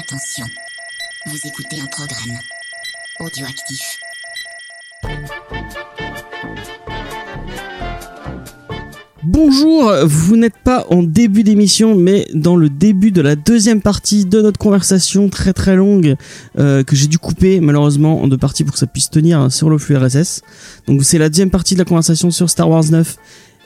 Attention, 0.00 0.46
vous 1.26 1.36
écoutez 1.44 1.78
un 1.78 1.86
programme 1.86 2.38
audioactif. 3.18 3.98
Bonjour, 9.22 9.92
vous 10.06 10.36
n'êtes 10.38 10.56
pas 10.56 10.86
en 10.88 11.02
début 11.02 11.42
d'émission, 11.42 11.94
mais 11.96 12.26
dans 12.32 12.56
le 12.56 12.70
début 12.70 13.10
de 13.10 13.20
la 13.20 13.36
deuxième 13.36 13.82
partie 13.82 14.24
de 14.24 14.40
notre 14.40 14.58
conversation 14.58 15.28
très 15.28 15.52
très 15.52 15.76
longue 15.76 16.16
euh, 16.58 16.82
que 16.82 16.96
j'ai 16.96 17.06
dû 17.06 17.18
couper 17.18 17.60
malheureusement 17.60 18.22
en 18.22 18.28
deux 18.28 18.38
parties 18.38 18.64
pour 18.64 18.72
que 18.72 18.78
ça 18.78 18.86
puisse 18.86 19.10
tenir 19.10 19.52
sur 19.52 19.68
le 19.68 19.76
flux 19.76 19.98
RSS. 19.98 20.40
Donc 20.86 21.04
c'est 21.04 21.18
la 21.18 21.28
deuxième 21.28 21.50
partie 21.50 21.74
de 21.74 21.80
la 21.80 21.84
conversation 21.84 22.30
sur 22.30 22.48
Star 22.48 22.70
Wars 22.70 22.84
9 22.90 23.18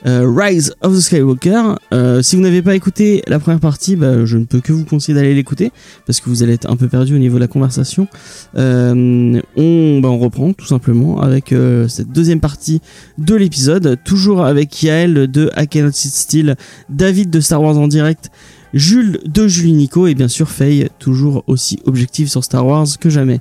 euh, 0.05 0.31
Rise 0.35 0.73
of 0.81 0.95
the 0.95 0.99
Skywalker. 0.99 1.75
Euh, 1.93 2.21
si 2.21 2.35
vous 2.35 2.41
n'avez 2.41 2.61
pas 2.61 2.75
écouté 2.75 3.23
la 3.27 3.39
première 3.39 3.59
partie, 3.59 3.95
bah, 3.95 4.25
je 4.25 4.37
ne 4.37 4.45
peux 4.45 4.59
que 4.59 4.71
vous 4.71 4.85
conseiller 4.85 5.15
d'aller 5.15 5.33
l'écouter 5.33 5.71
parce 6.05 6.19
que 6.19 6.29
vous 6.29 6.43
allez 6.43 6.53
être 6.53 6.69
un 6.69 6.75
peu 6.75 6.87
perdu 6.87 7.15
au 7.15 7.17
niveau 7.17 7.35
de 7.35 7.41
la 7.41 7.47
conversation. 7.47 8.07
Euh, 8.55 9.41
on, 9.55 9.99
bah, 10.01 10.09
on 10.09 10.17
reprend 10.17 10.53
tout 10.53 10.65
simplement 10.65 11.21
avec 11.21 11.51
euh, 11.51 11.87
cette 11.87 12.11
deuxième 12.11 12.39
partie 12.39 12.81
de 13.17 13.35
l'épisode, 13.35 13.97
toujours 14.03 14.45
avec 14.45 14.81
Yael 14.83 15.29
de 15.29 15.49
I 15.57 15.67
Cannot 15.67 15.91
Sit 15.91 16.13
Still, 16.13 16.55
David 16.89 17.29
de 17.29 17.39
Star 17.39 17.61
Wars 17.61 17.77
en 17.77 17.87
direct. 17.87 18.29
Jules 18.73 19.19
de 19.25 19.47
Julie 19.47 19.71
Nico 19.71 20.05
et 20.05 20.15
bien 20.15 20.27
sûr 20.27 20.49
Faye, 20.49 20.89
toujours 20.99 21.45
aussi 21.47 21.79
objective 21.85 22.27
sur 22.27 22.43
Star 22.43 22.67
Wars 22.67 22.87
que 22.99 23.09
jamais. 23.09 23.39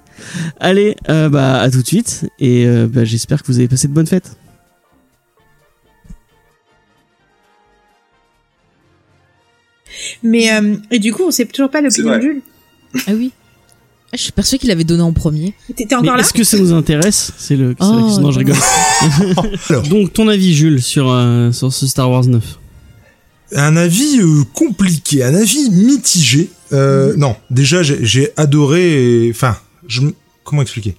Allez, 0.61 0.95
bah 1.09 1.59
à 1.59 1.69
tout 1.71 1.83
de 1.83 1.87
suite 1.87 2.31
et 2.39 2.69
j'espère 3.03 3.43
que 3.43 3.49
vous 3.49 3.59
avez 3.59 3.67
passé 3.67 3.89
de 3.89 3.93
bonnes 3.93 4.07
fêtes. 4.07 4.37
Mais 10.23 10.53
euh, 10.53 10.77
et 10.91 10.99
du 10.99 11.13
coup, 11.13 11.23
on 11.27 11.31
sait 11.31 11.45
toujours 11.47 11.71
pas 11.71 11.81
l'opinion 11.81 12.17
de 12.17 12.21
Jules. 12.23 12.43
Ah 13.07 13.13
oui. 13.15 13.33
Ah, 14.13 14.17
je 14.17 14.23
suis 14.23 14.33
persuadé 14.33 14.61
qu'il 14.61 14.71
avait 14.71 14.85
donné 14.85 15.03
en 15.03 15.13
premier. 15.13 15.55
T'étais 15.69 15.87
Mais 15.91 15.95
encore 15.97 16.15
là 16.17 16.23
est-ce 16.23 16.33
que 16.33 16.45
ça 16.45 16.57
nous 16.59 16.73
intéresse 16.73 17.33
C'est 17.37 17.57
le. 17.57 17.75
c'est 17.79 17.85
la 17.87 17.91
Oh, 17.97 18.05
question. 18.05 18.23
non, 18.23 18.31
je 18.31 18.39
rigole. 18.39 19.89
Donc 19.91 20.13
ton 20.13 20.29
avis, 20.29 20.55
Jules, 20.55 20.81
sur 20.83 21.11
euh, 21.11 21.51
sur 21.53 21.73
ce 21.73 21.87
Star 21.89 22.09
Wars 22.11 22.25
9 22.27 22.43
Un 23.57 23.77
avis 23.77 24.21
euh, 24.21 24.45
compliqué, 24.53 25.25
un 25.25 25.35
avis 25.35 25.69
mitigé. 25.71 26.49
Euh, 26.73 27.15
Non, 27.17 27.35
déjà 27.51 27.83
j'ai 27.83 28.31
adoré. 28.37 29.29
Enfin, 29.35 29.57
je 29.89 30.01
comment 30.45 30.63
expliquer? 30.63 30.95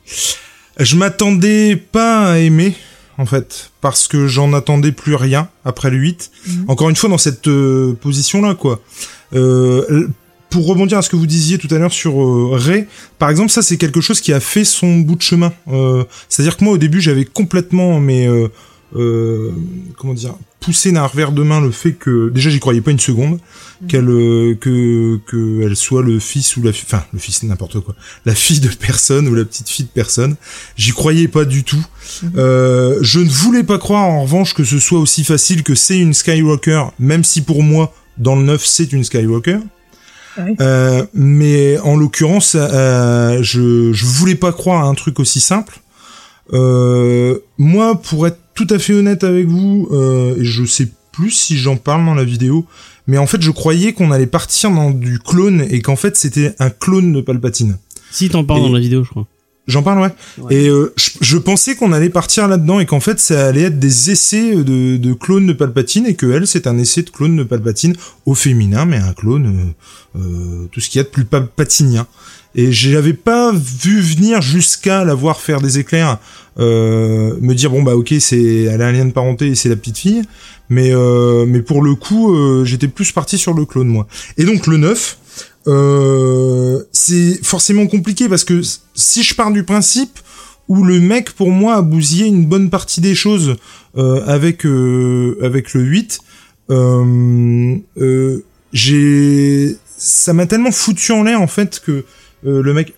Je 0.78 0.96
m'attendais 0.98 1.78
pas 1.78 2.32
à 2.34 2.38
aimer 2.40 2.76
en 3.18 3.26
fait 3.26 3.72
parce 3.82 4.08
que 4.08 4.28
j'en 4.28 4.54
attendais 4.54 4.92
plus 4.92 5.16
rien 5.16 5.50
après 5.64 5.90
le 5.90 5.98
8. 5.98 6.32
Encore 6.68 6.90
une 6.90 6.96
fois 6.96 7.10
dans 7.10 7.18
cette 7.18 7.48
euh, 7.48 7.94
position 7.94 8.42
là 8.42 8.56
quoi. 8.56 8.82
Euh, 9.34 10.08
pour 10.50 10.68
rebondir 10.68 10.98
à 10.98 11.02
ce 11.02 11.10
que 11.10 11.16
vous 11.16 11.26
disiez 11.26 11.58
tout 11.58 11.68
à 11.72 11.78
l'heure 11.78 11.92
sur 11.92 12.22
euh, 12.22 12.52
Ray, 12.54 12.88
par 13.20 13.30
exemple, 13.30 13.52
ça 13.52 13.62
c'est 13.62 13.78
quelque 13.78 14.00
chose 14.00 14.22
qui 14.22 14.32
a 14.32 14.40
fait 14.40 14.64
son 14.64 15.00
bout 15.00 15.16
de 15.16 15.22
chemin. 15.22 15.52
Euh, 15.70 16.06
C'est-à-dire 16.30 16.56
que 16.56 16.64
moi 16.64 16.74
au 16.74 16.78
début 16.78 17.02
j'avais 17.02 17.26
complètement 17.26 18.00
mais 18.00 18.28
euh, 18.96 19.52
comment 19.98 20.14
dire 20.14 20.36
poussé 20.62 20.92
d'un 20.92 21.06
revers 21.06 21.32
de 21.32 21.44
main 21.44 21.62
le 21.62 21.70
fait 21.70 21.92
que 21.94 22.30
déjà 22.30 22.50
j'y 22.50 22.60
croyais 22.60 22.82
pas 22.82 22.90
une 22.90 23.00
seconde 23.00 23.40
qu'elle 23.88 24.10
euh, 24.10 24.56
que 24.56 25.20
que 25.28 25.62
elle 25.64 25.76
soit 25.76 26.02
le 26.02 26.20
fils 26.20 26.58
ou 26.58 26.64
la 26.64 26.72
fi- 26.74 26.86
enfin 26.88 27.04
le 27.14 27.20
fils 27.20 27.44
n'importe 27.44 27.80
quoi 27.82 27.94
la 28.26 28.34
fille 28.34 28.60
de 28.62 28.70
personne 28.70 29.28
ou 29.28 29.36
la 29.36 29.46
petite 29.46 29.70
fille 29.70 29.86
de 29.86 29.92
personne. 29.92 30.36
J'y 30.76 30.92
croyais 30.92 31.28
pas 31.28 31.46
du 31.46 31.64
tout. 31.64 31.86
Euh, 32.36 32.98
je 33.02 33.20
ne 33.20 33.30
voulais 33.30 33.64
pas 33.64 33.78
croire 33.78 34.04
en 34.06 34.24
revanche 34.24 34.54
que 34.56 34.64
ce 34.64 34.80
soit 34.80 35.00
aussi 35.00 35.24
facile 35.24 35.62
que 35.62 35.76
c'est 35.76 36.00
une 36.00 36.14
Skywalker 36.16 36.86
même 37.00 37.24
si 37.24 37.42
pour 37.42 37.62
moi 37.62 37.94
dans 38.18 38.36
le 38.36 38.44
9 38.44 38.66
c'est 38.66 38.92
une 38.92 39.04
Skywalker. 39.04 39.58
Ouais. 40.38 40.54
euh, 40.60 41.06
mais 41.14 41.78
en 41.80 41.96
l'occurrence, 41.96 42.58
euh, 42.60 43.40
je 43.42 43.94
je 43.94 44.06
voulais 44.06 44.36
pas 44.36 44.52
croire 44.52 44.84
à 44.84 44.88
un 44.88 44.94
truc 44.96 45.20
aussi 45.20 45.40
simple. 45.40 45.80
Moi, 47.58 48.02
pour 48.02 48.28
être 48.28 48.40
tout 48.56 48.68
à 48.70 48.80
fait 48.80 48.94
honnête 48.94 49.24
avec 49.24 49.48
vous, 49.48 49.88
euh, 49.92 50.36
et 50.40 50.44
je 50.46 50.66
sais 50.66 50.88
plus 51.12 51.32
si 51.32 51.58
j'en 51.58 51.76
parle 51.78 52.06
dans 52.06 52.16
la 52.16 52.24
vidéo, 52.24 52.66
mais 53.08 53.18
en 53.18 53.28
fait, 53.28 53.42
je 53.42 53.52
croyais 53.52 53.94
qu'on 53.94 54.12
allait 54.12 54.26
partir 54.26 54.72
dans 54.72 54.90
du 54.92 55.20
clone 55.20 55.66
et 55.70 55.82
qu'en 55.82 55.96
fait, 55.96 56.18
c'était 56.18 56.56
un 56.60 56.70
clone 56.72 57.14
de 57.14 57.22
Palpatine. 57.22 57.78
Si 58.12 58.30
t'en 58.30 58.44
parles 58.44 58.62
Et- 58.62 58.64
dans 58.64 58.74
la 58.74 58.80
vidéo, 58.80 59.04
je 59.04 59.10
crois. 59.12 59.28
J'en 59.68 59.82
parle, 59.82 60.00
ouais. 60.00 60.14
Ouais. 60.44 60.56
Et 60.56 60.68
euh, 60.70 60.94
je, 60.96 61.10
je 61.22 61.38
pensais 61.38 61.76
qu'on 61.76 61.92
allait 61.92 62.10
partir 62.12 62.48
là-dedans 62.48 62.80
et 62.80 62.86
qu'en 62.86 63.00
fait, 63.00 63.20
ça 63.20 63.48
allait 63.48 63.64
être 63.64 63.80
des 63.80 64.12
essais 64.12 64.56
de, 64.58 64.98
de 64.98 65.14
clones 65.14 65.48
de 65.48 65.54
Palpatine 65.54 66.06
et 66.06 66.14
que 66.14 66.28
elle, 66.28 66.46
c'est 66.46 66.68
un 66.68 66.78
essai 66.78 67.02
de 67.02 67.10
clone 67.10 67.36
de 67.36 67.44
Palpatine 67.44 67.96
au 68.28 68.36
féminin, 68.36 68.86
mais 68.86 68.98
un 68.98 69.14
clone, 69.14 69.74
euh, 70.16 70.20
euh, 70.20 70.68
tout 70.72 70.82
ce 70.82 70.90
qu'il 70.90 71.00
y 71.00 71.02
a 71.02 71.04
de 71.04 71.10
plus 71.10 71.26
palpatinien. 71.26 72.06
Et 72.56 72.72
j'avais 72.72 73.14
pas 73.14 73.52
vu 73.54 74.00
venir 74.00 74.42
jusqu'à 74.42 75.04
la 75.04 75.14
voir 75.14 75.42
faire 75.42 75.60
des 75.60 75.78
éclairs, 75.78 76.20
euh, 76.58 77.36
me 77.42 77.54
dire 77.54 77.70
bon 77.70 77.84
bah 77.84 77.96
ok 77.96 78.14
c'est 78.20 78.64
elle 78.64 78.82
a 78.82 78.88
un 78.88 78.92
lien 78.94 79.06
de 79.06 79.12
parenté 79.12 79.48
et 79.48 79.56
c'est 79.56 79.68
la 79.68 79.76
petite 79.76 79.98
fille, 79.98 80.22
mais 80.70 80.92
euh, 80.94 81.46
mais 81.46 81.62
pour 81.62 81.84
le 81.84 81.96
coup 81.96 82.34
euh, 82.34 82.64
j'étais 82.64 82.88
plus 82.88 83.12
parti 83.12 83.38
sur 83.38 83.54
le 83.54 83.66
clone 83.66 83.90
moi. 83.90 84.08
Et 84.38 84.46
donc 84.46 84.68
le 84.68 84.78
9, 84.78 85.18
euh, 85.68 86.82
c'est 86.94 87.44
forcément 87.44 87.88
compliqué 87.88 88.30
parce 88.30 88.46
que 88.46 88.62
si 88.94 89.24
je 89.24 89.36
pars 89.36 89.52
du 89.52 89.64
principe 89.64 90.20
où 90.68 90.84
le 90.84 91.00
mec 91.00 91.32
pour 91.32 91.52
moi 91.52 91.76
a 91.76 91.82
bousillé 91.82 92.26
une 92.26 92.46
bonne 92.46 92.70
partie 92.70 93.02
des 93.02 93.16
choses 93.16 93.56
euh, 93.98 94.24
avec 94.26 94.66
euh, 94.66 95.38
avec 95.44 95.74
le 95.74 95.82
8 95.82 96.20
euh, 96.72 97.76
euh, 97.98 98.44
j'ai 98.74 99.76
ça 99.98 100.34
m'a 100.34 100.46
tellement 100.46 100.72
foutu 100.72 101.12
en 101.12 101.24
l'air 101.24 101.42
en 101.42 101.48
fait 101.48 101.82
que 101.86 102.06
euh, 102.46 102.62
le 102.62 102.74
mec 102.74 102.94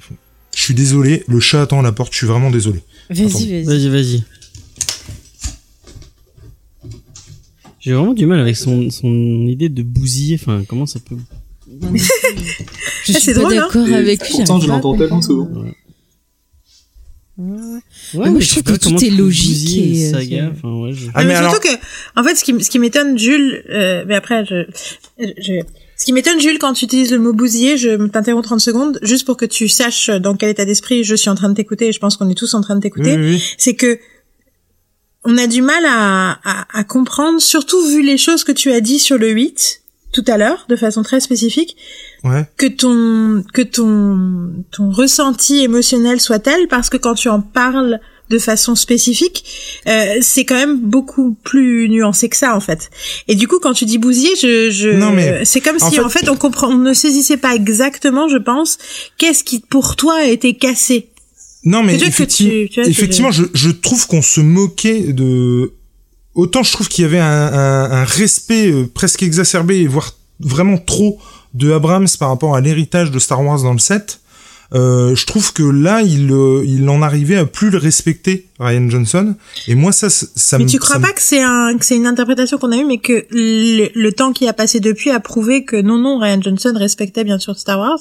je 0.56 0.62
suis 0.62 0.74
désolé 0.74 1.24
le 1.28 1.40
chat 1.40 1.62
attend 1.62 1.80
à 1.80 1.84
la 1.84 1.92
porte 1.92 2.12
je 2.14 2.18
suis 2.20 2.28
vraiment 2.28 2.50
désolé 2.52 2.82
Vas-y, 3.10 3.24
vas-y. 3.30 3.64
Vas-y, 3.64 3.90
vas-y. 3.90 4.24
J'ai 7.80 7.94
vraiment 7.94 8.14
du 8.14 8.26
mal 8.26 8.40
avec 8.42 8.58
son, 8.58 8.90
son 8.90 9.08
idée 9.48 9.70
de 9.70 9.82
bousiller. 9.82 10.38
Enfin, 10.42 10.64
comment 10.68 10.86
ça 10.86 11.00
peut. 11.00 11.16
Je 13.06 13.14
suis 13.14 13.34
pas 13.34 13.46
hein. 13.46 13.50
d'accord 13.50 13.88
avec 13.94 14.22
lui. 14.28 14.32
pourtant, 14.36 14.60
je 14.60 14.68
l'entends 14.68 14.98
tellement 14.98 15.22
souvent. 15.22 15.48
Ouais, 17.38 17.80
Mais 18.16 18.30
moi, 18.32 18.40
je 18.42 18.50
trouve 18.60 18.64
que 18.64 18.78
tout 18.78 19.06
est 19.06 19.10
logique 19.12 19.78
et, 19.78 20.08
euh, 20.08 20.12
saga, 20.12 20.28
c'est- 20.28 20.58
enfin, 20.58 20.74
ouais, 20.82 20.92
je- 20.92 21.08
ah 21.14 21.22
mais 21.24 21.30
mais 21.30 21.36
alors 21.36 21.52
surtout 21.52 21.68
que, 21.68 22.20
en 22.20 22.24
fait, 22.24 22.36
ce 22.36 22.44
qui, 22.44 22.64
ce 22.64 22.70
qui 22.70 22.80
m'étonne, 22.80 23.18
Jules, 23.18 23.64
euh, 23.70 24.04
mais 24.08 24.16
après, 24.16 24.44
je, 24.44 24.66
je, 25.20 25.62
ce 25.98 26.06
qui 26.06 26.14
m'étonne, 26.14 26.40
Jules, 26.40 26.60
quand 26.60 26.74
tu 26.74 26.86
utilises 26.86 27.12
le 27.12 27.20
mot 27.20 27.34
bousiller, 27.34 27.78
je 27.78 28.08
t'interromps 28.08 28.46
30 28.46 28.60
secondes, 28.62 29.00
juste 29.02 29.26
pour 29.26 29.36
que 29.36 29.46
tu 29.46 29.68
saches 29.68 30.10
dans 30.10 30.36
quel 30.36 30.50
état 30.50 30.64
d'esprit 30.64 31.04
je 31.04 31.16
suis 31.16 31.30
en 31.30 31.36
train 31.36 31.50
de 31.50 31.56
t'écouter, 31.56 31.88
et 31.88 31.92
je 31.92 32.00
pense 32.00 32.18
qu'on 32.18 32.30
est 32.30 32.38
tous 32.38 32.54
en 32.54 32.62
train 32.62 32.76
de 32.76 32.82
t'écouter, 32.82 33.16
oui, 33.18 33.24
oui, 33.24 33.32
oui. 33.36 33.56
c'est 33.58 33.76
que 33.76 34.00
on 35.24 35.38
a 35.38 35.48
du 35.48 35.62
mal 35.62 35.84
à, 35.86 36.40
à, 36.44 36.80
à 36.80 36.84
comprendre, 36.84 37.42
surtout 37.42 37.84
vu 37.88 38.02
les 38.02 38.18
choses 38.18 38.44
que 38.44 38.52
tu 38.52 38.72
as 38.72 38.80
dit 38.80 39.00
sur 39.00 39.18
le 39.18 39.30
8 39.30 39.82
tout 40.14 40.24
à 40.28 40.38
l'heure, 40.38 40.66
de 40.70 40.76
façon 40.76 41.04
très 41.04 41.20
spécifique, 41.20 41.76
ouais 42.24 42.46
que 42.58 42.68
ton 42.68 43.44
que 43.54 43.62
ton 43.62 44.64
ton 44.72 44.90
ressenti 44.90 45.60
émotionnel 45.60 46.22
soit 46.22 46.40
tel 46.40 46.68
parce 46.68 46.90
que 46.90 46.98
quand 46.98 47.14
tu 47.14 47.30
en 47.30 47.42
parles 47.42 48.00
de 48.30 48.40
façon 48.40 48.76
spécifique, 48.76 49.46
euh, 49.88 50.16
c'est 50.22 50.44
quand 50.46 50.56
même 50.56 50.80
beaucoup 50.80 51.36
plus 51.44 51.88
nuancé 51.90 52.28
que 52.30 52.36
ça 52.38 52.56
en 52.56 52.60
fait. 52.60 52.90
Et 53.28 53.36
du 53.36 53.48
coup, 53.48 53.60
quand 53.60 53.74
tu 53.74 53.86
dis 53.86 53.98
bousiller, 53.98 54.36
je, 54.42 54.70
je 54.70 54.90
c'est 55.46 55.62
comme 55.62 55.78
en 55.82 55.90
si 55.90 55.96
fait- 55.96 56.02
en 56.02 56.10
fait 56.10 56.30
on 56.30 56.36
comprend, 56.36 56.68
on 56.70 56.78
ne 56.78 56.94
saisissait 56.94 57.38
pas 57.38 57.56
exactement, 57.56 58.28
je 58.28 58.38
pense, 58.38 58.78
qu'est-ce 59.18 59.44
qui 59.44 59.60
pour 59.60 59.96
toi 59.96 60.16
a 60.20 60.26
été 60.26 60.56
cassé. 60.56 61.08
Non, 61.64 61.84
mais 61.84 61.96
effectivement, 61.96 62.52
tu- 62.52 62.70
tu 62.70 62.82
vois, 62.82 62.90
effectivement 62.90 63.32
je, 63.32 63.44
je 63.54 63.70
trouve 63.70 64.08
qu'on 64.08 64.22
se 64.22 64.40
moquait 64.42 65.14
de... 65.14 65.74
Autant 66.36 66.64
je 66.64 66.72
trouve 66.72 66.88
qu'il 66.88 67.02
y 67.04 67.06
avait 67.06 67.20
un, 67.20 67.26
un, 67.26 67.92
un 67.92 68.04
respect 68.04 68.72
euh, 68.72 68.86
presque 68.94 69.24
exacerbé, 69.24 69.88
voire 69.88 70.14
vraiment 70.40 70.78
trop, 70.78 71.18
de 71.54 71.72
Abrams 71.72 72.08
par 72.20 72.30
rapport 72.30 72.56
à 72.56 72.62
l'héritage 72.62 73.10
de 73.10 73.18
Star 73.20 73.44
Wars 73.44 73.64
dans 73.64 73.74
le 73.74 73.80
7. 73.80 74.20
Euh, 74.74 75.16
je 75.16 75.26
trouve 75.26 75.54
que 75.54 75.64
là, 75.64 76.02
il, 76.02 76.30
euh, 76.32 76.62
il 76.66 76.90
en 76.90 77.02
arrivait 77.02 77.38
à 77.38 77.46
plus 77.46 77.70
le 77.70 77.78
respecter, 77.78 78.48
Ryan 78.60 78.90
Johnson. 78.90 79.36
Et 79.68 79.76
moi, 79.76 79.92
ça, 79.94 80.10
ça 80.10 80.26
ça 80.36 80.58
Mais 80.58 80.66
me... 80.66 80.70
tu 80.70 80.78
crois 80.80 80.98
me- 81.00 81.04
pas 81.06 81.14
que 81.14 81.22
c'est 81.22 81.42
un 81.42 81.78
que 81.78 81.86
c'est 81.86 81.96
une 81.96 82.06
interprétation 82.08 82.58
qu'on 82.58 82.72
a 82.74 82.78
eue, 82.78 82.84
mais 82.86 82.98
que 82.98 83.26
le, 83.32 83.88
le 83.94 84.12
temps 84.12 84.34
qui 84.34 84.46
a 84.48 84.54
passé 84.54 84.80
depuis 84.82 85.10
a 85.10 85.20
prouvé 85.22 85.64
que 85.64 85.78
non 85.82 85.98
non 85.98 86.20
Ryan 86.20 86.42
Johnson 86.42 86.74
respectait 86.76 87.24
bien 87.24 87.40
sûr 87.40 87.58
Star 87.58 87.80
Wars. 87.80 88.00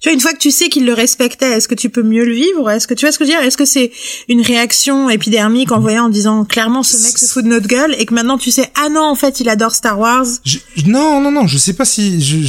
Tu 0.00 0.08
vois, 0.08 0.14
une 0.14 0.20
fois 0.20 0.32
que 0.32 0.38
tu 0.38 0.50
sais 0.50 0.68
qu'il 0.68 0.84
le 0.84 0.94
respectait, 0.94 1.52
est-ce 1.52 1.68
que 1.68 1.76
tu 1.76 1.88
peux 1.88 2.02
mieux 2.02 2.24
le 2.24 2.32
vivre? 2.34 2.68
Est-ce 2.70 2.88
que 2.88 2.94
tu 2.94 3.04
vois 3.06 3.12
ce 3.12 3.18
que 3.20 3.24
je 3.24 3.30
veux 3.30 3.36
dire? 3.36 3.46
Est-ce 3.46 3.56
que 3.56 3.64
c'est 3.64 3.92
une 4.28 4.40
réaction 4.40 5.08
épidermique 5.10 5.70
en 5.70 5.78
voyant 5.78 6.06
en 6.06 6.08
disant 6.08 6.44
clairement 6.44 6.82
ce 6.82 6.96
mec 7.04 7.16
se 7.18 7.26
fout 7.26 7.44
de 7.44 7.48
notre 7.48 7.68
gueule 7.68 7.94
et 7.98 8.04
que 8.06 8.12
maintenant 8.14 8.36
tu 8.38 8.50
sais 8.50 8.68
ah 8.82 8.88
non 8.88 9.02
en 9.04 9.14
fait 9.14 9.38
il 9.40 9.48
adore 9.48 9.74
Star 9.74 10.00
Wars? 10.00 10.24
Je- 10.44 10.58
non, 10.86 11.20
non, 11.20 11.30
non, 11.30 11.46
je 11.46 11.56
sais 11.58 11.74
pas 11.74 11.84
si 11.84 12.20
j'ai- 12.20 12.42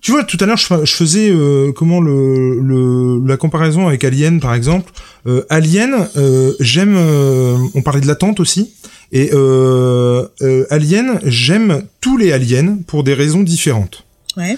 tu 0.00 0.12
vois, 0.12 0.24
tout 0.24 0.36
à 0.40 0.46
l'heure, 0.46 0.56
je, 0.56 0.66
fa- 0.66 0.84
je 0.84 0.92
faisais 0.94 1.30
euh, 1.30 1.72
comment 1.72 2.00
le, 2.00 2.60
le 2.60 3.26
la 3.26 3.36
comparaison 3.36 3.88
avec 3.88 4.04
Alien, 4.04 4.40
par 4.40 4.54
exemple. 4.54 4.92
Euh, 5.26 5.42
Alien, 5.50 6.08
euh, 6.16 6.52
j'aime. 6.60 6.94
euh, 6.96 7.56
on 7.74 7.82
parlait 7.82 8.00
de 8.00 8.06
l'attente 8.06 8.40
aussi. 8.40 8.70
Et 9.10 9.30
euh, 9.32 10.26
euh, 10.42 10.66
Alien, 10.70 11.18
j'aime 11.24 11.82
tous 12.00 12.16
les 12.18 12.30
aliens 12.32 12.78
pour 12.86 13.04
des 13.04 13.14
raisons 13.14 13.40
différentes. 13.42 14.04
Ouais. 14.36 14.56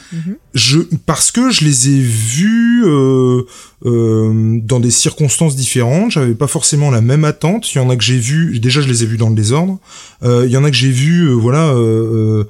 je 0.53 0.81
parce 1.07 1.31
que 1.31 1.51
je 1.51 1.65
les 1.65 1.89
ai 1.89 2.01
vus 2.01 2.83
euh, 2.85 3.43
euh, 3.87 4.59
dans 4.63 4.79
des 4.79 4.91
circonstances 4.91 5.57
différentes. 5.57 6.11
J'avais 6.11 6.35
pas 6.35 6.49
forcément 6.49 6.91
la 6.91 7.01
même 7.01 7.25
attente. 7.25 7.73
Il 7.73 7.79
y 7.79 7.81
en 7.81 7.89
a 7.89 7.97
que 7.97 8.03
j'ai 8.05 8.19
vu. 8.19 8.59
Déjà, 8.59 8.83
je 8.83 8.89
les 8.89 9.05
ai 9.05 9.07
vus 9.07 9.17
dans 9.17 9.31
le 9.31 9.35
désordre. 9.37 9.79
Euh, 10.23 10.43
il 10.45 10.53
y 10.53 10.57
en 10.59 10.65
a 10.65 10.71
que 10.71 10.77
j'ai 10.77 10.91
euh, 11.29 11.33
voilà, 11.33 11.69
euh, 11.69 12.43
euh, 12.43 12.45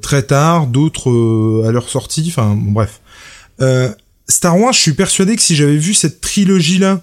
très 0.00 0.22
tard. 0.24 0.66
D'autres 0.66 1.10
euh, 1.10 1.64
à 1.68 1.72
leur 1.72 1.88
sortie. 1.88 2.24
Enfin, 2.28 2.54
bon, 2.54 2.72
bref. 2.72 3.00
Euh, 3.60 3.90
Star 4.28 4.58
Wars, 4.58 4.72
je 4.72 4.78
suis 4.80 4.92
persuadé 4.94 5.36
que 5.36 5.42
si 5.42 5.54
j'avais 5.56 5.76
vu 5.76 5.94
cette 5.94 6.20
trilogie 6.20 6.78
là 6.78 7.02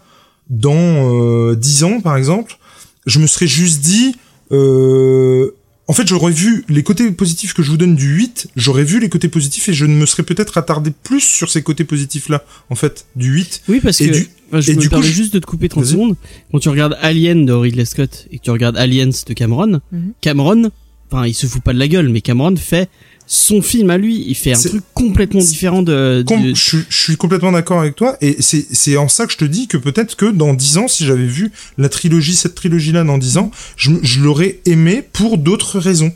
dans 0.49 0.73
euh, 0.75 1.55
10 1.55 1.83
ans, 1.83 2.01
par 2.01 2.17
exemple, 2.17 2.57
je 3.05 3.19
me 3.19 3.27
serais 3.27 3.47
juste 3.47 3.81
dit. 3.81 4.15
Euh, 4.51 5.51
en 5.87 5.93
fait, 5.93 6.07
j'aurais 6.07 6.31
vu 6.31 6.65
les 6.69 6.83
côtés 6.83 7.09
positifs 7.11 7.53
que 7.53 7.63
je 7.63 7.71
vous 7.71 7.77
donne 7.77 7.95
du 7.95 8.13
8, 8.15 8.49
j'aurais 8.55 8.83
vu 8.83 8.99
les 8.99 9.09
côtés 9.09 9.27
positifs 9.27 9.69
et 9.69 9.73
je 9.73 9.85
ne 9.85 9.95
me 9.95 10.05
serais 10.05 10.21
peut-être 10.21 10.57
attardé 10.59 10.91
plus 10.91 11.21
sur 11.21 11.49
ces 11.49 11.63
côtés 11.63 11.83
positifs-là, 11.83 12.43
en 12.69 12.75
fait, 12.75 13.07
du 13.15 13.31
8. 13.33 13.63
Oui, 13.69 13.79
parce 13.79 13.99
Et 14.01 14.07
que 14.09 14.13
du- 14.13 14.29
enfin, 14.49 14.61
je 14.61 14.71
et 14.71 14.75
me 14.75 14.81
du 14.81 14.87
coup, 14.87 14.95
permets 14.95 15.07
je- 15.07 15.13
juste 15.13 15.33
de 15.33 15.39
te 15.39 15.47
couper 15.47 15.67
30 15.67 15.83
Vas-y. 15.85 15.93
secondes. 15.93 16.15
Quand 16.51 16.59
tu 16.59 16.69
regardes 16.69 16.95
Alien 17.01 17.43
de 17.45 17.53
Ridley 17.53 17.85
Scott 17.85 18.27
et 18.31 18.37
que 18.37 18.43
tu 18.43 18.51
regardes 18.51 18.77
Aliens 18.77 19.09
de 19.27 19.33
Cameron, 19.33 19.81
Mhm. 19.91 20.13
Cameron, 20.21 20.71
enfin, 21.11 21.25
il 21.27 21.33
se 21.33 21.47
fout 21.47 21.61
pas 21.61 21.73
de 21.73 21.79
la 21.79 21.87
gueule, 21.87 22.09
mais 22.09 22.21
Cameron 22.21 22.55
fait 22.55 22.89
son 23.31 23.61
film 23.61 23.91
à 23.91 23.97
lui. 23.99 24.23
Il 24.27 24.33
fait 24.35 24.53
un 24.53 24.55
truc 24.69 24.83
complètement 24.95 25.39
différent 25.41 25.83
de. 25.83 26.23
Com- 26.27 26.41
de- 26.43 26.55
je, 26.55 26.61
suis- 26.61 26.85
je 26.89 26.97
suis 26.97 27.15
complètement 27.15 27.51
d'accord 27.51 27.79
avec 27.79 27.95
toi 27.95 28.17
et 28.21 28.37
c'est 28.41 28.97
en 28.97 29.07
ça 29.07 29.27
que 29.27 29.31
je 29.33 29.37
te 29.37 29.45
dis 29.45 29.67
que 29.67 29.77
peut-être 29.77 30.15
que 30.15 30.25
dans 30.31 30.53
10 30.55 30.77
ans 30.79 30.87
si 30.87 31.05
j'avais 31.05 31.27
vu 31.27 31.51
la 31.77 31.89
trilogie 31.89 32.35
cette 32.35 32.55
trilogie 32.55 32.91
là 32.91 33.03
dans 33.03 33.19
10 33.19 33.37
ans 33.37 33.51
je, 33.77 33.91
je 34.01 34.19
l'aurais 34.21 34.59
aimé 34.65 35.03
pour 35.13 35.37
d'autres 35.37 35.79
raisons 35.79 36.11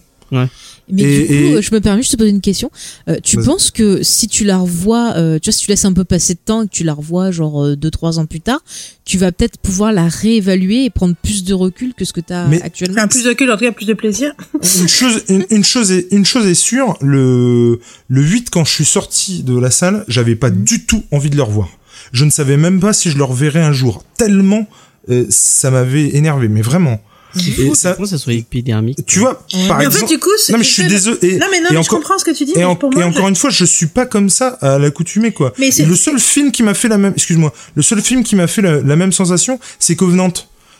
Mais 0.91 1.01
Et- 1.03 1.19
du 1.21 1.25
coup, 1.27 1.33
et- 1.33 1.53
euh, 1.55 1.61
je 1.61 1.73
me 1.73 1.79
permets 1.79 2.01
juste 2.01 2.11
de 2.11 2.17
te 2.17 2.21
poser 2.23 2.31
une 2.31 2.41
question. 2.41 2.69
Euh, 3.07 3.17
tu 3.23 3.37
Vas-y. 3.37 3.45
penses 3.45 3.71
que 3.71 4.03
si 4.03 4.27
tu 4.27 4.43
la 4.43 4.57
revois, 4.57 5.13
euh, 5.15 5.39
tu 5.39 5.49
vois, 5.49 5.53
si 5.53 5.63
tu 5.65 5.69
laisses 5.69 5.85
un 5.85 5.93
peu 5.93 6.03
passer 6.03 6.33
de 6.33 6.39
temps 6.43 6.63
et 6.63 6.67
que 6.67 6.71
tu 6.73 6.83
la 6.83 6.93
revois 6.93 7.31
genre 7.31 7.63
euh, 7.63 7.75
deux 7.75 7.89
trois 7.91 8.19
ans 8.19 8.25
plus 8.25 8.41
tard, 8.41 8.59
tu 9.05 9.17
vas 9.17 9.31
peut-être 9.31 9.57
pouvoir 9.59 9.93
la 9.93 10.07
réévaluer 10.07 10.83
et 10.85 10.89
prendre 10.89 11.15
plus 11.21 11.43
de 11.43 11.53
recul 11.53 11.93
que 11.93 12.03
ce 12.05 12.11
que 12.13 12.21
tu 12.21 12.33
as 12.33 12.47
Mais- 12.47 12.61
actuellement. 12.61 12.97
Enfin, 12.97 13.07
plus 13.07 13.23
de 13.23 13.29
recul, 13.29 13.49
en 13.51 13.55
tout 13.57 13.63
cas, 13.65 13.71
plus 13.71 13.85
de 13.85 13.93
plaisir. 13.93 14.33
une 14.81 14.87
chose 14.89 15.23
une, 15.29 15.45
une 15.49 15.63
chose 15.63 15.91
est 15.91 16.07
une 16.11 16.25
chose 16.25 16.45
est 16.47 16.53
sûre 16.53 16.97
le 17.01 17.79
le 18.09 18.21
8 18.21 18.49
quand 18.49 18.65
je 18.65 18.71
suis 18.73 18.85
sorti 18.85 19.43
de 19.43 19.57
la 19.57 19.71
salle 19.71 20.03
j'avais 20.07 20.35
pas 20.35 20.49
du 20.49 20.85
tout 20.85 21.03
envie 21.11 21.29
de 21.29 21.35
le 21.35 21.43
revoir 21.43 21.69
je 22.11 22.25
ne 22.25 22.29
savais 22.29 22.57
même 22.57 22.79
pas 22.79 22.93
si 22.93 23.09
je 23.09 23.17
le 23.17 23.23
reverrais 23.23 23.61
un 23.61 23.71
jour 23.71 24.03
tellement 24.17 24.67
euh, 25.09 25.25
ça 25.29 25.71
m'avait 25.71 26.15
énervé 26.15 26.47
mais 26.47 26.61
vraiment 26.61 26.99
et 27.35 27.51
fou, 27.67 27.75
ça- 27.75 27.97
ça 28.05 28.17
soit 28.17 28.33
épidermique. 28.33 28.99
tu 29.05 29.19
vois 29.19 29.35
par 29.67 29.77
mais 29.79 29.85
en 29.85 29.89
exemple 29.89 30.07
fait, 30.07 30.13
du 30.15 30.19
coup, 30.19 30.29
non 30.49 30.57
mais 30.57 30.63
je 30.63 30.69
suis 30.69 30.83
désolé 30.87 31.17
et, 31.21 31.37
Non, 31.37 31.45
mais 31.51 31.59
non, 31.61 31.67
et 31.69 31.71
mais 31.73 31.77
encore- 31.77 31.83
je 31.83 31.89
comprends 31.89 32.17
ce 32.17 32.25
que 32.25 32.31
tu 32.31 32.45
dis. 32.45 32.53
Et, 32.55 32.63
en- 32.63 32.75
pour 32.75 32.91
et 32.93 32.95
moi, 32.95 33.05
encore 33.05 33.23
je- 33.25 33.29
une 33.29 33.35
fois, 33.35 33.49
je 33.49 33.65
suis 33.65 33.87
pas 33.87 34.05
comme 34.05 34.29
ça 34.29 34.57
à 34.61 34.77
l'accoutumée, 34.79 35.31
quoi. 35.31 35.53
Mais 35.59 35.71
c'est- 35.71 35.83
Et 35.83 35.85
le 35.85 35.95
seul 35.95 36.19
film 36.19 36.51
qui 36.51 36.63
m'a 36.63 36.73
fait 36.73 36.87
la 36.87 36.97
même, 36.97 37.13
excuse-moi, 37.15 37.53
le 37.75 37.81
seul 37.81 38.01
film 38.01 38.23
qui 38.23 38.35
m'a 38.35 38.47
fait 38.47 38.61
la, 38.61 38.81
la 38.81 38.95
même 38.95 39.11
sensation, 39.11 39.59
c'est 39.79 39.95
Covenant. 39.95 40.31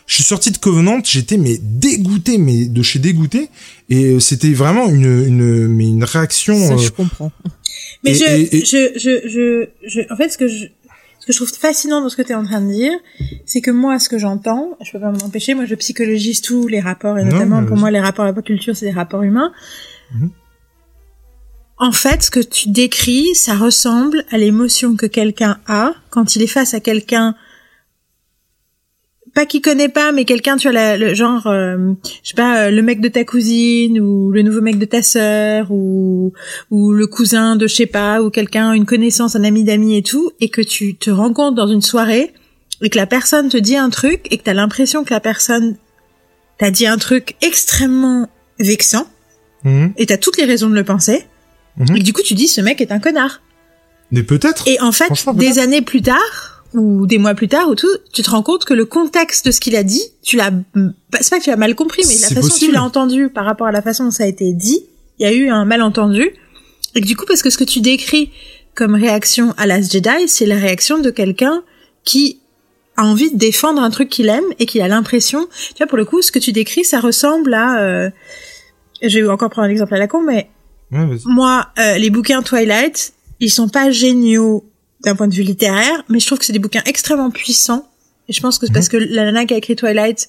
Je 0.06 0.16
suis 0.16 0.24
sorti 0.24 0.50
de 0.50 0.58
Covenant, 0.58 1.00
j'étais 1.02 1.38
mais 1.38 1.58
dégoûté, 1.62 2.36
mais 2.38 2.66
de 2.66 2.82
chez 2.82 2.98
dégoûté, 2.98 3.48
et 3.88 4.04
euh, 4.16 4.20
c'était 4.20 4.52
vraiment 4.52 4.86
une, 4.86 5.04
une, 5.26 5.66
mais 5.68 5.88
une 5.88 6.04
réaction. 6.04 6.56
Ça, 6.68 6.74
euh, 6.74 6.78
je 6.78 6.90
comprends. 6.90 7.32
Mais 8.04 8.10
Et- 8.10 8.14
je, 8.14 8.24
et- 8.24 8.56
et- 8.58 8.64
je, 8.66 8.92
je, 8.98 9.28
je, 9.28 9.66
je, 9.88 10.00
en 10.12 10.16
fait, 10.16 10.28
ce 10.28 10.36
que 10.36 10.46
je, 10.46 10.66
ce 11.24 11.26
que 11.26 11.32
je 11.32 11.38
trouve 11.38 11.58
fascinant 11.58 12.02
dans 12.02 12.10
ce 12.10 12.16
que 12.16 12.22
tu 12.22 12.32
es 12.32 12.34
en 12.34 12.44
train 12.44 12.60
de 12.60 12.70
dire, 12.70 12.92
c'est 13.46 13.62
que 13.62 13.70
moi, 13.70 13.98
ce 13.98 14.10
que 14.10 14.18
j'entends, 14.18 14.76
je 14.82 14.92
peux 14.92 15.00
pas 15.00 15.10
m'en 15.10 15.24
empêcher, 15.24 15.54
moi, 15.54 15.64
je 15.64 15.74
psychologise 15.74 16.42
tous 16.42 16.68
les 16.68 16.80
rapports, 16.80 17.18
et 17.18 17.24
notamment, 17.24 17.64
pour 17.64 17.78
moi, 17.78 17.90
les 17.90 17.98
rapports 17.98 18.26
à 18.26 18.32
la 18.32 18.42
culture, 18.42 18.76
c'est 18.76 18.84
des 18.84 18.92
rapports 18.92 19.22
humains. 19.22 19.50
Mhm. 20.12 20.30
En 21.78 21.92
fait, 21.92 22.24
ce 22.24 22.30
que 22.30 22.40
tu 22.40 22.68
décris, 22.68 23.34
ça 23.34 23.54
ressemble 23.54 24.22
à 24.30 24.36
l'émotion 24.36 24.96
que 24.96 25.06
quelqu'un 25.06 25.60
a 25.66 25.94
quand 26.10 26.36
il 26.36 26.42
est 26.42 26.46
face 26.46 26.74
à 26.74 26.80
quelqu'un 26.80 27.34
pas 29.34 29.46
qu'il 29.46 29.60
connaît 29.60 29.88
pas, 29.88 30.12
mais 30.12 30.24
quelqu'un, 30.24 30.56
tu 30.56 30.68
vois, 30.68 30.72
la- 30.72 30.96
le 30.96 31.12
genre, 31.14 31.46
euh, 31.46 31.92
je 32.22 32.28
sais 32.28 32.34
pas, 32.34 32.66
euh, 32.66 32.70
le 32.70 32.82
mec 32.82 33.00
de 33.00 33.08
ta 33.08 33.24
cousine 33.24 34.00
ou 34.00 34.30
le 34.30 34.42
nouveau 34.42 34.60
mec 34.60 34.78
de 34.78 34.84
ta 34.84 35.02
sœur 35.02 35.70
ou 35.70 36.32
ou 36.70 36.92
le 36.92 37.06
cousin 37.06 37.56
de 37.56 37.66
je 37.66 37.74
sais 37.74 37.86
pas 37.86 38.22
ou 38.22 38.30
quelqu'un, 38.30 38.72
une 38.72 38.86
connaissance, 38.86 39.34
un 39.36 39.44
ami 39.44 39.64
d'amis 39.64 39.96
et 39.96 40.02
tout, 40.02 40.30
et 40.40 40.48
que 40.48 40.60
tu 40.60 40.94
te 40.94 41.10
rencontres 41.10 41.56
dans 41.56 41.66
une 41.66 41.82
soirée 41.82 42.32
et 42.80 42.90
que 42.90 42.96
la 42.96 43.06
personne 43.06 43.48
te 43.48 43.56
dit 43.56 43.76
un 43.76 43.90
truc 43.90 44.26
et 44.30 44.38
que 44.38 44.42
t'as 44.44 44.54
l'impression 44.54 45.04
que 45.04 45.12
la 45.12 45.20
personne 45.20 45.76
t'a 46.58 46.70
dit 46.70 46.86
un 46.86 46.98
truc 46.98 47.34
extrêmement 47.42 48.28
vexant 48.58 49.06
mhm, 49.64 49.92
et 49.96 50.06
t'as 50.06 50.16
toutes 50.16 50.36
les 50.36 50.44
raisons 50.44 50.68
de 50.70 50.74
le 50.74 50.84
penser 50.84 51.24
mhm. 51.76 51.96
et 51.96 51.98
que 51.98 52.04
du 52.04 52.12
coup 52.12 52.22
tu 52.22 52.34
dis 52.34 52.46
ce 52.46 52.60
mec 52.60 52.80
est 52.80 52.92
un 52.92 53.00
connard. 53.00 53.40
Mais 54.10 54.22
peut-être. 54.22 54.68
Et 54.68 54.80
en 54.80 54.92
fait, 54.92 55.10
des 55.34 55.58
années 55.58 55.82
plus 55.82 56.02
tard, 56.02 56.53
ou 56.74 57.06
des 57.06 57.18
mois 57.18 57.34
plus 57.34 57.48
tard, 57.48 57.68
ou 57.68 57.74
tout, 57.74 57.88
tu 58.12 58.22
te 58.22 58.30
rends 58.30 58.42
compte 58.42 58.64
que 58.64 58.74
le 58.74 58.84
contexte 58.84 59.46
de 59.46 59.50
ce 59.50 59.60
qu'il 59.60 59.76
a 59.76 59.82
dit, 59.82 60.02
tu 60.22 60.36
l'as, 60.36 60.50
c'est 61.20 61.30
pas 61.30 61.38
que 61.38 61.44
tu 61.44 61.50
l'as 61.50 61.56
mal 61.56 61.74
compris, 61.74 62.02
mais 62.06 62.14
la 62.14 62.28
façon 62.28 62.48
dont 62.48 62.54
tu 62.54 62.72
l'as 62.72 62.82
entendu 62.82 63.28
par 63.28 63.44
rapport 63.44 63.66
à 63.66 63.72
la 63.72 63.82
façon 63.82 64.04
dont 64.04 64.10
ça 64.10 64.24
a 64.24 64.26
été 64.26 64.52
dit, 64.52 64.84
il 65.18 65.26
y 65.26 65.28
a 65.28 65.32
eu 65.32 65.48
un 65.48 65.64
malentendu. 65.64 66.30
Et 66.94 67.00
que 67.00 67.06
du 67.06 67.16
coup, 67.16 67.24
parce 67.26 67.42
que 67.42 67.50
ce 67.50 67.58
que 67.58 67.64
tu 67.64 67.80
décris 67.80 68.30
comme 68.74 68.94
réaction 68.94 69.54
à 69.56 69.66
Last 69.66 69.92
Jedi, 69.92 70.28
c'est 70.28 70.46
la 70.46 70.56
réaction 70.56 70.98
de 70.98 71.10
quelqu'un 71.10 71.62
qui 72.04 72.40
a 72.96 73.04
envie 73.04 73.30
de 73.32 73.36
défendre 73.36 73.82
un 73.82 73.90
truc 73.90 74.08
qu'il 74.08 74.28
aime 74.28 74.44
et 74.58 74.66
qui 74.66 74.80
a 74.80 74.88
l'impression, 74.88 75.46
tu 75.68 75.78
vois, 75.78 75.86
pour 75.86 75.98
le 75.98 76.04
coup, 76.04 76.22
ce 76.22 76.30
que 76.30 76.38
tu 76.38 76.52
décris, 76.52 76.84
ça 76.84 77.00
ressemble 77.00 77.54
à, 77.54 77.80
euh, 77.80 78.10
je 79.02 79.20
vais 79.20 79.28
encore 79.28 79.50
prendre 79.50 79.66
un 79.66 79.70
exemple 79.70 79.94
à 79.94 79.98
la 79.98 80.06
con, 80.06 80.22
mais 80.22 80.50
Ouais, 80.92 81.16
moi, 81.24 81.68
euh, 81.78 81.98
les 81.98 82.10
bouquins 82.10 82.42
Twilight, 82.42 83.14
ils 83.40 83.50
sont 83.50 83.68
pas 83.68 83.90
géniaux 83.90 84.64
d'un 85.04 85.14
point 85.16 85.28
de 85.28 85.34
vue 85.34 85.42
littéraire, 85.42 86.04
mais 86.08 86.18
je 86.20 86.26
trouve 86.26 86.38
que 86.38 86.44
c'est 86.44 86.52
des 86.52 86.58
bouquins 86.58 86.82
extrêmement 86.86 87.30
puissants. 87.30 87.88
Et 88.28 88.32
je 88.32 88.40
pense 88.40 88.58
que 88.58 88.66
c'est 88.66 88.72
parce 88.72 88.88
que 88.88 88.96
la 88.96 89.24
nana 89.24 89.44
qui 89.44 89.54
a 89.54 89.56
écrit 89.56 89.76
Twilight, 89.76 90.28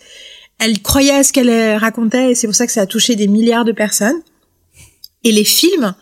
elle 0.59 0.81
croyait 0.81 1.11
à 1.15 1.23
ce 1.23 1.31
qu'elle 1.33 1.77
racontait, 1.77 2.31
et 2.31 2.35
c'est 2.35 2.47
pour 2.47 2.55
ça 2.55 2.65
que 2.65 2.71
ça 2.73 2.81
a 2.81 2.85
touché 2.85 3.15
des 3.15 3.27
milliards 3.27 3.65
de 3.65 3.71
personnes. 3.71 4.21
Et 5.23 5.31
les 5.31 5.43
films 5.45 5.95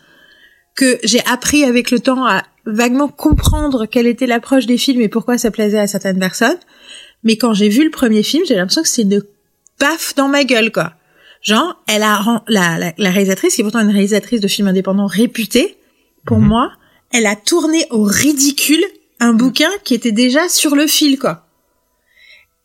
que 0.75 0.99
j'ai 1.03 1.23
appris 1.25 1.63
avec 1.63 1.91
le 1.91 1.99
temps 1.99 2.25
à 2.25 2.43
vaguement 2.65 3.07
comprendre 3.07 3.85
quelle 3.85 4.07
était 4.07 4.25
l'approche 4.25 4.65
des 4.65 4.77
films 4.77 5.01
et 5.01 5.09
pourquoi 5.09 5.37
ça 5.37 5.51
plaisait 5.51 5.79
à 5.79 5.87
certaines 5.87 6.19
personnes. 6.19 6.57
Mais 7.23 7.37
quand 7.37 7.53
j'ai 7.53 7.69
vu 7.69 7.83
le 7.83 7.91
premier 7.91 8.23
film, 8.23 8.43
j'ai 8.47 8.55
l'impression 8.55 8.81
que 8.81 8.87
c'est 8.87 9.03
une 9.03 9.21
baffe 9.79 10.15
dans 10.15 10.27
ma 10.27 10.43
gueule, 10.43 10.71
quoi. 10.71 10.93
Genre, 11.41 11.81
elle 11.87 12.03
a 12.03 12.43
la, 12.47 12.93
la 12.97 13.09
réalisatrice, 13.11 13.55
qui 13.55 13.61
est 13.61 13.63
pourtant 13.63 13.81
une 13.81 13.91
réalisatrice 13.91 14.41
de 14.41 14.47
films 14.47 14.67
indépendants 14.69 15.07
réputée, 15.07 15.77
pour 16.25 16.39
Mhm. 16.39 16.47
moi, 16.47 16.71
elle 17.13 17.27
a 17.27 17.35
tourné 17.35 17.85
au 17.91 18.03
ridicule 18.03 18.83
un 19.19 19.33
bouquin 19.33 19.69
qui 19.85 19.93
était 19.93 20.11
déjà 20.11 20.49
sur 20.49 20.75
le 20.75 20.87
fil, 20.87 21.17
quoi. 21.17 21.47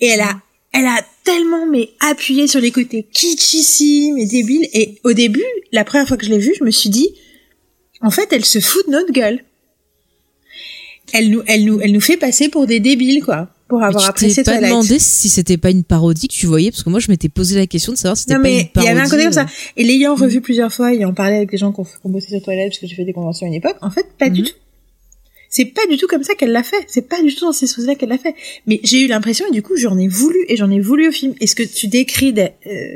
Et 0.01 0.07
elle 0.07 0.23
a, 0.23 0.41
elle 0.73 0.87
a 0.87 1.05
tellement 1.23 1.67
mais 1.67 1.91
appuyé 2.01 2.47
sur 2.49 2.61
les 2.61 2.73
côtés 2.73 3.07
kitschissimes 3.13 4.19
et 4.19 4.27
débiles. 4.27 4.69
Et 4.73 4.99
au 5.05 5.13
début, 5.13 5.45
la 5.71 5.85
première 5.85 6.09
fois 6.09 6.17
que 6.17 6.25
je 6.25 6.31
l'ai 6.31 6.39
vu, 6.39 6.55
je 6.59 6.65
me 6.65 6.71
suis 6.71 6.89
dit, 6.89 7.15
en 8.01 8.11
fait, 8.11 8.33
elle 8.33 8.45
se 8.45 8.59
fout 8.59 8.87
de 8.87 8.93
notre 8.93 9.13
gueule. 9.13 9.45
Elle 11.13 11.31
nous, 11.31 11.43
elle 11.47 11.65
nous, 11.65 11.81
elle 11.81 11.93
nous 11.93 12.01
fait 12.01 12.17
passer 12.17 12.49
pour 12.49 12.67
des 12.67 12.81
débiles, 12.81 13.23
quoi, 13.23 13.51
pour 13.69 13.81
Mais 13.81 13.87
avoir 13.87 14.03
tu 14.05 14.09
apprécié 14.11 14.43
t'es 14.43 14.51
pas 14.51 14.57
Twilight. 14.59 14.73
demandé 14.73 14.99
si 14.99 15.29
c'était 15.29 15.59
pas 15.59 15.71
une 15.71 15.85
parodie 15.85 16.29
que 16.29 16.33
tu 16.35 16.47
voyais 16.47 16.71
parce 16.71 16.83
que 16.83 16.91
moi 16.91 17.01
je 17.01 17.11
m'étais 17.11 17.29
posé 17.29 17.57
la 17.57 17.67
question 17.67 17.93
de 17.93 17.99
savoir 17.99 18.17
si 18.17 18.23
c'était 18.23 18.35
Non 18.35 18.43
pas 18.43 18.49
une 18.49 18.55
mais 18.57 18.61
il 18.61 18.65
y 18.65 18.69
parodie. 18.71 18.91
avait 18.93 19.01
un 19.01 19.09
côté 19.11 19.23
comme 19.25 19.33
ça. 19.33 19.47
Et 19.77 19.85
l'ayant 19.85 20.15
revu 20.15 20.41
plusieurs 20.41 20.73
fois, 20.73 20.93
ayant 20.95 21.13
parlé 21.13 21.37
avec 21.37 21.51
des 21.51 21.59
gens 21.59 21.73
qui 21.73 21.81
ont, 21.81 21.85
qui 21.85 21.91
ont 22.05 22.09
bossé 22.09 22.29
sur 22.29 22.43
Twilight, 22.43 22.71
parce 22.71 22.79
que 22.79 22.87
j'ai 22.87 22.95
fait 22.95 23.05
des 23.05 23.13
conventions 23.13 23.47
à 23.47 23.49
une 23.49 23.55
époque, 23.55 23.77
en 23.83 23.91
fait, 23.91 24.07
pas 24.19 24.31
du 24.31 24.41
Mhm. 24.41 24.47
tout. 24.49 24.53
C'est 25.51 25.65
pas 25.65 25.87
du 25.89 25.97
tout 25.97 26.07
comme 26.07 26.23
ça 26.23 26.35
qu'elle 26.35 26.53
l'a 26.53 26.63
fait. 26.63 26.77
C'est 26.89 27.09
pas 27.09 27.23
du 27.23 27.35
tout 27.35 27.47
dans 27.47 27.53
ces 27.53 27.67
choses-là 27.67 27.95
qu'elle 27.95 28.11
l'a 28.11 28.19
fait. 28.19 28.35
Mais 28.67 28.81
j'ai 28.85 29.01
eu 29.01 29.07
l'impression, 29.07 29.47
et 29.49 29.51
du 29.51 29.63
coup, 29.63 29.77
j'en 29.79 29.99
ai 29.99 30.07
voulu, 30.07 30.37
et 30.49 30.57
j'en 30.59 30.71
ai 30.71 30.79
voulu 30.81 31.09
au 31.09 31.11
film. 31.13 31.35
Et 31.41 31.47
ce 31.47 31.55
que 31.55 31.63
tu 31.63 31.89
décris, 31.89 32.35
de, 32.35 32.43
euh, 32.43 32.49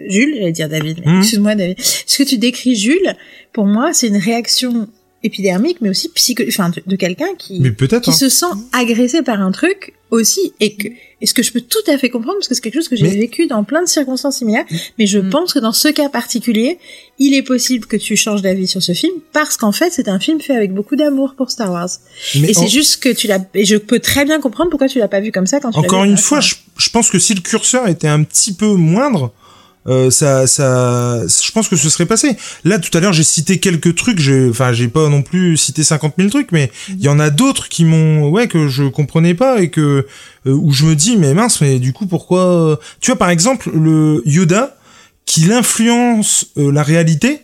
Jules, 0.09 0.35
j'allais 0.37 0.53
dire 0.53 0.69
David, 0.69 1.01
mais 1.05 1.13
Mhm. 1.13 1.19
excuse-moi 1.21 1.55
David. 1.55 1.77
Ce 1.81 2.19
que 2.23 2.29
tu 2.29 2.37
décris, 2.37 2.77
Jules, 2.77 3.17
pour 3.55 3.65
moi, 3.67 3.95
c'est 3.95 4.09
une 4.09 4.19
réaction 4.19 4.87
épidermique, 5.23 5.79
mais 5.81 5.89
aussi 5.89 6.11
psycho, 6.11 6.43
enfin, 6.49 6.69
de, 6.71 6.83
de 6.87 6.97
quelqu'un 6.97 7.35
qui, 7.39 7.59
Mais 7.61 7.71
peut-être. 7.71 8.03
qui 8.03 8.11
hein. 8.11 8.13
se 8.13 8.29
sent 8.29 8.47
agressé 8.73 9.23
par 9.23 9.41
un 9.41 9.51
truc 9.53 9.95
aussi 10.13 10.53
et 10.61 10.77
que 10.77 10.87
et 11.21 11.27
ce 11.27 11.35
que 11.35 11.43
je 11.43 11.53
peux 11.53 11.61
tout 11.61 11.79
à 11.89 11.97
fait 11.99 12.11
comprendre 12.11 12.37
parce 12.39 12.49
que 12.49 12.55
c'est 12.55 12.61
quelque 12.61 12.75
chose 12.75 12.89
que 12.89 12.97
j'ai 12.97 13.05
Mais- 13.05 13.17
vécu 13.17 13.47
dans 13.47 13.63
plein 13.65 13.83
de 13.83 13.89
circonstances 13.89 14.37
similaires 14.39 14.65
mais 14.99 15.07
je 15.07 15.19
Mm. 15.19 15.31
pense 15.31 15.53
que 15.55 15.59
dans 15.59 15.73
ce 15.73 15.89
cas 15.89 16.09
particulier 16.09 16.79
il 17.19 17.33
est 17.35 17.43
possible 17.43 17.87
que 17.87 17.97
tu 17.97 18.15
changes 18.17 18.43
d'avis 18.43 18.67
sur 18.69 18.83
ce 18.83 18.93
film 18.93 19.15
parce 19.33 19.57
qu'en 19.57 19.73
fait 19.73 19.91
c'est 19.91 20.09
un 20.09 20.21
film 20.21 20.41
fait 20.41 20.55
avec 20.55 20.73
beaucoup 20.75 20.95
d'amour 20.97 21.35
pour 21.37 21.51
Star 21.51 21.71
Wars 21.73 21.89
Mais 22.37 22.51
et 22.51 22.57
en- 22.57 22.61
c'est 22.61 22.69
juste 22.69 23.03
que 23.03 23.09
tu 23.09 23.27
l'as 23.27 23.41
et 23.55 23.65
je 23.65 23.77
peux 23.77 24.01
très 24.01 24.25
bien 24.25 24.39
comprendre 24.41 24.69
pourquoi 24.71 24.89
tu 24.89 24.99
l'as 24.99 25.09
pas 25.09 25.21
vu 25.21 25.33
comme 25.33 25.47
ça 25.47 25.61
quand 25.61 25.71
tu 25.71 25.79
l'as 25.81 25.85
Encore 25.87 26.03
vu 26.05 26.11
une 26.11 26.19
fois, 26.19 26.41
je 26.41 26.91
pense 26.91 27.09
que 27.11 27.19
si 27.19 27.35
le 27.35 27.41
curseur 27.41 27.89
était 27.89 28.09
un 28.09 28.23
petit 28.25 28.53
peu 28.53 28.67
moindre, 28.75 29.33
euh, 29.89 30.11
ça, 30.11 30.47
ça, 30.47 31.21
je 31.27 31.51
pense 31.53 31.69
que 31.69 31.77
ce 31.77 31.89
serait 31.91 32.07
passé. 32.07 32.37
Là, 32.65 32.79
tout 32.79 32.97
à 32.97 33.01
l'heure, 33.01 33.13
j'ai 33.13 33.25
cité 33.25 33.59
quelques 33.59 33.95
trucs. 33.97 34.19
J'ai, 34.21 34.49
enfin, 34.51 34.73
j'ai 34.73 34.89
pas 34.89 35.09
non 35.09 35.23
plus 35.23 35.57
cité 35.57 35.83
50 35.83 36.15
000 36.19 36.31
trucs, 36.31 36.53
mais 36.53 36.71
il 36.89 37.03
y 37.03 37.09
en 37.09 37.19
a 37.19 37.31
d'autres 37.31 37.69
qui 37.69 37.85
m'ont, 37.85 38.29
ouais, 38.31 38.47
que 38.49 38.69
je 38.69 38.85
comprenais 38.85 39.35
pas 39.35 39.61
et 39.61 39.71
que 39.71 40.07
euh, 40.47 40.51
où 40.53 40.73
je 40.73 40.85
me 40.85 40.95
dis, 40.95 41.17
mais 41.17 41.35
mince, 41.35 41.61
mais 41.61 41.79
du 41.81 41.93
coup, 41.93 42.07
pourquoi 42.07 42.79
Tu 43.01 43.11
vois, 43.11 43.19
par 43.19 43.31
exemple, 43.31 43.71
le 43.75 44.23
Yoda 44.25 44.77
qui 45.27 45.53
influence 45.53 46.47
euh, 46.59 46.71
la 46.73 46.83
réalité. 46.83 47.41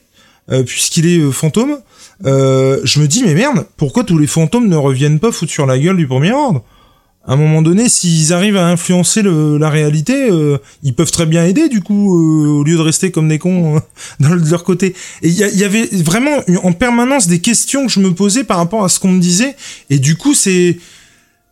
euh, 0.51 0.63
puisqu'il 0.63 1.07
est 1.07 1.19
euh, 1.21 1.31
fantôme, 1.31 1.79
euh, 2.25 2.81
je 2.85 3.01
me 3.01 3.07
dis 3.07 3.23
mais 3.23 3.35
merde, 3.35 3.67
pourquoi 3.77 4.03
tous 4.05 4.17
les 4.19 4.27
fantômes 4.27 4.67
ne 4.69 4.77
reviennent 4.77 5.21
pas 5.21 5.31
foutre 5.31 5.53
sur 5.53 5.67
la 5.67 5.79
gueule 5.79 5.97
du 5.97 6.07
premier 6.07 6.33
ordre? 6.33 6.65
À 7.29 7.35
un 7.35 7.37
moment 7.37 7.61
donné, 7.61 7.91
s'ils 7.91 8.33
arrivent 8.33 8.57
à 8.57 8.67
influencer 8.69 9.21
le, 9.21 9.59
la 9.59 9.69
réalité, 9.69 10.31
euh, 10.31 10.57
ils 10.83 10.95
peuvent 10.95 11.11
très 11.11 11.27
bien 11.27 11.45
aider 11.45 11.69
du 11.69 11.83
coup, 11.83 12.17
euh, 12.17 12.49
au 12.49 12.65
lieu 12.65 12.75
de 12.75 12.81
rester 12.81 13.11
comme 13.11 13.29
des 13.29 13.39
cons 13.39 13.77
euh, 13.77 13.81
de 14.21 14.51
leur 14.51 14.65
côté. 14.65 14.95
Et 15.21 15.29
il 15.29 15.35
y, 15.35 15.63
avait 15.65 15.87
vraiment 15.93 16.39
en 16.63 16.73
permanence 16.73 17.29
des 17.29 17.41
questions 17.41 17.87
que 17.87 17.93
je 17.93 18.01
me 18.01 18.15
posais 18.15 18.45
par 18.45 18.57
rapport 18.57 18.83
à 18.83 18.89
ce 18.89 18.99
qu'on 18.99 19.13
me 19.13 19.21
disait, 19.21 19.57
et 19.91 19.99
du 19.99 20.17
coup 20.17 20.33
c'est 20.33 20.79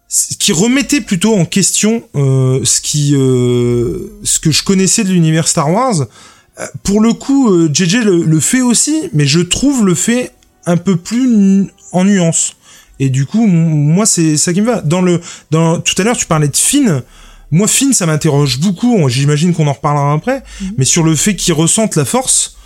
ce 0.08 0.34
qui 0.38 0.52
remettait 0.52 1.02
plutôt 1.02 1.34
en 1.34 1.44
question 1.44 2.04
euh, 2.14 2.60
ce 2.64 2.80
qui 2.80 3.10
ce 3.10 4.38
que 4.40 4.50
je 4.50 4.62
connaissais 4.64 5.04
de 5.04 5.12
l'univers 5.12 5.46
Star 5.46 5.70
Wars. 5.70 6.06
Pour 6.84 7.02
le 7.02 7.12
coup, 7.12 7.68
JJ 7.70 7.96
le, 7.96 8.22
le 8.22 8.40
fait 8.40 8.62
aussi, 8.62 9.10
mais 9.12 9.26
je 9.26 9.40
trouve 9.40 9.84
le 9.84 9.94
fait 9.94 10.32
un 10.64 10.78
peu 10.78 10.96
plus 10.96 11.66
en 11.92 12.06
nuance. 12.06 12.55
Et 12.98 13.10
du 13.10 13.26
coup, 13.26 13.46
moi, 13.46 14.06
c'est 14.06 14.36
ça 14.36 14.52
qui 14.52 14.60
me 14.62 14.66
va. 14.66 14.80
Dans 14.80 15.02
le, 15.02 15.20
dans 15.50 15.80
tout 15.80 15.94
à 15.98 16.02
l'heure, 16.04 16.16
tu 16.16 16.26
parlais 16.26 16.48
de 16.48 16.56
Finn. 16.56 17.02
Moi, 17.50 17.68
Finn, 17.68 17.92
ça 17.92 18.06
m'interroge 18.06 18.58
beaucoup. 18.58 19.08
J'imagine 19.08 19.54
qu'on 19.54 19.66
en 19.66 19.72
reparlera 19.74 20.12
après. 20.12 20.42
Mais 20.78 20.84
sur 20.84 21.02
le 21.02 21.14
fait 21.14 21.36
qu'il 21.36 21.52
ressente 21.54 21.94
la 21.96 22.04
force. 22.04 22.56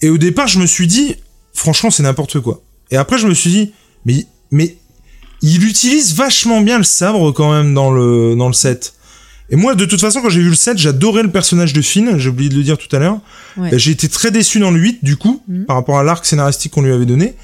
Et 0.00 0.10
au 0.10 0.18
départ, 0.18 0.46
je 0.46 0.58
me 0.60 0.66
suis 0.66 0.86
dit, 0.86 1.16
franchement, 1.52 1.90
c'est 1.90 2.02
n'importe 2.04 2.40
quoi. 2.40 2.62
Et 2.90 2.96
après, 2.96 3.18
je 3.18 3.26
me 3.26 3.34
suis 3.34 3.50
dit, 3.50 3.72
mais, 4.04 4.26
mais, 4.50 4.76
il 5.42 5.64
utilise 5.64 6.14
vachement 6.14 6.60
bien 6.62 6.78
le 6.78 6.84
sabre 6.84 7.32
quand 7.32 7.52
même 7.52 7.74
dans 7.74 7.90
le, 7.90 8.34
dans 8.36 8.46
le 8.48 8.52
set. 8.54 8.94
Et 9.50 9.56
moi, 9.56 9.74
de 9.74 9.84
toute 9.86 10.00
façon, 10.00 10.20
quand 10.20 10.28
j'ai 10.28 10.40
vu 10.42 10.50
le 10.50 10.54
set, 10.54 10.78
j'adorais 10.78 11.22
le 11.22 11.30
personnage 11.30 11.72
de 11.72 11.80
Finn. 11.82 12.18
J'ai 12.18 12.28
oublié 12.28 12.50
de 12.50 12.54
le 12.56 12.62
dire 12.62 12.76
tout 12.78 12.94
à 12.94 12.98
l'heure. 12.98 13.18
Ouais. 13.56 13.72
Euh, 13.74 13.78
J'ai 13.78 13.90
été 13.92 14.08
très 14.08 14.30
déçu 14.30 14.58
dans 14.60 14.70
le 14.70 14.78
8, 14.78 15.02
du 15.04 15.16
coup, 15.16 15.42
Mhm. 15.48 15.64
par 15.64 15.76
rapport 15.76 15.98
à 15.98 16.02
l'arc 16.02 16.24
scénaristique 16.26 16.72
qu'on 16.72 16.82
lui 16.82 16.92
avait 16.92 17.06
donné. 17.06 17.34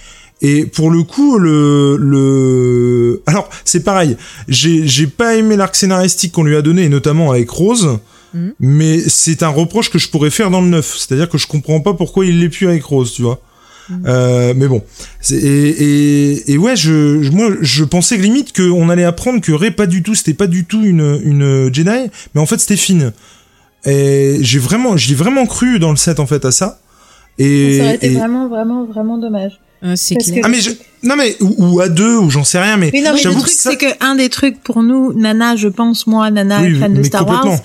Et 0.43 0.67
pour 0.67 0.91
le 0.91 1.03
coup, 1.05 1.39
le, 1.39 1.97
le, 1.97 3.23
alors, 3.27 3.49
c'est 3.65 3.83
pareil. 3.85 4.17
J'ai, 4.49 4.87
j'ai 4.87 5.07
pas 5.07 5.37
aimé 5.37 5.57
l'arc 5.57 5.75
scénaristique 5.75 6.33
qu'on 6.33 6.43
lui 6.45 6.57
a 6.57 6.63
donné, 6.63 6.83
et 6.85 6.89
notamment 6.89 7.31
avec 7.31 7.49
Rose. 7.51 7.99
Mhm. 8.35 8.53
Mais 8.61 8.99
c'est 9.09 9.43
un 9.43 9.49
reproche 9.49 9.91
que 9.91 9.99
je 9.99 10.09
pourrais 10.09 10.31
faire 10.31 10.51
dans 10.51 10.61
le 10.61 10.67
9. 10.69 10.97
C'est-à-dire 10.99 11.29
que 11.29 11.39
je 11.39 11.47
comprends 11.47 11.81
pas 11.81 11.95
pourquoi 11.95 12.27
il 12.27 12.41
l'est 12.41 12.49
plus 12.49 12.67
avec 12.69 12.83
Rose, 12.85 13.13
tu 13.13 13.23
vois. 13.23 13.41
Mhm. 13.89 14.03
Euh, 14.07 14.55
mais 14.57 14.67
bon. 14.67 14.83
Et, 15.31 15.35
et, 15.37 16.53
et 16.53 16.59
ouais, 16.59 16.75
je, 16.77 17.23
je- 17.23 17.31
moi, 17.31 17.51
je 17.61 17.85
pensais 17.85 18.17
que 18.19 18.23
limite 18.23 18.55
qu'on 18.55 18.89
allait 18.91 19.05
apprendre 19.05 19.41
que 19.41 19.53
Rey, 19.53 19.71
pas 19.71 19.87
du 19.87 20.03
tout, 20.03 20.15
c'était 20.15 20.35
pas 20.35 20.47
du 20.47 20.65
tout 20.65 20.83
une, 20.83 21.21
une 21.25 21.73
Jedi, 21.73 22.11
mais 22.35 22.41
en 22.41 22.47
fait, 22.47 22.59
c'était 22.59 22.77
Finn. 22.77 23.13
Et 23.87 24.39
j'ai 24.41 24.59
vraiment, 24.59 24.97
j'ai 24.97 25.15
vraiment 25.15 25.47
cru 25.47 25.79
dans 25.79 25.91
le 25.91 25.97
set, 25.97 26.19
en 26.19 26.27
fait, 26.27 26.45
à 26.45 26.51
ça. 26.51 26.81
Et, 27.39 27.79
Ça 27.79 27.85
aurait 27.85 27.95
été 27.97 28.07
et- 28.13 28.15
vraiment, 28.15 28.49
vraiment, 28.49 28.85
vraiment 28.87 29.19
dommage. 29.19 29.61
Ah, 29.87 29.97
c'est 29.97 30.15
clair. 30.17 30.43
ah 30.45 30.49
mais 30.49 30.61
je... 30.61 30.71
non 31.05 31.17
mais 31.17 31.37
ou, 31.41 31.55
ou 31.59 31.81
à 31.81 31.89
deux 31.89 32.17
ou 32.17 32.31
j'en 32.31 32.45
sais 32.45 32.59
rien 32.61 32.77
mais, 32.77 32.91
Mais 32.93 33.01
non, 33.03 33.13
mais 33.15 33.23
le 33.23 33.31
truc, 33.35 33.49
ça 33.49 33.71
c'est 33.71 33.77
que 33.77 33.87
un 34.05 34.15
des 34.17 34.29
trucs 34.29 34.61
pour 34.63 34.83
nous, 34.83 35.13
Nana, 35.13 35.57
je 35.57 35.69
pense, 35.69 36.07
moi, 36.07 36.31
Nana, 36.31 36.63
Oui, 36.63 36.79
fan 36.79 36.93
de 36.95 37.03
Star 37.03 37.27
Wars, 37.29 37.59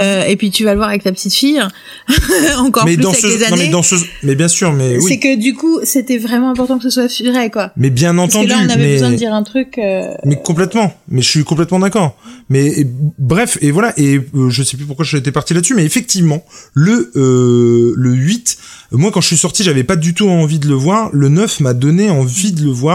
euh, 0.00 0.24
et 0.24 0.36
puis 0.36 0.50
tu 0.50 0.64
vas 0.64 0.72
le 0.72 0.78
voir 0.78 0.88
avec 0.88 1.04
ta 1.04 1.12
petite 1.12 1.34
fille, 1.34 1.60
encore 2.58 2.84
mais 2.84 2.94
plus 2.94 3.02
dans 3.02 3.10
avec 3.10 3.20
ce 3.20 3.26
les 3.26 3.38
non 3.38 3.46
années. 3.52 3.56
mais 3.66 3.68
dans 3.70 3.82
ce 3.82 3.94
mais 4.22 4.34
bien 4.34 4.48
sûr 4.48 4.72
mais 4.72 4.98
C'est 5.00 5.04
oui 5.06 5.20
que 5.20 5.36
du 5.36 5.54
coup, 5.54 5.80
c'était 5.84 6.18
vraiment 6.18 6.50
important 6.50 6.78
que 6.78 6.88
ce 6.88 6.90
soit 6.90 7.30
vrai, 7.30 7.50
quoi. 7.50 7.72
mais 7.76 7.90
bien 7.90 8.14
Parce 8.14 8.34
entendu 8.34 8.46
que 8.48 8.52
là, 8.52 8.58
on 8.64 8.68
avait 8.68 8.82
mais 8.82 8.92
besoin 8.94 9.10
de 9.10 9.16
dire 9.16 9.32
un 9.34 9.42
truc. 9.42 9.78
euh, 9.78 10.14
mais 10.24 10.36
complètement 10.42 10.94
mais 11.08 11.22
je 11.22 11.28
suis 11.28 11.44
complètement 11.44 11.78
d'accord 11.78 12.16
mais 12.48 12.66
et- 12.66 12.86
bref 13.18 13.58
et 13.60 13.70
voilà 13.70 13.92
et 13.98 14.20
euh, 14.34 14.50
je 14.50 14.62
sais 14.62 14.76
plus 14.76 14.86
pourquoi 14.86 15.04
j'étais 15.04 15.32
parti 15.32 15.54
là-dessus 15.54 15.74
mais 15.74 15.84
effectivement 15.84 16.44
le 16.74 17.10
euh, 17.16 17.92
le 17.96 18.12
8 18.12 18.58
euh, 18.92 18.96
moi 18.98 19.10
quand 19.12 19.20
je 19.20 19.26
suis 19.28 19.36
sorti 19.36 19.62
j'avais 19.64 19.84
pas 19.84 19.96
du 19.96 20.14
tout 20.14 20.28
envie 20.28 20.58
de 20.58 20.68
le 20.68 20.74
voir 20.74 21.10
le 21.12 21.28
9 21.28 21.60
m'a 21.60 21.74
donné 21.74 22.10
envie 22.10 22.52
de 22.52 22.62
le 22.62 22.70
voir 22.70 22.85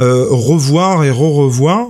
euh, 0.00 0.26
revoir 0.30 1.04
et 1.04 1.10
re-revoir. 1.10 1.88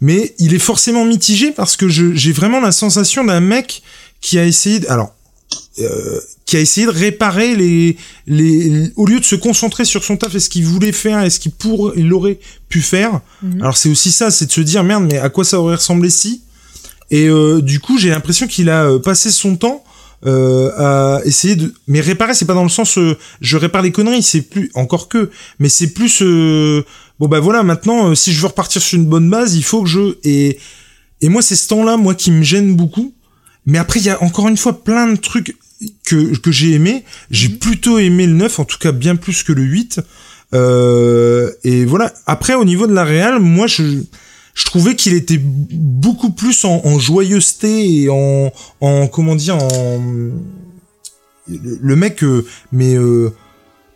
Mais 0.00 0.34
il 0.38 0.54
est 0.54 0.60
forcément 0.60 1.04
mitigé 1.04 1.50
parce 1.50 1.76
que 1.76 1.88
j'ai 1.88 2.32
vraiment 2.32 2.60
la 2.60 2.72
sensation 2.72 3.24
d'un 3.24 3.40
mec 3.40 3.82
qui 4.20 4.38
a 4.38 4.44
essayé 4.44 4.80
de, 4.80 4.88
alors 4.88 5.12
euh, 5.80 6.20
qui 6.46 6.56
a 6.56 6.60
essayé 6.60 6.86
de 6.86 6.92
réparer 6.92 7.54
les, 7.54 7.96
les 8.26 8.90
au 8.96 9.06
lieu 9.06 9.20
de 9.20 9.24
se 9.24 9.34
concentrer 9.34 9.84
sur 9.84 10.04
son 10.04 10.16
taf 10.16 10.34
et 10.34 10.40
ce 10.40 10.48
qu'il 10.48 10.64
voulait 10.64 10.92
faire 10.92 11.22
et 11.22 11.30
ce 11.30 11.40
qu'il 11.40 11.52
pour 11.52 11.92
il 11.96 12.12
aurait 12.12 12.38
pu 12.68 12.80
faire. 12.80 13.20
Mhm. 13.42 13.60
alors 13.60 13.76
c'est 13.76 13.88
aussi 13.88 14.12
ça 14.12 14.30
c'est 14.30 14.46
de 14.46 14.52
se 14.52 14.60
dire 14.60 14.82
merde 14.84 15.04
mais 15.10 15.18
à 15.18 15.28
quoi 15.28 15.44
ça 15.44 15.60
aurait 15.60 15.76
ressemblé 15.76 16.10
si? 16.10 16.42
Et 17.10 17.28
euh, 17.28 17.60
du 17.60 17.80
coup 17.80 17.98
j'ai 17.98 18.10
l'impression 18.10 18.46
qu'il 18.46 18.70
a 18.70 18.98
passé 18.98 19.30
son 19.30 19.56
temps 19.56 19.84
euh, 20.26 20.70
à 20.76 21.20
essayer 21.24 21.56
de 21.56 21.72
mais 21.86 22.00
réparer 22.00 22.34
c'est 22.34 22.44
pas 22.44 22.54
dans 22.54 22.64
le 22.64 22.68
sens 22.68 22.98
euh, 22.98 23.16
je 23.40 23.56
répare 23.56 23.82
les 23.82 23.92
conneries 23.92 24.22
c'est 24.22 24.42
plus 24.42 24.70
encore 24.74 25.08
que 25.08 25.30
mais 25.60 25.68
c'est 25.68 25.92
plus 25.92 26.22
euh, 26.22 26.84
bon 27.20 27.28
bah 27.28 27.38
voilà 27.38 27.62
maintenant 27.62 28.08
euh, 28.08 28.14
si 28.16 28.32
je 28.32 28.40
veux 28.40 28.48
repartir 28.48 28.82
sur 28.82 28.98
une 28.98 29.06
bonne 29.06 29.30
base 29.30 29.54
il 29.54 29.62
faut 29.62 29.82
que 29.82 29.88
je 29.88 30.16
et 30.24 30.58
et 31.20 31.28
moi 31.28 31.40
c'est 31.40 31.54
ce 31.54 31.68
temps 31.68 31.84
là 31.84 31.96
moi 31.96 32.16
qui 32.16 32.32
me 32.32 32.42
gêne 32.42 32.74
beaucoup 32.74 33.14
mais 33.64 33.78
après 33.78 34.00
il 34.00 34.06
y 34.06 34.10
a 34.10 34.20
encore 34.22 34.48
une 34.48 34.56
fois 34.56 34.82
plein 34.82 35.06
de 35.06 35.16
trucs 35.16 35.56
que 36.04 36.36
que 36.38 36.50
j'ai 36.50 36.72
aimé. 36.72 37.04
J'ai 37.30 37.48
plutôt 37.48 37.98
aimé 37.98 38.26
le 38.26 38.32
9 38.34 38.58
en 38.60 38.64
tout 38.64 38.78
cas 38.78 38.92
bien 38.92 39.16
plus 39.16 39.42
que 39.42 39.52
le 39.52 39.62
8 39.62 40.00
euh, 40.54 41.52
et 41.64 41.84
voilà. 41.84 42.12
Après 42.26 42.54
au 42.54 42.64
niveau 42.64 42.86
de 42.86 42.94
la 42.94 43.04
réal 43.04 43.38
moi 43.40 43.66
je 43.66 44.02
je 44.58 44.64
trouvais 44.64 44.96
qu'il 44.96 45.14
était 45.14 45.38
beaucoup 45.40 46.30
plus 46.30 46.64
en, 46.64 46.80
en 46.84 46.98
joyeuseté 46.98 48.02
et 48.02 48.08
en, 48.10 48.50
en 48.80 49.06
comment 49.06 49.36
dire 49.36 49.56
en 49.56 49.98
le, 51.46 51.78
le 51.80 51.96
mec 51.96 52.22
euh, 52.24 52.44
mais 52.72 52.94
euh, 52.96 53.32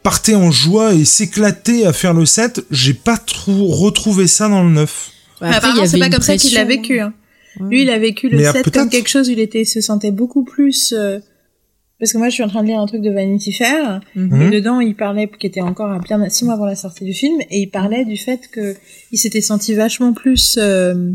partait 0.02 0.35
en 0.37 0.50
joie 0.50 0.95
et 0.95 1.04
s'éclatait 1.04 1.85
à 1.85 1.92
faire 1.92 2.14
le 2.14 2.26
set 2.26 2.61
j'ai 2.71 2.95
pas 2.95 3.19
trop 3.19 3.66
retrouvé 3.69 4.26
ça 4.28 4.49
dans 4.49 4.62
le 4.62 4.71
9 4.71 5.11
Bah, 5.40 5.49
mais 5.49 5.57
après, 5.57 5.57
apparemment, 5.71 5.87
c'est 5.87 5.99
pas 5.99 6.11
comme 6.11 6.23
ça 6.23 6.37
qu'il 6.37 6.54
l'a 6.54 6.64
vécu. 6.64 7.00
Hein. 7.00 7.12
Ouais. 7.61 7.69
Lui, 7.69 7.83
il 7.83 7.90
a 7.90 7.99
vécu 7.99 8.28
le 8.28 8.38
Mais, 8.38 8.50
set 8.52 8.71
comme 8.71 8.88
quelque 8.88 9.09
chose 9.11 9.28
où 9.28 9.33
il 9.33 9.40
était, 9.40 9.64
se 9.64 9.81
sentait 9.81 10.12
beaucoup 10.12 10.45
plus. 10.45 10.95
euh, 10.97 11.19
Parce 12.02 12.12
que 12.12 12.18
moi, 12.18 12.30
je 12.30 12.35
suis 12.35 12.42
en 12.42 12.49
train 12.49 12.62
de 12.64 12.66
lire 12.66 12.80
un 12.80 12.87
truc 12.87 13.00
de 13.00 13.11
Vanity 13.12 13.52
Fair, 13.52 14.00
et 14.16 14.18
Mhm. 14.18 14.50
dedans, 14.50 14.80
il 14.80 14.97
parlait, 14.97 15.30
qui 15.38 15.47
était 15.47 15.61
encore 15.61 15.92
à 15.92 16.00
bien 16.00 16.28
six 16.28 16.44
mois 16.44 16.54
avant 16.54 16.66
la 16.66 16.75
sortie 16.75 17.04
du 17.04 17.12
film, 17.12 17.40
et 17.49 17.61
il 17.61 17.68
parlait 17.68 18.04
du 18.04 18.16
fait 18.16 18.40
que 18.50 18.75
il 19.12 19.18
s'était 19.18 19.40
senti 19.40 19.73
vachement 19.75 20.12
plus 20.12 20.56
euh, 20.61 21.12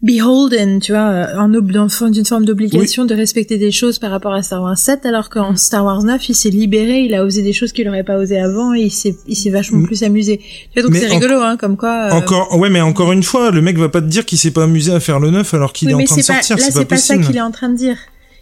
beholden, 0.00 0.78
tu 0.80 0.92
vois, 0.92 1.10
euh, 1.10 1.36
en 1.38 1.48
d'une 1.48 2.24
forme 2.24 2.44
d'obligation 2.44 3.04
de 3.04 3.14
respecter 3.14 3.58
des 3.58 3.70
choses 3.72 3.98
par 3.98 4.10
rapport 4.10 4.32
à 4.32 4.42
Star 4.42 4.62
Wars 4.62 4.78
7, 4.78 5.04
alors 5.04 5.28
qu'en 5.28 5.56
Star 5.56 5.84
Wars 5.84 6.02
9, 6.02 6.28
il 6.30 6.34
s'est 6.34 6.50
libéré, 6.50 7.00
il 7.00 7.14
a 7.14 7.24
osé 7.24 7.42
des 7.42 7.52
choses 7.52 7.72
qu'il 7.72 7.86
aurait 7.88 8.04
pas 8.04 8.16
osé 8.16 8.38
avant, 8.38 8.72
et 8.74 8.82
il 8.84 8.90
s'est, 8.90 9.16
il 9.26 9.36
s'est 9.36 9.50
vachement 9.50 9.80
Mm. 9.80 9.86
plus 9.86 10.02
amusé. 10.02 10.38
Tu 10.38 10.80
vois, 10.80 10.88
donc 10.88 10.96
c'est 10.96 11.08
rigolo, 11.08 11.40
hein, 11.42 11.56
comme 11.58 11.76
quoi. 11.76 12.08
euh, 12.10 12.12
encore 12.12 12.56
ouais 12.58 12.70
mais 12.70 12.80
encore 12.80 13.12
une 13.12 13.22
fois 13.22 13.50
le 13.50 13.60
mec 13.60 13.76
va 13.76 13.88
pas 13.88 14.00
te 14.00 14.06
dire 14.06 14.24
qu'il 14.24 14.38
s'est 14.38 14.50
pas 14.52 14.64
amusé 14.64 14.92
à 14.92 15.00
faire 15.00 15.20
le 15.20 15.30
9 15.30 15.52
alors 15.52 15.72
qu'il 15.72 15.88
Oui, 15.88 15.92
est 15.92 15.94
en 15.96 16.04
train 16.04 16.16
de 16.16 16.20
pas, 16.20 16.42
sortir 16.42 16.56
là, 16.56 16.62
c'est 16.70 16.72
pas 16.72 16.84
pas 16.84 16.96
ça 16.96 17.18
qu'il 17.18 17.36
est 17.36 17.40
en 17.42 17.50
train 17.50 17.68
de 17.68 17.76
dire. 17.76 17.98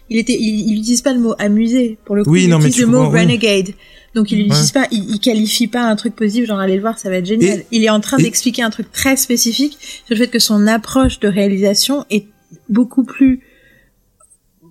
Il 0.09 0.17
était, 0.17 0.33
il, 0.39 0.69
il 0.69 0.79
utilise 0.79 1.01
pas 1.01 1.13
le 1.13 1.19
mot 1.19 1.35
amusé 1.39 1.97
pour 2.05 2.15
le 2.15 2.23
coup. 2.23 2.31
Oui, 2.31 2.43
il 2.43 2.49
non, 2.49 2.59
utilise 2.59 2.79
le 2.79 2.87
mot 2.87 3.09
oui. 3.09 3.19
renegade. 3.19 3.69
Donc 4.15 4.31
il 4.31 4.39
utilise 4.39 4.71
pas, 4.71 4.87
il, 4.91 5.09
il 5.11 5.19
qualifie 5.19 5.67
pas 5.67 5.81
un 5.83 5.95
truc 5.95 6.15
positif, 6.15 6.45
genre 6.47 6.59
allez 6.59 6.75
le 6.75 6.81
voir, 6.81 6.97
ça 6.97 7.09
va 7.09 7.17
être 7.17 7.25
génial. 7.25 7.59
Et- 7.59 7.65
il 7.71 7.83
est 7.83 7.89
en 7.89 7.99
train 7.99 8.17
et- 8.17 8.23
d'expliquer 8.23 8.61
un 8.63 8.69
truc 8.69 8.91
très 8.91 9.15
spécifique 9.17 9.77
sur 9.79 10.15
le 10.15 10.15
fait 10.15 10.27
que 10.27 10.39
son 10.39 10.65
approche 10.65 11.19
de 11.19 11.27
réalisation 11.27 12.05
est 12.09 12.25
beaucoup 12.69 13.03
plus 13.03 13.41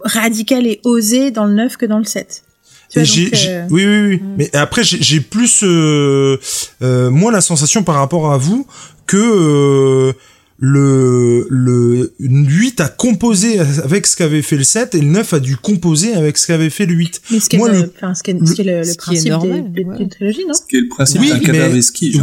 radicale 0.00 0.66
et 0.66 0.80
osée 0.84 1.30
dans 1.30 1.44
le 1.46 1.54
9 1.54 1.76
que 1.76 1.86
dans 1.86 1.98
le 1.98 2.04
7. 2.04 2.42
Tu 2.90 2.98
Et 2.98 3.02
vois, 3.02 3.04
j'ai, 3.12 3.24
donc, 3.24 3.34
j'ai- 3.34 3.48
euh, 3.50 3.66
oui, 3.70 3.84
oui, 3.86 4.06
oui. 4.08 4.22
Mais 4.38 4.56
après, 4.56 4.84
j'ai, 4.84 4.98
j'ai 5.02 5.20
plus, 5.20 5.62
euh, 5.64 6.38
euh, 6.82 7.10
moi, 7.10 7.32
la 7.32 7.40
sensation 7.40 7.82
par 7.82 7.96
rapport 7.96 8.32
à 8.32 8.38
vous 8.38 8.66
que 9.06 9.16
euh, 9.16 10.12
le 10.58 11.46
le 11.50 12.12
8 12.18 12.80
a 12.80 12.88
composé 12.88 13.58
avec 13.60 14.06
ce 14.06 14.16
qu'avait 14.16 14.42
fait 14.42 14.56
le 14.56 14.64
7 14.64 14.94
et 14.94 15.00
le 15.00 15.06
9 15.08 15.34
a 15.34 15.40
dû 15.40 15.56
composer 15.56 16.14
avec 16.14 16.38
ce 16.38 16.46
qu'avait 16.46 16.70
fait 16.70 16.86
le 16.86 16.94
8. 16.94 17.20
mais 17.30 17.40
ce 17.40 17.48
qui 17.48 17.56
est, 17.56 17.58
moi, 17.58 17.68
le, 17.70 17.80
le- 17.82 17.92
enfin, 17.96 18.14
ce 18.14 18.22
qui 18.22 18.30
est, 18.30 18.46
ce 18.46 18.52
qui 18.54 18.60
est 18.62 18.64
le, 18.64 18.78
le 18.78 18.84
ce 18.84 18.90
qui 18.90 18.94
est 18.94 18.96
principe 18.96 19.30
normal, 19.30 19.72
des, 19.72 19.82
des, 19.82 19.88
ouais. 19.88 19.96
d'une 19.98 20.08
trilogie, 20.08 20.44
non? 20.46 20.54
Qui 20.68 20.76
est 20.76 20.80
le 20.80 20.88
principe 20.88 21.20
Oui, 21.20 21.28
d'un 21.28 21.38
mais- 21.38 21.44
cadavre. 21.44 21.74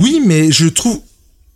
Oui, 0.01 0.21
mais 0.25 0.51
je 0.51 0.67
trouve, 0.67 0.99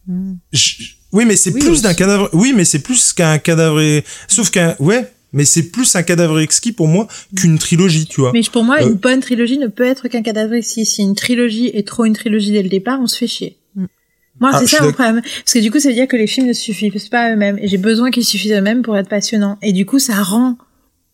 Mm. 0.08 0.34
je- 0.54 0.76
oui, 1.12 1.26
mais 1.26 1.36
c'est 1.36 1.54
Oui, 1.54 1.60
plus 1.60 1.82
d'un 1.82 1.94
cadavre. 1.94 2.30
Oui, 2.34 2.54
mais 2.56 2.64
c'est 2.64 2.80
plus 2.80 3.12
qu'un 3.14 3.38
cadavre. 3.40 3.82
et- 3.82 4.04
Sauf 4.30 4.52
qu'un, 4.52 4.76
ouais, 4.80 5.12
mais 5.34 5.44
c'est 5.46 5.64
plus 5.64 5.96
un 5.96 6.04
cadavre 6.04 6.40
exquis 6.40 6.72
pour 6.72 6.88
moi 6.88 7.08
qu'une 7.36 7.58
trilogie, 7.60 8.06
tu 8.06 8.22
vois. 8.22 8.32
Mais 8.34 8.42
pour 8.52 8.64
moi, 8.64 8.78
Euh, 8.82 8.88
une 8.88 8.94
bonne 8.96 9.20
trilogie 9.20 9.58
ne 9.58 9.68
peut 9.68 9.84
être 9.86 10.08
qu'un 10.08 10.22
cadavre 10.22 10.54
si 10.62 10.86
si 10.86 11.02
une 11.02 11.16
trilogie 11.16 11.68
est 11.74 11.86
trop 11.88 12.06
une 12.06 12.14
trilogie 12.14 12.52
dès 12.52 12.64
le 12.64 12.70
départ, 12.70 13.00
on 13.02 13.08
se 13.08 13.18
fait 13.18 13.28
chier. 13.28 13.58
Moi, 14.40 14.52
Ah, 14.54 14.60
c'est 14.60 14.68
ça 14.68 14.84
mon 14.84 14.92
problème. 14.92 15.22
Parce 15.22 15.54
que 15.54 15.60
du 15.60 15.72
coup, 15.72 15.80
ça 15.80 15.90
veut 15.90 15.96
dire 15.96 16.08
que 16.08 16.16
les 16.18 16.28
films 16.28 16.48
ne 16.48 16.54
suffisent 16.54 17.10
pas 17.10 17.22
à 17.22 17.32
eux-mêmes. 17.34 17.58
Et 17.62 17.68
j'ai 17.68 17.78
besoin 17.78 18.12
qu'ils 18.12 18.26
suffisent 18.26 18.52
à 18.54 18.60
eux-mêmes 18.60 18.82
pour 18.84 18.98
être 18.98 19.10
passionnants. 19.10 19.58
Et 19.62 19.74
du 19.74 19.86
coup, 19.86 20.00
ça 20.00 20.22
rend 20.22 20.58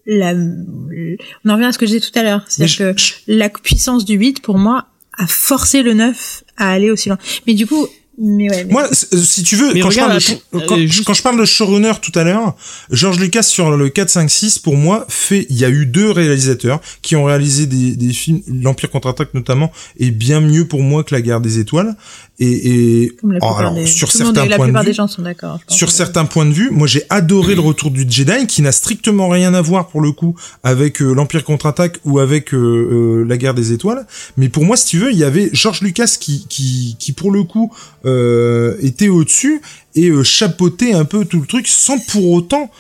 la... 0.06 0.34
On 0.34 1.50
en 1.50 1.54
revient 1.56 1.66
à 1.66 1.72
ce 1.72 1.78
que 1.78 1.86
je 1.86 1.94
disais 1.96 2.06
tout 2.12 2.18
à 2.20 2.24
l'heure. 2.24 2.44
C'est-à-dire 2.48 2.96
je- 2.98 3.06
que 3.06 3.22
la 3.28 3.50
puissance 3.50 4.06
du 4.06 4.16
8, 4.16 4.42
pour 4.42 4.58
moi, 4.58 4.88
a 5.18 5.28
forcé 5.28 5.84
le 5.84 5.94
9 5.94 6.44
à 6.58 6.72
aller 6.72 6.92
aussi 6.92 7.08
loin. 7.10 7.18
Mais 7.48 7.54
du 7.54 7.66
coup, 7.68 7.88
Mais 8.18 8.50
ouais. 8.50 8.64
Mais... 8.66 8.72
Moi, 8.72 8.88
euh, 8.92 9.18
si 9.24 9.42
tu 9.44 9.56
veux, 9.56 9.74
quand, 9.82 9.90
je 9.90 10.00
parle 10.00 10.18
de, 10.20 10.60
quand, 10.68 10.78
euh, 10.78 10.86
juste- 10.86 11.04
quand 11.06 11.14
je 11.16 11.24
parle 11.24 11.40
de 11.40 11.46
showrunner 11.46 11.94
tout 12.02 12.12
à 12.18 12.24
l'heure, 12.24 12.56
George 12.92 13.20
Lucas 13.20 13.42
sur 13.44 13.76
le 13.76 13.90
4, 13.90 14.10
5, 14.10 14.30
6, 14.30 14.60
pour 14.60 14.76
moi, 14.76 15.06
fait, 15.10 15.48
il 15.50 15.58
y 15.58 15.66
a 15.66 15.70
eu 15.70 15.86
deux 15.88 16.12
réalisateurs 16.12 16.80
qui 17.02 17.16
ont 17.16 17.24
réalisé 17.26 17.66
des, 17.66 17.96
des 17.96 18.14
films, 18.14 18.42
l'Empire 18.48 18.92
contre-attaque 18.92 19.34
notamment, 19.34 19.72
est 20.00 20.12
bien 20.12 20.42
mieux 20.42 20.68
pour 20.68 20.82
moi 20.82 21.04
que 21.04 21.16
la 21.16 21.22
guerre 21.22 21.42
des 21.42 21.58
étoiles. 21.60 21.96
Et, 22.40 23.04
et 23.04 23.10
Comme 23.22 23.34
la 23.34 23.40
oh, 23.44 23.54
alors, 23.58 23.76
des, 23.76 23.86
sur 23.86 24.12
tout 24.12 24.18
le 24.18 24.26
monde- 24.26 24.36
certains 24.36 24.50
la 24.50 24.56
points 24.56 24.68
de 24.68 24.80
vue, 24.80 24.86
des 24.86 24.94
gens 24.94 25.08
sont 25.08 25.22
d'accord. 25.22 25.60
je 25.62 25.66
pense. 25.68 25.78
sur 25.78 25.92
certains 25.92 26.26
points 26.26 26.48
de 26.48 26.52
vue, 26.52 26.72
moi 26.72 26.88
j'ai 26.88 27.04
adoré 27.12 27.54
le 27.54 27.62
retour 27.62 27.92
du 27.92 28.06
Jedi 28.10 28.48
qui 28.48 28.64
n'a 28.64 28.72
strictement 28.72 29.30
rien 29.30 29.54
à 29.54 29.62
voir 29.62 29.88
pour 29.88 30.02
le 30.02 30.12
coup 30.12 30.36
avec 30.64 31.00
euh, 31.02 31.14
l'Empire 31.14 31.44
contre-attaque 31.44 32.00
ou 32.06 32.18
avec 32.18 32.54
euh, 32.56 32.58
euh, 32.58 33.26
la 33.28 33.38
guerre 33.38 33.54
des 33.54 33.72
étoiles. 33.72 34.08
Mais 34.36 34.50
pour 34.50 34.66
moi, 34.66 34.78
si 34.78 34.88
tu 34.88 34.98
veux, 34.98 35.12
il 35.12 35.18
y 35.18 35.24
avait 35.24 35.52
George 35.54 35.82
Lucas 35.82 36.16
qui 36.20 36.48
qui 36.50 36.96
qui 36.98 37.12
pour 37.12 37.32
le 37.32 37.44
coup 37.44 37.72
euh, 38.06 38.78
était 38.82 39.10
au-dessus 39.10 39.62
et 39.96 40.10
euh, 40.10 40.24
chapeautait 40.24 40.94
un 40.94 41.06
peu 41.06 41.26
tout 41.26 41.40
le 41.40 41.46
truc 41.46 41.68
sans 41.68 42.00
pour 42.00 42.32
autant 42.32 42.72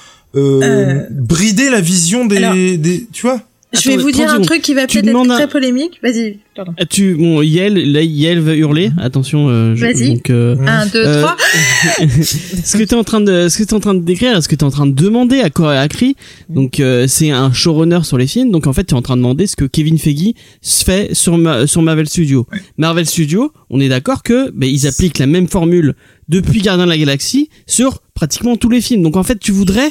brider 1.11 1.69
la 1.69 1.79
vision 1.79 2.25
des, 2.25 2.37
alors- 2.37 2.55
des 2.55 3.07
tu 3.13 3.21
vois? 3.27 3.39
Je 3.73 3.89
vais 3.89 3.97
vous 3.97 4.11
dire 4.11 4.25
30 4.25 4.29
un 4.29 4.33
secondes. 4.33 4.45
truc 4.45 4.61
qui 4.61 4.73
va 4.73 4.85
peut-être 4.87 5.07
être 5.07 5.15
un- 5.15 5.35
très 5.35 5.47
polémique. 5.47 5.99
Vas-y, 6.03 6.37
pardon. 6.55 6.73
Ah, 6.79 6.85
Tu, 6.85 7.15
bon, 7.15 7.41
Yael, 7.41 7.91
là, 7.91 8.01
Yael 8.03 8.39
va 8.39 8.55
hurler. 8.55 8.91
Attention. 8.99 9.49
Euh, 9.49 9.75
je- 9.75 9.81
Vas-y. 9.85 10.13
Donc, 10.15 10.29
euh, 10.29 10.55
Un, 10.67 10.85
deux, 10.85 11.03
Euh, 11.05 11.21
trois. 11.21 11.35
ce 12.07 12.77
que 12.77 12.83
tu 12.83 12.89
es 12.89 12.93
en 12.93 13.03
train 13.03 13.21
de 13.21 13.49
ce 13.49 13.57
que 13.57 13.63
tu 13.63 13.73
en 13.73 13.79
train 13.79 13.93
de 13.93 13.99
décrire, 14.01 14.41
ce 14.41 14.47
que 14.47 14.55
tu 14.55 14.61
es 14.61 14.63
en 14.63 14.69
train 14.71 14.85
de 14.85 14.93
demander 14.93 15.39
à 15.39 15.49
Corey 15.49 15.77
Acri, 15.77 16.15
donc 16.49 16.79
euh, 16.79 17.05
c'est 17.07 17.31
un 17.31 17.51
showrunner 17.51 17.99
sur 18.03 18.17
les 18.17 18.27
films, 18.27 18.51
donc 18.51 18.67
en 18.67 18.73
fait 18.73 18.83
tu 18.85 18.93
es 18.93 18.97
en 18.97 19.01
train 19.01 19.15
de 19.15 19.21
demander 19.21 19.47
ce 19.47 19.55
que 19.55 19.65
Kevin 19.65 19.97
Feige 19.97 20.33
se 20.61 20.83
fait 20.83 21.13
sur 21.13 21.37
Ma- 21.37 21.67
sur 21.67 21.81
Marvel 21.81 22.07
Studios. 22.07 22.45
Marvel 22.77 23.05
Studios, 23.05 23.51
on 23.69 23.79
est 23.79 23.89
d'accord 23.89 24.23
que 24.23 24.51
ben, 24.51 24.69
ils 24.69 24.87
appliquent 24.87 25.17
la 25.19 25.27
même 25.27 25.47
formule 25.47 25.95
depuis 26.29 26.61
Gardien 26.61 26.85
de 26.85 26.91
la 26.91 26.97
Galaxie 26.97 27.49
sur 27.67 27.99
pratiquement 28.13 28.55
tous 28.55 28.69
les 28.69 28.81
films. 28.81 29.03
Donc 29.03 29.17
en 29.17 29.23
fait, 29.23 29.39
tu 29.39 29.51
voudrais 29.51 29.89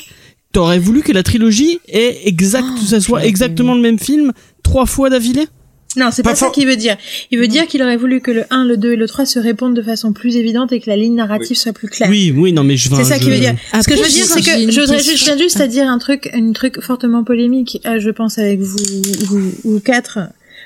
T'aurais 0.52 0.78
voulu 0.78 1.02
que 1.02 1.12
la 1.12 1.22
trilogie 1.22 1.80
ait 1.88 2.20
exact, 2.26 2.66
Oh, 2.78 2.84
ça 2.84 3.00
soit 3.00 3.24
exactement 3.24 3.74
le 3.74 3.80
même 3.80 3.98
film 3.98 4.32
trois 4.62 4.86
fois 4.86 5.08
d'affilée? 5.10 5.46
Non, 5.94 6.08
c'est 6.10 6.22
Pas 6.22 6.30
pas, 6.30 6.36
ça 6.36 6.48
qu'il 6.50 6.66
veut 6.66 6.76
dire. 6.76 6.96
Il 7.30 7.38
veut 7.38 7.48
dire 7.48 7.66
qu'il 7.66 7.82
aurait 7.82 7.98
voulu 7.98 8.20
que 8.22 8.30
le 8.30 8.44
1, 8.48 8.64
le 8.64 8.78
2 8.78 8.92
et 8.92 8.96
le 8.96 9.06
3 9.06 9.26
se 9.26 9.38
répondent 9.38 9.76
de 9.76 9.82
façon 9.82 10.14
plus 10.14 10.36
évidente 10.36 10.72
et 10.72 10.80
que 10.80 10.88
la 10.88 10.96
ligne 10.96 11.14
narrative 11.14 11.54
soit 11.56 11.74
plus 11.74 11.88
claire. 11.88 12.08
Oui, 12.08 12.32
oui, 12.34 12.52
non 12.54 12.64
mais 12.64 12.78
je 12.78 12.88
C'est 12.88 13.04
ça 13.04 13.16
je- 13.16 13.20
qu'il 13.24 13.30
veut 13.30 13.38
dire. 13.38 13.54
Ce 13.74 13.86
que 13.86 13.96
je 13.96 14.02
veux 14.02 14.08
dire, 14.08 14.24
c'est 14.24 14.40
que 14.40 14.70
je 14.72 14.80
voudrais 14.80 14.98
juste, 15.02 15.18
je 15.18 15.24
viens 15.26 15.36
juste 15.36 15.60
à 15.60 15.66
dire 15.66 15.86
un 15.88 15.98
truc, 15.98 16.30
un 16.32 16.52
truc 16.52 16.80
fortement 16.80 17.24
polémique, 17.24 17.80
euh, 17.84 18.00
je 18.00 18.08
pense 18.08 18.38
avec 18.38 18.60
vous, 18.60 18.78
vous, 19.26 19.52
vous 19.64 19.80
quatre. 19.80 20.18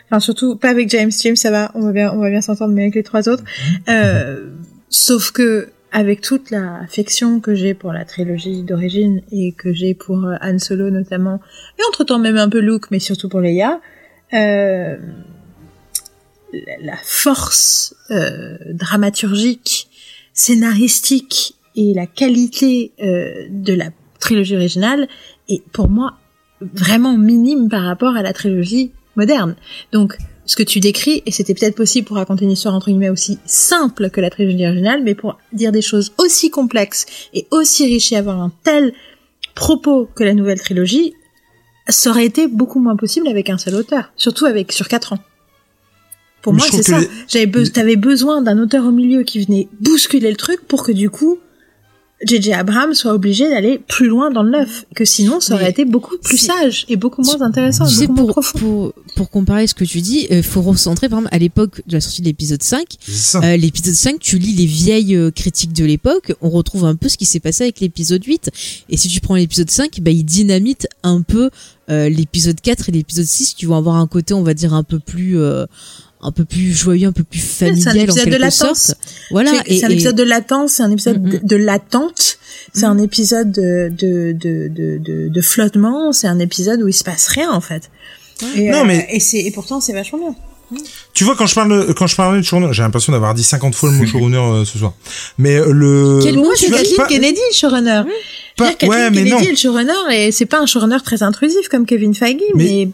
Enfin, 0.09 0.21
surtout, 0.21 0.55
pas 0.55 0.69
avec 0.71 0.89
James. 0.91 1.11
James, 1.25 1.35
ça 1.35 1.51
va, 1.51 1.73
on 1.75 1.81
va 1.83 1.91
bien, 1.93 2.13
on 2.13 2.19
va 2.21 2.31
bien 2.31 2.41
s'entendre, 2.41 2.73
mais 2.73 2.83
avec 2.83 2.95
les 2.95 3.03
trois 3.03 3.29
autres. 3.29 3.43
Euh, 3.89 4.47
sauf 4.91 5.33
que, 5.33 5.69
avec 5.97 6.21
toute 6.21 6.51
la 6.51 6.81
affection 6.83 7.41
que 7.41 7.55
j'ai 7.55 7.73
pour 7.73 7.91
la 7.91 8.05
trilogie 8.05 8.63
d'origine 8.63 9.23
et 9.33 9.53
que 9.53 9.73
j'ai 9.73 9.95
pour 9.95 10.27
euh, 10.27 10.35
Han 10.43 10.59
Solo 10.59 10.91
notamment, 10.91 11.41
et 11.79 11.83
entre 11.89 12.05
temps 12.05 12.19
même 12.19 12.37
un 12.37 12.51
peu 12.51 12.59
Luke, 12.59 12.91
mais 12.91 12.99
surtout 12.99 13.31
pour 13.31 13.41
Leia, 13.41 13.81
euh, 14.35 14.99
la, 16.83 16.97
force 17.03 17.97
euh, 18.11 18.59
dramaturgique, 18.75 19.89
scénaristique 20.35 21.57
et 21.77 21.95
la 21.95 22.07
qualité 22.07 22.93
de 22.99 23.73
la 23.73 23.87
trilogie 24.21 24.55
originale 24.55 25.09
est 25.49 25.63
pour 25.73 25.89
moi 25.89 26.19
vraiment 26.61 27.17
minime 27.17 27.71
par 27.71 27.85
rapport 27.85 28.17
à 28.17 28.23
la 28.23 28.35
trilogie 28.35 28.93
moderne. 29.15 29.57
Donc, 29.93 30.19
ce 30.47 30.57
que 30.57 30.63
tu 30.63 30.81
décris, 30.81 31.23
et 31.27 31.33
c'était 31.33 31.55
peut-être 31.55 31.75
possible 31.75 32.07
pour 32.07 32.17
raconter 32.17 32.45
une 32.45 32.53
histoire 32.53 32.75
entre 32.75 32.87
guillemets 32.87 33.09
aussi 33.11 33.39
simple 33.47 34.11
que 34.11 34.21
la 34.21 34.31
trilogie 34.31 34.65
originale, 34.67 35.03
mais 35.03 35.15
pour 35.15 35.39
dire 35.53 35.73
des 35.73 35.83
choses 35.83 36.13
aussi 36.19 36.51
complexes 36.51 37.05
et 37.35 37.47
aussi 37.51 37.85
riches 37.85 38.13
et 38.13 38.17
avoir 38.17 38.41
un 38.41 38.53
tel 38.63 38.95
propos 39.55 40.09
que 40.15 40.23
la 40.25 40.35
nouvelle 40.35 40.61
trilogie, 40.61 41.15
ça 41.89 42.11
aurait 42.11 42.27
été 42.27 42.47
beaucoup 42.47 42.79
moins 42.81 42.97
possible 42.97 43.27
avec 43.29 43.51
un 43.51 43.59
seul 43.59 43.75
auteur, 43.75 44.13
surtout 44.17 44.45
avec 44.47 44.73
sur 44.73 44.89
quatre 44.89 45.13
ans. 45.15 45.19
Pour 46.43 46.53
Mais 46.53 46.59
moi, 46.59 46.67
c'est 46.71 46.83
ça. 46.85 47.01
les- 47.01 47.09
J'avais 47.29 47.47
be- 47.47 47.71
t'avais 47.73 47.97
besoin 47.97 48.41
d'un 48.43 48.59
auteur 48.59 48.85
au 48.87 48.93
milieu 48.93 49.25
qui 49.25 49.45
venait 49.45 49.69
bousculer 49.81 50.31
le 50.31 50.37
truc 50.37 50.61
pour 50.69 50.85
que 50.85 50.93
du 50.93 51.11
coup, 51.11 51.39
J.J. 52.25 52.55
Abrams 52.55 52.95
soit 52.95 53.13
obligé 53.13 53.49
d'aller 53.51 53.79
plus 53.79 54.07
loin 54.09 54.31
dans 54.31 54.43
le 54.43 54.51
neuf, 54.51 54.87
que 54.95 55.05
sinon 55.05 55.39
ça 55.39 55.55
aurait 55.55 55.65
Mais 55.65 55.71
été 55.71 55.85
beaucoup 55.85 56.17
plus 56.17 56.39
sage 56.39 56.87
et 56.89 56.97
beaucoup 56.97 57.21
moins 57.23 57.43
intéressant, 57.43 57.87
Tu 57.87 57.95
sais, 57.95 58.07
beaucoup 58.07 58.15
moins 58.17 58.25
pour, 58.33 58.33
profond. 58.43 58.59
pour, 58.59 58.93
pour 59.17 59.31
comparer 59.31 59.67
ce 59.67 59.75
que 59.75 59.85
tu 59.85 60.01
dis, 60.01 60.27
il 60.31 60.43
faut 60.43 60.63
recentrer, 60.63 61.11
par 61.11 61.19
exemple, 61.19 61.35
à 61.35 61.39
l'époque 61.39 61.83
de 61.87 61.93
la 61.93 62.01
sortie 62.01 62.23
de 62.23 62.27
l'épisode 62.27 62.63
5, 62.63 62.87
C'est 63.01 63.13
ça. 63.13 63.41
euh, 63.45 63.57
l'épisode 63.59 63.95
5, 63.95 64.19
tu 64.19 64.39
lis 64.39 64.55
les 64.55 64.65
vieilles 64.65 65.15
euh, 65.15 65.31
critiques 65.31 65.75
de 65.75 65.85
l'époque, 65.85 66.33
on 66.41 66.49
retrouve 66.49 66.87
un 66.87 66.97
peu 66.97 67.11
ce 67.11 67.19
qui 67.19 67.27
s'est 67.27 67.41
passé 67.41 67.65
avec 67.65 67.81
l'épisode 67.81 68.25
8. 68.25 68.51
Et 68.89 68.97
si 68.97 69.09
tu 69.09 69.21
prends 69.21 69.35
l'épisode 69.35 69.71
5, 69.71 70.01
bah, 70.01 70.11
il 70.11 70.25
dynamite 70.25 70.89
un 71.03 71.21
peu 71.21 71.51
euh, 71.91 72.09
l'épisode 72.09 72.59
4 72.61 72.89
et 72.89 72.93
l'épisode 72.93 73.27
6 73.27 73.53
qui 73.55 73.67
vont 73.67 73.77
avoir 73.77 73.97
un 73.97 74.07
côté, 74.07 74.33
on 74.33 74.43
va 74.43 74.55
dire, 74.55 74.73
un 74.73 74.85
peu 74.85 74.99
plus... 74.99 75.37
un 76.29 76.33
peu 76.33 76.45
plus 76.45 76.73
joyeux, 76.77 77.09
un 77.09 77.13
peu 77.13 77.23
plus 77.23 77.39
c'est 77.39 77.67
un 77.67 77.69
familial 77.69 77.99
en 77.99 78.03
épisode 78.03 78.25
de 78.27 78.31
quelque 78.31 78.41
latence. 78.43 78.79
sorte. 78.87 78.99
Voilà. 79.31 79.53
C'est- 79.67 79.85
un 79.85 79.89
épisode 79.89 80.17
de 80.17 80.23
latence, 80.25 80.73
c'est 80.73 80.83
un 80.83 80.91
épisode 80.91 81.23
Mm, 81.23 81.31
de, 81.31 81.37
mm. 81.37 81.41
de 81.45 81.57
l'attente, 81.57 82.39
c'est 82.75 82.87
Mm. 82.87 82.91
un 82.91 82.99
épisode 82.99 83.53
de, 83.53 83.89
de, 83.97 84.33
de, 84.33 84.69
de, 84.69 84.99
de, 84.99 85.29
de 85.29 85.41
flottement, 85.41 86.13
c'est 86.13 86.27
un 86.27 86.39
épisode 86.41 86.83
où 86.83 86.89
il 86.89 86.93
se 86.95 87.05
passe 87.05 87.29
rien 87.29 87.51
en 87.53 87.61
fait. 87.61 87.91
Et, 88.57 88.71
Non, 88.71 88.81
euh, 88.81 88.85
mais- 88.85 89.07
et 89.11 89.21
c'est 89.21 89.39
et 89.39 89.51
pourtant 89.53 89.81
c'est 89.81 89.93
vachement 89.93 90.19
bien. 90.19 90.35
Tu 91.15 91.23
vois, 91.23 91.37
quand 91.37 91.47
je 91.47 91.55
parle, 91.55 91.87
de- 91.87 91.93
quand 91.93 92.09
je 92.09 92.17
parlais 92.17 92.41
de 92.41 92.45
showrunner, 92.45 92.73
j'ai 92.73 92.83
l'impression 92.83 93.13
d'avoir 93.13 93.35
dit 93.35 93.45
50 93.45 93.77
fois 93.77 93.89
le 93.93 93.99
mot 93.99 94.05
showrunner 94.07 94.37
euh, 94.39 94.65
ce 94.65 94.79
soir. 94.79 94.95
Mais 95.39 95.55
euh, 95.55 95.71
le. 95.73 96.19
Quel 96.23 96.37
mot, 96.39 96.51
c'est 96.57 96.71
Kathleen 96.71 96.97
pas- 96.97 97.07
Kennedy, 97.07 97.39
le 97.51 97.55
showrunner? 97.55 98.03
Pas- 98.57 98.73
Kathleen 98.73 99.11
mais 99.11 99.19
Kennedy 99.19 99.31
non. 99.31 99.39
est 99.39 99.51
le 99.51 99.57
showrunner 99.57 99.93
et 100.13 100.33
c'est 100.33 100.47
pas 100.47 100.59
un 100.59 100.67
showrunner 100.67 100.97
très 101.05 101.23
intrusif 101.23 101.69
comme 101.69 101.87
Kevin 101.87 102.15
Feige, 102.15 102.41
mais, 102.57 102.89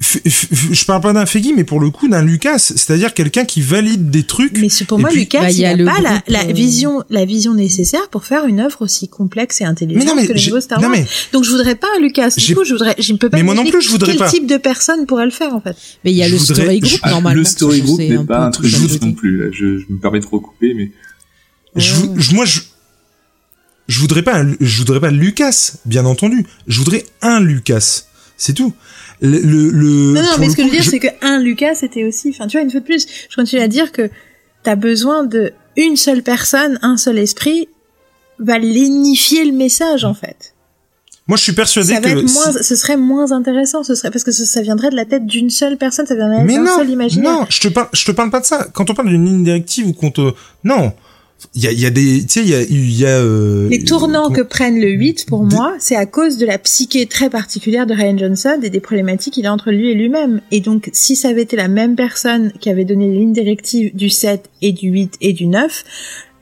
je 0.00 0.84
parle 0.84 1.00
pas 1.02 1.12
d'un 1.12 1.26
Feige, 1.26 1.46
mais 1.56 1.64
pour 1.64 1.80
le 1.80 1.90
coup 1.90 2.08
d'un 2.08 2.22
Lucas, 2.22 2.58
c'est-à-dire 2.58 3.14
quelqu'un 3.14 3.44
qui 3.44 3.60
valide 3.62 4.10
des 4.10 4.22
trucs. 4.24 4.58
mais 4.58 4.68
c'est 4.68 4.84
pour 4.84 4.98
moi 4.98 5.08
puis- 5.10 5.20
Lucas, 5.20 5.40
Bah, 5.40 5.50
il 5.50 5.56
y 5.56 5.60
il 5.60 5.64
a 5.64 5.70
a 5.70 5.74
le 5.76 5.84
pas 5.84 6.00
la, 6.00 6.10
groupe, 6.10 6.22
la 6.28 6.44
euh, 6.44 6.52
vision, 6.52 7.04
la 7.10 7.24
vision 7.24 7.54
nécessaire 7.54 8.08
pour 8.10 8.24
faire 8.24 8.46
une 8.46 8.60
œuvre 8.60 8.82
aussi 8.82 9.08
complexe 9.08 9.60
et 9.60 9.64
intelligente 9.64 10.02
mais 10.04 10.08
non, 10.10 10.14
mais, 10.16 10.26
que 10.26 10.32
les 10.32 10.38
j'ai- 10.38 10.50
nouveaux 10.50 10.60
Star 10.60 10.80
non, 10.80 10.88
Wars. 10.88 10.96
mais 10.98 11.06
Donc 11.32 11.44
je 11.44 11.50
voudrais 11.50 11.74
pas 11.74 11.88
un 11.96 12.00
Lucas. 12.00 12.30
Du 12.30 12.40
J'ai- 12.44 12.54
coup, 12.54 12.64
je 12.64 12.72
voudrais, 12.72 12.94
je 12.98 13.12
ne 13.12 13.18
peux 13.18 13.28
pas. 13.30 13.36
Mais 13.36 13.42
moi 13.42 13.54
non 13.54 13.64
plus, 13.64 13.82
je 13.82 13.88
voudrais 13.90 14.12
quel 14.12 14.18
pas. 14.18 14.30
type 14.30 14.46
de 14.46 14.56
personne 14.56 15.06
pourrait 15.06 15.24
le 15.24 15.30
faire 15.30 15.54
en 15.54 15.60
fait. 15.60 15.76
Mais 16.04 16.12
il 16.12 16.16
y 16.16 16.22
a 16.22 16.26
Je 16.28 16.32
le 16.32 16.38
voudrais- 16.38 16.54
story 16.54 16.80
group 16.80 17.00
Ah, 17.02 17.10
normalement. 17.10 17.38
le 17.38 17.44
story 17.44 17.80
group 17.82 17.98
n'est 17.98 18.24
pas 18.24 18.44
un 18.46 18.50
truc 18.50 18.70
côté. 18.72 18.98
non 19.06 19.12
plus. 19.12 19.36
Là. 19.38 19.46
Je, 19.52 19.78
je 19.78 19.84
me 19.88 19.98
permets 19.98 20.20
de 20.20 20.26
recouper, 20.26 20.74
mais 20.74 20.92
je, 21.76 21.94
vou- 21.94 22.14
je- 22.18 22.34
moi, 22.34 22.44
je, 22.44 22.60
je 23.88 23.98
voudrais 24.00 24.22
pas, 24.22 24.40
un- 24.40 24.54
je 24.60 24.78
voudrais 24.78 25.00
pas 25.00 25.10
Lucas, 25.10 25.72
bien 25.86 26.04
entendu. 26.04 26.46
Je 26.66 26.78
voudrais 26.78 27.04
un 27.22 27.40
Lucas. 27.40 28.04
C'est 28.36 28.54
tout. 28.54 28.72
Le, 29.22 29.38
le, 29.38 29.70
le- 29.70 30.12
Non, 30.14 30.22
non, 30.22 30.28
mais 30.38 30.48
ce 30.48 30.56
que 30.56 30.62
je 30.62 30.66
veux 30.68 30.72
dire, 30.72 30.84
c'est 30.84 30.98
que 30.98 31.08
un 31.22 31.38
Lucas, 31.40 31.74
c'était 31.74 32.04
aussi, 32.04 32.30
enfin, 32.30 32.46
tu 32.46 32.56
vois, 32.56 32.62
une 32.64 32.70
fois 32.70 32.80
de 32.80 32.84
plus, 32.86 33.06
je 33.28 33.36
continue 33.36 33.60
à 33.62 33.68
dire 33.68 33.92
que 33.92 34.10
t'as 34.62 34.76
besoin 34.76 35.24
de 35.24 35.52
une 35.76 35.96
seule 35.96 36.22
personne, 36.22 36.78
un 36.82 36.96
seul 36.96 37.18
esprit, 37.18 37.68
va 38.38 38.58
lénifier 38.58 39.44
le 39.44 39.52
message, 39.52 40.04
en 40.04 40.14
fait. 40.14 40.54
Moi, 41.26 41.36
je 41.36 41.42
suis 41.44 41.52
persuadé 41.52 41.88
Ça 41.94 42.00
va 42.00 42.10
que. 42.12 42.18
être 42.18 42.28
si- 42.28 42.34
moins, 42.34 42.52
ce 42.52 42.74
serait 42.74 42.96
moins 42.96 43.30
intéressant, 43.32 43.84
ce 43.84 43.94
serait, 43.94 44.10
parce 44.10 44.24
que 44.24 44.32
ça, 44.32 44.44
ça 44.46 44.62
viendrait 44.62 44.90
de 44.90 44.96
la 44.96 45.04
tête 45.04 45.26
d'une 45.26 45.50
seule 45.50 45.76
personne, 45.76 46.06
ça 46.06 46.14
viendrait 46.16 46.42
Mais 46.44 46.54
d'un 46.56 46.64
non, 46.64 46.76
seul 46.76 46.90
imaginaire. 46.90 47.30
non, 47.30 47.46
je 47.50 47.60
te 47.60 47.68
parle, 47.68 47.88
je 47.92 48.04
te 48.04 48.10
parle 48.10 48.30
pas 48.30 48.40
de 48.40 48.46
ça. 48.46 48.66
Quand 48.72 48.88
on 48.90 48.94
parle 48.94 49.08
d'une 49.10 49.24
ligne 49.26 49.44
directive 49.44 49.86
ou 49.86 49.92
qu'on 49.92 50.10
te, 50.10 50.32
non, 50.64 50.92
il 51.54 51.62
y 51.62 51.66
a, 51.66 51.72
y 51.72 51.86
a 51.86 51.90
des, 51.90 52.22
tu 52.22 52.28
sais, 52.28 52.40
il 52.42 52.48
y 52.48 52.54
a, 52.54 52.62
y 52.62 53.04
a. 53.06 53.18
euh, 53.18 53.68
Les 53.68 53.82
tournants 53.84 54.24
comment- 54.24 54.34
que 54.36 54.42
prennent 54.42 54.80
le 54.80 54.90
8, 54.90 55.26
pour 55.26 55.44
Des- 55.46 55.54
moi, 55.56 55.74
c'est 55.78 55.96
à 55.96 56.06
cause 56.06 56.38
de 56.38 56.46
la 56.46 56.58
psyché 56.58 57.06
très 57.06 57.30
particulière 57.30 57.86
de 57.86 57.94
Ryan 57.94 58.16
Johnson 58.18 58.58
et 58.62 58.70
des 58.70 58.80
problématiques 58.80 59.34
qu'il 59.34 59.46
a 59.46 59.52
entre 59.52 59.70
lui 59.70 59.90
et 59.90 59.94
lui-même. 59.94 60.40
Et 60.50 60.60
donc, 60.60 60.90
si 60.92 61.16
ça 61.16 61.28
avait 61.28 61.42
été 61.42 61.56
la 61.56 61.68
même 61.68 61.96
personne 61.96 62.52
qui 62.60 62.68
avait 62.70 62.84
donné 62.84 63.08
les 63.08 63.18
lignes 63.18 63.32
directives 63.32 63.94
du 63.94 64.10
7 64.10 64.48
et 64.62 64.72
du 64.72 64.88
8 64.90 65.14
et 65.20 65.32
du 65.32 65.46
9, 65.46 65.84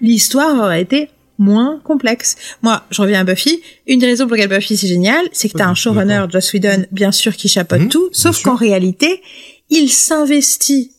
l'histoire 0.00 0.56
aurait 0.62 0.82
été 0.82 1.08
moins 1.38 1.80
complexe. 1.84 2.34
Moi, 2.62 2.82
je 2.90 3.00
reviens 3.00 3.20
à 3.20 3.24
Buffy. 3.24 3.60
Une 3.86 4.00
des 4.00 4.06
raisons 4.06 4.26
pour 4.26 4.34
lesquelles 4.36 4.50
Buffy 4.58 4.76
c'est 4.76 4.88
génial, 4.88 5.24
c'est 5.32 5.48
que 5.48 5.56
t'as 5.56 5.64
Ouais, 5.66 5.70
un 5.70 5.74
showrunner. 5.74 6.24
Joss 6.30 6.52
Whedon, 6.52 6.84
bien 6.90 7.12
sûr, 7.12 7.36
qui 7.36 7.48
chapeaute 7.48 7.82
Mhm, 7.82 7.88
tout, 7.88 8.08
sauf 8.12 8.42
qu'en 8.42 8.56
réalité, 8.56 9.22
il 9.70 9.88
s'investit 9.88 10.90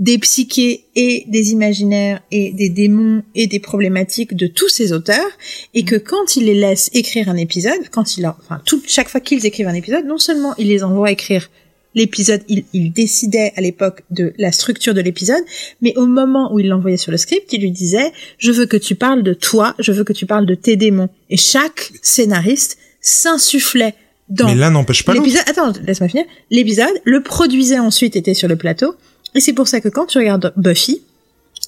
des 0.00 0.18
psychés 0.18 0.86
et 0.96 1.24
des 1.28 1.52
imaginaires 1.52 2.22
et 2.30 2.52
des 2.52 2.70
démons 2.70 3.22
et 3.34 3.46
des 3.46 3.60
problématiques 3.60 4.34
de 4.34 4.46
tous 4.46 4.70
ces 4.70 4.92
auteurs 4.92 5.30
et 5.74 5.84
que 5.84 5.96
quand 5.96 6.36
il 6.36 6.46
les 6.46 6.54
laisse 6.54 6.90
écrire 6.94 7.28
un 7.28 7.36
épisode, 7.36 7.88
quand 7.90 8.16
il 8.16 8.22
leur, 8.22 8.38
enfin, 8.40 8.62
tout, 8.64 8.82
chaque 8.86 9.10
fois 9.10 9.20
qu'ils 9.20 9.44
écrivent 9.44 9.68
un 9.68 9.74
épisode, 9.74 10.06
non 10.06 10.16
seulement 10.16 10.54
il 10.56 10.68
les 10.68 10.82
envoie 10.82 11.10
écrire 11.10 11.50
l'épisode, 11.94 12.40
il, 12.48 12.64
il 12.72 12.92
décidait 12.92 13.52
à 13.56 13.60
l'époque 13.60 14.02
de 14.10 14.32
la 14.38 14.52
structure 14.52 14.94
de 14.94 15.02
l'épisode, 15.02 15.42
mais 15.82 15.92
au 15.96 16.06
moment 16.06 16.50
où 16.52 16.58
il 16.60 16.68
l'envoyait 16.68 16.96
sur 16.96 17.12
le 17.12 17.18
script, 17.18 17.52
il 17.52 17.60
lui 17.60 17.70
disait, 17.70 18.10
je 18.38 18.52
veux 18.52 18.66
que 18.66 18.78
tu 18.78 18.94
parles 18.94 19.22
de 19.22 19.34
toi, 19.34 19.74
je 19.78 19.92
veux 19.92 20.04
que 20.04 20.14
tu 20.14 20.24
parles 20.24 20.46
de 20.46 20.54
tes 20.54 20.76
démons. 20.76 21.10
Et 21.28 21.36
chaque 21.36 21.92
scénariste 22.00 22.78
s'insufflait 23.02 23.94
dans 24.30 24.46
Mais 24.46 24.54
l'un 24.54 24.70
n'empêche 24.70 25.04
pas 25.04 25.12
l'autre. 25.12 25.26
L'épisode, 25.26 25.48
attends, 25.48 25.72
laisse-moi 25.84 26.08
finir. 26.08 26.24
L'épisode, 26.50 27.02
le 27.04 27.22
produisait 27.22 27.80
ensuite, 27.80 28.16
était 28.16 28.34
sur 28.34 28.48
le 28.48 28.56
plateau. 28.56 28.94
Et 29.34 29.40
c'est 29.40 29.52
pour 29.52 29.68
ça 29.68 29.80
que 29.80 29.88
quand 29.88 30.06
tu 30.06 30.18
regardes 30.18 30.52
Buffy, 30.56 31.02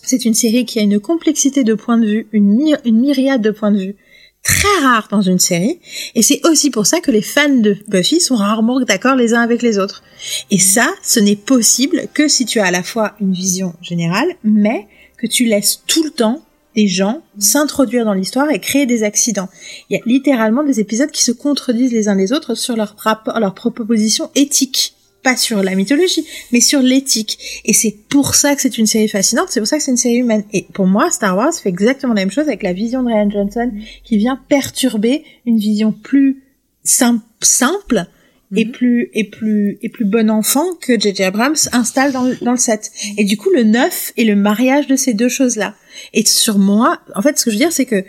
c'est 0.03 0.25
une 0.25 0.35
série 0.35 0.64
qui 0.64 0.79
a 0.79 0.83
une 0.83 0.98
complexité 1.01 1.64
de 1.64 1.75
points 1.75 1.98
de 1.98 2.07
vue, 2.07 2.27
une, 2.33 2.57
my- 2.57 2.75
une 2.85 3.01
myriade 3.01 3.42
de 3.42 3.51
points 3.51 3.70
de 3.70 3.79
vue 3.79 3.96
très 4.42 4.83
rare 4.83 5.07
dans 5.11 5.22
une 5.22 5.38
série. 5.38 5.79
Et 6.16 6.22
c'est 6.22 6.44
aussi 6.48 6.70
pour 6.70 6.87
ça 6.87 6.98
que 7.01 7.12
les 7.12 7.22
fans 7.22 7.48
de 7.48 7.77
Buffy 7.87 8.20
sont 8.20 8.35
rarement 8.35 8.81
d'accord 8.81 9.14
les 9.14 9.35
uns 9.35 9.40
avec 9.40 9.62
les 9.62 9.79
autres. 9.79 10.03
Et 10.51 10.59
ça, 10.59 10.92
ce 11.05 11.20
n'est 11.20 11.37
possible 11.37 12.09
que 12.12 12.27
si 12.27 12.44
tu 12.44 12.59
as 12.59 12.66
à 12.66 12.70
la 12.72 12.83
fois 12.83 13.14
une 13.20 13.33
vision 13.33 13.75
générale, 13.81 14.29
mais 14.42 14.88
que 15.16 15.29
tu 15.29 15.44
laisses 15.44 15.83
tout 15.87 16.03
le 16.03 16.11
temps 16.11 16.42
des 16.75 16.88
gens 16.88 17.22
s'introduire 17.38 18.05
dans 18.05 18.14
l'histoire 18.14 18.51
et 18.51 18.59
créer 18.59 18.87
des 18.87 19.05
accidents. 19.05 19.48
Il 19.88 19.96
y 19.96 20.01
a 20.01 20.03
littéralement 20.07 20.64
des 20.64 20.81
épisodes 20.81 21.11
qui 21.11 21.22
se 21.22 21.31
contredisent 21.31 21.92
les 21.92 22.09
uns 22.09 22.14
les 22.16 22.33
autres 22.33 22.55
sur 22.55 22.75
leur 22.77 22.96
rapport, 22.96 23.38
leur 23.38 23.55
proposition 23.55 24.31
éthique. 24.35 24.94
Pas 25.23 25.37
sur 25.37 25.63
la 25.63 25.75
mythologie, 25.77 26.27
mais 26.51 26.61
sur 26.61 26.81
l'éthique. 26.81 27.39
Et 27.65 27.73
c'est 27.73 27.95
pour 28.09 28.35
ça 28.35 28.57
que 28.57 28.63
c'est 28.63 28.77
une 28.77 28.87
série 28.87 29.09
fascinante, 29.09 29.47
c'est 29.51 29.61
pour 29.61 29.69
ça 29.69 29.77
que 29.79 29.83
c'est 29.85 29.93
une 29.93 29.97
série 29.97 30.17
humaine. 30.17 30.45
Et 30.53 30.67
pour 30.73 30.87
moi, 30.87 31.11
Star 31.13 31.37
Wars 31.37 31.55
fait 31.55 31.69
exactement 31.69 32.13
la 32.15 32.23
même 32.23 32.31
chose 32.33 32.49
avec 32.49 32.63
la 32.65 32.73
vision 32.73 33.03
de 33.03 33.09
Ryan 33.09 33.31
Johnson, 33.31 33.71
qui 34.05 34.17
vient 34.17 34.41
perturber 34.49 35.23
une 35.47 35.59
vision 35.59 35.93
plus 35.93 36.43
sim- 36.85 37.23
simple 37.41 38.07
et 38.55 38.67
plus 38.67 39.09
et 39.15 39.25
plus 39.25 39.79
et 39.81 39.89
plus 39.89 40.05
bon 40.05 40.29
enfant 40.29 40.75
que 40.81 40.99
J.J. 41.01 41.23
Abrams 41.23 41.55
installe 41.73 42.13
dans 42.13 42.25
le, 42.25 42.37
dans 42.43 42.51
le 42.51 42.57
set. 42.59 42.91
Et 43.17 43.25
du 43.25 43.37
coup, 43.39 43.49
le 43.51 43.63
neuf 43.63 44.13
est 44.19 44.25
le 44.25 44.35
mariage 44.37 44.89
de 44.89 44.97
ces 44.97 45.15
deux 45.15 45.29
choses-là. 45.31 45.75
Et 46.13 46.27
sur 46.27 46.59
moi, 46.59 46.99
en 47.15 47.23
fait, 47.23 47.39
ce 47.39 47.45
que 47.45 47.51
je 47.51 47.57
veux 47.57 47.61
dire, 47.63 47.73
c'est 47.73 47.87
que 47.87 48.05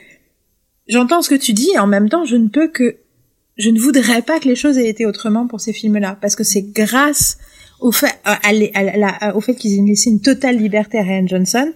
j'entends 0.87 1.21
ce 1.21 1.29
que 1.29 1.35
tu 1.35 1.53
dis 1.53 1.69
et 1.75 1.79
en 1.79 1.87
même 1.87 2.09
temps, 2.09 2.25
je 2.25 2.35
ne 2.35 2.47
peux 2.49 2.67
que 2.67 2.97
je 3.57 3.69
ne 3.69 3.79
voudrais 3.79 4.21
pas 4.21 4.39
que 4.39 4.47
les 4.47 4.55
choses 4.55 4.77
aient 4.77 4.89
été 4.89 5.05
autrement 5.05 5.47
pour 5.47 5.61
ces 5.61 5.73
films-là, 5.73 6.17
parce 6.21 6.35
que 6.35 6.43
c'est 6.43 6.61
grâce 6.73 7.37
au 7.79 7.91
fait, 7.91 8.13
à, 8.23 8.33
à, 8.47 8.49
à 8.73 8.97
la- 8.97 9.35
au 9.35 9.41
fait 9.41 9.55
qu'ils 9.55 9.77
aient 9.79 9.83
laissé 9.87 10.09
une 10.09 10.21
totale 10.21 10.57
liberté 10.57 10.97
à 10.99 11.03
Ryan 11.03 11.27
Johnson 11.27 11.71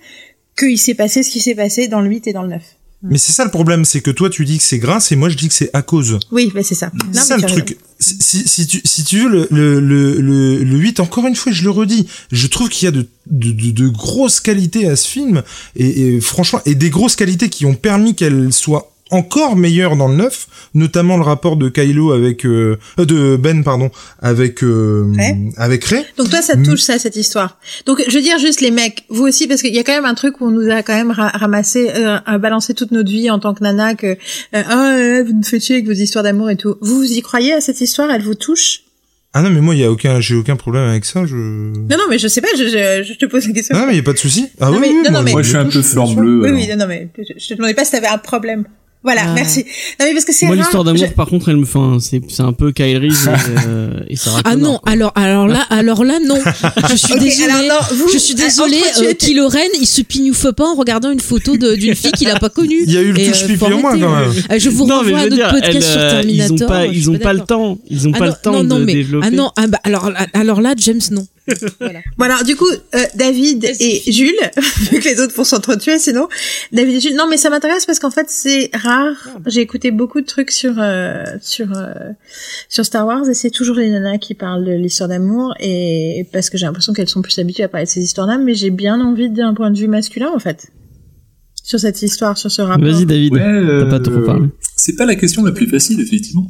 qu'il 0.57 0.79
s'est 0.79 0.95
passé 0.95 1.21
ce 1.23 1.29
qui 1.29 1.39
s'est 1.39 1.53
passé 1.55 1.87
dans 1.87 2.01
le 2.01 2.09
8 2.09 2.27
et 2.27 2.33
dans 2.33 2.41
le 2.43 2.49
9. 2.49 2.61
Mais 3.03 3.19
c'est 3.19 3.31
ça 3.31 3.45
le 3.45 3.51
problème, 3.51 3.85
c'est 3.85 4.01
que 4.01 4.09
toi 4.09 4.27
tu 4.27 4.43
dis 4.43 4.57
que 4.57 4.63
c'est 4.63 4.79
grâce 4.79 5.11
et 5.11 5.15
moi 5.15 5.29
je 5.29 5.37
dis 5.37 5.47
que 5.47 5.53
c'est 5.53 5.69
à 5.73 5.83
cause. 5.83 6.17
Oui, 6.31 6.51
bah 6.55 6.63
c'est 6.63 6.73
ça. 6.73 6.91
C'est 6.99 7.07
mais 7.13 7.23
ça 7.25 7.37
le 7.37 7.43
truc. 7.43 7.77
Si, 7.99 8.65
tu, 8.65 8.81
si 8.83 9.03
tu 9.03 9.19
veux, 9.19 9.29
le, 9.29 9.47
le, 9.51 9.79
le, 9.79 10.19
le, 10.19 10.63
le 10.63 10.77
8, 10.77 10.99
encore 10.99 11.27
une 11.27 11.35
fois, 11.35 11.51
je 11.51 11.63
le 11.63 11.69
redis, 11.69 12.07
je 12.31 12.47
trouve 12.47 12.69
qu'il 12.69 12.85
y 12.85 12.89
a 12.89 12.91
de, 12.91 13.07
de, 13.29 13.51
de, 13.51 13.69
de 13.71 13.87
grosses 13.87 14.39
qualités 14.39 14.87
à 14.87 14.95
ce 14.95 15.07
film, 15.07 15.43
et, 15.75 16.15
et 16.15 16.21
franchement, 16.21 16.59
et 16.65 16.73
des 16.73 16.89
grosses 16.89 17.15
qualités 17.15 17.49
qui 17.49 17.65
ont 17.67 17.75
permis 17.75 18.15
qu'elle 18.15 18.51
soit 18.51 18.91
encore 19.11 19.55
meilleure 19.55 19.95
dans 19.95 20.07
le 20.07 20.15
9, 20.15 20.47
notamment 20.73 21.17
le 21.17 21.23
rapport 21.23 21.57
de 21.57 21.69
Kylo 21.69 22.11
avec, 22.11 22.45
euh, 22.45 22.77
euh, 22.99 23.05
de 23.05 23.35
Ben, 23.37 23.63
pardon, 23.63 23.89
avec, 24.21 24.63
euh, 24.63 25.11
Rey. 25.17 25.37
avec 25.57 25.83
Ray. 25.85 26.03
Donc 26.17 26.29
toi, 26.29 26.41
ça 26.41 26.55
te 26.55 26.63
touche 26.63 26.81
ça 26.81 26.99
cette 26.99 27.15
histoire. 27.15 27.59
Donc 27.85 28.03
je 28.07 28.13
veux 28.15 28.21
dire 28.23 28.39
juste 28.39 28.61
les 28.61 28.71
mecs, 28.71 29.05
vous 29.09 29.23
aussi 29.23 29.47
parce 29.47 29.61
qu'il 29.61 29.73
y 29.73 29.79
a 29.79 29.83
quand 29.83 29.93
même 29.93 30.05
un 30.05 30.13
truc 30.15 30.41
où 30.41 30.45
on 30.47 30.51
nous 30.51 30.69
a 30.71 30.83
quand 30.83 30.95
même 30.95 31.11
ra- 31.11 31.29
ramassé, 31.29 31.89
euh, 31.95 32.17
à 32.25 32.37
balancé 32.37 32.73
toute 32.73 32.91
notre 32.91 33.09
vie 33.09 33.29
en 33.29 33.39
tant 33.39 33.53
que 33.53 33.63
nana 33.63 33.95
que 33.95 34.07
euh, 34.07 34.15
ah 34.53 34.93
euh, 34.97 35.23
vous 35.25 35.33
nous 35.33 35.43
faites 35.43 35.63
chier 35.63 35.75
avec 35.75 35.85
vos 35.87 35.93
histoires 35.93 36.23
d'amour 36.23 36.49
et 36.49 36.55
tout. 36.57 36.75
Vous 36.81 36.97
vous 36.97 37.11
y 37.11 37.21
croyez 37.21 37.53
à 37.53 37.61
cette 37.61 37.81
histoire? 37.81 38.09
Elle 38.11 38.21
vous 38.23 38.35
touche? 38.35 38.81
Ah 39.33 39.41
non, 39.43 39.49
mais 39.51 39.61
moi, 39.61 39.75
il 39.75 39.81
y 39.81 39.83
a 39.83 39.91
aucun, 39.91 40.19
j'ai 40.19 40.33
aucun 40.33 40.55
problème 40.55 40.83
avec 40.89 41.05
ça, 41.05 41.25
je... 41.25 41.35
Non 41.35 41.97
non 41.97 42.05
mais 42.09 42.17
je 42.17 42.27
sais 42.27 42.41
pas, 42.41 42.47
je, 42.57 42.63
je, 42.63 43.03
je 43.07 43.13
te 43.19 43.25
pose 43.27 43.45
la 43.45 43.53
question. 43.53 43.77
Non, 43.77 43.85
mais 43.85 43.93
il 43.93 43.97
y 43.97 43.99
a 43.99 44.03
pas 44.03 44.13
de 44.13 44.17
souci. 44.17 44.47
Ah 44.59 44.67
Non, 44.71 44.73
oui, 44.73 44.79
mais- 44.81 44.87
oui, 44.87 44.93
non, 44.95 45.03
non, 45.03 45.11
moi, 45.11 45.21
mais- 45.23 45.31
Moi, 45.33 45.41
je 45.43 45.47
suis 45.49 45.57
un 45.57 45.65
peu 45.65 45.81
fleur 45.81 46.07
bleue. 46.15 46.41
oui 46.43 46.49
oui 46.51 46.67
non, 46.69 46.77
non 46.77 46.87
mais 46.87 47.09
je, 47.17 47.33
je 47.37 47.47
te 47.49 47.53
demandais 47.53 47.75
pas 47.75 47.85
si 47.85 47.91
t'avais 47.91 48.07
un 48.07 48.17
problème. 48.17 48.63
Voilà, 49.03 49.21
Ah. 49.27 49.33
merci. 49.35 49.59
Non 49.99 50.05
mais 50.07 50.13
parce 50.13 50.25
que 50.25 50.33
c'est 50.33 50.47
Moi, 50.47 50.55
l'histoire 50.57 50.83
d'amour, 50.83 51.05
je- 51.05 51.13
par 51.13 51.27
contre, 51.27 51.47
elle 51.49 51.57
me 51.57 51.65
fait, 51.65 51.79
un- 51.79 51.99
c'est, 51.99 52.19
c'est 52.27 52.41
un 52.41 52.51
peu 52.51 52.71
Kyle 52.73 52.97
Reese 52.97 53.27
et, 53.27 53.67
euh, 53.67 53.99
et 54.09 54.15
Sarah 54.17 54.41
Ah 54.43 54.51
Connor, 54.51 54.71
non, 54.73 54.79
quoi. 54.79 54.91
alors 54.91 55.11
alors 55.15 55.47
là 55.47 55.61
alors 55.69 56.03
là 56.03 56.19
non. 56.25 56.37
Je 56.89 56.95
suis 56.95 57.13
Ok, 57.13 57.19
désolée. 57.19 57.51
alors 57.51 57.87
non, 57.89 57.95
vous, 57.95 58.09
je 58.11 58.17
suis 58.17 58.35
désolée. 58.35 58.81
Euh, 58.99 59.03
étais- 59.11 59.27
Kylo 59.27 59.47
Ren, 59.47 59.59
il 59.79 59.85
se 59.85 60.01
pignouffe 60.01 60.51
pas 60.51 60.65
en 60.65 60.75
regardant 60.75 61.11
une 61.11 61.19
photo 61.21 61.55
de- 61.55 61.75
d'une 61.75 61.95
fille 61.95 62.11
qu'il 62.11 62.27
a 62.29 62.37
pas 62.39 62.49
connue. 62.49 62.83
Il 62.85 62.91
y 62.91 62.97
a 62.97 63.01
eu 63.01 63.13
le 63.13 63.25
touche 63.31 63.43
euh, 63.43 63.47
pipi 63.47 63.63
en 63.63 63.79
moi, 63.79 63.91
quand 63.91 63.97
même. 64.15 64.31
Euh, 64.51 64.59
je 64.59 64.69
vous 64.69 64.85
non, 64.87 64.97
renvoie 64.97 65.19
à 65.19 65.27
notre 65.29 65.51
podcast 65.51 65.75
elle, 65.75 65.83
sur 65.83 65.99
euh, 66.01 66.09
Terminator. 66.09 66.57
ils 66.57 66.63
ont 66.63 66.67
pas, 66.67 66.85
ils 66.87 67.09
ont 67.11 67.17
pas 67.19 67.33
le 67.33 67.39
temps. 67.41 67.77
Ils 67.89 68.07
ont 68.07 68.11
Ah 68.15 68.17
pas 68.19 68.25
non, 68.25 68.31
le 68.31 68.41
temps 68.43 68.51
non, 68.51 68.63
non, 68.63 68.79
de 68.79 68.83
mais, 68.85 68.93
développer. 68.95 69.27
Ah 69.27 69.31
non, 69.31 69.51
ah 69.55 69.67
bah, 69.67 69.79
alors, 69.83 70.11
alors 70.33 70.59
là, 70.61 70.73
James, 70.77 70.99
non. 71.11 71.25
Voilà. 71.79 71.99
Bon 72.17 72.25
alors 72.25 72.43
du 72.43 72.55
coup 72.55 72.67
euh, 72.67 73.03
David 73.15 73.65
et 73.79 74.11
Jules 74.11 74.33
vu 74.91 74.99
que 74.99 75.07
les 75.07 75.21
autres 75.21 75.33
vont 75.33 75.43
s'entretuer 75.43 75.97
sinon 75.99 76.27
David 76.71 76.95
et 76.95 76.99
Jules 76.99 77.15
non 77.15 77.27
mais 77.29 77.37
ça 77.37 77.49
m'intéresse 77.49 77.85
parce 77.85 77.99
qu'en 77.99 78.11
fait 78.11 78.25
c'est 78.29 78.69
rare 78.73 79.15
j'ai 79.45 79.61
écouté 79.61 79.91
beaucoup 79.91 80.19
de 80.19 80.25
trucs 80.25 80.51
sur 80.51 80.75
euh, 80.77 81.23
sur 81.41 81.67
euh, 81.73 81.93
sur 82.69 82.85
Star 82.85 83.05
Wars 83.05 83.29
et 83.29 83.33
c'est 83.33 83.49
toujours 83.49 83.77
les 83.77 83.89
nanas 83.89 84.17
qui 84.17 84.33
parlent 84.33 84.65
de 84.65 84.73
l'histoire 84.73 85.09
d'amour 85.09 85.53
et 85.59 86.27
parce 86.33 86.49
que 86.49 86.57
j'ai 86.57 86.65
l'impression 86.65 86.93
qu'elles 86.93 87.09
sont 87.09 87.21
plus 87.21 87.37
habituées 87.39 87.63
à 87.63 87.69
parler 87.69 87.85
de 87.85 87.91
ces 87.91 88.01
histoires 88.01 88.27
d'âme 88.27 88.43
mais 88.43 88.53
j'ai 88.53 88.69
bien 88.69 88.99
envie 88.99 89.29
d'un 89.29 89.53
point 89.53 89.71
de 89.71 89.77
vue 89.77 89.87
masculin 89.87 90.31
en 90.33 90.39
fait 90.39 90.67
sur 91.63 91.79
cette 91.79 92.01
histoire 92.01 92.37
sur 92.37 92.49
ce 92.49 92.61
rapport 92.61 92.89
Vas-y, 92.89 93.05
David. 93.05 93.33
Ouais, 93.33 93.79
T'as 93.81 93.89
pas 93.89 93.99
trop 93.99 94.21
parlé. 94.21 94.47
C'est 94.77 94.95
pas 94.95 95.05
la 95.05 95.15
question 95.15 95.43
la 95.43 95.51
plus 95.51 95.67
facile, 95.67 95.99
effectivement. 95.99 96.47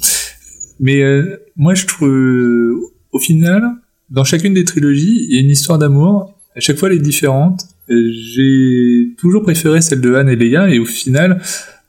Mais 0.79 1.01
euh, 1.01 1.37
moi, 1.55 1.73
je 1.73 1.85
trouve, 1.85 2.07
euh, 2.07 2.79
au 3.11 3.19
final, 3.19 3.63
dans 4.09 4.23
chacune 4.23 4.53
des 4.53 4.63
trilogies, 4.63 5.25
il 5.29 5.35
y 5.35 5.37
a 5.37 5.41
une 5.41 5.49
histoire 5.49 5.77
d'amour. 5.77 6.33
À 6.55 6.59
chaque 6.59 6.77
fois, 6.77 6.89
elle 6.89 6.95
est 6.95 6.99
différente. 7.01 7.61
J'ai 7.89 9.09
toujours 9.17 9.43
préféré 9.43 9.81
celle 9.81 10.01
de 10.01 10.13
Han 10.15 10.27
et 10.27 10.35
Leia, 10.35 10.69
et 10.69 10.79
au 10.79 10.85
final, 10.85 11.41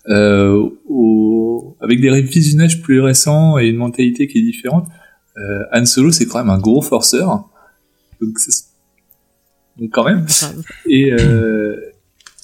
euh, 0.08 0.68
au- 0.88 1.76
avec 1.80 2.00
des 2.00 2.20
visionnages 2.22 2.80
plus 2.82 3.00
récents 3.00 3.58
et 3.58 3.66
une 3.68 3.76
mentalité 3.76 4.26
qui 4.26 4.38
est 4.38 4.42
différente, 4.42 4.86
euh, 5.36 5.62
Han 5.72 5.84
Solo, 5.86 6.10
c'est 6.10 6.26
quand 6.26 6.38
même 6.38 6.50
un 6.50 6.58
gros 6.58 6.82
forceur. 6.82 7.48
Donc, 8.20 8.36
donc 9.78 9.90
quand 9.90 10.04
même. 10.04 10.26
Et 10.88 11.12
euh, 11.12 11.76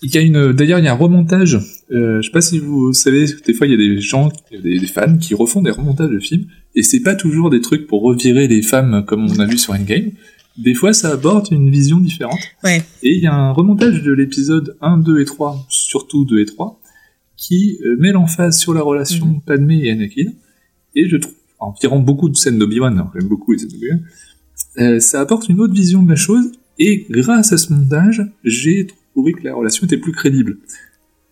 il 0.02 0.14
y 0.14 0.18
a 0.18 0.20
une, 0.20 0.52
d'ailleurs, 0.52 0.78
il 0.78 0.84
y 0.84 0.88
a 0.88 0.92
un 0.92 0.96
remontage. 0.96 1.58
Euh, 1.90 2.20
je 2.20 2.26
sais 2.26 2.32
pas 2.32 2.40
si 2.40 2.58
vous 2.58 2.92
savez, 2.92 3.26
des 3.46 3.54
fois 3.54 3.66
il 3.66 3.70
y 3.70 3.74
a 3.74 3.76
des 3.76 4.00
gens, 4.00 4.30
des, 4.50 4.78
des 4.78 4.86
fans 4.86 5.16
qui 5.16 5.34
refont 5.34 5.62
des 5.62 5.70
remontages 5.70 6.10
de 6.10 6.18
films, 6.18 6.46
et 6.74 6.82
c'est 6.82 7.00
pas 7.00 7.14
toujours 7.14 7.50
des 7.50 7.60
trucs 7.60 7.86
pour 7.86 8.02
revirer 8.02 8.48
les 8.48 8.62
femmes 8.62 9.04
comme 9.06 9.26
on 9.30 9.38
a 9.38 9.46
vu 9.46 9.58
sur 9.58 9.72
Endgame. 9.72 10.10
Des 10.56 10.74
fois, 10.74 10.92
ça 10.92 11.10
aborde 11.10 11.48
une 11.50 11.70
vision 11.70 11.98
différente. 11.98 12.38
Ouais. 12.62 12.82
Et 13.02 13.16
il 13.16 13.22
y 13.22 13.26
a 13.26 13.34
un 13.34 13.50
remontage 13.50 14.02
de 14.02 14.12
l'épisode 14.12 14.76
1, 14.80 14.98
2 14.98 15.20
et 15.20 15.24
3, 15.24 15.66
surtout 15.68 16.24
2 16.24 16.38
et 16.40 16.44
3, 16.44 16.80
qui 17.36 17.78
euh, 17.84 17.96
met 17.98 18.12
l'emphase 18.12 18.58
sur 18.58 18.72
la 18.72 18.82
relation 18.82 19.40
Padmé 19.46 19.84
et 19.84 19.90
Anakin. 19.90 20.30
Et 20.94 21.08
je 21.08 21.16
trouve, 21.16 21.34
en 21.58 21.72
tirant 21.72 21.98
beaucoup 21.98 22.28
de 22.28 22.36
scènes 22.36 22.58
d'Obi-Wan, 22.58 22.96
hein, 22.98 23.10
j'aime 23.14 23.28
beaucoup 23.28 23.52
les 23.52 23.58
scènes 23.58 23.70
d'Obi-Wan, 23.70 24.02
euh, 24.78 25.00
ça 25.00 25.20
apporte 25.20 25.48
une 25.48 25.60
autre 25.60 25.74
vision 25.74 26.02
de 26.02 26.10
la 26.10 26.16
chose, 26.16 26.52
et 26.78 27.06
grâce 27.10 27.52
à 27.52 27.58
ce 27.58 27.72
montage, 27.72 28.22
j'ai 28.44 28.86
trouvé 28.86 29.03
que 29.22 29.44
la 29.44 29.54
relation 29.54 29.86
était 29.86 29.96
plus 29.96 30.12
crédible 30.12 30.58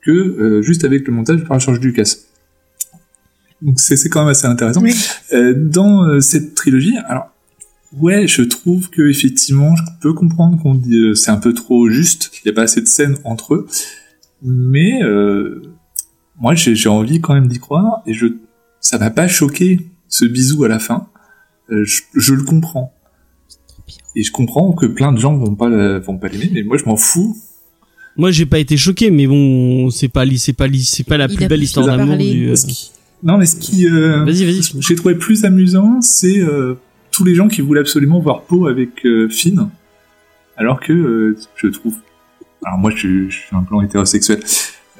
que 0.02 0.10
euh, 0.10 0.62
juste 0.62 0.84
avec 0.84 1.06
le 1.06 1.12
montage 1.12 1.44
par 1.44 1.58
George 1.60 1.80
Lucas. 1.80 2.16
Donc 3.62 3.78
c'est 3.78 4.08
quand 4.08 4.20
même 4.20 4.30
assez 4.30 4.46
intéressant. 4.46 4.82
Oui. 4.82 4.94
Euh, 5.32 5.54
dans 5.56 6.04
euh, 6.04 6.20
cette 6.20 6.54
trilogie, 6.54 6.96
alors 7.06 7.28
ouais, 8.00 8.26
je 8.26 8.42
trouve 8.42 8.90
que 8.90 9.08
effectivement, 9.08 9.76
je 9.76 9.82
peux 10.00 10.12
comprendre 10.12 10.60
qu'on 10.60 10.74
dit 10.74 11.12
c'est 11.14 11.30
un 11.30 11.36
peu 11.36 11.54
trop 11.54 11.88
juste, 11.88 12.30
qu'il 12.30 12.50
n'y 12.50 12.52
a 12.52 12.56
pas 12.56 12.62
assez 12.62 12.80
de 12.80 12.88
scènes 12.88 13.16
entre 13.24 13.54
eux, 13.54 13.66
mais 14.42 15.00
moi 16.40 16.54
j'ai 16.54 16.88
envie 16.88 17.20
quand 17.20 17.34
même 17.34 17.46
d'y 17.46 17.60
croire 17.60 18.02
et 18.06 18.14
je 18.14 18.26
ça 18.80 18.98
m'a 18.98 19.10
pas 19.10 19.28
choqué 19.28 19.78
ce 20.08 20.24
bisou 20.24 20.64
à 20.64 20.68
la 20.68 20.80
fin. 20.80 21.06
Je, 21.70 22.00
je 22.16 22.34
le 22.34 22.42
comprends. 22.42 22.92
Et 24.16 24.24
je 24.24 24.32
comprends 24.32 24.72
que 24.72 24.86
plein 24.86 25.12
de 25.12 25.18
gens 25.18 25.36
vont 25.36 25.54
pas 25.54 26.00
vont 26.00 26.18
pas 26.18 26.26
l'aimer, 26.26 26.50
mais 26.52 26.62
moi 26.64 26.76
je 26.78 26.84
m'en 26.84 26.96
fous. 26.96 27.36
Moi, 28.16 28.30
j'ai 28.30 28.46
pas 28.46 28.58
été 28.58 28.76
choqué, 28.76 29.10
mais 29.10 29.26
bon, 29.26 29.90
c'est 29.90 30.08
pas, 30.08 30.24
c'est 30.36 30.52
pas, 30.52 30.66
li- 30.66 30.84
c'est 30.84 31.04
pas 31.04 31.16
la 31.16 31.26
Il 31.30 31.36
plus 31.36 31.46
belle 31.46 31.62
histoire 31.62 31.86
d'amour 31.86 32.16
du. 32.16 32.48
euh, 32.50 32.54
Non, 33.22 33.38
mais 33.38 33.46
ce 33.46 33.56
qui 33.56 33.86
euh, 33.86 34.24
Vas-y, 34.24 34.44
vas-y. 34.44 34.62
ce 34.62 34.72
que 34.74 34.80
j'ai 34.82 34.94
trouvé 34.94 35.14
plus 35.14 35.44
amusant, 35.44 36.00
c'est 36.02 36.38
euh, 36.40 36.74
tous 37.10 37.24
les 37.24 37.34
gens 37.34 37.48
qui 37.48 37.60
voulaient 37.62 37.80
absolument 37.80 38.18
voir 38.20 38.42
Poe 38.42 38.68
avec 38.68 38.90
euh, 39.06 39.28
Finn, 39.30 39.68
alors 40.56 40.80
que 40.80 40.92
euh, 40.92 41.36
je 41.56 41.68
trouve. 41.68 41.94
Alors 42.64 42.78
moi, 42.78 42.90
je, 42.94 43.28
je 43.28 43.34
suis 43.34 43.56
un 43.56 43.62
plan 43.62 43.80
hétérosexuel. 43.82 44.40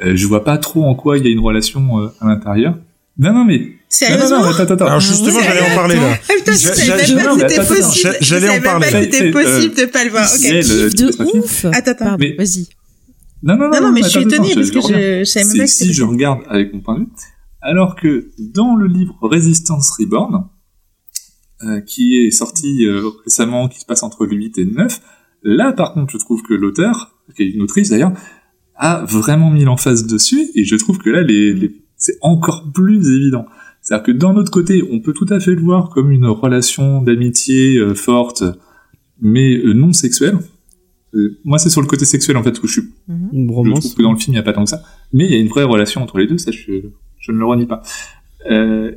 Euh, 0.03 0.13
je 0.17 0.27
vois 0.27 0.43
pas 0.43 0.57
trop 0.59 0.85
en 0.85 0.95
quoi 0.95 1.19
il 1.19 1.25
y 1.25 1.29
a 1.29 1.31
une 1.31 1.39
relation 1.41 2.01
euh, 2.01 2.09
à 2.21 2.29
l'intérieur. 2.29 2.77
Non, 3.19 3.35
non, 3.35 3.45
mais 3.45 3.59
non, 3.59 4.17
non, 4.19 4.29
non, 4.31 4.45
attends, 4.47 4.63
attends, 4.63 4.73
attends. 4.75 4.87
Alors 4.87 5.01
justement, 5.01 5.37
ouais, 5.37 5.45
j'allais 5.45 5.71
en 5.71 5.75
parler 5.75 5.97
là. 5.97 6.19
Ah 6.29 6.33
putain, 6.39 6.53
je 6.53 6.57
savais 6.59 7.15
même 7.15 7.27
pas 7.27 7.47
c'était 7.47 7.63
j'allais 7.93 8.19
Je 8.23 8.35
en 8.35 8.39
savais 8.41 8.49
même 8.55 8.63
parler. 8.63 8.87
pas 8.91 8.99
que 8.99 9.05
c'était 9.05 9.31
possible 9.31 9.75
de 9.77 9.85
pas 9.85 10.05
le 10.05 10.11
voir. 10.11 10.25
Ok. 10.25 10.39
c'est 10.41 10.63
le- 10.63 10.91
de 10.95 11.39
ouf. 11.39 11.67
Attends, 11.67 11.91
attends. 11.91 12.17
Vas-y. 12.17 12.69
Non, 13.43 13.57
non, 13.57 13.65
non, 13.71 13.81
Non, 13.81 13.93
mais 13.93 14.03
je 14.03 14.09
suis 14.09 14.19
attends, 14.35 14.43
parce 14.55 14.71
que 14.71 14.81
je, 14.95 15.19
je 15.21 15.25
savais 15.25 15.45
même 15.59 15.67
si 15.67 15.93
je 15.93 16.03
regarde 16.05 16.41
avec 16.49 16.73
mon 16.73 16.81
point 16.81 16.95
de 16.99 17.01
vue. 17.05 17.11
Alors 17.61 17.97
que 17.97 18.31
dans 18.39 18.77
le 18.77 18.87
livre 18.87 19.17
Résistance 19.23 19.91
Reborn, 19.99 20.47
euh, 21.65 21.81
qui 21.81 22.17
est 22.19 22.31
sorti 22.31 22.87
euh, 22.87 23.09
récemment, 23.25 23.69
qui 23.69 23.79
se 23.81 23.87
passe 23.87 24.03
entre 24.03 24.27
le 24.27 24.37
8 24.37 24.59
et 24.59 24.65
le 24.65 24.73
9, 24.73 25.01
là 25.45 25.73
par 25.73 25.93
contre 25.95 26.13
je 26.13 26.19
trouve 26.19 26.43
que 26.43 26.55
l'auteur, 26.55 27.17
qui 27.37 27.43
est 27.43 27.51
une 27.51 27.63
autrice 27.63 27.91
d'ailleurs, 27.91 28.13
a 28.75 29.05
vraiment 29.05 29.51
mis 29.51 29.65
l'emphase 29.65 30.07
dessus, 30.07 30.49
et 30.55 30.65
je 30.65 30.75
trouve 30.77 30.99
que 30.99 31.11
là 31.11 31.23
les, 31.23 31.53
les- 31.53 31.77
c'est 31.97 32.19
encore 32.21 32.71
plus 32.75 33.09
évident. 33.17 33.47
C'est-à-dire 33.81 34.05
que 34.07 34.13
d'un 34.13 34.35
autre 34.37 34.51
côté, 34.51 34.83
on 34.91 35.01
peut 35.01 35.13
tout 35.13 35.27
à 35.31 35.39
fait 35.41 35.55
le 35.55 35.61
voir 35.63 35.89
comme 35.91 36.11
une 36.11 36.27
relation 36.27 37.01
d'amitié 37.03 37.77
euh, 37.79 37.95
forte, 37.95 38.43
mais 39.21 39.57
euh, 39.59 39.73
non 39.73 39.93
sexuelle. 39.93 40.39
Euh, 41.15 41.39
moi, 41.45 41.59
c'est 41.59 41.69
sur 41.71 41.81
le 41.83 41.87
côté 41.87 42.05
sexuel 42.05 42.37
en 42.37 42.43
fait 42.43 42.59
où 42.63 42.67
je 42.67 42.81
suis. 42.81 42.91
Une 43.33 43.47
Je 43.49 43.71
trouve 43.81 43.95
que 43.95 44.03
dans 44.03 44.13
le 44.13 44.19
film, 44.19 44.33
il 44.35 44.37
n'y 44.37 44.41
a 44.41 44.43
pas 44.43 44.53
tant 44.53 44.65
que 44.65 44.71
ça. 44.71 44.83
Mais 45.13 45.27
il 45.27 45.31
y 45.33 45.35
a 45.35 45.39
une 45.39 45.49
vraie 45.49 45.65
relation 45.65 46.03
entre 46.03 46.19
les 46.19 46.27
deux, 46.27 46.39
ça, 46.39 46.51
je, 46.51 46.73
je 47.19 47.33
ne 47.33 47.39
le 47.39 47.45
renie 47.45 47.67
pas. 47.67 47.83
Euh, 48.51 48.93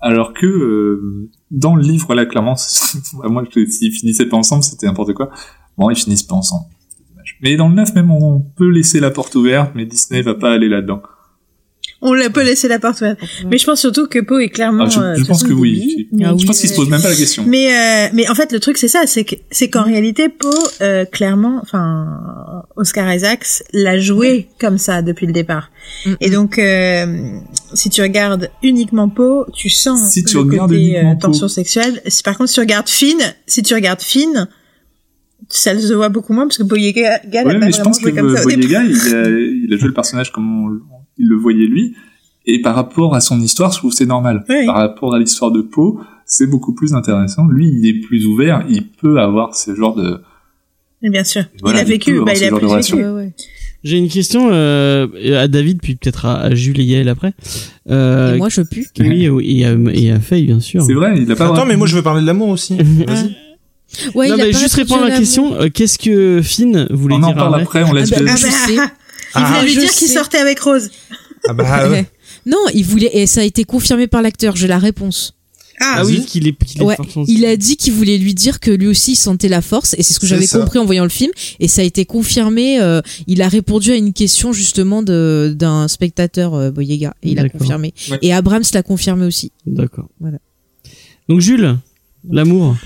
alors 0.00 0.32
que 0.34 0.46
euh, 0.46 1.30
dans 1.50 1.74
le 1.76 1.82
livre, 1.82 2.14
là, 2.14 2.26
clairement, 2.26 2.54
moi, 3.24 3.44
je- 3.54 3.66
s'ils 3.66 3.92
finissaient 3.92 4.26
pas 4.26 4.36
ensemble, 4.36 4.62
c'était 4.62 4.86
n'importe 4.86 5.14
quoi. 5.14 5.30
Bon, 5.78 5.90
ils 5.90 5.96
finissent 5.96 6.22
pas 6.22 6.34
ensemble. 6.36 6.66
Mais 7.40 7.56
dans 7.56 7.68
le 7.68 7.74
9, 7.74 7.94
même, 7.94 8.10
on 8.10 8.40
peut 8.40 8.68
laisser 8.68 9.00
la 9.00 9.10
porte 9.10 9.34
ouverte, 9.34 9.72
mais 9.74 9.84
Disney 9.86 10.22
va 10.22 10.34
pas 10.34 10.52
aller 10.52 10.68
là-dedans. 10.68 11.02
On 12.04 12.14
la 12.14 12.30
peut 12.30 12.42
laisser 12.42 12.66
la 12.66 12.80
porte 12.80 13.00
ouverte. 13.00 13.20
Mais 13.48 13.58
je 13.58 13.64
pense 13.64 13.80
surtout 13.80 14.08
que 14.08 14.18
Poe 14.18 14.40
est 14.40 14.48
clairement. 14.48 14.84
Ah, 14.86 14.90
je, 14.90 14.98
euh, 15.00 15.14
je 15.16 15.24
pense 15.24 15.44
que 15.44 15.52
oui. 15.52 16.08
Ah 16.20 16.30
je 16.30 16.34
oui. 16.34 16.44
pense 16.46 16.58
qu'ils 16.58 16.68
se 16.68 16.74
posent 16.74 16.88
même 16.90 17.00
pas 17.00 17.10
la 17.10 17.14
question. 17.14 17.44
Mais 17.46 17.72
euh, 17.72 18.08
mais 18.12 18.28
en 18.28 18.34
fait 18.34 18.50
le 18.52 18.58
truc 18.58 18.76
c'est 18.76 18.88
ça, 18.88 19.02
c'est 19.06 19.22
que 19.24 19.36
c'est 19.52 19.70
qu'en 19.70 19.84
réalité 19.84 20.28
Poe 20.28 20.50
euh, 20.80 21.04
clairement, 21.04 21.60
enfin 21.62 22.64
Oscar 22.76 23.12
Isaacs 23.14 23.62
l'a 23.72 24.00
joué 24.00 24.48
comme 24.60 24.78
ça 24.78 25.00
depuis 25.00 25.26
le 25.28 25.32
départ. 25.32 25.70
Mm, 26.04 26.12
Et 26.20 26.30
donc 26.30 26.58
euh, 26.58 27.06
si 27.72 27.88
tu 27.88 28.02
regardes 28.02 28.50
uniquement 28.64 29.08
Poe, 29.08 29.46
tu 29.54 29.68
sens 29.70 30.10
Si 30.10 30.24
tu 30.24 30.34
le 30.34 30.42
regardes 30.42 30.70
côté 30.72 30.82
uniquement 30.82 31.12
euh, 31.12 31.20
tension 31.20 31.46
sexuelle. 31.48 32.02
Si 32.08 32.24
par 32.24 32.36
contre 32.36 32.48
si 32.50 32.54
tu 32.54 32.60
regardes 32.60 32.88
Finn, 32.88 33.18
si 33.46 33.62
tu 33.62 33.74
regardes 33.74 34.02
Finn, 34.02 34.48
ça 35.48 35.78
se 35.78 35.92
voit 35.92 36.08
beaucoup 36.08 36.32
moins 36.32 36.46
parce 36.46 36.58
que 36.58 36.62
Boyega 36.62 37.20
Ouais, 37.32 37.42
pas 37.44 37.58
mais 37.58 37.72
je 37.72 37.80
pense 37.82 37.98
que 37.98 38.08
comme 38.10 38.34
ça. 38.36 38.42
Boyega, 38.42 38.82
il 38.84 39.14
a, 39.14 39.28
il 39.28 39.68
a 39.72 39.76
joué 39.76 39.88
le 39.88 39.94
personnage 39.94 40.32
comme 40.32 40.66
on- 40.66 40.80
il 41.18 41.26
le 41.28 41.36
voyait 41.36 41.66
lui. 41.66 41.94
Et 42.46 42.60
par 42.60 42.74
rapport 42.74 43.14
à 43.14 43.20
son 43.20 43.40
histoire, 43.40 43.70
je 43.72 43.78
trouve 43.78 43.90
que 43.92 43.96
c'est 43.96 44.06
normal. 44.06 44.44
Oui. 44.48 44.66
Par 44.66 44.76
rapport 44.76 45.14
à 45.14 45.18
l'histoire 45.18 45.50
de 45.52 45.60
Poe, 45.62 46.00
c'est 46.26 46.46
beaucoup 46.48 46.74
plus 46.74 46.92
intéressant. 46.94 47.46
Lui, 47.46 47.68
il 47.68 47.86
est 47.86 48.00
plus 48.00 48.26
ouvert, 48.26 48.64
il 48.68 48.88
peut 48.88 49.20
avoir 49.20 49.54
ce 49.54 49.74
genre 49.74 49.94
de... 49.94 50.20
Mais 51.02 51.10
bien 51.10 51.24
sûr, 51.24 51.42
Voilà, 51.62 51.80
il 51.80 51.82
a 51.82 51.84
vécu, 51.84 52.20
bah 52.24 52.32
il 52.34 52.44
a 52.44 52.48
plus 52.56 52.66
vécu. 52.66 52.94
Ouais, 52.94 53.08
ouais. 53.10 53.32
J'ai 53.84 53.98
une 53.98 54.08
question 54.08 54.48
euh, 54.52 55.08
à 55.36 55.48
David, 55.48 55.80
puis 55.82 55.96
peut-être 55.96 56.26
à, 56.26 56.40
à 56.40 56.54
Jules 56.54 56.78
et 56.80 56.84
Yael 56.84 57.08
après. 57.08 57.32
Euh, 57.90 58.34
Et 58.34 58.38
moi, 58.38 58.48
je 58.48 58.62
pue. 58.62 58.86
oui, 59.00 59.58
et 59.58 59.66
à, 59.66 59.72
et 59.92 60.10
à 60.12 60.20
Faye, 60.20 60.46
bien 60.46 60.60
sûr. 60.60 60.82
C'est 60.82 60.94
vrai, 60.94 61.14
il 61.20 61.30
a 61.30 61.34
pas... 61.36 61.52
Attends, 61.52 61.66
mais 61.66 61.76
moi 61.76 61.88
je 61.88 61.96
veux 61.96 62.02
parler 62.02 62.22
de 62.22 62.26
l'amour 62.26 62.48
aussi. 62.50 62.76
Vas-y. 62.80 63.36
Ouais, 64.14 64.28
non, 64.28 64.36
il 64.36 64.40
a 64.40 64.44
mais 64.46 64.50
pas 64.52 64.58
juste 64.58 64.74
répondre 64.74 65.02
à 65.02 65.08
la 65.08 65.18
question. 65.18 65.54
euh, 65.60 65.68
Qu'est-ce 65.68 65.98
que 65.98 66.40
Finn 66.42 66.86
voulait 66.90 67.16
On 67.16 67.22
en 67.24 67.26
dire 67.26 67.36
parle 67.36 67.60
après 67.60 67.82
on 67.82 67.92
laisse... 67.92 68.12
Ah 68.12 68.16
bah, 68.16 68.22
le- 68.22 68.28
Ah 68.30 68.36
Je 68.36 68.76
bah, 68.76 68.90
il 69.34 69.42
Ah, 69.44 69.60
voulait 69.60 69.72
lui 69.72 69.80
dire 69.80 69.90
qu'il 69.92 70.08
sortait 70.08 70.38
avec 70.38 70.60
Rose. 70.60 70.90
Ah 71.48 71.52
bah 71.52 71.88
ouais. 71.90 72.06
Non, 72.46 72.58
il 72.74 72.84
voulait 72.84 73.10
et 73.12 73.26
ça 73.26 73.40
a 73.40 73.44
été 73.44 73.64
confirmé 73.64 74.06
par 74.06 74.22
l'acteur. 74.22 74.56
J'ai 74.56 74.66
la 74.68 74.78
réponse. 74.78 75.34
Ah, 75.80 75.96
Ah 75.98 76.04
oui, 76.04 76.24
qu'il 76.26 76.46
est, 76.46 76.52
qu'il 76.64 76.80
est 76.80 76.84
Ouais, 76.84 76.96
il 77.26 77.44
a 77.44 77.56
dit 77.56 77.76
qu'il 77.76 77.92
voulait 77.92 78.18
lui 78.18 78.34
dire 78.34 78.60
que 78.60 78.70
lui 78.70 78.86
aussi 78.86 79.12
il 79.12 79.16
sentait 79.16 79.48
la 79.48 79.62
force 79.62 79.94
et 79.98 80.02
c'est 80.04 80.12
ce 80.14 80.20
que 80.20 80.26
j'avais 80.28 80.46
compris 80.46 80.78
en 80.78 80.84
voyant 80.84 81.02
le 81.02 81.08
film 81.08 81.32
et 81.58 81.66
ça 81.66 81.80
a 81.80 81.84
été 81.84 82.04
confirmé. 82.04 82.80
euh, 82.80 83.00
il 83.26 83.42
a 83.42 83.48
répondu 83.48 83.90
à 83.90 83.96
une 83.96 84.12
question 84.12 84.52
justement 84.52 85.02
de 85.02 85.52
d'un 85.56 85.88
spectateur 85.88 86.54
euh, 86.54 86.70
Boyega 86.70 87.14
et 87.22 87.30
il 87.32 87.38
a 87.40 87.48
confirmé. 87.48 87.94
Ouais. 88.10 88.18
Et 88.22 88.32
Abrams 88.32 88.62
l'a 88.74 88.82
confirmé 88.84 89.26
aussi. 89.26 89.50
D'accord. 89.66 90.08
Voilà. 90.20 90.38
Donc 91.28 91.40
Jules, 91.40 91.76
l'amour. 92.30 92.76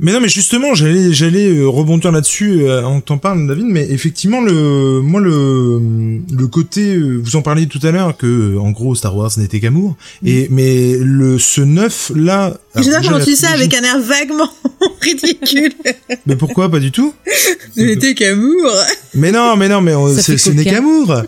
Mais 0.00 0.12
non, 0.12 0.20
mais 0.20 0.28
justement, 0.28 0.74
j'allais, 0.74 1.12
j'allais 1.12 1.48
euh, 1.48 1.66
rebondir 1.68 2.12
là-dessus 2.12 2.62
euh, 2.62 2.84
en 2.84 3.00
t'en 3.00 3.18
parle, 3.18 3.46
David. 3.46 3.66
Mais 3.66 3.86
effectivement, 3.90 4.40
le, 4.40 5.00
moi, 5.00 5.20
le, 5.20 5.80
le 6.30 6.46
côté, 6.46 6.94
euh, 6.96 7.20
vous 7.22 7.36
en 7.36 7.42
parliez 7.42 7.66
tout 7.66 7.80
à 7.82 7.90
l'heure 7.90 8.16
que, 8.16 8.56
en 8.58 8.70
gros, 8.70 8.94
Star 8.94 9.16
Wars 9.16 9.30
n'était 9.38 9.60
qu'amour. 9.60 9.96
Et 10.24 10.48
mais 10.50 10.96
le 10.98 11.38
ce 11.38 11.60
neuf 11.60 12.12
là. 12.14 12.56
Alors, 12.74 13.00
comment 13.02 13.18
la 13.18 13.24
tu 13.24 13.34
ça 13.36 13.48
trilogie- 13.48 13.54
avec 13.54 13.74
un 13.74 13.82
air 13.82 14.00
vaguement 14.00 14.48
ridicule. 15.00 15.72
Mais 16.26 16.36
pourquoi 16.36 16.70
pas 16.70 16.78
du 16.78 16.90
tout? 16.90 17.14
C'était 17.76 18.14
qu'amour. 18.14 18.70
Mais 19.14 19.30
non, 19.32 19.56
mais 19.56 19.68
non, 19.68 19.80
mais 19.80 19.94
on- 19.94 20.08
ce 20.16 20.50
n'est 20.50 20.64
qu'amour. 20.64 21.22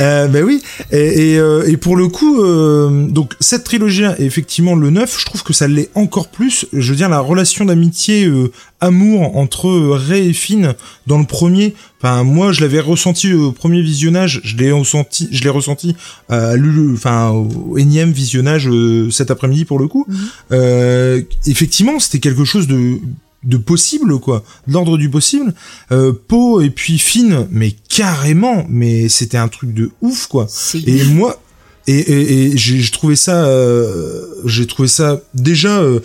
Euh, 0.00 0.26
ben 0.28 0.44
oui. 0.44 0.62
Et, 0.90 1.32
et, 1.34 1.38
euh, 1.38 1.64
et 1.68 1.76
pour 1.76 1.96
le 1.96 2.08
coup, 2.08 2.42
euh, 2.42 3.06
donc 3.08 3.34
cette 3.40 3.64
trilogie-là, 3.64 4.16
et 4.18 4.24
effectivement 4.24 4.74
le 4.74 4.90
9, 4.90 5.18
je 5.20 5.24
trouve 5.26 5.42
que 5.42 5.52
ça 5.52 5.68
l'est 5.68 5.90
encore 5.94 6.28
plus. 6.28 6.66
Je 6.72 6.90
veux 6.90 6.96
dire 6.96 7.08
la 7.08 7.20
relation 7.20 7.64
d'amitié, 7.64 8.24
euh, 8.26 8.50
amour 8.80 9.36
entre 9.36 9.68
euh, 9.68 9.90
Ray 9.94 10.28
et 10.28 10.32
Finn 10.32 10.74
dans 11.06 11.18
le 11.18 11.24
premier. 11.26 11.74
Enfin, 12.00 12.22
moi, 12.24 12.52
je 12.52 12.60
l'avais 12.60 12.80
ressenti 12.80 13.32
au 13.34 13.50
premier 13.52 13.82
visionnage. 13.82 14.40
Je 14.44 14.56
l'ai 14.56 14.70
ressenti, 14.72 15.28
je 15.32 15.42
l'ai 15.42 15.50
ressenti 15.50 15.96
à 16.28 16.54
l'u- 16.56 16.92
enfin 16.94 17.30
au 17.30 17.76
énième 17.76 18.12
visionnage 18.12 18.68
euh, 18.68 19.10
cet 19.10 19.30
après-midi 19.30 19.64
pour 19.64 19.78
le 19.78 19.88
coup. 19.88 20.04
Mhm. 20.08 20.16
Euh, 20.52 21.22
effectivement, 21.46 21.98
c'était 21.98 22.20
quelque 22.20 22.44
chose 22.44 22.66
de 22.66 22.98
de 23.44 23.56
possible 23.56 24.18
quoi, 24.18 24.42
de 24.66 24.72
l'ordre 24.72 24.98
du 24.98 25.08
possible. 25.10 25.54
Euh, 25.92 26.12
Poe 26.26 26.60
et 26.60 26.70
puis 26.70 26.98
Finn, 26.98 27.46
mais 27.52 27.72
carrément, 27.88 28.66
mais 28.68 29.08
c'était 29.08 29.36
un 29.36 29.46
truc 29.46 29.72
de 29.72 29.90
ouf 30.02 30.26
quoi. 30.26 30.48
Et 30.86 31.04
moi, 31.04 31.40
et, 31.88 32.00
et, 32.00 32.52
et 32.52 32.56
j'ai 32.56 32.90
trouvé 32.90 33.16
ça, 33.16 33.46
euh, 33.46 34.22
j'ai 34.44 34.66
trouvé 34.66 34.88
ça 34.88 35.22
déjà, 35.32 35.80
euh, 35.80 36.00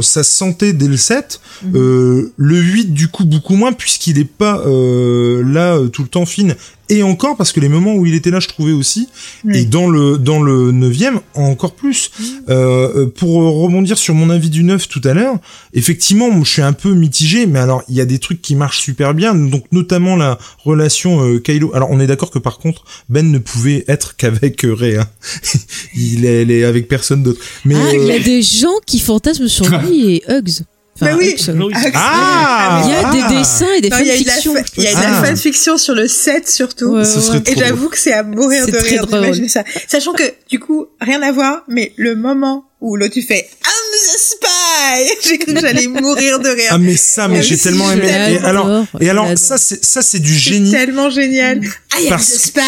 ça 0.00 0.24
se 0.24 0.36
sentait 0.36 0.72
dès 0.72 0.88
le 0.88 0.96
7. 0.96 1.40
Mhm. 1.62 1.76
Euh, 1.76 2.32
le 2.36 2.56
8 2.56 2.92
du 2.92 3.06
coup 3.08 3.24
beaucoup 3.24 3.54
moins 3.54 3.72
puisqu'il 3.72 4.18
est 4.18 4.24
pas 4.24 4.60
euh, 4.66 5.42
là 5.44 5.76
euh, 5.76 5.88
tout 5.88 6.02
le 6.02 6.08
temps 6.08 6.26
Finn. 6.26 6.56
Et 6.88 7.02
encore 7.02 7.36
parce 7.36 7.52
que 7.52 7.60
les 7.60 7.68
moments 7.68 7.94
où 7.94 8.06
il 8.06 8.14
était 8.14 8.30
là, 8.30 8.40
je 8.40 8.48
trouvais 8.48 8.72
aussi. 8.72 9.08
Oui. 9.44 9.58
Et 9.58 9.64
dans 9.64 9.88
le 9.88 10.18
dans 10.18 10.42
le 10.42 10.72
neuvième, 10.72 11.20
encore 11.34 11.74
plus. 11.74 12.10
Euh, 12.48 12.78
euh, 12.96 13.06
pour 13.06 13.34
rebondir 13.34 13.98
sur 13.98 14.14
mon 14.14 14.30
avis 14.30 14.50
du 14.50 14.64
9 14.64 14.88
tout 14.88 15.00
à 15.04 15.14
l'heure, 15.14 15.36
effectivement, 15.74 16.28
je 16.44 16.50
suis 16.50 16.62
un 16.62 16.72
peu 16.72 16.94
mitigé, 16.94 17.46
mais 17.46 17.58
alors 17.58 17.82
il 17.88 17.94
y 17.94 18.00
a 18.00 18.04
des 18.04 18.18
trucs 18.18 18.40
qui 18.42 18.54
marchent 18.54 18.80
super 18.80 19.14
bien, 19.14 19.34
donc 19.34 19.64
notamment 19.72 20.16
la 20.16 20.38
relation 20.64 21.24
euh, 21.24 21.38
Kylo. 21.38 21.74
Alors 21.74 21.90
on 21.90 22.00
est 22.00 22.06
d'accord 22.06 22.30
que 22.30 22.38
par 22.38 22.58
contre 22.58 22.84
Ben 23.08 23.30
ne 23.30 23.38
pouvait 23.38 23.84
être 23.88 24.16
qu'avec 24.16 24.64
euh, 24.64 24.74
Rey. 24.74 24.96
hein. 24.96 25.08
il, 25.94 26.24
est, 26.24 26.42
elle 26.42 26.50
est 26.50 26.64
avec 26.64 26.88
personne 26.88 27.22
d'autre. 27.22 27.40
Mais 27.64 27.74
ah, 27.76 27.94
il 27.94 28.06
y 28.06 28.10
euh, 28.10 28.16
a 28.16 28.18
des 28.18 28.42
gens 28.42 28.76
qui 28.86 28.98
fantasment 28.98 29.48
sur 29.48 29.68
lui 29.68 30.14
et 30.14 30.22
Hugs. 30.28 30.62
Enfin, 31.00 31.16
Mais 31.16 31.24
oui. 31.24 31.34
Hugs. 31.38 31.92
ah, 31.94 32.82
Il 32.84 32.90
y 32.90 32.94
a 32.94 33.02
ah. 33.04 33.12
des 33.30 33.36
dessins 33.38 33.66
et 33.76 33.80
des 33.80 33.88
Non, 33.88 33.96
il 34.00 34.06
y 34.06 34.10
a 34.10 34.18
de 34.18 34.24
la, 34.24 34.32
fanfictions. 34.32 34.54
fa- 34.54 34.62
il 34.76 34.82
y 34.84 34.86
a 34.88 34.90
de 34.94 35.00
la 35.00 35.18
Ah. 35.20 35.24
fanfiction 35.24 35.78
sur 35.78 35.94
le 35.94 36.08
7 36.08 36.48
surtout. 36.48 36.86
Ouais, 36.86 37.02
ouais, 37.02 37.42
Et 37.46 37.56
j'avoue 37.56 37.88
que 37.88 37.98
c'est 37.98 38.12
à 38.12 38.22
mourir 38.22 38.66
de 38.66 38.76
rire 38.76 39.06
d'imaginer 39.06 39.48
ça. 39.48 39.62
Sachant 39.86 40.12
que, 40.12 40.24
du 40.48 40.58
coup, 40.58 40.86
rien 41.00 41.22
à 41.22 41.30
voir, 41.32 41.62
mais 41.68 41.92
le 41.96 42.16
moment 42.16 42.64
où 42.80 42.96
l'autre 42.96 43.14
tu 43.14 43.22
fais 43.22 43.38
I'm 43.64 43.92
the 43.92 44.18
spy, 44.18 45.14
j'ai 45.28 45.38
cru 45.38 45.54
que 45.54 45.60
j'allais 45.60 45.86
mourir 45.88 46.38
de 46.38 46.48
rire. 46.48 46.68
Ah 46.70 46.78
mais 46.78 46.96
ça, 46.96 47.26
mais 47.28 47.38
Ah, 47.38 47.42
j'ai 47.42 47.56
si, 47.56 47.62
tellement 47.64 47.90
aimé. 47.90 48.08
Et 48.08 48.38
alors, 48.44 48.84
et 49.00 49.10
alors 49.10 49.36
ça 49.36 49.58
c'est 49.58 49.84
ça 49.84 50.00
c'est 50.02 50.20
du 50.20 50.32
C'est 50.34 50.52
génie 50.52 50.70
tellement 50.70 51.10
génial. 51.10 51.60
I 51.64 52.04
am 52.04 52.08
Parce- 52.10 52.32
the 52.32 52.38
spy. 52.38 52.60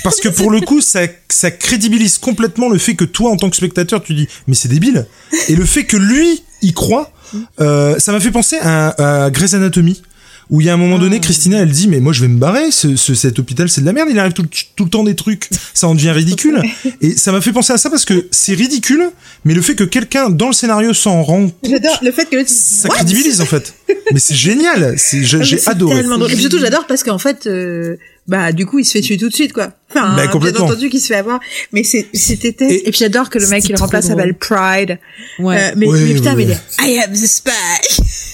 parce 0.04 0.20
que 0.20 0.28
pour 0.28 0.50
le 0.50 0.60
coup 0.60 0.80
ça 0.82 1.00
ça 1.30 1.50
crédibilise 1.50 2.18
complètement 2.18 2.68
le 2.68 2.78
fait 2.78 2.94
que 2.94 3.04
toi 3.04 3.30
en 3.30 3.36
tant 3.36 3.48
que 3.48 3.56
spectateur 3.56 4.02
tu 4.02 4.12
dis 4.14 4.28
mais 4.46 4.54
c'est 4.54 4.68
débile 4.68 5.06
et 5.48 5.56
le 5.56 5.64
fait 5.64 5.84
que 5.84 5.96
lui 5.96 6.42
y 6.62 6.72
croit 6.72 7.12
euh, 7.60 7.98
ça 7.98 8.10
m'a 8.12 8.18
fait 8.20 8.30
penser 8.32 8.56
à, 8.60 9.24
à 9.24 9.30
Grey's 9.30 9.54
Anatomy 9.54 10.02
où 10.50 10.60
il 10.60 10.66
y 10.66 10.68
a 10.68 10.74
un 10.74 10.76
moment 10.76 10.98
donné, 10.98 11.20
Christina, 11.20 11.58
elle 11.58 11.70
dit, 11.70 11.86
mais 11.86 12.00
moi, 12.00 12.12
je 12.12 12.22
vais 12.22 12.26
me 12.26 12.36
barrer, 12.40 12.72
ce, 12.72 12.96
ce- 12.96 13.14
cet 13.14 13.38
hôpital, 13.38 13.68
c'est 13.68 13.82
de 13.82 13.86
la 13.86 13.92
merde, 13.92 14.08
il 14.10 14.18
arrive 14.18 14.32
tout, 14.32 14.44
tout 14.74 14.82
le 14.82 14.90
temps 14.90 15.04
des 15.04 15.14
trucs, 15.14 15.48
ça 15.74 15.86
en 15.86 15.94
devient 15.94 16.10
ridicule. 16.10 16.60
Et 17.00 17.16
ça 17.16 17.30
m'a 17.30 17.40
fait 17.40 17.52
penser 17.52 17.72
à 17.72 17.78
ça 17.78 17.88
parce 17.88 18.04
que 18.04 18.26
c'est 18.32 18.54
ridicule, 18.54 19.10
mais 19.44 19.54
le 19.54 19.62
fait 19.62 19.76
que 19.76 19.84
quelqu'un, 19.84 20.28
dans 20.28 20.48
le 20.48 20.52
scénario, 20.52 20.92
s'en 20.92 21.22
rend 21.22 21.42
compte, 21.42 21.54
J'adore 21.62 22.00
le 22.02 22.10
fait 22.10 22.28
que 22.28 22.44
ça 22.48 22.88
What 22.88 22.96
crédibilise, 22.96 23.40
en 23.40 23.44
fait. 23.46 23.74
Mais 24.12 24.18
c'est 24.18 24.34
génial, 24.34 24.96
j'ai 24.98 25.38
Ah, 25.38 25.42
j'ai 25.44 25.60
adoré. 25.68 26.00
Et 26.32 26.36
surtout, 26.36 26.58
j'adore 26.58 26.88
parce 26.88 27.04
qu'en 27.04 27.18
fait, 27.18 27.46
euh, 27.46 27.94
bah, 28.26 28.50
du 28.50 28.66
coup, 28.66 28.80
il 28.80 28.84
se 28.84 28.90
fait 28.90 29.02
tuer 29.02 29.18
tout 29.18 29.28
de 29.28 29.34
suite, 29.34 29.52
quoi. 29.52 29.72
Enfin, 29.92 30.14
Bah, 30.14 30.22
bien 30.22 30.30
complètement. 30.30 30.66
entendu 30.66 30.88
qu'il 30.88 31.00
se 31.00 31.06
fait 31.08 31.16
avoir. 31.16 31.40
Mais 31.72 31.82
c'est, 31.84 32.06
c'était, 32.12 32.54
Et- 32.68 32.88
et, 32.88 32.90
puis 32.90 33.00
j'adore 33.00 33.28
que 33.30 33.38
le 33.38 33.46
mec 33.48 33.62
C'était 33.62 33.66
qui 33.66 33.72
le 33.72 33.76
trop 33.76 33.84
remplace 33.86 34.06
drôle. 34.08 34.18
s'appelle 34.18 34.34
Pride. 34.34 34.98
Ouais. 35.40 35.56
Euh, 35.56 35.72
mais, 35.76 35.86
Ouais, 35.88 36.00
mais 36.00 36.14
putain, 36.14 36.30
ouais, 36.36 36.46
mais 36.46 36.56
il 36.80 36.86
est, 36.86 36.92
I 36.96 36.98
am 37.00 37.12
the 37.12 37.16
spy. 37.26 37.50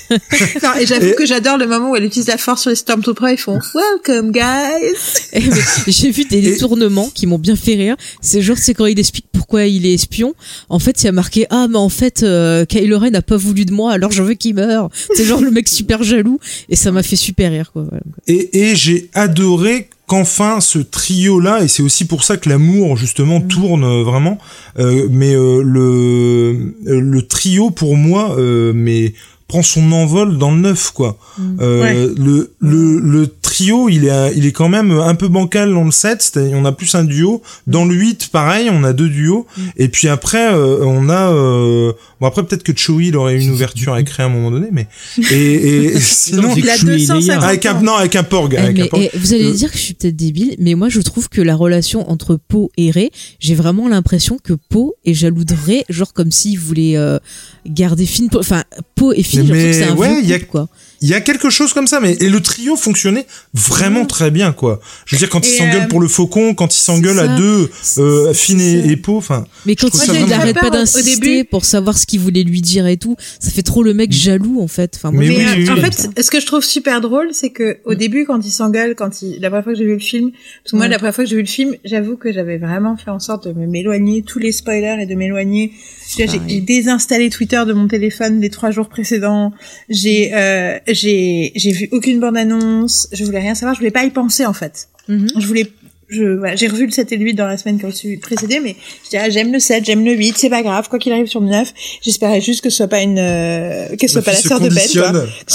non, 0.63 0.71
et 0.79 0.87
j'avoue 0.87 1.07
Et- 1.07 1.15
que 1.15 1.27
j'adore 1.27 1.57
le 1.59 1.67
moment 1.67 1.91
où 1.91 1.97
elle 1.97 2.05
utilise 2.05 2.29
la 2.29 2.37
force 2.39 2.61
sur 2.63 2.71
les 2.71 2.77
Stormtroopers, 2.77 3.31
ils 3.31 3.39
font 3.39 3.59
Welcome, 3.75 4.31
guys. 4.33 4.97
Eh, 5.33 5.41
J'ai 5.89 6.11
vu 6.11 6.25
des 6.25 6.39
Et- 6.39 6.43
détournements 6.43 7.11
qui 7.15 7.27
m'ont 7.27 7.39
bien 7.39 7.57
fait 7.57 7.75
rire. 7.75 7.97
C'est 8.21 8.43
genre, 8.43 8.59
c'est 8.59 8.75
quand 8.75 8.87
il 8.87 8.99
explique 8.99 9.27
pourquoi 9.33 9.65
il 9.67 9.87
est 9.87 9.95
espion. 9.95 10.35
En 10.69 10.79
fait, 10.79 11.03
il 11.03 11.07
y 11.07 11.09
a 11.09 11.13
marqué 11.13 11.47
ah 11.51 11.67
mais 11.71 11.79
en 11.79 11.89
fait 11.89 12.23
euh, 12.23 12.65
Kylo 12.65 12.99
Ren 12.99 13.11
n'a 13.11 13.23
pas 13.23 13.37
voulu 13.37 13.65
de 13.65 13.73
moi, 13.73 13.93
alors 13.93 14.13
je 14.13 14.23
veux 14.23 14.35
qu'il 14.35 14.55
meure. 14.55 14.91
C'est 15.15 15.25
genre 15.25 15.41
le 15.41 15.51
mec 15.51 15.69
super 15.69 16.03
jaloux 16.03 16.39
et 16.69 16.77
ça 16.77 16.91
m'a 16.93 17.03
fait 17.03 17.17
super 17.17 17.51
rire 17.51 17.71
quoi. 17.73 17.83
Voilà. 17.89 18.03
Et, 18.27 18.71
et 18.71 18.77
j'ai 18.77 19.09
adoré 19.15 19.89
qu'enfin 20.07 20.61
ce 20.61 20.79
trio 20.79 21.41
là 21.41 21.63
et 21.63 21.69
c'est 21.69 21.83
aussi 21.83 22.05
pour 22.05 22.23
ça 22.25 22.37
que 22.37 22.49
l'amour 22.49 22.97
justement 22.97 23.41
Mm. 23.41 23.49
tourne 23.49 23.85
euh, 23.85 24.03
vraiment 24.05 24.39
euh, 24.79 25.09
mais 25.11 25.35
euh, 25.35 25.63
le 25.63 26.75
le 26.85 27.23
trio 27.23 27.71
pour 27.71 27.97
moi 27.97 28.37
euh, 28.39 28.73
mais 28.75 29.15
prend 29.49 29.63
son 29.63 29.93
envol 29.93 30.39
dans 30.39 30.51
le 30.51 30.61
neuf 30.61 30.91
quoi 30.93 31.19
Mm. 31.39 31.59
Euh, 31.61 32.15
le 32.17 32.55
le 32.61 32.99
le 32.99 33.27
trio, 33.43 33.91
il 33.91 34.07
est, 34.07 34.33
il 34.37 34.47
est 34.47 34.53
quand 34.53 34.71
même 34.71 34.91
un 34.91 35.15
peu 35.15 35.29
bancal 35.29 35.71
dans 35.73 35.85
le 35.85 35.91
7. 35.91 36.23
c'est-à-dire 36.23 36.57
On 36.57 36.65
a 36.65 36.73
plus 36.73 36.95
un 36.95 37.05
duo. 37.05 37.43
Dans 37.67 37.85
le 37.85 37.95
8, 37.95 38.29
pareil, 38.33 38.71
on 38.73 38.83
a 38.85 38.95
deux 38.95 39.11
duos. 39.11 39.47
Mm. 39.57 39.61
Et 39.77 39.89
puis 39.89 40.09
après, 40.09 40.51
euh, 40.55 40.79
on 40.87 41.11
a, 41.11 41.31
euh, 41.35 41.93
bon 42.21 42.27
après 42.27 42.43
peut-être 42.47 42.63
que 42.63 42.73
Chewie, 42.75 43.09
il 43.09 43.17
aurait 43.19 43.39
une 43.39 43.51
ouverture 43.51 43.93
à 43.93 44.03
créer 44.03 44.25
à 44.25 44.29
un 44.29 44.33
moment 44.33 44.51
donné, 44.51 44.69
mais 44.73 44.89
et, 45.31 45.53
et 45.95 46.01
sinon, 46.01 46.55
Il 46.57 46.69
a 46.71 46.77
Chewie, 46.79 47.07
250 47.07 47.27
d'ailleurs. 47.27 47.45
avec 47.45 47.67
un, 47.67 47.83
non, 47.83 47.95
avec 47.97 48.17
un 48.17 48.23
porg, 48.23 48.55
Eh, 48.55 48.59
avec 48.63 48.77
mais, 48.79 48.83
un 48.85 48.87
porg. 48.87 49.11
eh, 49.13 49.19
vous 49.19 49.35
allez 49.35 49.51
Euh, 49.51 49.53
dire 49.53 49.71
que 49.71 49.77
je 49.77 49.83
suis 49.83 49.95
peut-être 49.95 50.17
débile, 50.17 50.57
mais 50.59 50.75
moi 50.75 50.89
je 50.89 51.01
trouve 51.03 51.29
que 51.29 51.43
la 51.43 51.55
relation 51.55 52.11
entre 52.11 52.37
Poe 52.49 52.71
et 52.79 52.91
Rey, 52.91 53.11
j'ai 53.41 53.55
vraiment 53.55 53.89
l'impression 53.89 54.39
que 54.43 54.55
Poe 54.71 54.93
est 55.05 55.13
jaloux 55.13 55.45
de 55.45 55.55
Rey, 55.67 55.85
genre 55.91 56.15
comme 56.15 56.31
s'il 56.33 56.59
voulait 56.59 56.97
euh, 56.97 57.19
garder 57.67 58.07
Finn. 58.07 58.29
Enfin, 58.35 58.65
Poe 58.95 59.13
et 59.15 59.23
Finn, 59.23 59.36
Mais- 59.45 59.71
que 59.71 59.73
c'est 59.73 59.85
un 59.85 59.97
ouais, 59.97 60.21
il 60.23 60.29
y 60.29 60.33
a- 60.35 60.41
quoi. 60.41 60.69
Il 61.03 61.09
y 61.09 61.15
a 61.15 61.21
quelque 61.21 61.51
chose 61.51 61.73
comme 61.73 61.87
ça, 61.87 62.01
mais 62.01 62.13
et 62.15 62.29
le 62.29 62.41
trio 62.41 62.77
fonctionnait 62.77 63.27
vraiment 63.55 64.07
très 64.07 64.31
bien, 64.31 64.53
quoi. 64.53 64.81
Je 65.05 65.15
veux 65.15 65.19
dire, 65.19 65.29
quand 65.29 65.45
Et, 65.45 65.49
ils 65.51 65.57
s'engueulent 65.59 65.83
euh, 65.83 65.89
pour 65.89 66.01
le 66.01 66.09
faucon, 66.09 66.55
quand 66.55 66.75
ils 66.75 66.81
s'engueulent 66.81 67.19
à 67.19 67.29
deux, 67.37 67.71
euh, 67.99 68.33
Finn 68.33 68.61
et, 68.61 68.91
et 68.91 68.97
Poe, 68.97 69.17
enfin. 69.17 69.47
Mais 69.67 69.77
quand 69.77 69.89
il 69.93 70.11
vraiment- 70.11 70.33
arrête 70.33 70.57
pas 70.59 70.71
d'insister 70.71 71.45
pour 71.45 71.65
savoir 71.65 71.99
ce 71.99 72.07
qu'il 72.07 72.21
voulait 72.21 72.43
lui 72.45 72.61
dire 72.63 72.87
et 72.87 72.97
tout, 72.97 73.17
ça 73.41 73.51
fait 73.51 73.63
trop 73.63 73.83
le 73.83 73.95
mec 73.95 74.13
jaloux 74.13 74.61
en 74.61 74.69
fait. 74.69 74.95
Enfin, 74.97 75.11
moi, 75.11 75.21
Mais 75.23 75.29
Mais 75.29 75.37
oui, 75.37 75.71
en 75.71 75.75
oui. 75.75 75.81
fait, 75.81 76.23
ce 76.23 76.31
que 76.31 76.41
je 76.41 76.47
trouve 76.47 76.65
super 76.65 77.01
drôle, 77.01 77.29
c'est 77.33 77.51
que 77.51 77.79
au 77.85 77.95
début, 77.95 78.25
quand 78.25 78.45
ils 78.45 78.51
s'engueulent, 78.51 78.95
quand 78.95 79.23
ils, 79.23 79.39
la 79.41 79.49
première 79.51 79.65
fois 79.65 79.73
que 79.75 79.79
j'ai 79.79 79.85
vu 79.85 79.93
le 79.95 79.99
film, 79.99 80.31
parce 80.31 80.73
que 80.73 80.77
moi, 80.77 80.87
Ouais. 80.87 80.91
la 80.91 80.99
première 80.99 81.15
fois 81.15 81.25
que 81.25 81.31
j'ai 81.31 81.37
vu 81.37 81.43
le 81.43 81.49
film, 81.49 81.75
j'avoue 81.85 82.17
que 82.17 82.33
j'avais 82.33 82.59
vraiment 82.59 82.97
fait 82.97 83.11
en 83.11 83.19
sorte 83.21 83.49
de 83.49 83.53
me 83.53 83.67
m'éloigner 83.67 84.23
tous 84.23 84.39
les 84.39 84.53
spoilers 84.53 84.97
et 85.03 85.07
de 85.07 85.15
m'éloigner. 85.15 85.73
Tu 86.17 86.23
vois, 86.25 86.33
J'ai 86.33 86.41
j'ai 86.49 86.61
désinstallé 86.61 87.31
Twitter 87.31 87.63
de 87.67 87.73
mon 87.73 87.89
téléphone 87.89 88.41
les 88.41 88.49
trois 88.51 88.71
jours 88.71 88.89
précédents. 88.89 89.53
J'ai, 89.89 90.33
euh, 90.35 90.79
j'ai, 90.89 91.53
j'ai 91.55 91.73
vu 91.73 91.89
aucune 91.93 92.21
bande 92.21 92.37
annonce. 92.37 93.09
Je 93.13 93.25
voulais 93.25 93.41
rien 93.41 93.55
savoir. 93.55 93.75
Je 93.75 93.81
voulais 93.81 93.91
pas 93.91 94.05
y 94.05 94.11
penser 94.11 94.47
en 94.47 94.53
fait. 94.53 94.89
Mhm. 95.09 95.29
Je 95.39 95.47
voulais, 95.47 95.67
je, 96.09 96.23
voilà, 96.39 96.57
j'ai 96.57 96.69
revu 96.69 96.87
le 96.87 96.93
7 96.93 97.13
et 97.13 97.17
le 97.17 97.25
8 97.25 97.35
dans 97.35 97.47
la 97.47 97.57
semaine 97.57 97.79
qui 97.79 97.87
a 97.87 97.93
su- 97.93 98.19
précédé, 98.19 98.61
mais 98.61 98.77
je 99.05 99.11
dis, 99.11 99.17
ah, 99.17 99.29
j'aime 99.31 99.53
le 99.53 99.59
7, 99.61 99.85
j'aime 99.85 100.05
le 100.05 100.13
8, 100.15 100.37
c'est 100.37 100.51
pas 100.51 100.63
grave, 100.63 100.89
quoi 100.89 100.99
qu'il 100.99 101.13
arrive 101.13 101.27
sur 101.27 101.41
le 101.41 101.49
9. 101.49 101.73
J'espérais 102.03 102.41
juste 102.41 102.63
que 102.63 102.71
ce 102.71 102.77
soit 102.79 102.89
pas 102.89 103.03
une, 103.03 103.19
euh, 103.19 103.89
que 103.97 104.07
ce 104.07 104.15
soit 104.15 104.23
pas 104.23 104.33
la 104.33 104.39
sœur 104.39 104.61
de 104.61 104.69
Ben, 104.69 104.75
quoi. 104.75 104.83
Que 104.83 104.89
ce 104.89 104.93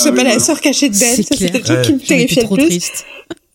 soit 0.04 0.12
Ah 0.12 0.16
pas 0.16 0.22
oui, 0.24 0.28
la 0.28 0.40
sœur 0.40 0.60
cachée 0.62 0.90
de 0.90 0.94
Ben, 0.98 1.16
c'était 1.16 1.36
le 1.48 1.60
truc 1.62 1.68
Ouais. 1.70 1.82
qui 1.84 1.94
me 1.94 2.00
terrifiait 2.00 2.42
le 2.42 2.48
trop 2.48 2.56
plus. 2.56 2.66
triste. 2.68 3.06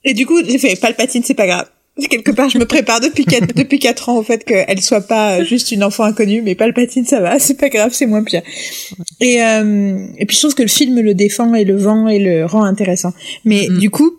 Et 0.04 0.14
du 0.14 0.24
coup, 0.26 0.38
j'ai 0.46 0.58
fait 0.58 0.76
Palpatine, 0.80 1.22
c'est 1.24 1.34
pas 1.34 1.46
grave. 1.46 1.66
Quelque 2.10 2.30
part, 2.30 2.50
je 2.50 2.58
me 2.58 2.66
prépare 2.66 3.00
depuis 3.00 3.24
quatre, 3.24 3.46
depuis 3.54 3.78
quatre 3.78 4.08
ans 4.10 4.18
au 4.18 4.22
fait 4.22 4.44
qu'elle 4.44 4.82
soit 4.82 5.00
pas 5.00 5.42
juste 5.44 5.72
une 5.72 5.82
enfant 5.82 6.04
inconnue, 6.04 6.42
mais 6.42 6.54
Palpatine, 6.54 7.06
ça 7.06 7.20
va, 7.20 7.38
c'est 7.40 7.54
pas 7.58 7.68
grave, 7.70 7.92
c'est 7.94 8.06
moins 8.06 8.22
pire. 8.22 8.42
Et, 9.20 9.42
euh, 9.42 10.06
et 10.18 10.26
puis 10.26 10.36
je 10.36 10.42
trouve 10.42 10.54
que 10.54 10.62
le 10.62 10.68
film 10.68 11.00
le 11.00 11.14
défend 11.14 11.54
et 11.54 11.64
le 11.64 11.76
vend 11.76 12.06
et 12.08 12.18
le 12.18 12.44
rend 12.44 12.64
intéressant. 12.64 13.12
Mais 13.44 13.66
Mhm. 13.68 13.78
du 13.78 13.88
coup, 13.90 14.12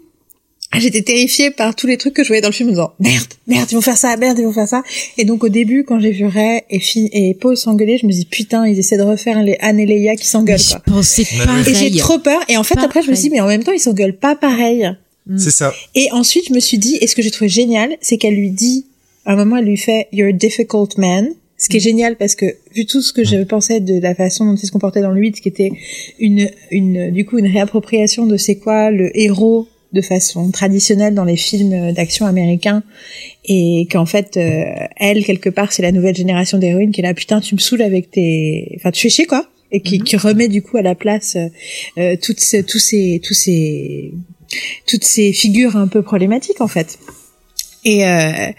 j'étais 0.78 1.02
terrifiée 1.04 1.50
par 1.52 1.76
tous 1.76 1.88
les 1.88 1.98
trucs 1.98 2.14
que 2.14 2.24
je 2.24 2.28
voyais 2.28 2.42
dans 2.42 2.50
le 2.50 2.54
film 2.54 2.70
en 2.70 2.72
disant 2.72 2.94
merde, 3.00 3.26
merde, 3.48 3.68
ils 3.72 3.76
vont 3.76 3.82
faire 3.82 3.98
ça, 3.98 4.18
merde, 4.18 4.38
ils 4.40 4.46
vont 4.46 4.54
faire 4.54 4.68
ça. 4.68 4.82
Et 5.18 5.24
donc 5.26 5.44
au 5.44 5.50
début, 5.50 5.84
quand 5.84 6.00
j'ai 6.00 6.12
vu 6.12 6.26
Ray 6.26 6.62
et, 6.70 6.80
Finn 6.80 7.08
et 7.14 7.36
Poe 7.36 7.56
s'engueuler, 7.56 7.98
je 8.00 8.06
me 8.08 8.12
dis 8.12 8.26
putain, 8.26 8.68
ils 8.68 8.78
essaient 8.80 8.98
de 8.98 9.04
refaire 9.04 9.42
les 9.44 9.56
Anne 9.62 9.80
et 9.80 9.86
Leia 9.86 10.16
qui 10.16 10.26
s'engueulent 10.26 10.58
je 10.60 10.72
quoi. 10.72 10.80
pensais 10.86 11.26
Mais 11.38 11.46
pareil. 11.46 11.64
Et 11.70 11.74
j'ai 11.92 11.98
trop 11.98 12.18
peur. 12.18 12.42
Et 12.50 12.58
en 12.58 12.64
fait, 12.64 12.78
après, 12.80 13.02
je 13.04 13.10
me 13.12 13.16
suis 13.16 13.30
dit, 13.30 13.30
Pareil. 13.30 13.42
mais 13.42 13.42
en 13.42 13.48
même 13.48 13.64
temps, 13.64 13.72
ils 13.72 13.80
s'engueulent 13.80 14.18
pas 14.18 14.36
pareil. 14.36 14.92
C'est 15.36 15.52
ça. 15.52 15.74
Et 15.96 16.10
ensuite, 16.12 16.48
je 16.50 16.54
me 16.54 16.60
suis 16.60 16.78
dit, 16.78 16.98
et 17.02 17.08
ce 17.08 17.16
que 17.16 17.22
j'ai 17.22 17.32
trouvé 17.32 17.50
génial, 17.50 17.98
c'est 18.02 18.18
qu'elle 18.18 18.36
lui 18.36 18.52
dit, 18.52 18.86
à 19.26 19.34
un 19.34 19.36
moment, 19.36 19.58
elle 19.58 19.66
lui 19.66 19.78
fait, 19.78 20.08
You're 20.14 20.30
a 20.30 20.34
difficult 20.34 20.98
man. 20.98 21.30
Ce 21.58 21.70
qui 21.70 21.78
est 21.78 21.82
génial 21.82 22.16
parce 22.18 22.36
que, 22.36 22.46
vu 22.76 22.86
tout 22.86 23.02
ce 23.02 23.12
que 23.12 23.24
je 23.24 23.44
pensais 23.44 23.80
de 23.80 24.00
la 24.00 24.14
façon 24.14 24.46
dont 24.46 24.56
il 24.56 24.66
se 24.66 24.72
comportait 24.72 25.02
dans 25.02 25.12
le 25.12 25.20
8, 25.20 25.42
qui 25.42 25.50
était 25.50 25.72
une, 26.20 26.50
une, 26.70 27.12
du 27.12 27.26
coup, 27.26 27.40
une 27.40 27.48
réappropriation 27.48 28.28
de 28.28 28.38
c'est 28.38 28.58
quoi 28.58 28.92
le 28.92 29.10
héros 29.18 29.68
de 29.94 30.02
façon 30.02 30.52
traditionnelle 30.52 31.16
dans 31.16 31.24
les 31.24 31.38
films 31.38 31.94
d'action 31.94 32.26
américains 32.26 32.84
et 33.46 33.88
qu'en 33.90 34.06
fait 34.06 34.36
euh, 34.36 34.66
elle 34.98 35.24
quelque 35.24 35.50
part 35.50 35.72
c'est 35.72 35.82
la 35.82 35.94
nouvelle 35.94 36.16
génération 36.16 36.58
d'héroïnes 36.58 36.92
qui 36.92 37.00
est 37.00 37.04
là 37.04 37.14
putain 37.14 37.40
tu 37.40 37.56
me 37.56 37.60
saoules 37.60 37.82
avec 37.82 38.12
tes 38.12 38.74
enfin 38.76 38.92
tu 38.92 39.02
fais 39.02 39.10
chier 39.10 39.26
quoi. 39.26 39.48
Et 39.72 39.82
qui, 39.82 40.00
qui 40.00 40.16
remet 40.16 40.48
du 40.48 40.62
coup 40.62 40.78
à 40.78 40.82
la 40.82 40.96
place 40.96 41.36
euh, 41.36 41.48
euh, 41.98 42.16
toutes 42.22 42.40
ces, 42.40 42.64
tous 42.64 42.80
ces 42.80 43.22
tous 43.24 43.34
ces 43.34 44.14
toutes 44.86 45.04
ces 45.04 45.34
figures 45.34 45.76
un 45.76 45.88
peu 45.88 46.02
problématiques 46.02 46.62
en 46.62 46.68
fait. 46.68 47.00
Et 47.84 48.06
euh, 48.06 48.52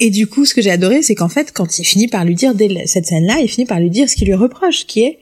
et 0.00 0.10
du 0.10 0.26
coup, 0.28 0.44
ce 0.44 0.54
que 0.54 0.62
j'ai 0.62 0.70
adoré, 0.70 1.02
c'est 1.02 1.14
qu'en 1.14 1.28
fait, 1.28 1.52
quand 1.52 1.78
il 1.78 1.84
finit 1.84 2.06
par 2.06 2.24
lui 2.24 2.34
dire 2.34 2.54
dès 2.54 2.86
cette 2.86 3.06
scène-là, 3.06 3.40
il 3.40 3.48
finit 3.48 3.66
par 3.66 3.80
lui 3.80 3.90
dire 3.90 4.08
ce 4.08 4.14
qu'il 4.14 4.28
lui 4.28 4.34
reproche, 4.34 4.86
qui 4.86 5.02
est 5.02 5.18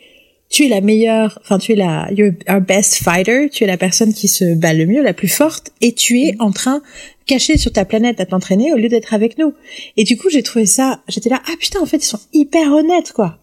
tu 0.48 0.66
es 0.66 0.68
la 0.68 0.80
meilleure, 0.80 1.40
enfin 1.42 1.58
tu 1.58 1.72
es 1.72 1.74
la 1.74 2.08
you're 2.12 2.32
our 2.48 2.60
best 2.60 2.96
fighter, 2.96 3.48
tu 3.50 3.64
es 3.64 3.66
la 3.66 3.76
personne 3.76 4.12
qui 4.12 4.28
se 4.28 4.54
bat 4.54 4.74
le 4.74 4.86
mieux, 4.86 5.02
la 5.02 5.12
plus 5.12 5.28
forte, 5.28 5.72
et 5.80 5.92
tu 5.92 6.20
es 6.20 6.36
en 6.38 6.52
train 6.52 6.82
caché 7.26 7.56
sur 7.56 7.72
ta 7.72 7.84
planète 7.84 8.20
à 8.20 8.26
t'entraîner 8.26 8.72
au 8.72 8.76
lieu 8.76 8.88
d'être 8.88 9.12
avec 9.12 9.38
nous. 9.38 9.54
Et 9.96 10.04
du 10.04 10.16
coup, 10.16 10.30
j'ai 10.30 10.42
trouvé 10.42 10.66
ça, 10.66 11.00
j'étais 11.08 11.30
là, 11.30 11.42
ah 11.46 11.54
putain, 11.58 11.80
en 11.80 11.86
fait, 11.86 11.96
ils 11.96 12.08
sont 12.08 12.20
hyper 12.32 12.72
honnêtes, 12.72 13.12
quoi. 13.12 13.38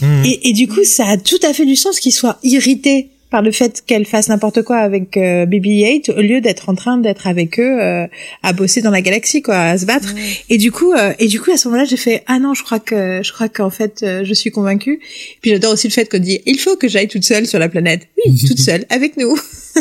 Mhm. 0.00 0.24
Et, 0.24 0.48
et 0.48 0.52
du 0.52 0.68
coup, 0.68 0.84
ça 0.84 1.06
a 1.06 1.16
tout 1.18 1.38
à 1.42 1.52
fait 1.52 1.66
du 1.66 1.76
sens 1.76 2.00
qu'il 2.00 2.12
soit 2.12 2.38
irrité 2.42 3.08
par 3.30 3.42
le 3.42 3.50
fait 3.50 3.82
qu'elle 3.86 4.06
fasse 4.06 4.28
n'importe 4.28 4.62
quoi 4.62 4.76
avec 4.78 5.16
euh, 5.16 5.46
BB-8 5.46 6.12
au 6.16 6.20
lieu 6.20 6.40
d'être 6.40 6.68
en 6.68 6.74
train 6.74 6.96
d'être 6.96 7.26
avec 7.26 7.58
eux 7.58 7.80
euh, 7.80 8.06
à 8.42 8.52
bosser 8.52 8.82
dans 8.82 8.90
la 8.90 9.00
galaxie 9.02 9.42
quoi 9.42 9.58
à 9.58 9.78
se 9.78 9.84
battre. 9.84 10.14
Et 10.48 10.58
du 10.58 10.70
coup 10.70 10.92
euh, 10.92 11.12
et 11.18 11.26
du 11.26 11.40
coup 11.40 11.50
à 11.50 11.56
ce 11.56 11.66
moment-là 11.68 11.84
j'ai 11.84 11.96
fait 11.96 12.22
ah 12.26 12.38
non 12.38 12.54
je 12.54 12.62
crois 12.62 12.78
que 12.78 13.20
je 13.22 13.32
crois 13.32 13.48
qu'en 13.48 13.70
fait 13.70 14.02
euh, 14.02 14.24
je 14.24 14.32
suis 14.32 14.50
convaincue. 14.50 15.00
Puis 15.42 15.50
j'adore 15.50 15.72
aussi 15.72 15.88
le 15.88 15.92
fait 15.92 16.08
qu'on 16.08 16.18
dit 16.18 16.40
il 16.46 16.58
faut 16.58 16.76
que 16.76 16.88
j'aille 16.88 17.08
toute 17.08 17.24
seule 17.24 17.46
sur 17.46 17.58
la 17.58 17.68
planète. 17.68 18.06
Oui 18.24 18.36
toute 18.46 18.58
seule 18.60 18.84
avec 18.90 19.16
nous. 19.16 19.36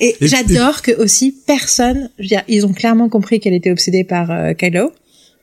Et, 0.00 0.14
Et- 0.20 0.28
j'adore 0.28 0.82
que 0.82 0.92
aussi 1.02 1.34
personne 1.46 2.10
je 2.18 2.24
veux 2.24 2.28
dire 2.28 2.42
ils 2.48 2.66
ont 2.66 2.72
clairement 2.72 3.08
compris 3.08 3.40
qu'elle 3.40 3.54
était 3.54 3.70
obsédée 3.70 4.04
par 4.04 4.30
euh, 4.30 4.52
Kylo. 4.52 4.92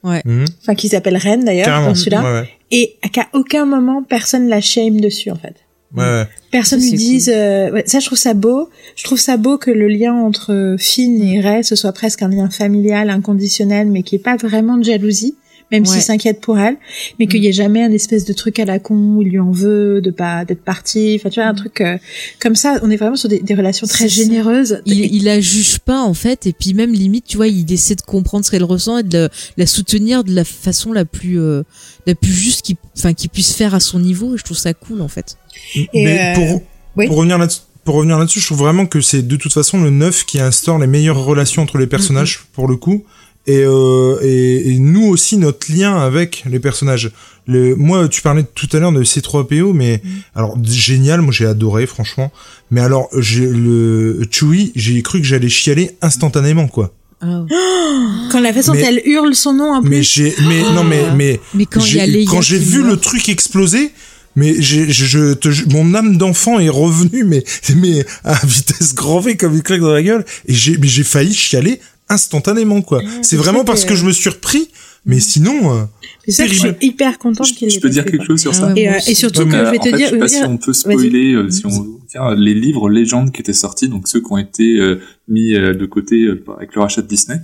Mhm. 0.04 0.46
enfin 0.62 0.74
qu'ils 0.74 0.89
s'appellent 0.89 1.17
Ren 1.17 1.38
d'ailleurs 1.44 1.67
dans 1.86 1.94
celui-là. 1.94 2.24
Ouais, 2.24 2.39
ouais. 2.41 2.50
et 2.72 2.96
qu'à 3.12 3.28
aucun 3.34 3.65
moment 3.65 4.02
personne 4.02 4.48
la 4.48 4.60
shame 4.60 5.00
dessus 5.00 5.30
en 5.30 5.36
fait 5.36 5.54
Ouais, 5.95 6.04
ouais. 6.04 6.27
personne 6.51 6.80
c'est 6.80 6.95
dise 6.95 7.30
euh, 7.34 7.69
ouais, 7.71 7.84
ça 7.86 7.99
je 7.99 8.06
trouve 8.06 8.17
ça 8.17 8.34
beau. 8.34 8.69
Je 8.95 9.04
trouve 9.04 9.19
ça 9.19 9.36
beau 9.38 9.58
que 9.58 9.71
le 9.71 9.88
lien 9.88 10.13
entre 10.13 10.75
Finn 10.80 11.21
et 11.21 11.41
Ray 11.41 11.63
ce 11.63 11.75
soit 11.75 11.91
presque 11.91 12.21
un 12.21 12.30
lien 12.30 12.49
familial 12.49 13.10
inconditionnel 13.10 13.89
mais 13.89 14.01
qui 14.04 14.15
est 14.15 14.19
pas 14.19 14.38
vraiment 14.38 14.77
de 14.77 14.84
jalousie 14.84 15.36
même 15.72 15.84
Ouais. 15.84 15.90
s'il 15.90 16.02
s'inquiète 16.02 16.42
pour 16.42 16.60
elle 16.60 16.78
mais 17.20 17.28
qu'il 17.28 17.44
y 17.44 17.48
ait 17.48 17.52
jamais 17.54 17.84
un 17.84 17.92
espèce 17.92 18.26
de 18.26 18.34
truc 18.34 18.60
à 18.60 18.66
la 18.66 18.80
con 18.80 19.16
où 19.16 19.22
il 19.22 19.30
lui 19.30 19.40
en 19.40 19.52
veut 19.52 20.02
de 20.02 20.12
pas 20.12 20.46
d'être 20.46 20.64
parti. 20.64 21.14
Enfin 21.20 21.30
tu 21.30 21.40
vois 21.40 21.50
un 21.50 21.54
truc 21.54 21.82
euh, 21.82 21.98
comme 22.40 22.56
ça. 22.56 22.80
On 22.84 22.90
est 22.92 22.98
vraiment 22.98 23.16
sur 23.16 23.30
des, 23.30 23.40
des 23.40 23.54
relations 23.56 23.88
très 23.88 24.08
généreuses. 24.10 24.82
Il, 24.86 25.00
il 25.00 25.24
la 25.26 25.40
juge 25.40 25.80
pas 25.80 26.02
en 26.02 26.14
fait. 26.14 26.46
Et 26.48 26.54
puis 26.54 26.74
même 26.74 26.92
limite 26.94 27.26
tu 27.28 27.38
vois 27.38 27.48
il 27.48 27.72
essaie 27.72 27.96
de 27.96 28.02
comprendre 28.02 28.46
ce 28.46 28.52
qu'elle 28.52 28.64
ressent 28.64 28.98
et 29.00 29.04
de 29.04 29.18
la, 29.18 29.30
la 29.58 29.66
soutenir 29.66 30.24
de 30.24 30.34
la 30.34 30.44
façon 30.44 30.94
la 30.94 31.06
plus 31.06 31.40
euh, 31.40 31.64
la 32.08 32.16
plus 32.16 32.34
juste 32.34 32.72
enfin 32.98 33.14
qu'il 33.14 33.30
puisse 33.30 33.54
faire 33.54 33.74
à 33.74 33.80
son 33.80 34.00
niveau. 34.00 34.36
Et 34.36 34.38
je 34.38 34.44
trouve 34.44 34.58
ça 34.58 34.74
cool 34.74 35.02
en 35.02 35.08
fait. 35.08 35.38
Et, 35.76 35.88
Mais 35.94 36.20
euh, 36.20 36.34
pour, 36.36 36.62
oui. 36.98 37.08
pour 37.08 37.18
revenir 37.18 37.38
là-dessus, 37.38 37.62
pour 37.84 37.96
revenir 37.96 38.18
là-dessus, 38.20 38.40
je 38.40 38.46
trouve 38.46 38.60
vraiment 38.60 38.86
que 38.86 39.02
c'est 39.02 39.22
de 39.22 39.36
toute 39.36 39.54
façon 39.54 39.82
le 39.82 39.90
9 39.90 40.26
qui 40.26 40.40
instaure 40.40 40.78
les 40.80 40.88
meilleures 40.88 41.24
relations 41.24 41.62
entre 41.64 41.78
les 41.78 41.88
personnages 41.88 42.46
pour 42.54 42.68
le 42.68 42.76
coup. 42.78 43.04
Et, 43.47 43.63
euh, 43.65 44.17
et, 44.21 44.71
et 44.73 44.80
nous 44.80 45.06
aussi 45.08 45.38
notre 45.38 45.71
lien 45.71 45.97
avec 45.99 46.43
les 46.49 46.60
personnages. 46.60 47.12
Le, 47.47 47.75
moi, 47.75 48.08
tu 48.08 48.21
parlais 48.21 48.43
tout 48.43 48.67
à 48.71 48.77
l'heure 48.80 48.91
de 48.91 49.04
C3PO, 49.04 49.73
mais 49.73 50.01
alors 50.36 50.56
génial, 50.63 51.21
moi 51.21 51.34
j'ai 51.34 51.47
adoré 51.47 51.88
franchement. 51.88 52.32
Mais 52.69 52.82
alors 52.82 53.10
j'ai 53.17 53.47
le 53.47 54.21
Chewie, 54.30 54.71
j'ai 54.75 55.01
cru 55.01 55.21
que 55.21 55.25
j'allais 55.27 55.49
chialer 55.49 55.91
instantanément 56.04 56.67
quoi. 56.67 56.93
Ah. 57.21 57.43
quand 58.32 58.39
la 58.39 58.54
façon 58.54 58.73
Mais- 58.73 58.82
dont 58.82 58.88
elle 58.88 59.01
hurle 59.06 59.34
son 59.36 59.54
nom 59.54 59.73
en 59.73 59.82
Mais 59.82 59.97
plus 59.97 60.04
j'ai, 60.13 60.36
mais 60.47 60.62
non 60.75 60.84
mais 60.84 61.04
mais 61.15 61.39
mais 61.56 61.65
quand 61.65 61.82
j'ai- 61.82 62.58
vu 62.60 62.84
le 62.84 62.97
truc 62.97 63.27
exploser, 63.27 63.91
mais 64.36 64.56
j'ai, 64.62 64.89
je, 64.91 65.06
je 65.06 65.34
te 65.34 65.49
mon 65.73 65.93
âme 65.95 66.17
d'enfant 66.17 66.60
est 66.60 66.69
revenue, 66.69 67.23
mais, 67.23 67.43
mais 67.75 68.06
à 68.23 68.39
vitesse 68.45 68.93
grand 68.93 69.19
V 69.19 69.36
comme 69.36 69.56
une 69.56 69.63
claque 69.63 69.82
dans 69.82 69.91
la 69.91 70.04
gueule, 70.04 70.25
et 70.47 70.54
j'ai, 70.54 70.77
mais 70.77 70.88
j'ai 70.88 71.04
failli 71.04 71.34
chialer 71.34 71.80
instantanément, 72.12 72.82
quoi. 72.82 73.02
c'est 73.02 73.24
c'est 73.32 73.36
vraiment 73.38 73.60
vrai 73.60 73.65
parce 73.65 73.84
que- 73.86 73.89
que 73.89 73.95
je 73.95 74.06
me 74.06 74.12
suis 74.12 74.30
repris, 74.30 74.69
mais 75.06 75.19
sinon, 75.19 75.76
euh, 75.76 75.84
c'est 76.26 76.32
ça 76.32 76.43
que 76.47 76.54
je 76.54 76.60
suis 76.60 76.74
hyper 76.82 77.17
contente 77.17 77.47
Je, 77.47 77.54
qu'il 77.56 77.69
je 77.69 77.76
l'ait 77.76 77.82
peux 77.82 77.89
dire 77.89 78.06
quelque 78.06 78.24
chose 78.26 78.39
sur 78.39 78.52
Ah 78.52 78.56
ça 78.56 78.74
et, 78.76 78.88
euh, 78.89 79.00
et 79.08 79.15
surtout 79.15 79.41
Ouais, 79.43 79.50
que 79.50 79.65
je 79.65 79.71
vais 79.71 79.78
te 79.80 79.84
fait, 79.89 79.97
dire, 79.97 80.08
je 80.08 80.12
sais 80.12 80.15
je 80.15 80.19
pas 80.19 80.28
si 80.28 80.43
on 80.43 80.58
peut 80.58 80.74
spoiler, 80.74 81.34
euh, 81.34 81.50
si 81.50 81.65
on 81.65 82.00
tiens, 82.10 82.36
les 82.36 82.54
livres 82.54 82.89
légendes 82.89 83.32
qui 83.32 83.41
étaient 83.41 83.54
sortis, 83.54 83.88
donc 83.89 84.08
ceux 84.08 84.19
qui 84.21 84.32
ont 84.32 84.38
été 84.38 84.78
euh, 84.78 85.00
mis 85.28 85.54
euh, 85.56 85.74
de 85.74 85.86
côté 85.86 86.24
euh, 86.24 86.43
avec 86.58 86.76
le 86.76 86.82
rachat 86.82 87.02
de 87.02 87.08
Disney. 87.08 87.39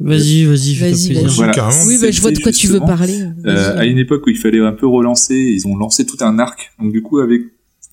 Vas-y, 0.00 0.44
vas-y, 0.44 0.74
Vas-y, 0.76 1.12
vas-y. 1.14 1.24
Voilà. 1.34 1.52
carrément. 1.52 1.84
oui 1.86 1.98
bah, 2.00 2.10
je 2.10 2.20
vois 2.20 2.30
de 2.30 2.38
quoi 2.38 2.52
tu 2.52 2.68
veux 2.68 2.78
parler 2.80 3.20
Euh, 3.46 3.76
à 3.78 3.84
une 3.84 3.98
époque 3.98 4.24
où 4.26 4.30
il 4.30 4.36
fallait 4.38 4.60
un 4.60 4.72
peu 4.72 4.86
relancer, 4.86 5.34
ils 5.34 5.66
ont 5.66 5.76
lancé 5.76 6.06
tout 6.06 6.18
un 6.20 6.38
arc. 6.38 6.70
Donc 6.80 6.92
du 6.92 7.02
coup, 7.02 7.18
avec 7.18 7.42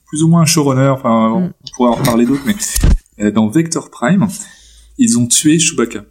plus 0.08 0.22
ou 0.22 0.28
moins 0.28 0.42
un 0.42 0.46
showrunner, 0.46 0.90
enfin, 0.90 1.30
Mm. 1.30 1.44
on 1.46 1.52
pourra 1.76 1.90
en 1.92 1.96
reparler 1.96 2.26
d'autres, 2.28 2.44
mais 2.46 2.54
euh, 3.26 3.32
dans 3.32 3.48
Vector 3.50 3.90
Prime, 3.90 4.28
ils 4.98 5.18
ont 5.20 5.28
tué 5.28 5.60
Chewbacca. 5.60 6.06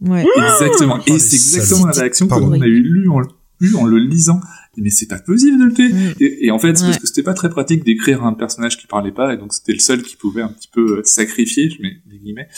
ouais 0.00 0.24
Exactement. 0.36 0.98
Oh, 1.00 1.02
Et 1.06 1.12
les 1.12 1.18
c'est 1.18 1.36
exactement 1.36 1.86
la 1.86 1.92
réaction 1.92 2.28
que 2.28 2.34
l'on 2.34 2.52
a 2.60 2.66
eu 2.66 2.80
lu 2.82 3.08
en, 3.08 3.20
eu 3.60 3.74
en 3.74 3.84
le 3.86 3.98
lisant. 3.98 4.40
Mais 4.76 4.90
c'est 4.90 5.06
pas 5.06 5.20
possible 5.20 5.58
de 5.60 5.64
le 5.66 5.72
tuer. 5.72 5.92
Mm. 5.92 6.14
Et, 6.20 6.46
et 6.46 6.50
en 6.50 6.58
fait, 6.58 6.76
c'est 6.76 6.84
parce 6.84 6.96
Ouais. 6.96 7.00
que 7.00 7.06
c'était 7.06 7.22
pas 7.22 7.34
très 7.34 7.48
pratique 7.48 7.84
d'écrire 7.84 8.24
un 8.24 8.32
personnage 8.34 8.76
qui 8.76 8.88
parlait 8.88 9.12
pas, 9.12 9.32
et 9.32 9.36
donc 9.36 9.52
c'était 9.54 9.72
le 9.72 9.78
seul 9.78 10.02
qui 10.02 10.16
pouvait 10.16 10.42
un 10.42 10.48
petit 10.48 10.68
peu 10.72 10.98
euh, 10.98 11.02
sacrifier, 11.04 11.70
je 11.70 11.80
mets 11.80 11.96
des 12.06 12.18
guillemets. 12.18 12.48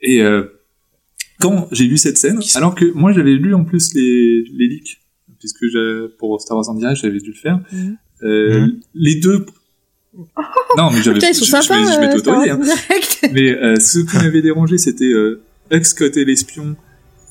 Et 0.00 0.22
euh, 0.22 0.44
quand 1.40 1.66
j'ai 1.72 1.88
vu 1.88 1.96
cette 1.98 2.16
scène, 2.16 2.38
alors 2.54 2.76
que 2.76 2.84
moi 2.92 3.12
j'avais 3.12 3.32
lu 3.34 3.54
en 3.54 3.64
plus 3.64 3.92
les, 3.94 4.44
les 4.52 4.68
leaks, 4.68 5.00
puisque 5.40 5.64
pour 6.18 6.40
Star 6.40 6.56
Wars 6.58 6.68
en 6.68 6.74
direct 6.74 7.00
j'avais 7.02 7.18
dû 7.18 7.30
le 7.30 7.36
faire, 7.36 7.60
Mhm. 7.72 7.96
euh, 8.22 8.68
les 8.94 9.16
deux... 9.16 9.44
Non 10.76 10.90
mais 10.90 11.02
j'avais... 11.02 11.20
Sont 11.32 11.44
je- 11.44 11.50
je 11.50 11.68
vais- 11.72 11.92
je 11.94 12.00
vais 12.00 12.06
euh, 12.08 12.14
t'autoriser, 12.16 12.50
hein. 12.50 12.60
Mais 13.32 13.50
euh, 13.56 13.76
ce 13.76 13.98
qui 14.00 14.16
m'avait 14.16 14.42
dérangé, 14.42 14.78
c'était 14.78 15.04
euh, 15.12 15.40
Hux 15.70 15.94
qui 15.96 16.04
était 16.04 16.24
l'espion 16.24 16.76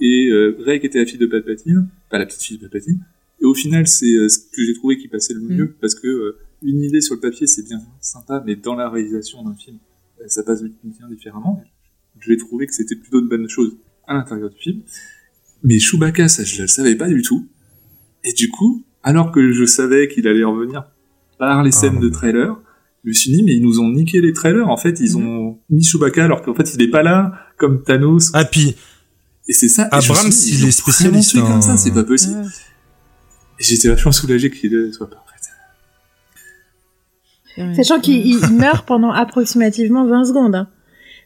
et 0.02 0.28
euh, 0.30 0.58
Rey 0.66 0.80
qui 0.80 0.88
était 0.88 1.00
la 1.00 1.06
fille 1.06 1.18
de 1.20 1.26
Palpatine, 1.26 1.88
pas 2.10 2.18
la 2.20 2.26
petite 2.26 2.42
fille 2.44 2.58
de 2.58 2.68
Palpatine. 2.68 3.00
Et 3.42 3.46
au 3.46 3.54
final, 3.54 3.88
c'est 3.88 4.14
euh, 4.16 4.30
ce 4.30 4.40
que 4.40 4.64
j'ai 4.66 4.74
trouvé 4.74 4.98
qui 4.98 5.08
passait 5.08 5.34
le 5.34 5.42
mieux 5.42 5.76
parce 5.82 5.96
que 5.96 6.08
euh, 6.08 6.38
une 6.62 6.82
idée 6.82 7.02
sur 7.02 7.16
le 7.16 7.22
papier, 7.22 7.48
c'est 7.48 7.64
bien 7.64 7.82
sympa, 8.02 8.44
mais 8.46 8.56
dans 8.56 8.76
la 8.76 8.90
réalisation 8.90 9.44
d'un 9.44 9.56
film, 9.56 9.78
euh, 10.22 10.26
ça 10.28 10.44
passe 10.44 10.64
bien 10.64 11.08
différemment. 11.10 11.62
J'ai 12.22 12.38
trouvé 12.38 12.66
que 12.68 12.74
c'était 12.74 12.96
plutôt 12.96 13.22
de 13.22 13.28
bonnes 13.28 13.50
choses 13.50 13.76
à 14.08 14.14
l'intérieur 14.16 14.50
du 14.50 14.58
film. 14.58 14.82
Mais 15.64 15.80
Chewbacca, 15.80 16.28
ça, 16.28 16.44
je 16.44 16.62
le 16.64 16.68
savais 16.68 16.96
pas 16.96 17.08
du 17.08 17.22
tout. 17.22 17.48
Et 18.24 18.34
du 18.34 18.50
coup, 18.50 18.84
alors 19.04 19.32
que 19.32 19.52
je 19.52 19.66
savais 19.66 20.08
qu'il 20.08 20.28
allait 20.28 20.44
revenir 20.44 20.86
par 21.38 21.62
les 21.64 21.72
scènes 21.72 21.96
Ah. 21.98 22.02
de 22.02 22.10
trailer, 22.10 22.62
je 23.06 23.10
me 23.10 23.14
suis 23.14 23.32
dit, 23.32 23.43
mais 23.43 23.53
ils 23.53 23.62
nous 23.62 23.80
ont 23.80 23.89
niqué 23.89 24.20
les 24.20 24.34
trailers. 24.34 24.68
En 24.68 24.78
fait, 24.78 24.99
ils 24.99 25.16
ont 25.16 25.60
mis 25.70 25.84
Chewbacca 25.84 26.26
alors 26.26 26.41
qu'en 26.41 26.56
fait, 26.56 26.74
il 26.74 26.82
est 26.82 26.89
pas 26.89 27.03
là, 27.03 27.34
comme 27.58 27.84
Thanos. 27.84 28.32
Ah 28.34 28.45
puis 28.45 28.76
Et 29.47 29.53
c'est 29.53 29.68
ça. 29.68 29.88
Abrams, 29.91 30.30
dit, 30.30 30.58
il 30.60 30.66
est 30.68 30.72
spécialiste, 30.72 31.39
comme 31.39 31.62
ça, 31.62 31.74
hein. 31.74 31.78
c'est 31.78 31.91
pas 31.91 32.03
possible. 32.03 32.43
Et 33.60 33.64
j'étais 33.64 33.89
vachement 33.89 34.12
soulagé 34.12 34.49
qu'il 34.49 34.91
soit 34.91 35.10
pas, 35.10 35.18
en 35.18 35.26
fait. 37.68 37.76
Sachant 37.76 38.01
qu'il 38.01 38.26
il 38.26 38.39
meurt 38.53 38.86
pendant 38.88 39.12
approximativement 39.12 40.08
20 40.08 40.26
secondes. 40.26 40.56
hein. 40.56 40.68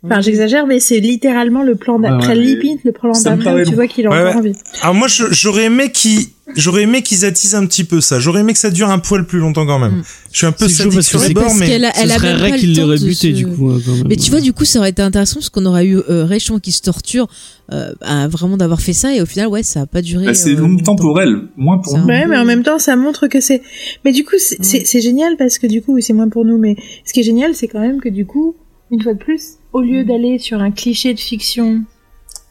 Enfin, 0.02 0.16
Ouais. 0.16 0.22
j'exagère, 0.22 0.66
mais 0.66 0.80
c'est 0.80 1.00
littéralement 1.02 1.62
le 1.62 1.76
plan 1.76 2.00
d'après 2.00 2.30
ouais, 2.30 2.36
limite, 2.36 2.80
le 2.86 2.94
plan 2.94 3.12
d'après 3.12 3.64
tu 3.66 3.76
vois 3.76 3.86
qu'il 3.88 4.08
a 4.08 4.10
Ouais, 4.12 4.20
encore 4.20 4.32
ouais. 4.36 4.50
envie. 4.52 4.54
alors 4.82 4.96
moi 4.96 5.10
je- 5.10 5.26
j'aurais 5.32 5.66
aimé 5.66 5.92
qu'ils 5.92 6.28
j'aurais 6.56 6.84
aimé 6.84 7.02
qu'ils 7.02 7.26
attisent 7.26 7.54
un 7.54 7.66
petit 7.66 7.84
peu 7.84 8.00
ça. 8.00 8.18
J'aurais 8.18 8.40
aimé 8.40 8.54
que 8.54 8.60
ça 8.60 8.72
dure 8.72 8.90
un 8.90 9.00
poil 9.00 9.26
plus 9.28 9.40
longtemps 9.40 9.66
quand 9.66 9.78
même. 9.78 9.98
Mm. 9.98 10.04
Je 10.32 10.38
suis 10.38 10.48
un 10.48 10.54
peu 10.54 10.70
sadique 10.70 10.94
parce 10.94 11.06
sur 11.06 11.20
les 11.20 11.28
c'est- 11.28 11.34
bords 11.34 11.54
mais 11.60 11.68
qu'elle 11.68 11.84
a, 11.84 11.94
Ce 11.94 12.02
elle 12.02 12.12
a 12.12 12.16
serait 12.16 12.32
même 12.32 12.42
Ray 12.42 12.52
pas 12.52 12.58
qui 12.60 12.68
le 12.68 12.76
temps 12.78 12.82
l'aurait 12.84 12.98
buté 13.00 13.14
se- 13.32 13.36
du 13.36 13.46
coup. 13.46 13.74
quand 13.86 13.92
même. 13.96 14.06
Mais 14.08 14.16
tu 14.16 14.32
vois, 14.32 14.40
du 14.40 14.54
coup, 14.54 14.64
ça 14.64 14.80
aurait 14.80 14.90
été 14.92 15.02
intéressant 15.02 15.36
parce 15.36 15.50
qu'on 15.50 15.66
aurait 15.66 15.86
eu 15.86 15.98
euh, 15.98 16.24
Ray 16.26 16.40
Chouin 16.40 16.60
qui 16.62 16.72
se 16.72 16.82
torture 16.82 17.28
euh, 17.74 17.92
à 18.00 18.30
vraiment 18.30 18.56
d'avoir 18.56 18.80
fait 18.80 18.94
ça 18.94 19.14
et 19.14 19.22
au 19.22 19.26
final, 19.26 19.48
ouais, 19.50 19.64
ça 19.64 19.82
a 19.82 19.86
pas 19.86 20.02
duré. 20.02 20.28
Bah, 20.28 20.34
c'est 20.34 20.52
euh, 20.54 20.62
longtemps 20.62 20.96
pour 20.96 21.20
elle, 21.22 21.42
moins 21.58 21.78
pour 21.80 21.98
nous. 21.98 22.06
Ouais, 22.06 22.26
mais 22.26 22.38
en 22.38 22.46
même 22.46 22.64
temps, 22.64 22.80
ça 22.80 22.96
montre 22.96 23.28
que 23.28 23.42
c'est. 23.42 23.62
Mais 24.06 24.14
du 24.14 24.24
coup, 24.24 24.36
c'est 24.40 25.02
génial 25.02 25.36
parce 25.38 25.58
que 25.60 25.68
du 25.68 25.82
coup, 25.82 25.94
oui, 25.94 26.02
c'est 26.02 26.14
moins 26.14 26.30
pour 26.30 26.46
nous. 26.46 26.58
Mais 26.58 26.78
ce 27.06 27.12
qui 27.12 27.20
est 27.20 27.24
génial, 27.24 27.54
c'est 27.54 27.68
quand 27.68 27.82
même 27.82 28.00
que 28.00 28.08
du 28.10 28.26
coup, 28.26 28.56
une 28.92 29.04
fois 29.04 29.14
de 29.14 29.20
plus, 29.20 29.42
au 29.74 29.82
lieu 29.82 30.04
d'aller 30.04 30.38
sur 30.38 30.62
un 30.62 30.72
cliché 30.72 31.14
de 31.14 31.20
fiction 31.20 31.84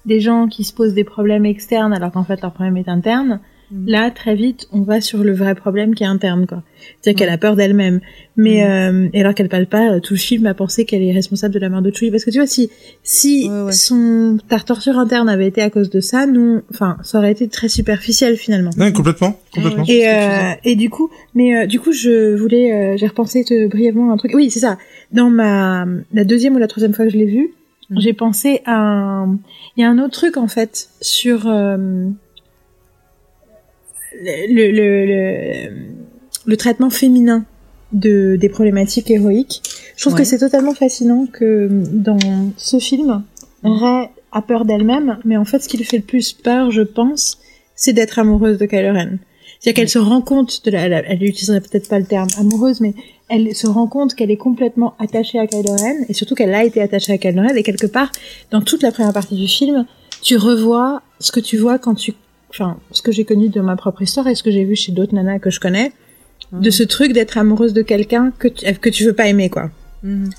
des 0.07 0.21
gens 0.21 0.47
qui 0.47 0.65
se 0.65 0.73
posent 0.73 0.95
des 0.95 1.05
problèmes 1.05 1.47
externes 1.47 1.93
alors 1.93 2.13
qu'en 2.13 2.25
fait 2.25 2.41
leur 2.41 2.53
problème 2.53 2.77
est 2.77 2.89
interne, 2.89 3.41
Mm. 3.71 3.89
là 3.89 4.11
très 4.11 4.35
vite, 4.35 4.67
on 4.73 4.81
va 4.81 5.01
sur 5.01 5.23
le 5.23 5.33
vrai 5.35 5.55
problème 5.55 5.95
qui 5.95 6.03
est 6.03 6.07
interne, 6.07 6.47
quoi. 6.47 6.63
C'est-à-dire 7.03 7.07
Ouais. 7.07 7.15
qu'elle 7.27 7.35
a 7.35 7.39
peur 7.39 7.55
d'elle-même. 7.57 8.01
Mais 8.37 8.63
Mm. 8.65 8.71
euh, 9.05 9.09
et 9.13 9.21
alors 9.21 9.35
qu'elle 9.35 9.49
parle 9.49 9.67
pas, 9.67 9.93
euh, 9.93 10.01
tout 10.01 10.15
le 10.15 10.19
film 10.19 10.47
a 10.47 10.55
pensé 10.55 10.85
qu'elle 10.85 11.03
est 11.03 11.13
responsable 11.13 11.53
de 11.53 11.59
la 11.59 11.69
mort 11.69 11.83
de 11.83 11.91
Chewie. 11.95 12.11
Parce 12.11 12.25
que 12.25 12.31
tu 12.31 12.39
vois, 12.39 12.47
si 12.47 12.71
si 13.03 13.49
Ouais, 13.51 13.63
ouais. 13.65 13.73
son 13.73 14.39
ta 14.49 14.59
torture 14.61 14.99
interne 14.99 15.29
avait 15.29 15.47
été 15.47 15.61
à 15.61 15.71
cause 15.71 15.91
de 15.91 16.01
ça, 16.01 16.27
nous, 16.27 16.63
enfin, 16.71 16.97
ça 17.03 17.19
aurait 17.19 17.33
été 17.33 17.47
très 17.49 17.69
superficiel 17.69 18.37
finalement. 18.37 18.71
Ouais, 18.79 18.93
complètement, 18.93 19.39
complètement. 19.55 19.85
Ouais, 19.85 19.93
Et, 19.95 20.09
euh, 20.09 20.53
et 20.65 20.77
du 20.77 20.89
coup, 20.89 21.11
mais 21.35 21.57
euh, 21.57 21.67
du 21.67 21.79
coup, 21.81 21.93
je 21.93 22.37
voulais, 22.37 22.73
euh, 22.73 22.97
j'ai 22.97 23.07
repensé 23.07 23.45
te, 23.45 23.67
brièvement 23.69 24.11
à 24.11 24.15
un 24.15 24.17
truc. 24.17 24.33
Oui, 24.35 24.51
c'est 24.51 24.61
ça. 24.61 24.79
Dans 25.13 25.31
ma 25.31 25.85
la 26.15 26.25
deuxième 26.25 26.55
ou 26.55 26.59
la 26.59 26.69
troisième 26.69 26.95
fois 26.95 27.05
que 27.07 27.11
je 27.13 27.19
l'ai 27.19 27.27
vu, 27.27 27.51
Mhm. 27.91 28.01
j'ai 28.01 28.13
pensé 28.13 28.61
à, 28.67 28.77
un... 28.77 29.39
il 29.77 29.81
y 29.81 29.85
a 29.85 29.89
un 29.91 29.99
autre 29.99 30.13
truc 30.13 30.37
en 30.37 30.47
fait 30.49 30.89
sur 31.01 31.47
euh, 31.47 32.07
le, 34.21 34.73
le, 34.73 35.07
le 35.07 35.71
le 36.47 36.57
traitement 36.57 36.91
féminin 36.91 37.45
de 37.93 38.37
des 38.37 38.49
problématiques 38.49 39.11
héroïques. 39.11 39.63
Je 39.97 40.03
trouve 40.03 40.15
Ouais. 40.15 40.21
que 40.21 40.27
c'est 40.27 40.39
totalement 40.39 40.75
fascinant 40.75 41.27
que 41.33 41.69
dans 41.93 42.19
ce 42.57 42.79
film, 42.79 43.23
Ray 43.65 44.09
a 44.33 44.43
peur 44.43 44.65
d'elle-même, 44.65 45.19
mais 45.25 45.37
en 45.37 45.45
fait, 45.45 45.59
ce 45.61 45.69
qui 45.69 45.77
lui 45.77 45.85
fait 45.85 45.97
le 45.99 46.03
plus 46.05 46.33
peur, 46.33 46.71
je 46.71 46.83
pense, 46.83 47.39
c'est 47.75 47.93
d'être 47.93 48.19
amoureuse 48.19 48.59
de 48.59 48.67
Kylo 48.67 48.93
Ren. 48.93 49.19
C'est-à-dire 49.61 49.75
qu'elle 49.83 49.89
se 49.89 49.99
rend 49.99 50.21
compte 50.21 50.65
de 50.65 50.71
la, 50.71 50.83
elle, 50.87 51.05
elle 51.09 51.23
utiliserait 51.25 51.61
peut-être 51.61 51.89
pas 51.89 51.99
le 51.99 52.05
terme 52.05 52.29
amoureuse, 52.39 52.81
mais 52.81 52.95
elle 53.29 53.55
se 53.57 53.67
rend 53.67 53.89
compte 53.89 54.15
qu'elle 54.15 54.31
est 54.31 54.37
complètement 54.37 54.95
attachée 54.99 55.39
à 55.39 55.47
Kylo 55.47 55.73
Ren, 55.75 55.97
et 56.09 56.13
surtout 56.13 56.35
qu'elle 56.35 56.55
a 56.55 56.65
été 56.65 56.81
attachée 56.81 57.13
à 57.13 57.19
Kylo 57.19 57.43
Ren, 57.43 57.57
et 57.57 57.63
quelque 57.63 57.87
part, 57.87 58.11
dans 58.53 58.61
toute 58.63 58.83
la 58.83 58.93
première 58.93 59.13
partie 59.13 59.35
du 59.37 59.49
film, 59.49 59.85
tu 60.23 60.37
revois 60.37 61.03
ce 61.21 61.33
que 61.33 61.41
tu 61.41 61.57
vois 61.57 61.79
quand 61.79 61.95
tu, 61.95 62.13
enfin, 62.51 62.79
ce 62.93 63.03
que 63.03 63.13
j'ai 63.13 63.25
connu 63.25 63.49
de 63.49 63.61
ma 63.61 63.77
propre 63.77 64.03
histoire 64.03 64.27
et 64.29 64.35
ce 64.35 64.43
que 64.43 64.51
j'ai 64.51 64.65
vu 64.65 64.77
chez 64.77 64.93
d'autres 64.93 65.15
nanas 65.15 65.39
que 65.39 65.51
je 65.51 65.61
connais, 65.61 65.93
de 66.53 66.71
ce 66.71 66.83
truc 66.83 67.13
d'être 67.13 67.37
amoureuse 67.37 67.73
de 67.75 67.83
quelqu'un 67.83 68.33
que 68.39 68.49
tu, 68.49 68.65
que 68.75 68.89
tu 68.91 69.05
veux 69.05 69.13
pas 69.13 69.27
aimer, 69.29 69.51
quoi. 69.51 69.71
Mhm. 70.03 70.31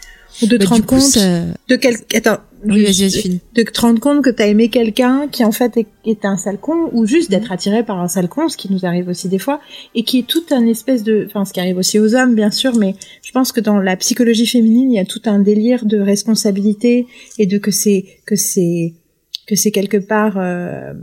Ou 0.42 0.46
de 0.48 0.58
te 0.58 0.64
Bah, 0.64 0.66
du 0.66 0.66
rendre 0.68 0.86
coup, 0.86 0.96
compte 0.96 1.04
ça- 1.04 1.44
de 1.68 1.76
quel, 1.76 1.96
attends. 2.16 2.38
Oui, 2.66 2.86
juste- 2.86 3.00
vas-y, 3.00 3.10
vas-y, 3.10 3.22
finis. 3.22 3.40
de 3.56 3.64
te 3.64 3.82
rendre 3.82 4.00
compte 4.00 4.24
que 4.24 4.30
t'as 4.30 4.48
aimé 4.48 4.70
quelqu'un 4.70 5.28
qui 5.32 5.44
en 5.46 5.52
fait 5.52 5.78
est, 6.06 6.26
un 6.26 6.36
sale 6.38 6.58
con 6.60 6.90
ou 6.92 7.06
juste 7.06 7.30
d'être 7.32 7.52
attiré 7.54 7.84
par 7.84 8.00
un 8.02 8.08
sale 8.10 8.28
con, 8.28 8.48
ce 8.50 8.58
qui 8.58 8.72
nous 8.72 8.86
arrive 8.86 9.08
aussi 9.08 9.30
des 9.30 9.40
fois, 9.40 9.62
et 9.96 10.04
qui 10.04 10.20
est 10.20 10.28
tout 10.28 10.44
un 10.52 10.66
espèce 10.68 11.04
de, 11.04 11.26
enfin 11.28 11.46
ce 11.46 11.54
qui 11.54 11.60
arrive 11.62 11.78
aussi 11.78 12.00
aux 12.00 12.16
hommes 12.16 12.36
bien 12.36 12.52
sûr, 12.52 12.76
mais 12.78 12.96
je 13.24 13.32
pense 13.32 13.52
que 13.54 13.62
dans 13.62 13.80
la 13.80 13.96
psychologie 13.96 14.46
féminine 14.46 14.92
il 14.92 14.96
y 14.96 15.00
a 15.00 15.06
tout 15.06 15.22
un 15.26 15.40
délire 15.40 15.86
de 15.86 16.00
responsabilité 16.00 17.08
et 17.38 17.46
de 17.46 17.58
que 17.58 17.72
c'est 17.72 18.06
que 18.26 18.36
c'est 18.36 18.94
que 19.48 19.56
c'est 19.56 19.72
quelque 19.72 19.98
part 19.98 20.36
euh, 20.38 20.94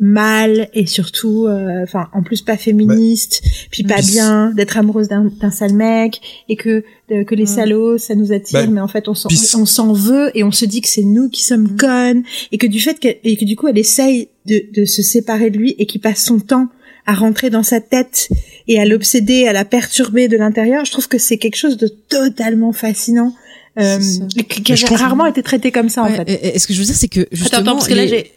mal 0.00 0.68
et 0.74 0.86
surtout 0.86 1.46
euh, 1.46 1.82
enfin 1.84 2.08
en 2.12 2.22
plus 2.24 2.42
pas 2.42 2.56
féministe 2.56 3.42
puis 3.70 3.84
pas 3.84 3.94
Puis 3.96 4.06
bien 4.06 4.50
d'être 4.50 4.76
amoureuse 4.76 5.06
d'un 5.08 5.30
d'un 5.40 5.52
sale 5.52 5.72
mec 5.72 6.20
et 6.48 6.56
que 6.56 6.82
de- 7.10 7.22
que 7.22 7.34
les 7.36 7.46
salauds 7.46 7.96
ça 7.96 8.16
nous 8.16 8.32
attire 8.32 8.60
Bah, 8.64 8.66
mais 8.70 8.80
en 8.80 8.88
fait 8.88 9.06
on 9.08 9.14
s'en 9.14 9.28
on 9.60 9.66
s'en 9.66 9.92
veut 9.92 10.30
et 10.36 10.42
on 10.42 10.50
se 10.50 10.64
dit 10.64 10.80
que 10.80 10.88
c'est 10.88 11.04
nous 11.04 11.28
qui 11.28 11.44
sommes 11.44 11.68
Mm. 11.72 11.76
connes 11.76 12.22
et 12.50 12.58
que 12.58 12.66
du 12.66 12.80
fait 12.80 12.98
que 12.98 13.08
et 13.22 13.36
que 13.36 13.44
du 13.44 13.54
coup 13.54 13.68
elle 13.68 13.78
essaye 13.78 14.28
de 14.46 14.62
de 14.72 14.84
se 14.84 15.00
séparer 15.02 15.50
de 15.50 15.58
lui 15.58 15.76
et 15.78 15.86
qui 15.86 15.98
passe 16.00 16.24
son 16.24 16.40
temps 16.40 16.68
à 17.06 17.14
rentrer 17.14 17.48
dans 17.50 17.62
sa 17.62 17.80
tête 17.80 18.30
et 18.66 18.80
à 18.80 18.86
l'obséder, 18.86 19.46
à 19.46 19.52
la 19.52 19.66
perturber 19.66 20.26
de 20.26 20.38
l'intérieur, 20.38 20.86
je 20.86 20.90
trouve 20.90 21.06
que 21.06 21.18
c'est 21.18 21.36
quelque 21.36 21.56
chose 21.56 21.76
de 21.76 21.86
totalement 21.86 22.72
fascinant, 22.72 23.34
euh, 23.78 23.98
qui 24.48 24.72
a 24.72 24.96
rarement 24.96 25.26
été 25.26 25.42
traité 25.42 25.70
comme 25.70 25.90
ça 25.90 26.02
en 26.04 26.08
fait. 26.08 26.22
et- 26.26 26.32
et- 26.48 26.56
et 26.56 26.58
ce 26.58 26.66
que 26.66 26.72
je 26.72 26.78
veux 26.78 26.86
dire, 26.86 26.94
c'est 26.96 27.08
que 27.08 27.26
justement. 27.30 27.58
Attends, 27.60 27.66
attends, 27.72 27.76
parce 27.76 27.88
que 27.88 27.94
là 27.94 28.04
les- 28.04 28.08
j'ai 28.08 28.30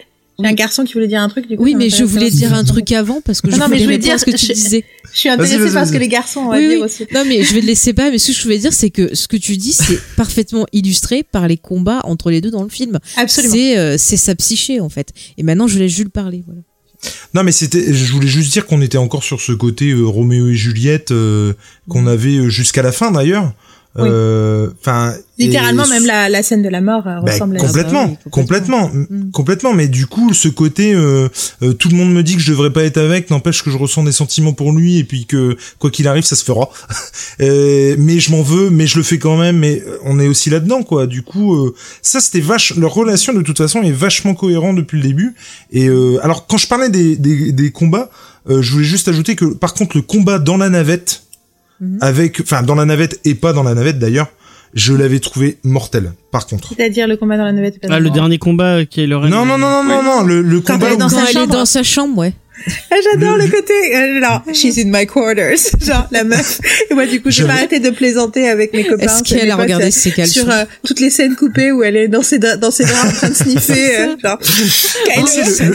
un 0.43 0.53
garçon 0.53 0.83
qui 0.83 0.93
voulait 0.93 1.07
dire 1.07 1.21
un 1.21 1.29
truc. 1.29 1.47
Du 1.47 1.57
coup, 1.57 1.63
Oui, 1.63 1.75
mais 1.75 1.89
je 1.89 2.03
voulais 2.03 2.29
dire 2.29 2.53
un 2.53 2.63
truc 2.63 2.91
avant 2.91 3.21
parce 3.21 3.41
que 3.41 3.49
je 3.49 3.55
Non, 3.57 3.67
mais 3.69 3.77
voulais 3.77 3.95
je 3.95 3.99
voulais 4.01 4.11
à 4.11 4.17
ce 4.17 4.25
que 4.25 4.29
dire- 4.31 4.39
tu 4.39 4.45
je- 4.47 4.53
disais. 4.53 4.85
Je 5.13 5.19
suis 5.19 5.29
intéressée 5.29 5.53
Vas-y, 5.57 5.63
vas-y, 5.65 5.73
par 5.73 5.87
ce 5.87 5.91
que 5.93 5.97
les 5.97 6.07
garçons 6.09 6.39
ont 6.41 6.51
à 6.51 6.57
Oui, 6.57 6.67
dire 6.67 6.81
aussi. 6.81 7.05
Non, 7.13 7.23
mais 7.27 7.41
je 7.43 7.53
vais 7.53 7.61
te 7.61 7.65
laisser 7.65 7.93
pas. 7.93 8.11
Mais 8.11 8.17
ce 8.19 8.27
que 8.27 8.33
je 8.37 8.43
voulais 8.43 8.59
dire, 8.59 8.73
c'est 8.73 8.89
que 8.91 9.15
ce 9.15 9.27
que 9.27 9.37
tu 9.37 9.57
dis, 9.57 9.73
c'est 9.73 9.99
parfaitement 10.15 10.65
illustré 10.73 11.23
par 11.23 11.47
les 11.47 11.57
combats 11.57 12.01
entre 12.03 12.29
les 12.29 12.41
deux 12.41 12.51
dans 12.51 12.63
le 12.63 12.69
film. 12.69 12.99
Absolument. 13.15 13.53
C'est 13.53 13.77
euh, 13.77 13.95
c'est 13.97 14.17
sa 14.17 14.35
psyché 14.35 14.79
en 14.79 14.89
fait. 14.89 15.11
Et 15.37 15.43
maintenant, 15.43 15.67
je 15.67 15.79
laisse 15.79 15.91
Jules 15.93 16.09
parler. 16.09 16.43
Voilà. 16.45 16.61
Non, 17.33 17.43
mais 17.43 17.51
c'était, 17.51 17.93
je 17.93 18.11
voulais 18.11 18.27
juste 18.27 18.51
dire 18.51 18.65
qu'on 18.65 18.81
était 18.81 18.97
encore 18.97 19.23
sur 19.23 19.39
ce 19.39 19.51
côté 19.53 19.91
euh, 19.91 20.03
Roméo 20.03 20.49
et 20.49 20.55
Juliette 20.55 21.11
euh, 21.11 21.53
qu'on 21.87 22.05
avait 22.07 22.37
euh, 22.37 22.49
jusqu'à 22.49 22.81
la 22.81 22.91
fin 22.91 23.11
d'ailleurs. 23.11 23.53
Oui. 23.97 24.07
Euh, 24.11 24.67
Enfin, 24.79 25.13
Littéralement, 25.39 25.85
et- 25.85 25.89
même 25.89 26.05
la, 26.05 26.29
la 26.29 26.43
scène 26.43 26.61
de 26.61 26.69
la 26.69 26.81
mort 26.81 27.07
euh, 27.07 27.19
Bah, 27.21 27.31
ressemble 27.31 27.57
à 27.57 27.59
complètement, 27.59 28.17
complètement, 28.31 28.87
complètement. 28.89 29.07
Mm. 29.09 29.31
complètement. 29.31 29.73
Mais 29.73 29.87
du 29.87 30.05
coup, 30.07 30.33
ce 30.33 30.47
côté, 30.49 30.93
euh, 30.93 31.29
euh, 31.63 31.73
tout 31.73 31.89
le 31.89 31.95
monde 31.95 32.11
me 32.13 32.21
dit 32.23 32.35
que 32.35 32.41
je 32.41 32.51
devrais 32.51 32.71
pas 32.71 32.83
être 32.83 32.97
avec, 32.97 33.29
n'empêche 33.29 33.63
que 33.63 33.69
je 33.71 33.77
ressens 33.77 34.03
des 34.03 34.11
sentiments 34.11 34.53
pour 34.53 34.71
lui 34.71 34.97
et 34.97 35.03
puis 35.03 35.25
que 35.25 35.55
quoi 35.79 35.89
qu'il 35.91 36.07
arrive, 36.07 36.23
ça 36.23 36.35
se 36.35 36.43
fera. 36.43 36.69
Euh, 37.39 37.95
mais 37.99 38.19
je 38.19 38.31
m'en 38.31 38.41
veux, 38.41 38.71
mais 38.71 38.87
je 38.87 38.97
le 38.97 39.03
fais 39.03 39.19
quand 39.19 39.37
même. 39.37 39.57
Mais 39.57 39.83
on 40.03 40.19
est 40.19 40.27
aussi 40.27 40.49
là-dedans, 40.49 40.81
quoi. 40.83 41.05
Du 41.05 41.21
coup, 41.21 41.53
euh, 41.55 41.75
ça 42.01 42.19
c'était 42.19 42.39
vache. 42.39 42.75
Leur 42.75 42.93
relation, 42.93 43.31
de 43.33 43.41
toute 43.41 43.57
façon, 43.57 43.83
est 43.83 43.91
vachement 43.91 44.33
cohérent 44.33 44.73
depuis 44.73 44.97
le 44.97 45.03
début. 45.07 45.35
Et 45.71 45.87
euh, 45.87 46.17
alors, 46.23 46.47
quand 46.47 46.57
je 46.57 46.67
parlais 46.67 46.89
des 46.89 47.15
des, 47.15 47.51
des 47.51 47.71
combats, 47.71 48.09
euh, 48.49 48.61
je 48.63 48.71
voulais 48.73 48.85
juste 48.85 49.07
ajouter 49.07 49.35
que, 49.35 49.45
par 49.45 49.73
contre, 49.75 49.97
le 49.97 50.01
combat 50.01 50.39
dans 50.39 50.57
la 50.57 50.69
navette, 50.69 51.23
Mhm. 51.79 51.97
avec, 52.01 52.41
enfin, 52.41 52.63
dans 52.63 52.75
la 52.75 52.85
navette 52.85 53.19
et 53.25 53.35
pas 53.35 53.53
dans 53.53 53.63
la 53.63 53.73
navette 53.73 53.99
d'ailleurs. 53.99 54.27
Je 54.73 54.93
l'avais 54.93 55.19
trouvé 55.19 55.57
mortel, 55.63 56.11
par 56.29 56.45
contre. 56.45 56.73
C'est-à-dire 56.75 57.07
le 57.07 57.15
combat 57.17 57.37
dans 57.37 57.45
la 57.45 57.53
navette. 57.53 57.79
pas 57.81 57.87
Ah, 57.89 57.99
le 57.99 58.09
dernier 58.09 58.37
combat 58.37 58.85
qui 58.85 59.01
est 59.01 59.07
le 59.07 59.15
Non, 59.17 59.45
non, 59.45 59.57
non, 59.57 59.57
non, 59.57 59.83
non, 59.83 59.97
Ouais. 59.99 60.03
non, 60.03 60.23
le, 60.23 60.41
le 60.41 60.59
Quand 60.61 60.73
combat 60.73 60.87
elle 60.87 60.93
est 60.93 60.97
dans 60.97 61.05
où- 61.07 61.09
sa 61.09 61.15
Quand 61.15 61.21
elle 61.23 61.29
est 61.29 61.33
chambre. 61.33 61.53
dans 61.53 61.65
sa 61.65 61.83
chambre, 61.83 62.17
ouais. 62.17 62.33
Ah, 62.91 62.95
J'adore 63.03 63.37
le 63.37 63.47
côté, 63.47 63.73
euh, 63.95 64.21
genre, 64.21 64.43
she's 64.53 64.77
in 64.77 64.85
my 64.87 65.05
quarters, 65.05 65.57
genre 65.85 66.07
la 66.11 66.23
meuf. 66.23 66.59
Et 66.89 66.93
moi, 66.93 67.05
du 67.05 67.21
coup, 67.21 67.29
j'ai 67.29 67.43
pas 67.45 67.53
arrêté 67.53 67.79
de 67.79 67.89
plaisanter 67.89 68.47
avec 68.49 68.73
mes 68.73 68.85
copains. 68.85 69.05
Est-ce 69.05 69.23
qu'elle 69.23 69.51
a 69.51 69.55
potes, 69.55 69.63
regardé 69.65 69.91
ses 69.91 70.11
caleçons 70.11 70.41
sur 70.41 70.49
euh, 70.49 70.63
toutes 70.85 70.99
les 70.99 71.09
scènes 71.09 71.35
coupées 71.35 71.71
où 71.71 71.83
elle 71.83 71.95
est 71.95 72.07
dans 72.07 72.23
ses 72.23 72.39
dans 72.39 72.71
ses 72.71 72.85
draps 72.85 73.05
en 73.05 73.11
train 73.11 73.29
de 73.29 73.33
sniffer, 73.35 73.97
euh, 73.99 74.15
genre. 74.23 74.39
Sais, 74.43 75.65
le, 75.65 75.71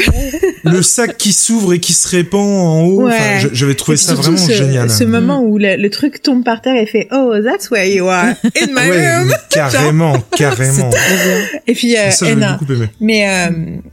le- 0.65 0.71
le 0.73 0.83
sac 0.83 1.17
qui 1.19 1.33
s'ouvre 1.33 1.75
et 1.75 1.79
qui 1.81 1.93
se 1.93 2.09
répand 2.09 2.41
en 2.41 2.81
haut. 2.83 3.03
Ouais. 3.07 3.13
Enfin, 3.15 3.39
je- 3.41 3.49
j'avais 3.53 3.75
trouvé 3.75 3.97
ça 3.97 4.15
vraiment 4.15 4.37
ce, 4.37 4.53
génial. 4.53 4.91
Ce 4.91 5.05
moment 5.05 5.43
où 5.43 5.59
le, 5.59 5.77
le 5.77 5.91
truc 5.91 6.23
tombe 6.23 6.45
par 6.45 6.61
terre 6.63 6.77
et 6.77 6.87
fait 6.87 7.09
Oh, 7.13 7.35
that's 7.45 7.71
where 7.71 7.85
you 7.87 8.07
are 8.09 8.27
in 8.61 8.67
my 8.69 8.91
Ouais, 8.91 9.17
room. 9.19 9.33
carrément, 9.51 10.17
carrément. 10.37 10.91
Et 11.67 11.75
puis 11.75 11.97
euh, 11.97 12.11
Ça, 12.11 12.27
j'avais 12.27 12.33
Anna. 12.43 12.57
beaucoup 12.59 12.73
aimé. 12.73 12.87
Mais 13.01 13.29
euh, 13.29 13.51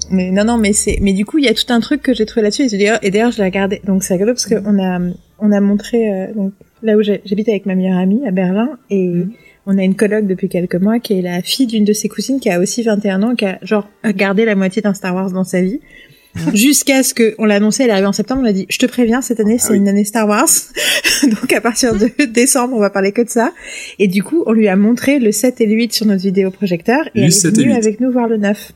mais 0.10 0.32
non 0.32 0.44
non 0.46 0.58
mais 0.58 0.74
c'est 0.74 0.98
mais 1.02 1.14
du 1.14 1.26
coup 1.26 1.38
il 1.38 1.46
y 1.46 1.48
a 1.48 1.54
tout 1.54 1.66
un 1.72 1.80
truc 1.80 2.02
que 2.02 2.14
j'ai 2.14 2.26
trouvé 2.26 2.44
là-dessus 2.44 2.64
d'ailleurs 2.80 3.00
et 3.04 3.12
d'ailleurs 3.12 3.32
je 3.32 3.38
l'ai 3.38 3.44
regardé. 3.44 3.82
Donc 3.86 4.04
c'est 4.04 4.14
rigolo 4.14 4.34
parce 4.34 4.48
que 4.48 4.56
on 4.66 4.82
a 4.84 5.00
on 5.40 5.52
a 5.52 5.60
montré 5.62 6.12
euh, 6.12 6.34
donc 6.34 6.54
là 6.82 6.98
où 6.98 7.04
j'habite 7.04 7.50
avec 7.50 7.66
ma 7.66 7.76
meilleure 7.76 7.98
amie 7.98 8.26
à 8.26 8.32
Berlin 8.32 8.78
et 8.90 9.12
on 9.66 9.78
a 9.78 9.84
une 9.84 9.96
coloc 9.96 10.26
depuis 10.26 10.50
quelques 10.50 10.76
mois 10.76 11.00
qui 11.00 11.20
est 11.20 11.22
la 11.22 11.42
fille 11.42 11.68
d'une 11.68 11.86
de 11.86 11.94
ses 11.94 12.10
cousines 12.10 12.40
qui 12.40 12.50
a 12.50 12.60
aussi 12.60 12.84
21 12.84 13.22
ans 13.24 13.36
qui 13.36 13.46
a 13.46 13.60
genre 13.62 13.88
regardé 14.04 14.46
la 14.46 14.56
moitié 14.56 14.82
d'un 14.82 14.94
Star 14.94 15.14
Wars 15.14 15.32
dans 15.32 15.44
sa 15.44 15.62
vie. 15.62 15.80
Jusqu'à 16.54 17.02
ce 17.02 17.14
que 17.14 17.36
on 17.40 17.46
l'a 17.46 17.56
annoncé 17.56 17.84
elle 17.84 17.90
est 17.90 17.94
arrivée 17.94 18.08
en 18.08 18.14
septembre 18.14 18.42
on 18.44 18.46
a 18.46 18.54
dit 18.54 18.66
je 18.70 18.78
te 18.78 18.86
préviens 18.86 19.22
cette 19.22 19.40
année 19.40 19.58
c'est 19.58 19.72
oui. 19.72 19.78
une 19.78 19.88
année 19.88 20.04
Star 20.06 20.28
Wars. 20.28 20.48
Donc 21.24 21.52
à 21.52 21.60
partir 21.60 21.96
de 21.96 22.10
décembre 22.26 22.76
on 22.76 22.80
va 22.80 22.90
parler 22.90 23.12
que 23.12 23.22
de 23.22 23.30
ça. 23.30 23.52
Et 23.98 24.08
du 24.08 24.24
coup 24.24 24.44
on 24.46 24.54
lui 24.54 24.68
a 24.68 24.76
montré 24.76 25.20
le 25.20 25.32
7 25.32 25.60
et 25.62 25.66
le 25.66 25.74
8 25.74 25.94
sur 25.94 26.06
notre 26.06 26.22
vidéoprojecteur 26.22 27.10
et 27.16 27.20
Le 27.20 27.26
elle 27.26 27.32
7 27.32 27.46
est 27.52 27.62
venue 27.62 27.74
8. 27.74 27.78
avec 27.78 28.00
nous 28.00 28.12
voir 28.12 28.28
le 28.28 28.38
9 28.38 28.72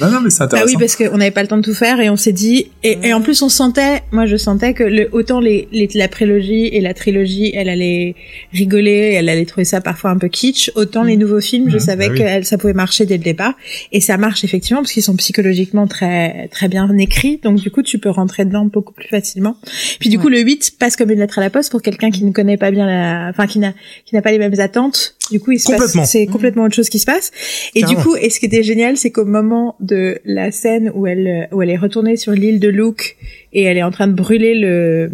Non, 0.00 0.10
non, 0.10 0.20
mais 0.20 0.30
c'est 0.30 0.42
ah 0.42 0.44
intéressant. 0.44 0.66
oui, 0.70 0.76
parce 0.78 0.94
qu'on 0.96 1.16
n'avait 1.16 1.30
pas 1.30 1.42
le 1.42 1.48
temps 1.48 1.56
de 1.56 1.62
tout 1.62 1.74
faire 1.74 2.00
et 2.00 2.10
on 2.10 2.16
s'est 2.16 2.32
dit 2.32 2.70
et, 2.84 2.98
et 3.02 3.12
en 3.12 3.20
plus 3.20 3.40
on 3.42 3.48
sentait, 3.48 4.02
moi 4.12 4.26
je 4.26 4.36
sentais 4.36 4.74
que 4.74 4.84
le, 4.84 5.08
autant 5.12 5.40
les, 5.40 5.68
les- 5.72 5.88
la 5.94 6.06
prélogie 6.08 6.66
et 6.66 6.80
la 6.80 6.94
trilogie, 6.94 7.50
elle 7.54 7.68
allait 7.68 8.14
rigoler, 8.52 9.14
elle 9.16 9.28
allait 9.28 9.44
trouver 9.46 9.64
ça 9.64 9.80
parfois 9.80 10.10
un 10.10 10.18
peu 10.18 10.28
kitsch, 10.28 10.70
autant 10.74 11.02
les 11.02 11.16
nouveaux 11.16 11.40
films, 11.40 11.70
je 11.70 11.74
Mhm, 11.74 11.80
savais 11.80 12.08
bah 12.08 12.38
que 12.40 12.46
ça 12.46 12.58
pouvait 12.58 12.72
marcher 12.72 13.06
dès 13.06 13.16
le 13.16 13.22
départ 13.24 13.54
et 13.92 14.00
ça 14.00 14.16
marche 14.16 14.44
effectivement 14.44 14.82
parce 14.82 14.92
qu'ils 14.92 15.02
sont 15.02 15.16
psychologiquement 15.16 15.86
très 15.86 16.48
très 16.48 16.68
bien 16.68 16.88
écrits, 16.98 17.40
donc 17.42 17.58
du 17.58 17.70
coup 17.70 17.82
tu 17.82 17.98
peux 17.98 18.10
rentrer 18.10 18.44
dedans 18.44 18.64
beaucoup 18.66 18.92
plus 18.92 19.08
facilement. 19.08 19.56
Puis 20.00 20.08
du 20.10 20.18
coup 20.18 20.28
le 20.28 20.40
8 20.40 20.74
passe 20.78 20.96
comme 20.96 21.10
une 21.10 21.18
lettre 21.20 21.38
à 21.38 21.42
la 21.42 21.50
poste 21.50 21.70
pour 21.70 21.82
quelqu'un 21.82 22.10
qui 22.10 22.24
ne 22.24 22.32
connaît 22.32 22.56
pas 22.56 22.70
bien 22.70 22.86
la, 22.86 23.28
enfin 23.30 23.46
qui 23.46 23.58
n'a 23.58 23.72
qui 24.04 24.14
n'a 24.14 24.22
pas 24.22 24.30
les 24.30 24.38
mêmes 24.38 24.58
attentes. 24.60 25.14
Du 25.30 25.40
coup, 25.40 25.50
il 25.52 25.60
se 25.60 25.66
passe, 25.66 25.78
Complètement. 25.78 26.04
c'est 26.06 26.24
complètement 26.26 26.62
autre 26.64 26.74
chose 26.74 26.88
qui 26.88 26.98
se 26.98 27.04
passe. 27.04 27.32
Et 27.74 27.80
Carrément. 27.82 28.00
du 28.00 28.06
coup, 28.06 28.16
et 28.16 28.30
ce 28.30 28.40
qui 28.40 28.46
était 28.46 28.62
génial, 28.62 28.96
c'est 28.96 29.10
qu'au 29.10 29.26
moment 29.42 29.76
de 29.80 30.18
la 30.24 30.50
scène 30.50 30.90
où 30.94 31.06
elle, 31.06 31.48
où 31.52 31.62
elle 31.62 31.70
est 31.70 31.76
retournée 31.76 32.16
sur 32.16 32.32
l'île 32.32 32.60
de 32.60 32.68
Luke 32.68 33.16
et 33.52 33.62
elle 33.64 33.76
est 33.76 33.82
en 33.82 33.90
train 33.90 34.06
de 34.08 34.12
brûler 34.14 34.54
le, 34.54 35.10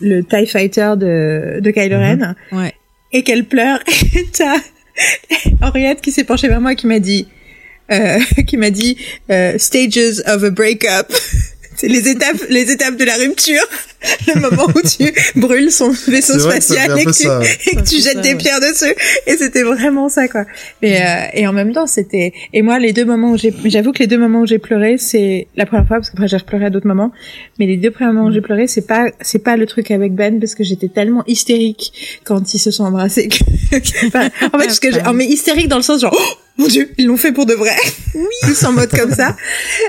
le 0.00 0.22
TIE 0.22 0.46
Fighter 0.46 0.92
de, 0.96 1.60
de 1.60 1.70
Kylo 1.70 1.96
Ren, 1.98 2.34
Ouais. 2.52 2.72
et 3.12 3.22
qu'elle 3.22 3.44
pleure, 3.44 3.80
et 4.14 4.24
t'as 4.32 4.56
Henriette 5.62 6.00
qui 6.00 6.10
s'est 6.12 6.24
penchée 6.24 6.48
vers 6.48 6.60
moi 6.60 6.72
et 6.72 6.76
qui 6.76 6.86
m'a 6.86 6.98
dit, 7.00 7.28
euh, 7.92 8.18
qui 8.46 8.56
m'a 8.56 8.70
dit, 8.70 8.96
euh, 9.30 9.58
stages 9.58 10.22
of 10.26 10.42
a 10.44 10.50
breakup. 10.50 11.12
C'est 11.76 11.88
les 11.88 12.08
étapes, 12.08 12.42
les 12.48 12.70
étapes 12.70 12.96
de 12.96 13.04
la 13.04 13.16
rupture. 13.16 13.62
Le 14.28 14.40
moment 14.40 14.66
où 14.74 14.80
tu 14.82 15.12
brûles 15.38 15.72
son 15.72 15.90
vaisseau 15.90 16.38
spatial 16.38 16.98
et 16.98 17.04
que 17.04 17.10
tu, 17.10 17.24
ça, 17.24 17.38
ouais. 17.38 17.58
et 17.66 17.76
que 17.76 17.82
tu 17.82 17.96
jettes 17.96 18.14
ça, 18.14 18.20
des 18.20 18.30
ouais. 18.30 18.36
pierres 18.36 18.60
dessus. 18.60 18.94
Et 19.26 19.36
c'était 19.36 19.62
vraiment 19.62 20.08
ça, 20.08 20.28
quoi. 20.28 20.44
Et, 20.82 21.02
euh, 21.02 21.26
et 21.32 21.46
en 21.46 21.52
même 21.52 21.72
temps, 21.72 21.86
c'était, 21.86 22.32
et 22.52 22.62
moi, 22.62 22.78
les 22.78 22.92
deux 22.92 23.04
moments 23.04 23.32
où 23.32 23.36
j'ai, 23.36 23.52
j'avoue 23.64 23.92
que 23.92 23.98
les 23.98 24.06
deux 24.06 24.18
moments 24.18 24.40
où 24.40 24.46
j'ai 24.46 24.58
pleuré, 24.58 24.96
c'est 24.98 25.48
la 25.56 25.66
première 25.66 25.86
fois, 25.86 25.96
parce 25.96 26.10
qu'après 26.10 26.28
j'ai 26.28 26.38
pleuré 26.38 26.66
à 26.66 26.70
d'autres 26.70 26.86
moments, 26.86 27.10
mais 27.58 27.66
les 27.66 27.76
deux 27.76 27.90
premiers 27.90 28.12
moments 28.12 28.28
où 28.28 28.32
j'ai 28.32 28.40
pleuré, 28.40 28.66
c'est 28.66 28.86
pas, 28.86 29.06
c'est 29.20 29.42
pas 29.42 29.56
le 29.56 29.66
truc 29.66 29.90
avec 29.90 30.14
Ben, 30.14 30.38
parce 30.38 30.54
que 30.54 30.62
j'étais 30.62 30.88
tellement 30.88 31.24
hystérique 31.26 32.20
quand 32.24 32.54
ils 32.54 32.58
se 32.58 32.70
sont 32.70 32.84
embrassés 32.84 33.28
que, 33.28 33.42
enfin, 34.06 34.26
en 34.52 34.58
fait, 34.58 34.66
parce 34.66 34.80
que 34.80 34.92
j'ai, 34.92 35.00
oh, 35.08 35.12
mais 35.12 35.26
hystérique 35.26 35.68
dans 35.68 35.76
le 35.76 35.82
sens 35.82 36.00
genre, 36.00 36.16
oh, 36.16 36.45
mon 36.58 36.68
dieu, 36.68 36.90
ils 36.98 37.06
l'ont 37.06 37.16
fait 37.16 37.32
pour 37.32 37.46
de 37.46 37.54
vrai. 37.54 37.76
Oui. 38.14 38.24
Tous 38.42 38.64
en 38.64 38.72
mode 38.72 38.90
comme 38.90 39.12
ça. 39.12 39.36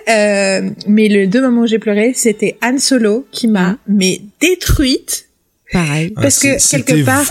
Euh, 0.09 0.70
mais 0.88 1.09
les 1.09 1.28
deux 1.28 1.41
moments 1.41 1.61
où 1.61 1.68
j'ai 1.68 1.80
pleuré, 1.80 2.13
c'était 2.15 2.57
Han 2.63 2.78
Solo 2.78 3.28
qui 3.32 3.47
m'a, 3.47 3.78
mais 3.88 4.22
détruite. 4.39 5.26
Pareil. 5.74 6.13
Ah, 6.15 6.22
Parce 6.22 6.39
que, 6.39 6.47
quelque 6.82 7.03
part, 7.03 7.24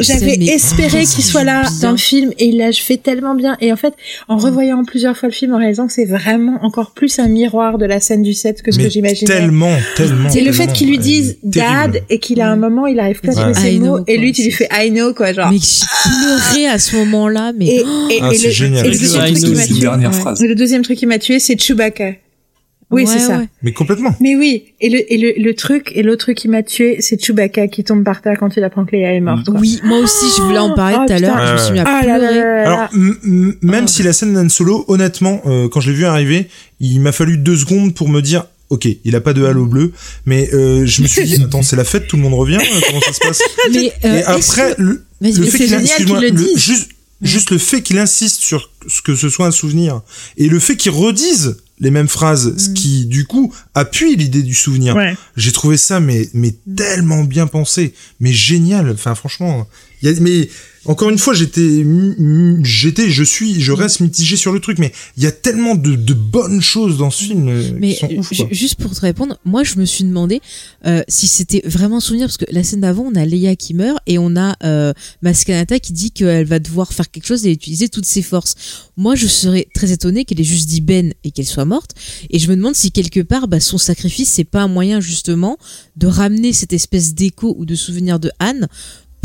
J'avais 0.00 0.38
espéré 0.46 1.02
Oh, 1.04 1.14
qu'il 1.14 1.22
soit 1.24 1.44
là 1.44 1.62
bien. 1.62 1.70
dans 1.82 1.90
le 1.90 1.96
film 1.98 2.32
et 2.38 2.46
il 2.46 2.56
l'a 2.56 2.72
fait 2.72 2.96
tellement 2.96 3.34
bien. 3.34 3.58
Et 3.60 3.72
en 3.72 3.76
fait, 3.76 3.92
en 4.28 4.38
revoyant 4.38 4.82
plusieurs 4.84 5.16
fois 5.16 5.28
le 5.28 5.34
film, 5.34 5.52
en 5.52 5.58
réalisant 5.58 5.86
que 5.86 5.92
c'est 5.92 6.06
vraiment 6.06 6.58
encore 6.62 6.92
plus 6.92 7.18
un 7.18 7.28
miroir 7.28 7.76
de 7.76 7.84
la 7.84 8.00
scène 8.00 8.22
du 8.22 8.32
set 8.32 8.62
que 8.62 8.72
ce 8.72 8.78
Mais 8.78 8.84
que 8.84 8.90
j'imaginais. 8.90 9.26
tellement, 9.30 9.76
tellement. 9.96 10.30
C'est 10.30 10.40
le 10.40 10.50
fait 10.52 10.58
tellement, 10.60 10.72
qu'il 10.72 10.88
lui 10.88 10.96
elle 10.96 11.02
dise 11.02 11.36
est 11.46 11.50
terrible. 11.50 11.92
dad 11.92 12.02
et 12.08 12.18
qu'il 12.20 12.40
a 12.40 12.50
un 12.50 12.56
moment, 12.56 12.86
il 12.86 12.98
arrive 12.98 13.20
plus 13.20 13.30
à 13.30 13.34
trouver 13.34 13.54
ses 13.54 13.74
I 13.74 13.78
mots 13.80 13.96
know, 13.98 14.04
et 14.06 14.16
lui, 14.16 14.32
tu 14.32 14.42
lui 14.42 14.50
fais 14.52 14.68
I 14.72 14.90
know, 14.90 15.12
quoi, 15.12 15.32
genre. 15.34 15.50
Mais 15.50 15.58
j'ai 15.58 16.10
pleuré 16.20 16.66
à 16.68 16.78
ce 16.78 16.96
moment-là, 16.96 17.52
mais 17.56 17.66
Et, 17.66 17.84
Ah, 18.22 18.30
deuxième 18.30 18.74
truc 18.82 18.96
qui 19.36 19.54
m'a 19.54 19.66
tué. 19.66 20.46
Le 20.48 20.54
deuxième 20.54 20.82
truc 20.82 20.98
qui 20.98 21.06
m'a 21.06 21.18
tué, 21.18 21.38
c'est 21.38 21.60
Chewbacca. 21.60 22.12
Oui, 22.90 23.02
Ouais, 23.02 23.08
c'est 23.12 23.18
ça. 23.18 23.38
ouais. 23.38 23.48
Mais 23.62 23.72
complètement. 23.72 24.14
Mais 24.20 24.36
oui, 24.36 24.66
et 24.80 24.88
le, 24.90 25.12
et 25.12 25.18
le, 25.18 25.32
le 25.42 25.54
truc, 25.54 25.90
et 25.96 26.04
l'autre 26.04 26.20
truc 26.26 26.36
qui 26.38 26.46
m'a 26.46 26.62
tué, 26.62 26.98
c'est 27.00 27.20
Chewbacca 27.20 27.66
qui 27.66 27.82
tombe 27.82 28.04
par 28.04 28.22
terre 28.22 28.36
quand 28.38 28.56
il 28.56 28.62
apprend 28.62 28.84
que 28.84 28.94
Leia 28.94 29.12
est 29.12 29.20
morte. 29.20 29.46
quoi. 29.46 29.58
Oui, 29.58 29.80
moi 29.82 29.98
aussi, 29.98 30.26
je 30.36 30.42
voulais 30.42 30.58
en 30.58 30.72
parler 30.74 30.96
Oh, 31.00 31.04
tout 31.06 31.12
à 31.12 31.18
l'heure. 31.18 31.46
Je 31.48 31.52
me 31.54 31.58
suis 31.58 31.72
mis 31.72 31.78
à 31.80 31.84
Ah 31.84 32.06
là 32.06 32.18
là 32.18 32.28
pleurer. 32.28 32.40
là 32.44 32.62
là 32.64 32.72
Alors, 32.84 32.88
même 32.92 33.84
Ah. 33.84 33.88
si 33.88 34.02
la 34.04 34.12
scène 34.12 34.34
d'Han 34.34 34.48
Solo, 34.48 34.84
honnêtement, 34.86 35.42
euh, 35.46 35.68
quand 35.68 35.80
je 35.80 35.90
l'ai 35.90 35.96
vu 35.96 36.04
arriver, 36.04 36.46
il 36.78 37.00
m'a 37.00 37.10
fallu 37.10 37.38
deux 37.38 37.56
secondes 37.56 37.92
pour 37.92 38.08
me 38.08 38.20
dire, 38.22 38.44
ok, 38.70 38.86
il 39.04 39.16
a 39.16 39.20
pas 39.20 39.32
de 39.32 39.44
halo 39.44 39.66
bleu, 39.66 39.92
mais 40.24 40.48
euh, 40.54 40.86
je 40.86 41.02
me 41.02 41.08
suis 41.08 41.24
dit, 41.24 41.34
attends, 41.42 41.62
c'est 41.62 41.76
la 41.76 41.84
fête, 41.84 42.06
tout 42.06 42.14
le 42.16 42.22
monde 42.22 42.34
revient, 42.34 42.58
euh, 42.58 42.80
comment 42.86 43.00
ça 43.00 43.12
se 43.12 43.18
passe? 43.18 43.42
Mais 43.72 43.92
euh, 44.04 44.18
Et 44.20 44.22
après, 44.22 44.74
que- 44.76 44.82
le, 44.82 45.04
Vas-y, 45.20 45.32
le 45.32 45.46
fait 45.46 45.58
c'est 45.66 45.82
qu'il 45.82 46.06
qu'il 46.06 46.14
le 46.14 46.28
le- 46.30 46.54
juste 47.22 47.50
le 47.50 47.58
fait 47.58 47.82
qu'il 47.82 47.98
insiste 47.98 48.42
sur 48.42 48.70
ce 48.86 49.02
que 49.02 49.14
ce 49.16 49.28
soit 49.28 49.46
un 49.46 49.50
souvenir 49.50 50.02
et 50.36 50.48
le 50.48 50.60
fait 50.60 50.76
qu'il 50.76 50.92
redise 50.92 51.56
les 51.78 51.90
mêmes 51.90 52.08
phrases, 52.08 52.56
ce 52.56 52.70
qui 52.70 53.06
du 53.06 53.26
coup 53.26 53.52
appuie 53.74 54.16
l'idée 54.16 54.42
du 54.42 54.54
souvenir. 54.54 54.96
Ouais. 54.96 55.16
J'ai 55.36 55.52
trouvé 55.52 55.76
ça 55.76 56.00
mais 56.00 56.28
mais 56.32 56.54
tellement 56.76 57.24
bien 57.24 57.46
pensé, 57.46 57.94
mais 58.20 58.32
génial. 58.32 58.90
Enfin 58.90 59.14
franchement, 59.14 59.66
y 60.02 60.08
a, 60.08 60.12
mais 60.20 60.48
encore 60.84 61.10
une 61.10 61.18
fois, 61.18 61.34
j'étais 61.34 61.84
j'étais 62.62 63.10
je 63.10 63.24
suis 63.24 63.60
je 63.60 63.72
reste 63.72 64.00
mitigé 64.00 64.36
sur 64.36 64.52
le 64.52 64.60
truc 64.60 64.78
mais 64.78 64.92
il 65.16 65.22
y 65.22 65.26
a 65.26 65.32
tellement 65.32 65.74
de, 65.74 65.96
de 65.96 66.14
bonnes 66.14 66.60
choses 66.62 66.96
dans 66.96 67.10
ce 67.10 67.24
film 67.24 67.48
euh, 67.48 67.70
Mais 67.78 67.94
qui 67.94 67.98
sont 67.98 68.10
ouf 68.16 68.32
ju- 68.32 68.36
quoi. 68.44 68.48
juste 68.52 68.74
pour 68.76 68.94
te 68.94 69.00
répondre, 69.00 69.36
moi 69.44 69.64
je 69.64 69.76
me 69.80 69.84
suis 69.84 70.04
demandé 70.04 70.40
euh, 70.86 71.02
si 71.08 71.26
c'était 71.26 71.62
vraiment 71.64 71.96
un 71.96 72.00
souvenir 72.00 72.26
parce 72.28 72.36
que 72.36 72.44
la 72.50 72.62
scène 72.62 72.82
d'avant, 72.82 73.10
on 73.12 73.14
a 73.16 73.24
Leia 73.24 73.56
qui 73.56 73.74
meurt 73.74 73.98
et 74.06 74.18
on 74.18 74.36
a 74.36 74.54
euh, 74.64 74.92
Maskanata 75.22 75.80
qui 75.80 75.92
dit 75.92 76.12
qu'elle 76.12 76.46
va 76.46 76.58
devoir 76.60 76.92
faire 76.92 77.10
quelque 77.10 77.26
chose 77.26 77.44
et 77.46 77.50
utiliser 77.50 77.88
toutes 77.88 78.06
ses 78.06 78.22
forces. 78.22 78.54
Moi, 78.96 79.14
je 79.16 79.26
serais 79.26 79.66
très 79.74 79.90
étonnée 79.92 80.24
qu'elle 80.24 80.40
ait 80.40 80.44
juste 80.44 80.68
dit 80.68 80.80
Ben 80.80 81.12
et 81.24 81.30
qu'elle 81.32 81.46
soit 81.46 81.64
morte. 81.64 81.90
Et 82.30 82.38
je 82.38 82.48
me 82.48 82.56
demande 82.56 82.76
si 82.76 82.92
quelque 82.92 83.20
part, 83.20 83.48
bah, 83.48 83.60
son 83.60 83.76
sacrifice, 83.78 84.28
c'est 84.30 84.44
pas 84.44 84.62
un 84.62 84.68
moyen 84.68 85.00
justement 85.00 85.58
de 85.96 86.06
ramener 86.06 86.52
cette 86.52 86.72
espèce 86.72 87.14
d'écho 87.14 87.54
ou 87.58 87.64
de 87.66 87.74
souvenir 87.74 88.18
de 88.20 88.30
Anne 88.38 88.68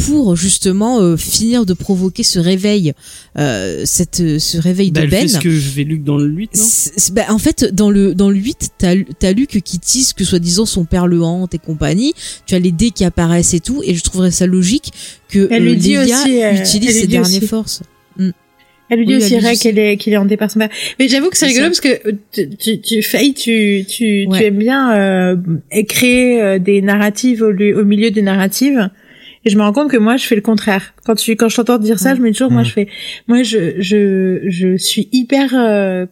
pour 0.06 0.36
justement 0.36 1.00
euh, 1.02 1.18
finir 1.18 1.66
de 1.66 1.74
provoquer 1.74 2.24
ce 2.24 2.40
réveil, 2.40 2.94
euh, 3.38 3.84
cette, 3.86 4.40
ce 4.40 4.58
réveil 4.58 4.92
Bah, 4.92 5.02
de 5.02 5.06
elle 5.06 5.12
Ben. 5.12 5.22
fait 5.22 5.28
ce 5.28 5.40
que 5.40 5.50
je 5.50 5.70
vais 5.72 5.84
Luc 5.84 6.04
dans 6.04 6.18
le 6.18 6.26
8, 6.28 6.56
non 6.56 6.64
C'est- 6.64 6.94
c'est- 6.98 7.14
bah, 7.14 7.26
en 7.30 7.38
fait, 7.38 7.66
dans 7.74 7.90
le 7.90 8.14
dans 8.16 8.30
le 8.30 8.36
8, 8.38 8.70
t'as 8.78 8.96
t'as 9.20 9.32
Luc 9.34 9.60
qui 9.64 9.80
tease 9.80 10.14
que 10.14 10.24
soi-disant 10.24 10.66
son 10.66 10.86
père 10.86 11.08
le 11.08 11.22
hante 11.24 11.54
et 11.54 11.60
compagnie. 11.60 12.14
Tu 12.46 12.56
as 12.56 12.60
les 12.60 12.72
dés 12.72 12.92
qui 12.92 13.04
apparaissent 13.06 13.54
et 13.54 13.60
tout, 13.60 13.82
et 13.86 13.96
je 13.96 14.04
trouverais 14.04 14.32
ça 14.32 14.48
logique 14.48 14.92
que 15.30 15.48
Elle 15.52 15.64
lui 15.64 15.72
euh, 15.72 15.76
dit 15.76 15.94
Leia 15.94 16.04
aussi, 16.04 16.44
euh, 16.44 16.52
utilise 16.54 16.74
elle 16.74 16.94
lui 16.94 16.94
ses 16.94 17.02
dit 17.02 17.08
dernières 17.08 17.38
aussi. 17.38 17.48
forces. 17.48 17.82
Elle 18.94 19.00
lui 19.00 19.06
dit 19.06 19.14
Oui, 19.16 19.24
aussi 19.24 19.34
elle 19.36 19.40
lui 19.40 19.46
Ray 19.48 19.56
dit 19.56 19.62
qu'elle 19.64 19.80
est 19.80 19.96
qu'il 19.98 20.12
est 20.12 20.18
hanté 20.18 20.36
par 20.36 20.52
son 20.52 20.60
père. 20.60 20.70
Mais 21.00 21.08
j'avoue 21.08 21.30
que 21.30 21.38
c'est 21.38 21.48
C'est 21.48 21.54
rigolo 21.62 21.74
ça. 21.74 21.82
parce 21.82 22.02
que 22.02 22.08
euh, 22.10 22.12
tu 22.34 22.50
tu, 22.58 22.82
tu 22.82 23.02
Faye, 23.02 23.34
tu 23.34 23.86
tu 23.88 24.26
Ouais. 24.28 24.38
tu 24.40 24.46
aimes 24.48 24.58
bien 24.58 24.94
euh, 24.98 25.36
créer 25.88 26.42
euh, 26.42 26.60
des 26.60 26.82
narratives 26.82 27.42
au 27.42 27.86
milieu 27.86 28.12
des 28.12 28.22
narratives. 28.22 28.90
Et 29.44 29.50
je 29.50 29.58
me 29.58 29.64
rends 29.64 29.74
compte 29.74 29.90
que 29.90 29.98
moi 29.98 30.18
je 30.18 30.26
fais 30.26 30.36
le 30.36 30.42
contraire. 30.42 30.94
Quand 31.06 31.16
tu 31.16 31.36
quand 31.36 31.50
je 31.50 31.56
t'entends 31.56 31.80
dire 31.80 32.00
ça, 32.00 32.16
je 32.16 32.22
me 32.22 32.30
dis 32.30 32.38
toujours 32.38 32.52
moi 32.52 32.64
je 32.64 32.72
fais 32.72 32.88
moi 33.28 33.44
je 33.44 33.82
je 33.82 34.42
je 34.46 34.78
suis 34.78 35.10
hyper 35.12 35.54
euh, 35.56 36.06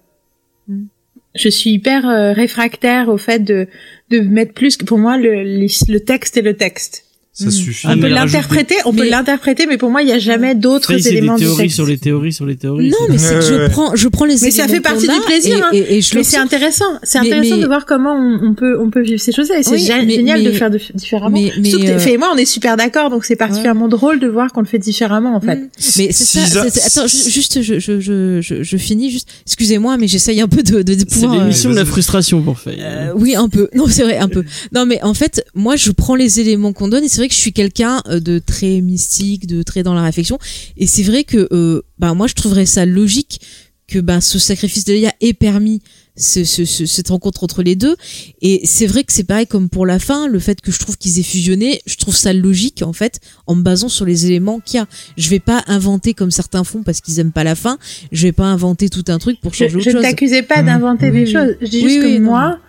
je 1.36 1.50
suis 1.50 1.72
hyper 1.72 2.08
euh, 2.08 2.34
réfractaire 2.34 3.10
au 3.10 3.18
fait 3.18 3.40
de 3.40 3.68
de 4.10 4.20
mettre 4.20 4.54
plus 4.54 4.78
que 4.78 4.86
pour 4.86 4.98
moi 4.98 5.18
le 5.18 5.44
le 5.44 6.00
texte 6.00 6.38
est 6.38 6.42
le 6.42 6.56
texte. 6.56 7.09
Ça 7.44 7.52
suffit. 7.52 7.88
Ah, 7.88 7.94
on 7.96 8.00
peut 8.00 8.04
rajoute 8.14 8.16
l'interpréter, 8.34 8.76
on 8.86 8.94
peut 8.94 9.04
Mais- 9.04 9.10
l'interpréter, 9.10 9.66
mais 9.68 9.78
pour 9.78 9.90
moi, 9.90 10.02
il 10.02 10.06
n'y 10.06 10.12
a 10.12 10.20
jamais 10.20 10.56
d'autres 10.56 10.90
c'est 10.98 11.04
des 11.04 11.08
éléments 11.10 11.36
du 11.36 11.44
théories 11.46 11.70
sur 11.70 11.86
les 11.86 11.98
théories 11.98 12.34
sur 12.34 12.46
les 12.46 12.56
théories. 12.58 12.90
Non, 12.90 12.98
mais 13.10 13.18
c'est 13.18 13.36
que 13.36 13.42
je 13.42 13.68
prends, 13.70 13.96
je 13.96 14.08
prends 14.08 14.26
les 14.26 14.36
Mais 14.42 14.52
ça 14.52 14.68
fait 14.68 14.80
partie 14.82 15.08
du 15.08 15.20
plaisir, 15.26 15.58
et- 15.58 15.62
hein. 15.62 15.70
Et, 15.72 15.98
et 15.98 16.02
je 16.02 16.16
Mais 16.16 16.24
c'est 16.24 16.38
intéressant, 16.38 16.86
c'est 17.04 17.18
intéressant 17.20 17.56
mais- 17.56 17.62
de 17.62 17.68
voir 17.68 17.86
comment 17.86 18.14
on, 18.16 18.50
on 18.50 18.54
peut 18.54 18.78
on 18.80 18.90
peut 18.90 19.02
vivre 19.02 19.20
ces 19.22 19.32
choses-là 19.32 19.60
et 19.60 19.64
c'est 19.64 19.72
Oui, 19.72 19.84
gé- 19.86 20.06
mais- 20.06 20.14
génial 20.16 20.44
de 20.44 20.52
faire 20.52 20.70
de- 20.70 20.80
différemment. 20.96 21.40
mais- 21.40 21.54
mais, 21.60 21.70
Surtout 21.70 21.86
que 21.86 21.92
euh, 21.92 22.00
Faye 22.00 22.14
et 22.14 22.18
moi 22.18 22.30
on 22.34 22.38
est 22.38 22.46
super 22.46 22.76
d'accord 22.78 23.10
donc 23.10 23.24
c'est 23.26 23.36
particulièrement 23.36 23.88
drôle 23.88 24.20
de 24.20 24.28
voir 24.28 24.52
qu'on 24.52 24.62
le 24.62 24.66
fait 24.68 24.80
différemment 24.80 25.36
en 25.36 25.42
fait. 25.42 25.56
Mm. 25.56 25.70
Mais 25.98 26.12
c'est 26.12 26.40
ça. 26.40 26.62
Attends, 26.62 27.08
ju- 27.08 27.30
juste, 27.32 27.62
je, 27.62 27.80
je, 27.80 28.00
je, 28.00 28.42
je, 28.42 28.64
je 28.64 28.78
finis 28.78 29.12
juste. 29.12 29.30
Excusez-moi, 29.46 29.98
mais 29.98 30.08
j'essaye 30.08 30.42
un 30.42 30.48
peu 30.48 30.62
de, 30.64 30.82
de, 30.82 30.94
de 30.94 31.00
C'est 31.00 31.06
pouvoir. 31.06 31.34
euh, 31.36 31.40
l'émission 31.40 31.70
de 31.70 31.76
la 31.76 31.84
vas-y. 31.84 31.92
frustration 31.92 32.42
pour 32.42 32.60
Faye. 32.60 32.78
Euh, 32.80 33.12
oui, 33.16 33.36
un 33.36 33.48
peu. 33.50 33.70
Non, 33.76 33.86
c'est 33.88 34.04
vrai, 34.04 34.18
un 34.18 34.28
peu. 34.28 34.44
Non, 34.74 34.86
mais 34.86 35.02
en 35.04 35.14
fait, 35.14 35.46
moi, 35.56 35.76
je 35.76 35.92
prends 35.92 36.16
les 36.16 36.40
éléments 36.40 36.74
qu'on 36.74 36.88
donne 36.88 37.04
et 37.04 37.10
c'est 37.10 37.22
vrai 37.22 37.29
que 37.30 37.34
je 37.34 37.40
suis 37.40 37.54
quelqu'un 37.54 38.02
euh, 38.10 38.20
de 38.20 38.40
très 38.40 38.82
mystique, 38.82 39.48
de 39.48 39.64
très 39.64 39.82
dans 39.84 39.94
la 39.94 40.02
réflexion. 40.04 40.38
Et 40.76 40.86
c'est 40.88 41.04
vrai 41.04 41.24
que, 41.24 41.48
euh, 41.54 41.82
bah, 41.98 42.14
moi, 42.14 42.28
je 42.28 42.34
trouverais 42.34 42.66
ça 42.66 42.86
logique 42.86 43.40
que, 43.88 44.00
ben, 44.00 44.20
ce 44.22 44.38
sacrifice 44.38 44.84
de 44.84 44.94
Leia 44.94 45.14
ait 45.22 45.34
permis 45.34 45.82
ce, 46.18 46.44
ce, 46.44 46.66
ce- 46.66 46.86
cette 46.86 47.08
rencontre 47.10 47.44
entre 47.46 47.64
les 47.64 47.76
deux. 47.78 47.96
Et 48.42 48.62
c'est 48.66 48.86
vrai 48.88 49.04
que 49.06 49.14
c'est 49.14 49.24
pareil 49.24 49.48
comme 49.48 49.70
pour 49.70 49.86
la 49.86 50.00
fin, 50.00 50.28
le 50.28 50.38
fait 50.40 50.60
que 50.60 50.70
je 50.72 50.78
trouve 50.78 50.98
qu'ils 50.98 51.18
aient 51.18 51.24
fusionné, 51.24 51.82
je 51.88 51.96
trouve 51.96 52.16
ça 52.16 52.34
logique, 52.34 52.82
en 52.84 52.92
fait, 52.94 53.20
en 53.48 53.56
me 53.56 53.62
basant 53.64 53.88
sur 53.88 54.06
les 54.06 54.26
éléments 54.26 54.60
qu'il 54.60 54.78
y 54.78 54.82
a. 54.82 54.88
Je 55.18 55.30
vais 55.30 55.40
pas 55.40 55.64
inventer 55.68 56.14
comme 56.14 56.30
certains 56.30 56.64
font 56.66 56.84
parce 56.84 57.00
qu'ils 57.02 57.20
aiment 57.20 57.32
pas 57.32 57.46
la 57.46 57.56
fin. 57.56 57.78
Je 58.12 58.24
vais 58.24 58.32
pas 58.34 58.46
inventer 58.46 58.90
tout 58.90 59.06
un 59.08 59.18
truc 59.18 59.40
pour 59.40 59.54
Je, 59.54 59.60
changer 59.60 59.76
autre 59.78 59.86
je 59.86 59.90
ne 59.92 59.94
chose. 59.96 60.02
t'accusais 60.04 60.44
pas 60.44 60.60
Mhm. 60.60 60.66
d'inventer 60.66 61.10
des 61.12 61.22
Mhm. 61.22 61.28
choses. 61.32 61.56
Je 61.62 61.68
dis 61.68 61.82
Oui, 61.84 61.90
juste 61.90 62.04
oui, 62.06 62.16
que 62.18 62.22
moi, 62.22 62.60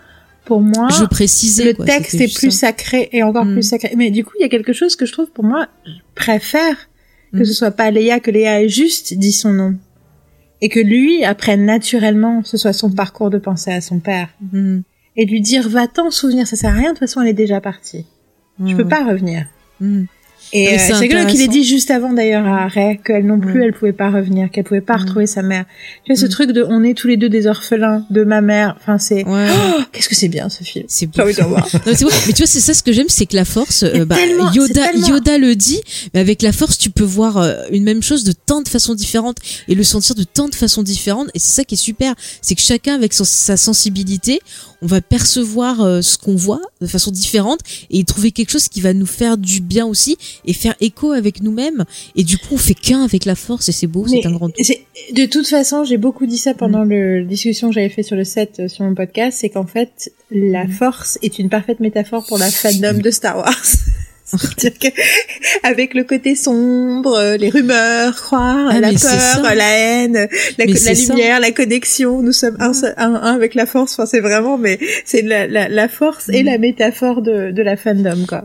pour 0.45 0.61
moi, 0.61 0.87
Je 0.97 1.05
précisais. 1.05 1.63
le 1.65 1.73
quoi, 1.73 1.85
texte 1.85 2.15
est 2.15 2.33
plus 2.33 2.51
ça. 2.51 2.67
sacré 2.67 3.09
et 3.11 3.23
encore 3.23 3.45
Mm. 3.45 3.53
plus 3.53 3.63
sacré. 3.63 3.93
Mais 3.95 4.09
du 4.11 4.23
coup, 4.25 4.31
il 4.39 4.41
y 4.41 4.45
a 4.45 4.49
quelque 4.49 4.73
chose 4.73 4.95
que 4.95 5.05
je 5.05 5.11
trouve 5.13 5.29
pour 5.31 5.43
moi, 5.43 5.67
je 5.85 5.91
préfère 6.15 6.75
que 7.33 7.39
Mm. 7.39 7.45
ce 7.45 7.53
soit 7.53 7.71
pas 7.71 7.91
Léa, 7.91 8.19
que 8.19 8.31
Léa 8.31 8.61
ait 8.63 8.69
juste 8.69 9.13
dit 9.13 9.31
son 9.31 9.53
nom. 9.53 9.75
Et 10.61 10.69
que 10.69 10.79
lui, 10.79 11.23
après 11.23 11.57
naturellement, 11.57 12.43
ce 12.43 12.55
soit 12.57 12.73
son 12.73 12.91
parcours 12.91 13.29
de 13.29 13.37
penser 13.39 13.71
à 13.71 13.81
son 13.81 13.99
père. 13.99 14.29
Mhm. 14.51 14.83
Et 15.17 15.25
lui 15.25 15.41
dire, 15.41 15.67
va 15.67 15.87
t'en 15.87 16.11
souvenir, 16.11 16.45
ça 16.47 16.55
sert 16.55 16.69
à 16.69 16.73
rien, 16.73 16.89
de 16.93 16.97
toute 16.97 16.99
façon, 16.99 17.21
elle 17.21 17.27
est 17.29 17.33
déjà 17.33 17.59
partie. 17.61 18.05
Je 18.63 18.75
peux 18.75 18.87
pas 18.87 19.03
revenir. 19.03 19.45
Et 20.53 20.67
euh, 20.67 20.77
c'est 20.77 20.93
qu'il 21.07 21.15
ait 21.15 21.21
intéressant. 21.21 21.51
dit 21.51 21.63
juste 21.63 21.91
avant 21.91 22.13
d'ailleurs 22.13 22.45
à 22.45 22.67
Ray 22.67 22.99
qu'elle 23.05 23.25
non 23.25 23.39
plus 23.39 23.59
Ouais. 23.59 23.65
elle 23.67 23.73
pouvait 23.73 23.93
pas 23.93 24.09
revenir, 24.09 24.49
qu'elle 24.51 24.63
pouvait 24.65 24.81
pas 24.81 24.97
Mm. 24.97 25.01
retrouver 25.01 25.27
sa 25.27 25.41
mère. 25.41 25.65
Tu 26.05 26.11
vois 26.13 26.19
ce 26.21 26.25
Mm. 26.25 26.29
truc 26.29 26.51
de 26.51 26.63
on 26.67 26.83
est 26.83 26.93
tous 26.93 27.07
les 27.07 27.17
deux 27.17 27.29
des 27.29 27.47
orphelins 27.47 28.05
de 28.09 28.23
ma 28.23 28.41
mère. 28.41 28.75
Enfin 28.81 28.97
c'est 28.97 29.25
Ouais. 29.25 29.47
Oh, 29.77 29.81
qu'est-ce 29.91 30.09
que 30.09 30.15
c'est 30.15 30.27
bien 30.27 30.49
ce 30.49 30.63
film. 30.63 30.85
C'est 30.87 31.09
J'ai 31.15 31.21
envie 31.21 31.33
voir. 31.33 31.67
Non, 31.73 31.79
mais 31.85 31.95
c'est 31.95 32.03
vrai. 32.05 32.15
Mais 32.27 32.33
tu 32.33 32.39
vois, 32.43 32.47
c'est 32.47 32.59
ça 32.59 32.73
ce 32.73 32.83
que 32.83 32.91
j'aime, 32.91 33.07
c'est 33.09 33.25
que 33.25 33.35
la 33.35 33.45
force, 33.45 33.83
euh, 33.83 34.05
bah, 34.05 34.15
Yoda, 34.53 34.73
tellement- 34.91 35.07
Yoda 35.07 35.37
le 35.37 35.55
dit, 35.55 35.79
mais 36.13 36.19
avec 36.19 36.41
la 36.41 36.51
force, 36.51 36.77
tu 36.77 36.89
peux 36.89 37.03
voir 37.03 37.37
euh, 37.37 37.55
une 37.71 37.83
même 37.83 38.03
chose 38.03 38.23
de 38.23 38.31
tant 38.33 38.61
de 38.61 38.67
façons 38.67 38.93
différentes 38.95 39.37
et 39.67 39.75
le 39.75 39.83
sentir 39.83 40.15
de 40.15 40.23
tant 40.23 40.49
de 40.49 40.55
façons 40.55 40.83
différentes. 40.83 41.29
Et 41.33 41.39
c'est 41.39 41.51
ça 41.55 41.63
qui 41.63 41.75
est 41.75 41.77
super, 41.77 42.13
c'est 42.41 42.55
que 42.55 42.61
chacun 42.61 42.95
avec 42.95 43.13
son- 43.13 43.23
sa 43.23 43.55
sensibilité, 43.57 44.39
on 44.81 44.87
va 44.87 44.99
percevoir 45.01 45.81
euh, 45.81 46.01
ce 46.01 46.17
qu'on 46.17 46.35
voit 46.35 46.61
de 46.81 46.87
façon 46.87 47.11
différente 47.11 47.59
et 47.89 47.99
y 47.99 48.05
trouver 48.05 48.31
quelque 48.31 48.49
chose 48.49 48.67
qui 48.67 48.81
va 48.81 48.93
nous 48.93 49.05
faire 49.05 49.37
du 49.37 49.61
bien 49.61 49.85
aussi 49.85 50.17
et 50.45 50.53
faire 50.53 50.75
écho 50.81 51.11
avec 51.11 51.41
nous-mêmes. 51.41 51.85
Et 52.15 52.23
du 52.23 52.37
coup, 52.37 52.53
on 52.55 52.57
fait 52.57 52.73
qu'un 52.73 53.03
avec 53.03 53.25
la 53.25 53.35
force 53.35 53.69
et 53.69 53.71
c'est 53.71 53.87
beau, 53.87 54.05
c'est 54.07 54.25
un 54.25 54.31
grand 54.31 54.49
tout. 54.49 54.61
de 55.13 55.25
toute 55.25 55.47
façon, 55.47 55.83
j'ai 55.83 55.97
beaucoup 55.97 56.25
dit 56.25 56.37
ça 56.37 56.53
pendant 56.53 56.83
le 56.83 57.19
la 57.19 57.25
discussion 57.25 57.69
que 57.69 57.75
j'avais 57.75 57.89
fait 57.89 58.03
sur 58.03 58.15
le 58.15 58.23
set 58.23 58.59
euh, 58.59 58.67
sur 58.67 58.83
mon 58.85 58.93
podcast, 58.95 59.37
c'est 59.41 59.49
qu'en 59.49 59.65
fait, 59.65 60.11
la 60.31 60.65
Mm. 60.65 60.71
force 60.71 61.19
est 61.21 61.39
une 61.39 61.49
parfaite 61.49 61.79
métaphore 61.79 62.25
pour 62.25 62.37
la 62.37 62.49
fandom 62.51 62.97
de 62.99 63.11
Star 63.11 63.37
Wars. 63.37 63.63
C'est-à-dire 64.37 64.79
que, 64.79 65.67
avec 65.67 65.93
le 65.93 66.03
côté 66.03 66.35
sombre, 66.35 67.13
euh, 67.15 67.37
les 67.37 67.49
rumeurs, 67.49 68.15
croire, 68.15 68.69
Ah, 68.71 68.79
la 68.79 68.89
peur, 68.93 69.55
la 69.55 69.77
haine, 69.77 70.27
la, 70.57 70.75
ça. 70.75 70.93
lumière, 70.93 71.39
la 71.39 71.51
connexion, 71.51 72.21
nous 72.21 72.31
sommes 72.31 72.57
un, 72.59 72.71
un, 72.97 73.13
un 73.15 73.35
avec 73.35 73.55
la 73.55 73.65
force. 73.65 73.93
Enfin, 73.93 74.05
c'est 74.05 74.19
vraiment, 74.21 74.57
mais 74.57 74.79
c'est 75.05 75.21
la, 75.21 75.47
la, 75.47 75.67
la 75.69 75.87
force 75.87 76.29
et 76.29 76.43
Mm. 76.43 76.45
la 76.45 76.57
métaphore 76.57 77.21
de, 77.21 77.51
de 77.51 77.61
la 77.61 77.77
fandom, 77.77 78.25
quoi. 78.27 78.43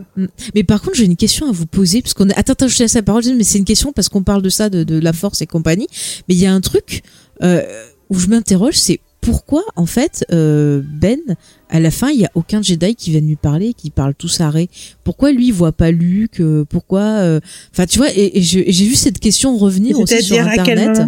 Mais 0.55 0.63
par 0.63 0.81
contre, 0.81 0.97
j'ai 0.97 1.05
une 1.05 1.15
question 1.15 1.47
à 1.49 1.51
vous 1.51 1.65
poser, 1.65 2.01
parce 2.01 2.13
qu'on 2.13 2.29
est... 2.29 2.37
Attends, 2.37 2.53
attends, 2.53 2.67
je 2.67 2.77
te 2.77 2.83
laisse 2.83 2.93
la 2.95 3.01
parole, 3.01 3.23
mais 3.35 3.43
c'est 3.43 3.57
une 3.57 3.65
question 3.65 3.91
parce 3.93 4.09
qu'on 4.09 4.23
parle 4.23 4.41
de 4.41 4.49
ça, 4.49 4.69
de, 4.69 4.83
de 4.83 4.99
la 4.99 5.13
force 5.13 5.41
et 5.41 5.47
compagnie. 5.47 5.87
Mais 6.27 6.35
il 6.35 6.39
y 6.39 6.45
a 6.45 6.53
un 6.53 6.61
truc 6.61 7.01
euh, 7.43 7.61
où 8.09 8.19
je 8.19 8.27
m'interroge, 8.27 8.75
c'est 8.75 8.99
pourquoi, 9.27 9.65
en 9.75 9.85
fait, 9.85 10.25
euh, 10.31 10.81
Ben, 10.81 11.19
à 11.69 11.81
la 11.81 11.91
fin, 11.91 12.11
il 12.11 12.21
y 12.21 12.23
a 12.23 12.31
aucun 12.33 12.61
Jedi 12.61 12.95
qui 12.95 13.11
vienne 13.11 13.27
lui 13.27 13.35
parler, 13.35 13.73
qui 13.73 13.89
parle 13.89 14.15
tous 14.15 14.39
à 14.39 14.49
Rey? 14.49 14.69
Pourquoi 15.03 15.33
lui, 15.33 15.47
il 15.47 15.51
voit 15.51 15.73
pas 15.73 15.91
Luke 15.91 16.39
euh, 16.39 16.63
Pourquoi 16.63 17.01
euh, 17.01 17.41
Enfin, 17.73 17.85
tu 17.87 17.97
vois, 17.97 18.07
et, 18.15 18.41
j'ai 18.41 18.63
vu 18.63 18.95
cette 18.95 19.19
question 19.19 19.57
revenir 19.57 19.99
aussi 19.99 20.23
sur 20.23 20.39
Internet. 20.39 21.01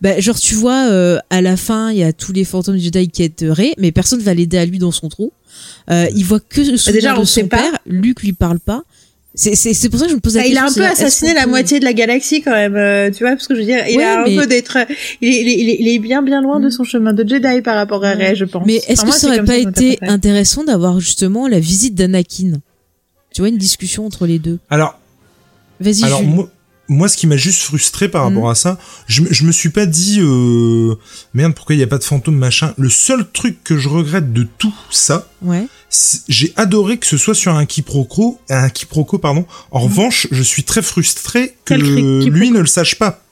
Bah, 0.00 0.18
genre, 0.18 0.40
tu 0.40 0.54
vois, 0.54 0.88
euh, 0.88 1.18
à 1.28 1.42
la 1.42 1.58
fin, 1.58 1.90
il 1.90 1.98
y 1.98 2.04
a 2.04 2.14
tous 2.14 2.32
les 2.32 2.44
fantômes 2.44 2.78
Jedi 2.78 3.08
qui 3.08 3.24
aident 3.24 3.50
Rey, 3.50 3.74
mais 3.76 3.92
personne 3.92 4.20
va 4.20 4.32
l'aider 4.32 4.56
à 4.56 4.64
lui 4.64 4.78
dans 4.78 4.92
son 4.92 5.10
trou. 5.10 5.30
Il 5.90 6.24
voit 6.24 6.40
que 6.40 6.62
le 6.62 6.92
déjà, 6.92 7.18
on 7.18 7.20
de 7.20 7.24
sait 7.26 7.42
son 7.42 7.48
pas. 7.48 7.58
père. 7.58 7.78
Luke 7.84 8.22
lui 8.22 8.32
parle 8.32 8.60
pas. 8.60 8.82
C'est 9.40 9.54
c'est 9.54 9.72
c'est 9.72 9.88
pour 9.88 10.00
ça 10.00 10.06
que 10.06 10.10
je 10.10 10.16
me 10.16 10.20
pose 10.20 10.34
la 10.34 10.42
Bah, 10.42 10.48
il 10.48 10.54
question. 10.54 10.82
a 10.82 10.86
un 10.86 10.88
peu 10.88 10.92
assassiné 10.92 11.32
la 11.32 11.46
moitié 11.46 11.78
de 11.78 11.84
la 11.84 11.92
galaxie 11.92 12.42
quand 12.42 12.50
même, 12.50 12.74
euh, 12.74 13.08
tu 13.12 13.22
vois, 13.22 13.30
parce 13.36 13.46
que 13.46 13.54
je 13.54 13.60
veux 13.60 13.66
dire, 13.66 13.84
il 13.88 13.96
Ouais, 13.96 14.02
a 14.04 14.22
un 14.22 14.24
mais- 14.24 14.34
peu 14.34 14.46
d'être, 14.48 14.78
il 15.20 15.28
est, 15.28 15.40
il, 15.42 15.48
est, 15.48 15.58
il 15.60 15.70
est- 15.70 15.76
il 15.78 15.88
est 15.88 15.98
bien 16.00 16.22
bien 16.22 16.42
loin 16.42 16.58
de 16.58 16.68
son 16.70 16.82
chemin 16.82 17.12
de 17.12 17.22
Jedi 17.26 17.62
par 17.62 17.76
rapport 17.76 18.04
à 18.04 18.14
Rey, 18.14 18.34
je 18.34 18.44
pense. 18.44 18.66
Mais 18.66 18.74
est-ce 18.88 18.92
Enfin, 18.94 19.02
que 19.02 19.06
moi, 19.06 19.16
ça 19.16 19.26
aurait 19.28 19.44
pas 19.44 19.56
été 19.56 19.98
intéressant 20.02 20.64
d'avoir 20.64 20.98
justement 20.98 21.46
la 21.46 21.60
visite 21.60 21.94
d'Anakin? 21.94 22.54
Tu 23.32 23.40
vois, 23.42 23.48
une 23.48 23.58
discussion 23.58 24.04
entre 24.06 24.26
les 24.26 24.40
deux. 24.40 24.58
Alors, 24.70 24.98
Vas-y, 25.78 26.02
alors 26.02 26.24
moi, 26.24 26.50
moi, 26.88 27.08
ce 27.08 27.16
qui 27.16 27.26
m'a 27.26 27.36
juste 27.36 27.62
frustré 27.62 28.08
par 28.08 28.24
rapport 28.24 28.44
Mhm. 28.44 28.50
à 28.50 28.54
ça, 28.54 28.78
je, 29.06 29.22
me- 29.22 29.28
je 29.32 29.44
me 29.44 29.52
suis 29.52 29.68
pas 29.68 29.86
dit 29.86 30.18
euh, 30.20 30.94
merde 31.34 31.54
pourquoi 31.54 31.74
il 31.74 31.78
y 31.78 31.82
a 31.82 31.86
pas 31.86 31.98
de 31.98 32.04
fantôme 32.04 32.36
machin. 32.36 32.72
Le 32.78 32.88
seul 32.88 33.26
truc 33.30 33.62
que 33.64 33.76
je 33.76 33.88
regrette 33.88 34.32
de 34.32 34.46
tout 34.58 34.74
ça, 34.90 35.28
Ouais. 35.42 35.66
j'ai 36.28 36.52
adoré 36.56 36.96
que 36.98 37.06
ce 37.06 37.16
soit 37.18 37.34
sur 37.34 37.54
un 37.54 37.66
quiproquo, 37.66 38.40
un 38.50 38.68
quiproquo 38.70 39.18
pardon. 39.18 39.44
En 39.70 39.80
revanche, 39.80 40.26
je 40.30 40.42
suis 40.42 40.64
très 40.64 40.82
frustré 40.82 41.54
que 41.64 41.74
lui 41.74 42.50
ne 42.50 42.60
le 42.60 42.66
sache 42.66 42.96
pas. 42.98 43.22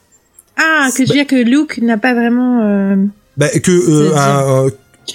Ah, 0.57 0.89
que 0.95 1.03
je 1.03 1.09
veux 1.09 1.15
dire 1.15 1.27
que 1.27 1.35
Luke 1.35 1.79
n'a 1.81 1.97
pas 1.97 2.13
vraiment. 2.13 2.61
Euh... 2.63 2.95
Bah, 3.37 3.49
que 3.49 3.71
euh, 3.71 4.69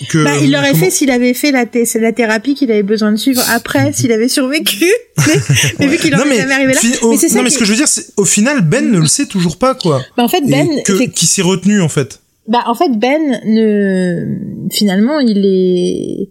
que 0.09 0.25
Bah, 0.25 0.33
il 0.43 0.53
l'aurait 0.53 0.71
comment- 0.73 0.85
fait 0.85 0.91
s'il 0.91 1.11
avait 1.11 1.35
fait 1.35 1.51
la, 1.53 1.67
thé- 1.67 1.85
la 2.01 2.13
thérapie 2.13 2.55
qu'il 2.55 2.71
avait 2.71 2.83
besoin 2.83 3.13
de 3.13 3.17
suivre 3.17 3.43
après, 3.53 3.93
s'il 3.95 4.13
avait 4.13 4.29
survécu. 4.29 4.85
mais, 5.27 5.35
mais 5.79 5.87
vu 5.89 5.97
qu'il 5.99 6.13
est 6.13 6.17
jamais 6.17 6.41
arrivé 6.41 6.73
là. 6.73 6.81
au- 7.03 7.11
mais 7.13 7.17
ça 7.17 7.35
non 7.37 7.43
mais 7.43 7.51
ce 7.51 7.59
que 7.59 7.65
je 7.65 7.71
veux 7.71 7.77
dire 7.77 7.89
c'est 7.89 8.07
au 8.17 8.25
final 8.25 8.63
Ben 8.63 8.91
ne 8.91 8.99
le 8.99 9.07
sait 9.07 9.27
toujours 9.27 9.57
pas 9.59 9.75
quoi. 9.75 10.01
Bah, 10.17 10.23
en 10.25 10.29
fait, 10.29 10.43
Ben, 10.47 10.67
que- 10.85 11.05
qui 11.11 11.27
s'est 11.27 11.43
retenu 11.43 11.81
en 11.81 11.89
fait. 11.89 12.21
bah, 12.49 12.65
en 12.67 12.75
fait, 12.75 12.91
Ben 12.99 13.21
ne, 13.45 14.69
finalement, 14.71 15.21
il 15.21 15.45
est, 15.47 16.29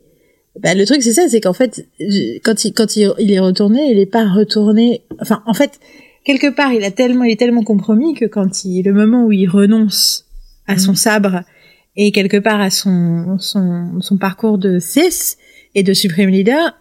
bah, 0.60 0.74
le 0.74 0.86
truc, 0.86 1.02
c'est 1.04 1.14
ça, 1.14 1.28
c'est 1.30 1.40
qu'en 1.42 1.54
fait, 1.54 1.86
quand 2.44 2.66
il, 2.66 2.74
quand 2.74 2.96
il, 2.98 3.14
il 3.20 3.32
est 3.32 3.40
retourné, 3.40 3.92
il 3.92 4.00
est 4.00 4.06
pas 4.12 4.26
retourné, 4.28 5.04
enfin, 5.22 5.42
en 5.46 5.54
fait, 5.54 5.80
quelque 6.26 6.54
part, 6.54 6.74
il 6.74 6.84
a 6.84 6.92
tellement, 6.92 7.24
il 7.24 7.32
est 7.32 7.40
tellement 7.40 7.64
compromis 7.64 8.14
que 8.14 8.26
quand 8.26 8.66
il, 8.66 8.84
le 8.84 8.94
moment 8.94 9.26
où 9.26 9.32
il 9.32 9.48
renonce 9.48 10.26
à 10.68 10.78
son 10.78 10.94
sabre 10.96 11.42
et 11.96 12.12
quelque 12.12 12.38
part 12.38 12.62
à 12.62 12.70
son, 12.70 13.38
son, 13.40 14.00
son 14.02 14.18
parcours 14.18 14.58
de 14.58 14.80
Sith 14.80 15.38
et 15.76 15.84
de 15.84 15.94
Supreme 15.94 16.30
Leader, 16.30 16.78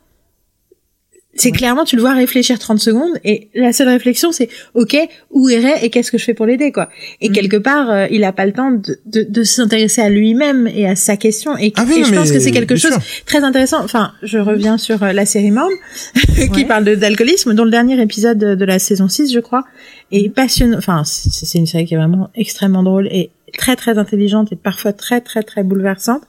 c'est 1.36 1.50
Ouais. 1.52 1.56
clairement, 1.58 1.84
tu 1.84 1.94
le 1.94 2.02
vois 2.02 2.12
réfléchir 2.12 2.58
30 2.58 2.80
secondes 2.80 3.12
et 3.24 3.50
la 3.54 3.72
seule 3.72 3.86
réflexion, 3.88 4.32
c'est, 4.32 4.48
ok, 4.74 4.96
où 5.30 5.48
est 5.48 5.58
Ray 5.60 5.84
et 5.84 5.88
qu'est-ce 5.88 6.10
que 6.10 6.18
je 6.18 6.24
fais 6.24 6.34
pour 6.34 6.44
l'aider, 6.44 6.72
quoi. 6.72 6.88
Et 7.20 7.28
Mhm. 7.28 7.34
quelque 7.34 7.56
part, 7.56 7.88
euh, 7.88 8.06
il 8.10 8.24
a 8.24 8.32
pas 8.32 8.46
le 8.46 8.52
temps 8.52 8.72
de, 8.72 8.98
de, 9.06 9.22
de 9.22 9.42
s'intéresser 9.44 10.00
à 10.00 10.08
lui-même 10.10 10.66
et 10.66 10.88
à 10.88 10.96
sa 10.96 11.16
question. 11.16 11.56
Et, 11.56 11.72
Ah 11.76 11.84
oui, 11.88 12.00
et 12.00 12.04
je 12.04 12.12
pense 12.12 12.32
que 12.32 12.40
c'est 12.40 12.50
quelque 12.50 12.74
chose 12.74 12.90
sûr. 12.92 13.00
très 13.26 13.44
intéressant. 13.44 13.82
Enfin, 13.84 14.12
je 14.24 14.38
reviens 14.38 14.76
sur 14.76 15.00
euh, 15.04 15.12
la 15.12 15.24
série 15.24 15.52
Mom, 15.52 15.70
qui 16.52 16.62
Ouais. 16.62 16.64
parle 16.64 16.96
d'alcoolisme, 16.96 17.54
dont 17.54 17.64
le 17.64 17.70
dernier 17.70 18.00
épisode 18.02 18.36
de, 18.36 18.56
de 18.56 18.64
la 18.64 18.80
saison 18.80 19.08
6, 19.08 19.32
je 19.32 19.38
crois, 19.40 19.64
est 20.10 20.34
passionnant. 20.34 20.78
Enfin, 20.78 21.04
c'est 21.04 21.30
c'est 21.32 21.58
une 21.58 21.66
série 21.66 21.84
qui 21.84 21.94
est 21.94 21.98
vraiment 21.98 22.28
extrêmement 22.34 22.82
drôle 22.82 23.06
et 23.06 23.30
très 23.56 23.76
très 23.76 23.98
intelligente 23.98 24.52
et 24.52 24.56
parfois 24.56 24.92
très 24.92 25.20
très 25.20 25.42
très 25.42 25.62
bouleversante. 25.62 26.22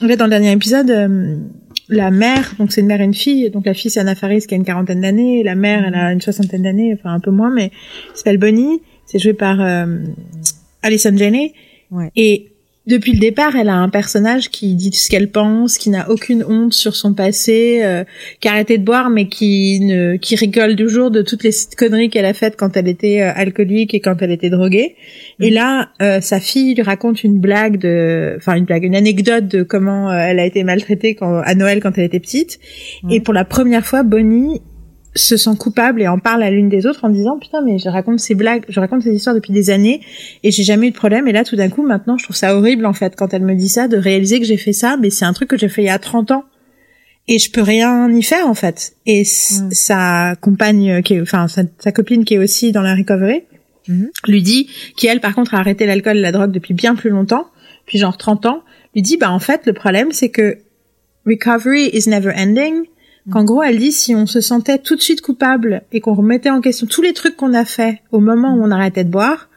Là, 0.00 0.16
dans 0.16 0.24
le 0.24 0.30
dernier 0.30 0.52
épisode, 0.52 0.90
euh, 0.90 1.36
la 1.88 2.10
mère, 2.10 2.54
donc 2.58 2.72
c'est 2.72 2.80
une 2.80 2.86
mère 2.86 3.00
et 3.00 3.04
une 3.04 3.14
fille, 3.14 3.50
donc 3.50 3.66
la 3.66 3.74
fille 3.74 3.90
c'est 3.90 4.00
Anna 4.00 4.14
Faris 4.14 4.46
qui 4.46 4.54
a 4.54 4.56
une 4.56 4.64
quarantaine 4.64 5.00
d'années, 5.02 5.42
la 5.42 5.54
mère 5.54 5.84
elle 5.86 5.94
a 5.94 6.12
une 6.12 6.20
soixantaine 6.20 6.62
d'années, 6.62 6.94
enfin 6.98 7.12
un 7.14 7.20
peu 7.20 7.30
moins, 7.30 7.50
mais 7.50 7.64
elle 8.10 8.16
s'appelle 8.16 8.38
Bonnie, 8.38 8.80
c'est 9.06 9.18
joué 9.18 9.34
par 9.34 9.60
euh, 9.60 9.98
Alison 10.82 11.16
Janney, 11.16 11.52
Ouais. 11.90 12.10
et 12.14 12.49
depuis 12.86 13.12
le 13.12 13.18
départ, 13.18 13.56
elle 13.56 13.68
a 13.68 13.74
un 13.74 13.90
personnage 13.90 14.48
qui 14.48 14.74
dit 14.74 14.90
ce 14.92 15.10
qu'elle 15.10 15.30
pense, 15.30 15.76
qui 15.76 15.90
n'a 15.90 16.10
aucune 16.10 16.42
honte 16.44 16.72
sur 16.72 16.96
son 16.96 17.12
passé, 17.12 17.80
euh, 17.82 18.04
qui 18.40 18.48
a 18.48 18.52
arrêté 18.52 18.78
de 18.78 18.84
boire, 18.84 19.10
mais 19.10 19.28
qui 19.28 19.80
ne, 19.80 20.16
qui 20.16 20.34
rigole 20.34 20.76
toujours 20.76 21.10
de 21.10 21.20
toutes 21.20 21.44
les 21.44 21.50
conneries 21.76 22.08
qu'elle 22.08 22.24
a 22.24 22.32
faites 22.32 22.56
quand 22.56 22.76
elle 22.78 22.88
était 22.88 23.20
euh, 23.20 23.32
alcoolique 23.34 23.92
et 23.92 24.00
quand 24.00 24.22
elle 24.22 24.30
était 24.30 24.48
droguée. 24.48 24.96
Et 25.40 25.50
là, 25.50 25.90
euh, 26.00 26.22
sa 26.22 26.40
fille 26.40 26.74
lui 26.74 26.82
raconte 26.82 27.22
une 27.22 27.38
blague 27.38 27.76
de, 27.76 28.34
enfin 28.38 28.54
une 28.54 28.64
blague, 28.64 28.84
une 28.84 28.96
anecdote 28.96 29.46
de 29.46 29.62
comment 29.62 30.10
euh, 30.10 30.18
elle 30.18 30.38
a 30.38 30.46
été 30.46 30.64
maltraitée 30.64 31.14
quand, 31.14 31.38
à 31.44 31.54
Noël 31.54 31.80
quand 31.80 31.98
elle 31.98 32.04
était 32.04 32.20
petite. 32.20 32.60
Ouais. 33.04 33.16
Et 33.16 33.20
pour 33.20 33.34
la 33.34 33.44
première 33.44 33.84
fois, 33.84 34.02
Bonnie 34.02 34.62
se 35.16 35.36
sent 35.36 35.56
coupable 35.58 36.00
et 36.02 36.08
en 36.08 36.18
parle 36.18 36.42
à 36.42 36.50
l'une 36.50 36.68
des 36.68 36.86
autres 36.86 37.04
en 37.04 37.08
disant 37.08 37.38
putain 37.38 37.62
mais 37.62 37.78
je 37.78 37.88
raconte 37.88 38.20
ces 38.20 38.34
blagues, 38.34 38.64
je 38.68 38.78
raconte 38.78 39.02
ces 39.02 39.12
histoires 39.14 39.34
depuis 39.34 39.52
des 39.52 39.70
années 39.70 40.00
et 40.44 40.50
j'ai 40.52 40.62
jamais 40.62 40.86
eu 40.86 40.90
de 40.90 40.96
problème 40.96 41.26
et 41.26 41.32
là 41.32 41.42
tout 41.44 41.56
d'un 41.56 41.68
coup 41.68 41.82
maintenant 41.84 42.16
je 42.16 42.24
trouve 42.24 42.36
ça 42.36 42.56
horrible 42.56 42.86
en 42.86 42.92
fait 42.92 43.16
quand 43.16 43.34
elle 43.34 43.42
me 43.42 43.54
dit 43.54 43.68
ça 43.68 43.88
de 43.88 43.96
réaliser 43.96 44.38
que 44.38 44.46
j'ai 44.46 44.56
fait 44.56 44.72
ça 44.72 44.96
mais 45.00 45.10
c'est 45.10 45.24
un 45.24 45.32
truc 45.32 45.48
que 45.50 45.58
j'ai 45.58 45.68
fait 45.68 45.82
il 45.82 45.86
y 45.86 45.90
a 45.90 45.98
30 45.98 46.30
ans 46.30 46.44
et 47.28 47.38
je 47.38 47.50
peux 47.50 47.62
rien 47.62 48.10
y 48.12 48.22
faire 48.22 48.46
en 48.46 48.54
fait 48.54 48.94
et 49.06 49.22
Mm. 49.22 49.70
sa 49.72 50.36
compagne 50.40 51.02
qui 51.02 51.14
est, 51.14 51.20
enfin 51.20 51.48
sa, 51.48 51.62
sa 51.78 51.90
copine 51.92 52.24
qui 52.24 52.34
est 52.34 52.38
aussi 52.38 52.70
dans 52.72 52.82
la 52.82 52.94
recovery 52.94 53.42
Mhm. 53.88 54.10
lui 54.28 54.42
dit 54.42 54.68
qui 54.96 55.06
elle 55.08 55.20
par 55.20 55.34
contre 55.34 55.54
a 55.54 55.58
arrêté 55.58 55.86
l'alcool 55.86 56.18
et 56.18 56.20
la 56.20 56.30
drogue 56.32 56.52
depuis 56.52 56.74
bien 56.74 56.94
plus 56.94 57.10
longtemps 57.10 57.46
puis 57.86 57.98
genre 57.98 58.16
30 58.16 58.46
ans 58.46 58.62
lui 58.94 59.02
dit 59.02 59.16
bah 59.16 59.32
en 59.32 59.38
fait 59.40 59.66
le 59.66 59.72
problème 59.72 60.12
c'est 60.12 60.28
que 60.28 60.58
recovery 61.26 61.90
is 61.92 62.08
never 62.08 62.32
ending 62.36 62.84
qu'en 63.30 63.44
gros 63.44 63.62
elle 63.62 63.78
dit 63.78 63.92
si 63.92 64.14
on 64.14 64.26
se 64.26 64.40
sentait 64.40 64.78
tout 64.78 64.96
de 64.96 65.02
suite 65.02 65.20
coupable 65.20 65.82
et 65.92 66.00
qu'on 66.00 66.14
remettait 66.14 66.50
en 66.50 66.60
question 66.60 66.86
tous 66.86 67.02
les 67.02 67.12
trucs 67.12 67.36
qu'on 67.36 67.54
a 67.54 67.64
fait 67.64 68.00
au 68.12 68.20
moment 68.20 68.54
où 68.54 68.62
on 68.62 68.70
arrêtait 68.70 69.04
de 69.04 69.10
boire 69.10 69.48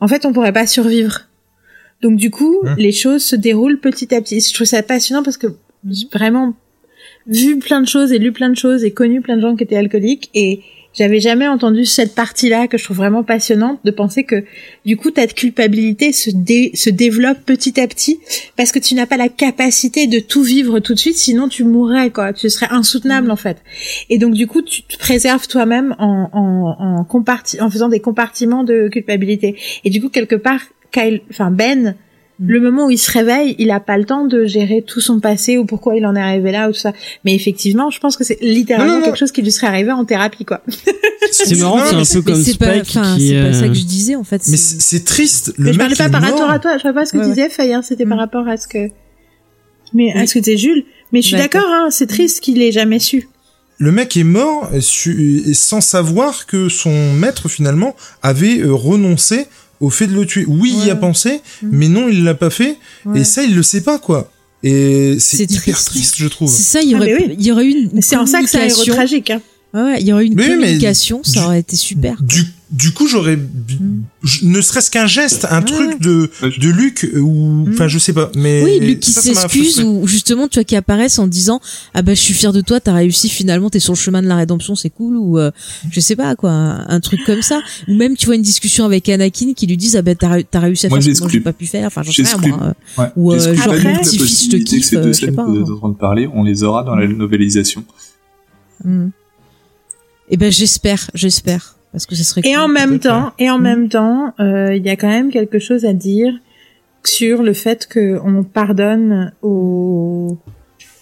en 0.00 0.08
fait 0.08 0.24
on 0.24 0.32
pourrait 0.32 0.52
pas 0.52 0.66
survivre. 0.66 1.26
Donc 2.02 2.16
du 2.16 2.30
coup 2.30 2.60
Hein. 2.64 2.74
les 2.78 2.92
choses 2.92 3.22
se 3.22 3.36
déroulent 3.36 3.78
petit 3.78 4.14
à 4.14 4.20
petit. 4.20 4.40
Je 4.40 4.54
trouve 4.54 4.66
ça 4.66 4.82
passionnant 4.82 5.22
parce 5.22 5.36
que 5.36 5.48
j'ai 5.88 6.06
vraiment 6.12 6.54
vu 7.26 7.58
plein 7.58 7.80
de 7.80 7.86
choses 7.86 8.12
et 8.12 8.18
lu 8.18 8.32
plein 8.32 8.48
de 8.48 8.56
choses 8.56 8.84
et 8.84 8.90
connu 8.90 9.20
plein 9.20 9.36
de 9.36 9.42
gens 9.42 9.56
qui 9.56 9.64
étaient 9.64 9.76
alcooliques 9.76 10.30
et 10.34 10.62
j'avais 10.92 11.20
jamais 11.20 11.46
entendu 11.46 11.84
cette 11.86 12.14
partie-là 12.14 12.66
que 12.66 12.76
je 12.76 12.84
trouve 12.84 12.96
vraiment 12.96 13.22
passionnante 13.22 13.78
de 13.84 13.90
penser 13.92 14.24
que 14.24 14.44
du 14.84 14.96
coup 14.96 15.10
ta 15.10 15.26
culpabilité 15.26 16.12
se, 16.12 16.30
dé- 16.32 16.72
se 16.74 16.90
développe 16.90 17.38
petit 17.46 17.80
à 17.80 17.86
petit 17.86 18.18
parce 18.56 18.72
que 18.72 18.78
tu 18.80 18.94
n'as 18.94 19.06
pas 19.06 19.16
la 19.16 19.28
capacité 19.28 20.06
de 20.08 20.18
tout 20.18 20.42
vivre 20.42 20.80
tout 20.80 20.94
de 20.94 20.98
suite 20.98 21.16
sinon 21.16 21.48
tu 21.48 21.62
mourrais 21.64 22.10
quoi. 22.10 22.32
Tu 22.32 22.50
serais 22.50 22.66
insoutenable 22.70 23.30
en 23.30 23.36
fait. 23.36 23.58
Et 24.08 24.18
donc 24.18 24.34
du 24.34 24.46
coup 24.46 24.62
tu 24.62 24.82
te 24.82 24.98
préserves 24.98 25.46
toi-même 25.46 25.94
en 25.98 26.28
en 26.32 26.76
en, 26.78 27.02
comparti- 27.04 27.60
en 27.62 27.70
faisant 27.70 27.88
des 27.88 28.00
compartiments 28.00 28.64
de 28.64 28.88
culpabilité. 28.88 29.56
Et 29.84 29.90
du 29.90 30.00
coup 30.00 30.08
quelque 30.08 30.34
part 30.36 30.60
Kyle 30.92 31.20
enfin 31.30 31.50
Ben 31.52 31.94
le 32.42 32.60
moment 32.60 32.86
où 32.86 32.90
il 32.90 32.98
se 32.98 33.10
réveille, 33.10 33.54
il 33.58 33.70
a 33.70 33.80
pas 33.80 33.98
le 33.98 34.04
temps 34.04 34.24
de 34.26 34.46
gérer 34.46 34.82
tout 34.86 35.00
son 35.00 35.20
passé 35.20 35.58
ou 35.58 35.66
pourquoi 35.66 35.94
il 35.96 36.06
en 36.06 36.16
est 36.16 36.20
arrivé 36.20 36.52
là 36.52 36.68
ou 36.68 36.72
tout 36.72 36.78
ça. 36.78 36.92
Mais 37.24 37.34
effectivement, 37.34 37.90
je 37.90 37.98
pense 38.00 38.16
que 38.16 38.24
c'est 38.24 38.38
littéralement 38.40 38.86
Non, 38.86 38.94
non, 38.94 39.00
non. 39.00 39.06
quelque 39.06 39.18
chose 39.18 39.32
qui 39.32 39.42
lui 39.42 39.52
serait 39.52 39.66
arrivé 39.66 39.92
en 39.92 40.04
thérapie, 40.04 40.44
quoi. 40.44 40.62
C'est 41.32 41.54
marrant, 41.58 41.78
c'est 41.84 41.94
un 41.94 42.22
peu 42.22 42.32
Mais 42.32 42.32
comme 42.32 42.34
pas, 42.58 42.82
Spike 42.82 42.96
enfin, 42.96 43.16
qui. 43.16 43.28
c'est 43.28 43.42
pas 43.42 43.52
ça 43.52 43.64
euh, 43.64 43.68
que 43.68 43.74
je 43.74 43.84
disais 43.84 44.16
en 44.16 44.24
fait. 44.24 44.42
Mais 44.48 44.56
c'est- 44.56 45.04
triste. 45.04 45.52
Le 45.58 45.66
Mais 45.66 45.72
je 45.74 45.78
parlais 45.78 45.94
pas 45.94 46.08
par 46.08 46.22
rapport 46.22 46.50
à 46.50 46.58
toi, 46.58 46.76
je 46.76 46.82
sais 46.82 46.92
pas 46.92 47.04
ce 47.06 47.12
que 47.12 47.18
Ouais, 47.18 47.24
tu 47.24 47.30
disais, 47.30 47.48
Faye, 47.50 47.72
hein, 47.72 47.82
c'était 47.82 48.04
par 48.06 48.16
Mm. 48.16 48.20
rapport 48.20 48.48
à 48.48 48.56
ce 48.56 48.66
que... 48.66 48.88
Mais 49.94 50.12
à 50.12 50.20
Oui. 50.20 50.28
ce 50.28 50.34
que 50.34 50.38
disait 50.40 50.56
Jules. 50.56 50.84
Mais 51.12 51.22
je 51.22 51.28
suis 51.28 51.36
D'accord. 51.36 51.62
hein, 51.68 51.88
c'est 51.90 52.06
triste 52.08 52.40
qu'il 52.40 52.60
ait 52.62 52.72
jamais 52.72 52.98
su. 52.98 53.28
Le 53.78 53.92
mec 53.92 54.16
est 54.16 54.24
mort 54.24 54.70
sans 54.80 55.80
savoir 55.80 56.46
que 56.46 56.68
son 56.68 57.12
maître 57.14 57.48
finalement 57.48 57.94
avait 58.22 58.58
euh, 58.60 58.72
renoncé 58.74 59.46
au 59.80 59.90
fait 59.90 60.06
de 60.06 60.14
le 60.14 60.26
tuer. 60.26 60.44
Oui, 60.46 60.74
il 60.78 60.86
y 60.86 60.90
a 60.90 60.94
Ouais. 60.94 61.00
pensé, 61.00 61.40
Mm. 61.62 61.68
mais 61.72 61.88
non, 61.88 62.08
il 62.08 62.22
l'a 62.24 62.34
pas 62.34 62.50
fait. 62.50 62.76
Ouais. 63.06 63.20
Et 63.20 63.24
ça, 63.24 63.42
il 63.42 63.54
le 63.54 63.62
sait 63.62 63.80
pas 63.80 63.98
quoi. 63.98 64.30
Et 64.62 65.16
c'est 65.18 65.50
hyper 65.50 65.62
triste. 65.74 65.86
triste, 65.88 66.14
je 66.18 66.26
trouve. 66.28 66.50
C'est 66.50 66.62
ça, 66.62 66.80
il 66.82 66.90
y 66.90 66.94
Ah, 66.94 66.98
aurait, 66.98 67.06
mais 67.18 67.26
oui. 67.28 67.36
il 67.38 67.46
y 67.46 67.50
aurait 67.52 67.64
eu 67.64 67.70
une, 67.70 67.90
Mais 67.94 68.02
C'est 68.02 68.16
en 68.16 68.26
ça 68.26 68.40
que 68.42 68.44
héros 68.44 68.52
communication. 68.58 68.94
tragique. 68.94 69.30
Hein. 69.30 69.40
Ouais, 69.72 69.82
ouais, 69.82 70.00
il 70.02 70.06
y 70.06 70.12
aurait 70.12 70.24
eu 70.24 70.26
une 70.26 70.34
mais 70.34 70.48
communication, 70.48 71.22
ça 71.24 71.40
du- 71.40 71.46
aurait 71.46 71.60
été 71.60 71.76
super. 71.76 72.20
Du, 72.22 72.42
du 72.70 72.92
coup, 72.92 73.08
j'aurais, 73.08 73.36
Mm. 73.36 74.02
je- 74.22 74.44
ne 74.46 74.60
serait-ce 74.60 74.90
qu'un 74.92 75.06
geste, 75.06 75.44
un 75.50 75.58
Ouais, 75.60 75.64
truc 75.64 76.00
de, 76.00 76.30
de 76.58 76.68
Luc, 76.68 77.08
ou, 77.16 77.66
enfin, 77.68 77.88
je 77.88 77.98
sais 77.98 78.12
pas, 78.12 78.30
mais. 78.36 78.62
Oui, 78.62 78.78
Luc 78.80 79.00
qui 79.00 79.10
s'excuse 79.10 79.80
ou 79.80 80.06
justement 80.06 80.46
tu 80.46 80.58
vois 80.58 80.64
qui 80.64 80.76
apparaissent 80.76 81.18
en 81.18 81.26
disant 81.26 81.60
ah 81.94 82.02
bah 82.02 82.14
je 82.14 82.20
suis 82.20 82.32
fier 82.34 82.52
de 82.52 82.60
toi, 82.60 82.78
t'as 82.78 82.92
réussi 82.94 83.28
finalement, 83.28 83.70
t'es 83.70 83.80
sur 83.80 83.92
le 83.94 83.98
chemin 83.98 84.22
de 84.22 84.28
la 84.28 84.36
rédemption, 84.36 84.76
c'est 84.76 84.90
cool 84.90 85.16
ou 85.16 85.38
euh, 85.38 85.50
je 85.90 85.98
sais 86.00 86.14
pas 86.16 86.36
quoi, 86.36 86.50
un, 86.52 86.88
un 86.88 87.00
truc 87.00 87.20
comme 87.26 87.42
ça. 87.42 87.60
Ou 87.88 87.94
même 87.96 88.16
tu 88.16 88.26
vois 88.26 88.36
une 88.36 88.42
discussion 88.42 88.84
avec 88.84 89.08
Anakin 89.08 89.52
qui 89.54 89.66
lui 89.66 89.76
disent 89.76 89.96
ah 89.96 90.02
bah 90.02 90.14
t'as 90.14 90.28
ré- 90.28 90.46
t'as 90.48 90.60
réussi 90.60 90.86
à 90.86 90.90
Moi, 90.90 91.00
faire 91.00 91.16
ce 91.16 91.20
que 91.22 91.28
j'ai 91.28 91.40
pas 91.40 91.52
pu 91.52 91.66
faire, 91.66 91.86
enfin 91.88 92.02
j'en 92.04 92.12
sais 92.12 92.22
rien 92.22 92.56
moi. 92.56 92.74
euh. 92.98 93.02
Ouais. 93.02 93.08
Ou, 93.16 93.32
euh, 93.32 93.54
genre, 93.56 93.66
mon 93.74 93.78
tout 93.80 93.84
la 93.84 93.98
petit-fils, 93.98 94.44
je 94.44 94.50
te 94.50 94.56
kiffe, 94.62 94.84
ces 94.84 94.96
deux 94.96 95.08
je 95.08 95.12
sais 95.12 95.26
scènes 95.26 95.34
pas, 95.34 95.44
que 95.44 95.50
vous 95.50 95.60
êtes 95.60 95.68
hein. 95.68 95.72
en 95.74 95.78
train 95.78 95.88
de 95.88 95.94
parler, 95.96 96.28
on 96.32 96.44
les 96.44 96.62
aura 96.62 96.84
dans 96.84 96.94
la 96.94 97.08
novélisation. 97.08 97.84
Hmm. 98.84 99.08
Eh 100.30 100.36
ben 100.36 100.52
j'espère, 100.52 101.10
j'espère 101.14 101.76
parce 101.92 102.06
que 102.06 102.14
ça 102.14 102.22
serait 102.24 102.42
Et 102.48 102.54
cool. 102.54 102.62
en 102.62 102.68
même 102.68 102.90
peut-être, 102.98 103.02
temps, 103.08 103.32
et 103.38 103.50
en 103.50 103.58
Mm. 103.58 103.62
même 103.62 103.88
temps, 103.88 104.34
euh, 104.40 104.74
il 104.76 104.84
y 104.84 104.90
a 104.90 104.96
quand 104.96 105.08
même 105.08 105.30
quelque 105.30 105.58
chose 105.58 105.84
à 105.84 105.92
dire 105.92 106.32
sur 107.04 107.42
le 107.42 107.52
fait 107.54 107.88
qu'on 107.92 108.44
pardonne 108.44 109.32
aux, 109.42 110.36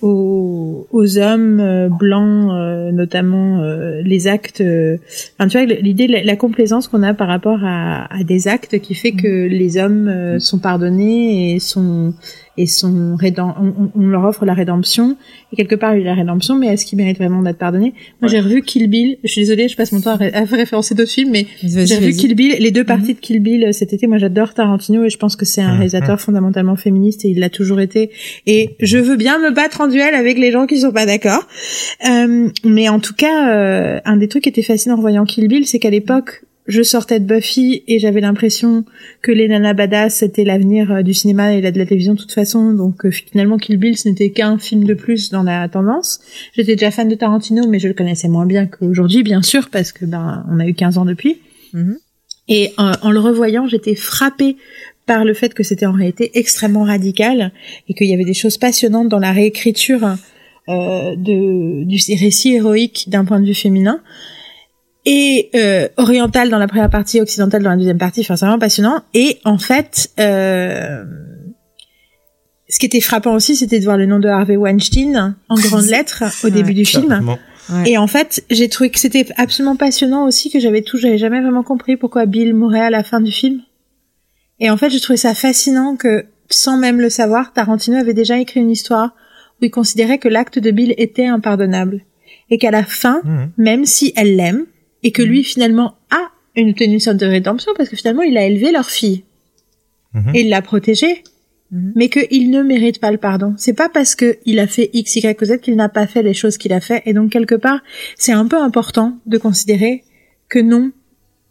aux, 0.01 0.87
aux 0.93 1.19
hommes 1.19 1.59
euh, 1.61 1.89
blancs, 1.89 2.51
euh, 2.53 2.93
notamment 2.93 3.61
euh, 3.63 4.01
les 4.05 4.29
actes. 4.29 4.61
euh, 4.61 4.97
Enfin, 5.39 5.49
tu 5.49 5.59
vois, 5.59 5.67
l'idée, 5.67 6.07
la, 6.07 6.23
la 6.23 6.37
complaisance 6.37 6.87
qu'on 6.89 7.03
a 7.03 7.15
par 7.15 7.27
rapport 7.29 7.59
à, 7.65 8.05
à 8.15 8.23
des 8.23 8.47
actes 8.49 8.79
qui 8.79 8.95
fait 8.95 9.13
que 9.13 9.47
les 9.47 9.77
hommes 9.77 10.09
euh, 10.09 10.39
sont 10.39 10.59
pardonnés 10.61 11.55
et 11.55 11.59
sont 11.59 12.15
et 12.59 12.67
sont 12.67 13.17
rédem- 13.17 13.55
on, 13.95 14.07
leur 14.07 14.25
offre 14.25 14.45
la 14.45 14.53
rédemption 14.55 15.17
et 15.53 15.57
quelque 15.57 15.75
part 15.75 15.95
il 15.97 16.01
y 16.01 16.03
a 16.03 16.09
la 16.09 16.15
rédemption 16.15 16.57
mais 16.57 16.67
est-ce 16.67 16.85
qu'ils 16.85 16.99
méritent 16.99 17.17
vraiment 17.19 17.43
d'être 17.43 17.57
pardonnés 17.59 17.95
moi 18.21 18.29
Ouais. 18.29 18.29
j'ai 18.29 18.41
revu 18.41 18.63
Kill 18.63 18.89
Bill 18.89 19.17
je 19.25 19.31
suis 19.31 19.41
désolée 19.43 19.69
je 19.69 19.77
passe 19.77 19.93
mon 19.93 20.01
temps 20.01 20.11
à, 20.13 20.17
ré- 20.17 20.33
à 20.35 20.45
référencer 20.51 20.95
d'autres 20.95 21.11
films 21.11 21.31
mais 21.31 21.47
j'ai 21.63 21.97
revu. 21.97 22.13
Kill 22.13 22.35
Bill, 22.35 22.57
les 22.59 22.71
deux 22.71 22.85
parties 22.85 23.15
de 23.15 23.21
Kill 23.21 23.41
Bill 23.41 23.65
euh, 23.65 23.73
cet 23.73 23.93
été. 23.93 24.07
Moi, 24.07 24.19
j'adore 24.19 24.55
Tarantino 24.55 25.05
et 25.05 25.11
je 25.11 25.17
pense 25.19 25.37
que 25.37 25.45
c'est 25.45 25.61
un 25.63 25.69
Mhm. 25.73 25.77
réalisateur 25.77 26.21
fondamentalement 26.21 26.77
féministe 26.77 27.25
et 27.25 27.29
il 27.29 27.39
l'a 27.39 27.51
toujours 27.51 27.81
été. 27.81 28.11
Et 28.47 28.71
je 28.81 28.99
veux 28.99 29.17
bien 29.17 29.39
me 29.39 29.51
battre 29.55 29.81
en 29.81 29.87
duel 29.89 30.15
avec 30.15 30.39
les 30.39 30.51
gens 30.51 30.67
qui 30.67 30.79
sont 30.81 30.91
pas 30.93 31.07
d'accord. 31.07 31.47
Euh, 32.09 32.49
mais 32.65 32.89
en 32.89 32.99
tout 33.01 33.15
cas, 33.15 33.51
euh, 33.55 34.01
un 34.05 34.17
des 34.17 34.29
trucs 34.29 34.43
qui 34.45 34.49
était 34.49 34.63
fascinant 34.63 34.97
en 34.97 35.01
voyant 35.01 35.25
Kill 35.25 35.47
Bill, 35.49 35.67
c'est 35.67 35.79
qu'à 35.79 35.91
l'époque, 35.91 36.43
je 36.69 36.83
sortais 36.83 37.19
de 37.19 37.25
Buffy 37.25 37.83
et 37.89 37.99
j'avais 37.99 38.21
l'impression 38.21 38.85
que 39.23 39.33
les 39.33 39.49
nanas 39.49 39.73
badass 39.73 40.17
c'était 40.17 40.45
l'avenir 40.45 40.93
euh, 40.93 41.03
du 41.03 41.15
cinéma 41.15 41.55
et 41.55 41.61
de 41.61 41.79
la 41.79 41.87
télévision 41.87 42.15
de 42.15 42.21
toute 42.21 42.33
façon. 42.33 42.73
Donc 42.73 43.05
euh, 43.07 43.11
finalement, 43.11 43.57
Kill 43.57 43.79
Bill, 43.79 43.97
ce 43.97 44.09
n'était 44.09 44.31
qu'un 44.31 44.59
film 44.59 44.85
de 44.85 44.95
plus 44.95 45.31
dans 45.31 45.43
la 45.43 45.69
tendance. 45.69 46.21
J'étais 46.53 46.77
déjà 46.77 46.91
fan 46.91 47.09
de 47.09 47.15
Tarantino, 47.15 47.67
mais 47.67 47.79
je 47.79 47.89
le 47.89 47.95
connaissais 47.95 48.29
moins 48.29 48.47
bien 48.47 48.67
qu'aujourd'hui, 48.67 49.23
bien 49.23 49.43
sûr, 49.43 49.71
parce 49.71 49.93
que 49.93 50.05
ben 50.05 50.45
on 50.51 50.61
a 50.61 50.67
eu 50.67 50.75
15 50.75 50.99
ans 50.99 51.07
depuis. 51.07 51.39
Mhm. 51.73 51.97
Et 52.49 52.73
euh, 52.79 52.93
en 53.03 53.11
le 53.11 53.21
revoyant, 53.21 53.67
j'étais 53.67 53.95
frappée 53.95 54.57
par 55.07 55.25
le 55.25 55.35
fait 55.35 55.55
que 55.55 55.63
c'était 55.63 55.87
en 55.87 55.93
réalité 55.93 56.31
extrêmement 56.35 56.85
radical 56.85 57.53
et 57.89 57.95
qu'il 57.95 58.09
y 58.09 58.15
avait 58.15 58.25
des 58.25 58.35
choses 58.35 58.59
passionnantes 58.59 59.09
dans 59.09 59.19
la 59.19 59.33
réécriture 59.33 60.17
euh, 60.69 61.17
de, 61.17 61.85
du 61.85 61.99
récit 62.15 62.55
héroïque 62.55 63.07
d'un 63.09 63.25
point 63.25 63.41
de 63.41 63.47
vue 63.47 63.55
féminin 63.55 64.03
et 65.11 65.49
euh, 65.55 65.89
oriental 65.97 66.51
dans 66.51 66.59
la 66.59 66.69
première 66.69 66.91
partie, 66.91 67.19
occidental 67.21 67.63
dans 67.63 67.71
la 67.71 67.77
deuxième 67.77 67.97
partie. 67.99 68.21
Enfin, 68.21 68.37
c'est 68.37 68.45
vraiment 68.45 68.59
passionnant. 68.59 69.03
Et 69.15 69.39
en 69.45 69.57
fait, 69.57 70.11
euh, 70.21 71.03
ce 72.69 72.79
qui 72.79 72.87
était 72.87 73.01
frappant 73.01 73.33
aussi, 73.35 73.57
c'était 73.57 73.79
de 73.79 73.85
voir 73.85 73.97
le 73.97 74.05
nom 74.07 74.19
de 74.19 74.29
Harvey 74.29 74.57
Weinstein 74.57 75.35
en 75.49 75.55
grandes 75.61 75.87
lettres 75.87 76.25
au 76.43 76.47
Ouais, 76.49 76.51
début 76.53 76.75
du 76.75 76.85
film. 76.85 77.27
Ouais. 77.71 77.91
Et 77.91 77.99
en 77.99 78.07
fait, 78.07 78.45
j'ai 78.51 78.69
trouvé 78.69 78.91
que 78.91 78.99
c'était 78.99 79.27
absolument 79.37 79.77
passionnant 79.77 80.27
aussi, 80.27 80.51
que 80.51 80.59
j'avais 80.61 80.83
tout, 80.83 80.99
j'avais 80.99 81.19
jamais 81.19 81.41
vraiment 81.41 81.63
compris 81.63 81.97
pourquoi 81.97 82.27
Bill 82.27 82.55
mourait 82.55 82.81
à 82.81 82.91
la 82.91 83.03
fin 83.03 83.21
du 83.21 83.33
film. 83.33 83.61
Et 84.61 84.69
en 84.71 84.77
fait, 84.77 84.91
j'ai 84.91 85.01
trouvé 85.01 85.17
ça 85.17 85.35
fascinant 85.35 85.97
que, 85.97 86.27
sans 86.51 86.77
même 86.79 87.01
le 87.01 87.09
savoir, 87.11 87.53
Tarantino 87.55 87.97
avait 87.97 88.15
déjà 88.15 88.39
écrit 88.39 88.61
une 88.61 88.71
histoire 88.71 89.15
où 89.61 89.65
il 89.65 89.71
considérait 89.71 90.19
que 90.19 90.29
l'acte 90.29 90.59
de 90.59 90.71
Bill 90.71 90.95
était 90.99 91.27
impardonnable. 91.27 92.03
Et 92.51 92.59
qu'à 92.59 92.71
la 92.71 92.83
fin, 92.85 93.21
Mhm. 93.25 93.51
même 93.59 93.85
si 93.85 94.13
elle 94.17 94.37
l'aime, 94.37 94.65
et 95.03 95.13
que 95.13 95.23
lui 95.23 95.45
finalement 95.45 95.97
a 96.11 96.31
une 96.57 96.75
tenue 96.75 96.95
une 96.95 97.01
sorte 97.01 97.19
de 97.19 97.27
rédemption, 97.27 97.73
parce 97.77 97.89
que 97.89 97.97
finalement 97.97 98.23
il 98.23 98.37
a 98.37 98.45
élevé 98.45 98.73
leur 98.73 98.91
fille. 98.91 99.25
Mhm. 100.15 100.35
Et 100.35 100.41
il 100.41 100.49
l'a 100.49 100.63
protégée. 100.63 101.23
Mhm. 101.71 101.93
Mais 101.97 102.09
qu'il 102.09 102.51
ne 102.51 102.63
mérite 102.63 102.99
pas 102.99 103.11
le 103.11 103.19
pardon. 103.19 103.55
C'est 103.59 103.75
pas 103.75 103.89
parce 103.89 104.15
que 104.15 104.39
il 104.47 104.59
a 104.59 104.67
fait 104.67 104.91
X, 104.93 105.17
Y 105.17 105.41
ou 105.41 105.45
Z 105.45 105.59
qu'il 105.59 105.77
n'a 105.77 105.89
pas 105.89 106.07
fait 106.07 106.23
les 106.23 106.35
choses 106.35 106.57
qu'il 106.57 106.73
a 106.73 106.81
fait. 106.81 107.03
Et 107.05 107.13
donc, 107.13 107.31
quelque 107.31 107.55
part, 107.55 107.81
c'est 108.17 108.33
un 108.33 108.47
peu 108.47 108.57
important 108.57 109.19
de 109.27 109.39
considérer 109.39 110.03
que 110.49 110.59
non. 110.59 110.93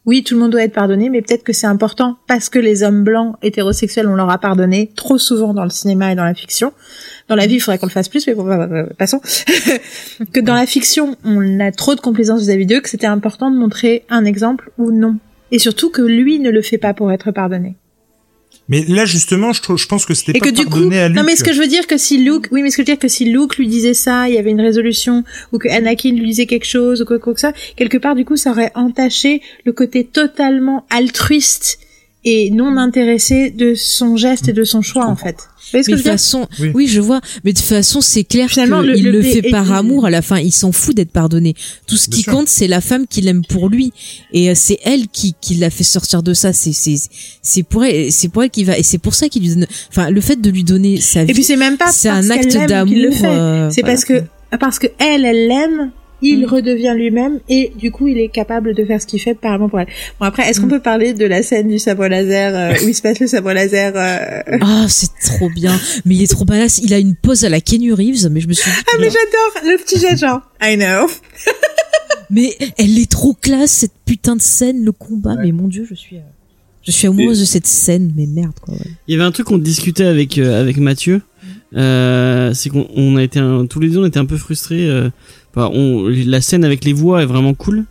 Oui, 0.07 0.23
tout 0.23 0.35
le 0.35 0.39
monde 0.39 0.51
doit 0.51 0.63
être 0.63 0.73
pardonné, 0.73 1.09
mais 1.09 1.21
peut-être 1.21 1.43
que 1.43 1.51
c'est 1.51 1.67
important 1.67 2.17
parce 2.27 2.47
que 2.47 2.59
les 2.59 2.81
hommes 2.81 3.03
blancs 3.03 3.35
hétérosexuels, 3.41 4.07
on 4.07 4.15
leur 4.15 4.29
a 4.29 4.37
pardonné 4.37 4.89
trop 4.95 5.17
souvent 5.17 5.53
dans 5.53 5.65
le 5.65 5.69
cinéma 5.69 6.13
et 6.13 6.15
dans 6.15 6.23
la 6.23 6.33
fiction. 6.33 6.71
Dans 7.27 7.35
la 7.35 7.45
vie, 7.45 7.55
il 7.55 7.59
faudrait 7.59 7.77
qu'on 7.77 7.87
le 7.87 7.91
fasse 7.91 8.07
plus, 8.07 8.25
mais 8.25 8.33
bon, 8.33 8.45
bah, 8.45 8.55
bah, 8.55 8.67
bah, 8.67 8.89
passons. 8.97 9.19
que 10.33 10.39
dans 10.39 10.55
la 10.55 10.65
fiction, 10.65 11.17
on 11.25 11.59
a 11.59 11.73
trop 11.73 11.93
de 11.93 11.99
complaisance 11.99 12.39
vis-à-vis 12.39 12.65
d'eux, 12.65 12.79
que 12.79 12.87
c'était 12.87 13.05
important 13.05 13.51
de 13.51 13.57
montrer 13.57 14.05
un 14.09 14.23
exemple 14.23 14.71
ou 14.77 14.91
non. 14.91 15.17
Et 15.51 15.59
surtout 15.59 15.89
que 15.89 16.01
lui 16.01 16.39
ne 16.39 16.51
le 16.51 16.61
fait 16.61 16.77
pas 16.77 16.93
pour 16.93 17.11
être 17.11 17.31
pardonné. 17.31 17.75
Mais 18.69 18.83
là, 18.87 19.05
justement, 19.05 19.53
je, 19.53 19.61
trouve- 19.61 19.77
je 19.77 19.87
pense 19.87 20.05
que 20.05 20.13
c'était 20.13 20.33
pas 20.33 20.45
que 20.45 20.49
du 20.53 20.65
coup, 20.65 20.89
à 20.91 21.07
Luke. 21.07 21.15
non 21.17 21.23
mais 21.23 21.35
ce 21.37 21.43
que 21.43 21.53
je 21.53 21.59
veux 21.59 21.67
dire 21.67 21.87
que 21.87 21.97
si 21.97 22.17
Luke, 22.17 22.47
oui 22.51 22.61
mais 22.63 22.69
ce 22.69 22.75
que 22.77 22.83
je 22.83 22.87
veux 22.87 22.93
dire 22.95 22.99
que 22.99 23.07
si 23.07 23.23
Luke 23.25 23.55
lui 23.57 23.67
disait 23.67 23.93
ça, 23.93 24.27
il 24.27 24.35
y 24.35 24.37
avait 24.37 24.51
une 24.51 24.59
résolution 24.61 25.23
ou 25.53 25.57
que 25.57 25.69
Anakin 25.69 26.11
lui 26.11 26.27
disait 26.27 26.47
quelque 26.47 26.65
chose 26.65 27.01
ou 27.01 27.05
quoi, 27.05 27.17
quoi 27.19 27.33
que 27.33 27.39
ça, 27.39 27.53
quelque 27.77 27.97
part 27.97 28.15
du 28.15 28.25
coup 28.25 28.35
ça 28.35 28.51
aurait 28.51 28.71
entaché 28.75 29.41
le 29.65 29.71
côté 29.71 30.03
totalement 30.03 30.85
altruiste 30.89 31.79
et 32.25 32.49
non 32.51 32.75
intéressé 32.77 33.51
de 33.51 33.73
son 33.73 34.17
geste 34.17 34.49
et 34.49 34.53
de 34.53 34.65
son 34.65 34.81
choix 34.81 35.05
en 35.05 35.15
fait. 35.15 35.47
Mais 35.73 35.83
que 35.83 35.91
de 35.91 35.97
façon, 35.97 36.47
Oui. 36.59 36.71
oui. 36.73 36.87
je 36.87 37.01
vois. 37.01 37.19
Mais 37.43 37.53
de 37.53 37.57
toute 37.57 37.67
façon, 37.67 38.01
c'est 38.01 38.23
clair 38.23 38.49
Finalement, 38.49 38.81
qu'il 38.81 39.03
le- 39.03 39.11
le, 39.11 39.17
le 39.19 39.21
fait 39.21 39.41
par 39.49 39.71
amour. 39.71 40.05
À 40.05 40.09
la 40.09 40.21
fin, 40.21 40.39
il 40.39 40.51
s'en 40.51 40.71
fout 40.71 40.95
d'être 40.95 41.11
pardonné. 41.11 41.53
Tout 41.87 41.97
ce 41.97 42.09
Bien 42.09 42.17
qui 42.17 42.23
sûr. 42.23 42.33
compte, 42.33 42.47
c'est 42.47 42.67
la 42.67 42.81
femme 42.81 43.05
qu'il 43.07 43.27
aime 43.27 43.43
pour 43.45 43.69
lui. 43.69 43.91
Et 44.33 44.49
euh, 44.49 44.53
c'est 44.55 44.79
elle 44.83 45.07
qui, 45.07 45.35
qui 45.41 45.55
l'a 45.55 45.69
fait 45.69 45.83
sortir 45.83 46.23
de 46.23 46.33
ça. 46.33 46.53
C'est, 46.53 46.73
c'est, 46.73 46.95
c'est 47.41 47.63
pour 47.63 47.83
elle, 47.83 48.11
c'est 48.11 48.29
pour 48.29 48.43
elle 48.43 48.49
qui 48.49 48.63
va. 48.63 48.77
Et 48.77 48.83
c'est 48.83 48.97
pour 48.97 49.13
ça 49.15 49.29
qu'il 49.29 49.41
lui 49.43 49.49
donne. 49.49 49.67
Enfin, 49.89 50.09
le 50.09 50.21
fait 50.21 50.39
de 50.39 50.49
lui 50.49 50.63
donner 50.63 51.01
sa 51.01 51.23
vie, 51.23 51.31
Et 51.31 51.33
puis 51.33 51.43
c'est 51.43 51.57
même 51.57 51.77
pas 51.77 51.91
c'est 51.91 52.09
un 52.09 52.29
acte 52.29 52.51
d'amour. 52.67 52.93
qu'il 52.93 53.03
le 53.03 53.11
fait. 53.11 53.25
euh, 53.27 53.69
C'est 53.71 53.81
voilà. 53.81 53.93
parce 53.95 54.05
que 54.05 54.23
parce 54.59 54.79
que 54.79 54.87
elle, 54.99 55.25
elle 55.25 55.47
l'aime, 55.47 55.91
il 56.21 56.41
Mm. 56.41 56.45
redevient 56.49 56.93
lui-même 56.95 57.39
et 57.47 57.71
du 57.77 57.91
coup 57.91 58.07
il 58.07 58.17
est 58.17 58.29
capable 58.29 58.73
de 58.73 58.83
faire 58.85 59.01
ce 59.01 59.05
qu'il 59.05 59.19
fait 59.21 59.35
par 59.35 59.53
amour 59.53 59.69
pour 59.69 59.79
elle. 59.79 59.87
Bon 60.19 60.25
après, 60.25 60.49
est-ce 60.49 60.59
qu'on 60.59 60.65
Mm. 60.67 60.71
peut 60.71 60.79
parler 60.81 61.13
de 61.13 61.25
la 61.25 61.43
scène 61.43 61.67
du 61.69 61.77
sabre 61.79 62.07
laser 62.07 62.55
euh, 62.55 62.85
où 62.85 62.87
il 62.87 62.95
se 62.95 63.01
passe 63.01 63.19
le 63.19 63.27
sabre 63.27 63.51
laser 63.53 63.93
euh, 63.95 64.57
Ah, 64.61 64.85
c'est 64.89 65.09
trop 65.35 65.49
bien. 65.49 65.79
Mais 66.05 66.15
il 66.15 66.23
est 66.23 66.27
trop 66.31 66.45
badass. 66.45 66.79
Il 66.83 66.93
a 66.93 66.99
une 66.99 67.15
pose 67.15 67.43
à 67.45 67.49
la 67.49 67.61
Kenny 67.61 67.91
Reeves, 67.91 68.29
mais 68.31 68.39
je 68.41 68.47
me 68.47 68.53
suis 68.53 68.69
dit, 68.71 68.77
Ah 68.87 68.97
mais 68.99 69.05
j'adore 69.05 69.71
le 69.71 69.77
petit 69.83 69.99
jet 69.99 70.17
genre 70.17 70.41
I 70.61 70.75
know. 70.75 71.07
mais 72.29 72.55
elle 72.77 72.97
est 72.99 73.09
trop 73.09 73.33
classe 73.33 73.71
cette 73.71 73.93
putain 74.05 74.35
de 74.35 74.41
scène, 74.41 74.83
le 74.83 74.91
combat. 74.91 75.35
Mais 75.41 75.51
mon 75.51 75.67
dieu, 75.67 75.85
je 75.89 75.95
suis, 75.95 76.17
euh, 76.17 76.21
je 76.83 76.91
suis 76.91 77.07
amoureuse 77.07 77.39
de 77.39 77.45
cette 77.45 77.67
scène. 77.67 78.11
Mais 78.15 78.25
merde, 78.25 78.53
quoi. 78.61 78.73
ouais. 78.73 78.79
Il 79.07 79.11
y 79.13 79.15
avait 79.15 79.23
un 79.25 79.31
truc 79.31 79.47
qu'on 79.47 79.57
discutait 79.57 80.05
avec 80.05 80.37
euh, 80.37 80.59
avec 80.59 80.77
Mathieu, 80.77 81.21
euh, 81.75 82.53
c'est 82.53 82.69
qu'on 82.69 82.87
on 82.95 83.15
a 83.17 83.23
été 83.23 83.39
un- 83.39 83.65
tous 83.65 83.79
les 83.79 83.89
deux 83.89 83.99
on 83.99 84.05
était 84.05 84.19
un 84.19 84.25
peu 84.25 84.37
frustrés. 84.37 84.89
Enfin, 85.57 85.69
on, 85.73 86.07
la 86.07 86.39
scène 86.41 86.63
avec 86.63 86.85
les 86.85 86.93
voix 86.93 87.21
est 87.23 87.25
vraiment 87.25 87.53
cool, 87.53 87.85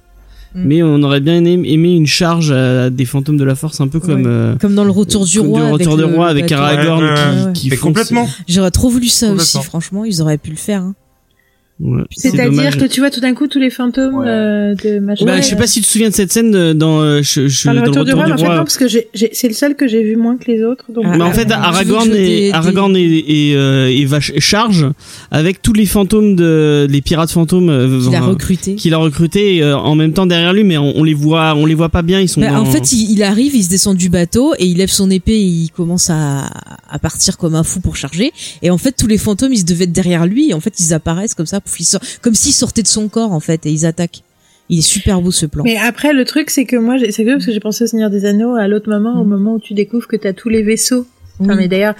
Mm. 0.54 0.62
mais 0.64 0.82
on 0.82 1.02
aurait 1.02 1.20
bien 1.20 1.34
aimé, 1.44 1.60
aimé 1.70 1.94
une 1.94 2.06
charge 2.06 2.50
à 2.50 2.88
des 2.88 3.04
fantômes 3.04 3.36
de 3.36 3.44
la 3.44 3.54
force, 3.56 3.80
un 3.82 3.88
peu 3.88 4.00
comme 4.00 4.22
Ouais. 4.22 4.26
euh, 4.26 4.54
Comme 4.58 4.74
dans 4.74 4.84
le 4.84 4.90
Retour 4.90 5.26
du 5.26 5.38
Roi. 5.40 5.66
du 5.66 5.72
Retour 5.72 5.92
avec 5.94 6.06
du 6.06 6.10
le 6.10 6.16
Roi 6.16 6.28
avec. 6.28 6.50
Aragorn 6.52 7.04
Ouais, 7.04 7.52
qui, 7.52 7.68
ouais. 7.68 7.76
qui 7.76 7.82
complètement. 7.82 8.26
J'aurais 8.48 8.70
trop 8.70 8.88
voulu 8.88 9.08
ça 9.08 9.32
aussi, 9.32 9.58
franchement, 9.62 10.04
ils 10.06 10.22
auraient 10.22 10.38
pu 10.38 10.50
le 10.50 10.56
faire. 10.56 10.80
Hein. 10.82 10.94
Ouais, 11.78 12.02
C'est-à-dire 12.10 12.78
que 12.78 12.86
tu 12.86 13.00
vois 13.00 13.10
tout 13.10 13.20
d'un 13.20 13.34
coup 13.34 13.48
tous 13.48 13.58
les 13.58 13.68
fantômes 13.68 14.14
Ouais. 14.14 14.26
euh, 14.26 14.74
de 14.76 14.98
machin. 14.98 15.26
Bah, 15.26 15.40
je 15.42 15.46
sais 15.46 15.56
pas 15.56 15.66
si 15.66 15.80
tu 15.80 15.86
te 15.86 15.90
souviens 15.92 16.08
de 16.08 16.14
cette 16.14 16.32
scène 16.32 16.50
de- 16.50 16.72
dans, 16.72 17.00
euh, 17.02 17.20
je, 17.22 17.42
le 17.42 17.74
dans 17.80 17.82
retour 17.84 18.04
du 18.06 18.14
roi, 18.14 18.24
en 18.24 18.36
fait, 18.38 18.44
non, 18.44 18.48
parce 18.56 18.78
que 18.78 18.86
c'est 18.88 19.48
le 19.48 19.52
seul 19.52 19.74
que 19.76 19.86
j'ai 19.86 20.02
vu 20.02 20.16
moins 20.16 20.38
que 20.38 20.50
les 20.50 20.64
autres. 20.64 20.86
Donc, 20.90 21.04
Ah, 21.06 21.16
Mais 21.18 21.22
en 21.24 21.26
ah, 21.28 21.32
fait, 21.34 21.50
Aragorn 21.52 22.08
et 22.08 22.12
des- 22.46 22.50
Aragorn 22.52 22.96
et, 22.96 23.02
et, 23.50 23.56
euh, 23.56 23.90
et 23.90 24.06
va 24.06 24.20
charge 24.20 24.86
avec 25.30 25.60
tous 25.60 25.74
les 25.74 25.84
fantômes 25.84 26.34
de 26.34 26.86
les 26.88 27.02
pirates 27.02 27.30
fantômes 27.30 27.68
euh, 27.68 28.00
Qu'il 28.00 28.14
a 28.14 28.20
recruté. 28.22 28.74
qu'il 28.76 28.94
a 28.94 28.98
recruté 28.98 29.62
euh, 29.62 29.76
en 29.76 29.94
même 29.96 30.14
temps 30.14 30.24
derrière 30.26 30.54
lui, 30.54 30.64
mais 30.64 30.78
on, 30.78 30.96
on 30.96 31.04
les 31.04 31.12
voit, 31.12 31.54
on 31.56 31.66
les 31.66 31.74
voit 31.74 31.90
pas 31.90 32.00
bien. 32.02 32.20
Ils 32.20 32.28
sont 32.30 32.40
Bah, 32.40 32.52
dans- 32.52 32.60
En 32.62 32.64
fait, 32.64 32.90
il, 32.92 33.10
il 33.10 33.22
arrive, 33.22 33.54
il 33.54 33.62
se 33.62 33.68
descend 33.68 33.98
du 33.98 34.08
bateau 34.08 34.54
et 34.58 34.64
il 34.64 34.78
lève 34.78 34.88
son 34.90 35.10
épée 35.10 35.32
et 35.36 35.44
il 35.44 35.68
commence 35.76 36.08
à, 36.08 36.46
à 36.90 36.98
partir 36.98 37.36
comme 37.36 37.54
un 37.54 37.64
fou 37.64 37.80
pour 37.80 37.96
charger. 37.96 38.32
Et 38.62 38.70
en 38.70 38.78
fait, 38.78 38.92
tous 38.92 39.06
les 39.08 39.18
fantômes, 39.18 39.52
ils 39.52 39.58
se 39.60 39.64
devaient 39.66 39.84
être 39.84 39.92
derrière 39.92 40.24
lui 40.26 40.50
et 40.50 40.54
en 40.54 40.60
fait, 40.60 40.72
ils 40.80 40.94
apparaissent 40.94 41.34
comme 41.34 41.44
ça, 41.44 41.60
pouf, 41.66 42.18
comme 42.22 42.34
s'ils 42.34 42.52
sortaient 42.54 42.82
de 42.82 42.88
son 42.88 43.08
corps 43.08 43.32
en 43.32 43.40
fait 43.40 43.66
et 43.66 43.70
ils 43.70 43.84
attaquent. 43.86 44.22
Il 44.68 44.78
est 44.78 44.82
super 44.82 45.20
beau 45.20 45.30
ce 45.30 45.46
plan. 45.46 45.62
Mais 45.64 45.76
après, 45.76 46.12
le 46.12 46.24
truc, 46.24 46.50
c'est 46.50 46.64
que 46.64 46.74
moi, 46.76 46.96
j'ai- 46.96 47.12
c'est 47.12 47.24
que 47.24 47.30
parce 47.32 47.46
que 47.46 47.52
j'ai 47.52 47.60
pensé 47.60 47.84
au 47.84 47.86
Seigneur 47.86 48.10
des 48.10 48.24
Anneaux 48.24 48.56
à 48.56 48.66
l'autre 48.66 48.90
moment, 48.90 49.20
au 49.20 49.24
Mm. 49.24 49.28
moment 49.28 49.54
où 49.54 49.60
tu 49.60 49.74
découvres 49.74 50.08
que 50.08 50.16
t'as 50.16 50.32
tous 50.32 50.48
les 50.48 50.62
vaisseaux. 50.62 51.06
Enfin, 51.38 51.52
Oui. 51.52 51.58
mais 51.58 51.68
d'ailleurs, 51.68 51.94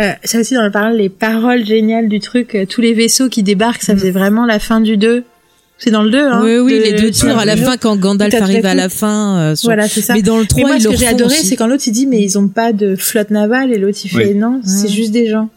euh, 0.00 0.10
ça 0.24 0.40
aussi 0.40 0.52
dans 0.54 0.64
le 0.64 0.70
parole, 0.70 0.96
les 0.96 1.08
paroles 1.08 1.64
géniales 1.64 2.08
du 2.08 2.20
truc, 2.20 2.54
euh, 2.54 2.66
tous 2.66 2.80
les 2.82 2.92
vaisseaux 2.92 3.28
qui 3.30 3.42
débarquent, 3.42 3.82
ça 3.82 3.94
Mm. 3.94 3.98
faisait 3.98 4.10
vraiment 4.10 4.44
la 4.44 4.58
fin 4.58 4.80
du 4.82 4.96
2. 4.98 5.24
C'est 5.78 5.90
dans 5.90 6.02
le 6.02 6.10
2, 6.10 6.26
hein. 6.26 6.42
oui, 6.44 6.58
oui, 6.58 6.74
de- 6.78 6.82
les 6.82 6.92
deux 6.92 7.10
de- 7.10 7.16
tours 7.18 7.38
à 7.38 7.46
la 7.46 7.56
fin 7.56 7.78
quand 7.78 7.96
Gandalf 7.96 8.34
arrive 8.34 8.66
à 8.66 8.74
la 8.74 8.90
fin. 8.90 9.38
euh, 9.38 9.56
sur- 9.56 9.68
Voilà, 9.68 9.88
c'est 9.88 10.02
ça. 10.02 10.12
Mais 10.12 10.20
dans 10.20 10.38
le 10.38 10.44
3, 10.44 10.64
Mais 10.64 10.68
moi, 10.68 10.76
ils 10.76 10.82
ce 10.82 10.88
le 10.88 10.92
que 10.92 11.00
j'ai 11.00 11.06
adoré, 11.06 11.34
aussi. 11.34 11.46
c'est 11.46 11.56
quand 11.56 11.66
l'autre 11.68 11.84
il 11.86 11.92
dit, 11.92 12.06
mais 12.06 12.20
ils 12.20 12.38
ont 12.38 12.48
pas 12.48 12.74
de 12.74 12.96
flotte 12.96 13.30
navale, 13.30 13.72
et 13.72 13.78
l'autre 13.78 13.96
il 14.04 14.08
fait, 14.10 14.26
Oui. 14.26 14.34
non, 14.34 14.60
c'est 14.62 14.88
juste 14.88 15.12
des 15.12 15.26
gens. 15.30 15.48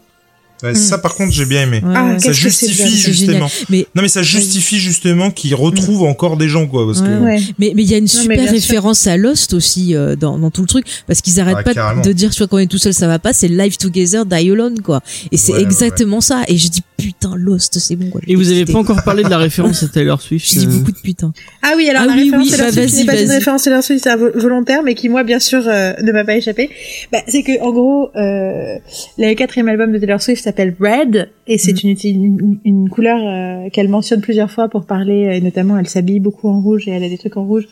Ouais, 0.64 0.74
Ça, 0.74 0.98
par 0.98 1.14
contre, 1.14 1.32
j'ai 1.32 1.44
bien 1.44 1.62
aimé. 1.62 1.82
Ah. 1.94 2.18
Ça 2.18 2.32
justifie 2.32 2.74
bien, 2.74 2.86
c'est 2.86 3.12
justement. 3.12 3.50
Mais 3.68 3.86
Non, 3.94 4.02
mais 4.02 4.08
ça 4.08 4.22
justifie 4.22 4.78
justement 4.78 5.30
qu'ils 5.30 5.54
retrouvent 5.54 6.04
encore 6.04 6.36
des 6.36 6.48
gens, 6.48 6.66
quoi. 6.66 6.86
Parce 6.86 7.00
que 7.00 7.22
Ouais. 7.24 7.40
Mais 7.58 7.72
mais 7.76 7.82
il 7.82 7.90
y 7.90 7.94
a 7.94 7.98
une 7.98 8.08
super 8.08 8.50
référence 8.50 9.06
à 9.06 9.16
Lost 9.16 9.52
aussi 9.54 9.94
euh, 9.94 10.16
dans 10.16 10.38
dans 10.38 10.50
tout 10.50 10.62
le 10.62 10.66
truc 10.66 10.86
parce 11.06 11.20
qu'ils 11.20 11.38
arrêtent 11.40 11.56
Ah, 11.60 11.62
pas 11.62 11.74
carrément. 11.74 12.02
de 12.02 12.12
dire 12.12 12.30
tu 12.30 12.38
vois 12.38 12.48
quand 12.48 12.56
on 12.56 12.60
est 12.60 12.66
tout 12.66 12.78
seul 12.78 12.92
ça 12.94 13.06
va 13.06 13.18
pas 13.18 13.32
c'est 13.32 13.48
live 13.48 13.76
together 13.76 14.24
die 14.26 14.50
alone 14.50 14.80
quoi 14.80 15.00
et 15.30 15.36
c'est 15.36 15.52
Ouais, 15.52 15.58
ouais, 15.58 15.64
exactement 15.64 16.20
ça 16.20 16.42
et 16.48 16.56
j'ai 16.56 16.68
dit 16.68 16.82
putain 16.96 17.34
Lost 17.36 17.78
c'est 17.78 17.96
bon 17.96 18.08
quoi 18.10 18.20
Et 18.26 18.34
vous 18.36 18.50
avez 18.50 18.64
pas 18.64 18.78
encore 18.78 19.02
parlé 19.04 19.22
de 19.24 19.28
la 19.28 19.38
référence 19.38 19.82
à 19.82 19.88
Taylor 19.88 20.20
Swift. 20.20 20.46
j'ai 20.52 20.60
dit 20.60 20.66
euh, 20.66 20.78
beaucoup 20.78 20.92
de 20.92 20.98
putain 20.98 21.32
Ah 21.62 21.72
oui, 21.76 21.88
alors 21.88 22.02
Ah 22.04 22.06
la 22.06 22.12
oui, 22.14 22.24
référence 22.24 22.44
oui, 22.46 22.50
Taylor 22.52 22.66
bah, 22.66 22.72
Swift 22.82 22.96
n'est 22.98 23.04
pas 23.04 23.20
une 23.22 23.30
référence 23.30 23.62
Taylor 23.64 23.82
Swift 23.82 24.04
c'est 24.04 24.16
vo- 24.16 24.30
volontaire, 24.34 24.82
mais 24.84 24.94
qui 24.94 25.08
moi 25.08 25.24
bien 25.24 25.38
sûr 25.40 25.62
euh, 25.66 25.92
ne 26.02 26.12
m'a 26.12 26.24
pas 26.24 26.36
échappé. 26.36 26.70
Bah, 27.12 27.18
c'est 27.26 27.42
que 27.42 27.60
en 27.62 27.72
gros, 27.72 28.10
euh, 28.16 28.76
le 29.18 29.34
quatrième 29.34 29.68
album 29.68 29.92
de 29.92 29.98
Taylor 29.98 30.22
Swift 30.22 30.42
s'appelle 30.44 30.74
Red 30.80 31.28
et 31.46 31.58
c'est 31.58 31.72
Mm. 31.72 31.88
une, 31.88 31.96
une, 32.04 32.58
une 32.64 32.88
couleur 32.88 33.18
euh, 33.20 33.68
qu'elle 33.70 33.88
mentionne 33.88 34.20
plusieurs 34.20 34.50
fois 34.50 34.68
pour 34.68 34.84
parler 34.86 35.28
et 35.36 35.40
notamment 35.40 35.76
elle 35.78 35.88
s'habille 35.88 36.20
beaucoup 36.20 36.48
en 36.48 36.60
rouge 36.60 36.86
et 36.86 36.92
elle 36.92 37.02
a 37.04 37.08
des 37.08 37.18
trucs 37.18 37.36
en 37.36 37.44
rouge. 37.44 37.64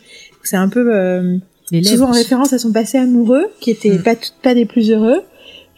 C'est 0.43 0.57
un 0.57 0.67
peu 0.69 0.93
euh, 0.93 1.37
souvent 1.83 2.09
en 2.09 2.11
référence 2.11 2.51
à 2.53 2.59
son 2.59 2.71
passé 2.73 2.97
amoureux 2.97 3.45
qui 3.61 3.71
était 3.71 3.97
Mm. 3.97 4.03
pas 4.03 4.15
pas 4.41 4.53
des 4.53 4.65
plus 4.65 4.91
heureux. 4.91 5.21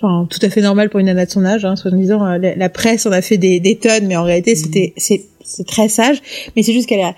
Enfin, 0.01 0.27
tout 0.29 0.39
à 0.41 0.49
fait 0.49 0.61
normal 0.61 0.89
pour 0.89 0.99
une 0.99 1.05
nana 1.07 1.25
de 1.25 1.31
son 1.31 1.45
âge, 1.45 1.63
hein, 1.65 1.75
soit 1.75 1.91
disant 1.91 2.25
euh, 2.25 2.37
la, 2.37 2.55
la 2.55 2.69
presse 2.69 3.05
en 3.05 3.11
a 3.11 3.21
fait 3.21 3.37
des, 3.37 3.59
des 3.59 3.75
tonnes, 3.77 4.07
mais 4.07 4.17
en 4.17 4.23
réalité 4.23 4.55
c'était 4.55 4.93
c'est 4.97 5.21
c'est 5.43 5.65
très 5.65 5.87
sage. 5.89 6.21
Mais 6.55 6.63
c'est 6.63 6.73
juste 6.73 6.87
qu'elle 6.89 7.01
a 7.01 7.15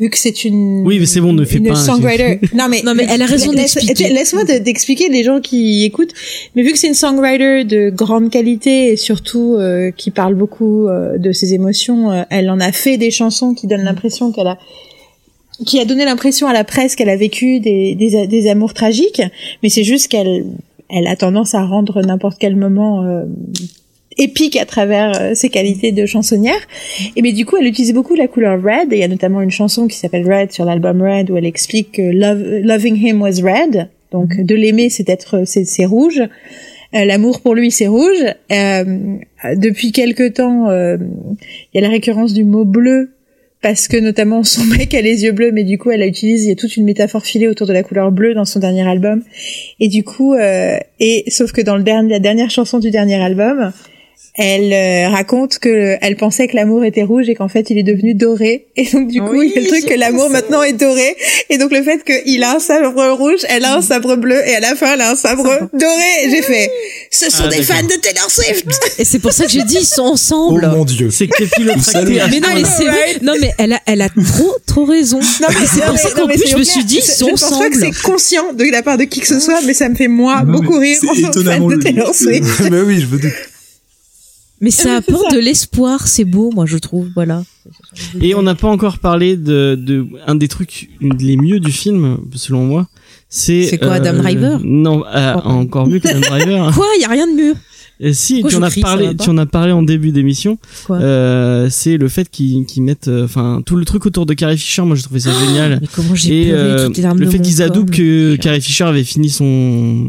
vu 0.00 0.08
que 0.10 0.18
c'est 0.18 0.44
une 0.44 0.86
Oui, 0.86 0.98
mais 0.98 1.06
c'est 1.06 1.20
bon, 1.20 1.32
ne 1.32 1.44
fais 1.44 1.56
une 1.58 1.64
pas 1.68 1.72
un- 1.72 1.74
songwriter. 1.74 2.38
non 2.54 2.68
mais 2.68 2.82
Non, 2.82 2.94
mais 2.94 3.06
elle 3.08 3.22
a 3.22 3.26
raison 3.26 3.52
d'expliquer. 3.52 4.08
Laisse-moi 4.10 4.44
d'expliquer 4.44 5.08
les 5.08 5.24
gens 5.24 5.40
qui 5.40 5.84
écoutent. 5.84 6.12
Mais 6.54 6.62
vu 6.62 6.72
que 6.72 6.78
c'est 6.78 6.88
une 6.88 6.94
songwriter 6.94 7.64
de 7.64 7.90
grande 7.90 8.30
qualité 8.30 8.92
et 8.92 8.96
surtout 8.96 9.54
euh, 9.58 9.90
qui 9.90 10.10
parle 10.10 10.34
beaucoup 10.34 10.86
euh, 10.88 11.16
de 11.18 11.32
ses 11.32 11.54
émotions, 11.54 12.12
euh, 12.12 12.22
elle 12.30 12.50
en 12.50 12.60
a 12.60 12.72
fait 12.72 12.98
des 12.98 13.10
chansons 13.10 13.52
qui 13.54 13.66
donnent 13.66 13.84
l'impression 13.84 14.32
qu'elle 14.32 14.46
a 14.48 14.58
qui 15.66 15.80
a 15.80 15.86
donné 15.86 16.04
l'impression 16.04 16.46
à 16.46 16.52
la 16.52 16.64
presse 16.64 16.94
qu'elle 16.96 17.08
a 17.08 17.16
vécu 17.16 17.60
des, 17.60 17.94
des, 17.94 18.26
des 18.26 18.48
amours 18.50 18.74
tragiques, 18.74 19.22
mais 19.62 19.70
c'est 19.70 19.84
juste 19.84 20.08
qu'elle 20.08 20.44
elle 20.88 21.06
a 21.06 21.16
tendance 21.16 21.54
à 21.54 21.64
rendre 21.64 22.00
n'importe 22.02 22.38
quel 22.38 22.56
moment 22.56 23.04
euh, 23.04 23.24
épique 24.16 24.56
à 24.56 24.64
travers 24.64 25.20
euh, 25.20 25.34
ses 25.34 25.48
qualités 25.48 25.92
de 25.92 26.06
chansonnière. 26.06 26.60
Et 27.16 27.22
mais 27.22 27.32
du 27.32 27.44
coup, 27.44 27.56
elle 27.56 27.66
utilise 27.66 27.92
beaucoup 27.92 28.14
la 28.14 28.28
couleur 28.28 28.62
red. 28.62 28.92
Et 28.92 28.96
il 28.96 29.00
y 29.00 29.04
a 29.04 29.08
notamment 29.08 29.40
une 29.40 29.50
chanson 29.50 29.86
qui 29.86 29.96
s'appelle 29.96 30.30
Red 30.30 30.52
sur 30.52 30.64
l'album 30.64 31.02
Red 31.02 31.30
où 31.30 31.36
elle 31.36 31.46
explique 31.46 31.92
que 31.92 32.02
love, 32.02 32.42
loving 32.62 32.96
him 32.96 33.20
was 33.20 33.42
red. 33.42 33.88
Donc 34.12 34.40
de 34.40 34.54
l'aimer, 34.54 34.88
c'est 34.88 35.08
être 35.08 35.42
c'est 35.44 35.64
c'est 35.64 35.84
rouge. 35.84 36.22
Euh, 36.94 37.04
L'amour 37.04 37.40
pour 37.40 37.54
lui, 37.54 37.70
c'est 37.70 37.88
rouge. 37.88 38.24
Euh, 38.52 39.18
depuis 39.56 39.92
quelque 39.92 40.28
temps, 40.28 40.68
euh, 40.68 40.96
il 41.72 41.80
y 41.80 41.84
a 41.84 41.86
la 41.86 41.92
récurrence 41.92 42.32
du 42.32 42.44
mot 42.44 42.64
bleu 42.64 43.10
parce 43.66 43.88
que 43.88 43.96
notamment 43.96 44.44
son 44.44 44.64
mec 44.78 44.94
a 44.94 45.00
les 45.00 45.24
yeux 45.24 45.32
bleus, 45.32 45.50
mais 45.50 45.64
du 45.64 45.76
coup 45.76 45.90
elle 45.90 46.00
a 46.00 46.06
utilisé 46.06 46.44
il 46.44 46.48
y 46.50 46.52
a 46.52 46.54
toute 46.54 46.76
une 46.76 46.84
métaphore 46.84 47.24
filée 47.24 47.48
autour 47.48 47.66
de 47.66 47.72
la 47.72 47.82
couleur 47.82 48.12
bleue 48.12 48.32
dans 48.32 48.44
son 48.44 48.60
dernier 48.60 48.88
album. 48.88 49.24
Et 49.80 49.88
du 49.88 50.04
coup, 50.04 50.34
euh, 50.34 50.78
et 51.00 51.24
sauf 51.32 51.50
que 51.50 51.60
dans 51.62 51.76
la 51.76 52.20
dernière 52.20 52.48
chanson 52.48 52.78
du 52.78 52.92
dernier 52.92 53.16
album, 53.16 53.72
elle 54.38 54.72
euh, 54.72 55.08
raconte 55.08 55.58
que 55.58 55.96
elle 56.02 56.16
pensait 56.16 56.46
que 56.46 56.56
l'amour 56.56 56.84
était 56.84 57.02
rouge 57.02 57.26
et 57.28 57.34
qu'en 57.34 57.48
fait 57.48 57.70
il 57.70 57.78
est 57.78 57.82
devenu 57.82 58.12
doré. 58.14 58.66
Et 58.76 58.84
donc 58.84 59.08
du 59.08 59.20
coup, 59.20 59.30
Oui, 59.32 59.50
il 59.54 59.62
y 59.62 59.64
a 59.64 59.66
le 59.66 59.68
truc 59.80 59.86
que 59.86 59.98
l'amour 59.98 60.28
maintenant 60.28 60.62
est 60.62 60.74
doré. 60.74 61.16
Et 61.48 61.56
donc 61.56 61.72
le 61.72 61.82
fait 61.82 62.04
qu'il 62.04 62.42
a 62.44 62.56
un 62.56 62.58
sabre 62.58 63.02
rouge, 63.16 63.40
elle 63.48 63.64
a 63.64 63.76
un 63.76 63.80
sabre 63.82 64.16
bleu 64.16 64.36
et 64.46 64.54
à 64.54 64.60
la 64.60 64.74
fin 64.74 64.92
elle 64.94 65.00
a 65.00 65.10
un 65.12 65.16
sabre 65.16 65.68
doré. 65.72 66.02
Et 66.24 66.30
j'ai 66.30 66.42
fait, 66.42 66.70
ce 67.10 67.30
sont 67.30 67.44
Ah, 67.46 67.48
des 67.48 67.60
d'accord. 67.60 67.76
fans 67.76 67.82
de 67.84 68.00
Taylor 68.00 68.30
Swift. 68.30 68.66
et 68.98 69.04
c'est 69.06 69.18
pour 69.20 69.32
ça 69.32 69.46
que 69.46 69.50
j'ai 69.52 69.62
dit 69.62 69.78
ils 69.80 69.86
sont 69.86 70.02
Oh 70.06 70.12
ensemble 70.12 70.66
mon 70.68 70.84
dieu. 70.84 71.08
C'est 71.10 71.24
à 71.24 72.28
mais 72.28 72.40
non 72.40 72.48
mais 72.54 72.60
point-là. 72.62 72.68
c'est 72.76 72.84
vrai 72.84 73.16
non 73.22 73.32
mais 73.40 73.52
elle 73.58 73.72
a 73.72 73.80
elle 73.86 74.02
a 74.02 74.08
trop 74.08 74.54
trop 74.66 74.84
raison 74.84 75.18
Non, 75.20 75.46
mais 75.48 75.66
c'est 75.66 75.80
pour 75.82 75.92
mais- 75.92 75.98
ça 75.98 76.10
qu'en 76.10 76.26
mais 76.26 76.34
plus 76.34 76.50
je 76.50 76.56
me 76.56 76.62
suis 76.64 76.84
dit 76.84 76.96
ils 76.98 77.02
je- 77.06 77.12
sont 77.12 77.26
Je 77.26 77.30
pense 77.30 77.40
pas 77.58 77.70
que 77.70 77.76
ensemble 77.76 77.94
c'est 77.94 78.02
conscient 78.02 78.52
de 78.52 78.64
la 78.70 78.82
part 78.82 78.98
de 78.98 79.04
qui 79.04 79.20
que 79.20 79.26
ce 79.26 79.40
soit, 79.40 79.60
mais 79.66 79.72
ça 79.74 79.88
me 79.88 79.94
fait 79.94 80.08
moi 80.08 80.42
Non, 80.44 80.52
beaucoup 80.52 80.78
mais 80.78 80.88
rire 80.92 80.98
c'est 81.00 81.06
en 81.08 81.10
tant 81.10 81.16
que 81.16 81.22
fan 81.22 81.30
étonnamment 81.30 81.68
de. 81.68 81.76
Taylor 81.76 82.14
Swift. 82.14 82.62
bah 82.70 82.76
oui, 82.84 83.00
je 83.00 83.06
veux 83.06 83.18
dire. 83.18 83.32
Mais 84.60 84.70
ça 84.70 84.82
c'est 84.84 84.90
apporte 84.90 85.30
ça. 85.30 85.36
de 85.36 85.40
l'espoir 85.40 86.06
c'est 86.06 86.24
beau 86.24 86.50
moi 86.54 86.64
je 86.66 86.78
trouve 86.78 87.08
voilà 87.14 87.42
Et 88.20 88.34
on 88.34 88.42
n'a 88.42 88.54
pas 88.54 88.68
encore 88.68 88.98
parlé 88.98 89.36
de, 89.36 89.74
de 89.78 90.06
un 90.26 90.34
des 90.36 90.48
trucs 90.48 90.88
les 91.00 91.36
mieux 91.36 91.58
du 91.60 91.72
film, 91.72 92.18
selon 92.34 92.64
moi. 92.64 92.86
C'est 93.28 93.64
C'est 93.64 93.78
quoi, 93.78 93.94
Adam 93.94 94.14
Driver? 94.14 94.60
Non, 94.62 95.04
euh, 95.06 95.34
Oh. 95.44 95.48
encore 95.48 95.86
mieux 95.88 95.98
qu'Adam 95.98 96.20
Driver. 96.30 96.72
quoi? 96.74 96.86
Il 96.96 97.02
y 97.02 97.04
a 97.04 97.08
rien 97.08 97.26
de 97.26 97.32
mieux 97.32 97.54
Euh, 98.02 98.12
si, 98.12 98.42
Pourquoi 98.42 98.50
tu 98.50 98.56
en 98.56 98.60
je 98.60 98.64
as 98.66 98.70
crie, 98.70 98.80
parlé, 98.82 99.16
tu 99.16 99.30
en 99.30 99.38
as 99.38 99.46
parlé 99.46 99.72
en 99.72 99.82
début 99.82 100.12
d'émission. 100.12 100.58
Quoi 100.84 100.98
Euh, 100.98 101.68
c'est 101.70 101.96
le 101.96 102.08
fait 102.08 102.28
qu'ils 102.30 102.66
qu'ils 102.66 102.82
mettent, 102.82 103.08
euh, 103.08 103.24
enfin, 103.24 103.62
tout 103.64 103.76
le 103.76 103.84
truc 103.86 104.04
autour 104.04 104.26
de 104.26 104.34
Carrie 104.34 104.58
Fisher. 104.58 104.82
Moi, 104.82 104.96
j'ai 104.96 105.02
trouvé 105.02 105.20
ça 105.20 105.30
génial. 105.32 105.78
mais 105.80 105.88
comment 105.94 106.14
j'ai 106.14 106.50
euh, 106.52 106.90
le 107.14 107.30
fait 107.30 107.38
qu'ils 107.40 107.62
adoubent 107.62 107.88
mais- 107.90 107.96
que 107.96 108.36
Carrie 108.36 108.60
Fisher 108.60 108.84
avait 108.84 109.02
fini 109.04 109.30
son, 109.30 110.08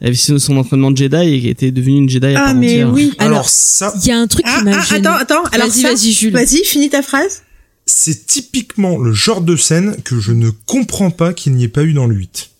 avait 0.00 0.14
fini 0.14 0.40
son 0.40 0.56
entraînement 0.56 0.90
de 0.90 0.96
Jedi 0.96 1.16
et 1.16 1.48
était 1.50 1.70
devenue 1.72 1.98
une 1.98 2.08
Jedi 2.08 2.26
à 2.28 2.40
Ah 2.40 2.44
part 2.46 2.54
mais 2.54 2.68
entière. 2.84 2.92
oui. 2.94 3.12
Alors, 3.18 3.32
Alors, 3.32 3.48
ça, 3.50 3.92
il 4.02 4.06
y 4.08 4.12
a 4.12 4.18
un 4.18 4.26
truc 4.26 4.44
Ah, 4.48 4.58
qui 4.60 4.64
m'a 4.64 4.76
ah, 4.78 4.94
attends, 4.94 5.12
attends. 5.12 5.44
Alors 5.52 5.68
vas-y 5.68 5.82
vas-y 5.82 6.12
Jules 6.12 6.32
Vas-y, 6.32 6.64
finis 6.64 6.88
ta 6.88 7.02
phrase. 7.02 7.42
c'est 7.84 8.26
typiquement 8.26 8.96
le 8.98 9.12
genre 9.12 9.42
de 9.42 9.56
scène 9.56 9.96
que 10.04 10.18
je 10.18 10.32
ne 10.32 10.48
comprends 10.64 11.10
pas 11.10 11.34
qu'il 11.34 11.52
n'y 11.54 11.64
ait 11.64 11.68
pas 11.68 11.84
eu 11.84 11.92
dans 11.92 12.06
le 12.06 12.14
8. 12.16 12.50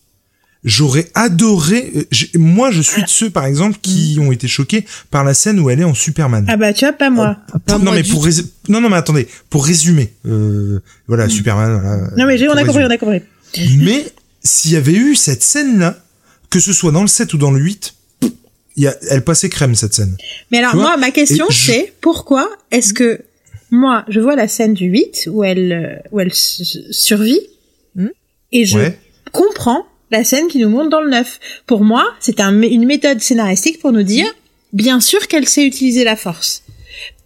J'aurais 0.66 1.06
adoré. 1.14 1.90
euh, 1.96 2.04
j'ai- 2.10 2.28
Moi, 2.34 2.70
je 2.70 2.82
suis 2.82 3.02
de 3.02 3.08
ceux, 3.08 3.30
par 3.30 3.46
exemple, 3.46 3.78
qui 3.80 4.18
ont 4.20 4.30
été 4.32 4.46
choqués 4.48 4.84
par 5.10 5.24
la 5.24 5.32
scène 5.32 5.58
où 5.60 5.70
elle 5.70 5.80
est 5.80 5.84
en 5.84 5.94
Superman. 5.94 6.44
Ah 6.48 6.56
bah 6.58 6.74
tu 6.74 6.84
vois, 6.84 6.92
pas 6.92 7.08
moi. 7.08 7.38
Pas 7.64 7.78
non 7.78 7.84
moi 7.84 7.94
mais 7.94 8.02
pour 8.02 8.24
rés- 8.24 8.44
non 8.68 8.80
non 8.82 8.90
mais 8.90 8.96
attendez 8.96 9.26
pour 9.48 9.64
résumer 9.64 10.12
euh, 10.26 10.80
voilà 11.06 11.28
Superman 11.30 11.80
voilà, 11.80 12.10
Non 12.18 12.26
mais 12.26 12.36
j'ai- 12.36 12.48
on 12.48 12.52
a 12.52 12.64
compris, 12.64 12.84
on 12.84 12.90
a 12.90 12.98
compris. 12.98 13.22
mais 13.78 14.04
s'il 14.42 14.72
y 14.72 14.76
avait 14.76 14.92
eu 14.94 15.14
cette 15.14 15.42
scène 15.42 15.78
là 15.78 15.96
que 16.50 16.60
ce 16.60 16.72
soit 16.72 16.92
dans 16.92 17.02
le 17.02 17.08
7 17.08 17.32
ou 17.34 17.38
dans 17.38 17.50
le 17.50 17.60
8 17.60 17.94
il 18.76 18.82
y 18.84 18.86
a, 18.88 18.94
elle 19.10 19.24
passait 19.24 19.48
crème 19.48 19.74
cette 19.74 19.94
scène 19.94 20.16
Mais 20.50 20.58
alors 20.58 20.76
moi, 20.76 20.96
ma 20.98 21.10
question 21.10 21.46
je- 21.48 21.56
c'est 21.72 21.92
pourquoi 22.00 22.48
est-ce 22.70 22.92
que 22.92 23.22
moi, 23.70 24.04
je 24.08 24.20
vois 24.20 24.36
la 24.36 24.46
scène 24.48 24.74
du 24.74 24.86
8 24.86 25.28
où 25.32 25.42
elle 25.44 25.72
euh, 25.72 26.08
où 26.12 26.20
elle 26.20 26.32
survit 26.34 27.40
Hmm. 27.96 28.08
et 28.52 28.64
je 28.66 28.78
ouais 28.78 28.98
comprends 29.32 29.86
la 30.10 30.24
scène 30.24 30.48
qui 30.48 30.58
nous 30.58 30.68
montre 30.68 30.90
dans 30.90 31.00
le 31.00 31.10
9. 31.10 31.40
Pour 31.66 31.82
moi, 31.84 32.04
c'est 32.20 32.40
un, 32.40 32.62
une 32.62 32.84
méthode 32.86 33.20
scénaristique 33.20 33.80
pour 33.80 33.92
nous 33.92 34.02
dire 34.02 34.26
bien 34.72 35.00
sûr 35.00 35.26
qu'elle 35.28 35.48
sait 35.48 35.64
utiliser 35.64 36.04
la 36.04 36.16
force. 36.16 36.62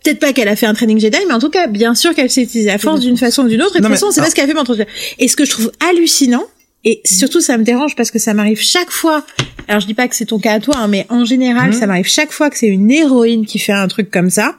Peut-être 0.02 0.18
pas 0.18 0.32
qu'elle 0.32 0.48
a 0.48 0.56
fait 0.56 0.66
un 0.66 0.72
training 0.74 0.98
Jedi, 0.98 1.18
mais 1.28 1.34
en 1.34 1.38
tout 1.40 1.50
cas, 1.50 1.66
bien 1.66 1.94
sûr 1.94 2.14
qu'elle 2.14 2.30
sait 2.30 2.42
utiliser 2.42 2.70
la 2.70 2.78
force 2.78 3.00
d'une 3.00 3.18
façon 3.18 3.44
ou 3.44 3.48
d'une 3.48 3.60
autre. 3.60 3.76
Et 3.76 3.80
de 3.80 3.84
toute 3.84 3.92
façon, 3.94 4.10
c'est 4.10 4.20
pas 4.22 4.30
ce 4.30 4.34
qu'elle 4.34 4.44
a 4.44 4.48
fait 4.48 4.54
pendant 4.54 4.74
Et 5.18 5.28
ce 5.28 5.36
que 5.36 5.44
je 5.44 5.50
trouve 5.50 5.70
hallucinant, 5.90 6.44
et 6.84 7.02
surtout 7.04 7.42
ça 7.42 7.58
me 7.58 7.64
dérange 7.64 7.94
parce 7.96 8.10
que 8.10 8.18
ça 8.18 8.32
m'arrive 8.32 8.58
chaque 8.62 8.90
fois. 8.90 9.26
Alors 9.68 9.80
je 9.82 9.86
dis 9.86 9.92
pas 9.94 10.08
que 10.08 10.16
c'est 10.16 10.24
ton 10.24 10.38
cas 10.38 10.54
à 10.54 10.60
toi, 10.60 10.76
hein, 10.78 10.88
mais 10.88 11.04
en 11.10 11.26
général, 11.26 11.72
Mhm. 11.72 11.78
ça 11.78 11.86
m'arrive 11.86 12.06
chaque 12.08 12.32
fois 12.32 12.48
que 12.48 12.56
c'est 12.56 12.68
une 12.68 12.90
héroïne 12.90 13.44
qui 13.44 13.58
fait 13.58 13.72
un 13.72 13.86
truc 13.88 14.10
comme 14.10 14.30
ça. 14.30 14.56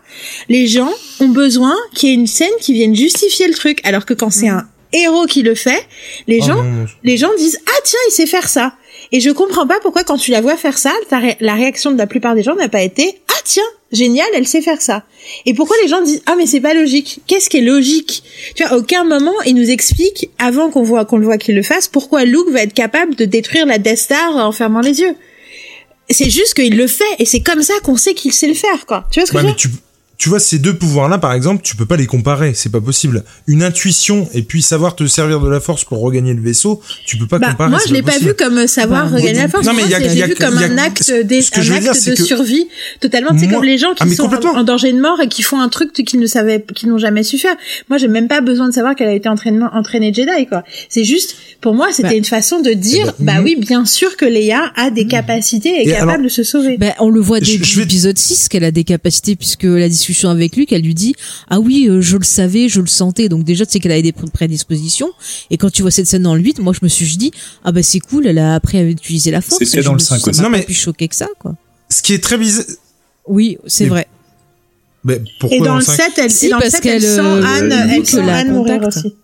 Les 0.48 0.68
gens 0.68 0.92
ont 1.20 1.30
besoin 1.30 1.76
qu'il 1.96 2.10
y 2.10 2.12
ait 2.12 2.16
une 2.16 2.28
scène 2.28 2.52
qui 2.62 2.74
vienne 2.74 2.96
justifier 2.96 3.48
le 3.48 3.56
truc, 3.56 3.80
alors 3.84 4.06
que 4.06 4.14
quand 4.14 4.30
c'est 4.30 4.50
un 4.50 4.68
héros 4.94 5.26
qui 5.26 5.42
le 5.42 5.56
fait, 5.56 5.86
les 6.28 6.40
Oh, 6.42 6.46
gens 6.48 6.64
non, 6.64 6.64
non. 6.64 6.86
les 7.04 7.18
gens 7.18 7.30
disent 7.38 7.60
ah 7.68 7.80
tiens 7.84 8.00
il 8.08 8.12
sait 8.12 8.26
faire 8.26 8.48
ça 8.50 8.74
et 9.12 9.20
je 9.20 9.30
comprends 9.32 9.68
pas 9.68 9.80
pourquoi 9.82 10.04
quand 10.04 10.18
tu 10.18 10.32
la 10.32 10.42
vois 10.42 10.56
faire 10.58 10.78
ça 10.78 10.92
ré- 11.12 11.38
la 11.40 11.56
réaction 11.56 11.92
de 11.92 11.98
la 11.98 12.08
plupart 12.08 12.36
des 12.36 12.44
gens 12.44 12.56
n'a 12.56 12.70
pas 12.70 12.82
été 12.82 13.20
ah 13.30 13.42
tiens 13.44 13.64
génial 13.92 14.28
elle 14.34 14.48
sait 14.48 14.62
faire 14.62 14.82
ça 14.82 15.04
et 15.46 15.54
pourquoi 15.54 15.76
les 15.84 15.88
gens 15.90 16.02
disent 16.02 16.22
ah 16.26 16.36
mais 16.38 16.46
c'est 16.46 16.62
pas 16.62 16.74
logique. 16.74 17.20
Qu'est-ce 17.28 17.50
qui 17.50 17.58
est 17.58 17.62
logique? 17.62 18.24
Tu 18.56 18.64
vois 18.64 18.74
à 18.74 18.78
aucun 18.78 19.04
moment 19.04 19.34
il 19.46 19.56
nous 19.56 19.70
explique 19.70 20.30
avant 20.40 20.70
qu'on 20.70 20.84
voit 20.84 21.06
qu'on 21.06 21.18
le 21.18 21.26
voit 21.26 21.38
qu'il 21.38 21.56
le 21.56 21.64
fasse 21.64 21.88
pourquoi 21.88 22.24
Luke 22.26 22.50
va 22.50 22.62
être 22.64 22.74
capable 22.74 23.16
de 23.16 23.26
détruire 23.26 23.66
la 23.66 23.78
Death 23.80 23.98
Star 23.98 24.36
en 24.38 24.52
fermant 24.52 24.82
les 24.82 25.00
yeux. 25.02 25.16
C'est 26.10 26.30
juste 26.30 26.54
qu'il 26.56 26.76
le 26.76 26.88
fait 26.88 27.04
et 27.20 27.26
c'est 27.26 27.40
comme 27.42 27.62
ça 27.62 27.74
qu'on 27.84 27.96
sait 27.96 28.14
qu'il 28.14 28.34
sait 28.34 28.48
le 28.48 28.54
faire 28.54 28.86
quoi. 28.86 29.06
Tu 29.12 29.20
vois 29.20 29.26
ce 29.28 29.32
que 29.32 29.38
Ouais, 29.38 29.44
je 29.44 29.48
veux 29.48 29.56
dire? 29.56 29.80
Tu 30.22 30.30
vois 30.30 30.40
ces 30.40 30.60
deux 30.60 30.76
pouvoirs 30.78 31.10
là 31.10 31.18
par 31.18 31.34
exemple 31.34 31.64
tu 31.64 31.76
peux 31.76 31.88
pas 31.88 31.98
les 31.98 32.06
comparer 32.06 32.54
c'est 32.54 32.72
pas 32.72 32.80
possible 32.80 33.24
une 33.48 33.64
intuition 33.64 34.30
et 34.36 34.44
puis 34.44 34.62
savoir 34.62 34.96
te 34.96 35.08
servir 35.08 35.40
de 35.40 35.50
la 35.50 35.60
force 35.60 35.84
pour 35.84 36.00
regagner 36.00 36.36
le 36.36 36.42
vaisseau 36.44 36.80
tu 37.08 37.18
peux 37.18 37.26
pas 37.26 37.40
bah, 37.40 37.48
comparer 37.52 37.70
moi, 37.72 37.80
je 37.88 37.92
l'ai 37.92 38.04
pas 38.04 38.20
vu 38.20 38.36
comme 38.36 38.68
savoir 38.68 39.10
Bah, 39.10 39.16
regagner 39.18 39.40
la 39.40 39.48
force. 39.48 39.66
non, 39.66 39.74
mais 39.74 39.82
Moi, 39.82 39.90
y 39.90 39.96
a- 39.96 40.14
y 40.14 40.22
a- 40.22 40.28
vu 40.28 40.36
comme 40.36 40.54
y 40.60 40.64
a- 40.64 40.68
un 40.68 40.78
acte, 40.78 41.12
des, 41.12 41.40
un 41.56 41.62
dire, 41.62 41.90
acte 41.92 42.10
de 42.10 42.16
survie 42.16 42.68
totalement. 43.00 43.32
C'est 43.36 43.48
comme 43.48 43.64
les 43.64 43.80
gens 43.80 43.94
qui 43.96 44.04
Ah, 44.04 44.14
sont 44.16 44.30
en, 44.46 44.64
danger 44.64 44.94
de 44.94 45.00
mort 45.02 45.20
et 45.22 45.28
qui 45.28 45.42
font 45.42 45.60
un 45.60 45.70
truc 45.70 45.92
qu'ils 45.94 46.20
ne 46.20 46.28
savaient, 46.28 46.64
qu'ils 46.76 46.90
n'ont 46.90 47.00
jamais 47.00 47.24
su 47.24 47.38
faire. 47.40 47.56
Moi, 47.90 47.98
j'ai 47.98 48.08
même 48.08 48.28
pas 48.28 48.42
besoin 48.42 48.68
de 48.70 48.74
savoir 48.74 48.96
qu'elle 48.96 49.08
a 49.08 49.14
été 49.14 49.28
entraînée 49.28 50.14
Jedi, 50.14 50.46
quoi. 50.48 50.64
C'est 50.90 51.04
juste, 51.04 51.36
pour 51.62 51.74
moi, 51.74 51.88
c'était 51.92 52.10
Bah. 52.10 52.16
une 52.16 52.26
façon 52.26 52.62
de 52.62 52.72
dire, 52.74 53.08
Eh 53.20 53.24
ben, 53.24 53.26
bah 53.34 53.40
mhm. 53.40 53.44
oui, 53.46 53.56
bien 53.58 53.86
sûr 53.86 54.16
que 54.18 54.26
Leia 54.26 54.72
a 54.76 54.92
des 54.92 55.08
capacités 55.08 55.70
et 55.70 55.90
est 55.90 55.94
capable 55.94 56.24
de 56.26 56.30
se 56.30 56.44
sauver. 56.44 56.78
Ben, 56.78 56.94
on 57.00 57.10
le 57.10 57.22
voit 57.22 57.40
dès 57.40 57.58
l'épisode 57.78 58.18
6 58.20 58.50
qu'elle 58.50 58.64
a 58.66 58.72
des 58.72 58.84
capacités 58.84 59.36
puisque 59.36 59.64
la 59.64 59.88
discussion 59.90 60.11
avec 60.30 60.56
lui 60.56 60.66
qu'elle 60.66 60.82
lui 60.82 60.94
dit 60.96 61.16
ah 61.50 61.60
oui 61.60 61.88
euh, 61.90 62.02
je 62.02 62.18
le 62.18 62.24
savais 62.24 62.70
je 62.70 62.82
le 62.82 62.88
sentais. 62.88 63.30
Donc 63.30 63.44
déjà 63.44 63.66
tu 63.66 63.72
sais 63.74 63.80
qu'elle 63.80 63.92
avait 63.92 64.02
des 64.02 64.12
pr- 64.12 64.30
prédispositions. 64.30 65.12
Et 65.50 65.58
quand 65.58 65.70
tu 65.72 65.82
vois 65.82 65.92
cette 65.92 66.08
scène 66.08 66.24
dans 66.24 66.36
le 66.36 66.42
8 66.42 66.60
moi 66.60 66.74
je 66.74 66.80
me 66.84 66.88
suis 66.90 67.18
dit 67.18 67.32
ah 67.64 67.72
bah 67.72 67.84
c'est 67.84 68.00
cool 68.00 68.28
elle 68.28 68.38
a 68.40 68.54
appris 68.56 68.78
à 68.78 68.84
utiliser 68.84 69.32
la 69.32 69.42
force. 69.42 69.64
Je 69.64 69.82
dans 69.82 69.94
le 69.94 70.00
suis- 70.00 70.08
5 70.10 70.20
ça 70.20 70.30
aussi. 70.32 70.42
Non, 70.42 70.50
mais- 70.50 70.62
plus 70.64 70.74
choqué 70.74 71.08
que 71.08 71.16
ça 71.16 71.28
quoi. 71.40 71.56
ce 71.90 72.02
qui 72.02 72.14
est 72.14 72.24
très 72.24 72.38
bizarre 72.38 72.66
oui 73.28 73.58
c'est 73.68 73.84
Mais- 73.86 73.90
vrai. 73.90 74.08
Mais 75.04 75.20
pourquoi 75.40 75.58
et 75.58 75.62
dans 75.62 75.76
le 75.78 75.82
cinq 75.82 75.96
7, 75.96 76.12
elle, 76.18 76.32
Si, 76.32 76.50
dans 76.50 76.60
parce 76.60 76.70
7, 76.72 76.86
elle 76.86 76.92
qu'elle, 76.92 77.02
sent 77.02 77.20
euh, 77.22 77.44
Anne, 77.44 77.90
Luke 77.90 77.98
elle 78.02 78.06
sent 78.08 78.22
la 78.24 78.36
Anne 78.38 78.52
mourir 78.54 78.82
aussi. 78.88 79.16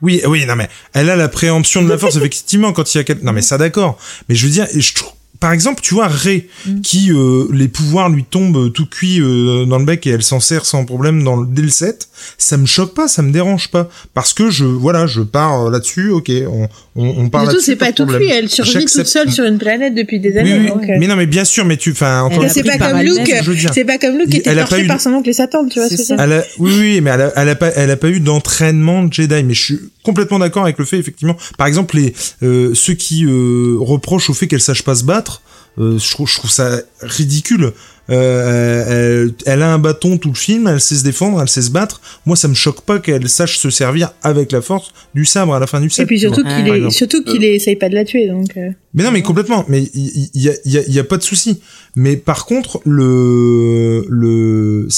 Oui, 0.00 0.20
oui, 0.26 0.46
non 0.46 0.56
mais 0.56 0.68
elle 0.94 1.10
a 1.10 1.16
la 1.16 1.28
préemption 1.28 1.82
de 1.82 1.88
la 1.88 1.96
force 1.98 2.16
effectivement 2.16 2.72
quand 2.72 2.94
il 2.94 2.98
y 2.98 3.00
a 3.10 3.14
non 3.22 3.32
mais 3.32 3.42
ça 3.42 3.58
d'accord, 3.58 3.98
mais 4.28 4.34
je 4.34 4.46
veux 4.46 4.52
dire, 4.52 4.66
je 4.74 4.94
trouve 4.94 5.12
par 5.42 5.52
exemple, 5.52 5.82
tu 5.82 5.92
vois 5.94 6.08
Ray 6.08 6.46
Mm. 6.66 6.80
qui 6.82 7.10
euh, 7.10 7.46
les 7.52 7.66
pouvoirs 7.68 8.08
lui 8.08 8.22
tombent 8.24 8.56
euh, 8.56 8.68
tout 8.68 8.86
cuit 8.86 9.20
euh, 9.20 9.64
dans 9.66 9.78
le 9.78 9.84
bec 9.84 10.06
et 10.06 10.10
elle 10.10 10.22
s'en 10.22 10.38
sert 10.40 10.64
sans 10.64 10.84
problème 10.84 11.22
dans 11.24 11.34
le, 11.36 11.46
dès 11.46 11.62
le 11.62 11.68
7, 11.68 12.08
ça 12.38 12.56
me 12.56 12.66
choque 12.66 12.94
pas, 12.94 13.08
ça 13.08 13.20
me 13.22 13.32
dérange 13.32 13.68
pas 13.68 13.88
parce 14.14 14.32
que 14.32 14.48
je 14.48 14.64
voilà, 14.64 15.06
je 15.06 15.20
pars 15.22 15.66
euh, 15.66 15.70
là-dessus, 15.70 16.10
OK, 16.10 16.30
on 16.48 16.68
on, 16.94 17.06
on 17.24 17.28
part 17.30 17.40
Surtout, 17.42 17.56
là-dessus. 17.56 17.70
c'est 17.72 17.76
pas 17.76 17.90
de 17.90 17.96
tout 17.96 18.06
cuit. 18.06 18.28
Elle 18.30 18.48
survit 18.48 18.84
toute 18.84 19.06
seule 19.06 19.32
sur 19.32 19.44
une 19.44 19.58
planète 19.58 19.94
depuis 19.94 20.20
des 20.20 20.30
Oui, 20.32 20.38
années. 20.38 20.58
oui, 20.60 20.66
donc, 20.68 20.82
euh, 20.84 20.96
mais 21.00 21.06
non 21.08 21.16
mais 21.16 21.26
bien 21.26 21.44
sûr, 21.44 21.64
mais 21.64 21.76
tu 21.76 21.90
enfin 21.90 22.20
encore 22.22 22.38
Elle 22.38 22.44
une 22.44 22.50
a 22.50 22.52
c'est 22.54 22.62
pris 22.62 22.78
pas 22.78 22.90
comme 22.92 23.00
Luke. 23.02 23.34
je 23.42 23.50
veux 23.50 23.56
dire. 23.56 23.70
C'est 23.74 23.84
pas 23.84 23.98
comme 23.98 24.18
Luke 24.18 24.28
qui 24.30 24.36
était 24.36 24.50
Elle 24.50 24.58
a 24.60 24.62
pas 24.62 24.68
torché 24.68 24.84
eu 24.84 24.86
par 24.88 25.00
son 25.00 25.10
oncle 25.10 25.28
et 25.28 25.32
sa 25.32 25.46
tante, 25.48 25.70
tu 25.70 25.80
vois 25.80 25.88
ce 25.88 25.96
C'est 25.96 26.02
que 26.02 26.06
c'est. 26.06 26.16
ça. 26.16 26.22
Elle 26.24 26.32
a, 26.34 26.44
oui, 26.58 26.72
oui, 26.78 27.00
mais 27.00 27.10
elle 27.10 27.20
a, 27.22 27.32
elle 27.36 27.48
a 27.48 27.54
pas, 27.56 27.68
elle 27.74 27.90
a 27.90 27.96
pas 27.96 28.08
eu 28.10 28.20
d'entraînement 28.20 29.02
de 29.02 29.12
Jedi. 29.12 29.42
Mais 29.42 29.54
je 29.54 29.62
suis 29.62 29.78
complètement 30.02 30.38
d'accord 30.38 30.64
avec 30.64 30.78
le 30.78 30.84
fait, 30.84 30.98
effectivement. 30.98 31.36
Par 31.58 31.66
exemple, 31.66 31.96
les 31.96 32.14
euh, 32.42 32.74
ceux 32.74 32.94
qui 32.94 33.24
euh, 33.24 33.76
reprochent 33.78 34.30
au 34.30 34.34
fait 34.34 34.46
qu'elle 34.48 34.60
sache 34.60 34.82
pas 34.82 34.94
se 34.94 35.04
battre, 35.04 35.42
euh, 35.78 35.98
je 35.98 36.10
trouve, 36.10 36.28
je 36.28 36.34
trouve 36.36 36.50
ça 36.50 36.80
ridicule. 37.00 37.72
Euh, 38.10 38.84
elle, 38.88 39.34
elle 39.46 39.62
a 39.62 39.72
un 39.72 39.78
bâton 39.78 40.18
tout 40.18 40.28
le 40.30 40.34
film, 40.34 40.66
elle 40.66 40.80
sait 40.80 40.96
se 40.96 41.04
défendre, 41.04 41.40
elle 41.40 41.48
sait 41.48 41.62
se 41.62 41.70
battre. 41.70 42.00
Moi, 42.26 42.36
ça 42.36 42.48
me 42.48 42.54
choque 42.54 42.80
pas 42.82 42.98
qu'elle 42.98 43.28
sache 43.28 43.58
se 43.58 43.70
servir 43.70 44.12
avec 44.22 44.50
la 44.52 44.60
force 44.60 44.92
du 45.14 45.24
sabre 45.24 45.54
à 45.54 45.60
la 45.60 45.66
fin 45.68 45.80
du 45.80 45.86
Et 45.86 45.90
set. 45.90 46.06
puis 46.06 46.18
tu 46.20 46.26
vois, 46.26 46.34
surtout 46.36 46.48
qu'il 46.50 46.92
surtout 46.92 47.24
qu'il 47.24 47.44
essaye 47.44 47.76
pas 47.76 47.88
de 47.88 47.94
la 47.94 48.04
tuer, 48.04 48.26
donc. 48.28 48.48
euh. 48.56 48.70
Mais 48.92 49.04
non, 49.04 49.12
mais 49.12 49.22
complètement. 49.22 49.64
Mais 49.68 49.82
il 49.94 50.28
y, 50.34 50.48
a, 50.48 50.52
il 50.64 50.72
y, 50.72 50.78
a, 50.78 50.82
il 50.86 50.92
y 50.92 50.98
a 50.98 51.04
pas 51.04 51.16
de 51.16 51.22
souci. 51.22 51.60
Mais 51.94 52.16
par 52.16 52.44
contre, 52.44 52.80
le 52.84 54.04
le 54.08 54.88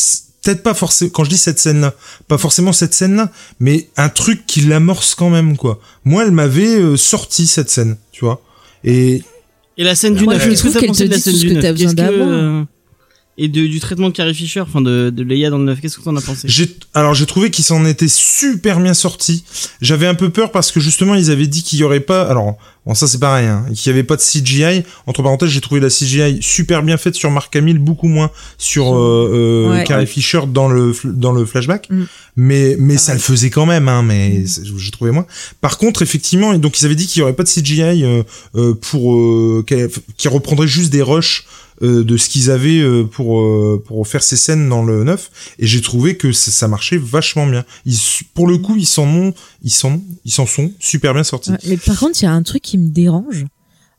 peut-être 0.45 0.63
pas 0.63 0.75
forcément 0.75 1.11
quand 1.13 1.25
je 1.25 1.31
dis 1.31 1.39
cette 1.39 1.59
scène-là, 1.59 1.95
pas 2.29 2.39
forcément 2.39 2.73
cette 2.73 2.95
scène-là, 2.95 3.31
mais 3.61 3.89
un 3.97 4.09
truc 4.09 4.47
qui 4.47 4.61
l'amorce 4.61 5.15
quand 5.15 5.31
même 5.31 5.57
quoi. 5.57 5.81
Moi, 6.05 6.25
elle 6.25 6.33
m'avait 6.33 6.77
euh, 6.77 6.97
sorti 6.97 7.47
cette 7.47 7.71
scène, 7.71 7.97
tu 8.13 8.25
vois. 8.25 8.43
Et 8.85 9.23
Et 9.77 9.85
la 9.85 9.95
scène 9.95 10.15
du 10.15 10.25
Moi, 10.25 10.35
9, 10.35 10.43
je 10.43 10.49
qu'est-ce 10.51 10.63
que 10.63 10.69
trouve 10.69 10.73
t'as 10.75 10.81
qu'elle 10.81 10.89
pensé 10.89 11.05
te 11.05 11.09
de 11.09 11.11
la 11.11 11.17
dit 11.17 11.23
scène 11.23 11.33
tout 11.33 11.39
ce 11.39 11.45
du 11.45 11.49
que 11.49 11.55
9 11.55 11.63
t'as 11.63 11.73
besoin 11.73 11.95
d'avoir. 11.95 12.67
Et 13.37 13.49
de, 13.49 13.67
du 13.67 13.81
traitement 13.81 14.11
de 14.11 14.15
Carrie 14.15 14.33
Fisher, 14.35 14.61
enfin 14.61 14.81
de, 14.81 15.11
de 15.11 15.23
Leia 15.25 15.51
dans 15.51 15.59
le 15.59 15.65
9, 15.65 15.81
qu'est-ce 15.81 15.99
que 15.99 16.03
t'en 16.05 16.15
as 16.15 16.21
pensé 16.21 16.47
j'ai 16.49 16.69
alors 16.95 17.15
j'ai 17.15 17.27
trouvé 17.27 17.51
qu'ils 17.51 17.65
s'en 17.65 17.85
étaient 17.85 18.07
super 18.07 18.79
bien 18.79 18.95
sortis. 18.95 19.43
J'avais 19.81 20.07
un 20.07 20.15
peu 20.15 20.31
peur 20.31 20.53
parce 20.53 20.71
que 20.71 20.79
justement 20.79 21.17
ils 21.17 21.33
avaient 21.33 21.49
dit 21.49 21.65
qu'il 21.65 21.81
y 21.81 21.83
aurait 21.83 21.99
pas 21.99 22.23
alors 22.31 22.57
bon 22.87 22.95
ça 22.95 23.09
c'est 23.09 23.19
pareil 23.19 23.49
hein, 23.49 23.67
qu'il 23.75 23.91
y 23.91 23.93
avait 23.93 24.05
pas 24.05 24.15
de 24.15 24.21
CGI. 24.21 24.85
Entre 25.09 25.25
parenthèses, 25.25 25.49
j'ai 25.51 25.61
trouvé 25.61 25.81
la 25.81 25.89
CGI 25.89 26.39
super 26.43 26.85
bien 26.85 26.97
faite 26.97 27.17
sur 27.17 27.29
Mark 27.33 27.55
Hamill, 27.57 27.79
beaucoup 27.81 28.07
moins 28.07 28.31
sur 28.57 28.95
euh, 28.95 29.31
euh, 29.35 29.71
Ouais. 29.79 29.85
Carrie 29.85 30.07
Fisher 30.07 30.43
dans 30.47 30.69
le 30.69 30.95
dans 31.05 31.33
le 31.33 31.45
flashback. 31.45 31.89
Mm. 31.91 32.05
Mais 32.37 32.77
mais 32.79 32.97
ça 32.99 33.15
le 33.15 33.21
faisait 33.21 33.51
quand 33.51 33.67
même 33.67 33.89
hein, 33.89 34.03
mais 34.05 34.45
j'ai 34.47 34.91
trouvé 34.93 35.11
moins. 35.11 35.27
Par 35.61 35.79
contre, 35.79 36.03
effectivement, 36.03 36.55
donc 36.55 36.81
ils 36.81 36.85
avaient 36.85 36.95
dit 36.95 37.09
qu'il 37.09 37.19
y 37.19 37.23
aurait 37.25 37.33
pas 37.33 37.43
de 37.43 37.49
CGI 37.49 38.05
euh, 38.05 38.23
euh, 38.55 38.75
pour 38.75 39.13
euh, 39.17 39.65
qu'elle- 39.67 39.91
qui 40.17 40.29
reprendrait 40.29 40.69
juste 40.69 40.93
des 40.93 41.03
rushs 41.03 41.47
euh, 41.83 42.05
de 42.05 42.17
ce 42.17 42.29
qu'ils 42.29 42.51
avaient 42.51 42.81
euh, 42.81 43.05
pour 43.05 43.41
euh, 43.41 43.83
pour 43.85 44.07
faire 44.07 44.23
ces 44.23 44.37
scènes 44.37 44.69
dans 44.69 44.85
le 44.85 45.03
9 45.03 45.55
et 45.59 45.67
j'ai 45.67 45.81
trouvé 45.81 46.17
que 46.17 46.33
ça, 46.33 46.69
marchait 46.69 46.99
vachement 46.99 47.47
bien. 47.47 47.65
Ils, 47.85 47.99
pour 48.35 48.47
le 48.47 48.59
coup, 48.59 48.77
ils 48.77 48.87
s'en 48.87 49.07
ont, 49.07 49.35
ils 49.63 49.73
s'en, 49.73 50.01
ils 50.25 50.31
s'en 50.31 50.47
sont 50.47 50.73
super 50.79 51.15
bien 51.15 51.25
sortis. 51.25 51.53
Mais 51.67 51.77
par 51.77 51.99
contre, 51.99 52.21
il 52.23 52.25
y 52.25 52.29
a 52.29 52.33
un 52.33 52.43
truc 52.43 52.63
qui 52.63 52.79
me 52.79 52.89
dérange. 52.89 53.45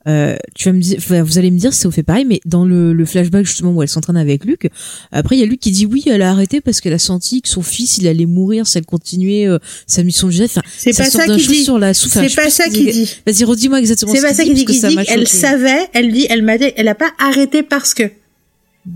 Euh, 0.08 0.36
tu 0.54 0.70
vas 0.70 0.74
me 0.74 0.80
dire, 0.82 0.98
enfin, 1.00 1.24
vous 1.24 1.40
allez 1.40 1.50
me 1.50 1.58
dire 1.58 1.74
si 1.74 1.86
vous 1.86 1.92
fait 1.92 2.04
pareil, 2.04 2.26
mais 2.26 2.40
dans 2.46 2.64
le, 2.64 2.94
le 2.94 3.06
flashback 3.06 3.44
justement 3.46 3.72
où 3.72 3.82
elle 3.82 3.90
s'entraîne 3.90 4.18
avec 4.18 4.46
Luc, 4.46 4.70
après 5.12 5.36
il 5.36 5.40
y 5.40 5.44
a 5.44 5.48
Luc 5.48 5.60
qui 5.60 5.72
dit 5.72 5.88
oui, 5.88 6.04
elle 6.06 6.22
a 6.22 6.30
arrêté 6.30 6.62
parce 6.62 6.80
qu'elle 6.80 6.94
a 6.94 7.00
senti 7.00 7.42
que 7.42 7.50
son 7.50 7.64
fils 7.64 7.98
il 7.98 8.08
allait 8.08 8.28
mourir 8.28 8.68
si 8.68 8.78
elle 8.78 8.86
continuait 8.86 9.48
euh, 9.48 9.58
sa 9.88 10.04
mission 10.04 10.28
de 10.28 10.34
Jedi. 10.34 10.46
Enfin, 10.46 10.62
C'est 10.78 10.96
pas 10.96 11.06
ça 11.10 11.26
cheveu 11.26 11.38
dit. 11.54 11.64
sur 11.64 11.80
la 11.80 11.94
C'est 11.96 12.36
pas 12.36 12.50
ça 12.52 12.66
si- 12.66 12.86
dit. 12.92 13.16
Vas-y, 13.26 13.44
redis-moi 13.46 13.80
exactement. 13.80 14.12
C'est 14.14 14.20
ce 14.20 14.24
pas 14.28 14.34
ça 14.36 14.44
qu'il 14.44 14.54
dit. 14.54 14.74
ça 14.80 14.90
dit 14.90 14.96
choqué. 15.06 15.26
savait, 15.26 15.88
elle 15.94 16.12
dit, 16.12 16.28
elle 16.30 16.44
m'a 16.44 16.58
dit, 16.60 16.72
elle 16.78 16.88
a 16.88 16.96
pas 16.96 17.10
arrêté 17.18 17.64
parce 17.64 17.94
que. 17.96 18.04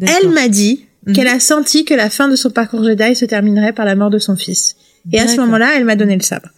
Elle 0.02 0.30
m'a 0.30 0.48
dit 0.48 0.86
Mhm. 1.08 1.14
qu'elle 1.16 1.28
a 1.28 1.40
senti 1.40 1.86
que 1.86 1.94
la 1.94 2.10
fin 2.10 2.28
de 2.28 2.36
son 2.36 2.50
parcours 2.52 2.84
Jedi 2.84 3.16
se 3.16 3.26
terminerait 3.26 3.74
par 3.74 3.86
la 3.86 3.96
mort 3.96 4.10
de 4.10 4.20
son 4.20 4.36
fils. 4.36 4.76
Et 5.14 5.20
à 5.20 5.28
ce 5.28 5.38
moment-là, 5.38 5.72
elle 5.78 5.86
m'a 5.86 5.96
donné 5.96 6.16
le 6.16 6.22
sabre. 6.22 6.50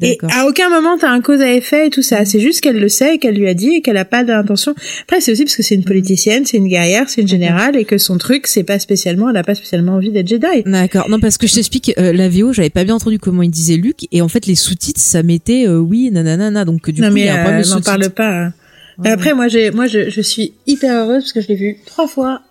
Et 0.00 0.18
à 0.30 0.46
aucun 0.46 0.68
moment 0.70 0.96
t'as 0.98 1.10
un 1.10 1.20
cause 1.20 1.40
à 1.40 1.52
effet 1.52 1.86
et 1.86 1.90
tout 1.90 2.02
ça. 2.02 2.24
C'est 2.24 2.40
juste 2.40 2.60
qu'elle 2.60 2.78
le 2.78 2.88
sait 2.88 3.14
et 3.14 3.18
qu'elle 3.18 3.34
lui 3.36 3.48
a 3.48 3.54
dit 3.54 3.76
et 3.76 3.80
qu'elle 3.82 3.96
a 3.96 4.04
pas 4.04 4.24
d'intention. 4.24 4.74
Après, 5.02 5.20
c'est 5.20 5.32
aussi 5.32 5.44
parce 5.44 5.56
que 5.56 5.62
c'est 5.62 5.74
une 5.74 5.84
politicienne, 5.84 6.44
c'est 6.46 6.56
une 6.56 6.68
guerrière, 6.68 7.08
c'est 7.08 7.20
une 7.22 7.28
générale 7.28 7.76
et 7.76 7.84
que 7.84 7.98
son 7.98 8.18
truc, 8.18 8.46
c'est 8.46 8.64
pas 8.64 8.78
spécialement, 8.78 9.30
elle 9.30 9.36
a 9.36 9.44
pas 9.44 9.54
spécialement 9.54 9.92
envie 9.92 10.10
d'être 10.10 10.28
Jedi. 10.28 10.62
D'accord. 10.66 11.08
Non, 11.08 11.20
parce 11.20 11.38
que 11.38 11.46
je 11.46 11.54
t'explique, 11.54 11.92
euh, 11.98 12.12
la 12.12 12.28
VO, 12.28 12.52
j'avais 12.52 12.70
pas 12.70 12.84
bien 12.84 12.94
entendu 12.94 13.18
comment 13.18 13.42
il 13.42 13.50
disait 13.50 13.76
Luc, 13.76 14.06
et 14.12 14.22
en 14.22 14.28
fait, 14.28 14.46
les 14.46 14.54
sous-titres, 14.54 15.00
ça 15.00 15.22
mettait 15.22 15.66
euh, 15.66 15.78
oui, 15.78 16.10
nanana, 16.10 16.64
donc 16.64 16.90
du 16.90 17.00
non 17.00 17.08
coup, 17.08 17.16
il 17.16 17.20
mais 17.22 17.26
y 17.26 17.28
a 17.28 17.34
un 17.34 17.38
euh, 17.38 17.42
problème 17.42 17.62
de 17.62 17.68
n'en 17.68 17.80
parle 17.80 18.10
pas. 18.10 18.28
hein. 18.46 18.52
Ouais. 18.98 19.10
Après, 19.10 19.32
moi, 19.34 19.48
j'ai, 19.48 19.70
moi, 19.70 19.86
je, 19.86 20.10
je 20.10 20.20
suis 20.20 20.54
hyper 20.66 20.92
heureuse 21.04 21.22
parce 21.24 21.32
que 21.32 21.40
je 21.40 21.48
l'ai 21.48 21.54
vu 21.54 21.78
trois 21.86 22.08
fois 22.08 22.42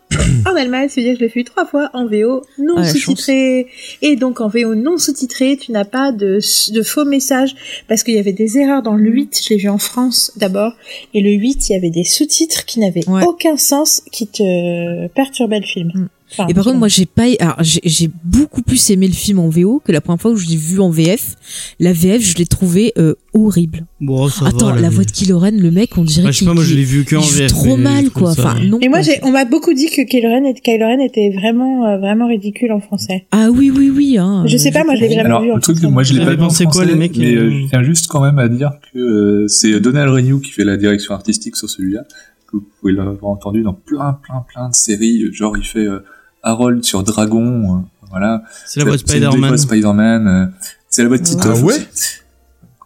en 0.45 0.55
Allemagne, 0.55 0.87
c'est-à-dire 0.89 1.13
que 1.13 1.19
je 1.19 1.25
l'ai 1.25 1.31
vu 1.31 1.43
trois 1.43 1.65
fois 1.65 1.89
en 1.93 2.07
VO 2.07 2.41
non 2.57 2.75
Ah, 2.77 2.85
sous-titré. 2.85 3.67
Et 4.01 4.15
donc 4.15 4.39
en 4.39 4.47
VO 4.47 4.73
non 4.73 4.97
sous-titré, 4.97 5.57
tu 5.57 5.73
n'as 5.73 5.83
pas 5.83 6.13
de, 6.13 6.39
de 6.71 6.81
faux 6.83 7.03
messages 7.03 7.53
parce 7.89 8.03
qu'il 8.03 8.13
y 8.15 8.17
avait 8.19 8.31
des 8.31 8.57
erreurs 8.57 8.81
dans 8.81 8.93
le 8.95 9.09
8, 9.09 9.41
je 9.43 9.49
l'ai 9.49 9.57
vu 9.57 9.67
en 9.67 9.77
France 9.77 10.31
d'abord, 10.37 10.71
et 11.13 11.21
le 11.21 11.31
8, 11.31 11.69
il 11.69 11.73
y 11.73 11.75
avait 11.75 11.89
des 11.89 12.05
sous-titres 12.05 12.63
qui 12.65 12.79
n'avaient 12.79 13.07
Ouais. 13.09 13.23
aucun 13.25 13.57
sens, 13.57 14.01
qui 14.13 14.27
te 14.27 15.07
perturbaient 15.07 15.59
le 15.59 15.65
film. 15.65 16.07
Enfin, 16.31 16.45
Et 16.49 16.53
par 16.53 16.65
contre, 16.65 16.77
moi, 16.77 16.89
j'ai 16.89 17.05
pas, 17.05 17.23
alors, 17.39 17.55
j'ai 17.61 18.09
beaucoup 18.25 18.61
plus 18.61 18.89
aimé 18.89 19.07
le 19.07 19.13
film 19.13 19.39
en 19.39 19.47
VO 19.49 19.81
que 19.83 19.91
la 19.93 20.01
première 20.01 20.19
fois 20.21 20.31
où 20.31 20.35
je 20.35 20.47
l'ai 20.47 20.57
vu 20.57 20.79
en 20.81 20.89
VF. 20.89 21.35
La 21.79 21.93
VF, 21.93 22.21
je 22.21 22.35
l'ai 22.37 22.45
trouvé 22.45 22.91
euh, 22.97 23.15
horrible. 23.33 23.85
Bon, 24.01 24.27
ça 24.27 24.47
Attends, 24.47 24.73
va, 24.73 24.81
la 24.81 24.89
voix 24.89 25.05
de 25.05 25.11
Kylo 25.11 25.39
Ren, 25.39 25.51
le 25.57 25.71
mec, 25.71 25.97
on 25.97 26.03
dirait 26.03 26.23
Bah, 26.25 26.31
je 26.31 26.33
sais 26.33 26.39
qu'il 26.39 26.47
pas, 26.49 26.53
moi 26.53 26.63
je 26.65 26.75
l'ai 26.75 26.83
vu 26.83 27.05
que 27.05 27.15
en 27.15 27.21
il 27.21 27.25
joue 27.27 27.37
VF. 27.37 27.51
trop 27.51 27.77
mal, 27.77 28.09
quoi. 28.09 28.33
ça- 28.35 28.41
Enfin, 28.41 28.59
non. 28.63 28.77
Et 28.81 28.89
moi, 28.89 28.99
on 29.23 29.31
m'a 29.31 29.45
beaucoup 29.45 29.73
dit 29.73 29.87
que 29.89 30.01
Kylo 30.01 30.27
Ren, 30.29 30.45
était- 30.45 30.59
Kylo 30.61 30.85
Ren 30.85 30.99
était 30.99 31.29
vraiment, 31.33 31.85
euh, 31.87 31.97
vraiment 31.97 32.27
ridicule 32.27 32.73
en 32.73 32.81
français. 32.81 33.25
Ah 33.31 33.47
oui, 33.49 33.71
oui, 33.73 33.89
oui. 33.89 34.17
Hein, 34.17 34.43
Je 34.47 34.57
sais 34.57 34.71
pas, 34.71 34.83
moi, 34.83 34.95
je 34.95 35.01
l'ai 35.01 35.09
jamais 35.09 35.21
Alors, 35.29 35.41
vu 35.43 35.51
en 35.51 35.55
le 35.55 35.61
truc, 35.61 35.77
français. 35.77 35.91
moi, 35.93 36.03
je 36.03 36.13
l'ai 36.13 36.25
pas 36.25 36.35
vu 36.35 36.41
en 36.41 36.47
pensé 36.47 36.65
quoi, 36.65 36.73
français, 36.73 36.87
les 36.89 36.95
mecs, 36.95 37.15
mais 37.17 37.35
euh, 37.35 37.43
euh, 37.45 37.51
je 37.63 37.69
tiens 37.69 37.83
juste 37.83 38.07
quand 38.07 38.21
même 38.21 38.37
à 38.37 38.49
dire 38.49 38.71
que 38.93 39.45
c'est 39.47 39.79
Donald 39.79 40.11
Renew 40.11 40.41
qui 40.41 40.51
fait 40.51 40.65
la 40.65 40.75
direction 40.75 41.13
artistique 41.13 41.55
sur 41.55 41.69
celui-là, 41.69 42.01
que 42.47 42.57
vous 42.57 42.65
pouvez 42.81 42.91
l'avoir 42.93 43.31
entendu 43.31 43.61
dans 43.63 43.73
plein, 43.73 44.13
plein, 44.21 44.43
plein 44.53 44.69
de 44.69 44.75
séries. 44.75 45.31
Genre, 45.33 45.57
il 45.57 45.63
fait 45.65 45.79
euh, 45.79 45.99
Harold 46.47 46.83
sur 46.83 47.03
Dragon, 47.03 47.77
euh, 47.77 47.79
voilà. 48.09 48.43
C'est 48.65 48.79
la 48.79 48.85
voix 48.85 48.93
de 48.93 48.99
Spider-Man. 48.99 49.57
Spider-Man. 49.57 50.27
euh, 50.27 50.45
c'est 50.89 51.03
la 51.03 51.07
voix 51.09 51.17
de 51.17 51.23
Titoff 51.23 51.59
Ah 51.61 51.65
ouais 51.65 51.73
aussi. 51.75 52.19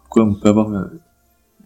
Quoi, 0.08 0.24
on 0.24 0.34
peut 0.34 0.48
avoir... 0.48 0.70
euh, 0.72 0.84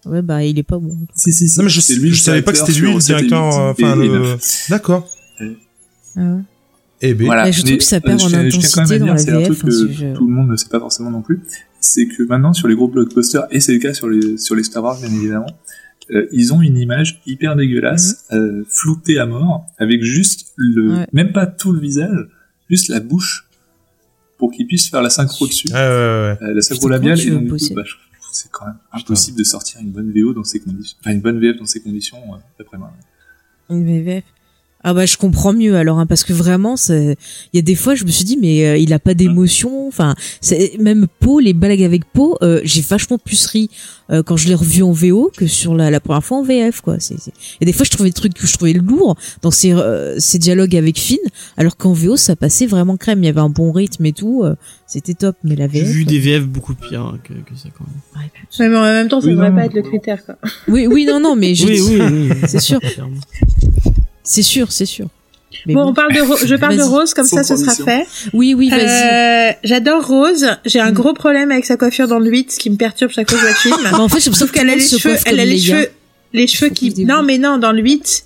Ouais, 0.05 0.23
bah, 0.23 0.45
il 0.45 0.57
est 0.59 0.63
pas 0.63 0.79
bon. 0.79 0.97
Si, 1.15 1.33
si, 1.33 1.49
si. 1.49 1.59
Non, 1.59 1.65
mais 1.65 1.69
je, 1.71 2.01
lui, 2.01 2.17
savais 2.17 2.43
pas 2.43 2.53
que 2.53 2.59
c'était 2.59 2.73
lui 2.79 2.93
le 2.93 2.99
directeur, 3.01 3.43
enfin, 3.43 3.97
le... 3.97 4.37
D'accord. 4.71 5.09
Ah 5.41 6.21
ouais. 6.21 6.41
Eh 7.03 7.13
ben, 7.15 7.27
Voilà. 7.27 7.45
Mais 7.45 7.53
je 7.53 7.63
trouve 7.63 7.77
que 7.77 7.83
ça 7.85 8.01
perd 8.01 8.21
euh, 8.21 8.25
en 8.25 8.29
je 8.29 8.35
tiens- 8.35 8.43
je 8.51 8.59
tiens 8.59 8.69
quand 8.73 8.81
intensité 8.83 8.99
même 8.99 9.03
à 9.03 9.07
dans 9.07 9.15
la 9.15 9.23
dire, 9.23 9.25
c'est 9.25 9.33
un 9.33 9.39
VF, 9.39 9.59
truc 9.59 9.73
hein, 9.73 10.13
que 10.13 10.15
tout 10.17 10.27
le 10.29 10.33
monde 10.33 10.49
ne 10.49 10.57
sait 10.57 10.69
pas 10.69 10.79
forcément 10.79 11.11
non 11.11 11.23
plus. 11.23 11.43
C'est 11.81 12.07
que 12.07 12.23
maintenant, 12.23 12.53
sur 12.53 12.69
les 12.69 12.75
gros 12.77 12.89
blockbusters, 12.89 13.47
et 13.51 13.59
c'est 13.61 13.73
le 13.73 13.79
cas 13.81 13.93
sur 13.95 14.09
les, 14.09 14.39
sur 14.39 14.55
les 14.55 14.63
Star 14.63 14.83
Wars, 14.85 14.97
bien 15.01 15.11
évidemment, 15.13 15.47
euh, 16.11 16.27
ils 16.33 16.53
ont 16.55 16.63
une 16.63 16.77
image 16.77 17.21
hyper 17.27 17.57
dégueulasse, 17.57 18.27
euh, 18.33 18.65
floutée 18.69 19.19
à 19.19 19.27
mort, 19.27 19.67
avec 19.79 20.03
juste 20.03 20.53
le, 20.57 20.99
Ouais. 20.99 21.07
même 21.13 21.33
pas 21.33 21.47
tout 21.47 21.73
le 21.73 21.81
visage, 21.81 22.29
juste 22.71 22.89
la 22.89 23.01
bouche, 23.01 23.45
pour 24.39 24.53
qu'ils 24.53 24.67
puissent 24.67 24.89
faire 24.89 25.03
la 25.03 25.11
synchro 25.11 25.47
dessus, 25.47 25.69
ouais, 25.69 25.75
ouais, 25.75 25.79
ouais. 25.81 26.39
euh, 26.43 26.55
la 26.55 26.61
synchro 26.63 26.89
labiale, 26.89 27.19
et 27.21 27.31
donc 27.31 27.49
bah, 27.75 27.83
c'est 28.33 28.51
quand 28.53 28.67
même 28.67 28.77
impossible 28.93 29.39
de 29.39 29.45
sortir 29.45 29.81
une 29.81 29.91
bonne 29.91 30.13
VO 30.13 30.35
dans 30.35 30.45
ces 30.45 30.61
conditions, 30.61 30.97
enfin 31.01 31.13
une 31.13 31.21
bonne 31.23 31.41
VF 31.41 31.57
dans 31.57 31.65
ces 31.67 31.81
conditions, 31.81 32.19
euh, 32.35 32.37
d'après 32.59 32.77
moi. 32.79 32.93
Une 33.71 33.85
VF. 34.05 34.25
Ah 34.89 34.95
bah 34.95 35.05
je 35.05 35.16
comprends 35.16 35.53
mieux 35.53 35.74
alors 35.76 35.99
hein, 35.99 36.07
parce 36.07 36.22
que 36.22 36.32
vraiment 36.32 36.76
c'est 36.76 37.16
il 37.53 37.57
y 37.57 37.59
a 37.59 37.62
des 37.62 37.74
fois 37.74 37.97
je 37.97 38.05
me 38.05 38.11
suis 38.12 38.24
dit 38.24 38.39
mais 38.41 38.64
euh, 38.68 38.76
il 38.76 38.93
a 38.93 39.01
pas 39.01 39.14
d'émotion 39.14 39.89
enfin 39.89 40.14
c'est 40.41 40.78
même 40.78 41.09
Poe 41.18 41.41
les 41.41 41.55
blagues 41.55 41.82
avec 41.82 42.05
Poe 42.12 42.37
euh, 42.43 42.61
j'ai 42.62 42.82
vachement 42.82 43.18
plus 43.18 43.47
ri 43.47 43.68
euh, 44.12 44.22
quand 44.22 44.37
je 44.37 44.47
l'ai 44.47 44.55
revu 44.55 44.84
en 44.84 44.93
VO 44.93 45.32
que 45.37 45.49
sur 45.49 45.74
la, 45.74 45.91
la 45.91 45.99
première 45.99 46.22
fois 46.22 46.39
en 46.39 46.45
VF 46.45 46.82
quoi 46.82 47.01
c'est 47.01 47.16
et 47.61 47.64
des 47.64 47.72
fois 47.72 47.84
je 47.84 47.91
trouvais 47.91 48.11
des 48.11 48.14
trucs 48.14 48.34
que 48.34 48.47
je 48.47 48.53
trouvais 48.53 48.74
lourds 48.74 49.16
dans 49.43 49.51
ces 49.51 49.72
euh, 49.72 50.20
ces 50.20 50.39
dialogues 50.39 50.76
avec 50.76 51.01
Finn 51.01 51.18
alors 51.57 51.76
qu'en 51.76 51.93
VO 51.93 52.16
ça 52.16 52.37
passait 52.37 52.66
vraiment 52.66 52.97
crème 52.97 53.24
il 53.24 53.26
y 53.26 53.28
avait 53.28 53.41
un 53.41 53.49
bon 53.51 53.72
rythme 53.72 54.07
et 54.07 54.12
tout 54.12 54.45
euh, 54.45 54.55
c'était 54.87 55.14
top 55.14 55.34
mais 55.43 55.57
la 55.57 55.66
J'ai 55.68 55.80
VF 55.82 55.89
vu 55.91 56.03
euh, 56.03 56.07
des 56.07 56.18
VF 56.20 56.45
beaucoup 56.47 56.74
pires 56.74 57.01
hein, 57.03 57.18
que, 57.24 57.32
que 57.32 57.57
ça 57.57 57.68
quand 57.76 57.84
même. 57.89 58.22
ouais, 58.24 58.30
putain. 58.49 58.62
Ouais, 58.64 58.70
mais 58.70 58.76
en 58.76 58.82
même 58.82 59.09
temps, 59.09 59.20
ça 59.20 59.26
Oui, 59.26 59.32
devrait 59.32 59.51
non, 59.51 59.57
pas 59.57 59.64
être 59.64 59.74
le 59.74 59.82
critère, 59.82 60.24
quoi. 60.24 60.37
oui 60.68 60.87
oui 60.87 61.05
non 61.07 61.18
non 61.18 61.34
mais 61.34 61.57
je 61.57 61.66
Oui, 61.66 61.72
dis- 61.72 61.80
oui, 61.82 62.01
oui. 62.30 62.37
c'est 62.47 62.61
sûr 62.61 62.78
Clairement. 62.78 63.16
C'est 64.27 64.43
sûr 64.43 64.70
c'est 64.72 64.87
sûr 64.87 65.07
Bon, 65.64 65.74
bon. 65.74 65.87
on 65.91 65.95
parle 65.95 66.12
de, 66.12 66.20
je 66.47 66.55
parle 66.64 66.77
de. 66.77 66.83
Rose, 66.83 67.14
comme 67.14 67.24
Sans 67.24 67.37
ça, 67.43 67.45
ce 67.45 67.57
sera 67.57 67.74
fait. 67.74 68.07
oui 68.35 68.53
oui 68.55 68.68
vas-y 68.68 68.83
Euh, 68.85 69.53
j'adore 69.64 70.07
Rose. 70.07 70.47
J'ai 70.66 70.81
un 70.81 70.91
Mm. 70.91 70.95
gros 70.95 71.14
problème 71.14 71.51
avec 71.51 71.64
sa 71.64 71.77
coiffure 71.79 72.09
dans 72.09 72.18
le 72.18 72.29
8, 72.29 72.53
ce 72.53 72.59
qui 72.59 72.68
me 72.68 72.77
perturbe 72.77 73.11
chaque 73.12 73.31
fois 73.31 73.39
que 73.39 73.43
je 73.43 73.47
vois 73.47 73.55
le 73.55 73.57
film. 73.57 73.77
Mais 73.83 73.89
en 73.95 74.09
fait, 74.09 74.18
l'impression 74.18 74.33
Sauf 74.35 74.53
qu'elle 74.53 74.68
a 74.68 74.74
les 74.74 74.81
cheveux, 74.83 75.16
elle 75.24 75.41
a 75.41 75.45
les 75.47 75.59
cheveux, 75.59 75.89
les 76.35 76.47
cheveux 76.47 76.70
qui, 76.70 76.93
non, 77.07 77.22
mais 77.22 77.39
non, 77.39 77.57
dans 77.59 77.72
le 77.72 77.81
8. 77.81 78.24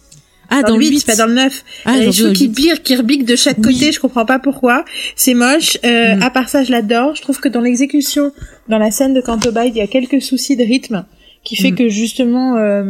Ah, 0.52 0.62
dans, 0.64 0.76
le 0.76 0.84
8, 0.84 1.06
pas 1.06 1.14
dans 1.14 1.26
le 1.26 1.34
9. 1.34 1.64
Ah, 1.84 1.92
elle 1.94 1.94
a 1.94 1.98
dans 2.00 2.06
les 2.06 2.12
cheveux 2.12 2.28
le 2.30 2.34
qui 2.34 2.44
8. 2.46 2.48
birent, 2.48 2.82
qui 2.82 2.96
rebiquent 2.96 3.24
de 3.26 3.36
chaque 3.36 3.58
Oui. 3.58 3.74
côté, 3.74 3.92
je 3.92 4.00
comprends 4.00 4.26
pas 4.26 4.40
pourquoi. 4.40 4.84
C'est 5.14 5.34
moche. 5.34 5.78
Euh, 5.84 6.16
Mm. 6.16 6.22
À 6.22 6.30
part 6.30 6.48
ça, 6.48 6.64
je 6.64 6.72
l'adore. 6.72 7.14
Je 7.14 7.22
trouve 7.22 7.38
que 7.38 7.48
dans 7.48 7.60
l'exécution, 7.60 8.32
dans 8.68 8.78
la 8.78 8.90
scène 8.90 9.14
de 9.14 9.20
Canto 9.20 9.52
Bight, 9.52 9.72
il 9.76 9.78
y 9.78 9.82
a 9.82 9.86
quelques 9.86 10.20
soucis 10.20 10.56
de 10.56 10.64
rythme 10.64 11.04
qui 11.44 11.56
fait 11.56 11.70
Mm. 11.70 11.74
que 11.76 11.88
justement, 11.88 12.56
euh, 12.56 12.84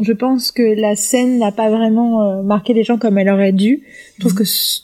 je 0.00 0.12
pense 0.12 0.50
que 0.52 0.62
la 0.62 0.96
scène 0.96 1.38
n'a 1.38 1.52
pas 1.52 1.70
vraiment 1.70 2.22
euh, 2.22 2.42
marqué 2.42 2.74
les 2.74 2.82
gens 2.84 2.98
comme 2.98 3.16
elle 3.18 3.28
aurait 3.30 3.52
dû. 3.52 3.82
Je 4.16 4.20
trouve 4.20 4.34
que 4.34 4.42
s- 4.42 4.82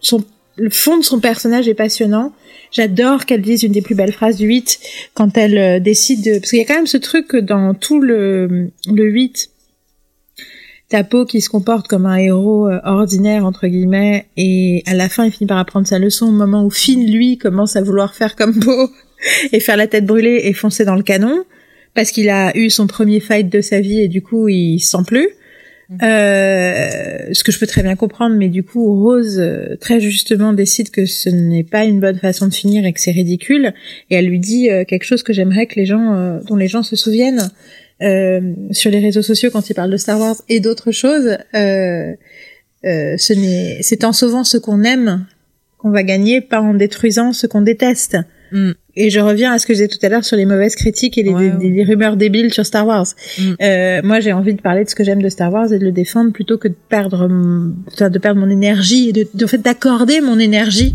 son, 0.00 0.24
le 0.56 0.70
fond 0.70 0.96
de 0.98 1.02
son 1.04 1.20
personnage 1.20 1.68
est 1.68 1.74
passionnant. 1.74 2.32
J'adore 2.70 3.26
qu'elle 3.26 3.42
dise 3.42 3.62
une 3.64 3.72
des 3.72 3.82
plus 3.82 3.94
belles 3.94 4.12
phrases 4.14 4.36
du 4.38 4.46
8 4.46 4.80
quand 5.12 5.36
elle 5.36 5.58
euh, 5.58 5.78
décide 5.78 6.24
de... 6.24 6.38
Parce 6.38 6.50
qu'il 6.50 6.58
y 6.58 6.62
a 6.62 6.64
quand 6.64 6.74
même 6.76 6.86
ce 6.86 6.96
truc 6.96 7.28
que 7.28 7.36
dans 7.36 7.74
tout 7.74 8.00
le, 8.00 8.70
le 8.90 9.04
8, 9.04 9.50
t'as 10.88 11.04
Poe 11.04 11.26
qui 11.26 11.40
se 11.42 11.50
comporte 11.50 11.88
comme 11.88 12.06
un 12.06 12.16
héros 12.16 12.66
euh, 12.68 12.78
ordinaire, 12.84 13.44
entre 13.44 13.66
guillemets, 13.66 14.26
et 14.36 14.82
à 14.86 14.94
la 14.94 15.08
fin, 15.10 15.24
il 15.26 15.32
finit 15.32 15.46
par 15.48 15.58
apprendre 15.58 15.86
sa 15.86 15.98
leçon 15.98 16.26
au 16.28 16.32
moment 16.32 16.64
où 16.64 16.70
Finn, 16.70 17.10
lui, 17.10 17.36
commence 17.38 17.76
à 17.76 17.82
vouloir 17.82 18.14
faire 18.14 18.36
comme 18.36 18.58
Poe 18.58 18.90
et 19.52 19.60
faire 19.60 19.76
la 19.76 19.86
tête 19.86 20.06
brûlée 20.06 20.40
et 20.44 20.52
foncer 20.54 20.84
dans 20.86 20.96
le 20.96 21.02
canon, 21.02 21.44
parce 21.94 22.10
qu'il 22.10 22.28
a 22.28 22.56
eu 22.56 22.70
son 22.70 22.86
premier 22.86 23.20
fight 23.20 23.48
de 23.48 23.60
sa 23.60 23.80
vie 23.80 24.00
et 24.00 24.08
du 24.08 24.22
coup, 24.22 24.48
il 24.48 24.80
se 24.80 24.90
sent 24.90 25.04
plus. 25.06 25.28
Euh, 26.02 27.28
ce 27.32 27.44
que 27.44 27.52
je 27.52 27.58
peux 27.58 27.66
très 27.66 27.82
bien 27.82 27.96
comprendre, 27.96 28.34
mais 28.36 28.48
du 28.48 28.62
coup, 28.62 29.02
Rose, 29.02 29.38
euh, 29.38 29.76
très 29.76 30.00
justement, 30.00 30.52
décide 30.52 30.90
que 30.90 31.04
ce 31.04 31.28
n'est 31.28 31.64
pas 31.64 31.84
une 31.84 32.00
bonne 32.00 32.18
façon 32.18 32.48
de 32.48 32.54
finir 32.54 32.86
et 32.86 32.92
que 32.92 33.00
c'est 33.00 33.10
ridicule. 33.10 33.74
Et 34.08 34.14
elle 34.14 34.26
lui 34.26 34.38
dit 34.38 34.70
euh, 34.70 34.84
quelque 34.84 35.04
chose 35.04 35.22
que 35.22 35.32
j'aimerais 35.32 35.66
que 35.66 35.74
les 35.76 35.84
gens, 35.84 36.14
euh, 36.14 36.38
dont 36.46 36.56
les 36.56 36.68
gens 36.68 36.82
se 36.82 36.96
souviennent 36.96 37.50
euh, 38.00 38.40
sur 38.70 38.90
les 38.90 39.00
réseaux 39.00 39.22
sociaux 39.22 39.50
quand 39.52 39.68
ils 39.68 39.74
parlent 39.74 39.90
de 39.90 39.96
Star 39.96 40.18
Wars 40.18 40.36
et 40.48 40.60
d'autres 40.60 40.92
choses. 40.92 41.36
Ce 41.52 43.32
n'est, 43.34 43.78
c'est 43.82 44.04
en 44.04 44.12
sauvant 44.12 44.44
ce 44.44 44.56
qu'on 44.56 44.82
aime 44.84 45.26
qu'on 45.78 45.90
va 45.90 46.04
gagner, 46.04 46.40
pas 46.40 46.60
en 46.60 46.74
détruisant 46.74 47.32
ce 47.32 47.46
qu'on 47.46 47.60
déteste. 47.60 48.16
Mm. 48.52 48.72
Et 48.96 49.08
je 49.10 49.20
reviens 49.20 49.52
à 49.52 49.58
ce 49.58 49.66
que 49.66 49.72
je 49.72 49.78
disais 49.78 49.88
tout 49.88 49.98
à 50.04 50.08
l'heure 50.08 50.24
sur 50.24 50.36
les 50.36 50.44
mauvaises 50.44 50.76
critiques 50.76 51.16
et 51.18 51.22
les, 51.22 51.30
Ouais, 51.30 51.50
des- 51.50 51.66
ouais. 51.66 51.70
des 51.72 51.84
rumeurs 51.84 52.16
débiles 52.16 52.52
sur 52.52 52.66
Star 52.66 52.86
Wars. 52.86 53.06
Mm. 53.38 53.42
Euh, 53.62 54.00
moi, 54.04 54.20
j'ai 54.20 54.32
envie 54.32 54.54
de 54.54 54.60
parler 54.60 54.84
de 54.84 54.88
ce 54.90 54.94
que 54.94 55.02
j'aime 55.04 55.22
de 55.22 55.28
Star 55.28 55.52
Wars 55.52 55.72
et 55.72 55.78
de 55.78 55.84
le 55.84 55.92
défendre 55.92 56.32
plutôt 56.32 56.58
que 56.58 56.68
de 56.68 56.74
perdre, 56.88 57.26
de 57.28 58.18
perdre 58.18 58.40
mon 58.40 58.50
énergie 58.50 59.08
et 59.08 59.12
de, 59.12 59.26
de 59.32 59.44
en 59.44 59.48
fait 59.48 59.62
d'accorder 59.62 60.20
mon 60.20 60.38
énergie 60.38 60.94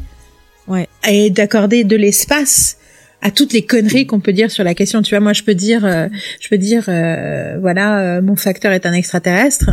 Ouais. 0.67 0.87
et 1.09 1.29
d'accorder 1.29 1.83
de 1.85 1.95
l'espace 1.95 2.77
à 3.21 3.31
toutes 3.31 3.53
les 3.53 3.63
conneries 3.65 4.05
qu'on 4.05 4.19
peut 4.19 4.33
dire 4.33 4.51
sur 4.51 4.63
la 4.63 4.75
question. 4.75 5.01
Tu 5.01 5.11
vois, 5.15 5.19
moi, 5.21 5.33
je 5.33 5.41
peux 5.43 5.55
dire, 5.55 5.83
euh, 5.85 6.07
je 6.39 6.49
peux 6.49 6.57
dire, 6.59 6.85
euh, 6.89 7.57
voilà, 7.59 8.17
euh, 8.17 8.21
mon 8.21 8.35
facteur 8.35 8.71
est 8.73 8.85
un 8.85 8.93
extraterrestre. 8.93 9.71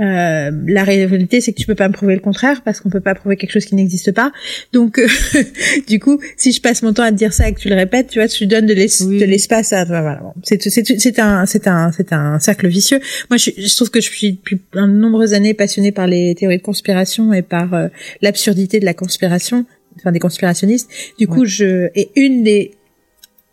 Euh, 0.00 0.50
la 0.66 0.84
réalité, 0.84 1.40
c'est 1.40 1.52
que 1.52 1.58
tu 1.58 1.66
peux 1.66 1.74
pas 1.74 1.88
me 1.88 1.92
prouver 1.92 2.14
le 2.14 2.20
contraire 2.20 2.62
parce 2.62 2.80
qu'on 2.80 2.88
peut 2.88 3.00
pas 3.00 3.14
prouver 3.14 3.36
quelque 3.36 3.50
chose 3.50 3.64
qui 3.64 3.74
n'existe 3.74 4.12
pas. 4.12 4.32
Donc, 4.72 4.98
euh, 4.98 5.08
du 5.88 5.98
coup, 5.98 6.20
si 6.36 6.52
je 6.52 6.60
passe 6.60 6.82
mon 6.82 6.92
temps 6.92 7.02
à 7.02 7.10
te 7.10 7.16
dire 7.16 7.32
ça 7.32 7.48
et 7.48 7.52
que 7.52 7.60
tu 7.60 7.68
le 7.68 7.74
répètes, 7.74 8.08
tu 8.08 8.18
vois, 8.18 8.28
tu 8.28 8.46
donnes 8.46 8.66
de 8.66 8.74
Oui. 8.74 9.18
l'espace 9.26 9.72
à. 9.72 9.84
Voilà, 9.84 10.20
bon. 10.22 10.32
c'est 10.44 11.18
un 11.18 11.46
c'est 11.46 11.66
un 11.66 11.92
c'est 11.92 12.12
un 12.12 12.38
cercle 12.38 12.68
vicieux. 12.68 13.00
Moi, 13.30 13.38
je, 13.38 13.50
je 13.56 13.76
trouve 13.76 13.90
que 13.90 14.00
je 14.00 14.08
suis 14.10 14.32
depuis 14.32 14.60
de 14.74 14.80
nombreuses 14.86 15.34
années 15.34 15.54
passionnée 15.54 15.92
par 15.92 16.06
les 16.06 16.34
théories 16.34 16.58
de 16.58 16.62
conspiration 16.62 17.32
et 17.32 17.42
par 17.42 17.74
euh, 17.74 17.88
l'absurdité 18.22 18.80
de 18.80 18.84
la 18.84 18.94
conspiration, 18.94 19.66
enfin 19.96 20.12
des 20.12 20.20
conspirationnistes. 20.20 20.88
Du 21.18 21.26
coup, 21.26 21.44
je 21.44 21.88
et 21.94 22.10
une 22.16 22.42
des 22.44 22.72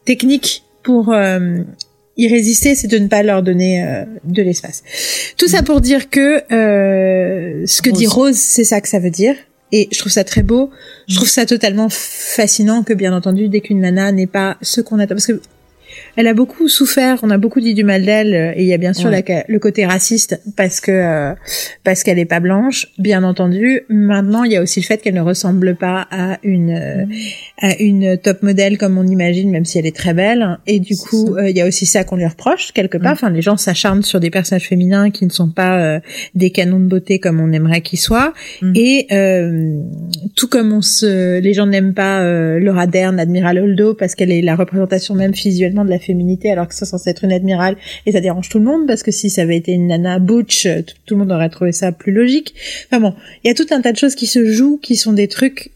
techniques 0.06 0.64
pour 0.84 1.12
euh, 1.12 1.58
y 2.18 2.28
résister, 2.28 2.76
c'est 2.76 2.88
de 2.88 2.98
ne 2.98 3.08
pas 3.08 3.24
leur 3.24 3.44
donner 3.44 3.84
euh, 3.84 4.06
de 4.24 4.42
l'espace. 4.42 4.84
Tout 5.38 5.48
ça 5.48 5.64
pour 5.64 5.82
dire 5.82 6.10
que 6.10 6.42
euh, 6.54 7.66
ce 7.66 7.82
que 7.82 7.90
dit 7.90 8.08
Rose. 8.08 8.28
Rose, 8.28 8.36
c'est 8.38 8.64
ça 8.64 8.82
que 8.82 8.88
ça 8.88 9.00
veut 9.00 9.10
dire. 9.10 9.36
Et 9.72 9.90
je 9.92 10.00
trouve 10.00 10.12
ça 10.12 10.24
très 10.24 10.44
beau. 10.44 10.70
Je 11.08 11.16
trouve 11.16 11.28
ça 11.28 11.46
totalement 11.46 11.90
fascinant 11.90 12.84
que, 12.84 12.94
bien 12.94 13.14
entendu, 13.14 13.50
dès 13.50 13.62
qu'une 13.62 13.82
nana 13.82 14.12
n'est 14.12 14.28
pas 14.28 14.58
ce 14.62 14.80
qu'on 14.80 15.00
attend, 15.00 15.16
parce 15.16 15.28
que 15.28 15.42
elle 16.16 16.28
a 16.28 16.34
beaucoup 16.34 16.68
souffert, 16.68 17.20
on 17.24 17.30
a 17.30 17.38
beaucoup 17.38 17.62
dit 17.62 17.74
du 17.74 17.84
mal 17.84 18.04
d'elle, 18.06 18.34
euh, 18.34 18.52
et 18.56 18.62
il 18.64 18.68
y 18.68 18.74
a 18.74 18.78
bien 18.78 18.94
sûr 18.94 19.10
Ouais. 19.10 19.24
la- 19.28 19.44
le 19.48 19.60
côté 19.60 19.86
raciste 19.86 20.42
parce 20.58 20.80
que 20.82 20.92
euh, 20.92 21.34
parce 21.84 22.04
qu'elle 22.04 22.20
est 22.20 22.26
pas 22.26 22.40
blanche, 22.40 22.88
bien 22.98 23.24
entendu. 23.24 23.82
Maintenant, 23.90 24.44
il 24.44 24.52
y 24.52 24.56
a 24.58 24.62
aussi 24.62 24.80
le 24.82 24.86
fait 24.86 24.98
qu'elle 25.02 25.14
ne 25.14 25.22
ressemble 25.22 25.76
pas 25.76 26.08
à 26.12 26.40
une 26.44 26.72
euh, 26.72 27.06
à 27.62 27.78
une 27.80 28.18
top 28.18 28.42
modèle 28.44 28.78
comme 28.78 28.98
on 28.98 29.06
imagine, 29.08 29.52
même 29.52 29.66
si 29.66 29.78
elle 29.80 29.86
est 29.86 29.96
très 29.96 30.14
belle. 30.14 30.58
Et 30.68 30.80
du 30.80 30.96
coup, 30.98 31.36
euh, 31.36 31.50
il 31.50 31.56
y 31.56 31.62
a 31.62 31.68
aussi 31.68 31.86
ça 31.86 32.04
qu'on 32.04 32.16
lui 32.18 32.26
reproche 32.26 32.72
quelque 32.74 32.98
part. 32.98 33.12
Mm. 33.12 33.14
Enfin, 33.14 33.30
les 33.30 33.42
gens 33.42 33.58
s'acharnent 33.58 34.04
sur 34.04 34.20
des 34.20 34.30
personnages 34.30 34.68
féminins 34.68 35.12
qui 35.12 35.26
ne 35.26 35.32
sont 35.32 35.50
pas 35.50 36.00
des 36.34 36.50
canons 36.50 36.80
de 36.80 36.86
beauté 36.88 37.20
comme 37.20 37.40
on 37.40 37.52
aimerait 37.54 37.82
qu'ils 37.82 38.00
soient. 38.00 38.34
Mm. 38.62 38.74
Et 38.76 39.08
euh, 39.12 39.80
tout 40.36 40.48
comme 40.48 40.74
on 40.74 40.82
se, 40.82 41.40
les 41.40 41.54
gens 41.54 41.66
n'aiment 41.68 41.94
pas 41.94 42.24
Laura 42.60 42.88
Dern, 42.88 43.20
Admiral 43.20 43.60
Holdo, 43.60 43.94
parce 43.94 44.16
qu'elle 44.16 44.32
est 44.32 44.42
la 44.42 44.56
représentation 44.56 45.16
même 45.16 45.32
visuellement 45.32 45.85
de 45.86 45.90
la 45.90 46.00
féminité 46.00 46.52
alors 46.52 46.68
que 46.68 46.76
c'est 46.76 46.86
censé 46.86 47.10
être 47.10 47.24
une 47.24 47.32
admirale 47.32 47.78
et 48.06 48.12
ça 48.12 48.20
dérange 48.20 48.50
tout 48.50 48.60
le 48.60 48.66
monde 48.66 48.88
parce 48.88 49.04
que 49.04 49.12
si 49.12 49.30
ça 49.30 49.44
avait 49.44 49.58
été 49.58 49.72
une 49.72 49.88
nana 49.88 50.20
butch, 50.20 50.66
euh, 50.66 50.82
tout, 51.06 51.16
le 51.16 51.20
monde 51.20 51.32
aurait 51.32 51.50
trouvé 51.50 51.72
ça 51.72 51.92
plus 51.92 52.12
logique. 52.12 52.54
Enfin 52.88 53.00
bon, 53.00 53.14
il 53.44 53.48
y 53.48 53.52
a 53.52 53.54
tout 53.54 53.68
un 53.72 53.82
tas 53.82 53.92
de 53.92 53.98
choses 53.98 54.16
qui 54.16 54.28
se 54.28 54.46
jouent 54.46 54.78
qui 54.78 54.96
sont 54.96 55.14
des 55.14 55.28
trucs 55.28 55.72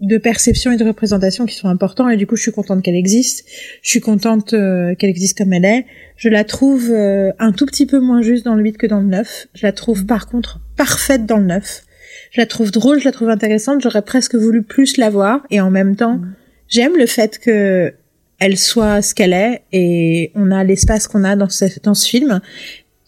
de 0.00 0.18
perception 0.18 0.72
et 0.72 0.76
de 0.76 0.84
représentation 0.84 1.46
qui 1.46 1.54
sont 1.54 1.68
importants 1.68 2.08
et 2.08 2.16
du 2.16 2.26
coup 2.26 2.36
je 2.36 2.42
suis 2.42 2.52
contente 2.52 2.82
qu'elle 2.82 2.96
existe. 2.96 3.46
Je 3.82 3.90
suis 3.90 4.00
contente 4.00 4.52
euh, 4.52 4.94
qu'elle 4.94 5.10
existe 5.10 5.38
comme 5.38 5.52
elle 5.52 5.64
est. 5.64 5.86
Je 6.16 6.28
la 6.28 6.44
trouve 6.44 6.90
euh, 6.90 7.32
un 7.38 7.52
tout 7.52 7.66
petit 7.66 7.86
peu 7.86 8.00
moins 8.00 8.20
juste 8.22 8.44
dans 8.44 8.54
le 8.54 8.62
8 8.62 8.76
que 8.76 8.86
dans 8.86 9.00
le 9.00 9.06
9. 9.06 9.48
Je 9.54 9.66
la 9.66 9.72
trouve 9.72 10.04
par 10.04 10.26
contre 10.26 10.60
parfaite 10.76 11.26
dans 11.26 11.38
le 11.38 11.46
9. 11.46 11.84
Je 12.30 12.40
la 12.40 12.46
trouve 12.46 12.70
drôle, 12.70 12.98
je 12.98 13.04
la 13.04 13.12
trouve 13.12 13.28
intéressante, 13.28 13.80
j'aurais 13.80 14.02
presque 14.02 14.34
voulu 14.34 14.62
plus 14.62 14.96
la 14.96 15.10
voir 15.10 15.46
et 15.50 15.60
en 15.60 15.70
même 15.70 15.94
temps, 15.94 16.20
j'aime 16.68 16.96
le 16.96 17.06
fait 17.06 17.38
que 17.38 17.94
elle 18.40 18.56
soit 18.58 19.00
ce 19.02 19.14
qu'elle 19.14 19.32
est 19.32 19.62
et 19.72 20.30
on 20.34 20.50
a 20.50 20.64
l'espace 20.64 21.06
qu'on 21.08 21.24
a 21.24 21.36
dans 21.36 21.48
ce, 21.48 21.64
dans 21.82 21.94
ce 21.94 22.08
film. 22.08 22.40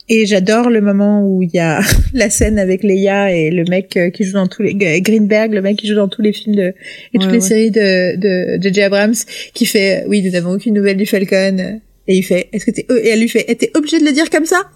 Et 0.08 0.24
j'adore 0.24 0.70
le 0.70 0.80
moment 0.80 1.26
où 1.26 1.42
il 1.42 1.50
y 1.52 1.58
a 1.58 1.80
la 2.14 2.30
scène 2.30 2.60
avec 2.60 2.84
Leia 2.84 3.32
et 3.34 3.50
le 3.50 3.64
mec 3.64 3.96
euh, 3.96 4.10
qui 4.10 4.22
joue 4.22 4.34
dans 4.34 4.46
tous 4.46 4.62
les 4.62 4.74
Greenberg, 5.00 5.52
le 5.52 5.62
mec 5.62 5.76
qui 5.78 5.88
joue 5.88 5.96
dans 5.96 6.06
tous 6.08 6.22
les 6.22 6.32
films 6.32 6.54
de 6.54 6.68
et 7.12 7.18
toutes 7.18 7.24
Ouais, 7.26 7.32
les 7.32 7.38
ouais. 7.38 7.40
séries 7.40 7.70
de 7.72 8.16
de 8.56 8.62
J.J. 8.62 8.82
Abrams, 8.82 9.14
qui 9.52 9.66
fait 9.66 10.04
oui 10.06 10.22
nous 10.22 10.30
n'avons 10.30 10.52
aucune 10.52 10.74
nouvelle 10.74 10.96
du 10.96 11.06
Falcon 11.06 11.80
et 12.06 12.16
il 12.16 12.22
fait 12.22 12.48
est-ce 12.52 12.64
que 12.64 12.70
t'es 12.70 12.86
et 13.02 13.08
elle 13.08 13.18
lui 13.20 13.28
fait 13.28 13.44
t'es 13.56 13.72
obligé 13.74 13.98
de 13.98 14.04
le 14.04 14.12
dire 14.12 14.30
comme 14.30 14.46
ça? 14.46 14.70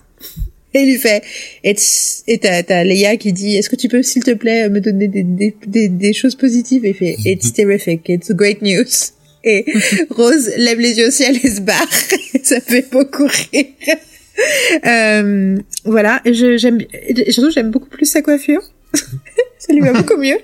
Et 0.75 0.81
il 0.81 0.91
lui 0.91 0.99
fait 0.99 1.23
It's- 1.65 2.25
et 2.27 2.39
t'as 2.39 2.65
t'as 2.65 2.83
Leia 2.83 3.17
qui 3.17 3.33
dit 3.33 3.55
est-ce 3.57 3.71
que 3.71 3.77
tu 3.77 3.87
peux 3.89 4.03
s'il 4.03 4.25
te 4.25 4.33
plaît 4.33 4.69
me 4.69 4.81
donner 4.81 5.07
des 5.07 5.23
des 5.23 5.55
des, 5.65 5.89
des 5.89 6.13
choses 6.13 6.35
positives? 6.35 6.85
Et 6.85 6.89
il 6.91 6.95
fait 6.95 7.17
it's 7.25 7.53
terrific 7.53 8.01
it's 8.09 8.33
great 8.33 8.63
news 8.63 9.13
et 9.45 9.65
Rose 10.11 10.51
lève 10.57 10.79
les 10.79 10.99
yeux 10.99 11.09
au 11.09 11.11
ciel 11.11 11.37
et 11.43 11.51
se 11.51 11.61
barre 11.61 11.89
ça 12.43 12.61
fait 12.61 12.87
beaucoup 12.91 13.27
rire 13.27 13.67
euh, 14.87 15.59
voilà, 15.85 16.21
j'aime, 16.25 16.79
j'aime 17.17 17.71
beaucoup 17.71 17.89
plus 17.89 18.07
sa 18.07 18.23
coiffure. 18.23 18.63
ça 19.59 19.73
lui 19.73 19.81
va 19.81 19.93
beaucoup 19.93 20.17
mieux. 20.17 20.39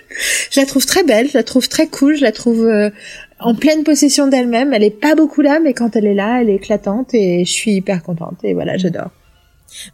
Je 0.51 0.61
la 0.61 0.67
trouve 0.67 0.87
très 0.87 1.03
belle, 1.03 1.29
je 1.29 1.35
la 1.35 1.43
trouve 1.43 1.69
très 1.69 1.87
cool, 1.87 2.17
je 2.17 2.23
la 2.23 2.33
trouve 2.33 2.67
euh, 2.67 2.91
en 3.41 3.55
pleine 3.55 3.85
possession 3.85 4.29
d'elle-même. 4.29 4.73
Elle 4.73 4.85
est 4.85 4.91
pas 4.91 5.15
beaucoup 5.15 5.41
là, 5.41 5.61
mais 5.61 5.73
quand 5.73 5.97
elle 5.97 6.07
est 6.07 6.15
là, 6.15 6.41
elle 6.41 6.51
est 6.51 6.57
éclatante 6.57 7.15
et 7.15 7.45
je 7.45 7.51
suis 7.51 7.73
hyper 7.73 8.03
contente. 8.03 8.37
Et 8.45 8.55
voilà, 8.55 8.77
j'adore. 8.77 9.11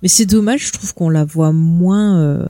Mais 0.02 0.08
c'est 0.08 0.26
dommage, 0.26 0.66
je 0.66 0.72
trouve 0.72 0.92
qu'on 0.94 1.08
la 1.08 1.24
voit 1.24 1.52
moins 1.52 2.20
euh, 2.22 2.46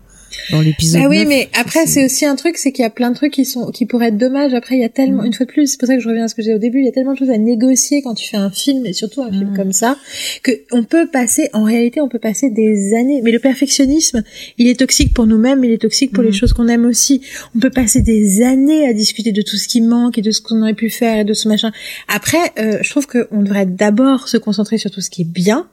dans 0.51 0.61
l'épisode. 0.61 1.03
Ah 1.05 1.09
oui, 1.09 1.19
9. 1.21 1.29
mais 1.29 1.49
après 1.59 1.87
c'est 1.87 2.05
aussi 2.05 2.25
un 2.27 2.37
truc, 2.37 2.57
c'est 2.57 2.73
qu'il 2.73 2.83
y 2.83 2.87
a 2.87 2.91
plein 2.91 3.11
de 3.11 3.17
trucs 3.17 3.33
qui 3.33 3.45
sont 3.45 3.71
qui 3.71 3.87
pourraient 3.87 4.09
être 4.09 4.19
dommages. 4.19 4.55
Après, 4.55 4.77
il 4.77 4.81
y 4.81 4.85
a 4.85 4.89
tellement, 4.89 5.25
une 5.25 5.33
fois 5.33 5.47
de 5.47 5.51
plus, 5.53 5.67
c'est 5.69 5.79
pour 5.79 5.87
ça 5.87 5.95
que 5.97 6.01
je 6.03 6.09
reviens 6.09 6.25
à 6.25 6.29
ce 6.29 6.35
que 6.35 6.43
j'ai 6.43 6.51
dit 6.51 6.57
au 6.57 6.59
début, 6.59 6.81
il 6.81 6.85
y 6.85 6.89
a 6.89 6.93
tellement 6.93 7.13
de 7.13 7.19
choses 7.19 7.31
à 7.31 7.39
négocier 7.39 8.03
quand 8.03 8.15
tu 8.15 8.29
fais 8.29 8.37
un 8.37 8.51
film 8.51 8.87
et 8.87 8.93
surtout 8.93 9.23
un 9.23 9.31
film 9.31 9.51
Mm. 9.53 9.57
comme 9.57 9.73
ça 9.73 9.97
que 10.43 10.53
on 10.73 10.85
peut 10.85 11.07
passer. 11.07 11.49
En 11.53 11.65
réalité, 11.65 12.01
on 12.01 12.09
peut 12.09 12.19
passer 12.19 12.51
des 12.51 12.95
années. 12.95 13.21
Mais 13.23 13.31
le 13.33 13.39
perfectionnisme, 13.39 14.23
il 14.59 14.67
est 14.69 14.79
toxique 14.79 15.15
pour 15.15 15.27
nous-mêmes, 15.27 15.65
il 15.65 15.71
est 15.73 15.79
toxique 15.83 16.13
pour 16.13 16.23
les 16.23 16.31
Mm. 16.31 16.35
choses 16.35 16.53
qu'on 16.53 16.69
aime 16.69 16.85
aussi. 16.85 17.21
On 17.57 17.59
peut 17.61 17.71
passer 17.71 18.03
des 18.03 18.43
années 18.43 18.87
à 18.89 18.93
discuter 18.93 19.33
de 19.33 19.43
tout 19.43 19.57
ce 19.57 19.69
qui 19.69 19.81
manque 19.81 20.19
et 20.19 20.23
de 20.23 20.31
ce 20.31 20.41
qu'on 20.41 20.61
aurait 20.63 20.75
pu 20.75 20.91
faire 20.91 21.19
et 21.21 21.25
de 21.25 21.35
ce 21.35 21.49
machin. 21.49 21.73
Après, 22.09 22.39
euh, 22.59 22.79
je 22.83 22.91
trouve 22.91 23.07
qu'on 23.07 23.43
devrait 23.43 23.67
d'abord 23.67 24.29
se 24.29 24.37
concentrer 24.37 24.79
sur 24.79 24.91
tout 24.91 25.01
ce 25.01 25.11
qui 25.11 25.23
est 25.23 25.31
bien. 25.31 25.69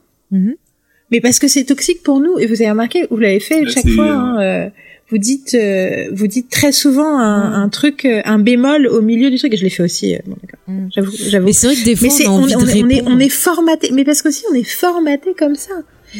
Mais 1.10 1.20
parce 1.20 1.38
que 1.38 1.48
c'est 1.48 1.64
toxique 1.64 2.02
pour 2.02 2.20
nous, 2.20 2.38
et 2.38 2.46
vous 2.46 2.54
avez 2.62 2.70
remarqué, 2.70 3.06
vous 3.10 3.16
l'avez 3.18 3.40
fait 3.40 3.62
Bah, 3.64 3.70
chaque 3.74 3.88
fois, 3.88 4.04
euh, 4.06 4.10
hein, 4.10 4.40
euh, 4.40 4.68
vous 5.10 5.18
dites, 5.18 5.54
euh, 5.54 6.06
vous 6.12 6.28
dites 6.28 6.48
très 6.50 6.70
souvent 6.70 7.18
un, 7.18 7.52
un 7.62 7.68
truc, 7.68 8.04
euh, 8.04 8.20
un 8.24 8.38
bémol 8.38 8.86
au 8.86 9.00
milieu 9.02 9.28
du 9.30 9.38
truc, 9.38 9.52
et 9.52 9.56
je 9.56 9.64
l'ai 9.64 9.70
fait 9.70 9.82
aussi. 9.82 10.14
euh, 10.14 10.18
bon, 10.26 10.36
d'accord. 10.40 10.90
J'avoue, 10.94 11.10
j'avoue. 11.28 11.46
Mais 11.46 11.52
c'est 11.52 11.66
vrai 11.66 11.76
que 11.76 11.84
des 11.84 11.96
fois, 11.96 12.08
on 12.08 12.28
a 12.28 12.30
on, 12.30 12.42
envie 12.42 12.54
on, 12.54 12.58
de 12.60 12.64
on 12.64 12.88
est, 12.88 12.94
répondre. 12.96 13.16
on 13.16 13.18
est 13.18 13.28
formaté, 13.28 13.90
mais 13.92 14.04
parce 14.04 14.22
qu'aussi 14.22 14.44
on 14.52 14.54
est 14.54 14.62
formaté 14.62 15.34
comme 15.36 15.56
ça. 15.56 15.72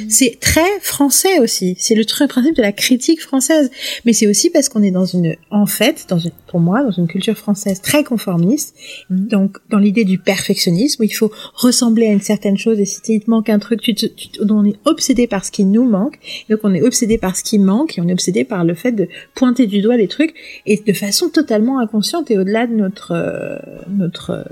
C'est 0.08 0.38
très 0.40 0.78
français 0.80 1.38
aussi. 1.40 1.74
C'est 1.78 1.94
le 1.94 2.04
truc, 2.04 2.28
principe 2.30 2.54
de 2.56 2.62
la 2.62 2.72
critique 2.72 3.20
française. 3.20 3.70
Mais 4.04 4.12
c'est 4.12 4.26
aussi 4.26 4.50
parce 4.50 4.68
qu'on 4.68 4.82
est 4.82 4.90
dans 4.90 5.04
une, 5.04 5.36
en 5.50 5.66
fait, 5.66 6.06
dans 6.08 6.18
une, 6.18 6.30
pour 6.46 6.60
moi, 6.60 6.82
dans 6.82 6.90
une 6.92 7.08
culture 7.08 7.36
française 7.36 7.80
très 7.80 8.04
conformiste. 8.04 8.74
Mhm. 9.10 9.26
Donc, 9.28 9.56
dans 9.68 9.78
l'idée 9.78 10.04
du 10.04 10.18
perfectionnisme, 10.18 11.02
où 11.02 11.04
il 11.04 11.10
faut 11.14 11.32
ressembler 11.54 12.06
à 12.06 12.12
une 12.12 12.20
certaine 12.20 12.56
chose 12.56 12.78
et 12.78 12.84
si 12.84 13.00
il 13.08 13.20
te 13.20 13.30
manque 13.30 13.48
un 13.48 13.58
truc, 13.58 13.80
tu 13.80 13.94
te, 13.94 14.06
tu 14.06 14.28
te- 14.28 14.42
on 14.52 14.64
est 14.64 14.76
obsédé 14.84 15.26
par 15.26 15.44
ce 15.44 15.50
qui 15.50 15.64
nous 15.64 15.84
manque. 15.88 16.18
Donc, 16.48 16.60
on 16.62 16.72
est 16.74 16.82
obsédé 16.82 17.18
par 17.18 17.36
ce 17.36 17.42
qui 17.42 17.58
manque 17.58 17.98
et 17.98 18.00
on 18.00 18.08
est 18.08 18.12
obsédé 18.12 18.44
par 18.44 18.64
le 18.64 18.74
fait 18.74 18.92
de 18.92 19.08
pointer 19.34 19.66
du 19.66 19.80
doigt 19.80 19.96
les 19.96 20.08
trucs 20.08 20.34
et 20.66 20.76
de 20.76 20.92
façon 20.92 21.28
totalement 21.30 21.78
inconsciente 21.80 22.30
et 22.30 22.38
au-delà 22.38 22.66
de 22.66 22.74
notre, 22.74 23.12
euh, 23.12 23.58
notre, 23.88 24.30
euh, 24.30 24.44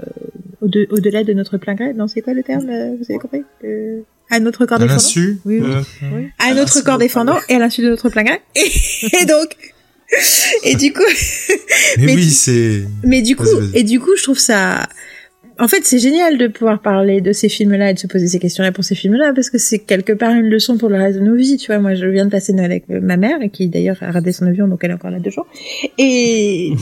au-de- 0.63 0.87
au-delà 0.91 1.23
de 1.25 1.33
notre 1.33 1.59
plein 1.59 1.75
gré. 1.75 1.93
Non, 1.95 2.09
c'est 2.09 2.23
quoi 2.23 2.35
le 2.35 2.43
terme? 2.43 2.69
euh, 2.69 2.97
Vous 2.97 3.05
avez 3.09 3.19
compris? 3.19 3.43
Euh, 3.65 4.01
à 4.31 4.41
notre 4.41 4.67
corps 4.67 4.77
À 4.77 4.81
défendant 4.81 4.95
l'insu. 4.95 5.39
Oui, 5.45 5.61
oui. 5.61 5.71
euh, 6.03 6.23
à 6.39 6.55
notre 6.55 6.83
corps 6.83 6.99
défendant 6.99 7.39
et 7.49 7.55
à 7.55 7.59
l'insu 7.59 7.83
de 7.83 7.89
notre 7.91 8.09
plein 8.11 8.25
gré. 8.25 8.41
Et, 8.55 8.69
et 9.23 9.25
donc, 9.27 9.57
et 10.65 10.75
du 10.77 10.93
coup, 10.93 11.03
Mais, 11.99 12.07
Mais 12.07 12.15
oui, 12.15 12.31
c'est. 12.31 12.83
mais 13.05 13.23
du 13.23 13.37
coup, 13.37 13.45
et 13.75 13.83
du 13.83 14.01
coup, 14.01 14.17
je 14.17 14.23
trouve 14.23 14.39
ça, 14.39 14.89
en 15.59 15.69
fait, 15.69 15.81
c'est 15.85 15.99
génial 15.99 16.39
de 16.39 16.47
pouvoir 16.47 16.81
parler 16.81 17.21
de 17.21 17.33
ces 17.33 17.49
films-là 17.49 17.91
et 17.91 17.95
de 17.95 17.99
se 17.99 18.07
poser 18.07 18.27
ces 18.29 18.39
questions-là 18.39 18.71
pour 18.73 18.85
ces 18.85 18.95
films-là 18.95 19.33
parce 19.35 19.51
que 19.51 19.59
c'est 19.59 19.81
quelque 19.81 20.13
part 20.13 20.31
une 20.33 20.49
leçon 20.49 20.79
pour 20.79 20.89
le 20.89 20.97
reste 20.97 21.19
de 21.19 21.25
nos 21.25 21.35
vies. 21.35 21.57
Tu 21.59 21.67
vois, 21.67 21.79
moi, 21.81 21.95
je 21.95 22.07
viens 22.07 22.25
de 22.27 22.31
passer 22.31 22.53
Noël 22.53 22.71
avec 22.71 22.85
euh, 22.91 23.01
ma 23.03 23.17
mère 23.17 23.39
qui 23.53 23.69
d'ailleurs 23.69 23.97
a 24.01 24.11
raté 24.13 24.33
son 24.33 24.47
avion, 24.47 24.67
donc 24.69 24.81
elle 24.83 24.93
est 24.93 24.95
encore 24.95 25.11
là 25.11 25.19
deux 25.19 25.31
jours. 25.31 25.47
Et 25.99 26.73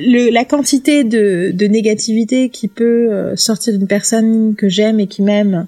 le, 0.00 0.30
la 0.32 0.44
quantité 0.44 1.04
de, 1.04 1.50
de 1.52 1.66
négativité 1.66 2.48
qui 2.50 2.68
peut 2.68 3.08
euh, 3.10 3.36
sortir 3.36 3.76
d'une 3.76 3.88
personne 3.88 4.54
que 4.56 4.68
j'aime 4.68 5.00
et 5.00 5.06
qui 5.06 5.22
m'aime 5.22 5.66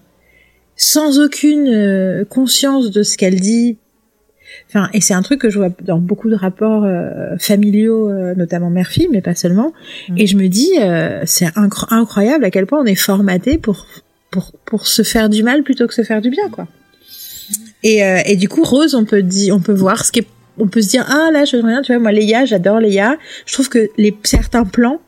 sans 0.83 1.21
aucune 1.21 1.69
euh, 1.69 2.25
conscience 2.25 2.91
de 2.91 3.05
ce 3.05 3.17
qu'elle 3.17 3.41
dit. 3.41 3.79
Enfin, 4.69 4.89
et 4.93 5.01
c'est 5.01 5.15
un 5.15 5.23
truc 5.23 5.41
que 5.41 5.49
je 5.49 5.59
vois 5.59 5.71
dans 5.81 5.99
beaucoup 5.99 6.29
de 6.29 6.35
rapports 6.35 6.85
euh, 6.85 7.37
familiaux, 7.39 8.11
euh, 8.11 8.35
notamment 8.35 8.69
mère-fille, 8.69 9.09
mais 9.11 9.21
pas 9.21 9.37
seulement. 9.37 9.73
Mm. 10.09 10.19
Et 10.19 10.27
je 10.27 10.37
me 10.37 10.49
dis, 10.49 10.73
euh, 10.81 11.23
c'est 11.25 11.47
incro- 11.47 11.87
incroyable 11.91 12.45
à 12.45 12.51
quel 12.51 12.67
point 12.67 12.81
on 12.81 12.87
est 12.87 12.97
formaté 12.97 13.59
pour 13.59 13.87
pour 14.33 14.53
pour 14.65 14.87
se 14.89 15.03
faire 15.03 15.29
du 15.29 15.45
mal 15.45 15.63
plutôt 15.63 15.87
que 15.87 15.95
se 15.95 16.03
faire 16.03 16.21
du 16.21 16.31
bien, 16.31 16.49
quoi. 16.51 16.67
Et 17.85 18.03
euh, 18.03 18.19
et 18.27 18.37
du 18.37 18.49
coup, 18.49 18.65
Rose, 18.65 18.97
on 18.97 19.05
peut 19.05 19.23
dire, 19.23 19.55
on 19.55 19.61
peut 19.61 19.73
voir 19.73 20.05
ce 20.05 20.11
qui 20.11 20.21
est, 20.21 20.27
on 20.59 20.67
peut 20.67 20.83
se 20.83 20.89
dire, 20.89 21.07
ah 21.09 21.31
là, 21.33 21.45
je 21.45 21.57
veux 21.57 21.65
rien, 21.65 21.83
tu 21.83 21.93
vois, 21.93 22.03
moi, 22.03 22.13
Léa, 22.13 22.45
j'adore 22.45 22.81
Léa. 22.81 23.17
Je 23.47 23.53
trouve 23.53 23.69
que 23.69 23.89
les 23.99 24.17
certains 24.25 24.65
plans 24.65 25.01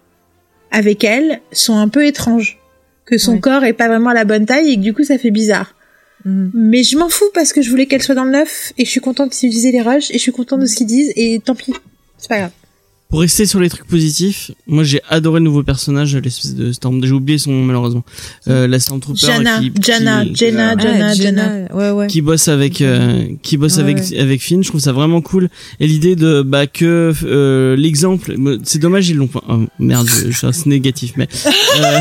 avec 0.71 1.03
elle 1.03 1.41
sont 1.53 1.77
un 1.77 1.89
peu 1.89 2.07
étranges, 2.07 2.61
que 3.07 3.19
son 3.19 3.35
Ouais. 3.35 3.41
corps 3.41 3.65
est 3.65 3.73
pas 3.73 3.89
vraiment 3.89 4.11
à 4.11 4.15
la 4.15 4.25
bonne 4.25 4.47
taille 4.47 4.71
et 4.73 4.77
que 4.77 4.81
du 4.81 4.95
coup, 4.95 5.05
ça 5.05 5.19
fait 5.19 5.31
bizarre. 5.31 5.75
Mhm. 6.25 6.51
Mais 6.55 6.83
je 6.83 6.97
m'en 6.97 7.09
fous 7.11 7.29
parce 7.35 7.53
que 7.53 7.61
je 7.63 7.69
voulais 7.71 7.87
qu'elle 7.87 8.03
soit 8.03 8.15
dans 8.15 8.25
le 8.25 8.31
neuf 8.31 8.73
et 8.79 8.85
je 8.85 8.91
suis 8.91 9.01
contente 9.01 9.31
qu'ils 9.33 9.49
utilisaient 9.49 9.73
les 9.73 9.83
rushs 9.83 10.11
et 10.11 10.15
je 10.15 10.19
suis 10.19 10.33
contente 10.33 10.61
de 10.61 10.67
ce 10.67 10.77
qu'ils 10.77 10.87
disent 10.87 11.13
et 11.17 11.41
tant 11.45 11.55
pis. 11.55 11.75
C'est 12.19 12.29
pas 12.29 12.39
grave. 12.39 12.51
Pour 13.15 13.21
rester 13.21 13.47
sur 13.47 13.61
les 13.61 13.69
trucs 13.69 13.87
positifs, 13.87 14.51
moi 14.67 14.83
j'ai 14.83 15.01
adoré 15.09 15.39
le 15.39 15.45
nouveau 15.45 15.63
personnage, 15.63 16.17
l'espèce 16.17 16.57
de 16.57 16.73
Storm. 16.73 17.01
J'ai 17.05 17.13
oublié 17.13 17.39
son 17.39 17.53
nom 17.53 17.63
malheureusement. 17.63 18.03
Euh, 18.49 18.67
la 18.67 18.81
Stormtrooper 18.81 19.21
Jana, 19.25 19.61
qui, 19.61 19.73
Jana, 19.81 20.25
qui, 20.27 20.45
euh, 20.47 20.51
Ah, 21.01 21.15
Jenna. 21.15 21.73
Ouais, 21.73 21.91
ouais. 21.93 22.07
qui 22.09 22.23
bosse 22.23 22.49
avec 22.49 22.81
euh, 22.81 23.25
qui 23.43 23.57
bosse 23.57 23.77
Ouais, 23.77 23.83
avec 23.85 23.99
ouais. 23.99 24.19
avec 24.19 24.43
Finn. 24.43 24.65
Je 24.65 24.69
trouve 24.69 24.81
ça 24.81 24.91
vraiment 24.91 25.21
cool. 25.21 25.49
Et 25.79 25.87
l'idée 25.87 26.17
de 26.17 26.43
bah 26.43 26.67
que 26.67 27.13
euh, 27.25 27.77
l'exemple, 27.77 28.35
c'est 28.65 28.81
dommage 28.81 29.09
ils 29.09 29.17
l'ont 29.17 29.29
pas. 29.29 29.45
oh, 29.49 29.61
merde, 29.79 30.09
je, 30.09 30.33
je 30.33 30.51
suis 30.53 30.69
négatif, 30.69 31.13
mais. 31.17 31.29
Euh, 31.79 31.99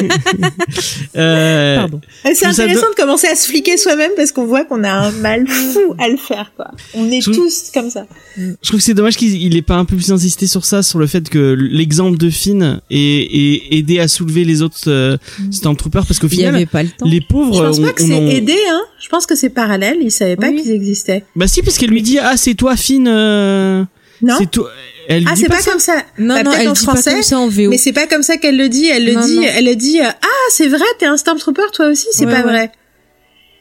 euh, 1.16 1.76
Pardon. 1.76 2.00
C'est 2.34 2.46
intéressant 2.46 2.86
do- 2.86 2.90
de 2.92 2.96
commencer 2.96 3.26
à 3.26 3.34
se 3.34 3.46
fliquer 3.46 3.76
soi-même 3.76 4.12
parce 4.16 4.32
qu'on 4.32 4.46
voit 4.46 4.64
qu'on 4.64 4.84
a 4.84 4.90
un 4.90 5.10
mal 5.12 5.46
fou 5.46 5.94
à 5.98 6.08
le 6.08 6.16
faire, 6.16 6.52
quoi. 6.56 6.70
On 6.94 7.10
est 7.10 7.20
Je 7.20 7.30
trouve- 7.30 7.44
tous 7.44 7.70
comme 7.74 7.90
ça. 7.90 8.06
Je 8.36 8.52
trouve 8.62 8.80
que 8.80 8.84
c'est 8.84 8.94
dommage 8.94 9.16
qu'il 9.16 9.34
il 9.40 9.56
ait 9.56 9.62
pas 9.62 9.76
un 9.76 9.84
peu 9.84 9.96
plus 9.96 10.12
insisté 10.14 10.46
sur 10.46 10.64
ça, 10.64 10.82
sur 10.82 10.98
le 10.98 11.06
fait 11.06 11.28
que 11.28 11.52
l'exemple 11.58 12.16
de 12.18 12.30
Finn 12.30 12.80
ait, 12.90 12.96
ait 12.98 13.62
aidé 13.78 13.98
à 14.00 14.08
soulever 14.08 14.44
les 14.44 14.62
autres 14.62 14.88
euh, 14.88 15.16
Stormtroopers, 15.50 16.06
parce 16.06 16.18
qu'au 16.18 16.28
final, 16.28 16.54
avait 16.54 16.66
pas 16.66 16.82
le 16.82 16.88
temps. 16.88 17.06
les 17.06 17.20
pauvres, 17.20 17.54
Je 17.56 17.62
pense 17.68 17.78
on- 17.78 17.82
pas 17.82 17.92
que 17.92 18.02
on 18.02 18.06
c'est 18.06 18.14
en- 18.14 18.26
aidé, 18.28 18.56
hein. 18.70 18.80
Je 19.02 19.08
pense 19.08 19.26
que 19.26 19.34
c'est 19.34 19.50
parallèle. 19.50 19.98
Ils 20.00 20.10
savaient 20.10 20.36
pas 20.36 20.48
Oui. 20.48 20.62
qu'ils 20.62 20.72
existaient. 20.72 21.24
Bah 21.36 21.46
si, 21.46 21.62
parce 21.62 21.76
qu'elle 21.78 21.90
lui 21.90 22.02
dit 22.02 22.18
ah 22.18 22.36
c'est 22.36 22.54
toi 22.54 22.76
Finn, 22.76 23.06
euh, 23.06 23.84
Non? 24.22 24.34
c'est 24.38 24.50
toi. 24.50 24.70
Elle 25.06 25.24
Ah, 25.28 25.34
dit 25.34 25.42
c'est 25.42 25.48
pas, 25.48 25.60
ça. 25.60 25.70
comme 25.70 25.80
ça. 25.80 25.96
Non, 26.18 26.34
Bah, 26.36 26.42
non, 26.44 26.52
elle 26.58 26.68
en 26.68 26.72
dit 26.72 26.80
français, 26.80 27.10
pas 27.10 27.14
comme 27.16 27.22
ça 27.22 27.38
en 27.38 27.48
VO. 27.48 27.68
Mais 27.68 27.76
c'est 27.76 27.92
pas 27.92 28.06
comme 28.06 28.22
ça 28.22 28.38
qu'elle 28.38 28.56
le 28.56 28.70
dit. 28.70 28.86
Elle 28.86 29.04
le 29.04 29.12
Non, 29.12 29.26
dit, 29.26 29.36
non. 29.36 29.42
elle 29.54 29.66
le 29.66 29.76
dit, 29.76 30.00
euh, 30.00 30.04
ah, 30.08 30.26
c'est 30.50 30.68
vrai, 30.68 30.84
t'es 30.98 31.04
un 31.04 31.18
Stormtrooper, 31.18 31.60
toi 31.74 31.88
aussi, 31.90 32.06
c'est 32.12 32.24
Ouais, 32.24 32.32
pas 32.32 32.38
ouais. 32.38 32.42
vrai. 32.50 32.72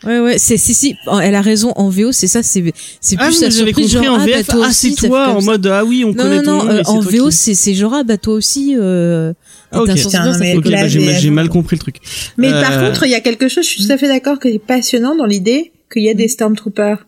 Ouais, 0.06 0.20
ouais, 0.20 0.38
c'est, 0.38 0.58
si, 0.58 0.74
si, 0.74 0.96
elle 1.22 1.36
a 1.36 1.42
raison, 1.42 1.72
en 1.76 1.88
VO, 1.90 2.12
c'est 2.12 2.28
ça, 2.28 2.44
c'est, 2.44 2.74
c'est 3.00 3.16
Ah, 3.20 3.26
plus 3.28 3.42
la 3.42 3.52
surprise, 3.52 3.94
compris 3.94 4.06
genre, 4.08 4.16
en 4.16 4.20
ah, 4.20 4.26
VF, 4.26 4.48
bah, 4.48 4.54
toi 4.54 4.66
ah 4.70 4.74
c'est 4.74 4.92
toi, 4.96 5.30
en 5.30 5.40
ça. 5.40 5.46
mode 5.46 5.66
ah 5.68 5.86
oui 5.86 6.04
on 6.04 6.10
Non, 6.10 6.14
connaît 6.16 6.38
non, 6.38 6.44
ton 6.44 6.52
non, 6.58 6.64
nom. 6.66 6.72
euh, 6.72 6.82
c'est 6.84 6.90
en 6.92 7.00
VO, 7.00 7.26
qui- 7.30 7.32
c'est, 7.36 7.54
c'est 7.56 7.74
genre, 7.74 7.94
ah, 7.94 8.04
bah, 8.04 8.18
toi 8.18 8.34
aussi, 8.34 8.76
euh, 8.78 9.32
Ah, 9.72 9.80
ok. 9.82 9.86
t'es 9.86 9.92
un 9.92 9.96
Stormtrooper, 9.96 10.10
Tiens, 10.10 10.34
ça 10.34 10.40
mais 10.40 10.52
fait 10.52 10.58
Ok, 10.58 10.64
comme 10.64 10.72
là, 10.74 10.82
bah, 10.82 10.88
j'ai 11.20 11.30
mal 11.30 11.48
compris 11.50 11.76
le 11.78 11.80
truc. 11.80 11.98
Mais 12.38 12.52
Euh, 12.52 12.62
par 12.62 12.80
contre, 12.82 13.04
il 13.06 13.12
y 13.12 13.16
a 13.16 13.22
quelque 13.22 13.48
chose, 13.48 13.64
je 13.66 13.70
suis 13.70 13.86
tout 13.86 13.92
à 13.94 13.98
fait 13.98 14.08
d'accord, 14.10 14.40
que 14.40 14.48
est 14.50 14.60
passionnant 14.60 15.16
dans 15.16 15.26
l'idée 15.26 15.72
qu'il 15.92 16.04
y 16.04 16.10
a 16.10 16.14
des 16.14 16.28
Stormtroopers 16.28 17.06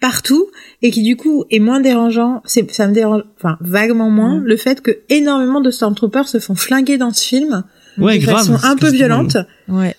partout 0.00 0.48
et 0.82 0.90
qui 0.90 1.02
du 1.04 1.14
coup 1.16 1.44
est 1.52 1.60
moins 1.60 1.78
dérangeant, 1.80 2.42
c'est, 2.44 2.68
ça 2.72 2.88
me 2.88 2.92
dérange, 2.92 3.22
enfin, 3.38 3.56
vaguement 3.60 4.10
moins, 4.10 4.40
Mm. 4.40 4.44
le 4.44 4.56
fait 4.56 4.80
que 4.80 4.98
énormément 5.10 5.60
de 5.60 5.70
Stormtroopers 5.70 6.26
se 6.28 6.40
font 6.40 6.56
flinguer 6.56 6.98
dans 6.98 7.12
ce 7.12 7.22
film 7.24 7.62
Ouais, 7.98 8.18
de 8.18 8.24
grave. 8.24 8.38
façon 8.38 8.54
un 8.54 8.72
c'est 8.72 8.78
peu 8.80 8.90
violente. 8.90 9.36
Ouais. 9.68 9.94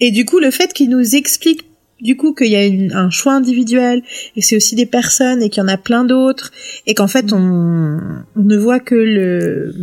Et 0.00 0.10
du 0.10 0.24
coup, 0.24 0.38
le 0.38 0.50
fait 0.50 0.72
qu'il 0.72 0.90
nous 0.90 1.14
explique 1.16 1.62
du 2.02 2.14
coup 2.14 2.34
qu'il 2.34 2.48
y 2.48 2.56
a 2.56 2.66
une- 2.66 2.92
un 2.92 3.08
choix 3.08 3.32
individuel 3.32 4.02
et 4.36 4.40
que 4.42 4.46
c'est 4.46 4.54
aussi 4.56 4.74
des 4.74 4.84
personnes 4.84 5.42
et 5.42 5.48
qu'il 5.48 5.62
y 5.62 5.64
en 5.64 5.68
a 5.68 5.78
plein 5.78 6.04
d'autres 6.04 6.52
et 6.86 6.92
qu'en 6.92 7.08
fait 7.08 7.32
on, 7.32 7.98
on 8.36 8.42
ne 8.42 8.56
voit 8.58 8.80
que 8.80 8.94
le 8.94 9.74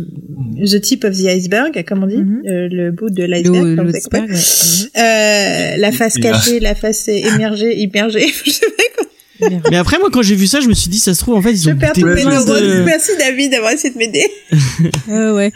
the 0.64 0.80
tip 0.80 1.02
of 1.04 1.16
the 1.20 1.26
iceberg, 1.26 1.84
comme 1.84 2.04
on 2.04 2.06
dit, 2.06 2.18
Mhm. 2.18 2.42
euh, 2.46 2.68
le 2.70 2.92
bout 2.92 3.10
de 3.10 3.24
l'iceberg. 3.24 3.66
ouais. 4.30 4.36
Euh, 4.96 5.76
la 5.76 5.90
face 5.90 6.14
cachée, 6.18 6.60
la 6.60 6.76
face 6.76 7.08
émergée, 7.08 7.80
immergée. 7.80 8.28
je 8.46 8.50
sais 8.50 8.66
pas 8.66 8.82
quoi. 8.96 9.06
Mais 9.70 9.76
après, 9.76 9.98
moi, 9.98 10.08
quand 10.12 10.22
j'ai 10.22 10.36
vu 10.36 10.46
ça, 10.46 10.60
je 10.60 10.68
me 10.68 10.74
suis 10.74 10.88
dit, 10.88 10.98
ça 10.98 11.12
se 11.14 11.20
trouve, 11.20 11.34
en 11.34 11.42
fait, 11.42 11.52
ils 11.52 11.62
Je 11.62 11.70
ont 11.70 11.76
perds 11.76 11.92
buté 11.94 12.00
tous 12.02 12.06
mes 12.08 12.22
plein 12.22 12.30
neurones. 12.44 12.62
de... 12.62 12.82
Merci 12.84 13.10
David 13.18 13.50
d'avoir 13.50 13.72
essayé 13.72 13.92
de 13.92 13.98
m'aider. 13.98 14.24
Ah 15.10 15.32
ouais. 15.34 15.52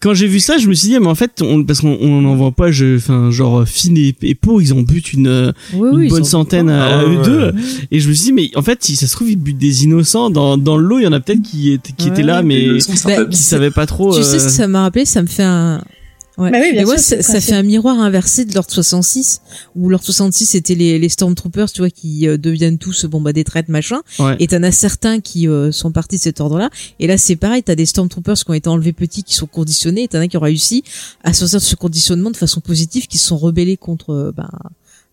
Quand 0.00 0.14
j'ai 0.14 0.26
vu 0.26 0.40
ça, 0.40 0.58
je 0.58 0.66
me 0.68 0.74
suis 0.74 0.88
dit, 0.88 0.98
mais 0.98 1.06
en 1.06 1.14
fait, 1.14 1.40
on, 1.42 1.62
parce 1.62 1.80
qu'on 1.80 1.96
on 2.00 2.22
n'en 2.22 2.34
voit 2.36 2.50
pas, 2.52 2.70
je, 2.70 2.96
enfin, 2.96 3.30
genre, 3.30 3.66
Finn 3.68 3.96
et, 3.96 4.14
et 4.22 4.34
Poe, 4.34 4.60
ils 4.60 4.72
ont 4.74 4.82
buté 4.82 5.10
une, 5.14 5.26
euh, 5.28 5.52
Oui, 5.74 5.88
une 5.90 5.96
oui, 5.96 6.08
bonne 6.08 6.24
sont- 6.24 6.30
centaine 6.30 6.68
à, 6.70 6.84
Ah 6.86 7.00
à 7.00 7.04
ouais, 7.04 7.14
eux 7.14 7.18
ouais. 7.18 7.24
deux. 7.24 7.54
Et 7.90 8.00
je 8.00 8.08
me 8.08 8.14
suis 8.14 8.24
dit, 8.26 8.32
mais 8.32 8.50
en 8.56 8.62
fait, 8.62 8.82
si 8.82 8.96
ça 8.96 9.06
se 9.06 9.12
trouve, 9.12 9.30
ils 9.30 9.36
butent 9.36 9.58
des 9.58 9.84
innocents. 9.84 10.30
Dans, 10.30 10.56
dans 10.56 10.76
l'eau, 10.76 10.98
il 10.98 11.04
y 11.04 11.06
en 11.06 11.12
a 11.12 11.20
peut-être 11.20 11.42
qui, 11.42 11.72
étaient- 11.72 11.92
qui 11.96 12.08
étaient 12.08 12.22
là, 12.22 12.38
Ouais. 12.38 12.42
mais 12.42 12.60
le 12.66 12.78
Bah, 13.04 13.24
qui 13.26 13.36
savaient 13.36 13.70
pas 13.70 13.86
trop. 13.86 14.14
Tu 14.14 14.20
euh, 14.20 14.22
sais 14.22 14.38
ce 14.38 14.46
que 14.46 14.50
ça 14.50 14.66
m'a 14.68 14.82
rappelé 14.82 15.04
Ça 15.04 15.22
me 15.22 15.26
fait 15.28 15.42
un. 15.44 15.82
Ouais. 16.36 16.50
Bah 16.50 16.58
oui, 16.60 16.72
bien 16.72 16.82
Et 16.82 16.86
sûr, 16.86 16.98
c'est 16.98 17.22
ça, 17.22 17.32
ça 17.34 17.40
fait 17.40 17.52
un 17.52 17.62
miroir 17.62 18.00
inversé 18.00 18.44
de 18.44 18.52
l'ordre 18.54 18.70
66, 18.70 19.40
où 19.76 19.88
l'ordre 19.88 20.04
66 20.04 20.46
c'était 20.46 20.74
les, 20.74 20.98
les 20.98 21.08
Stormtroopers, 21.08 21.70
tu 21.70 21.80
vois, 21.80 21.90
qui 21.90 22.26
euh, 22.26 22.36
deviennent 22.36 22.78
tous 22.78 23.04
bon 23.04 23.20
bah 23.20 23.32
des 23.32 23.44
traites 23.44 23.68
machin. 23.68 24.00
Ouais. 24.18 24.34
Et 24.40 24.48
t'en 24.48 24.62
as 24.64 24.72
certains 24.72 25.20
qui 25.20 25.46
euh, 25.46 25.70
sont 25.70 25.92
partis 25.92 26.16
de 26.16 26.22
cet 26.22 26.40
ordre-là. 26.40 26.70
Et 26.98 27.06
là, 27.06 27.18
c'est 27.18 27.36
pareil, 27.36 27.62
t'as 27.62 27.76
des 27.76 27.86
Stormtroopers 27.86 28.36
qui 28.36 28.50
ont 28.50 28.54
été 28.54 28.68
enlevés 28.68 28.92
petits, 28.92 29.22
qui 29.22 29.34
sont 29.34 29.46
conditionnés, 29.46 30.04
et 30.04 30.08
t'en 30.08 30.18
as 30.18 30.26
qui 30.28 30.36
ont 30.36 30.40
réussi 30.40 30.82
à 31.22 31.32
sortir 31.32 31.60
de 31.60 31.64
ce 31.64 31.76
conditionnement 31.76 32.30
de 32.30 32.36
façon 32.36 32.60
positive, 32.60 33.06
qui 33.06 33.18
se 33.18 33.28
sont 33.28 33.36
rebellés 33.36 33.76
contre 33.76 34.10
euh, 34.10 34.32
bah, 34.36 34.50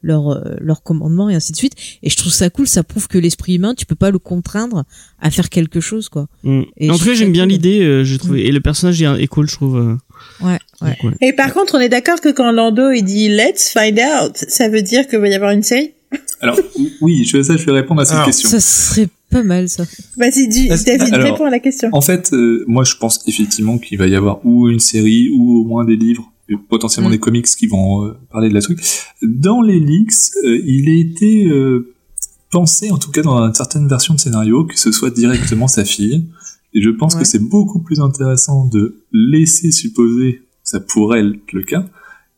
leur 0.01 0.29
euh, 0.29 0.55
leur 0.59 0.81
commandement 0.81 1.29
et 1.29 1.35
ainsi 1.35 1.51
de 1.51 1.57
suite. 1.57 1.73
Et 2.01 2.09
je 2.09 2.17
trouve 2.17 2.31
ça 2.31 2.49
cool, 2.49 2.67
ça 2.67 2.83
prouve 2.83 3.07
que 3.07 3.19
l'esprit 3.19 3.55
humain, 3.55 3.75
tu 3.75 3.85
peux 3.85 3.93
pas 3.95 4.09
le 4.09 4.17
contraindre 4.17 4.85
à 5.19 5.29
faire 5.29 5.49
quelque 5.49 5.79
chose, 5.79 6.09
quoi. 6.09 6.27
mm. 6.43 6.61
Et 6.77 6.89
en 6.89 6.93
je 6.93 6.97
tout 6.97 7.05
cas, 7.05 7.11
trouve 7.11 7.19
j'aime 7.19 7.31
bien 7.31 7.45
l'idée, 7.45 7.81
euh, 7.81 8.03
j'ai 8.03 8.17
trouvé. 8.17 8.47
Et 8.47 8.51
le 8.51 8.59
personnage 8.59 8.99
est, 9.01 9.21
est 9.21 9.27
cool, 9.27 9.47
je 9.47 9.55
trouve. 9.55 9.97
Euh. 10.41 10.45
Ouais, 10.45 10.59
ouais. 10.81 10.89
Donc, 10.89 11.03
ouais. 11.03 11.17
Et 11.27 11.33
par 11.33 11.53
contre, 11.53 11.75
on 11.75 11.79
est 11.79 11.89
d'accord 11.89 12.19
que 12.21 12.29
quand 12.29 12.51
Lando 12.51 12.89
il 12.91 13.03
dit 13.03 13.29
Let's 13.29 13.69
find 13.69 13.99
out, 13.99 14.35
ça 14.35 14.69
veut 14.69 14.81
dire 14.81 15.07
qu'il 15.07 15.19
va 15.19 15.27
y 15.27 15.33
avoir 15.33 15.51
une 15.51 15.63
série? 15.63 15.91
Alors, 16.41 16.57
oui, 17.01 17.23
je, 17.25 17.41
ça, 17.41 17.55
je 17.55 17.65
vais 17.65 17.71
répondre 17.71 18.01
à 18.01 18.05
cette 18.05 18.15
Alors, 18.15 18.25
question. 18.25 18.49
Ça 18.49 18.59
serait 18.59 19.07
pas 19.29 19.43
mal, 19.43 19.69
ça. 19.69 19.83
Vas-y, 20.17 20.47
David, 20.49 21.13
alors- 21.13 21.31
réponds 21.31 21.45
à 21.45 21.49
la 21.49 21.59
question. 21.59 21.89
En 21.93 22.01
fait, 22.01 22.33
euh, 22.33 22.65
moi, 22.67 22.83
je 22.83 22.95
pense 22.95 23.21
effectivement 23.27 23.77
qu'il 23.77 23.97
va 23.97 24.07
y 24.07 24.15
avoir 24.15 24.45
ou 24.45 24.67
une 24.67 24.79
série 24.79 25.29
ou 25.29 25.61
au 25.61 25.63
moins 25.63 25.85
des 25.85 25.95
livres, 25.95 26.29
et 26.49 26.55
potentiellement 26.57 27.09
Mm. 27.09 27.13
des 27.13 27.19
comics 27.19 27.45
qui 27.45 27.67
vont 27.67 28.03
euh, 28.05 28.17
parler 28.31 28.49
de 28.49 28.53
la 28.53 28.61
truc. 28.61 28.79
Dans 29.21 29.61
les 29.61 29.79
leaks, 29.79 30.11
euh, 30.43 30.59
il 30.65 30.89
a 30.89 30.99
été 30.99 31.45
euh, 31.45 31.93
pensé, 32.49 32.91
en 32.91 32.97
tout 32.97 33.11
cas 33.11 33.21
dans 33.21 33.37
une 33.45 33.53
certaine 33.53 33.87
version 33.87 34.13
de 34.13 34.19
scénario, 34.19 34.65
que 34.65 34.77
ce 34.77 34.91
soit 34.91 35.11
directement 35.11 35.69
sa 35.69 35.85
fille. 35.85 36.25
Et 36.73 36.81
je 36.81 36.89
pense 36.89 37.13
Ouais. 37.15 37.21
que 37.21 37.27
c'est 37.27 37.39
beaucoup 37.39 37.79
plus 37.81 37.99
intéressant 37.99 38.65
de 38.67 38.95
laisser 39.11 39.71
supposer 39.71 40.41
que 40.43 40.45
ça 40.63 40.79
pourrait 40.79 41.19
être 41.21 41.51
le 41.53 41.63
cas. 41.63 41.85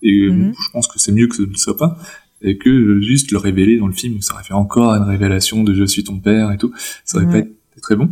Et 0.01 0.25
euh, 0.25 0.31
Mhm. 0.31 0.53
je 0.53 0.71
pense 0.71 0.87
que 0.87 0.99
c'est 0.99 1.11
mieux 1.11 1.27
que 1.27 1.35
ce 1.35 1.41
ne 1.43 1.53
soit 1.55 1.77
pas. 1.77 1.97
Et 2.41 2.57
que 2.57 2.99
juste 3.01 3.31
le 3.31 3.37
révéler 3.37 3.77
dans 3.77 3.87
le 3.87 3.93
film, 3.93 4.21
ça 4.21 4.33
aurait 4.33 4.43
fait 4.43 4.53
encore 4.53 4.91
une 4.95 5.03
révélation 5.03 5.63
de 5.63 5.73
je 5.73 5.85
suis 5.85 6.03
ton 6.03 6.19
père 6.19 6.51
et 6.51 6.57
tout. 6.57 6.73
Ça 7.05 7.17
aurait 7.17 7.27
Ouais. 7.27 7.31
pas 7.43 7.47
été 7.47 7.81
très 7.81 7.95
bon. 7.95 8.09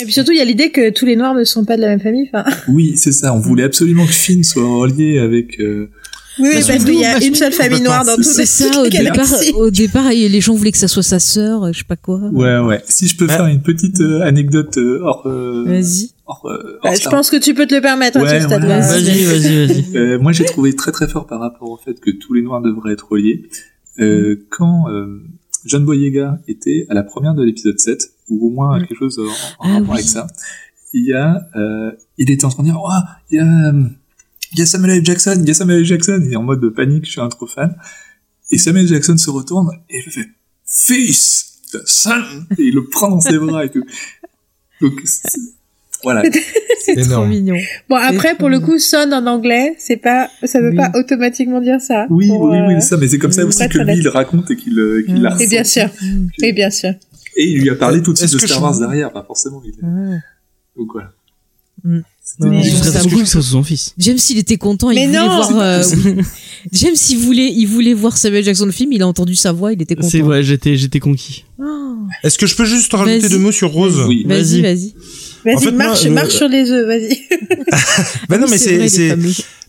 Et 0.00 0.04
puis 0.04 0.12
surtout, 0.12 0.32
il 0.32 0.38
y 0.38 0.40
a 0.40 0.44
l'idée 0.44 0.70
que 0.70 0.88
tous 0.90 1.04
les 1.04 1.16
noirs 1.16 1.34
ne 1.34 1.44
sont 1.44 1.66
pas 1.66 1.76
de 1.76 1.82
la 1.82 1.88
même 1.88 2.00
famille. 2.00 2.30
Enfin, 2.32 2.44
Oui, 2.68 2.96
c'est 2.96 3.12
ça. 3.12 3.34
On 3.34 3.40
voulait 3.40 3.64
absolument 3.64 4.06
que 4.06 4.12
Finn 4.12 4.42
soit 4.42 4.64
relié 4.64 5.18
avec. 5.18 5.60
euh, 5.60 5.90
oui, 6.38 6.48
oui, 6.48 6.60
Bah, 6.60 6.66
parce 6.68 6.84
qu'il 6.84 6.94
y 6.98 7.04
a 7.04 7.22
une 7.24 7.34
seule 7.34 7.52
famille 7.52 7.80
noire 7.82 8.04
dans 8.04 8.16
toutes 8.16 8.24
C'est 8.24 8.40
les 8.42 8.46
ça, 8.46 8.82
au 8.82 8.88
départ, 8.88 9.26
au 9.56 9.70
départ, 9.70 10.08
les 10.10 10.40
gens 10.40 10.54
voulaient 10.54 10.72
que 10.72 10.78
ça 10.78 10.88
soit 10.88 11.02
sa 11.02 11.18
sœur, 11.18 11.72
je 11.72 11.78
sais 11.78 11.84
pas 11.84 11.96
quoi. 11.96 12.18
Ouais, 12.32 12.58
ouais. 12.58 12.82
Si 12.88 13.06
je 13.08 13.16
peux 13.16 13.26
Bah. 13.26 13.36
faire 13.36 13.46
une 13.46 13.60
petite 13.62 14.00
euh, 14.00 14.22
anecdote 14.22 14.76
euh, 14.78 15.00
hors, 15.02 15.26
euh, 15.26 15.64
Vas-y. 15.66 16.10
euh, 16.46 16.78
Bah, 16.82 16.94
je 16.94 17.08
pense 17.08 17.30
que 17.30 17.36
tu 17.36 17.54
peux 17.54 17.66
te 17.66 17.74
le 17.74 17.80
permettre 17.80 18.18
à 18.18 18.22
Ouais, 18.22 18.40
ce 18.40 18.46
stade-là. 18.46 18.76
ouais. 18.78 18.80
Vas-y, 18.80 19.24
vas-y, 19.24 19.66
vas-y. 19.66 19.84
Euh, 19.96 20.18
moi, 20.18 20.32
j'ai 20.32 20.44
trouvé 20.44 20.74
très 20.74 20.90
très 20.92 21.06
fort 21.08 21.26
par 21.26 21.40
rapport 21.40 21.68
au 21.70 21.76
fait 21.76 22.00
que 22.00 22.10
tous 22.10 22.32
les 22.32 22.42
Noirs 22.42 22.62
devraient 22.62 22.92
être 22.94 23.10
reliés. 23.10 23.48
Euh, 24.00 24.36
quand 24.48 24.88
euh, 24.88 25.20
John 25.66 25.84
Boyega 25.84 26.38
était 26.48 26.86
à 26.88 26.94
la 26.94 27.02
première 27.02 27.34
de 27.34 27.42
l'épisode 27.44 27.78
7, 27.78 28.10
ou 28.30 28.46
au 28.46 28.50
moins 28.50 28.78
Mm. 28.78 28.86
quelque 28.86 28.98
chose 28.98 29.18
en, 29.18 29.22
en 29.22 29.26
Ah 29.60 29.68
rapport 29.74 29.88
oui. 29.90 29.94
avec 29.98 30.06
ça, 30.08 30.26
il 30.94 31.04
y 31.06 31.12
a, 31.12 31.46
euh, 31.56 31.90
il 32.18 32.30
était 32.30 32.44
en 32.46 32.48
train 32.48 32.62
de 32.62 32.68
dire, 32.68 32.80
oh, 32.82 32.88
il 33.30 33.36
y 33.36 33.40
a, 33.40 33.44
euh, 33.44 33.82
y 34.58 34.62
a 34.62 34.66
Samuel 34.66 34.98
L. 34.98 35.04
Jackson, 35.04 35.36
il 35.40 35.46
y 35.48 35.50
a 35.50 35.54
Samuel 35.54 35.78
L. 35.80 35.84
Jackson, 35.84 36.20
et 36.30 36.36
en 36.36 36.42
mode 36.42 36.60
de 36.60 36.68
panique, 36.68 37.04
je 37.06 37.12
suis 37.12 37.20
un 37.20 37.28
trop 37.28 37.46
fan. 37.46 37.74
Et 38.50 38.58
Samuel 38.58 38.84
L. 38.84 38.88
Jackson 38.90 39.16
se 39.16 39.30
retourne 39.30 39.70
et 39.90 39.98
il 40.06 40.12
fait, 40.12 40.28
fils, 40.66 41.58
the 41.72 41.78
son, 41.86 42.10
et 42.58 42.62
il 42.62 42.74
le 42.74 42.84
prend 42.88 43.08
dans 43.10 43.20
ses 43.20 43.38
bras 43.38 43.64
et 43.64 43.70
tout. 43.70 43.84
Donc, 44.80 45.00
voilà. 46.02 46.22
C'est 46.84 46.94
trop 46.96 47.04
Énorme. 47.04 47.28
mignon. 47.28 47.56
Bon, 47.88 47.94
après, 47.94 48.34
pour 48.34 48.48
le 48.48 48.58
coup, 48.58 48.76
son 48.78 49.12
en 49.12 49.24
anglais, 49.28 49.76
c'est 49.78 49.96
pas, 49.98 50.28
ça 50.42 50.60
veut 50.60 50.70
Oui. 50.70 50.76
pas 50.76 50.90
automatiquement 50.96 51.60
dire 51.60 51.80
ça. 51.80 52.06
Oui, 52.10 52.26
Pour, 52.26 52.42
oui, 52.42 52.56
euh, 52.58 52.66
oui, 52.74 52.82
ça, 52.82 52.96
mais 52.96 53.06
c'est 53.06 53.18
comme 53.18 53.30
ça 53.30 53.44
aussi 53.46 53.68
que 53.68 53.78
lui, 53.78 53.98
il 53.98 54.08
raconte 54.08 54.50
et 54.50 54.56
qu'il 54.56 54.76
euh, 54.80 55.04
qu'il 55.06 55.22
l'a 55.22 55.36
Et 55.40 55.46
bien 55.46 55.62
sûr. 55.62 55.86
Mm. 56.02 56.26
Oui, 56.42 56.52
bien 56.52 56.70
sûr. 56.70 56.90
Et 57.36 57.44
il 57.52 57.60
lui 57.62 57.70
a 57.70 57.76
parlé 57.76 58.02
tout 58.02 58.12
de 58.12 58.18
suite 58.18 58.32
de 58.32 58.38
Star 58.38 58.58
je- 58.58 58.62
Wars 58.62 58.78
derrière, 58.80 59.12
pas 59.12 59.22
forcément. 59.22 59.62
il- 59.64 59.74
Ah. 59.84 60.18
Donc 60.76 60.88
voilà. 60.92 61.12
Mm. 61.84 62.00
Mais 62.40 62.62
Je 62.62 62.76
serais 62.76 63.08
cool 63.08 63.22
que 63.22 63.28
soit 63.28 63.42
son 63.42 63.62
fils. 63.62 63.94
James, 63.98 64.18
il 64.30 64.38
était 64.38 64.56
content, 64.56 64.90
il 64.90 64.94
Mais 64.96 65.06
voulait 65.06 65.18
non 65.18 65.26
voir. 65.26 65.58
euh, 65.60 65.82
James, 66.72 66.94
il 67.10 67.18
voulait, 67.18 67.52
il 67.52 67.66
voulait 67.66 67.94
voir 67.94 68.16
Samuel 68.16 68.44
Jackson 68.44 68.66
le 68.66 68.72
film. 68.72 68.92
Il 68.92 69.02
a 69.02 69.06
entendu 69.06 69.34
sa 69.34 69.52
voix, 69.52 69.72
il 69.72 69.80
était 69.82 69.94
content. 69.94 70.08
C'est 70.08 70.20
vrai, 70.20 70.42
j'étais, 70.42 70.76
j'étais 70.76 71.00
conquis. 71.00 71.44
Oh. 71.60 71.96
Est-ce 72.24 72.38
que 72.38 72.46
je 72.46 72.54
peux 72.56 72.64
juste 72.64 72.92
rajouter 72.92 73.28
deux 73.28 73.38
mots 73.38 73.52
sur 73.52 73.70
Rose? 73.70 74.04
Oui. 74.08 74.24
Vas-y, 74.26 74.60
Vas-y. 74.60 74.62
vas-y. 74.62 74.94
Vas-y, 75.44 75.54
En 75.56 75.60
fait, 75.60 75.70
moi, 75.72 75.84
marche, 75.86 76.06
euh, 76.06 76.10
marche 76.10 76.34
sur 76.36 76.48
les 76.48 76.70
œufs, 76.70 76.86
vas-y. 76.86 77.18
Bah 78.28 78.36
non, 78.38 78.44
Oui, 78.44 78.50
mais 78.52 78.58
c'est, 78.58 78.88
c'est. 78.88 79.16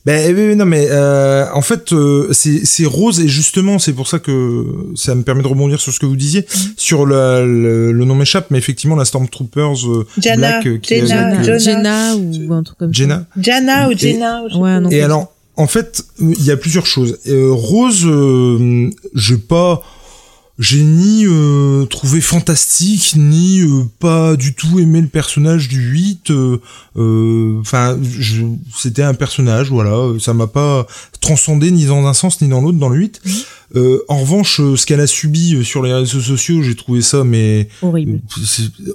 Ben 0.05 0.35
oui, 0.35 0.47
oui, 0.49 0.55
non 0.57 0.65
mais 0.65 0.87
euh, 0.91 1.45
en 1.53 1.61
fait 1.61 1.93
euh, 1.93 2.27
c'est 2.33 2.65
c'est 2.65 2.83
rose 2.85 3.21
et 3.21 3.29
justement 3.29 3.79
c'est 3.79 3.93
pour 3.93 4.09
ça 4.09 4.19
que 4.19 4.65
ça 4.95 5.15
me 5.15 5.21
permet 5.23 5.43
de 5.43 5.47
rebondir 5.47 5.79
sur 5.79 5.93
ce 5.93 5.99
que 6.01 6.05
vous 6.05 6.17
disiez 6.17 6.41
Mm. 6.41 6.57
sur 6.75 7.05
la- 7.05 7.39
le, 7.41 7.93
le 7.93 8.03
nom 8.05 8.13
m'échappe 8.13 8.47
mais 8.51 8.57
effectivement 8.57 8.97
la 8.97 9.05
Stormtroopers 9.05 9.87
euh, 9.89 10.05
Jana, 10.17 10.35
Black 10.59 10.67
euh, 10.67 10.77
qui 10.79 10.95
Jenna, 11.07 11.37
que- 11.37 11.43
Jonah. 11.45 11.57
Jenna 11.57 12.15
ou 12.17 12.53
un 12.53 12.63
truc 12.63 12.77
comme 12.79 12.93
Jenna. 12.93 13.25
Jana 13.39 13.87
ou 13.87 13.91
Et- 13.93 13.97
Jenna. 13.97 14.41
ou 14.43 14.49
je 14.49 14.53
sais 14.55 14.59
Ouais, 14.59 14.79
non. 14.81 14.89
Et 14.89 15.01
alors 15.01 15.31
en 15.55 15.67
fait 15.67 16.03
il 16.19 16.43
y 16.43 16.51
a 16.51 16.57
plusieurs 16.57 16.85
choses. 16.85 17.17
Euh, 17.29 17.51
rose 17.53 18.01
euh, 18.05 18.89
j'ai 19.15 19.37
pas 19.37 19.81
j'ai 20.59 20.81
ni 20.83 21.25
euh, 21.25 21.85
trouvé 21.85 22.21
fantastique 22.21 23.13
ni 23.15 23.61
euh, 23.61 23.85
pas 23.99 24.35
du 24.35 24.53
tout 24.53 24.77
aimé 24.79 25.01
le 25.01 25.07
personnage 25.07 25.67
du 25.67 25.79
8 25.81 26.29
euh, 26.29 26.57
euh, 26.95 27.57
enfin 27.59 27.97
je- 28.03 28.43
c'était 28.77 29.01
un 29.01 29.15
personnage 29.15 29.69
voilà 29.71 29.97
ça 30.19 30.33
m'a 30.35 30.45
pas 30.45 30.85
transcendé 31.21 31.71
ni 31.71 31.85
dans 31.85 32.05
un 32.05 32.13
sens 32.13 32.39
ni 32.41 32.47
dans 32.49 32.61
l'autre 32.61 32.77
dans 32.77 32.89
le 32.89 32.97
8 32.99 33.21
Euh, 33.75 34.03
en 34.07 34.19
revanche 34.19 34.59
euh, 34.61 34.75
ce 34.75 34.85
qu'elle 34.85 34.99
a 34.99 35.07
subi 35.07 35.55
euh, 35.55 35.63
sur 35.63 35.81
les 35.81 35.91
réseaux 35.91 36.19
sociaux 36.21 36.61
j'ai 36.61 36.75
trouvé 36.75 37.01
ça 37.01 37.23
mais. 37.23 37.67
Horrible. 37.81 38.21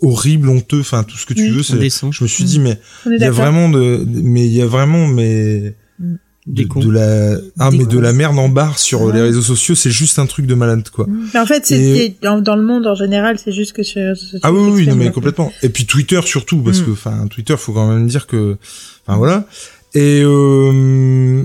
horrible 0.02 0.48
honteux 0.50 0.78
enfin 0.80 1.02
tout 1.02 1.16
ce 1.16 1.26
que 1.26 1.34
tu 1.34 1.42
Oui. 1.42 1.50
veux 1.50 1.62
je 1.64 2.22
me 2.22 2.28
suis 2.28 2.44
dit 2.44 2.60
mais 2.60 2.78
On 3.04 3.10
est 3.10 3.16
il 3.16 3.20
y 3.20 3.24
a 3.24 3.30
vraiment 3.32 3.68
de 3.68 4.06
mais 4.06 4.46
il 4.46 4.52
y 4.52 4.62
a 4.62 4.66
vraiment 4.66 5.08
mais 5.08 5.74
de, 6.48 6.90
la 6.90 7.36
ah 7.58 7.70
Des 7.70 7.78
mais 7.78 7.84
de 7.84 7.98
la 7.98 8.12
merde 8.14 8.38
en 8.38 8.48
barre 8.48 8.78
sur 8.78 9.02
Ouais. 9.02 9.12
les 9.12 9.20
réseaux 9.20 9.42
sociaux 9.42 9.74
c'est 9.74 9.90
juste 9.90 10.18
un 10.18 10.24
truc 10.26 10.46
de 10.46 10.54
malade 10.54 10.88
quoi 10.90 11.06
Mais 11.34 11.38
en 11.38 11.44
fait, 11.46 11.66
c'est 11.66 11.78
Et- 11.80 12.16
dans, 12.22 12.40
dans 12.40 12.56
le 12.56 12.62
monde 12.62 12.86
en 12.86 12.94
général, 12.94 13.38
c'est 13.38 13.52
juste 13.52 13.74
que 13.74 13.82
sur 13.82 14.00
les 14.00 14.08
réseaux 14.08 14.22
sociaux, 14.22 14.40
Ah 14.42 14.52
oui, 14.52 14.58
oui, 14.62 14.70
oui, 14.74 14.86
non, 14.88 14.96
mais 14.96 15.10
complètement. 15.12 15.52
Et 15.62 15.68
puis 15.68 15.84
Twitter 15.84 16.20
surtout, 16.24 16.58
parce 16.62 16.80
Mm. 16.80 16.84
que, 16.86 16.90
enfin, 16.92 17.26
Twitter, 17.28 17.54
faut 17.58 17.72
quand 17.72 17.86
même 17.88 18.06
dire 18.06 18.26
que, 18.26 18.56
enfin 19.06 19.18
voilà. 19.18 19.46
Et 19.94 20.22
euh, 20.24 21.42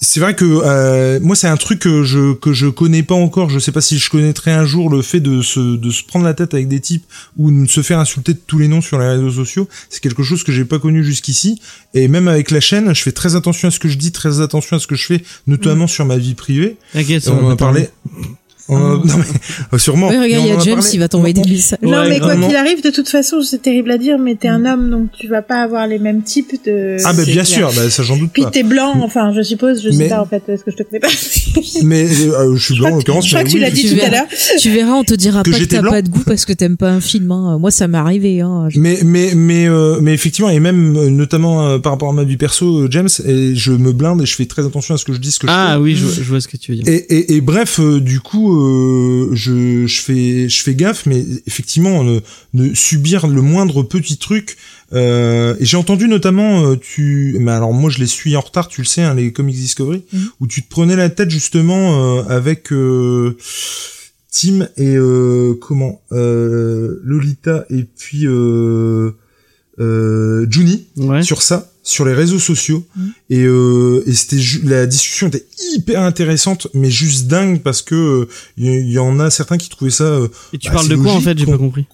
c'est 0.00 0.20
vrai 0.20 0.36
que 0.36 0.44
euh, 0.44 1.18
moi, 1.20 1.34
c'est 1.34 1.48
un 1.48 1.56
truc 1.56 1.80
que 1.80 2.04
je 2.04 2.32
que 2.34 2.52
je 2.52 2.68
connais 2.68 3.02
pas 3.02 3.16
encore. 3.16 3.50
Je 3.50 3.58
sais 3.58 3.72
pas 3.72 3.80
si 3.80 3.98
je 3.98 4.08
connaîtrai 4.10 4.52
un 4.52 4.64
jour 4.64 4.90
le 4.90 5.02
fait 5.02 5.18
de 5.18 5.42
se 5.42 5.76
de 5.76 5.90
se 5.90 6.04
prendre 6.04 6.24
la 6.24 6.34
tête 6.34 6.54
avec 6.54 6.68
des 6.68 6.78
types 6.78 7.04
ou 7.36 7.50
de 7.50 7.66
se 7.66 7.82
faire 7.82 7.98
insulter 7.98 8.34
de 8.34 8.40
tous 8.46 8.58
les 8.58 8.68
noms 8.68 8.80
sur 8.80 8.98
les 9.00 9.08
réseaux 9.08 9.32
sociaux. 9.32 9.68
C'est 9.90 10.00
quelque 10.00 10.22
chose 10.22 10.44
que 10.44 10.52
j'ai 10.52 10.64
pas 10.64 10.78
connu 10.78 11.02
jusqu'ici. 11.02 11.60
Et 11.94 12.06
même 12.06 12.28
avec 12.28 12.52
la 12.52 12.60
chaîne, 12.60 12.94
je 12.94 13.02
fais 13.02 13.12
très 13.12 13.34
attention 13.34 13.68
à 13.68 13.70
ce 13.72 13.80
que 13.80 13.88
je 13.88 13.98
dis, 13.98 14.12
très 14.12 14.40
attention 14.40 14.76
à 14.76 14.78
ce 14.78 14.86
que 14.86 14.94
je 14.94 15.04
fais, 15.04 15.22
notamment 15.48 15.88
sur 15.88 16.04
ma 16.04 16.16
vie 16.16 16.34
privée. 16.34 16.76
T'inquiète, 16.92 17.26
on 17.28 17.38
on 17.38 17.46
en 17.46 17.50
a 17.50 17.56
parlé. 17.56 17.88
Non 18.76 19.02
mais 19.18 19.24
euh, 19.72 19.78
sûrement. 19.78 20.08
Ouais, 20.08 20.18
regarde, 20.18 20.44
Mais 20.44 20.50
il 20.50 20.54
y 20.54 20.56
a 20.56 20.58
James, 20.58 20.82
il 20.92 20.98
va 20.98 21.08
t'envoyer 21.08 21.32
des 21.34 21.48
messages. 21.48 21.78
Non, 21.82 21.90
Ouais, 22.02 22.08
mais 22.08 22.20
quoi 22.20 22.36
qu'il 22.36 22.54
arrive, 22.56 22.82
de 22.82 22.90
toute 22.90 23.08
façon, 23.08 23.40
c'est 23.42 23.62
terrible 23.62 23.90
à 23.90 23.98
dire, 23.98 24.18
mais 24.18 24.34
t'es 24.34 24.48
un 24.48 24.64
homme, 24.66 24.90
donc 24.90 25.08
tu 25.18 25.26
vas 25.28 25.42
pas 25.42 25.62
avoir 25.62 25.86
les 25.86 25.98
mêmes 25.98 26.22
types 26.22 26.52
de. 26.66 26.96
Ah 27.04 27.12
bah 27.12 27.22
C'est 27.24 27.30
bien 27.32 27.44
sûr, 27.44 27.70
bah, 27.74 27.88
ça 27.90 28.02
j'en 28.02 28.16
doute 28.16 28.30
Puis 28.32 28.42
pas. 28.42 28.50
t'es 28.50 28.62
blanc, 28.62 28.92
enfin, 29.02 29.32
je 29.34 29.42
suppose, 29.42 29.82
je 29.82 29.90
sais 29.90 29.96
Mais- 29.96 30.08
pas 30.08 30.20
en 30.20 30.26
fait, 30.26 30.42
est-ce 30.48 30.64
que 30.64 30.70
je 30.70 30.76
te 30.76 30.82
connais 30.82 31.00
pas 31.00 31.08
Mais 31.82 32.04
euh, 32.04 32.56
je 32.56 32.62
suis 32.64 32.78
blanc 32.78 32.92
en 32.92 32.96
l'occurrence. 32.96 33.24
Je 33.26 33.30
crois 33.30 33.40
mais 33.42 33.44
que 33.46 33.50
tu 33.50 33.56
oui, 33.56 33.60
l'as 33.62 33.70
dit 33.70 33.88
tout 33.96 34.04
à 34.04 34.10
l'heure. 34.10 34.26
Tu 34.58 34.70
verras, 34.70 34.92
on 34.92 35.04
te 35.04 35.14
dira 35.14 35.42
Que 35.42 35.50
pas 35.50 35.56
que 35.56 35.62
j'étais 35.62 35.76
t'as 35.76 35.82
blanc. 35.82 35.90
pas 35.92 36.02
de 36.02 36.08
goût 36.08 36.22
parce 36.26 36.44
que 36.44 36.52
t'aimes 36.52 36.76
pas 36.76 36.90
un 36.90 37.00
film. 37.00 37.30
Hein. 37.32 37.58
Moi, 37.58 37.70
ça 37.70 37.88
m'est 37.88 37.98
arrivé. 37.98 38.40
Hein. 38.40 38.66
Je- 38.68 38.78
Mais 38.80 38.98
mais 39.04 39.32
mais 39.34 39.66
euh, 39.68 39.98
mais 40.00 40.12
effectivement 40.14 40.50
et 40.50 40.60
même 40.60 40.96
euh, 40.96 41.10
notamment 41.10 41.66
euh, 41.66 41.78
par 41.78 41.92
rapport 41.92 42.10
à 42.10 42.12
ma 42.12 42.24
vie 42.24 42.36
perso, 42.36 42.78
euh, 42.84 42.88
James, 42.90 43.08
et 43.26 43.54
je 43.54 43.72
me 43.72 43.92
blinde 43.92 44.22
et 44.22 44.26
je 44.26 44.34
fais 44.34 44.46
très 44.46 44.64
attention 44.64 44.94
à 44.94 44.98
ce 44.98 45.04
que 45.04 45.12
je 45.12 45.18
dis, 45.18 45.30
ce 45.30 45.38
que 45.38 45.46
je. 45.46 45.52
Ah 45.54 45.80
oui, 45.80 45.94
je, 45.96 46.04
vois- 46.24 46.40
ce 46.40 46.48
que 46.48 46.56
tu 46.56 46.72
veux 46.72 46.78
dire. 46.78 46.92
Et, 46.92 46.96
et, 46.96 47.34
et 47.36 47.40
bref, 47.40 47.80
euh, 47.80 48.00
du 48.00 48.20
coup, 48.20 48.57
euh, 48.58 49.30
je, 49.34 49.86
je 49.86 50.00
fais 50.02 50.48
je 50.48 50.62
fais 50.62 50.74
gaffe, 50.74 51.06
mais 51.06 51.24
effectivement, 51.46 52.02
ne, 52.04 52.20
ne 52.54 52.74
subir 52.74 53.26
le 53.26 53.40
moindre 53.42 53.82
petit 53.82 54.16
truc. 54.18 54.56
Euh, 54.92 55.54
et 55.60 55.64
j'ai 55.66 55.76
entendu 55.76 56.08
notamment, 56.08 56.64
euh, 56.64 56.76
tu, 56.76 57.36
mais 57.40 57.52
alors 57.52 57.72
moi 57.74 57.90
je 57.90 57.98
les 57.98 58.06
suis 58.06 58.34
en 58.36 58.40
retard, 58.40 58.68
tu 58.68 58.80
le 58.80 58.86
sais, 58.86 59.02
hein, 59.02 59.14
les 59.14 59.32
Comics 59.32 59.54
Discovery, 59.56 60.02
Mhm. 60.12 60.28
où 60.40 60.46
tu 60.46 60.62
te 60.62 60.68
prenais 60.68 60.96
la 60.96 61.10
tête 61.10 61.30
justement 61.30 62.20
avec 62.26 62.68
Tim 64.30 64.68
et 64.76 64.94
euh, 64.96 65.54
comment 65.60 66.00
euh, 66.12 67.00
Lolita 67.04 67.64
et 67.70 67.84
puis 67.84 68.26
euh, 68.26 69.12
euh, 69.80 70.46
Juni 70.50 70.86
Ouais. 70.96 71.22
sur 71.22 71.42
ça, 71.42 71.70
sur 71.88 72.04
les 72.04 72.12
réseaux 72.12 72.38
sociaux. 72.38 72.84
Mhm. 72.96 73.12
Et, 73.30 73.44
euh, 73.44 74.02
et 74.06 74.12
c'était 74.12 74.38
ju- 74.38 74.60
la 74.64 74.86
discussion 74.86 75.28
était 75.28 75.46
hyper 75.74 76.02
intéressante, 76.02 76.66
mais 76.74 76.90
juste 76.90 77.26
dingue 77.28 77.62
parce 77.62 77.80
que 77.82 78.28
il 78.58 78.66
y, 78.66 78.92
y 78.92 78.98
en 78.98 79.18
a 79.20 79.30
certains 79.30 79.56
qui 79.56 79.70
trouvaient 79.70 79.90
ça 79.90 80.04
euh, 80.04 80.28
Et 80.52 80.58
tu 80.58 80.68
bah, 80.68 80.74
parles 80.74 80.88
de 80.88 80.96
quoi 80.96 81.12
en 81.12 81.20
fait? 81.20 81.38
J'ai 81.38 81.46
pas 81.46 81.56
compris. 81.56 81.86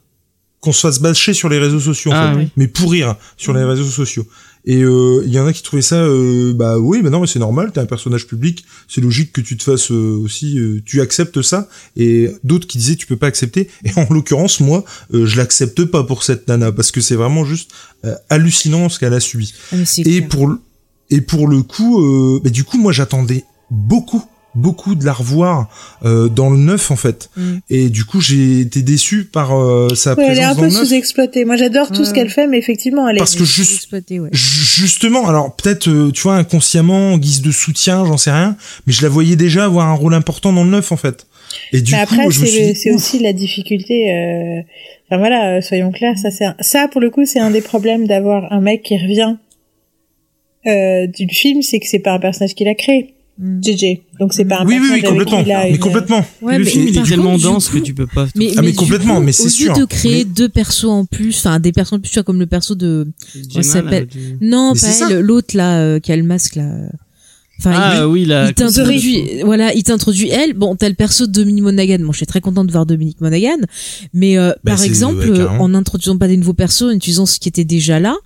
qu'on 0.61 0.73
se 0.73 0.81
fasse 0.81 0.99
bâcher 0.99 1.33
sur 1.33 1.49
les 1.49 1.59
réseaux 1.59 1.79
sociaux, 1.81 2.11
en 2.11 2.15
Ah 2.17 2.33
fait. 2.33 2.39
oui. 2.41 2.49
mais 2.57 2.67
pour 2.67 2.91
rire 2.91 3.15
sur 3.37 3.53
les 3.53 3.63
réseaux 3.63 3.85
sociaux. 3.85 4.27
Et 4.67 4.83
euh, 4.83 5.23
il 5.27 5.33
y 5.33 5.39
en 5.39 5.47
a 5.47 5.53
qui 5.53 5.63
trouvaient 5.63 5.83
ça, 5.83 5.97
euh, 5.97 6.55
bah 6.55 6.79
oui, 6.79 7.03
bah 7.03 7.11
non, 7.11 7.21
mais 7.21 7.27
c'est 7.27 7.39
normal, 7.39 7.71
t'es 7.71 7.81
un 7.81 7.87
personnage 7.87 8.27
public, 8.27 8.65
c'est 8.89 9.03
logique 9.03 9.31
que 9.31 9.43
tu 9.43 9.59
te 9.59 9.63
fasses 9.63 9.91
euh, 9.91 10.17
aussi, 10.25 10.59
euh, 10.59 10.81
tu 10.87 11.03
acceptes 11.03 11.43
ça. 11.43 11.69
Et 11.97 12.31
d'autres 12.45 12.67
qui 12.67 12.79
disaient 12.79 12.97
tu 12.97 13.07
peux 13.07 13.17
pas 13.19 13.27
accepter. 13.27 13.69
Et 13.85 13.91
en 13.97 14.07
l'occurrence, 14.11 14.61
moi, 14.61 14.83
euh, 15.13 15.27
je 15.27 15.37
l'accepte 15.37 15.85
pas 15.85 16.03
pour 16.05 16.23
cette 16.23 16.49
nana 16.49 16.73
parce 16.73 16.93
que 16.93 17.03
c'est 17.03 17.15
vraiment 17.17 17.45
juste 17.45 17.73
euh, 18.07 18.15
hallucinant 18.31 18.89
ce 18.89 18.99
qu'elle 18.99 19.13
a 19.13 19.21
subi. 19.21 19.53
Ah, 19.71 19.77
mais 19.77 19.85
Et 20.01 20.19
clair. 20.19 20.29
pour 20.31 20.47
le, 20.49 20.59
et 21.11 21.21
pour 21.21 21.47
le 21.47 21.63
coup, 21.63 22.01
euh, 22.03 22.41
bah, 22.43 22.49
du 22.49 22.65
coup, 22.65 22.79
moi, 22.79 22.93
j'attendais 22.93 23.45
beaucoup, 23.71 24.25
beaucoup 24.55 24.95
de 24.95 25.05
la 25.05 25.13
revoir 25.13 25.69
euh, 26.05 26.29
dans 26.29 26.51
le 26.51 26.59
neuf 26.59 26.91
en 26.91 26.97
fait. 26.97 27.31
Mm. 27.37 27.57
Et 27.71 27.89
du 27.89 28.05
coup, 28.05 28.21
j'ai 28.21 28.61
été 28.61 28.83
déçu 28.83 29.25
par 29.25 29.57
euh, 29.57 29.95
sa 29.95 30.15
Ouais, 30.15 30.27
elle 30.29 30.39
est 30.39 30.43
un 30.43 30.55
présence 30.55 30.75
dans 30.75 30.81
peu 30.81 30.87
sous-exploitée. 30.87 31.45
Moi, 31.45 31.57
j'adore 31.57 31.91
tout 31.91 32.05
ce 32.05 32.13
qu'elle 32.13 32.31
fait, 32.31 32.47
mais 32.47 32.59
effectivement, 32.59 33.09
elle 33.09 33.17
est. 33.17 33.19
Parce 33.19 33.35
que 33.35 33.45
juste, 33.45 33.93
ouais. 33.93 34.29
Justement, 34.33 35.29
alors 35.29 35.55
peut-être, 35.55 35.89
euh, 35.89 36.11
tu 36.13 36.23
vois, 36.23 36.37
inconsciemment, 36.37 37.13
en 37.13 37.19
guise 37.19 37.43
de 37.43 37.51
soutien, 37.51 38.05
j'en 38.05 38.17
sais 38.17 38.33
rien, 38.33 38.57
mais 38.87 38.93
je 38.93 39.03
la 39.03 39.09
voyais 39.09 39.37
déjà 39.37 39.65
avoir 39.65 39.89
un 39.89 39.95
rôle 39.95 40.15
important 40.15 40.53
dans 40.53 40.65
le 40.65 40.71
neuf, 40.71 40.93
en 40.93 40.97
fait. 40.97 41.27
Et 41.73 41.81
du 41.81 41.93
Mais 41.93 41.99
coup, 41.99 42.03
après, 42.05 42.31
je 42.31 42.41
me 42.41 42.47
suis 42.47 42.59
c'est 42.59 42.73
dit, 42.73 42.81
c'est 42.81 42.91
ouf. 42.91 42.97
aussi 42.97 43.19
la 43.21 43.33
difficulté. 43.33 44.11
Euh... 44.13 44.61
Enfin 45.07 45.19
voilà, 45.19 45.57
euh, 45.57 45.61
soyons 45.61 45.93
clairs, 45.93 46.19
ça 46.19 46.31
c'est 46.31 46.47
un- 46.47 46.57
ça 46.61 46.89
pour 46.89 47.01
le 47.01 47.11
coup, 47.11 47.27
c'est 47.27 47.39
un 47.39 47.51
des 47.51 47.61
problèmes 47.61 48.07
d'avoir 48.07 48.51
un 48.53 48.61
mec 48.61 48.83
qui 48.83 48.97
revient 48.97 49.37
euh, 50.67 51.07
du 51.07 51.29
film, 51.29 51.61
c'est 51.63 51.79
que 51.79 51.87
c'est 51.87 51.99
pas 51.99 52.13
un 52.13 52.19
personnage 52.19 52.55
qu'il 52.55 52.69
a 52.69 52.75
créé. 52.75 53.15
JJ. 53.41 54.03
Donc 54.21 54.33
c'est 54.33 54.45
pas 54.45 54.61
un 54.61 54.67
oui, 54.67 54.79
oui, 54.81 54.89
oui, 54.93 55.03
complètement, 55.03 55.43
mais 55.45 55.71
une- 55.71 55.79
complètement. 55.79 56.25
Ouais, 56.41 56.57
le 56.59 56.65
mais 56.65 56.71
film 56.71 56.87
il 56.89 56.99
est 56.99 57.03
tellement 57.03 57.37
dense 57.37 57.69
coup- 57.69 57.79
que 57.79 57.83
tu 57.83 57.93
peux 57.95 58.07
pas. 58.07 58.29
Mais, 58.37 58.53
Ah, 58.57 58.63
mais 58.63 58.71
du 58.71 58.77
complètement, 58.77 59.17
coup, 59.17 59.23
mais 59.23 59.33
c'est 59.33 59.47
au 59.47 59.49
sûr. 59.49 59.75
lieu 59.75 59.81
de 59.81 59.85
créer 59.87 60.19
Mais- 60.19 60.25
deux 60.25 60.49
persos 60.49 60.85
en 60.85 61.05
plus, 61.05 61.37
enfin 61.39 61.59
des 61.59 61.73
personnes 61.73 61.99
en 61.99 62.01
plus, 62.01 62.11
tu 62.11 62.15
vois, 62.15 62.23
comme 62.23 62.39
le 62.39 62.47
perso 62.47 62.75
de 62.77 63.09
Jenna, 63.35 63.63
s'appelle- 63.65 64.05
là, 64.05 64.07
du- 64.07 64.39
non, 64.41 64.73
Mais 64.75 64.81
pas 64.81 65.11
elle, 65.11 65.21
l'autre 65.21 65.57
là 65.57 65.79
euh, 65.81 65.99
qui 65.99 66.13
a 66.13 66.17
le 66.17 66.23
masque 66.23 66.55
là. 66.57 66.71
Enfin, 67.61 67.71
Ah 67.75 68.09
oui, 68.09 68.25
là. 68.25 68.49
il 68.49 68.55
t'introduit, 68.55 69.43
voilà, 69.45 69.73
il 69.75 69.83
t'introduit 69.85 70.29
elle. 70.29 70.55
Bon, 70.55 70.75
t'as 70.75 70.89
le 70.89 70.95
perso 70.97 71.27
de 71.27 71.33
Dominique 71.33 71.63
Monaghan. 71.63 71.99
Bon, 72.01 72.11
je 72.13 72.17
suis 72.19 72.27
très 72.27 72.41
contente 72.41 72.67
de 72.67 72.73
voir 72.73 72.85
Dominique 72.85 73.21
Monaghan. 73.21 73.59
Mais 74.13 74.37
euh, 74.39 74.51
Bah, 74.65 74.73
par 74.73 74.83
exemple, 74.83 75.29
ouais, 75.31 75.39
euh, 75.41 75.49
en 75.49 75.69
n'introduisant 75.69 76.19
pas 76.19 76.27
des 76.29 76.37
nouveaux 76.37 76.53
persos, 76.53 76.83
en 76.83 76.91
utilisant 76.91 77.27
ce 77.27 77.39
qui 77.39 77.49
était 77.49 77.65
déjà 77.65 78.01
là, 78.01 78.17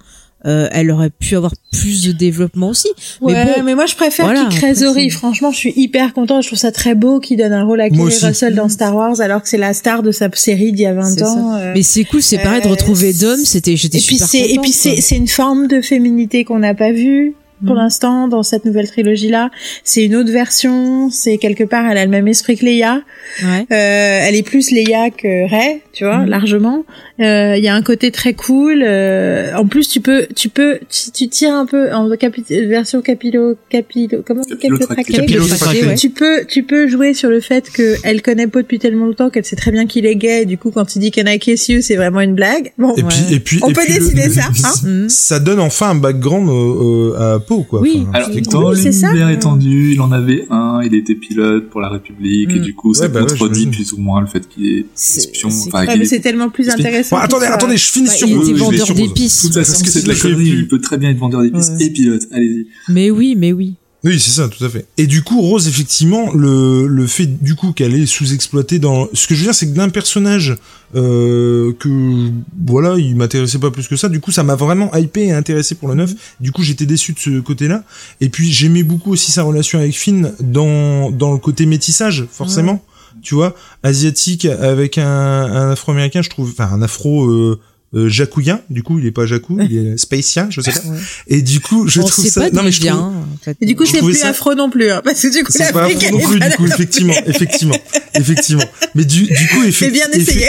euh, 0.46 0.68
elle 0.72 0.90
aurait 0.90 1.10
pu 1.10 1.34
avoir 1.36 1.52
plus 1.72 2.04
de 2.06 2.12
développement 2.12 2.68
aussi. 2.68 2.88
Ouais, 3.20 3.32
mais 3.34 3.44
mais, 3.56 3.62
bon, 3.72 3.76
moi 3.76 3.86
je 3.86 3.94
préfère 3.96 4.24
voilà, 4.26 4.48
c'est- 4.50 5.10
Franchement, 5.10 5.50
je 5.50 5.56
suis 5.56 5.72
hyper 5.76 6.12
contente. 6.14 6.42
Je 6.42 6.48
trouve 6.48 6.58
ça 6.58 6.70
très 6.72 6.94
beau 6.94 7.18
qu'il 7.20 7.38
donne 7.38 7.52
un 7.52 7.64
rôle 7.64 7.80
à 7.80 7.88
Kerry. 7.90 8.02
Russell 8.02 8.54
dans 8.54 8.68
Star 8.68 8.94
Wars, 8.94 9.20
alors 9.20 9.42
que 9.42 9.48
c'est 9.48 9.58
la 9.58 9.74
star 9.74 10.02
de 10.02 10.12
sa 10.12 10.28
série 10.34 10.72
d'il 10.72 10.82
y 10.82 10.86
a 10.86 10.94
20 10.94 11.04
C'est 11.16 11.22
ans. 11.24 11.54
euh. 11.56 11.72
Mais 11.74 11.82
c'est 11.82 12.04
cool, 12.04 12.22
c'est 12.22 12.38
pareil 12.38 12.60
de 12.62 12.66
Euh, 12.66 12.70
retrouver 12.70 13.12
Dom. 13.12 13.38
C'était, 13.44 13.76
j'étais 13.76 13.98
et 13.98 14.00
puis 14.00 14.16
super 14.16 14.28
c'est 14.28 14.38
et 14.38 14.48
contente, 14.56 14.62
puis 14.64 14.72
c'est 15.02 15.16
une 15.16 15.28
forme 15.28 15.66
de 15.66 15.80
féminité 15.80 16.44
qu'on 16.44 16.60
n'a 16.60 16.74
pas 16.74 16.92
vue 16.92 17.34
pour 17.66 17.74
Mm. 17.74 17.78
l'instant 17.78 18.28
dans 18.28 18.44
cette 18.44 18.64
nouvelle 18.64 18.88
trilogie 18.88 19.30
là. 19.30 19.50
C'est 19.82 20.04
une 20.04 20.14
autre 20.14 20.30
version. 20.30 21.10
C'est 21.10 21.38
quelque 21.38 21.64
part, 21.64 21.90
elle 21.90 21.98
a 21.98 22.04
le 22.04 22.10
même 22.10 22.28
esprit 22.28 22.56
que 22.56 22.64
Leia. 22.64 23.02
Ouais. 23.42 23.66
Euh, 23.72 24.20
elle 24.28 24.36
est 24.36 24.44
plus 24.44 24.70
Leia 24.70 25.10
que 25.10 25.48
Rey, 25.50 25.80
tu 25.98 26.04
vois, 26.04 26.18
Mhm. 26.18 26.28
largement. 26.28 26.84
Euh, 27.20 27.54
Il 27.58 27.64
y 27.64 27.66
a 27.68 27.74
un 27.74 27.82
côté 27.82 28.12
très 28.12 28.34
cool. 28.34 28.84
euh, 28.86 29.52
en 29.56 29.66
plus, 29.66 29.88
tu 29.88 30.00
peux, 30.00 30.26
tu 30.36 30.48
peux, 30.48 30.78
tu 31.14 31.28
tires 31.28 31.54
un 31.54 31.66
peu 31.66 31.92
en 31.92 32.08
capi- 32.10 32.44
version 32.68 33.00
capilo, 33.02 33.56
capilo, 33.68 34.18
comment. 34.24 34.42
Capillotracté, 34.44 35.84
ouais. 35.86 35.94
Tu 35.96 36.10
peux, 36.10 36.44
tu 36.46 36.62
peux 36.62 36.86
jouer 36.88 37.14
sur 37.14 37.28
le 37.30 37.40
fait 37.40 37.68
que 37.72 37.96
elle 38.04 38.22
connaît 38.22 38.46
Poe 38.46 38.62
depuis 38.62 38.78
tellement 38.78 39.06
longtemps 39.06 39.28
qu'elle 39.30 39.44
sait 39.44 39.56
très 39.56 39.72
bien 39.72 39.86
qu'il 39.86 40.06
est 40.06 40.14
gay. 40.14 40.42
Et 40.42 40.46
du 40.46 40.56
coup, 40.56 40.70
quand 40.70 40.94
il 40.94 41.00
dit 41.00 41.10
qu'elle 41.10 41.26
a 41.26 41.36
kiss 41.38 41.68
you, 41.68 41.80
c'est 41.80 41.96
vraiment 41.96 42.20
une 42.20 42.34
blague. 42.34 42.72
Bon, 42.78 42.94
Et 42.96 43.02
puis, 43.02 43.34
et 43.34 43.40
puis, 43.40 43.58
On 43.62 43.70
et 43.70 43.72
peut 43.72 43.80
puis 43.84 43.94
le- 43.94 43.98
décider 44.00 44.28
ça, 44.30 44.42
hein 44.84 44.88
Mm. 44.88 45.08
Ça 45.08 45.40
donne 45.40 45.58
enfin 45.60 45.90
un 45.90 45.94
background 45.96 46.48
euh, 46.48 47.12
euh, 47.18 47.34
à 47.36 47.40
Poe, 47.40 47.64
quoi. 47.64 47.80
Oui. 47.80 48.04
Enfin, 48.08 48.10
Alors, 48.14 48.28
dans 48.28 48.70
Oui, 48.70 48.76
l'univers 48.84 49.30
étendu, 49.30 49.92
il 49.94 50.00
en 50.00 50.12
avait 50.12 50.46
un, 50.50 50.80
il 50.84 50.94
était 50.94 51.14
pilote 51.16 51.68
pour 51.70 51.80
la 51.80 51.88
République, 51.88 52.50
et 52.50 52.60
Mm. 52.60 52.62
du 52.62 52.74
coup, 52.74 52.94
ça 52.94 53.04
Ouais, 53.04 53.08
bah 53.08 53.20
contredit 53.20 53.66
plus 53.66 53.92
ou 53.92 53.98
moins 53.98 54.20
le 54.20 54.26
fait 54.28 54.46
qu'il 54.48 54.66
est 54.66 54.84
espion. 54.96 55.48
Enfin, 55.48 55.84
Ouais, 55.88 55.92
qu'il 55.94 56.00
mais 56.00 56.06
est- 56.06 56.08
c'est 56.08 56.20
tellement 56.20 56.48
plus 56.50 56.68
intéressant. 56.70 57.16
Bon, 57.16 57.22
attendez, 57.22 57.46
attendez, 57.46 57.76
je 57.76 57.90
finis 57.90 58.06
Bah, 58.06 58.12
sur 58.14 58.28
il 58.28 58.38
vais 58.38 58.52
vendeur 58.58 58.94
d'épices. 58.94 59.48
Parce 59.52 59.82
que 59.82 59.90
c'est 59.90 60.02
de 60.02 60.08
la 60.08 60.14
connerie, 60.14 60.48
il 60.48 60.68
peut 60.68 60.80
très 60.80 60.96
bien 60.98 61.10
être 61.10 61.18
vendeur 61.18 61.42
d'épices 61.42 61.70
Ouais. 61.78 61.84
et 61.86 61.90
pilote. 61.90 62.22
Allez-y. 62.32 62.66
Mais 62.88 63.10
oui, 63.10 63.34
mais 63.36 63.52
oui. 63.52 63.74
Oui, 64.04 64.20
c'est 64.20 64.30
ça, 64.30 64.48
tout 64.48 64.64
à 64.64 64.68
fait. 64.68 64.86
Et 64.96 65.08
du 65.08 65.22
coup, 65.22 65.40
Rose, 65.40 65.66
effectivement, 65.66 66.32
le, 66.32 66.86
le 66.86 67.06
fait 67.08 67.26
du 67.26 67.56
coup 67.56 67.72
qu'elle 67.72 67.96
est 67.96 68.06
sous-exploitée 68.06 68.78
dans... 68.78 69.08
Ce 69.12 69.26
que 69.26 69.34
je 69.34 69.40
veux 69.40 69.46
dire, 69.46 69.54
c'est 69.56 69.66
que 69.66 69.74
d'un 69.74 69.88
personnage 69.88 70.56
euh, 70.94 71.72
que, 71.80 72.30
voilà, 72.64 72.94
il 72.96 73.16
m'intéressait 73.16 73.58
pas 73.58 73.72
plus 73.72 73.88
que 73.88 73.96
ça, 73.96 74.08
du 74.08 74.20
coup, 74.20 74.30
ça 74.30 74.44
m'a 74.44 74.54
vraiment 74.54 74.94
hypé 74.94 75.26
et 75.26 75.32
intéressé 75.32 75.74
pour 75.74 75.88
le 75.88 75.96
neuf. 75.96 76.12
Du 76.40 76.52
coup, 76.52 76.62
j'étais 76.62 76.86
déçu 76.86 77.12
de 77.12 77.18
ce 77.18 77.40
côté-là. 77.40 77.82
Et 78.20 78.28
puis, 78.28 78.52
j'aimais 78.52 78.84
beaucoup 78.84 79.10
aussi 79.12 79.32
sa 79.32 79.42
relation 79.42 79.80
avec 79.80 79.96
Finn 79.98 80.32
dans, 80.40 81.10
dans 81.10 81.32
le 81.32 81.38
côté 81.38 81.66
métissage, 81.66 82.24
forcément. 82.30 82.82
Tu 83.22 83.34
vois, 83.34 83.54
asiatique 83.82 84.44
avec 84.44 84.98
un, 84.98 85.06
un 85.06 85.70
afro-américain, 85.72 86.22
je 86.22 86.30
trouve, 86.30 86.50
enfin, 86.50 86.70
un 86.72 86.82
afro... 86.82 87.26
Euh, 87.30 87.60
euh, 87.94 88.06
jacouillien, 88.06 88.60
du 88.68 88.82
coup 88.82 88.98
il 88.98 89.06
est 89.06 89.10
pas 89.12 89.24
jacou, 89.24 89.58
il 89.62 89.74
est 89.74 89.96
spacien, 89.96 90.48
je 90.50 90.60
sais 90.60 90.72
pas. 90.72 90.80
Ouais. 90.90 90.98
Et 91.28 91.40
du 91.40 91.60
coup, 91.60 91.88
je 91.88 92.02
On 92.02 92.04
trouve 92.04 92.26
ça. 92.26 92.42
pas 92.42 92.50
non 92.50 92.62
mais 92.62 92.70
je 92.70 92.80
trouve. 92.86 93.00
en 93.00 93.24
fait. 93.42 93.56
Et 93.62 93.64
du 93.64 93.76
coup, 93.76 93.86
Je 93.86 93.92
c'est 93.92 94.00
plus 94.02 94.12
ça- 94.14 94.28
afro 94.28 94.54
non 94.54 94.68
plus, 94.68 94.90
hein, 94.90 95.00
parce 95.02 95.22
que 95.22 95.28
du 95.34 95.42
coup, 95.42 95.50
C'est 95.50 95.72
pas 95.72 95.88
elle 95.88 96.12
non 96.12 96.20
plus, 96.20 96.38
pas 96.38 96.50
du 96.50 96.56
coup, 96.56 96.66
effectivement, 96.66 97.14
effectivement, 97.26 97.78
effectivement. 98.12 98.64
Mais 98.94 99.06
du, 99.06 99.22
du 99.22 99.48
coup, 99.48 99.62
effectivement. 99.64 100.06
bien 100.10 100.20
essayé. 100.20 100.48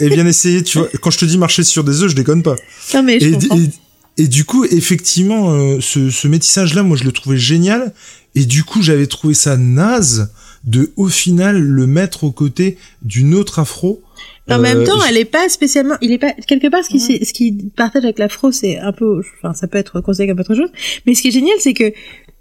Et 0.00 0.08
bien 0.08 0.26
essayé, 0.26 0.62
tu 0.62 0.78
vois. 0.78 0.88
Quand 1.02 1.10
je 1.10 1.18
te 1.18 1.26
dis 1.26 1.36
marcher 1.36 1.64
sur 1.64 1.84
des 1.84 2.02
œufs, 2.02 2.08
je 2.12 2.16
déconne 2.16 2.42
pas. 2.42 2.56
Non, 2.94 3.02
mais 3.02 3.20
je 3.20 3.26
Et, 3.26 3.32
comprends. 3.32 3.58
et, 3.58 4.22
et 4.22 4.26
du 4.28 4.46
coup, 4.46 4.64
effectivement, 4.64 5.50
euh, 5.52 5.80
ce, 5.82 6.08
ce 6.08 6.28
métissage-là, 6.28 6.82
moi, 6.82 6.96
je 6.96 7.04
le 7.04 7.12
trouvais 7.12 7.36
génial. 7.36 7.92
Et 8.34 8.46
du 8.46 8.64
coup, 8.64 8.80
j'avais 8.80 9.06
trouvé 9.06 9.34
ça 9.34 9.58
naze 9.58 10.30
de, 10.64 10.92
au 10.96 11.08
final, 11.08 11.58
le 11.60 11.86
mettre 11.86 12.24
aux 12.24 12.32
côtés 12.32 12.76
d'une 13.02 13.34
autre 13.34 13.58
afro. 13.58 14.02
En 14.48 14.58
même 14.58 14.78
Euh, 14.78 14.84
temps, 14.84 14.98
je- 15.00 15.08
elle 15.10 15.16
est 15.16 15.24
pas 15.24 15.48
spécialement, 15.48 15.94
il 16.02 16.12
est 16.12 16.18
pas, 16.18 16.32
quelque 16.46 16.68
part, 16.68 16.84
ce 16.84 16.90
qui, 16.90 17.00
c'est- 17.00 17.24
ce 17.24 17.32
qui 17.32 17.52
partage 17.76 18.04
avec 18.04 18.18
l'afro, 18.18 18.50
c'est 18.52 18.78
un 18.78 18.92
peu, 18.92 19.22
enfin, 19.42 19.54
ça 19.54 19.66
peut 19.68 19.78
être 19.78 20.00
considéré 20.00 20.28
comme 20.32 20.40
autre 20.40 20.54
chose. 20.54 20.70
Mais 21.06 21.14
ce 21.14 21.22
qui 21.22 21.28
est 21.28 21.32
génial, 21.32 21.56
c'est 21.60 21.72
que, 21.72 21.92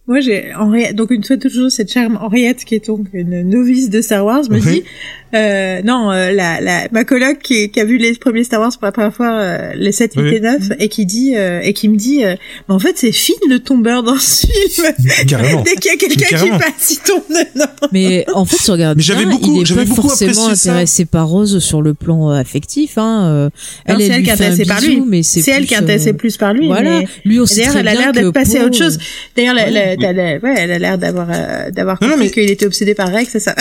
moi, 0.07 0.19
j'ai, 0.21 0.53
Henriette, 0.55 0.95
donc 0.95 1.11
une 1.11 1.23
fois 1.23 1.37
toujours 1.37 1.69
cette 1.71 1.91
charme 1.91 2.17
Henriette, 2.19 2.65
qui 2.65 2.73
est 2.75 2.87
donc 2.87 3.05
une 3.13 3.43
novice 3.47 3.89
de 3.91 4.01
Star 4.01 4.25
Wars, 4.25 4.43
me 4.49 4.55
Oui. 4.55 4.61
dit, 4.61 4.83
euh, 5.33 5.81
non, 5.83 6.11
euh, 6.11 6.31
la, 6.31 6.59
la, 6.61 6.87
ma 6.91 7.03
coloc 7.03 7.39
qui, 7.39 7.69
qui 7.69 7.79
a 7.79 7.85
vu 7.85 7.97
les 7.97 8.13
premiers 8.15 8.43
Star 8.43 8.59
Wars 8.59 8.71
pour 8.71 8.85
la 8.85 8.91
première 8.91 9.13
fois, 9.13 9.31
euh, 9.31 9.71
les 9.75 9.91
7, 9.91 10.13
8 10.15 10.21
Oui. 10.21 10.35
et 10.35 10.39
9, 10.39 10.59
et 10.79 10.89
qui 10.89 11.05
dit, 11.05 11.33
euh, 11.35 11.59
et 11.61 11.73
qui 11.73 11.87
me 11.89 11.95
dit, 11.97 12.23
euh, 12.23 12.35
mais 12.67 12.75
en 12.75 12.79
fait, 12.79 12.93
c'est 12.97 13.11
Finn 13.11 13.35
le 13.49 13.59
tombeur 13.59 14.03
dans 14.03 14.17
ce 14.17 14.47
film. 14.47 14.87
Carrément. 15.27 15.61
Dès 15.61 15.75
qu'il 15.75 15.91
y 15.91 15.93
a 15.93 15.97
quelqu'un 15.97 16.37
qui 16.37 16.49
passe, 16.49 16.91
il 16.91 16.97
tombe 16.99 17.23
dedans. 17.29 17.65
Mais 17.91 18.25
en 18.33 18.45
fait, 18.45 18.57
tu 18.63 18.71
regardes 18.71 18.97
bien, 18.97 19.23
beaucoup- 19.29 19.55
il 19.55 19.61
est 19.61 19.65
j'avais 19.65 19.83
pas 19.85 19.89
beaucoup 19.95 20.09
forcément 20.09 20.47
intéressé 20.47 21.05
par 21.05 21.27
Rose 21.27 21.59
sur 21.59 21.81
le 21.81 21.93
plan 21.93 22.31
euh, 22.31 22.39
affectif. 22.39 22.97
Hein. 22.97 23.25
euh, 23.27 23.49
Non, 23.87 23.95
c'est 23.99 24.05
elle 24.07 24.15
lui 24.17 24.23
qui 24.23 24.29
est 24.29 24.33
intéressée 24.33 24.65
par 24.65 24.79
bisou, 24.79 24.91
lui. 24.91 25.03
mais 25.07 25.23
c'est 25.23 25.41
C'est 25.41 25.51
elle 25.51 25.65
qui 25.65 25.73
est 25.73 25.77
intéressée 25.77 26.09
euh, 26.09 26.13
plus 26.13 26.37
par 26.37 26.53
lui. 26.53 26.67
Voilà, 26.67 26.99
mais- 27.01 27.07
lui 27.25 27.47
sait 27.47 27.61
D'ailleurs, 27.61 27.77
elle 27.77 27.87
a 27.87 27.93
l'air 27.93 28.11
d'être 28.13 28.31
passée 28.31 28.57
à 28.59 28.65
autre 28.65 28.77
chose. 28.77 28.97
D'ailleurs, 29.35 29.57
elle 29.57 29.73
ouais, 30.43 30.55
elle 30.57 30.71
a 30.71 30.79
l'air 30.79 30.97
d'avoir, 30.97 31.27
euh, 31.31 31.71
d'avoir 31.71 31.99
compris 31.99 32.31
qu'il 32.31 32.49
était 32.49 32.65
obsédé 32.65 32.93
par 32.95 33.09
Rex, 33.09 33.29
c'est 33.31 33.39
ça. 33.39 33.55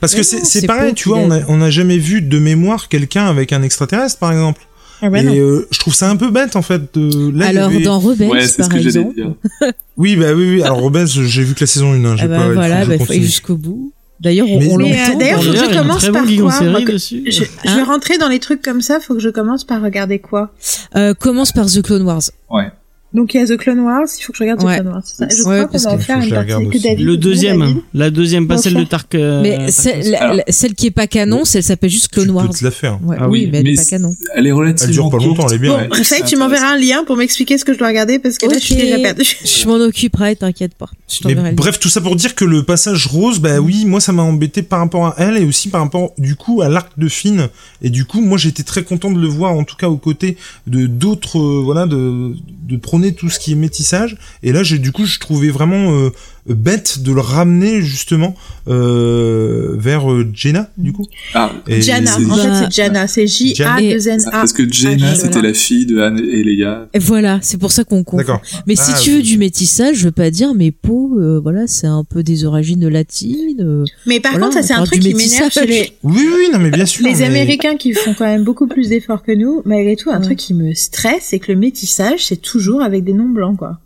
Parce 0.00 0.14
que 0.14 0.22
c'est 0.22 0.44
c'est 0.50 0.66
pareil, 0.66 0.94
tu 0.94 1.08
vois, 1.08 1.18
on 1.18 1.30
a, 1.30 1.38
a- 1.38 1.44
on 1.48 1.60
a 1.62 1.70
jamais 1.70 1.98
vu 1.98 2.22
de 2.22 2.38
mémoire 2.38 2.88
quelqu'un 2.88 3.26
avec 3.26 3.52
un 3.52 3.62
extraterrestre, 3.62 4.18
par 4.18 4.32
exemple. 4.32 4.62
Ah 5.02 5.06
et 5.18 5.38
euh, 5.38 5.66
je 5.70 5.78
trouve 5.78 5.94
ça 5.94 6.10
un 6.10 6.16
peu 6.16 6.30
bête, 6.30 6.56
en 6.56 6.62
fait. 6.62 6.82
De... 6.94 7.30
Là, 7.34 7.46
Alors 7.46 7.70
avait- 7.70 7.80
dans 7.80 7.98
Rebels, 7.98 8.28
Ouais, 8.28 8.46
ce 8.46 8.58
par 8.58 8.68
que 8.68 8.76
exemple, 8.76 9.14
dire. 9.14 9.32
Oui, 9.96 10.16
bah 10.16 10.32
oui, 10.34 10.56
oui. 10.56 10.62
Alors 10.62 10.80
Rebels, 10.82 11.06
j'ai 11.08 11.42
vu 11.42 11.54
que 11.54 11.60
la 11.60 11.66
saison 11.66 11.92
1, 11.94 12.04
hein, 12.04 12.16
j'ai 12.16 12.24
ah 12.24 12.28
bah 12.28 12.36
pas. 12.36 12.42
il 12.42 12.48
faut 12.48 12.54
voilà, 12.54 12.84
je 12.84 12.88
bah, 12.90 12.98
faut 12.98 13.12
aller 13.12 13.22
jusqu'au 13.22 13.56
bout. 13.56 13.92
D'ailleurs, 14.20 14.46
on, 14.50 14.56
on 14.56 14.76
Mais, 14.76 14.92
euh, 14.92 15.06
l'entend. 15.06 15.18
d'ailleurs, 15.18 15.42
faut 15.42 15.50
que 15.52 15.56
je 15.56 15.64
une 15.64 15.70
commence 15.78 16.06
par 16.10 16.24
quoi, 16.26 16.52
série 16.52 16.84
que- 16.84 16.92
dessus. 16.92 17.22
Je, 17.26 17.32
je 17.32 17.44
Hein 17.70 17.76
vais 17.76 17.82
rentrer 17.84 18.18
dans 18.18 18.28
les 18.28 18.38
trucs 18.40 18.60
comme 18.60 18.82
ça, 18.82 19.00
faut 19.00 19.14
que 19.14 19.20
je 19.20 19.30
commence 19.30 19.64
par 19.64 19.80
regarder 19.80 20.18
quoi? 20.18 20.52
Euh, 20.96 21.14
commence 21.14 21.52
par 21.52 21.64
The 21.66 21.80
Clone 21.80 22.02
Wars. 22.02 22.20
Ouais. 22.50 22.70
Donc 23.12 23.34
il 23.34 23.40
y 23.40 23.42
a 23.42 23.46
The 23.46 23.56
Clone 23.56 23.80
Wars, 23.80 24.06
il 24.18 24.22
faut 24.22 24.30
que 24.32 24.38
je 24.38 24.44
regarde 24.44 24.62
Ouais. 24.62 24.78
The 24.78 24.82
Clone 24.82 24.92
Wars. 24.92 25.02
ça. 25.04 25.26
Je 25.28 25.42
Ouais, 25.42 25.64
crois 25.64 25.66
qu'on 25.66 25.78
va 25.78 25.90
en 25.92 25.96
que 25.96 26.02
faire 26.02 26.18
que 26.18 26.22
une 26.22 26.28
je 26.30 26.34
partie 26.34 26.68
que. 26.78 26.78
David. 26.82 27.04
Le 27.06 27.16
deuxième, 27.16 27.58
David 27.58 27.76
la 27.92 28.10
deuxième, 28.10 28.46
pas 28.46 28.56
celle 28.56 28.74
de. 28.74 28.84
Tark. 28.84 29.14
euh, 29.16 29.42
mais 29.42 29.56
Tark 29.56 29.70
celle, 29.70 30.10
la- 30.12 30.34
la- 30.34 30.44
celle 30.48 30.74
qui 30.74 30.86
est 30.86 30.90
pas 30.92 31.08
canon, 31.08 31.42
elle 31.54 31.62
s'appelle 31.64 31.90
juste 31.90 32.08
Clone 32.08 32.26
Tu 32.26 32.30
Wars. 32.32 32.48
peux 32.48 32.54
te 32.56 32.64
la 32.64 32.70
faire. 32.70 32.98
Ouais, 33.04 33.16
Ah 33.18 33.28
oui, 33.28 33.48
mais 33.50 33.58
elle 33.58 33.64
mais 33.64 33.72
est 33.72 33.76
pas 33.76 33.84
canon. 33.84 34.14
Elle 34.36 34.46
est 34.46 34.52
relativement 34.52 34.86
Elle 34.88 34.92
dure 34.92 35.10
pas 35.10 35.16
longtemps, 35.24 35.48
elle 35.48 35.54
est 35.54 35.58
bien. 35.58 35.70
Bon, 35.72 35.76
Ouais, 35.78 35.88
Raphaël, 35.90 36.04
c'est 36.06 36.24
tu 36.24 36.36
m'enverras 36.36 36.74
un 36.74 36.76
lien 36.78 37.02
pour 37.04 37.16
m'expliquer 37.16 37.58
ce 37.58 37.64
que 37.64 37.72
je 37.72 37.78
dois 37.78 37.88
regarder 37.88 38.20
parce 38.20 38.38
que 38.38 38.46
là 38.46 38.54
je 38.54 38.64
suis 38.64 38.76
déjà 38.76 38.98
perdue. 38.98 39.24
Je 39.44 39.66
m'en 39.66 39.74
occuperai, 39.84 40.36
t'inquiète 40.36 40.74
pas. 40.74 40.88
Je 41.08 41.26
Mais 41.26 41.34
le 41.34 41.52
bref, 41.52 41.80
tout 41.80 41.88
ça 41.88 42.00
pour 42.00 42.14
dire 42.14 42.36
que 42.36 42.44
le 42.44 42.62
passage 42.62 43.08
rose, 43.08 43.40
bah 43.40 43.58
oui, 43.58 43.84
moi 43.86 44.00
ça 44.00 44.12
m'a 44.12 44.22
embêté 44.22 44.62
par 44.62 44.78
rapport 44.78 45.06
à 45.06 45.14
elle 45.18 45.36
et 45.36 45.44
aussi 45.44 45.68
par 45.68 45.80
rapport 45.82 46.12
du 46.16 46.36
coup 46.36 46.62
à 46.62 46.68
l'arc 46.68 46.92
de 46.96 47.08
Finn. 47.08 47.48
Et 47.82 47.90
du 47.90 48.04
coup, 48.04 48.20
moi 48.20 48.38
j'étais 48.38 48.62
très 48.62 48.84
content 48.84 49.10
de 49.10 49.18
le 49.20 49.26
voir, 49.26 49.52
en 49.54 49.64
tout 49.64 49.74
cas 49.76 49.88
aux 49.88 49.96
côtés 49.96 50.36
de 50.68 50.86
d'autres, 50.86 51.38
euh, 51.40 51.60
voilà, 51.64 51.86
de 51.86 52.34
de 52.68 52.76
tout 53.08 53.30
ce 53.30 53.38
qui 53.38 53.52
est 53.52 53.56
métissage. 53.56 54.16
Et 54.42 54.52
là, 54.52 54.62
j'ai 54.62 54.78
du 54.78 54.92
coup, 54.92 55.06
je 55.06 55.18
trouvais 55.18 55.50
vraiment 55.50 55.92
euh, 55.92 56.10
bête 56.46 57.02
de 57.02 57.12
le 57.12 57.20
ramener 57.20 57.80
justement 57.82 58.34
euh, 58.68 59.74
vers 59.76 60.10
euh, 60.10 60.26
Jenna, 60.32 60.70
du 60.76 60.92
coup. 60.92 61.06
Ah, 61.34 61.52
Et 61.68 61.80
Jana, 61.82 62.12
c'est- 62.16 62.24
en 62.24 62.34
fait 62.36 62.64
c'est 62.64 62.70
Jana, 62.72 63.06
c'est 63.06 63.26
J-A-2-N-A. 63.26 64.30
parce 64.30 64.52
que 64.52 64.70
Jenna, 64.70 64.94
Ah, 65.10 65.14
voilà. 65.14 65.14
c'était 65.16 65.42
la 65.42 65.54
fille 65.54 65.86
de 65.86 65.98
Anne 66.00 66.18
et 66.18 66.42
Leia. 66.42 66.88
Et 66.94 66.98
Voilà, 66.98 67.38
c'est 67.42 67.58
pour 67.58 67.72
ça 67.72 67.84
qu'on. 67.84 68.02
D'accord. 68.12 68.40
Mais 68.66 68.76
si 68.76 68.90
Ah, 68.94 68.98
tu 69.00 69.10
veux 69.12 69.22
du 69.22 69.38
métissage, 69.38 69.96
je 69.96 70.04
veux 70.04 70.10
pas 70.12 70.30
dire, 70.30 70.54
mais 70.54 70.70
Poe, 70.70 71.18
euh, 71.18 71.40
voilà, 71.40 71.66
c'est 71.66 71.86
un 71.86 72.04
peu 72.04 72.22
des 72.22 72.44
origines 72.44 72.88
latines. 72.88 73.60
euh, 73.60 73.84
Mais 74.06 74.20
par 74.20 74.32
Voilà, 74.32 74.46
contre, 74.46 74.58
ça 74.60 74.62
c'est 74.66 74.74
un 74.74 74.84
truc 74.84 75.00
qui 75.00 75.14
m'énerve 75.14 75.50
chez 75.50 75.66
les, 75.66 75.92
Oui, 76.02 76.26
oui, 76.36 76.48
non, 76.52 76.58
mais 76.58 76.70
bien 76.70 76.86
sûr. 76.86 77.04
les 77.06 77.14
mais- 77.14 77.22
Américains 77.24 77.76
qui 77.76 77.92
font 77.92 78.14
quand 78.14 78.24
même 78.26 78.44
beaucoup 78.44 78.66
plus 78.66 78.88
d'efforts 78.88 79.22
que 79.22 79.32
nous. 79.32 79.62
Malgré 79.64 79.96
tout, 79.96 80.10
un 80.10 80.18
Ouais. 80.18 80.22
truc 80.24 80.38
qui 80.38 80.54
me 80.54 80.74
stresse, 80.74 81.22
c'est 81.28 81.38
que 81.38 81.52
le 81.52 81.58
métissage, 81.58 82.24
c'est 82.26 82.40
toujours 82.40 82.82
avec 82.82 83.04
des 83.04 83.12
noms 83.12 83.28
blancs, 83.28 83.56
quoi. 83.58 83.78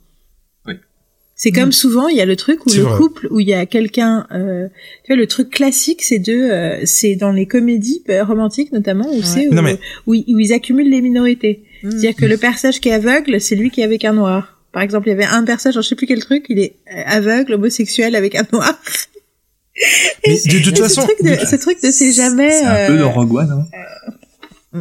C'est 1.37 1.51
comme 1.51 1.73
souvent, 1.73 2.07
il 2.09 2.17
y 2.17 2.21
a 2.21 2.25
le 2.27 2.37
truc 2.37 2.65
où 2.65 2.71
le 2.73 2.83
vrai. 2.83 2.97
couple, 2.97 3.27
où 3.31 3.41
il 3.41 3.49
y 3.49 3.55
a 3.55 3.67
quelqu'un, 3.67 4.27
euh, 4.33 4.69
tu 5.05 5.09
vois, 5.13 5.17
le 5.17 5.27
truc 5.27 5.51
classique, 5.51 6.03
c'est 6.03 6.21
de, 6.21 6.33
euh, 6.33 6.81
c'est 6.85 7.17
dans 7.17 7.33
les 7.33 7.47
comédies 7.47 8.03
euh, 8.09 8.23
romantiques 8.25 8.71
notamment, 8.73 9.09
où 9.11 9.17
Ouais. 9.17 9.23
c'est 9.25 9.49
où, 9.49 9.53
Non, 9.55 9.63
mais- 9.63 9.79
où, 10.07 10.15
ils- 10.15 10.25
où 10.33 10.39
ils 10.39 10.53
accumulent 10.53 10.89
les 10.91 11.01
minorités. 11.03 11.65
Mm. 11.83 11.91
C'est-à-dire 11.91 12.15
que 12.17 12.25
le 12.27 12.37
personnage 12.37 12.81
qui 12.81 12.89
est 12.89 12.93
aveugle, 12.93 13.41
c'est 13.41 13.57
lui 13.57 13.71
qui 13.71 13.81
est 13.81 13.85
avec 13.85 14.05
un 14.05 14.13
noir. 14.13 14.61
Par 14.73 14.83
exemple, 14.83 15.09
il 15.09 15.11
y 15.11 15.15
avait 15.15 15.25
un 15.25 15.43
personnage, 15.45 15.75
je 15.75 15.81
sais 15.83 15.97
plus 15.97 16.07
quel 16.07 16.21
truc, 16.21 16.47
il 16.49 16.59
est 16.61 16.77
aveugle, 17.07 17.55
homosexuel 17.55 18.15
avec 18.15 18.37
un 18.37 18.47
noir. 18.53 18.81
Mais 20.27 20.35
de, 20.37 20.59
de 20.59 20.65
toute 20.65 20.79
façon, 20.79 21.01
ce 21.03 21.07
truc 21.09 21.17
de, 21.25 21.41
de- 21.41 21.47
ce 21.47 21.57
truc 21.57 21.83
de 21.83 21.91
c'est 21.91 22.13
jamais. 22.13 22.51
C'est 22.61 22.65
un 22.65 22.87
peu 22.87 22.97
dans 22.97 23.11
Rogue 23.11 23.35
One, 23.35 23.67
hein. 24.73 24.81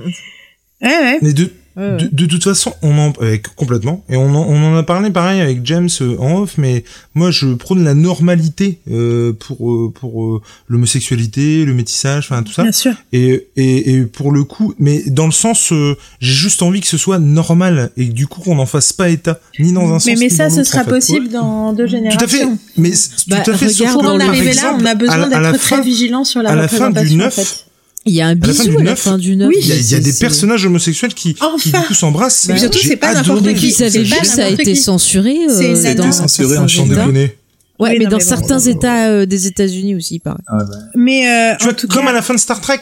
Ouais, 0.82 0.88
ouais. 0.90 1.20
mais 1.22 1.34
de, 1.34 1.50
Ouais, 1.76 1.90
ouais. 1.90 1.98
De, 1.98 2.08
de 2.08 2.26
toute 2.28 2.44
façon, 2.44 2.74
on 2.84 2.98
en 3.00 3.14
euh, 3.22 3.38
complètement 3.56 4.04
et 4.10 4.16
on 4.16 4.28
en, 4.36 4.46
on 4.48 4.64
en 4.74 4.76
a 4.78 4.84
parlé 4.84 5.10
pareil 5.10 5.42
avec 5.42 5.66
James 5.66 5.90
euh, 6.02 6.16
en 6.20 6.42
off, 6.42 6.58
mais 6.58 6.84
moi 7.16 7.32
je 7.32 7.54
prône 7.56 7.84
la 7.84 7.94
normalité 7.96 8.80
euh, 8.92 9.34
pour 9.34 9.72
euh, 9.72 9.92
pour 9.92 10.24
euh, 10.24 10.42
l'homosexualité, 10.68 11.66
le 11.66 11.74
métissage, 11.74 12.28
enfin 12.30 12.44
tout 12.44 12.52
ça. 12.54 12.64
Bien 12.64 12.72
sûr. 12.72 12.94
Et, 13.12 13.48
et 13.56 13.94
et 13.94 14.02
pour 14.04 14.32
le 14.32 14.44
coup, 14.44 14.74
mais 14.78 15.04
dans 15.08 15.26
le 15.26 15.32
sens, 15.32 15.72
euh, 15.72 15.96
j'ai 16.20 16.34
juste 16.34 16.62
envie 16.62 16.82
que 16.82 16.88
ce 16.88 16.98
soit 16.98 17.20
normal 17.20 17.92
et 17.98 18.08
que 18.08 18.14
du 18.14 18.28
coup 18.28 18.42
qu'on 18.42 18.56
n'en 18.56 18.66
fasse 18.66 18.94
pas 18.94 19.10
état 19.10 19.40
ni 19.60 19.74
dans 19.74 19.90
un 19.94 20.00
sens. 20.00 20.06
Mais, 20.06 20.16
mais 20.16 20.26
ni 20.26 20.32
ça, 20.32 20.50
dans 20.50 20.56
ce 20.56 20.64
sera 20.64 20.82
en 20.82 20.84
fait. 20.86 20.90
possible 20.92 21.30
dans 21.30 21.74
deux 21.74 21.88
Tout 21.88 21.96
à 21.96 22.28
fait. 22.28 22.38
générations. 22.38 22.58
Mais 22.78 22.92
Bah, 23.28 23.38
tout 23.44 23.52
à 23.52 23.58
fait. 23.58 23.68
regarde 23.68 23.98
que, 24.00 24.04
par 24.04 24.18
là, 24.18 24.78
on 24.80 24.86
a 24.86 24.96
besoin 24.96 25.28
d'être 25.30 25.60
très 25.60 25.82
vigilant 25.82 26.24
sur 26.24 26.42
la 26.42 26.52
à 26.52 26.56
la 26.56 26.68
fin 26.68 26.90
du 26.92 27.00
représentation, 27.00 27.16
en 27.16 27.24
neuf, 27.24 27.34
fait. 27.36 27.66
Il 28.06 28.14
y 28.14 28.22
a 28.22 28.28
un 28.28 28.36
la 28.36 28.42
fin 28.42 28.48
bisou 28.52 28.64
du 28.70 28.76
à 28.76 28.78
la 28.80 28.84
neuf, 28.84 29.00
fin 29.00 29.18
du 29.18 29.36
9. 29.38 29.48
oui, 29.48 29.56
Il 29.62 29.68
y 29.68 29.72
a, 29.72 29.76
il 29.76 29.92
y 29.92 29.96
a 29.96 30.00
des 30.00 30.14
personnages 30.14 30.66
homosexuels 30.66 31.14
qui, 31.14 31.34
qui 31.36 31.42
Enfin. 31.44 31.80
du 31.82 31.86
coup 31.88 31.94
s'embrassent. 31.94 32.48
Mais 32.50 32.58
surtout, 32.60 32.80
c'est 32.80 32.98
pas 32.98 33.14
n'importe 33.14 33.54
qui. 33.54 33.72
Vous 33.72 33.82
avez 33.82 33.92
C'est 33.92 34.00
vu, 34.04 34.10
pas 34.16 34.24
ça 34.26 34.34
a 34.34 34.38
n'importe 34.46 34.60
été 34.62 34.74
qui. 34.74 34.78
censuré. 34.78 35.36
C'est 35.48 35.70
euh, 35.70 35.76
une 35.76 35.82
nana. 35.84 35.94
dans 35.96 36.12
censuré 36.12 36.58
en 36.58 36.68
États. 36.68 36.84
déconner. 36.84 37.38
Ouais, 37.80 37.92
Oui, 37.92 37.96
mais 38.00 38.04
non, 38.06 38.12
dans 38.12 38.18
mais 38.18 38.24
bon. 38.24 38.30
certains 38.30 38.60
États 38.60 39.10
euh, 39.10 39.26
des 39.26 39.48
États-Unis 39.48 39.96
aussi, 39.96 40.20
pareil. 40.20 40.38
Ah, 40.48 40.58
ouais. 40.58 40.64
Mais 40.96 41.28
euh, 41.28 41.56
Tu 41.58 41.64
en 41.64 41.68
vois, 41.68 41.74
tout 41.74 41.88
comme 41.88 42.04
cas, 42.04 42.10
à 42.10 42.14
la 42.14 42.22
fin 42.22 42.34
de 42.34 42.40
Star 42.40 42.60
Trek. 42.62 42.80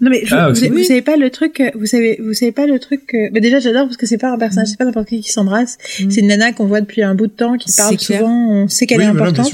non 0.00 0.10
mais 0.10 0.22
je- 0.24 0.34
Ah, 0.34 0.50
vous, 0.50 0.58
ok. 0.64 0.68
vous 0.70 0.74
Oui. 0.76 0.84
savez 0.86 1.02
pas 1.02 1.16
le 1.16 1.30
truc, 1.30 1.60
euh, 1.60 1.70
vous 1.78 1.86
savez, 1.86 2.18
vous 2.24 2.32
savez 2.34 2.50
pas 2.52 2.66
le 2.66 2.78
truc. 2.80 3.06
que- 3.06 3.30
bah 3.32 3.40
déjà, 3.40 3.60
j'adore 3.60 3.84
parce 3.84 3.96
que 3.98 4.06
c'est 4.06 4.18
pas 4.18 4.30
un 4.32 4.38
personnage, 4.38 4.68
c'est 4.68 4.78
pas 4.78 4.84
n'importe 4.86 5.08
qui 5.08 5.20
qui 5.20 5.30
s'embrasse. 5.30 5.76
Mm. 6.00 6.10
C'est 6.10 6.20
une 6.20 6.26
nana 6.28 6.52
qu'on 6.52 6.66
voit 6.66 6.80
depuis 6.80 7.02
un 7.02 7.14
bout 7.14 7.28
de 7.28 7.32
temps, 7.32 7.56
qui 7.56 7.70
C'est 7.70 7.82
parle 7.82 8.00
souvent, 8.00 8.48
on 8.50 8.68
sait 8.68 8.86
qu'elle 8.86 8.98
Oui, 8.98 9.04
est 9.04 9.08
importante. 9.08 9.52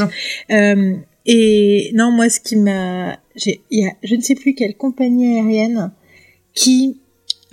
Euh, 0.52 0.92
et 1.26 1.90
non, 1.94 2.10
moi, 2.10 2.30
ce 2.30 2.40
qui 2.40 2.56
m'a, 2.56 3.18
il 3.46 3.58
y 3.70 3.86
a, 3.86 3.92
je 4.02 4.14
ne 4.14 4.20
sais 4.20 4.34
plus 4.34 4.54
quelle 4.54 4.74
compagnie 4.74 5.36
aérienne 5.36 5.90
qui 6.54 6.96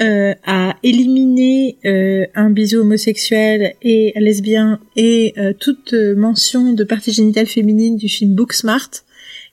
euh, 0.01 0.33
a 0.45 0.75
éliminé 0.83 1.77
euh, 1.85 2.25
un 2.35 2.49
bisou 2.49 2.79
homosexuel 2.79 3.75
et 3.81 4.13
lesbien 4.17 4.79
et 4.97 5.33
euh, 5.37 5.53
toute 5.57 5.93
euh, 5.93 6.15
mention 6.15 6.73
de 6.73 6.83
partie 6.83 7.13
génitale 7.13 7.45
féminine 7.45 7.95
du 7.95 8.09
film 8.09 8.35
Booksmart, 8.35 8.89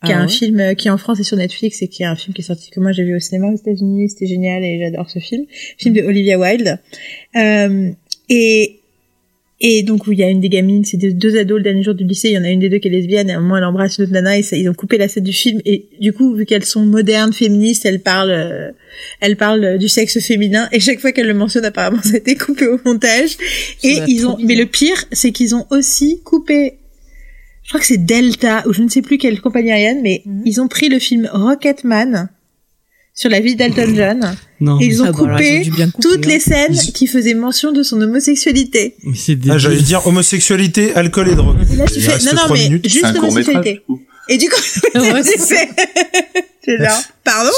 qui 0.05 0.11
est 0.11 0.15
Ah 0.15 0.19
un 0.19 0.27
ouais. 0.27 0.33
film 0.33 0.59
euh, 0.59 0.75
qui 0.75 0.89
est 0.89 0.91
en 0.91 0.99
France 0.99 1.21
et 1.21 1.23
sur 1.23 1.37
Netflix 1.37 1.81
et 1.83 1.89
qui 1.89 2.03
est 2.03 2.07
un 2.07 2.17
film 2.17 2.35
qui 2.35 2.41
est 2.41 2.45
sorti 2.45 2.71
que 2.71 2.81
moi 2.81 2.91
j'ai 2.91 3.05
vu 3.05 3.15
au 3.15 3.21
cinéma 3.21 3.53
aux 3.53 3.57
États-Unis, 3.57 4.09
c'était 4.09 4.27
génial 4.27 4.65
et 4.65 4.81
j'adore 4.81 5.09
ce 5.11 5.21
film, 5.21 5.45
film 5.79 5.95
de 5.95 6.03
Olivia 6.03 6.39
Wilde. 6.39 6.79
Euh, 7.37 7.91
et 8.29 8.81
et 9.65 9.85
donc, 9.85 10.09
où 10.09 10.13
il 10.13 10.19
y 10.19 10.25
a 10.25 10.29
une 10.29 10.41
des 10.41 10.49
gamines, 10.49 10.85
c'est 10.85 10.97
des 10.97 11.13
deux 11.13 11.39
ados 11.39 11.59
le 11.59 11.63
dernier 11.63 11.85
jour 11.85 11.95
du 11.95 12.03
lycée, 12.05 12.29
il 12.31 12.35
y 12.35 12.39
en 12.39 12.43
a 12.43 12.49
une 12.51 12.59
des 12.59 12.69
deux 12.69 12.79
qui 12.79 12.89
est 12.89 12.91
lesbienne, 12.91 13.31
et 13.31 13.33
à 13.33 13.39
un 13.39 13.41
moment, 13.41 13.57
elle 13.59 13.65
embrasse 13.65 13.97
une 13.99 14.05
autre 14.05 14.13
nana, 14.13 14.37
et 14.37 14.43
ça, 14.43 14.57
ils 14.57 14.69
ont 14.69 14.75
coupé 14.75 14.99
la 14.99 15.07
scène 15.07 15.23
du 15.23 15.33
film, 15.33 15.61
et 15.65 15.87
du 16.01 16.13
coup, 16.13 16.35
vu 16.35 16.45
qu'elles 16.47 16.65
sont 16.65 16.85
modernes, 16.85 17.33
féministes, 17.33 17.87
elles 17.87 18.01
parlent, 18.01 18.31
euh, 18.33 18.73
elles 19.21 19.37
parlent 19.37 19.65
euh, 19.65 19.79
du 19.79 19.89
sexe 19.89 20.19
féminin, 20.21 20.69
et 20.73 20.81
chaque 20.81 20.99
fois 20.99 21.13
qu'elles 21.13 21.29
le 21.29 21.35
mentionnent, 21.35 21.65
apparemment, 21.65 22.01
ça 22.03 22.15
a 22.15 22.17
été 22.17 22.35
coupé 22.35 22.67
au 22.67 22.81
montage. 22.85 23.37
Et 23.85 23.99
ils 24.09 24.27
ont, 24.27 24.35
bien. 24.37 24.47
mais 24.49 24.55
le 24.57 24.67
pire, 24.67 25.05
c'est 25.13 25.31
qu'ils 25.31 25.55
ont 25.55 25.65
aussi 25.71 26.21
coupé, 26.25 26.75
je 27.63 27.69
crois 27.69 27.79
que 27.81 27.87
c'est 27.87 28.05
Delta, 28.05 28.65
ou 28.67 28.73
je 28.73 28.83
ne 28.83 28.89
sais 28.89 29.03
plus 29.03 29.17
quelle 29.17 29.41
compagnie 29.41 29.71
aérienne, 29.71 30.01
mais 30.03 30.23
Mhm. 30.27 30.43
ils 30.45 30.61
ont 30.61 30.67
pris 30.67 30.89
le 30.89 30.99
film 30.99 31.29
Rocketman, 31.33 32.29
sur 33.15 33.29
la 33.31 33.41
vie 33.41 33.57
d'Elton 33.57 33.93
John, 33.95 34.37
Non, 34.61 34.81
et 34.81 34.87
ils 34.87 35.03
ont 35.03 35.07
Ah 35.07 35.13
bah 35.13 35.19
alors, 35.25 35.41
ils 35.41 35.59
ont 35.61 35.65
coupé 35.65 35.71
bien 35.77 35.91
couper, 35.91 36.09
toutes 36.09 36.25
hein. 36.27 36.29
les 36.29 36.41
scènes 36.41 36.75
Ils- 36.75 36.93
qui 36.93 37.07
faisaient 37.07 37.35
mention 37.35 37.73
de 37.73 37.83
son 37.83 38.01
homosexualité. 38.01 38.97
mais 39.05 39.35
des. 39.37 39.51
Ah, 39.51 39.59
j'allais 39.59 39.83
dire 39.83 40.07
homosexualité, 40.07 40.95
alcool 40.95 41.29
et 41.29 41.35
drogue. 41.35 41.57
Et 41.73 41.77
là, 41.77 41.85
tu 41.87 42.01
fais, 42.01 42.19
non, 42.25 42.33
non, 42.33 42.37
trois 42.45 42.57
mais 42.57 42.65
minutes. 42.65 42.89
juste 42.89 43.05
homosexualité. 43.17 43.83
Et 44.29 44.39
du 44.39 44.49
coup, 44.49 44.61
Ouais, 44.95 45.23
c'est 46.65 46.79
genre, 46.79 47.03
pardon? 47.25 47.51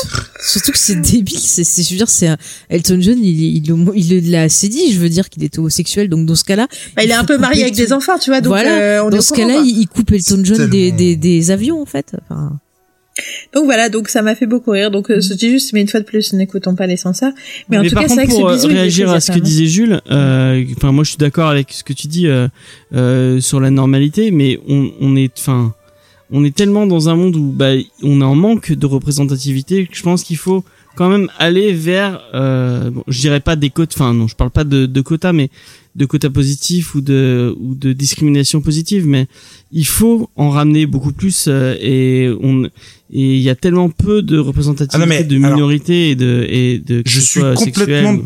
Surtout 0.42 0.72
que 0.72 0.78
c'est 0.78 0.98
débile, 1.00 1.38
c'est, 1.38 1.62
je 1.82 1.90
veux 1.90 1.96
dire, 1.98 2.08
c'est 2.08 2.26
un- 2.28 2.38
Elton 2.70 2.98
John, 3.00 3.18
il, 3.22 3.56
il, 3.58 3.70
il, 3.94 4.12
il 4.12 4.30
l'a 4.30 4.42
assez 4.42 4.68
dit, 4.68 4.92
je 4.92 4.98
veux 4.98 5.10
dire 5.10 5.28
qu'il 5.28 5.44
était 5.44 5.58
homosexuel, 5.58 6.08
donc 6.08 6.24
dans 6.26 6.34
ce 6.34 6.44
cas-là, 6.44 6.66
Bah, 6.96 7.04
il 7.04 7.10
est 7.10 7.14
un 7.14 7.24
peu 7.24 7.36
marié 7.36 7.62
avec 7.64 7.74
tout. 7.74 7.80
des 7.82 7.92
enfants, 7.92 8.18
tu 8.18 8.30
vois, 8.30 8.40
donc, 8.40 8.48
voilà, 8.52 8.78
euh, 8.78 9.04
on 9.04 9.08
est 9.10 9.16
dans 9.16 9.20
ce 9.20 9.34
cas-là, 9.34 9.62
il, 9.64 9.86
coupe 9.88 10.10
Elton 10.10 10.40
John 10.42 10.56
des, 10.70 10.86
tellement- 10.90 10.96
des, 10.96 11.16
des 11.16 11.50
avions, 11.50 11.82
en 11.82 11.86
fait. 11.86 12.16
Enfin, 12.30 12.58
Donc 13.52 13.64
voilà, 13.64 13.88
donc 13.88 14.08
ça 14.08 14.22
m'a 14.22 14.34
fait 14.34 14.46
beaucoup 14.46 14.72
rire. 14.72 14.90
Donc, 14.90 15.10
euh, 15.10 15.20
je 15.20 15.34
dis 15.34 15.50
juste, 15.50 15.72
mais 15.72 15.80
une 15.80 15.88
fois 15.88 16.00
de 16.00 16.04
plus, 16.04 16.32
n'écoutons 16.32 16.74
pas 16.74 16.86
les 16.86 16.96
censeurs. 16.96 17.32
Mais 17.68 17.78
en 17.78 17.84
tout 17.84 17.94
par 17.94 18.02
cas, 18.02 18.08
c'est 18.08 18.16
contre, 18.16 18.26
vrai 18.26 18.34
que 18.34 18.40
pour 18.40 18.48
euh, 18.48 18.54
bisou, 18.56 18.68
réagir 18.68 19.10
à 19.10 19.20
ce 19.20 19.30
que 19.30 19.38
disait 19.38 19.66
Jules, 19.66 20.00
euh, 20.10 20.64
enfin 20.76 20.90
moi 20.92 21.04
je 21.04 21.10
suis 21.10 21.18
d'accord 21.18 21.48
avec 21.48 21.72
ce 21.72 21.84
que 21.84 21.92
tu 21.92 22.08
dis 22.08 22.26
euh, 22.26 22.48
euh, 22.92 23.40
sur 23.40 23.60
la 23.60 23.70
normalité, 23.70 24.30
mais 24.30 24.58
on, 24.68 24.90
on 25.00 25.14
est, 25.14 25.32
enfin, 25.38 25.74
on 26.32 26.44
est 26.44 26.54
tellement 26.54 26.86
dans 26.86 27.08
un 27.08 27.14
monde 27.14 27.36
où 27.36 27.52
bah, 27.52 27.72
on 28.02 28.20
est 28.20 28.24
en 28.24 28.34
manque 28.34 28.72
de 28.72 28.86
représentativité 28.86 29.86
que 29.86 29.96
je 29.96 30.02
pense 30.02 30.24
qu'il 30.24 30.36
faut 30.36 30.64
quand 30.96 31.08
même 31.10 31.28
aller 31.38 31.72
vers, 31.72 32.20
euh, 32.34 32.90
bon, 32.90 33.02
je 33.08 33.20
dirais 33.20 33.40
pas 33.40 33.56
des 33.56 33.70
quotas, 33.70 33.94
enfin 33.96 34.14
non, 34.14 34.28
je 34.28 34.34
parle 34.36 34.50
pas 34.50 34.64
de, 34.64 34.86
de 34.86 35.00
quotas, 35.00 35.32
mais 35.32 35.50
de 35.96 36.06
quotas 36.06 36.30
positifs 36.30 36.94
ou 36.94 37.00
de 37.00 37.54
ou 37.60 37.74
de 37.74 37.92
discrimination 37.92 38.60
positive, 38.60 39.06
mais 39.06 39.26
il 39.72 39.86
faut 39.86 40.28
en 40.36 40.50
ramener 40.50 40.86
beaucoup 40.86 41.12
plus 41.12 41.46
euh, 41.48 41.76
et 41.80 42.30
on 42.42 42.64
et 42.64 42.70
il 43.36 43.40
y 43.42 43.48
a 43.50 43.54
tellement 43.54 43.90
peu 43.90 44.22
de 44.22 44.38
représentativité 44.38 44.96
Ah 44.96 44.98
non, 44.98 45.06
mais, 45.06 45.22
de 45.24 45.36
minorités 45.36 46.10
et 46.10 46.14
de 46.16 46.46
et 46.48 46.78
de 46.78 47.02
que 47.02 47.10
je 47.10 47.20
ce 47.20 47.26
suis 47.26 47.40
soit 47.40 47.54
complètement- 47.54 47.84
sexuel 48.16 48.20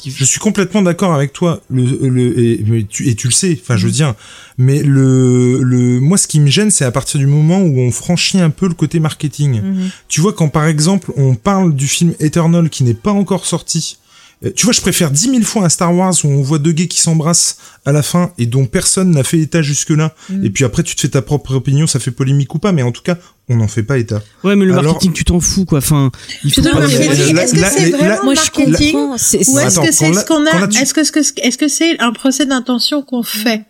qui- 0.00 0.10
Je 0.10 0.24
suis 0.24 0.40
complètement 0.40 0.82
d'accord 0.82 1.14
avec 1.14 1.32
toi. 1.32 1.60
Le, 1.70 1.84
le 1.84 2.38
et, 2.38 2.84
tu, 2.88 3.08
et 3.08 3.14
tu 3.14 3.28
le 3.28 3.32
sais. 3.32 3.58
Enfin, 3.60 3.76
je 3.76 3.86
veux 3.86 3.92
dire. 3.92 4.14
Mais 4.58 4.82
le, 4.82 5.62
le, 5.62 6.00
moi, 6.00 6.18
ce 6.18 6.26
qui 6.26 6.40
me 6.40 6.48
gêne, 6.48 6.70
c'est 6.70 6.84
à 6.84 6.90
partir 6.90 7.18
du 7.20 7.26
moment 7.26 7.60
où 7.60 7.78
on 7.78 7.90
franchit 7.90 8.40
un 8.40 8.50
peu 8.50 8.66
le 8.68 8.74
côté 8.74 9.00
marketing. 9.00 9.62
Mhm. 9.62 9.90
Tu 10.08 10.20
vois, 10.20 10.32
quand 10.32 10.48
par 10.48 10.66
exemple, 10.66 11.12
on 11.16 11.34
parle 11.34 11.74
du 11.74 11.86
film 11.88 12.14
Eternal 12.20 12.68
qui 12.70 12.84
n'est 12.84 12.94
pas 12.94 13.12
encore 13.12 13.46
sorti. 13.46 13.98
Euh, 14.44 14.50
Tu 14.54 14.64
vois, 14.66 14.72
je 14.72 14.80
préfère 14.80 15.10
dix 15.10 15.28
mille 15.28 15.44
fois 15.44 15.64
un 15.64 15.68
Star 15.68 15.94
Wars 15.94 16.14
où 16.24 16.28
on 16.28 16.42
voit 16.42 16.58
deux 16.58 16.72
gays 16.72 16.88
qui 16.88 17.00
s'embrassent 17.00 17.56
à 17.84 17.92
la 17.92 18.02
fin 18.02 18.32
et 18.38 18.46
dont 18.46 18.66
personne 18.66 19.10
n'a 19.10 19.22
fait 19.24 19.38
état 19.38 19.62
jusque-là. 19.62 20.14
Mhm. 20.28 20.44
Et 20.44 20.50
puis 20.50 20.64
après, 20.64 20.82
tu 20.82 20.94
te 20.94 21.00
fais 21.00 21.08
ta 21.08 21.22
propre 21.22 21.54
opinion, 21.54 21.86
ça 21.86 21.98
fait 21.98 22.10
polémique 22.10 22.54
ou 22.54 22.58
pas, 22.58 22.72
mais 22.72 22.82
en 22.82 22.92
tout 22.92 23.02
cas, 23.02 23.16
on 23.48 23.56
n'en 23.56 23.68
fait 23.68 23.82
pas 23.82 23.98
état. 23.98 24.22
Ouais, 24.44 24.56
mais 24.56 24.64
le 24.64 24.72
Alors- 24.72 24.84
marketing, 24.84 25.12
tu 25.12 25.24
t'en 25.24 25.40
fous, 25.40 25.64
quoi. 25.64 25.78
Enfin, 25.78 26.10
il 26.44 26.52
faut 26.52 26.62
pas. 26.62 26.68
est-ce 26.86 27.32
là- 27.32 27.46
que 27.46 27.56
là- 27.56 27.70
c'est 27.70 27.90
là- 27.90 27.96
vraiment 27.98 28.24
Moi, 28.24 28.34
je 28.34 28.40
marketing 28.40 28.96
Ou 28.96 29.14
c'est- 29.18 29.38
est-ce 29.38 29.58
Attends, 29.58 29.82
que 29.86 29.92
c'est 29.92 30.12
ce 30.14 30.24
qu'on 30.24 30.46
a 30.46 30.68
Est-ce 30.80 30.94
que 30.94 31.00
est-ce 31.00 31.68
c'est 31.68 31.98
un 32.00 32.12
procès 32.12 32.46
d'intention 32.46 33.02
qu'on 33.02 33.22
fait 33.22 33.62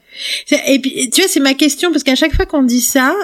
C'est- 0.47 0.61
Et 0.73 0.79
puis 0.81 1.09
tu 1.11 1.21
vois, 1.21 1.31
c'est 1.31 1.41
ma 1.41 1.55
question 1.55 1.91
parce 1.93 2.03
qu'à 2.05 2.15
chaque 2.15 2.35
fois 2.35 2.45
qu'on 2.47 2.63
dit 2.63 2.81
ça, 2.81 3.15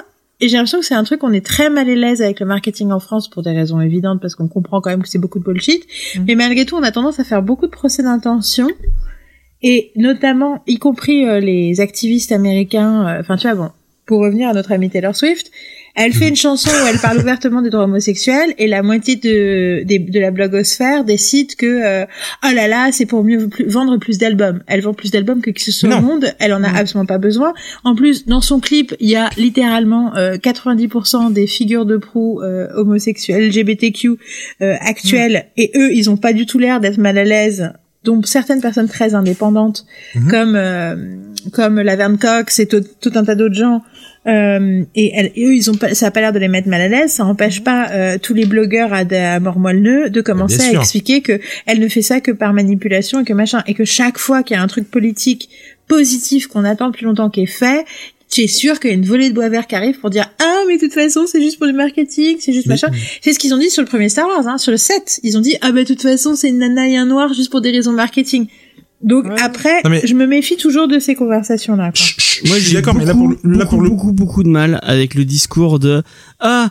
et 0.40 0.48
j'ai 0.48 0.56
l'impression 0.56 0.80
que 0.80 0.84
c'est 0.84 0.94
un 0.94 1.04
truc 1.04 1.20
qu'on 1.20 1.32
est 1.32 1.44
très 1.44 1.70
mal 1.70 1.88
à 1.88 1.94
l'aise 1.94 2.20
avec 2.20 2.40
le 2.40 2.46
marketing 2.46 2.92
en 2.92 3.00
France 3.00 3.28
pour 3.28 3.42
des 3.42 3.52
raisons 3.52 3.80
évidentes 3.80 4.20
parce 4.20 4.34
qu'on 4.34 4.48
comprend 4.48 4.80
quand 4.82 4.90
même 4.90 5.02
que 5.02 5.08
c'est 5.08 5.18
beaucoup 5.18 5.38
de 5.38 5.44
bullshit. 5.44 5.86
Mhm. 6.16 6.24
Mais 6.28 6.34
malgré 6.34 6.66
tout, 6.66 6.76
on 6.76 6.82
a 6.82 6.92
tendance 6.92 7.18
à 7.18 7.24
faire 7.24 7.42
beaucoup 7.42 7.66
de 7.66 7.70
procès 7.70 8.02
d'intention. 8.02 8.68
Et 9.62 9.92
notamment, 9.96 10.62
y 10.66 10.78
compris 10.78 11.26
euh, 11.26 11.40
les 11.40 11.80
activistes 11.80 12.32
américains, 12.32 13.08
euh, 13.08 13.20
enfin 13.20 13.36
tu 13.36 13.48
vois, 13.48 13.56
bon, 13.56 13.70
pour 14.04 14.20
revenir 14.20 14.50
à 14.50 14.52
notre 14.52 14.72
amie 14.72 14.90
Taylor 14.90 15.16
Swift, 15.16 15.50
elle 15.97 16.12
fait 16.12 16.28
une 16.28 16.36
chanson 16.36 16.68
où 16.70 16.86
elle 16.89 16.98
parle 16.98 17.18
ouvertement 17.18 17.62
des 17.62 17.70
droits 17.70 17.85
homosexuels 17.85 18.55
et 18.59 18.66
la 18.68 18.82
moitié 18.82 19.16
de, 19.16 19.82
des- 19.85 19.98
de 19.98 20.20
la 20.20 20.31
blogosphère 20.31 21.05
décide 21.05 21.56
que 21.56 21.66
euh, 21.66 22.05
oh 22.44 22.48
là 22.55 22.68
là 22.68 22.90
c'est 22.93 23.06
pour 23.06 23.24
mieux 23.24 23.48
vendre 23.66 23.97
plus 23.98 24.18
d'albums. 24.18 24.60
Elle 24.66 24.82
vend 24.82 24.94
plus 24.94 25.10
d'albums 25.10 25.40
que 25.40 25.51
qui 25.51 25.64
ce 25.64 25.73
soit 25.73 25.97
au 25.97 26.01
monde. 26.02 26.27
Elle 26.39 26.52
en 26.52 26.62
a 26.62 26.68
Mm. 26.73 26.77
absolument 26.77 27.06
pas 27.06 27.18
besoin. 27.18 27.55
En 27.85 27.94
plus, 27.94 28.27
dans 28.27 28.40
son 28.40 28.60
clip, 28.60 28.94
il 29.01 29.09
y 29.09 29.16
a 29.16 29.31
littéralement 29.36 30.14
euh, 30.16 30.36
90% 30.36 31.32
des 31.32 31.47
figures 31.47 31.86
de 31.86 31.97
proue 31.97 32.40
euh, 32.43 32.68
homosexuelles 32.74 33.48
LGBTQ 33.48 34.10
euh, 34.62 34.74
actuelles 34.81 35.47
et 35.56 35.73
eux 35.77 35.93
ils 35.93 36.10
ont 36.10 36.16
pas 36.16 36.32
du 36.32 36.44
tout 36.47 36.59
l'air 36.59 36.81
d'être 36.81 36.98
mal 36.98 37.16
à 37.18 37.24
l'aise. 37.24 37.73
Donc 38.05 38.28
certaines 38.28 38.60
personnes 38.60 38.89
très 38.89 39.14
indépendantes 39.14 39.85
Mhm. 40.14 40.31
comme 40.31 40.55
euh, 40.56 40.97
comme 41.52 41.81
Laverne 41.81 42.18
Cox 42.18 42.59
et 42.59 42.66
tout, 42.66 42.82
tout 43.01 43.12
un 43.14 43.24
tas 43.24 43.35
d'autres 43.35 43.55
gens 43.55 43.82
euh, 44.26 44.82
et, 44.94 45.32
eux, 45.38 45.54
ils 45.54 45.70
ont 45.70 45.74
pas, 45.74 45.94
ça 45.94 46.08
a 46.08 46.10
pas 46.10 46.20
l'air 46.20 46.32
de 46.32 46.38
les 46.38 46.48
mettre 46.48 46.68
mal 46.68 46.80
à 46.80 46.88
l'aise. 46.88 47.12
Ça 47.12 47.24
empêche 47.24 47.62
pas 47.62 47.90
euh, 47.90 48.18
tous 48.20 48.34
les 48.34 48.46
blogueurs 48.46 48.92
à, 48.92 48.98
à 48.98 49.40
mort 49.40 49.58
moelleux 49.58 50.10
de 50.10 50.20
commencer 50.20 50.62
à 50.62 50.80
expliquer 50.80 51.20
que 51.22 51.40
elle 51.66 51.80
ne 51.80 51.88
fait 51.88 52.02
ça 52.02 52.20
que 52.20 52.32
par 52.32 52.52
manipulation 52.52 53.20
et 53.20 53.24
que 53.24 53.32
machin, 53.32 53.62
et 53.66 53.74
que 53.74 53.84
chaque 53.84 54.18
fois 54.18 54.42
qu'il 54.42 54.56
y 54.56 54.58
a 54.58 54.62
un 54.62 54.66
truc 54.66 54.90
politique 54.90 55.48
positif 55.88 56.48
qu'on 56.48 56.64
attend 56.64 56.90
depuis 56.90 57.04
longtemps 57.04 57.30
qui 57.30 57.42
est 57.42 57.46
fait, 57.46 57.84
tu 58.28 58.40
es 58.42 58.46
sûr 58.48 58.80
qu'il 58.80 58.90
y 58.90 58.92
a 58.92 58.96
une 58.96 59.04
volée 59.04 59.28
de 59.28 59.34
bois 59.34 59.48
vert 59.48 59.66
qui 59.68 59.76
arrive 59.76 60.00
pour 60.00 60.10
dire 60.10 60.28
ah 60.40 60.62
mais 60.66 60.76
de 60.76 60.80
toute 60.80 60.94
façon 60.94 61.26
c'est 61.26 61.40
juste 61.40 61.58
pour 61.58 61.68
du 61.68 61.72
marketing, 61.72 62.38
c'est 62.40 62.52
juste 62.52 62.66
machin. 62.66 62.88
C'est 63.20 63.32
ce 63.32 63.38
qu'ils 63.38 63.54
ont 63.54 63.58
dit 63.58 63.70
sur 63.70 63.82
le 63.82 63.88
premier 63.88 64.08
Star 64.08 64.26
Wars, 64.26 64.46
hein, 64.48 64.58
sur 64.58 64.72
le 64.72 64.76
7. 64.76 65.20
Ils 65.22 65.38
ont 65.38 65.40
dit 65.40 65.56
ah 65.60 65.70
bah 65.70 65.82
de 65.82 65.86
toute 65.86 66.02
façon 66.02 66.34
c'est 66.34 66.48
une 66.48 66.58
nana 66.58 66.88
et 66.88 66.96
un 66.96 67.06
noir 67.06 67.32
juste 67.32 67.50
pour 67.50 67.60
des 67.60 67.70
raisons 67.70 67.92
marketing. 67.92 68.48
Donc 69.06 69.24
après, 69.40 69.80
Non, 69.84 69.90
mais- 69.90 70.02
je 70.04 70.14
me 70.14 70.26
méfie 70.26 70.56
toujours 70.56 70.88
de 70.88 70.98
ces 70.98 71.14
conversations 71.14 71.76
là. 71.76 71.90
Chut, 71.94 72.20
chut, 72.20 72.46
Moi, 72.48 72.56
je 72.56 72.60
suis 72.62 72.70
j'ai 72.72 72.76
d'accord, 72.76 72.94
mais 72.94 73.04
là 73.04 73.14
beaucoup, 73.14 73.34
pour 73.36 73.48
le, 73.48 73.56
là 73.58 73.64
pour 73.64 73.78
beaucoup, 73.78 73.84
le, 73.84 73.90
beaucoup, 73.90 74.12
beaucoup 74.12 74.42
de 74.42 74.48
mal 74.48 74.80
avec 74.82 75.14
le 75.14 75.24
discours 75.24 75.78
de 75.78 76.02
ah, 76.40 76.70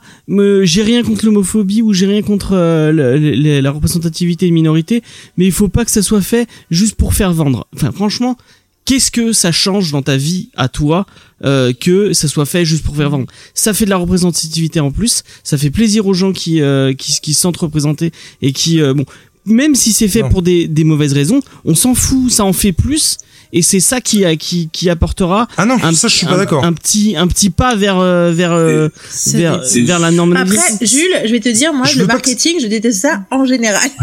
j'ai 0.64 0.84
rien 0.84 1.02
contre 1.02 1.26
l'homophobie 1.26 1.82
ou 1.82 1.94
j'ai 1.94 2.06
rien 2.08 2.22
contre 2.22 2.52
euh, 2.54 2.92
le- 2.92 3.18
le- 3.18 3.62
la 3.62 3.72
représentativité 3.72 4.46
des 4.48 4.52
minorités, 4.52 5.02
mais 5.38 5.46
il 5.46 5.52
faut 5.54 5.70
pas 5.70 5.86
que 5.86 5.92
ça 5.92 6.02
soit 6.02 6.22
fait 6.22 6.48
juste 6.70 6.96
pour 6.96 7.14
faire 7.14 7.32
vendre. 7.34 7.68
Enfin, 7.74 7.92
franchement, 7.94 8.36
qu'est-ce 8.84 9.12
que 9.12 9.32
ça 9.32 9.52
change 9.54 9.92
dans 9.94 10.02
ta 10.02 10.18
vie 10.18 10.50
à 10.58 10.68
toi 10.68 11.06
euh, 11.46 11.72
que 11.74 12.12
ça 12.14 12.28
soit 12.28 12.46
fait 12.46 12.66
juste 12.66 12.84
pour 12.84 12.98
faire 12.98 13.10
vendre? 13.10 13.28
Ça 13.54 13.74
fait 13.74 13.86
de 13.86 13.90
la 13.92 13.98
représentativité 13.98 14.82
en 14.82 14.92
plus, 14.92 15.24
ça 15.44 15.58
fait 15.58 15.72
plaisir 15.72 16.06
aux 16.06 16.14
gens 16.14 16.34
qui 16.34 16.62
euh, 16.62 16.94
qui, 16.94 17.20
qui 17.22 17.34
se 17.34 17.40
sentent 17.40 17.58
représentés 17.58 18.12
et 18.42 18.52
qui 18.52 18.82
euh, 18.82 18.94
bon. 18.94 19.06
Même 19.46 19.76
si 19.76 19.94
c'est 19.94 20.08
fait 20.08 20.22
Non. 20.22 20.30
pour 20.30 20.42
des, 20.42 20.68
des 20.68 20.84
mauvaises 20.84 21.14
raisons, 21.14 21.40
on 21.66 21.76
s'en 21.76 21.94
fout, 21.94 22.32
ça 22.32 22.46
en 22.46 22.54
fait 22.54 22.72
plus, 22.72 23.18
et 23.56 23.62
c'est 23.62 23.80
ça 23.80 24.02
qui, 24.02 24.26
qui, 24.38 24.68
qui 24.70 24.90
apportera 24.90 25.48
ah 25.56 25.66
non, 25.66 25.78
un, 25.82 25.94
ça 25.94 26.10
je 26.10 26.16
suis 26.18 26.26
pas 26.26 26.36
d'accord. 26.36 26.66
Un 26.66 26.74
petit, 26.74 27.16
un 27.16 27.26
petit 27.26 27.50
pas 27.50 27.74
vers, 27.74 27.98
euh, 28.00 28.34
vers, 28.34 28.52
euh, 28.52 28.90
vers, 29.28 30.00
la 30.00 30.12
normalité. 30.12 30.58
Après, 30.58 30.86
Jules, 30.86 31.22
je 31.24 31.32
vais 31.32 31.40
te 31.40 31.48
dire, 31.48 31.74
moi, 31.74 31.86
Je 31.86 32.00
le 32.00 32.06
que- 32.06 32.12
marketing, 32.12 32.60
je 32.62 32.68
déteste 32.68 33.02
ça 33.02 33.24
en 33.32 33.46
général. 33.46 33.90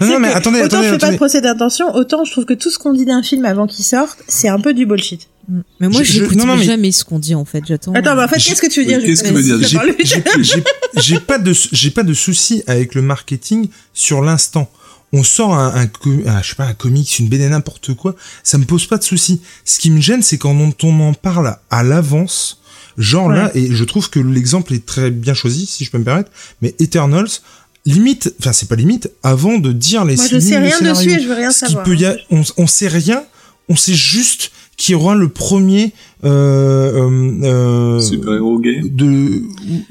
Non, 0.00 0.18
mais 0.18 0.28
attendez, 0.28 0.58
autant 0.58 0.78
attendez, 0.78 0.88
je 0.88 0.92
fais 0.92 0.98
pas 0.98 1.12
de 1.12 1.16
procès 1.16 1.40
d'intention, 1.40 1.94
autant 1.94 2.24
je 2.24 2.32
trouve 2.32 2.44
que 2.44 2.52
tout 2.52 2.70
ce 2.70 2.78
qu'on 2.78 2.92
dit 2.92 3.04
d'un 3.04 3.22
film 3.22 3.44
avant 3.44 3.66
qu'il 3.66 3.84
sorte, 3.84 4.18
c'est 4.26 4.48
un 4.48 4.58
peu 4.58 4.74
du 4.74 4.84
bullshit. 4.84 5.28
Mais 5.78 5.88
moi, 5.88 6.02
j'écoute 6.02 6.36
mais- 6.44 6.64
jamais 6.64 6.92
ce 6.92 7.04
qu'on 7.04 7.18
dit 7.18 7.34
en 7.34 7.44
fait. 7.44 7.62
J'attends. 7.66 7.92
Attends, 7.94 8.16
mais 8.16 8.24
en 8.24 8.28
fait, 8.28 8.40
qu'est-ce 8.40 8.60
que 8.60 8.66
tu 8.66 8.80
veux 8.80 8.86
dire 8.86 9.00
qu'est-ce 9.00 9.24
Jules 9.24 9.34
que 9.34 9.40
dire 9.40 10.64
j'ai 10.96 11.20
pas 11.20 11.38
de 11.38 11.52
j'ai 11.72 11.90
pas 11.90 12.02
de 12.02 12.14
souci 12.14 12.62
avec 12.66 12.94
le 12.94 13.02
marketing 13.02 13.68
sur 13.94 14.20
l'instant. 14.20 14.70
On 15.12 15.24
sort 15.24 15.54
un, 15.54 15.74
un, 15.74 15.82
un- 16.26 16.42
je 16.42 16.48
sais 16.50 16.54
pas 16.54 16.66
un 16.66 16.74
comics, 16.74 17.18
une 17.18 17.28
BD 17.28 17.48
n'importe 17.48 17.94
quoi, 17.94 18.14
ça 18.44 18.58
me 18.58 18.64
pose 18.64 18.86
pas 18.86 18.96
de 18.96 19.02
souci. 19.02 19.40
Ce 19.64 19.78
qui 19.80 19.90
me 19.90 20.00
gêne, 20.00 20.22
c'est 20.22 20.38
quand 20.38 20.50
on, 20.52 20.72
on 20.84 21.00
en 21.08 21.14
parle 21.14 21.56
à 21.70 21.82
l'avance, 21.82 22.60
genre 22.96 23.28
là, 23.28 23.50
et 23.54 23.74
je 23.74 23.84
trouve 23.84 24.08
que 24.10 24.20
l'exemple 24.20 24.72
est 24.74 24.86
très 24.86 25.10
bien 25.10 25.34
choisi, 25.34 25.66
si 25.66 25.84
je 25.84 25.90
peux 25.90 25.98
me 25.98 26.04
permettre. 26.04 26.30
Mais 26.62 26.74
Eternals, 26.78 27.28
limite, 27.86 28.34
enfin 28.40 28.52
c'est 28.52 28.68
pas 28.68 28.76
limite, 28.76 29.10
avant 29.22 29.58
de 29.58 29.72
dire 29.72 30.04
les 30.04 30.16
Moi, 30.16 30.26
je 30.30 30.38
sais 30.38 30.58
rien 30.58 30.78
dessus 30.80 31.10
et 31.10 31.20
je 31.22 31.26
veux 31.28 31.34
rien 31.34 31.50
qui 31.50 31.58
savoir. 31.58 31.82
peut 31.84 31.96
y 31.96 32.04
a- 32.04 32.16
on, 32.30 32.42
on 32.56 32.66
sait 32.66 32.88
rien, 32.88 33.24
on 33.68 33.76
sait 33.76 33.94
juste 33.94 34.52
qu'il 34.76 34.92
y 34.92 34.94
aura 34.96 35.14
le 35.14 35.28
premier 35.28 35.92
euh, 36.24 36.92
euh, 37.08 37.44
euh, 37.44 38.00
Super-héros 38.00 38.58
gay. 38.58 38.80
de 38.84 39.42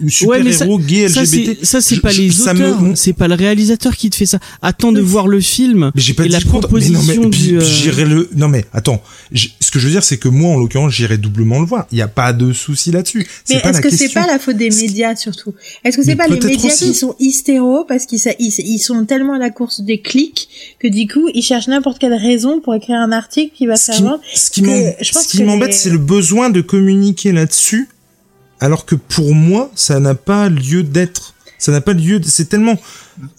super 0.07 0.29
Ouais, 0.29 0.43
mais 0.43 0.51
ça- 0.53 0.65
héros 0.65 0.77
gay 0.79 1.05
LGBT. 1.07 1.63
ça, 1.65 1.81
c'est 1.81 1.99
pas 1.99 2.09
je- 2.09 2.21
les 2.21 2.31
ça 2.31 2.53
auteurs, 2.53 2.81
me- 2.81 2.95
c'est 2.95 3.13
pas 3.13 3.27
le 3.27 3.35
réalisateur 3.35 3.95
qui 3.95 4.09
te 4.09 4.15
fait 4.15 4.25
ça. 4.25 4.39
Attends 4.61 4.91
de 4.91 5.01
voir 5.01 5.27
le 5.27 5.39
film. 5.39 5.91
mais 5.95 6.01
j'ai 6.01 6.13
pas 6.13 6.25
et 6.25 6.27
dit 6.27 6.33
la 6.33 6.41
contraire. 6.41 6.71
Mais 6.73 6.89
non, 6.89 6.99
mais 7.07 7.15
proposition 7.15 7.29
du, 7.29 7.57
puis 7.57 7.65
j'irai 7.65 8.05
le. 8.05 8.29
Non 8.35 8.47
mais 8.47 8.65
attends. 8.73 9.01
Ce 9.33 9.71
que 9.71 9.79
je 9.79 9.85
veux 9.85 9.91
dire, 9.91 10.03
c'est 10.03 10.17
que 10.17 10.27
moi, 10.29 10.51
en 10.51 10.57
l'occurrence, 10.59 10.91
j'irai 10.93 11.17
doublement 11.17 11.59
le 11.59 11.65
voir. 11.65 11.87
Il 11.91 11.97
y 11.97 12.01
a 12.01 12.07
pas 12.07 12.33
de 12.33 12.53
souci 12.53 12.91
là-dessus. 12.91 13.27
Mais 13.49 13.55
est-ce 13.55 13.63
la 13.71 13.81
que 13.81 13.89
c'est 13.89 14.09
pas 14.09 14.25
la 14.27 14.39
faute 14.39 14.57
des 14.57 14.69
médias 14.69 15.15
surtout? 15.15 15.53
Est-ce 15.83 15.97
que 15.97 16.03
c'est 16.03 16.15
pas 16.15 16.27
les 16.27 16.39
médias 16.39 16.67
aussi. 16.71 16.85
qui 16.91 16.93
sont 16.95 17.15
hystéros 17.19 17.85
parce 17.87 18.05
qu'ils 18.05 18.19
sa- 18.19 18.33
ils, 18.39 18.51
ils 18.59 18.79
sont 18.79 19.05
tellement 19.05 19.33
à 19.33 19.39
la 19.39 19.49
course 19.49 19.81
des 19.81 19.99
clics 20.01 20.47
que 20.79 20.87
du 20.87 21.07
coup 21.07 21.27
ils 21.33 21.41
cherchent 21.41 21.67
n'importe 21.67 21.99
quelle 21.99 22.13
raison 22.13 22.59
pour 22.61 22.73
écrire 22.75 22.97
un 22.97 23.11
article 23.11 23.55
qui 23.55 23.65
va 23.67 23.75
faire 23.75 24.01
vendre 24.01 24.19
ce 24.33 24.49
qui 24.49 24.61
que 24.61 24.67
m'em- 24.67 24.93
je 25.01 25.11
pense 25.11 25.23
ce 25.23 25.27
qui 25.29 25.37
que 25.39 25.43
m'embête, 25.43 25.69
les- 25.69 25.73
c'est 25.73 25.89
le 25.89 25.97
besoin 25.97 26.18
de 26.49 26.61
communiquer 26.61 27.31
là-dessus, 27.31 27.87
alors 28.59 28.85
que 28.85 28.95
pour 28.95 29.33
moi, 29.35 29.71
ça 29.75 29.99
n'a 29.99 30.15
pas 30.15 30.49
lieu 30.49 30.83
d'être. 30.83 31.33
Ça 31.57 31.71
n'a 31.73 31.81
pas 31.81 31.91
lieu. 31.93 32.19
de- 32.19 32.25
C'est 32.25 32.45
tellement. 32.45 32.77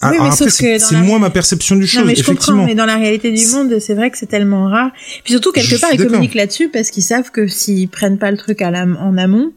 Après, 0.03 0.31
sauf 0.33 0.55
que 0.59 0.79
c'est 0.79 0.97
moi 0.97 1.19
ma 1.19 1.31
perception 1.31 1.75
du 1.77 1.83
Non 1.83 1.87
chose. 1.87 2.05
mais 2.07 2.15
je 2.15 2.23
comprends, 2.23 2.67
mais 2.67 2.75
dans 2.75 2.85
la 2.85 2.97
réalité 2.97 3.33
du 3.33 3.47
monde, 3.47 3.79
c'est 3.81 3.95
vrai 3.95 4.11
que 4.11 4.19
c'est 4.19 4.27
tellement 4.27 4.69
rare. 4.69 4.91
Puis 5.25 5.33
surtout 5.33 5.53
quelque 5.53 5.69
Je 5.69 5.77
part, 5.81 5.91
ils 5.95 6.05
communiquent 6.05 6.35
là-dessus 6.35 6.69
parce 6.69 6.91
qu'ils 6.91 7.03
savent 7.03 7.31
que 7.31 7.47
s'ils 7.49 7.89
prennent 7.89 8.19
pas 8.19 8.31
le 8.31 8.37
truc 8.37 8.61
à 8.61 8.71
la, 8.71 8.83
en 8.85 9.17
amont, 9.17 9.53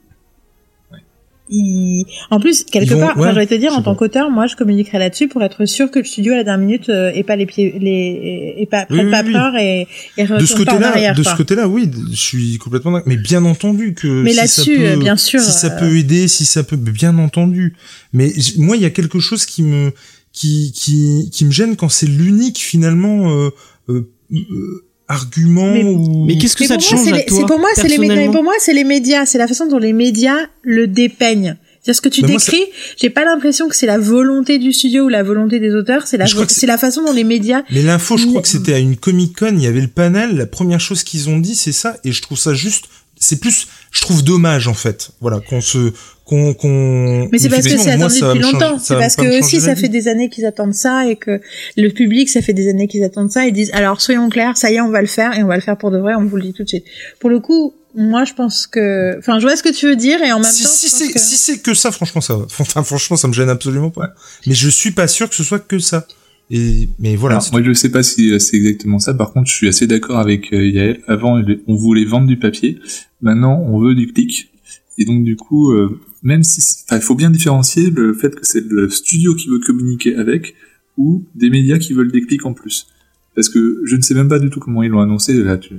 en 2.31 2.39
plus 2.39 2.63
quelque 2.63 2.93
part, 2.93 3.17
ouais, 3.17 3.33
vais 3.33 3.45
te 3.47 3.53
dire 3.55 3.73
en 3.73 3.81
tant 3.81 3.95
qu'auteur, 3.95 4.29
moi 4.31 4.47
je 4.47 4.55
communiquerai 4.55 4.97
là-dessus 4.97 5.27
pour 5.27 5.43
être 5.43 5.65
sûr 5.65 5.91
que 5.91 5.99
le 5.99 6.05
studio 6.05 6.33
à 6.33 6.37
la 6.37 6.43
dernière 6.43 6.65
minute 6.65 6.89
euh, 6.89 7.11
ait 7.13 7.23
pas 7.23 7.35
les 7.35 7.45
pieds, 7.45 7.75
les, 7.79 8.53
et 8.57 8.65
pas 8.65 8.85
Oui, 8.89 8.95
prenne 8.97 9.05
oui, 9.07 9.11
pas 9.11 9.23
oui. 9.23 9.33
peur 9.33 9.55
et, 9.57 9.87
et 10.17 10.23
de 10.25 10.45
ce 10.45 10.55
côté-là, 10.55 11.13
de 11.13 11.21
quoi. 11.21 11.31
ce 11.33 11.37
côté-là, 11.37 11.67
oui, 11.67 11.89
je 12.11 12.15
suis 12.15 12.57
complètement 12.59 12.91
d'accord. 12.93 13.07
Mais 13.09 13.17
bien 13.17 13.43
entendu 13.45 13.93
que 13.93 14.07
Mais 14.07 14.31
si 14.31 14.35
ça 14.37 14.41
là-dessus, 14.43 14.77
peut- 14.77 14.85
euh, 14.87 14.95
bien 14.97 15.17
sûr, 15.17 15.41
si 15.41 15.51
ça 15.51 15.67
euh, 15.67 15.79
peut 15.79 15.97
aider, 15.97 16.27
si 16.29 16.45
ça 16.45 16.63
peut, 16.63 16.77
bien 16.77 17.17
entendu. 17.19 17.75
Mais 18.13 18.31
j- 18.35 18.55
moi, 18.57 18.77
il 18.77 18.81
y 18.81 18.85
a 18.85 18.89
quelque 18.89 19.19
chose 19.19 19.45
qui 19.45 19.63
me 19.63 19.91
qui 20.31 20.71
qui 20.73 21.29
qui 21.31 21.45
me 21.45 21.51
gêne 21.51 21.75
quand 21.75 21.89
c'est 21.89 22.07
l'unique 22.07 22.57
finalement 22.59 23.29
euh, 23.31 23.49
euh, 23.89 24.09
euh, 24.33 24.85
argument 25.13 25.73
Mais- 25.73 25.83
ou. 25.83 26.25
Mais 26.25 26.37
qu'est-ce 26.37 26.55
que 26.55 26.63
Mais 26.63 26.67
ça 26.67 26.77
te 26.77 26.83
change 26.83 27.03
c'est 27.05 27.13
à 27.13 27.21
toi 27.23 27.37
c'est 27.39 27.45
pour 27.47 27.59
moi, 27.59 27.69
c'est 27.75 27.83
les 27.83 27.97
médias. 27.97 28.07
personnellement 28.07 28.33
Pour 28.33 28.43
moi, 28.43 28.53
c'est 28.59 28.73
les 28.73 28.83
médias. 28.83 29.25
C'est 29.25 29.37
la 29.37 29.47
façon 29.47 29.67
dont 29.67 29.77
les 29.79 29.93
médias 29.93 30.37
le 30.61 30.87
dépeignent. 30.87 31.55
C'est-à-dire 31.81 31.95
ce 31.97 32.01
que 32.01 32.09
tu 32.09 32.21
moi, 32.21 32.29
décris, 32.29 32.63
j'ai 32.97 33.09
pas 33.09 33.25
l'impression 33.25 33.67
que 33.67 33.75
c'est 33.75 33.85
la 33.87 33.97
volonté 33.97 34.57
du 34.57 34.71
studio 34.71 35.03
ou 35.05 35.09
la 35.09 35.21
volonté 35.21 35.59
des 35.59 35.73
auteurs, 35.75 36.07
c'est 36.07 36.15
la, 36.15 36.25
Je 36.25 36.33
crois 36.33 36.45
que 36.45 36.53
c'est- 36.53 36.61
c'est 36.61 36.65
la 36.67 36.77
façon 36.77 37.03
dont 37.03 37.11
les 37.11 37.25
médias. 37.25 37.63
Mais 37.71 37.81
l'info, 37.81 38.15
je 38.17 38.25
crois 38.27 38.41
que 38.41 38.47
c'était 38.47 38.73
à 38.73 38.79
une 38.79 38.95
Comic 38.95 39.37
Con, 39.37 39.53
il 39.57 39.61
y 39.63 39.67
avait 39.67 39.81
le 39.81 39.87
panel. 39.89 40.37
La 40.37 40.45
première 40.45 40.79
chose 40.79 41.03
qu'ils 41.03 41.27
ont 41.29 41.39
dit, 41.39 41.55
c'est 41.55 41.73
ça, 41.73 41.97
et 42.05 42.11
je 42.13 42.21
trouve 42.21 42.37
ça 42.37 42.53
juste. 42.53 42.85
C'est 43.19 43.39
plus, 43.39 43.67
je 43.91 44.01
trouve 44.01 44.23
dommage 44.23 44.67
en 44.67 44.73
fait. 44.73 45.11
Voilà, 45.21 45.39
qu'on 45.41 45.61
se 45.61 45.91
qu'on 46.25 46.53
qu'on. 46.53 47.27
Mais 47.31 47.37
c'est 47.37 47.49
parce 47.49 47.67
que 47.67 47.77
c'est 47.77 47.91
attendu 47.91 48.19
depuis 48.21 48.39
longtemps. 48.39 48.79
C'est 48.79 48.95
parce 48.95 49.15
que 49.15 49.39
aussi 49.39 49.59
ça 49.59 49.75
fait 49.75 49.89
des 49.89 50.07
années 50.07 50.29
qu'ils 50.29 50.45
attendent 50.45 50.73
ça 50.73 51.07
et 51.07 51.15
que 51.15 51.41
le 51.77 51.89
public 51.89 52.29
ça 52.29 52.41
fait 52.41 52.53
des 52.53 52.69
années 52.69 52.87
qu'ils 52.87 53.03
attendent 53.03 53.31
ça. 53.31 53.45
Ils 53.45 53.53
disent 53.53 53.71
alors 53.73 54.01
soyons 54.01 54.29
clairs, 54.29 54.57
ça 54.57 54.71
y 54.71 54.75
est, 54.75 54.81
on 54.81 54.89
va 54.89 55.01
le 55.01 55.07
faire 55.07 55.37
et 55.37 55.43
on 55.43 55.47
va 55.47 55.55
le 55.55 55.61
faire 55.61 55.77
pour 55.77 55.91
de 55.91 55.97
vrai. 55.97 56.13
On 56.15 56.25
vous 56.25 56.37
le 56.37 56.43
dit 56.43 56.53
tout 56.53 56.63
de 56.63 56.69
suite. 56.69 56.85
Pour 57.19 57.29
le 57.29 57.39
coup, 57.39 57.73
moi 57.95 58.23
je 58.25 58.33
pense 58.33 58.67
que, 58.67 59.17
enfin, 59.19 59.39
je 59.39 59.45
vois 59.45 59.55
ce 59.55 59.63
que 59.63 59.73
tu 59.73 59.85
veux 59.85 59.95
dire 59.95 60.21
et 60.23 60.31
en 60.31 60.39
même 60.39 60.51
si, 60.51 60.63
temps, 60.63 60.69
si 60.69 60.89
c'est 60.89 61.11
que- 61.11 61.19
si 61.19 61.35
c'est 61.37 61.59
que 61.59 61.73
ça, 61.73 61.91
franchement, 61.91 62.21
ça 62.21 62.35
va. 62.35 62.45
Enfin, 62.59 62.83
franchement, 62.83 63.17
ça 63.17 63.27
me 63.27 63.33
gêne 63.33 63.49
absolument 63.49 63.89
pas. 63.91 64.13
Mais 64.47 64.53
je 64.53 64.69
suis 64.69 64.91
pas 64.91 65.07
sûr 65.07 65.29
que 65.29 65.35
ce 65.35 65.43
soit 65.43 65.59
que 65.59 65.79
ça. 65.79 66.07
Et 66.51 66.89
mais 66.99 67.15
voilà. 67.15 67.37
Alors, 67.37 67.49
moi, 67.51 67.61
je 67.63 67.73
sais 67.73 67.89
pas 67.89 68.03
si 68.03 68.31
euh, 68.31 68.39
c'est 68.39 68.57
exactement 68.57 68.99
ça. 68.99 69.13
Par 69.13 69.31
contre, 69.31 69.49
je 69.49 69.55
suis 69.55 69.67
assez 69.67 69.87
d'accord 69.87 70.19
avec 70.19 70.51
euh, 70.53 70.65
Yael. 70.67 70.99
Avant, 71.07 71.41
on 71.67 71.75
voulait 71.75 72.05
vendre 72.05 72.27
du 72.27 72.37
papier. 72.37 72.79
Maintenant, 73.21 73.59
on 73.67 73.79
veut 73.79 73.95
du 73.95 74.07
clic. 74.07 74.51
Et 74.97 75.05
donc, 75.05 75.23
du 75.23 75.35
coup, 75.35 75.71
euh, 75.71 75.99
même 76.23 76.43
si, 76.43 76.61
c'est- 76.61 76.85
enfin, 76.87 76.97
il 76.97 77.03
faut 77.03 77.15
bien 77.15 77.29
différencier 77.29 77.89
le 77.91 78.13
fait 78.13 78.33
que 78.35 78.45
c'est 78.45 78.65
le 78.67 78.89
studio 78.89 79.35
qui 79.35 79.49
veut 79.49 79.59
communiquer 79.59 80.15
avec 80.15 80.55
ou 80.97 81.25
des 81.35 81.49
médias 81.49 81.77
qui 81.77 81.93
veulent 81.93 82.11
des 82.11 82.21
clics 82.21 82.45
en 82.45 82.53
plus. 82.53 82.87
Parce 83.35 83.49
que 83.49 83.81
je 83.85 83.95
ne 83.95 84.01
sais 84.01 84.13
même 84.13 84.27
pas 84.29 84.39
du 84.39 84.49
tout 84.49 84.59
comment 84.59 84.83
ils 84.83 84.89
l'ont 84.89 85.01
annoncé. 85.01 85.33
Là, 85.43 85.57
tu- 85.57 85.73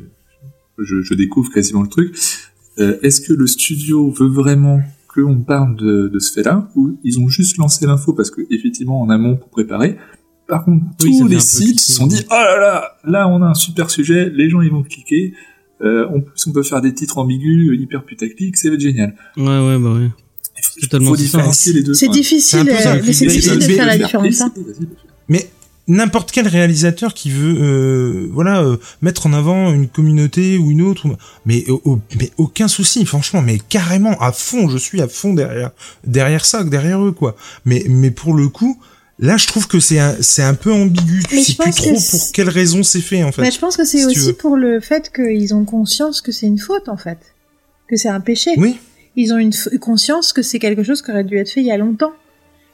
je, 0.78 1.02
je 1.02 1.14
découvre 1.14 1.50
quasiment 1.52 1.82
le 1.82 1.88
truc. 1.88 2.14
Euh, 2.78 2.96
Est-ce 3.02 3.20
que 3.20 3.32
le 3.32 3.46
studio 3.46 4.10
veut 4.10 4.26
vraiment 4.28 4.80
qu'on 5.08 5.40
parle 5.40 5.76
de, 5.76 6.08
de 6.08 6.18
ce 6.18 6.32
fait-là 6.32 6.68
ou 6.74 6.98
ils 7.04 7.20
ont 7.20 7.28
juste 7.28 7.56
lancé 7.58 7.86
l'info 7.86 8.12
parce 8.12 8.32
que 8.32 8.40
effectivement 8.50 9.00
en 9.00 9.08
amont 9.10 9.36
pour 9.36 9.48
préparer? 9.50 9.96
Par 10.48 10.64
contre, 10.64 10.84
Oui, 11.02 11.16
tous 11.20 11.28
les 11.28 11.38
sites 11.40 11.78
se 11.80 11.92
sont 11.92 12.06
dit 12.08 12.22
oh 12.28 12.34
là 12.34 12.58
là, 12.58 12.90
là 13.04 13.28
on 13.28 13.40
a 13.40 13.46
un 13.46 13.54
super 13.54 13.88
sujet, 13.90 14.28
les 14.30 14.50
gens 14.50 14.60
ils 14.60 14.70
vont 14.72 14.82
cliquer. 14.82 15.32
Euh, 15.82 16.06
en 16.08 16.20
plus, 16.20 16.46
on 16.48 16.52
peut 16.52 16.62
faire 16.64 16.80
des 16.82 16.92
titres 16.92 17.18
ambigus, 17.18 17.78
hyper 17.80 18.04
putaclic, 18.04 18.56
ça 18.56 18.68
va 18.68 18.74
être 18.74 18.80
génial. 18.80 19.14
Ouais, 19.36 19.44
ouais, 19.44 19.78
bah 19.78 19.92
ouais. 19.94 20.10
Il 20.56 20.62
faut, 20.64 20.80
Totalement 20.80 21.10
faut 21.10 21.16
différencier 21.16 21.72
les 21.72 21.82
deux. 21.82 21.94
c'est 21.94 22.06
Ouais. 22.08 22.12
difficile, 22.12 22.64
C'est 22.68 22.82
ça, 22.82 22.92
euh, 22.94 23.02
mais 23.04 23.12
c'est 23.12 23.26
mais- 23.26 23.32
difficile 23.32 23.58
de 23.58 23.66
mais- 23.66 23.74
faire 23.74 23.86
la 23.86 23.96
mais- 23.98 24.04
différence. 24.04 24.40
hein. 24.40 24.52
Mais 25.28 25.48
n'importe 25.88 26.30
quel 26.32 26.46
réalisateur 26.48 27.12
qui 27.12 27.30
veut, 27.30 27.56
euh, 27.60 28.28
voilà, 28.32 28.62
euh, 28.62 28.76
mettre 29.02 29.26
en 29.26 29.32
avant 29.32 29.72
une 29.72 29.88
communauté 29.88 30.56
ou 30.58 30.70
une 30.70 30.82
autre, 30.82 31.06
mais, 31.44 31.68
au- 31.68 31.82
au- 31.84 32.00
mais 32.18 32.30
aucun 32.38 32.68
souci, 32.68 33.04
franchement, 33.04 33.42
mais 33.42 33.58
carrément 33.68 34.18
à 34.20 34.32
fond, 34.32 34.68
je 34.68 34.78
suis 34.78 35.00
à 35.02 35.08
fond 35.08 35.34
derrière, 35.34 35.70
derrière 36.06 36.44
ça, 36.44 36.64
derrière 36.64 37.04
eux, 37.04 37.12
quoi. 37.12 37.36
Mais, 37.64 37.84
mais 37.88 38.10
pour 38.10 38.32
le 38.34 38.48
coup, 38.48 38.78
là, 39.18 39.36
je 39.36 39.46
trouve 39.46 39.66
que 39.66 39.80
c'est 39.80 39.98
un, 39.98 40.16
c'est 40.20 40.42
un 40.42 40.54
peu 40.54 40.72
ambigu. 40.72 41.22
Tu 41.28 41.34
Mais 41.36 41.42
sais 41.42 41.54
plus 41.54 41.72
trop 41.72 41.94
que 41.94 42.10
pour 42.10 42.32
quelle 42.32 42.48
raison 42.48 42.82
c'est 42.82 43.00
fait, 43.00 43.22
en 43.22 43.32
fait. 43.32 43.42
Bah, 43.42 43.50
je 43.50 43.58
pense 43.58 43.76
que 43.76 43.84
c'est 43.84 43.98
si 43.98 44.06
aussi 44.06 44.32
pour 44.34 44.56
le 44.56 44.80
fait 44.80 45.10
qu'ils 45.14 45.52
ont 45.54 45.64
conscience 45.64 46.20
que 46.20 46.32
c'est 46.32 46.46
une 46.46 46.58
faute 46.58 46.88
en 46.88 46.96
fait, 46.96 47.18
que 47.88 47.96
c'est 47.96 48.08
un 48.08 48.20
péché. 48.20 48.50
Oui. 48.56 48.76
Ils 49.16 49.32
ont 49.32 49.38
une 49.38 49.52
conscience 49.80 50.32
que 50.32 50.42
c'est 50.42 50.58
quelque 50.58 50.82
chose 50.82 51.02
qui 51.02 51.10
aurait 51.10 51.24
dû 51.24 51.36
être 51.38 51.48
fait 51.50 51.60
il 51.60 51.66
y 51.66 51.70
a 51.70 51.76
longtemps. 51.76 52.12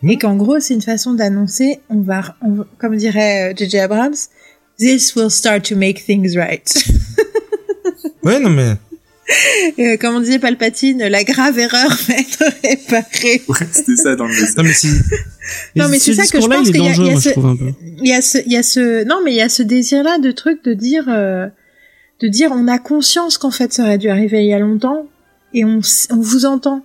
Oui. 0.02 0.12
Et 0.14 0.18
qu'en 0.18 0.36
gros, 0.36 0.58
c'est 0.60 0.72
une 0.74 0.80
façon 0.82 1.12
d'annoncer, 1.14 1.80
on 1.90 2.00
va, 2.00 2.36
on 2.42 2.64
comme 2.78 2.96
dirait 2.96 3.50
euh, 3.50 3.54
J.J. 3.56 3.80
Abrams, 3.80 4.14
this 4.78 5.14
will 5.14 5.30
start 5.30 5.62
to 5.68 5.76
make 5.76 6.04
things 6.04 6.36
right. 6.36 6.72
Ouais, 8.22 8.38
non, 8.38 8.50
mais, 8.50 8.74
Euh, 9.78 9.96
comme 9.96 10.16
on 10.16 10.20
disait 10.20 10.38
Palpatine, 10.40 10.98
la 11.06 11.22
grave 11.24 11.58
erreur 11.58 11.88
va 12.08 12.14
être 12.14 12.44
réparée. 12.64 13.42
Ouais, 13.48 13.66
c'était 13.70 13.96
ça 13.96 14.16
dans 14.16 14.26
le 14.26 14.32
message. 14.32 14.56
non, 14.56 14.64
mais 14.64 14.72
si, 14.72 14.88
Non, 15.76 15.88
mais 15.88 15.98
ce 15.98 16.12
c'est 16.14 16.24
ça 16.24 16.32
que 16.32 16.40
je 16.42 16.46
pense 16.48 16.70
qu'il 16.70 16.82
y 16.82 16.86
a- 16.88 16.94
dangereux, 16.94 17.04
il 17.04 17.08
y 17.08 17.10
a 17.10 17.12
moi, 17.12 17.20
ce-. 17.20 17.74
Il 18.02 18.08
y 18.08 18.12
a 18.12 18.20
ce, 18.22 18.38
il 18.46 18.52
y 18.52 18.56
a 18.56 18.62
ce, 18.62 19.04
non, 19.04 19.20
mais 19.24 19.32
il 19.32 19.36
y 19.36 19.40
a 19.42 19.48
ce 19.48 19.62
désir-là 19.62 20.18
de 20.18 20.30
truc 20.32 20.64
de 20.64 20.74
dire, 20.74 21.04
euh, 21.08 21.46
de 22.20 22.28
dire, 22.28 22.50
on 22.52 22.66
a 22.68 22.78
conscience 22.78 23.38
qu'en 23.38 23.50
fait 23.52 23.72
ça 23.72 23.84
aurait 23.84 23.98
dû 23.98 24.08
arriver 24.08 24.42
il 24.42 24.48
y 24.48 24.54
a 24.54 24.58
longtemps 24.58 25.06
et 25.54 25.64
on, 25.64 25.80
on 26.10 26.20
vous 26.20 26.46
entend. 26.46 26.82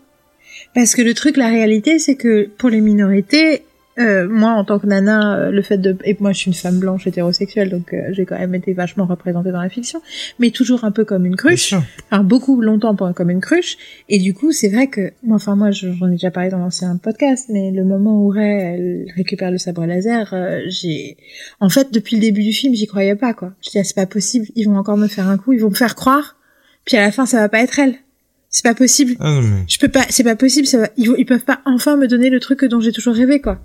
Parce 0.73 0.95
que 0.95 1.01
le 1.01 1.13
truc, 1.13 1.37
la 1.37 1.47
réalité, 1.47 1.99
c'est 1.99 2.15
que 2.15 2.49
pour 2.57 2.69
les 2.69 2.81
minorités, 2.81 3.63
euh, 3.97 4.27
moi 4.27 4.49
en 4.51 4.65
tant 4.65 4.77
que 4.77 4.87
nana, 4.87 5.37
euh, 5.37 5.51
le 5.51 5.61
fait 5.61 5.77
de, 5.77 5.95
et 6.03 6.17
moi 6.19 6.33
je 6.33 6.39
suis 6.39 6.47
une 6.51 6.53
femme 6.53 6.79
blanche 6.79 7.07
hétérosexuelle, 7.07 7.69
donc 7.69 7.93
euh, 7.93 8.09
j'ai 8.11 8.25
quand 8.25 8.37
même 8.37 8.53
été 8.53 8.73
vachement 8.73 9.05
représentée 9.05 9.53
dans 9.53 9.61
la 9.61 9.69
fiction, 9.69 10.01
mais 10.37 10.49
toujours 10.51 10.83
un 10.83 10.91
peu 10.91 11.05
comme 11.05 11.25
une 11.25 11.37
cruche. 11.37 11.73
Enfin 12.11 12.21
beaucoup 12.21 12.59
longtemps 12.59 12.93
pour- 12.93 13.13
comme 13.13 13.29
une 13.29 13.39
cruche. 13.39 13.77
Et 14.09 14.19
du 14.19 14.33
coup 14.33 14.51
c'est 14.51 14.67
vrai 14.67 14.87
que 14.87 15.13
moi 15.23 15.37
enfin 15.37 15.55
moi 15.55 15.71
je- 15.71 15.93
j'en 15.93 16.07
ai 16.09 16.11
déjà 16.11 16.29
parlé 16.29 16.49
dans 16.49 16.57
l'ancien 16.57 16.97
podcast 16.97 17.45
mais 17.49 17.71
le 17.71 17.85
moment 17.85 18.21
où 18.21 18.27
Ray 18.27 18.49
elle 18.59 19.05
récupère 19.15 19.49
le 19.49 19.57
sabre 19.57 19.85
laser 19.85 20.33
euh, 20.33 20.59
j'ai 20.67 21.15
en 21.61 21.69
fait 21.69 21.93
depuis 21.93 22.17
le 22.17 22.21
début 22.21 22.43
du 22.43 22.51
film 22.51 22.75
j'y 22.75 22.87
croyais 22.87 23.15
pas 23.15 23.33
quoi. 23.33 23.53
Je 23.63 23.69
dis 23.69 23.79
ah, 23.79 23.85
c'est 23.85 23.95
pas 23.95 24.05
possible 24.07 24.47
ils 24.57 24.65
vont 24.65 24.75
encore 24.75 24.97
me 24.97 25.07
faire 25.07 25.29
un 25.29 25.37
coup 25.37 25.53
ils 25.53 25.61
vont 25.61 25.69
me 25.69 25.75
faire 25.75 25.95
croire 25.95 26.35
puis 26.83 26.97
à 26.97 27.01
la 27.01 27.13
fin 27.13 27.25
ça 27.25 27.37
va 27.39 27.47
pas 27.47 27.61
être 27.61 27.79
elle 27.79 27.95
c'est 28.55 28.63
pas 28.63 28.73
possible. 28.73 29.17
Ah, 29.19 29.31
non, 29.31 29.41
mais, 29.41 29.65
je 29.67 29.77
peux 29.77 29.89
pas 29.89 30.05
c'est 30.09 30.23
pas 30.23 30.37
possible 30.37 30.65
ça 30.65 30.77
va, 30.77 30.89
ils, 30.95 31.13
ils 31.17 31.25
peuvent 31.25 31.43
pas 31.43 31.59
enfin 31.65 31.97
me 31.97 32.07
donner 32.07 32.29
le 32.29 32.39
truc 32.39 32.63
dont 32.63 32.79
j'ai 32.79 32.93
toujours 32.93 33.13
rêvé 33.13 33.41
quoi. 33.41 33.59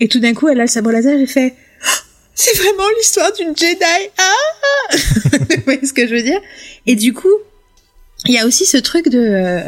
Et 0.00 0.08
tout 0.08 0.18
d'un 0.18 0.34
coup 0.34 0.48
elle 0.48 0.58
a 0.58 0.64
le 0.64 0.68
sabre 0.68 0.90
laser 0.90 1.16
j'ai 1.16 1.28
fait 1.28 1.54
Oh, 1.86 1.88
c'est 2.34 2.56
vraiment 2.56 2.88
l'histoire 2.98 3.32
d'une 3.34 3.56
Jedi 3.56 4.10
ah! 4.18 4.96
Vous 5.56 5.62
voyez 5.64 5.86
ce 5.86 5.92
que 5.92 6.08
je 6.08 6.16
veux 6.16 6.24
dire? 6.24 6.40
Et 6.86 6.96
du 6.96 7.12
coup 7.12 7.32
il 8.26 8.34
y 8.34 8.38
a 8.38 8.48
aussi 8.48 8.66
ce 8.66 8.78
truc 8.78 9.08
de 9.10 9.20
euh, 9.20 9.60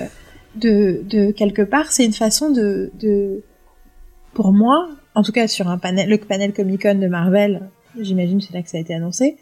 de, 0.57 1.03
de 1.05 1.31
quelque 1.31 1.63
part 1.63 1.93
c'est 1.93 2.05
une 2.05 2.13
façon 2.13 2.51
de 2.51 2.91
de 2.99 3.45
pour 4.35 4.53
moi 4.53 4.89
en 5.15 5.23
tout 5.23 5.31
cas 5.31 5.47
sur 5.47 5.69
un 5.69 5.79
panel 5.79 6.09
le 6.09 6.19
panel 6.19 6.53
Comic 6.53 6.83
Con 6.83 6.97
de 6.97 7.07
Marvel 7.07 7.71
j'imagine 8.01 8.41
c'est 8.41 8.53
là 8.53 8.63
que 8.65 8.69
ça 8.69 8.79
a 8.79 8.81
été 8.81 8.93
annoncé 8.93 9.37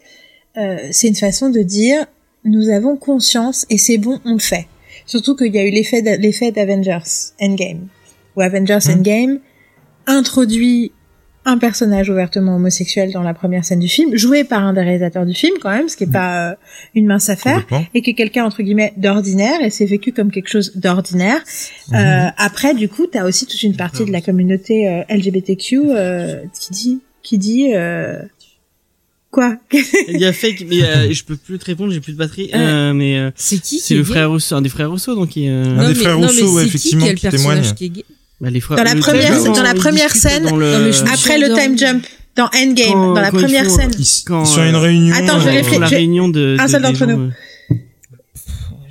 euh, 0.57 0.77
c'est 0.91 1.07
une 1.07 1.15
façon 1.15 1.49
de 1.49 1.61
dire 1.61 2.05
nous 2.43 2.69
avons 2.69 2.97
conscience 2.97 3.65
et 3.71 3.79
c'est 3.79 3.97
bon 3.97 4.19
on 4.25 4.33
le 4.33 4.39
fait 4.39 4.67
surtout 5.05 5.35
qu'il 5.35 5.53
y 5.53 5.59
a 5.59 5.65
eu 5.65 5.71
l'effet 5.71 6.01
d'a- 6.01 6.17
l'effet 6.17 6.51
d'Avengers 6.51 7.31
Endgame 7.41 7.87
où 8.35 8.41
Avengers 8.41 8.79
Mhm. 8.87 8.93
Endgame 8.99 9.39
introduit 10.07 10.91
un 11.43 11.57
personnage 11.57 12.07
ouvertement 12.09 12.55
homosexuel 12.57 13.11
dans 13.11 13.23
la 13.23 13.33
première 13.33 13.65
scène 13.65 13.79
du 13.79 13.87
film, 13.87 14.15
joué 14.15 14.43
par 14.43 14.63
un 14.63 14.73
des 14.73 14.81
réalisateurs 14.81 15.25
du 15.25 15.33
film 15.33 15.55
quand 15.59 15.71
même, 15.71 15.89
ce 15.89 15.97
qui 15.97 16.03
est 16.03 16.07
Mhm. 16.07 16.13
pas 16.13 16.51
euh, 16.51 16.55
une 16.93 17.07
mince 17.07 17.29
affaire, 17.29 17.65
et 17.95 18.03
qui 18.03 18.11
est 18.11 18.13
quelqu'un 18.13 18.45
entre 18.45 18.61
guillemets 18.61 18.93
d'ordinaire, 18.97 19.59
et 19.63 19.71
c'est 19.71 19.85
vécu 19.87 20.11
comme 20.11 20.29
quelque 20.31 20.49
chose 20.49 20.73
d'ordinaire. 20.75 21.41
Mhm. 21.89 21.95
Euh, 21.97 22.27
après, 22.37 22.75
du 22.75 22.89
coup, 22.89 23.07
t'as 23.07 23.23
aussi 23.25 23.47
toute 23.47 23.63
une 23.63 23.75
partie 23.75 24.05
de 24.05 24.11
la 24.11 24.21
communauté 24.21 24.87
euh, 24.87 25.01
LGBTQ 25.09 25.81
euh, 25.89 26.41
qui 26.59 26.71
dit, 26.73 26.99
qui 27.23 27.37
dit 27.39 27.71
euh, 27.73 28.21
quoi 29.31 29.55
Il 30.09 30.17
y 30.19 30.25
a 30.25 30.33
fake, 30.33 30.65
mais 30.69 30.83
euh, 30.83 31.11
je 31.13 31.23
peux 31.23 31.35
plus 31.37 31.57
te 31.57 31.65
répondre, 31.65 31.91
j'ai 31.93 31.99
plus 32.01 32.13
de 32.13 32.17
batterie. 32.17 32.49
Euh, 32.53 32.93
mais 32.93 33.17
euh, 33.17 33.31
C'est 33.35 33.59
qui 33.61 33.79
c'est 33.79 33.87
qui 33.89 33.93
le 33.95 34.03
frère 34.03 34.29
Rousseau, 34.29 34.55
un 34.55 34.61
des 34.61 34.69
frères 34.69 34.89
Rousseau, 34.91 35.15
donc 35.15 35.35
il, 35.35 35.47
euh, 35.49 35.63
Un 35.63 35.67
Non, 35.75 35.81
des 35.87 35.87
mais- 35.89 35.95
frères 35.95 36.19
non, 36.19 36.27
Rousseau, 36.27 36.53
ouais, 36.55 36.65
effectivement, 36.65 37.07
qui, 37.13 37.27
témoigne. 37.29 37.61
qui 37.75 37.85
est 37.85 38.05
bah, 38.41 38.49
les 38.49 38.59
frères. 38.59 38.77
Dans 38.77 38.83
la 38.83 38.95
première- 38.95 39.43
dans 39.43 39.63
la 39.63 39.73
première 39.73 40.15
scène- 40.15 40.43
le- 40.57 40.91
Après 41.11 41.37
le 41.39 41.47
time 41.55 41.77
jump 41.77 42.05
dans 42.35 42.49
Endgame, 42.55 42.91
Quand- 42.93 43.13
dans 43.13 43.21
la 43.21 43.31
première 43.31 43.65
font- 43.65 43.75
scène. 43.77 43.91
Ils, 43.97 44.23
Quand, 44.25 44.43
ils 44.43 44.47
sont 44.47 44.61
à 44.61 44.67
une 44.67 44.75
euh, 44.75 44.79
réunion. 44.79 45.15
Attends, 45.15 45.39
je 45.39 45.47
euh, 45.47 45.51
réfléchis. 45.51 45.79
la 45.79 45.87
réunion 45.87 46.27
de, 46.29 46.57
un 46.59 46.67
seul 46.67 46.81
des 46.81 46.87
d'entre 46.87 47.05
nous. 47.05 47.19
euh, 47.71 47.75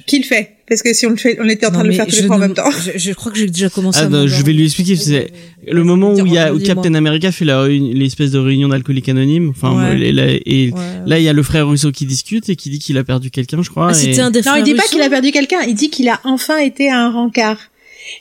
Qui 0.07 0.19
le 0.21 0.25
fait 0.25 0.57
Parce 0.71 0.83
que 0.83 0.95
si 0.95 1.05
on 1.05 1.11
le 1.11 1.17
fait, 1.17 1.37
on 1.41 1.49
était 1.49 1.67
en 1.67 1.71
train 1.71 1.79
Non, 1.81 1.85
de 1.85 1.89
le 1.89 1.91
mais 1.91 1.97
faire 1.97 2.07
tous 2.07 2.17
les 2.17 2.23
trois 2.25 2.37
en 2.37 2.39
même 2.39 2.55
temps. 2.55 2.71
Je, 2.71 2.97
je 2.97 3.13
crois 3.13 3.31
que 3.33 3.39
j'ai 3.39 3.49
déjà 3.49 3.69
commencé 3.69 3.99
Ah, 4.03 4.07
à 4.07 4.09
bah, 4.09 4.27
je 4.27 4.43
vais 4.45 4.53
lui 4.53 4.65
expliquer. 4.65 4.95
C'est 4.97 5.31
le 5.67 5.83
moment 5.85 6.15
où 6.15 6.25
il 6.25 6.33
y 6.33 6.39
a 6.39 6.55
où. 6.55 6.61
Captain 6.61 6.95
America 6.95 7.31
fait 7.33 7.45
l'espèce 7.45 8.31
de 8.31 8.39
réunion 8.39 8.69
d'alcooliques 8.69 9.09
anonymes. 9.09 9.51
Enfin, 9.51 9.77
Ouais. 9.77 10.01
et, 10.01 10.13
là, 10.13 10.25
et 10.31 10.71
Ouais. 10.71 10.79
là, 11.07 11.19
il 11.19 11.25
y 11.25 11.29
a 11.29 11.33
le 11.33 11.43
frère 11.43 11.67
Rousseau 11.67 11.91
qui 11.93 12.07
discute 12.07 12.49
et 12.49 12.55
qui 12.57 12.71
dit 12.71 12.79
qu'il 12.79 12.97
a 12.99 13.05
perdu 13.05 13.31
quelqu'un, 13.31 13.63
je 13.63 13.69
crois. 13.71 13.89
Ah, 13.89 13.91
et- 13.91 13.95
c'était 13.95 14.21
un 14.21 14.31
des 14.31 14.43
Non, 14.43 14.55
il 14.57 14.63
dit 14.63 14.75
pas 14.75 14.83
Russo 14.83 14.93
qu'il 14.93 15.03
a 15.03 15.11
perdu 15.11 15.33
quelqu'un, 15.33 15.61
il 15.67 15.75
dit 15.75 15.91
qu'il 15.91 16.09
a 16.09 16.21
enfin 16.25 16.59
été 16.59 16.89
à 16.89 17.01
un 17.05 17.11
rencard. 17.11 17.59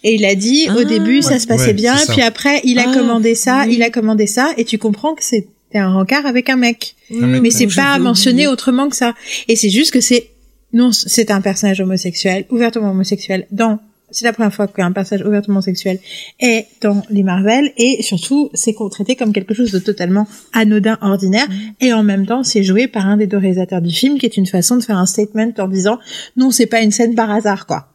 Et 0.03 0.15
il 0.15 0.26
a 0.26 0.34
dit 0.35 0.67
au 0.76 0.80
Ah, 0.81 0.85
début 0.85 1.21
ça 1.21 1.38
se 1.39 1.45
passait 1.47 1.67
Ouais, 1.67 1.73
bien, 1.73 1.95
puis 2.09 2.21
après 2.21 2.61
il 2.63 2.80
a 2.80 2.85
Ah, 2.89 2.93
commandé 2.93 3.35
ça, 3.35 3.63
oui. 3.67 3.76
il 3.76 3.84
a 3.84 3.89
commandé 3.89 4.26
ça, 4.27 4.53
et 4.57 4.65
tu 4.65 4.77
comprends 4.77 5.13
que 5.13 5.23
c'était 5.23 5.47
un 5.76 5.93
rencard 5.93 6.26
avec 6.26 6.49
un 6.49 6.55
mec. 6.57 6.95
Oui, 7.11 7.19
mec, 7.21 7.41
Mais 7.43 7.51
c'est 7.51 7.67
pas 7.67 7.97
mentionné 7.99 8.47
autrement 8.47 8.89
que 8.89 8.95
ça. 8.95 9.13
Et 9.47 9.55
c'est 9.55 9.69
juste 9.69 9.91
que 9.91 10.01
c'est 10.01 10.30
non, 10.74 10.91
c'est 10.91 11.32
un 11.32 11.41
personnage 11.41 11.80
homosexuel, 11.82 12.46
ouvertement 12.50 12.91
homosexuel 12.91 13.48
dans 13.52 13.80
c'est 14.12 14.26
la 14.26 14.34
première 14.34 14.52
fois 14.54 14.68
qu'un 14.68 14.91
personnage 14.91 15.24
ouvertement 15.24 15.62
sexuel 15.62 16.00
est 16.40 16.66
dans 16.82 17.04
les 17.12 17.22
Marvel 17.22 17.72
et 17.78 18.02
surtout 18.02 18.50
c'est 18.56 18.74
traité 18.90 19.16
comme 19.16 19.32
quelque 19.34 19.54
chose 19.54 19.72
de 19.72 19.78
totalement 19.78 20.26
anodin, 20.52 20.98
ordinaire 21.04 21.46
et 21.80 21.94
en 21.94 22.02
même 22.02 22.26
temps 22.26 22.44
c'est 22.44 22.64
joué 22.64 22.88
par 22.88 23.06
un 23.08 23.18
des 23.18 23.28
deux 23.28 23.38
réalisateurs 23.38 23.82
du 23.84 23.91
film 23.94 24.18
qui 24.18 24.26
est 24.26 24.36
une 24.36 24.48
façon 24.48 24.78
de 24.78 24.82
faire 24.84 24.98
un 24.98 25.06
statement 25.06 25.52
en 25.60 25.68
disant 25.68 26.00
non 26.38 26.50
c'est 26.50 26.66
pas 26.66 26.82
une 26.82 26.90
scène 26.90 27.14
par 27.14 27.30
hasard 27.30 27.68
quoi. 27.68 27.90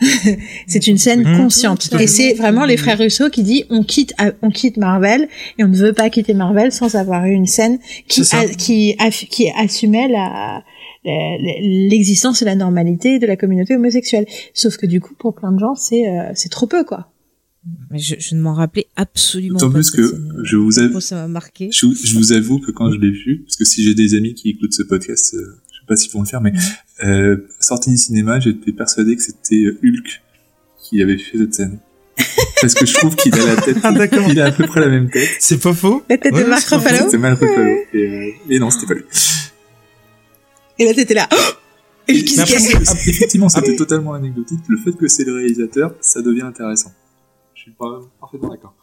c'est 0.66 0.86
une 0.88 0.98
scène 0.98 1.22
Mmh. 1.22 1.36
consciente 1.36 1.88
et 2.00 2.06
c'est 2.06 2.32
vraiment 2.34 2.64
les 2.64 2.76
frères 2.76 2.98
Russo 2.98 3.28
qui 3.30 3.42
dit 3.44 3.64
on 3.70 3.84
quitte 3.84 4.12
on 4.42 4.50
quitte 4.50 4.76
Marvel 4.76 5.28
et 5.58 5.62
on 5.64 5.68
ne 5.68 5.76
veut 5.76 5.92
pas 5.92 6.10
quitter 6.10 6.34
Marvel 6.34 6.72
sans 6.72 6.96
avoir 6.96 7.26
eu 7.26 7.32
une 7.32 7.46
scène 7.46 7.78
qui 8.08 8.22
a- 8.32 8.48
qui 8.48 8.96
qui 9.30 9.50
assumait 9.56 10.08
la- 10.08 10.64
l'existence 11.04 12.42
et 12.42 12.44
la 12.44 12.54
normalité 12.54 13.18
de 13.18 13.26
la 13.26 13.36
communauté 13.36 13.74
homosexuelle. 13.76 14.26
Sauf 14.54 14.76
que 14.76 14.86
du 14.86 15.00
coup, 15.00 15.14
pour 15.18 15.34
plein 15.34 15.52
de 15.52 15.58
gens, 15.58 15.74
c'est 15.74 16.08
euh, 16.08 16.30
c'est 16.34 16.48
trop 16.50 16.66
peu, 16.66 16.84
quoi. 16.84 17.12
Mais 17.90 17.98
je, 17.98 18.14
je 18.18 18.34
ne 18.34 18.40
m'en 18.40 18.54
rappelais 18.54 18.86
absolument 18.96 19.58
pas. 19.58 19.68
plus 19.70 19.90
que 19.90 20.02
je 20.44 20.56
vous 20.56 20.78
avoue, 20.78 21.00
ça 21.00 21.16
m'a 21.16 21.28
marqué. 21.28 21.68
je, 21.72 21.86
je 21.92 22.14
vous 22.16 22.32
avoue 22.32 22.58
que 22.58 22.70
quand 22.70 22.90
je 22.90 22.98
l'ai 22.98 23.10
vu, 23.10 23.42
parce 23.46 23.56
que 23.56 23.64
si 23.64 23.82
j'ai 23.82 23.94
des 23.94 24.14
amis 24.14 24.32
qui 24.34 24.48
écoutent 24.50 24.72
ce 24.72 24.82
podcast, 24.82 25.34
euh, 25.34 25.58
je 25.70 25.78
sais 25.80 25.84
pas 25.86 25.96
s'ils 25.96 26.10
vont 26.12 26.20
le 26.20 26.26
faire, 26.26 26.40
mais 26.40 26.52
euh, 27.04 27.36
sorti 27.60 27.90
du 27.90 27.98
cinéma, 27.98 28.40
j'étais 28.40 28.72
persuadé 28.72 29.14
que 29.16 29.22
c'était 29.22 29.66
Hulk 29.82 30.22
qui 30.82 31.02
avait 31.02 31.18
fait 31.18 31.36
cette 31.38 31.54
scène. 31.54 31.78
Parce 32.62 32.74
que 32.74 32.84
je 32.86 32.94
trouve 32.94 33.16
qu'il 33.16 33.34
a 33.34 33.46
la 33.46 33.56
tête, 33.56 33.76
Ah, 33.82 33.92
il 34.28 34.40
a 34.40 34.46
à 34.46 34.52
peu 34.52 34.66
près 34.66 34.80
la 34.80 34.88
même 34.88 35.08
tête. 35.10 35.28
C'est 35.38 35.60
pas 35.62 35.72
faux. 35.72 36.02
La 36.10 36.18
tête 36.18 36.32
Ouais, 36.34 36.44
de 36.44 36.48
Marc. 36.48 36.66
Ruffalo. 36.68 36.96
C'était 37.04 37.18
Mark 37.18 37.40
Ruffalo. 37.40 37.70
Et, 37.94 37.96
euh, 37.96 38.30
et 38.50 38.58
non, 38.58 38.68
c'était 38.70 38.86
pas 38.86 38.94
lui. 38.94 39.04
Et 40.80 40.84
là, 40.86 40.94
t'étais 40.94 41.14
là. 41.14 41.28
Oh 41.32 41.36
Et 42.08 42.24
qui 42.24 42.34
se 42.34 42.40
après, 42.40 42.54
effectivement, 43.06 43.48
c'était 43.48 43.76
totalement 43.76 44.14
anecdotique. 44.14 44.58
Le 44.66 44.78
fait 44.78 44.92
que 44.92 45.06
c'est 45.06 45.24
le 45.24 45.34
réalisateur, 45.34 45.94
ça 46.00 46.22
devient 46.22 46.42
intéressant. 46.42 46.92
Je 47.54 47.62
suis 47.62 47.70
pas 47.72 48.00
parfaitement 48.18 48.48
d'accord. 48.48 48.74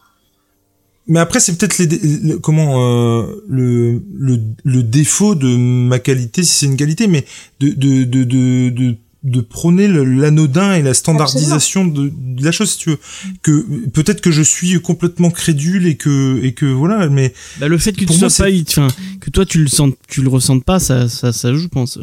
Mais 1.08 1.20
après, 1.20 1.40
c'est 1.40 1.58
peut-être 1.58 1.78
les, 1.80 1.88
le- 1.88 2.38
comment 2.38 2.82
euh, 2.82 3.44
le, 3.50 4.04
le 4.14 4.40
le 4.64 4.84
défaut 4.84 5.36
de 5.36 5.48
ma 5.58 6.00
qualité, 6.00 6.44
si 6.44 6.54
c'est 6.60 6.66
une 6.68 6.78
qualité, 6.78 7.08
mais 7.08 7.26
de 7.60 7.70
de 7.70 8.04
de 8.04 8.24
de, 8.24 8.70
de 8.70 8.96
de 9.28 9.42
prôner 9.42 9.88
l'anodin 9.88 10.74
et 10.74 10.82
la 10.82 10.94
standardisation 10.94 11.86
de, 11.86 12.12
de 12.16 12.44
la 12.44 12.52
chose 12.52 12.72
si 12.72 12.78
tu 12.78 12.90
veux 12.92 13.00
que 13.44 13.88
peut-être 13.90 14.22
que 14.22 14.32
je 14.32 14.42
suis 14.42 14.82
complètement 14.82 15.30
crédule 15.30 15.86
et 15.86 15.96
que 15.98 16.40
et 16.44 16.54
que 16.54 16.66
voilà 16.66 17.10
mais 17.10 17.34
Bah, 17.60 17.68
le 17.68 17.78
fait 17.78 17.92
que 17.94 18.06
tu 18.06 18.14
sois 18.14 18.30
pas, 18.30 18.52
enfin, 18.70 18.88
que 19.20 19.30
toi 19.30 19.46
tu 19.46 19.60
le 19.60 19.68
sens, 19.68 19.92
tu 20.08 20.22
le 20.22 20.30
ressentes 20.30 20.64
pas, 20.64 20.80
ça, 20.80 21.10
ça, 21.10 21.34
ça 21.34 21.54
joue, 21.54 21.60
je 21.60 21.68
pense. 21.68 22.00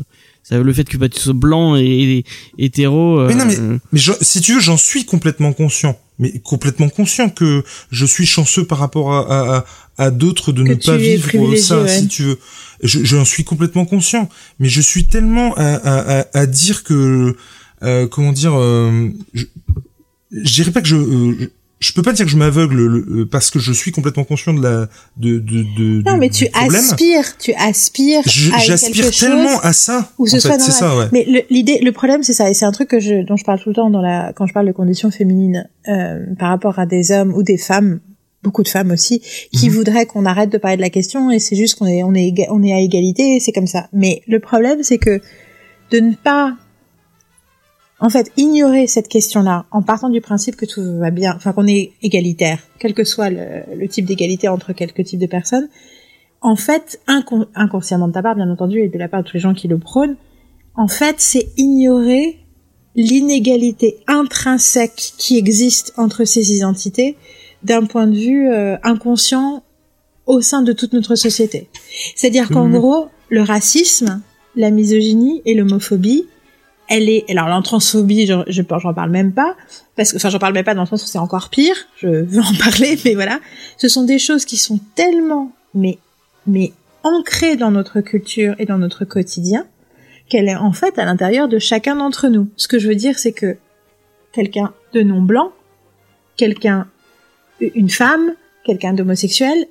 Ça, 0.47 0.59
le 0.59 0.73
fait 0.75 0.85
que 0.85 0.97
bah, 0.99 1.09
tu 1.09 1.19
sois 1.21 1.33
blanc 1.33 1.75
et, 1.75 1.83
et 1.89 2.25
hétéro. 2.59 3.19
euh, 3.19 3.27
Mais 3.29 3.35
non, 3.35 3.47
mais 3.47 3.99
je- 3.99 4.13
si 4.21 4.41
tu 4.43 4.55
veux 4.55 4.61
j'en 4.61 4.77
suis 4.77 5.05
complètement 5.05 5.53
conscient 5.53 5.99
mais 6.21 6.39
complètement 6.39 6.89
conscient 6.91 7.29
que 7.29 7.65
je 7.91 8.07
suis 8.07 8.27
chanceux 8.27 8.65
par 8.65 8.79
rapport 8.79 9.13
à 9.15 9.57
à, 9.57 9.65
à- 9.99 10.11
d'autres 10.13 10.53
de 10.53 10.63
Que 10.63 10.69
ne 10.69 10.75
pas 10.75 10.97
vivre 10.97 11.57
ça 11.57 11.83
ouais. 11.83 11.89
si 11.99 12.07
tu 12.09 12.23
veux 12.25 12.39
je 12.85 13.03
j'en 13.05 13.25
suis 13.25 13.43
complètement 13.43 13.85
conscient 13.87 14.29
mais 14.61 14.69
je 14.69 14.81
suis 14.81 15.07
tellement 15.07 15.55
à 15.57 15.65
à, 15.65 16.21
à, 16.21 16.25
à 16.39 16.47
dire 16.47 16.85
que 16.85 17.35
euh, 17.83 18.07
comment 18.07 18.33
dire 18.33 18.53
euh, 18.55 19.09
je, 19.33 19.45
je 20.31 20.53
dirais 20.53 20.71
pas 20.71 20.83
que 20.83 20.89
je 20.89 20.97
euh, 20.97 21.51
je- 21.81 21.93
peux 21.93 22.03
pas 22.03 22.13
dire 22.13 22.25
que 22.25 22.31
je 22.31 22.37
m'aveugle 22.37 22.77
le- 22.77 23.21
euh, 23.23 23.27
parce 23.27 23.51
que 23.51 23.59
je 23.59 23.73
suis 23.73 23.93
complètement 23.93 24.25
conscient 24.25 24.55
de 24.55 24.63
la 24.63 24.89
de 25.17 25.39
de, 25.39 25.63
de 25.77 26.03
Non, 26.09 26.17
mais 26.17 26.29
tu 26.31 26.47
aspires, 26.55 27.37
tu 27.39 27.53
aspires 27.55 28.23
J'aspire 28.25 29.11
tellement 29.11 29.59
à 29.61 29.73
ça. 29.73 30.11
où 30.19 30.27
ce 30.27 30.39
soit 30.41 30.59
ça, 30.59 30.97
ouais. 30.97 31.07
Mais 31.13 31.27
l'idée, 31.51 31.79
le 31.83 31.93
problème, 31.93 32.23
c'est 32.23 32.33
ça, 32.33 32.49
et 32.51 32.55
c'est 32.55 32.65
un 32.65 32.73
truc 32.73 32.89
que 32.89 33.01
je, 33.01 33.25
dont 33.27 33.37
je 33.37 33.45
parle 33.45 33.61
tout 33.61 33.69
le 33.71 33.75
temps 33.75 33.91
dans 33.91 34.01
la, 34.03 34.33
quand 34.35 34.47
je 34.47 34.53
parle 34.55 34.67
de 34.67 34.73
conditions 34.73 35.11
féminines 35.11 35.69
euh, 35.89 36.25
par 36.39 36.49
rapport 36.49 36.79
à 36.79 36.87
des 36.87 37.11
hommes 37.13 37.33
ou 37.35 37.43
des 37.43 37.59
femmes, 37.59 38.01
beaucoup 38.43 38.63
de 38.63 38.69
femmes 38.69 38.91
aussi, 38.91 39.21
qui 39.53 39.69
Mhm. 39.69 39.75
voudraient 39.75 40.07
qu'on 40.07 40.27
arrête 40.27 40.51
de 40.51 40.59
parler 40.59 40.77
de 40.77 40.83
la 40.83 40.91
question 40.91 41.31
et 41.31 41.39
c'est 41.39 41.57
juste 41.57 41.79
qu'on 41.79 41.87
est, 41.87 42.03
on 42.03 42.15
est, 42.15 42.35
on 42.51 42.63
est 42.63 42.73
à 42.75 42.81
égalité, 42.81 43.39
c'est 43.41 43.53
comme 43.53 43.67
ça. 43.67 43.89
Mais 43.93 44.23
le 44.29 44.39
problème, 44.39 44.83
c'est 44.83 44.99
que 44.99 45.21
de 45.91 46.01
ne 46.01 46.15
pas, 46.15 46.55
en 48.01 48.11
fait, 48.11 48.31
ignorer 48.37 48.87
cette 48.87 49.09
question-là 49.09 49.67
en 49.71 49.83
partant 49.83 50.11
du 50.11 50.21
principe 50.21 50.57
que 50.57 50.67
tout 50.67 50.99
va 50.99 51.11
bien, 51.11 51.33
enfin 51.37 51.53
qu'on 51.53 51.67
est 51.67 51.93
égalitaire, 52.03 52.59
quel 52.79 52.93
que 52.95 53.05
soit 53.05 53.31
le, 53.31 53.63
le 53.77 53.89
type 53.89 54.05
d'égalité 54.05 54.49
entre 54.49 54.73
quelques 54.73 55.05
types 55.05 55.21
de 55.21 55.27
personnes, 55.27 55.69
en 56.41 56.57
fait, 56.57 57.01
incon- 57.09 57.47
inconsciemment 57.55 58.09
de 58.09 58.13
ta 58.13 58.23
part, 58.23 58.35
bien 58.35 58.51
entendu, 58.51 58.81
et 58.81 58.89
de 58.89 58.99
la 58.99 59.09
part 59.09 59.23
de 59.23 59.29
tous 59.29 59.35
les 59.35 59.41
gens 59.41 59.55
qui 59.55 59.69
le 59.69 59.79
prônent, 59.79 60.17
en 60.77 60.89
fait, 60.89 61.17
c'est 61.19 61.49
ignorer 61.57 62.39
l'inégalité 62.97 63.99
intrinsèque 64.07 65.13
qui 65.19 65.39
existe 65.39 65.93
entre 65.97 66.25
ces 66.25 66.53
identités 66.53 67.17
d'un 67.63 67.85
point 67.87 68.07
de 68.07 68.17
vue 68.17 68.49
euh, 68.51 68.77
inconscient 68.83 69.63
au 70.27 70.41
sein 70.41 70.63
de 70.63 70.73
toute 70.73 70.93
notre 70.93 71.15
société. 71.17 71.69
C'est-à-dire 72.17 72.49
qu'en 72.49 72.67
Mhm. 72.69 72.79
gros, 72.79 73.07
le 73.29 73.43
racisme, 73.43 74.23
la 74.57 74.71
misogynie 74.71 75.43
et 75.45 75.55
l'homophobie, 75.55 76.27
elle 76.89 77.09
est, 77.09 77.25
alors 77.31 77.49
l'antransphobie, 77.49 78.27
je, 78.27 78.35
je, 78.47 78.63
j'en 78.79 78.95
parle 78.95 79.11
même 79.11 79.33
pas, 79.33 79.57
parce 79.97 80.13
que, 80.13 80.17
enfin, 80.17 80.29
j'en 80.29 80.39
parle 80.39 80.55
même 80.55 80.65
pas 80.65 80.75
dans 80.75 80.83
le 80.83 80.87
sens 80.87 81.03
où 81.03 81.07
c'est 81.07 81.19
encore 81.19 81.49
pire, 81.49 81.77
je 81.97 82.09
veux 82.09 82.41
en 82.41 82.55
parler, 82.59 82.99
mais 83.05 83.15
voilà. 83.15 83.41
Ce 83.77 83.89
sont 83.89 84.05
des 84.05 84.19
choses 84.19 84.45
qui 84.45 84.57
sont 84.57 84.79
tellement, 84.95 85.53
mais, 85.75 85.99
mais 86.47 86.73
ancrées 87.03 87.57
dans 87.57 87.71
notre 87.71 88.01
culture 88.01 88.55
et 88.59 88.67
dans 88.67 88.79
notre 88.79 89.05
quotidien, 89.05 89.67
qu'elle 90.29 90.49
est 90.49 90.57
en 90.57 90.73
fait 90.73 90.99
à 90.99 91.05
l'intérieur 91.05 91.49
de 91.49 91.59
chacun 91.59 91.97
d'entre 91.97 92.29
nous. 92.29 92.49
Ce 92.57 92.69
que 92.69 92.79
je 92.79 92.89
veux 92.89 92.95
dire, 92.95 93.19
c'est 93.19 93.33
que 93.33 93.57
quelqu'un 94.33 94.73
de 94.93 95.03
non 95.03 95.23
blanc, 95.23 95.53
quelqu'un, 96.37 96.89
une 97.61 97.91
femme, 97.91 98.35
quelqu'un 98.65 98.95
d'homosexuel, 98.95 99.67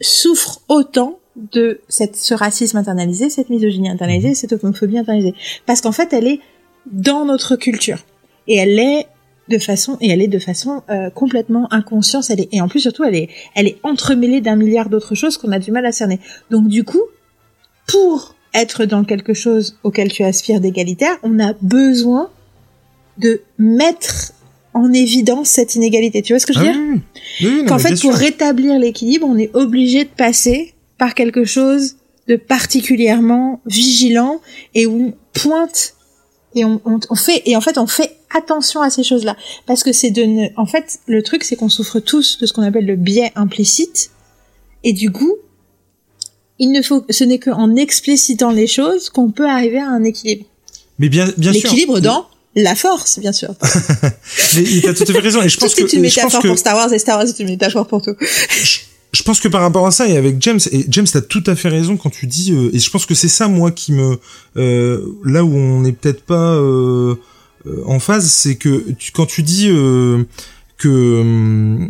souffre 0.00 0.60
autant 0.68 1.18
de 1.36 1.80
cette, 1.88 2.16
ce 2.16 2.34
racisme 2.34 2.76
internalisé, 2.76 3.28
cette 3.30 3.50
misogynie 3.50 3.90
internalisée, 3.90 4.34
cette 4.34 4.52
homophobie 4.52 4.98
internalisée. 4.98 5.34
Parce 5.66 5.80
qu'en 5.80 5.92
fait, 5.92 6.12
elle 6.12 6.26
est 6.26 6.40
dans 6.86 7.24
notre 7.24 7.56
culture. 7.56 7.98
Et 8.46 8.56
elle 8.56 8.78
est 8.78 9.06
de 9.48 9.58
façon, 9.58 9.98
et 10.00 10.08
elle 10.10 10.22
est 10.22 10.28
de 10.28 10.38
façon 10.38 10.82
euh, 10.90 11.10
complètement 11.10 11.72
inconsciente. 11.72 12.24
Elle 12.30 12.40
est, 12.40 12.48
et 12.52 12.60
en 12.60 12.68
plus, 12.68 12.80
surtout, 12.80 13.04
elle 13.04 13.16
est, 13.16 13.28
elle 13.54 13.66
est 13.66 13.78
entremêlée 13.82 14.40
d'un 14.40 14.56
milliard 14.56 14.88
d'autres 14.88 15.14
choses 15.14 15.36
qu'on 15.36 15.52
a 15.52 15.58
du 15.58 15.70
mal 15.70 15.84
à 15.86 15.92
cerner. 15.92 16.20
Donc, 16.50 16.68
du 16.68 16.84
coup, 16.84 17.02
pour 17.86 18.34
être 18.54 18.84
dans 18.84 19.04
quelque 19.04 19.34
chose 19.34 19.78
auquel 19.82 20.10
tu 20.12 20.22
aspires 20.22 20.60
d'égalitaire, 20.60 21.16
on 21.22 21.40
a 21.40 21.54
besoin 21.60 22.30
de 23.18 23.42
mettre 23.58 24.32
en 24.72 24.92
évidence 24.92 25.48
cette 25.48 25.74
inégalité. 25.74 26.22
Tu 26.22 26.32
vois 26.32 26.40
ce 26.40 26.46
que 26.46 26.52
je 26.52 26.60
veux 26.60 26.66
Ah 26.68 26.72
dire 26.72 26.80
oui, 26.82 27.02
oui. 27.60 27.64
Qu'en 27.66 27.78
fait, 27.78 28.00
pour 28.00 28.12
rétablir 28.12 28.78
l'équilibre, 28.78 29.26
on 29.28 29.36
est 29.36 29.54
obligé 29.54 30.04
de 30.04 30.10
passer 30.10 30.74
par 30.98 31.14
quelque 31.14 31.44
chose 31.44 31.96
de 32.28 32.36
particulièrement 32.36 33.60
vigilant 33.66 34.40
et 34.74 34.86
où 34.86 35.08
on 35.08 35.14
pointe 35.38 35.94
et 36.54 36.64
on, 36.64 36.80
on, 36.84 37.00
on 37.10 37.14
fait 37.14 37.42
et 37.46 37.56
en 37.56 37.60
fait 37.60 37.78
on 37.78 37.86
fait 37.86 38.16
attention 38.34 38.80
à 38.80 38.90
ces 38.90 39.02
choses-là 39.02 39.36
parce 39.66 39.82
que 39.82 39.92
c'est 39.92 40.10
de 40.10 40.22
ne, 40.22 40.46
en 40.56 40.66
fait 40.66 41.00
le 41.06 41.22
truc 41.22 41.44
c'est 41.44 41.56
qu'on 41.56 41.68
souffre 41.68 42.00
tous 42.00 42.38
de 42.38 42.46
ce 42.46 42.52
qu'on 42.52 42.62
appelle 42.62 42.86
le 42.86 42.96
biais 42.96 43.32
implicite 43.34 44.10
et 44.84 44.92
du 44.92 45.10
coup 45.10 45.36
il 46.58 46.70
ne 46.70 46.82
faut 46.82 47.04
ce 47.10 47.24
n'est 47.24 47.38
qu'en 47.38 47.74
explicitant 47.76 48.50
les 48.50 48.66
choses 48.66 49.10
qu'on 49.10 49.30
peut 49.30 49.48
arriver 49.48 49.78
à 49.78 49.88
un 49.88 50.04
équilibre 50.04 50.46
Mais 50.98 51.08
bien, 51.08 51.26
bien 51.36 51.52
sûr. 51.52 51.62
l'équilibre 51.62 52.00
dans 52.00 52.26
la 52.54 52.76
force 52.76 53.18
bien 53.18 53.32
sûr 53.32 53.54
Mais 54.54 54.62
t'as 54.82 54.94
tout 54.94 55.02
à 55.02 55.06
fait 55.06 55.18
raison. 55.18 55.42
Et 55.42 55.48
je 55.48 55.58
pense 55.58 55.74
que, 55.74 55.88
c'est 55.88 55.96
une 55.96 56.02
métaphore 56.02 56.40
que, 56.40 56.48
pour 56.48 56.58
Star 56.58 56.76
Wars 56.76 56.92
et 56.92 56.98
Star 56.98 57.18
Wars 57.18 57.26
c'est 57.26 57.42
une 57.42 57.50
métaphore 57.50 57.88
pour 57.88 58.00
tout 58.00 58.14
je 59.14 59.22
pense 59.22 59.40
que 59.40 59.48
par 59.48 59.62
rapport 59.62 59.86
à 59.86 59.90
ça 59.90 60.08
et 60.08 60.16
avec 60.16 60.36
James 60.42 60.60
et 60.72 60.84
James 60.88 61.06
t'as 61.10 61.20
tout 61.22 61.42
à 61.46 61.54
fait 61.54 61.68
raison 61.68 61.96
quand 61.96 62.10
tu 62.10 62.26
dis 62.26 62.52
euh, 62.52 62.70
et 62.74 62.78
je 62.78 62.90
pense 62.90 63.06
que 63.06 63.14
c'est 63.14 63.28
ça 63.28 63.48
moi 63.48 63.70
qui 63.70 63.92
me 63.92 64.18
euh, 64.56 65.00
là 65.24 65.44
où 65.44 65.54
on 65.54 65.80
n'est 65.82 65.92
peut-être 65.92 66.22
pas 66.24 66.54
euh, 66.56 67.14
euh, 67.66 67.82
en 67.86 67.98
phase 68.00 68.30
c'est 68.30 68.56
que 68.56 68.90
tu, 68.98 69.12
quand 69.12 69.26
tu 69.26 69.42
dis 69.42 69.68
euh, 69.70 70.24
que 70.78 71.88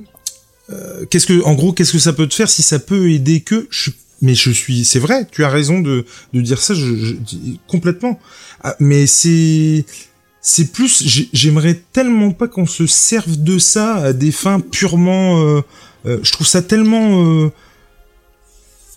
euh, 0.70 1.04
qu'est-ce 1.10 1.26
que 1.26 1.42
en 1.44 1.54
gros 1.54 1.72
qu'est-ce 1.72 1.92
que 1.92 1.98
ça 1.98 2.12
peut 2.12 2.26
te 2.26 2.34
faire 2.34 2.48
si 2.48 2.62
ça 2.62 2.78
peut 2.78 3.10
aider 3.10 3.40
que 3.40 3.66
je 3.70 3.90
mais 4.22 4.34
je 4.34 4.50
suis 4.50 4.84
c'est 4.84 4.98
vrai 5.00 5.26
tu 5.30 5.44
as 5.44 5.50
raison 5.50 5.80
de 5.80 6.04
de 6.32 6.40
dire 6.40 6.60
ça 6.60 6.74
je, 6.74 6.94
je 6.94 7.14
complètement. 7.68 8.18
Ah, 8.62 8.74
mais 8.80 9.06
c'est 9.06 9.84
c'est 10.40 10.72
plus 10.72 11.02
j'ai- 11.04 11.28
j'aimerais 11.32 11.82
tellement 11.92 12.30
pas 12.30 12.48
qu'on 12.48 12.66
se 12.66 12.86
serve 12.86 13.36
de 13.42 13.58
ça 13.58 13.96
à 13.96 14.12
des 14.12 14.32
fins 14.32 14.60
purement 14.60 15.62
euh, 16.06 16.18
je 16.22 16.32
trouve 16.32 16.46
ça 16.46 16.62
tellement 16.62 17.24
euh, 17.44 17.48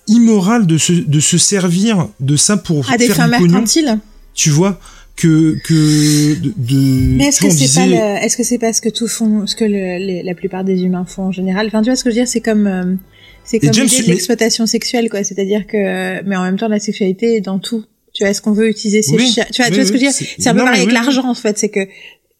immoral 0.07 0.67
de 0.67 0.77
se, 0.77 0.93
de 0.93 1.19
se 1.19 1.37
servir 1.37 2.07
de 2.19 2.35
ça 2.35 2.57
pour 2.57 2.89
à 2.91 2.97
des 2.97 3.07
faire 3.07 3.15
fins 3.17 3.27
mercantiles. 3.27 3.99
Tu 4.33 4.49
vois 4.49 4.79
que 5.15 5.57
que 5.63 6.35
de, 6.39 6.53
de 6.55 7.15
Mais 7.17 7.25
est-ce 7.25 7.41
que 7.41 7.49
c'est 7.49 7.55
disait- 7.57 7.97
pas 7.97 8.21
est-ce 8.21 8.37
que 8.37 8.43
c'est 8.43 8.59
pas 8.59 8.71
ce 8.71 8.81
que 8.81 8.89
tout 8.89 9.07
font, 9.07 9.47
ce 9.47 9.55
que 9.55 9.65
le- 9.65 9.97
les- 10.05 10.23
la 10.23 10.35
plupart 10.35 10.63
des 10.63 10.83
humains 10.83 11.05
font 11.05 11.23
en 11.23 11.31
général? 11.31 11.67
Enfin, 11.67 11.81
tu 11.81 11.89
vois 11.89 11.95
ce 11.95 12.03
que 12.03 12.09
je 12.11 12.15
veux 12.15 12.21
dire? 12.21 12.27
C'est 12.27 12.41
comme, 12.41 12.67
euh, 12.67 12.95
c'est 13.43 13.59
comme 13.59 13.69
l'idée 13.71 13.81
de 13.87 14.01
mais- 14.03 14.07
l'exploitation 14.13 14.65
sexuelle, 14.67 15.09
quoi. 15.09 15.23
C'est-à-dire 15.23 15.65
que, 15.65 16.23
mais 16.23 16.35
en 16.35 16.43
même 16.43 16.57
temps, 16.59 16.67
la 16.67 16.79
sexualité 16.79 17.35
est 17.37 17.41
dans 17.41 17.57
tout. 17.59 17.83
Tu 18.13 18.23
vois, 18.23 18.29
est-ce 18.29 18.41
qu'on 18.41 18.51
veut 18.53 18.69
utiliser 18.69 19.01
ces 19.01 19.15
Oui, 19.15 19.27
Tu 19.51 19.61
vois, 19.61 19.69
tu 19.69 19.75
vois 19.75 19.85
ce 19.85 19.91
que 19.91 19.97
je 19.97 20.05
veux 20.05 20.11
dire? 20.11 20.11
c'est- 20.11 20.47
un 20.47 20.53
peu 20.53 20.59
pareil 20.63 20.81
avec 20.83 20.93
l'argent, 20.93 21.27
en 21.27 21.33
fait. 21.35 21.57
C'est 21.57 21.69
que 21.69 21.87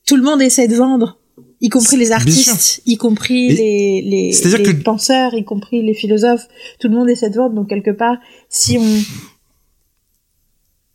tout 0.06 0.15
le 0.15 0.23
monde 0.23 0.41
essaie 0.41 0.68
de 0.68 0.76
vendre, 0.76 1.18
y 1.68 1.69
compris 1.69 1.98
les 1.98 2.11
artistes, 2.11 2.81
y 2.85 2.98
compris 2.98 3.49
les, 3.49 4.02
les, 4.11 4.31
c'est-à-dire 4.31 4.60
les 4.68 4.77
que- 4.77 4.84
penseurs, 4.84 5.34
y 5.34 5.44
compris 5.44 5.81
les 5.84 5.94
philosophes. 5.94 6.48
Tout 6.80 6.88
le 6.89 6.95
monde 6.95 7.10
essaie 7.10 7.30
de 7.30 7.35
vendre, 7.35 7.56
donc 7.56 7.68
quelque 7.69 7.91
part, 7.91 8.18
si 8.49 8.77
on 8.77 8.85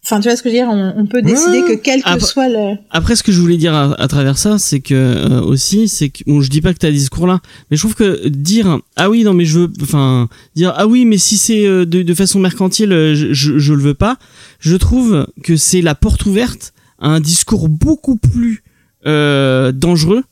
Enfin, 0.05 0.19
tu 0.19 0.27
vois 0.29 0.35
ce 0.37 0.43
que 0.43 0.49
je 0.51 0.55
veux 0.57 0.61
dire 0.61 0.69
on, 0.69 0.95
on 0.97 1.07
peut 1.07 1.23
décider 1.23 1.61
Ouais. 1.63 1.77
que 1.77 1.81
quel 1.81 2.03
que 2.03 2.09
Après- 2.09 2.27
soit 2.27 2.49
le... 2.49 2.77
Après, 2.91 3.15
ce 3.15 3.23
que 3.23 3.31
je 3.31 3.41
voulais 3.41 3.57
dire 3.57 3.73
à, 3.73 3.93
à 4.03 4.09
travers 4.09 4.37
ça, 4.37 4.59
c'est 4.59 4.81
que 4.81 4.95
euh, 4.95 5.41
aussi, 5.43 5.87
c'est 5.87 6.09
que 6.09 6.25
bon, 6.27 6.41
je 6.41 6.51
dis 6.51 6.61
pas 6.61 6.73
que 6.75 6.79
t'as 6.79 6.89
ce 6.89 6.93
discours-là, 6.95 7.41
mais 7.71 7.77
je 7.77 7.83
trouve 7.83 7.95
que 7.95 8.27
dire 8.27 8.81
ah 8.97 9.09
oui 9.09 9.23
non 9.23 9.33
mais 9.33 9.45
je 9.45 9.61
veux, 9.61 9.73
enfin 9.81 10.29
dire 10.57 10.75
ah 10.77 10.89
oui 10.89 11.05
mais 11.05 11.19
si 11.19 11.37
c'est 11.37 11.65
euh, 11.67 11.87
de, 11.87 12.03
de 12.03 12.15
façon 12.15 12.41
mercantile, 12.41 12.93
euh, 12.93 13.15
je, 13.15 13.33
je, 13.33 13.59
je 13.59 13.73
le 13.75 13.81
veux 13.81 13.95
pas. 13.95 14.17
Je 14.59 14.75
trouve 14.75 15.29
que 15.45 15.57
c'est 15.57 15.83
la 15.83 15.95
porte 15.95 16.27
ouverte 16.27 16.75
à 16.99 17.07
un 17.09 17.21
discours 17.21 17.69
beaucoup 17.69 18.17
plus 18.17 18.65
euh, 19.07 19.71
dangereux 19.71 20.25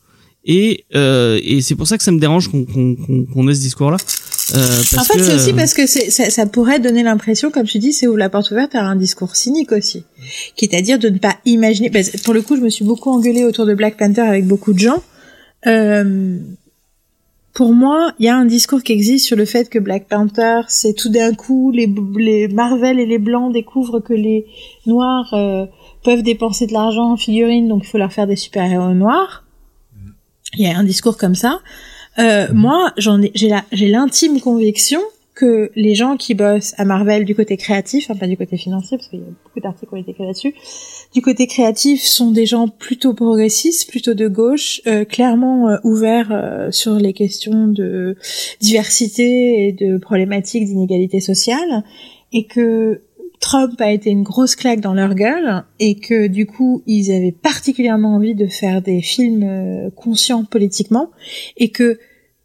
et 0.44 0.84
euh, 0.94 1.38
et 1.42 1.60
c'est 1.60 1.74
pour 1.74 1.86
ça 1.86 1.98
que 1.98 2.02
ça 2.02 2.12
me 2.12 2.18
dérange 2.18 2.48
qu'on 2.48 2.64
qu'on 2.64 2.96
qu'on 3.26 3.48
ait 3.48 3.54
ce 3.54 3.60
discours-là. 3.60 3.98
Euh, 4.54 4.82
En 4.98 5.04
fait, 5.04 5.22
c'est 5.22 5.34
aussi 5.34 5.52
parce 5.52 5.74
que 5.74 5.86
ça, 5.86 6.28
ça 6.28 6.46
pourrait 6.46 6.80
donner 6.80 7.04
l'impression, 7.04 7.50
comme 7.50 7.66
tu 7.66 7.78
dis, 7.78 7.92
c'est 7.92 8.08
ouvre 8.08 8.18
la 8.18 8.28
porte 8.28 8.50
ouverte 8.50 8.74
à 8.74 8.82
un 8.82 8.96
discours 8.96 9.36
cynique 9.36 9.70
aussi, 9.70 10.04
qui 10.56 10.64
est 10.64 10.74
à 10.74 10.82
dire 10.82 10.98
de 10.98 11.08
ne 11.08 11.18
pas 11.18 11.36
imaginer. 11.44 11.88
parce 11.90 12.10
pour 12.22 12.34
le 12.34 12.42
coup, 12.42 12.56
je 12.56 12.62
me 12.62 12.68
suis 12.68 12.84
beaucoup 12.84 13.10
engueulée 13.10 13.44
autour 13.44 13.64
de 13.64 13.74
Black 13.74 13.96
Panther 13.96 14.22
avec 14.22 14.46
beaucoup 14.46 14.72
de 14.72 14.78
gens 14.78 15.02
euh, 15.66 16.38
pour 17.54 17.74
moi, 17.74 18.12
il 18.18 18.26
y 18.26 18.28
a 18.28 18.36
un 18.36 18.44
discours 18.44 18.82
qui 18.82 18.92
existe 18.92 19.26
sur 19.26 19.36
le 19.36 19.44
fait 19.44 19.68
que 19.68 19.78
Black 19.78 20.06
Panther, 20.08 20.62
c'est 20.68 20.94
tout 20.94 21.10
d'un 21.10 21.34
coup 21.34 21.70
les, 21.72 21.92
les 22.16 22.48
Marvel 22.48 23.00
et 23.00 23.06
les 23.06 23.18
blancs 23.18 23.52
découvrent 23.52 24.00
que 24.00 24.14
les 24.14 24.46
noirs 24.86 25.34
euh, 25.34 25.66
peuvent 26.04 26.22
dépenser 26.22 26.66
de 26.66 26.72
l'argent 26.72 27.12
en 27.12 27.16
figurines, 27.16 27.68
donc 27.68 27.82
il 27.84 27.88
faut 27.88 27.98
leur 27.98 28.12
faire 28.12 28.26
des 28.26 28.36
super-héros 28.36 28.94
noirs. 28.94 29.39
Il 30.55 30.62
y 30.62 30.66
a 30.66 30.77
un 30.77 30.85
discours 30.85 31.16
comme 31.16 31.35
ça. 31.35 31.60
Euh, 32.18 32.48
moi, 32.52 32.93
j'en 32.97 33.22
ai, 33.22 33.31
j'ai 33.35 33.48
la, 33.48 33.64
j'ai 33.72 33.89
l'intime 33.89 34.40
conviction 34.40 35.01
que 35.40 35.70
les 35.74 35.94
gens 35.94 36.18
qui 36.18 36.35
bossent 36.35 36.74
à 36.77 36.85
Marvel 36.85 37.24
du 37.24 37.35
côté 37.35 37.56
créatif, 37.56 38.10
enfin 38.10 38.18
pas 38.18 38.27
du 38.27 38.36
côté 38.36 38.59
financier, 38.59 38.98
parce 38.98 39.09
qu'il 39.09 39.20
y 39.20 39.22
a 39.22 39.27
beaucoup 39.44 39.60
d'articles 39.60 39.89
qui 39.89 39.94
ont 39.94 39.98
été 39.98 40.10
écrits 40.10 40.27
là-dessus, 40.27 40.55
du 41.14 41.22
côté 41.22 41.47
créatif 41.47 42.02
sont 42.02 42.31
des 42.31 42.44
gens 42.44 42.68
plutôt 42.68 43.14
progressistes, 43.14 43.89
plutôt 43.89 44.12
de 44.12 44.28
gauche, 44.28 44.82
euh, 44.86 45.06
clairement 45.06 45.70
euh, 45.70 45.77
ouverts 45.82 46.28
euh, 46.31 46.70
sur 46.70 46.94
les 46.97 47.14
questions 47.14 47.68
de 47.68 48.16
diversité 48.60 49.66
et 49.66 49.72
de 49.72 49.97
problématiques 49.97 50.66
d'inégalité 50.66 51.20
sociale, 51.20 51.85
et 52.32 52.44
que 52.44 53.01
Trump 53.40 53.80
a 53.80 53.90
été 53.90 54.10
une 54.10 54.22
grosse 54.22 54.54
claque 54.54 54.80
dans 54.80 54.92
leur 54.92 55.14
gueule 55.14 55.64
et 55.78 55.98
que 55.98 56.26
du 56.26 56.46
coup 56.46 56.82
ils 56.86 57.10
avaient 57.10 57.32
particulièrement 57.32 58.14
envie 58.14 58.34
de 58.34 58.46
faire 58.46 58.82
des 58.82 59.00
films 59.00 59.42
euh, 59.42 59.90
conscients 59.90 60.44
politiquement 60.44 61.10
et 61.56 61.70
que 61.70 61.98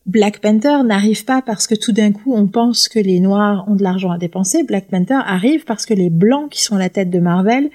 Black 0.05 0.39
Panther 0.39 0.83
n'arrive 0.85 1.25
pas 1.25 1.41
parce 1.41 1.67
que 1.67 1.75
tout 1.75 1.91
d'un 1.91 2.11
coup 2.11 2.33
on 2.33 2.47
pense 2.47 2.87
que 2.87 2.99
les 2.99 3.19
noirs 3.19 3.65
ont 3.67 3.75
de 3.75 3.83
l'argent 3.83 4.11
à 4.11 4.17
dépenser. 4.17 4.63
Black 4.63 4.87
Panther 4.87 5.19
arrive 5.25 5.65
parce 5.65 5.85
que 5.85 5.93
les 5.93 6.09
blancs 6.09 6.49
qui 6.49 6.61
sont 6.61 6.75
à 6.75 6.79
la 6.79 6.89
tête 6.89 7.09
de 7.09 7.19
Marvel 7.19 7.69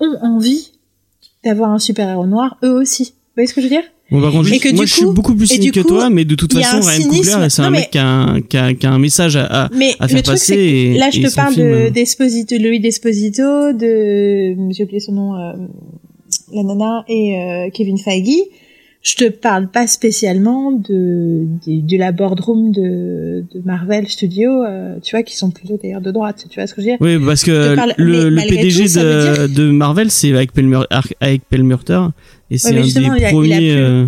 ont 0.00 0.16
envie 0.22 0.72
d'avoir 1.44 1.70
un 1.70 1.78
super-héros 1.78 2.26
noir 2.26 2.56
eux 2.64 2.72
aussi. 2.72 3.14
Vous 3.14 3.34
voyez 3.36 3.46
ce 3.48 3.54
que 3.54 3.60
je 3.60 3.66
veux 3.66 3.74
dire? 3.74 3.84
Bon, 4.12 4.20
par 4.20 4.30
contre, 4.32 4.48
je- 4.48 4.58
que 4.60 4.68
moi 4.74 4.84
du 4.84 4.90
je 4.90 4.94
suis 4.94 5.04
coup- 5.04 5.12
beaucoup 5.12 5.34
plus 5.34 5.46
cynique 5.46 5.72
que 5.74 5.80
coup, 5.80 5.88
toi, 5.88 6.10
mais 6.10 6.24
de 6.24 6.34
toute 6.34 6.52
façon, 6.52 6.80
Ryan. 6.86 7.08
Coogler, 7.08 7.50
c'est 7.50 7.62
un 7.62 7.70
mec 7.70 7.90
qui 7.90 7.98
a 7.98 8.06
un, 8.06 8.40
qui 8.42 8.56
a, 8.56 8.74
qui 8.74 8.86
a 8.86 8.92
un 8.92 8.98
message 8.98 9.36
à, 9.36 9.44
à, 9.64 9.68
Mais 9.76 9.94
à 9.98 10.04
le 10.04 10.08
faire 10.08 10.22
truc, 10.22 10.34
passer. 10.38 10.92
que 10.94 10.98
là, 10.98 11.08
je 11.10 11.18
et 11.18 11.22
te 11.22 11.28
son 11.28 11.34
parle 11.36 11.54
film, 11.54 11.66
de, 11.66 11.72
euh, 11.72 11.90
d'Esposito, 11.90 12.56
de 12.58 12.62
Louis 12.62 12.80
Desposito, 12.80 13.72
de, 13.72 14.72
j'ai 14.72 14.84
oublié 14.84 15.00
son 15.00 15.12
nom, 15.12 15.34
euh, 15.34 15.52
la 16.54 16.62
nana 16.62 17.04
et 17.08 17.36
euh, 17.36 17.70
Kevin 17.72 17.98
Feige. 17.98 18.36
Je 19.02 19.16
te 19.16 19.28
parle 19.28 19.68
pas 19.68 19.88
spécialement 19.88 20.70
de, 20.70 21.44
de, 21.66 21.80
de 21.80 21.96
la 21.98 22.12
boardroom 22.12 22.70
de, 22.70 23.44
de 23.52 23.60
Marvel 23.64 24.06
Studios, 24.08 24.62
euh, 24.64 24.94
tu 25.02 25.16
vois, 25.16 25.24
qui 25.24 25.36
sont 25.36 25.50
plutôt 25.50 25.76
d'ailleurs 25.82 26.00
de 26.00 26.12
droite, 26.12 26.46
tu 26.48 26.54
vois 26.60 26.68
ce 26.68 26.74
que 26.74 26.80
je 26.82 26.86
veux 26.86 26.92
dire? 26.92 26.98
Oui, 27.00 27.18
parce 27.26 27.42
que 27.42 27.74
parle- 27.74 27.94
le, 27.98 28.28
le 28.28 28.42
PDG 28.42 28.84
tout, 28.86 28.98
de, 29.00 29.46
de 29.48 29.70
Marvel, 29.72 30.08
c'est 30.10 30.32
avec 30.32 30.52
Pelmerter, 30.52 32.00
et 32.50 32.58
c'est 32.58 32.72
mais 32.74 32.80
un 32.80 32.84
des 32.84 32.90
il 32.90 32.98
a- 32.98 33.16
il 33.18 33.24
a 33.24 33.28
premiers. 33.30 33.56
plus- 33.56 33.70
euh, 33.82 34.06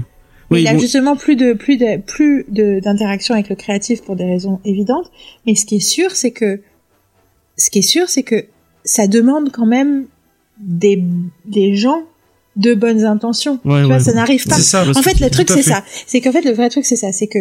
Oui, 0.52 0.60
il 0.62 0.68
a 0.68 0.74
bon, 0.74 0.78
justement 0.78 1.16
plus 1.16 1.34
de 1.34 1.54
plus 1.54 1.76
de 1.76 1.96
plus 2.00 2.44
d'interaction 2.48 3.34
avec 3.34 3.48
le 3.48 3.56
créatif 3.56 4.02
pour 4.02 4.14
des 4.14 4.24
raisons 4.24 4.60
évidentes. 4.64 5.10
Mais 5.44 5.56
ce 5.56 5.66
qui 5.66 5.76
est 5.76 5.80
sûr, 5.80 6.12
c'est 6.12 6.30
que 6.30 6.60
ce 7.56 7.68
qui 7.70 7.80
est 7.80 7.82
sûr, 7.82 8.08
c'est 8.08 8.22
que 8.22 8.44
ça 8.84 9.08
demande 9.08 9.50
quand 9.50 9.66
même 9.66 10.04
des 10.60 11.02
des 11.46 11.74
gens 11.74 12.02
de 12.56 12.74
bonnes 12.74 13.04
intentions. 13.04 13.58
Ouais, 13.64 13.80
tu 13.80 13.86
vois, 13.86 13.96
ouais. 13.96 14.02
ça 14.02 14.12
n'arrive 14.12 14.44
pas. 14.46 14.56
C'est 14.56 14.62
ça. 14.62 14.84
En 14.88 15.02
fait, 15.02 15.20
le 15.20 15.30
truc 15.30 15.50
c'est 15.50 15.62
ça. 15.62 15.82
C'est 16.06 16.20
qu'en 16.20 16.32
fait, 16.32 16.44
le 16.44 16.52
vrai 16.52 16.68
truc 16.68 16.84
c'est 16.84 16.96
ça, 16.96 17.12
c'est 17.12 17.26
que 17.26 17.38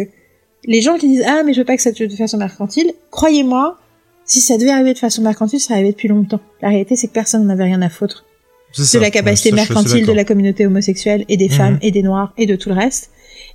les 0.66 0.80
gens 0.80 0.96
qui 0.96 1.08
disent 1.08 1.24
ah 1.26 1.42
mais 1.44 1.52
je 1.52 1.58
veux 1.60 1.64
pas 1.64 1.76
que 1.76 1.82
ça 1.82 1.92
tue 1.92 2.08
de 2.08 2.14
façon 2.16 2.36
mercantile, 2.38 2.92
croyez-moi, 3.10 3.78
si 4.24 4.40
ça 4.40 4.56
devait 4.56 4.70
arriver 4.70 4.94
de 4.94 4.98
façon 4.98 5.22
mercantile, 5.22 5.60
ça 5.60 5.74
arrivait 5.74 5.90
depuis 5.92 6.08
longtemps. 6.08 6.40
La 6.62 6.68
réalité, 6.70 6.96
c'est 6.96 7.08
que 7.08 7.12
personne 7.12 7.44
n'en 7.44 7.52
avait 7.52 7.64
rien 7.64 7.82
à 7.82 7.90
foutre 7.90 8.24
ça. 8.72 8.98
de 8.98 9.02
la 9.02 9.10
capacité 9.10 9.50
Ouais, 9.52 9.58
ça, 9.58 9.62
mercantile 9.74 10.06
de 10.06 10.12
la 10.12 10.24
communauté 10.24 10.66
homosexuelle 10.66 11.24
et 11.28 11.36
des 11.36 11.48
Mhm. 11.48 11.54
femmes 11.54 11.78
et 11.82 11.90
des 11.90 12.02
noirs 12.02 12.32
et 12.38 12.46
de 12.46 12.56
tout 12.56 12.70
le 12.70 12.74
reste 12.74 13.10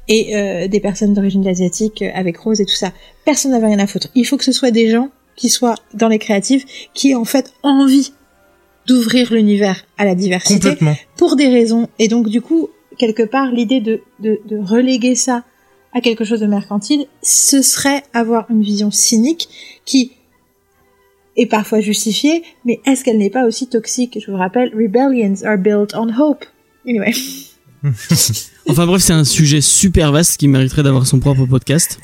et 0.08 0.36
euh, 0.36 0.68
des 0.68 0.80
personnes 0.80 1.14
d'origine 1.14 1.46
asiatique 1.48 2.02
euh, 2.04 2.10
avec 2.14 2.38
Rose 2.38 2.62
et 2.62 2.66
tout 2.66 2.76
ça. 2.76 2.94
Personne 3.26 3.52
n'avait 3.52 3.68
rien 3.68 3.80
à 3.80 3.88
foutre. 3.88 4.08
Il 4.16 4.26
faut 4.26 4.38
que 4.38 4.44
ce 4.46 4.52
soit 4.52 4.72
des 4.72 4.90
gens 4.90 5.10
qui 5.36 5.50
soient 5.50 5.76
dans 5.94 6.08
les 6.08 6.20
créatifs 6.20 6.64
qui 6.94 7.12
aient 7.12 7.16
en 7.16 7.26
fait 7.26 7.52
envie 7.64 8.14
d'ouvrir 8.90 9.32
l'univers 9.32 9.86
à 9.98 10.06
la 10.06 10.16
diversité 10.16 10.78
pour 11.16 11.36
des 11.36 11.48
raisons. 11.48 11.88
Et 12.00 12.08
donc 12.08 12.28
du 12.28 12.42
coup, 12.42 12.70
quelque 12.98 13.24
part, 13.24 13.52
l'idée 13.52 13.80
de, 13.80 14.02
de, 14.20 14.40
de 14.46 14.58
reléguer 14.58 15.16
ça 15.16 15.44
à 15.94 16.02
quelque 16.02 16.26
chose 16.26 16.40
de 16.40 16.48
mercantile, 16.48 17.06
ce 17.22 17.62
serait 17.62 18.04
avoir 18.14 18.50
une 18.50 18.62
vision 18.62 18.92
cynique 18.92 19.48
qui 19.86 20.14
est 21.38 21.46
parfois 21.46 21.80
justifiée, 21.80 22.44
mais 22.66 22.80
est-ce 22.86 23.04
qu'elle 23.04 23.18
n'est 23.18 23.30
pas 23.30 23.46
aussi 23.46 23.68
toxique? 23.68 24.18
Je 24.20 24.32
vous 24.32 24.38
rappelle, 24.38 24.72
rebellions 24.76 25.36
are 25.46 25.58
built 25.58 25.94
on 25.96 26.10
hope. 26.10 26.46
Anyway. 26.88 27.14
Enfin 28.68 28.86
bref, 28.86 29.02
c'est 29.02 29.14
un 29.14 29.24
sujet 29.24 29.62
super 29.62 30.12
vaste 30.12 30.38
qui 30.38 30.48
mériterait 30.50 30.84
d'avoir 30.84 31.08
son 31.08 31.20
propre 31.20 31.46
podcast. 31.46 31.98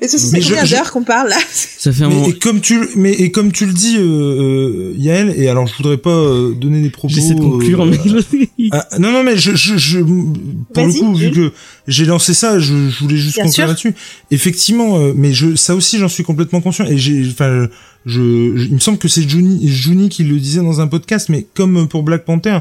Et 0.00 0.08
ça, 0.08 0.16
c'est 0.18 0.40
combien 0.40 0.64
d'heures 0.64 0.90
qu'on 0.92 1.02
parle 1.04 1.28
là 1.28 1.36
Ça 1.52 1.92
fait 1.92 2.04
un 2.04 2.08
Mais 2.08 2.14
moment. 2.14 2.28
et 2.28 2.32
comme 2.38 2.60
tu 2.60 2.80
mais 2.96 3.12
et 3.12 3.30
comme 3.30 3.52
tu 3.52 3.66
le 3.66 3.72
dis 3.72 3.96
euh, 3.98 4.02
euh, 4.02 4.94
Yael 4.96 5.34
et 5.36 5.48
alors 5.48 5.66
je 5.66 5.76
voudrais 5.76 5.98
pas 5.98 6.10
euh, 6.10 6.54
donner 6.54 6.80
des 6.80 6.90
propos 6.90 7.12
J'essaie 7.14 7.34
de 7.34 7.40
conclure, 7.40 7.82
euh, 7.82 7.90
mais 7.90 8.48
ah, 8.72 8.88
non 8.98 9.12
non 9.12 9.22
mais 9.22 9.36
je 9.36 9.54
je, 9.54 9.76
je 9.76 9.98
pour 10.00 10.86
le 10.86 10.92
coup 10.92 11.14
vu 11.14 11.30
que 11.30 11.52
j'ai 11.86 12.06
lancé 12.06 12.32
ça 12.34 12.58
je, 12.58 12.88
je 12.88 12.98
voulais 13.00 13.16
juste 13.18 13.34
Bien 13.36 13.44
conclure 13.44 13.66
là-dessus. 13.66 13.94
Effectivement 14.30 14.98
euh, 14.98 15.12
mais 15.14 15.32
je 15.32 15.54
ça 15.54 15.74
aussi 15.76 15.98
j'en 15.98 16.08
suis 16.08 16.24
complètement 16.24 16.60
conscient. 16.60 16.86
Et 16.86 16.96
j'ai 16.98 17.26
enfin 17.30 17.68
je, 18.06 18.20
je- 18.56 18.64
il 18.66 18.74
me 18.74 18.78
semble 18.78 18.98
que 18.98 19.08
c'est 19.08 19.28
Juni 19.28 19.68
Juni 19.68 20.08
qui 20.08 20.24
le 20.24 20.38
disait 20.38 20.60
dans 20.62 20.80
un 20.80 20.86
podcast 20.86 21.28
mais 21.28 21.46
comme 21.54 21.88
pour 21.88 22.02
Black 22.04 22.24
Panther 22.24 22.58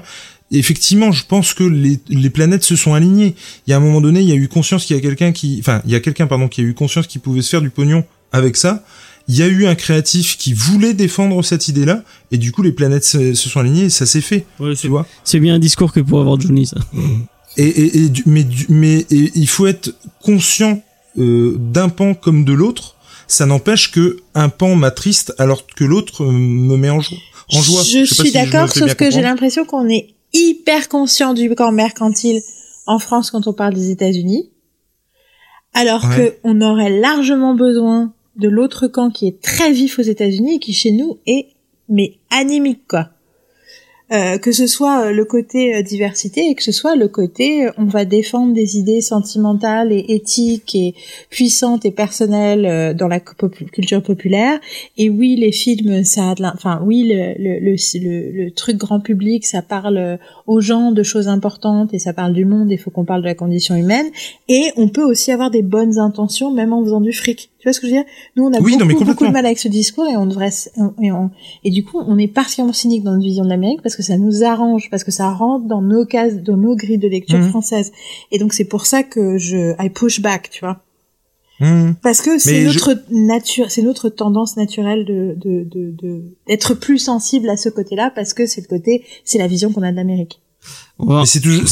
effectivement, 0.52 1.11
je 1.11 1.26
pense 1.26 1.53
que 1.53 1.64
les, 1.64 1.99
les 2.10 2.30
planètes 2.30 2.64
se 2.64 2.76
sont 2.76 2.94
alignées. 2.94 3.36
Il 3.65 3.72
y 3.72 3.74
a 3.74 3.78
un 3.78 3.80
moment 3.82 4.02
donné, 4.02 4.22
il 4.22 4.28
y 4.30 4.32
a 4.32 4.36
eu 4.36 4.48
conscience 4.48 4.86
qu'il 4.86 4.95
y 4.95 4.99
a 4.99 5.02
quelqu'un 5.02 5.32
qui, 5.32 5.57
enfin, 5.60 5.82
il 5.86 5.91
y 5.91 5.95
a 5.95 5.99
quelqu'un, 5.99 6.28
pardon, 6.28 6.48
qui 6.48 6.61
a 6.61 6.64
eu 6.64 6.74
conscience 6.74 7.07
qu'il 7.07 7.22
pouvait 7.22 7.41
se 7.41 7.49
faire 7.49 7.61
du 7.61 7.69
pognon 7.69 8.03
avec 8.32 8.56
ça. 8.57 8.84
Il 9.30 9.36
y 9.36 9.44
a 9.44 9.48
eu 9.48 9.65
un 9.68 9.76
créatif 9.76 10.38
qui 10.38 10.53
voulait 10.53 10.94
défendre 10.94 11.41
cette 11.44 11.68
idée-là, 11.68 12.03
et 12.32 12.38
du 12.38 12.53
coup, 12.53 12.61
les 12.61 12.72
planètes 12.72 13.03
se, 13.03 13.34
se 13.34 13.49
sont 13.49 13.60
alignées, 13.60 13.86
et 13.86 13.90
ça 13.90 14.06
s'est 14.06 14.22
fait, 14.22 14.45
Ouais, 14.60 14.72
tu 14.72 14.78
c'est- 14.84 14.88
vois. 14.88 15.06
c'est 15.26 15.40
bien 15.41 15.56
un 15.56 15.60
discours 15.60 15.91
que 15.91 15.99
pour 15.99 16.22
avoir 16.22 16.40
Johnny, 16.40 16.65
ça. 16.65 16.78
Et, 17.57 17.64
et, 17.65 17.98
et 18.06 18.10
du- 18.10 18.24
mais, 18.26 18.44
du- 18.45 18.68
mais 18.69 18.99
et 19.11 19.32
il 19.36 19.48
faut 19.49 19.68
être 19.68 19.94
conscient 20.22 20.82
euh, 21.18 21.56
d'un 21.60 21.90
pan 21.90 22.14
comme 22.14 22.45
de 22.45 22.53
l'autre. 22.53 22.95
Ça 23.28 23.45
n'empêche 23.45 23.91
que 23.91 24.18
un 24.36 24.48
pan 24.48 24.76
m'attriste 24.76 25.34
alors 25.40 25.65
que 25.65 25.84
l'autre 25.84 26.24
euh, 26.24 26.32
me 26.32 26.78
met 26.78 26.90
en 26.91 27.02
joie. 27.02 27.18
En 27.52 27.61
joie. 27.61 27.82
Je, 27.84 28.06
suis 28.06 28.28
si 28.28 28.32
d'accord, 28.32 28.72
sauf 28.72 28.94
que 28.94 29.10
j'ai 29.11 29.22
l'impression 29.22 29.65
qu'on 29.65 29.90
est 29.90 30.14
hyper 30.38 30.88
conscient 30.89 31.34
du 31.34 31.53
camp 31.55 31.72
mercantile 31.72 32.41
en 32.85 32.99
France 32.99 33.31
quand 33.31 33.47
on 33.47 33.53
parle 33.53 33.73
des 33.73 33.91
États-Unis, 33.91 34.49
alors 35.73 36.03
Ouais. 36.05 36.15
que 36.15 36.35
on 36.43 36.61
aurait 36.61 36.89
largement 36.99 37.53
besoin 37.53 38.14
de 38.38 38.47
l'autre 38.47 38.88
camp 38.88 39.09
qui 39.09 39.27
est 39.27 39.41
très 39.41 39.72
vif 39.72 39.99
aux 39.99 40.03
États-Unis 40.03 40.55
et 40.55 40.59
qui 40.59 40.73
chez 40.73 40.91
nous 40.91 41.18
est 41.27 41.47
mais 41.89 42.18
anémique 42.30 42.88
quoi. 42.88 43.09
Euh, 44.14 44.38
que 44.38 44.54
ce 44.54 44.68
soit 44.68 45.08
euh, 45.08 45.12
le 45.12 45.26
côté 45.26 45.76
euh, 45.76 45.82
diversité 45.82 46.50
et 46.50 46.56
que 46.56 46.64
ce 46.64 46.72
soit 46.72 46.96
le 46.96 47.10
côté 47.10 47.68
on 47.78 47.84
va 47.84 48.06
défendre 48.06 48.54
des 48.54 48.78
idées 48.78 49.02
sentimentales 49.02 49.92
et 49.92 50.06
éthiques 50.08 50.76
et 50.76 50.96
puissantes 51.30 51.84
et 51.84 51.92
personnelles 51.92 52.96
dans 52.96 53.10
la 53.10 53.20
culture 53.20 54.02
populaire. 54.02 54.62
Et 54.98 55.10
oui 55.10 55.36
les 55.36 55.52
films 55.52 56.06
ça 56.06 56.32
a 56.32 56.36
de 56.36 56.46
enfin 56.46 56.82
oui 56.86 57.04
le 57.04 57.34
le, 57.38 57.60
le 57.60 58.44
le 58.44 58.52
truc 58.52 58.78
grand 58.78 59.02
public 59.02 59.46
ça 59.46 59.62
parle 59.62 60.18
aux 60.46 60.62
gens 60.62 60.94
de 60.94 61.04
choses 61.04 61.28
importantes 61.28 61.94
et 61.94 62.00
ça 62.00 62.14
parle 62.14 62.32
du 62.32 62.46
monde. 62.46 62.72
Il 62.72 62.78
faut 62.78 62.92
qu'on 62.92 63.04
parle 63.04 63.22
de 63.22 63.28
la 63.28 63.36
condition 63.36 63.76
humaine. 63.76 64.08
Et 64.48 64.72
on 64.78 64.88
peut 64.88 65.04
aussi 65.04 65.34
avoir 65.34 65.52
des 65.52 65.64
bonnes 65.64 66.00
intentions 66.00 66.52
même 66.52 66.72
en 66.72 66.82
faisant 66.82 67.02
du 67.02 67.12
fric 67.12 67.50
tu 67.60 67.68
vois 67.68 67.74
ce 67.74 67.80
que 67.80 67.88
je 67.88 67.94
veux 67.94 67.98
dire? 68.00 68.06
Nous 68.36 68.44
on 68.46 68.54
a 68.54 68.60
Oui, 68.60 68.78
non, 68.78 68.86
mais 68.86 68.94
beaucoup, 68.94 69.06
beaucoup 69.06 69.26
de 69.28 69.32
mal 69.32 69.46
avec 69.46 69.58
ce 69.58 69.68
discours 69.68 70.06
et 70.08 70.16
on 70.16 70.26
devrait 70.28 70.52
et, 71.02 71.12
on- 71.12 71.32
et 71.64 71.70
du 71.72 71.84
coup 71.84 72.00
on 72.06 72.18
est 72.18 72.28
particulièrement 72.28 72.74
cynique 72.74 73.04
dans 73.04 73.12
notre 73.12 73.24
vision 73.24 73.44
de 73.44 73.50
l'Amérique 73.50 73.82
parce 73.82 73.96
que 73.96 74.04
ça 74.04 74.18
nous 74.18 74.44
arrange 74.44 74.90
parce 74.92 75.04
que 75.04 75.12
ça 75.12 75.32
rentre 75.32 75.66
dans 75.68 75.82
nos 75.82 76.06
cases 76.06 76.36
dans 76.36 76.58
nos 76.58 76.76
grilles 76.76 76.98
de 77.00 77.08
lecture 77.08 77.40
Mhm. 77.40 77.50
françaises 77.50 77.92
et 78.32 78.38
donc 78.40 78.54
c'est 78.54 78.66
pour 78.66 78.86
ça 78.86 79.04
que 79.04 79.38
je 79.38 79.74
I 79.84 79.90
push 79.90 80.22
back 80.22 80.50
tu 80.52 80.60
vois 80.62 80.84
Mmh. 81.60 81.94
parce 82.04 82.22
que 82.22 82.38
c'est 82.38 82.66
notre 82.66 82.94
nature, 83.10 83.72
c'est 83.72 83.82
notre 83.82 84.10
tendance 84.10 84.58
naturelle 84.58 85.06
de 85.06 85.34
de 85.36 85.64
de 85.64 85.90
de- 85.90 86.24
d'être 86.48 86.76
plus 86.76 87.00
sensible 87.00 87.50
à 87.50 87.58
ce 87.58 87.68
côté-là 87.70 88.12
parce 88.14 88.36
que 88.36 88.46
c'est 88.46 88.62
le 88.62 88.68
côté, 88.68 89.04
c'est 89.24 89.40
la 89.40 89.48
vision 89.48 89.74
qu'on 89.74 89.82
a 89.82 89.90
de 89.92 89.96
l'Amérique. 89.96 90.40
Va- 91.00 91.22
Mais 91.22 91.26
c'est 91.26 91.40
toujours, 91.42 91.68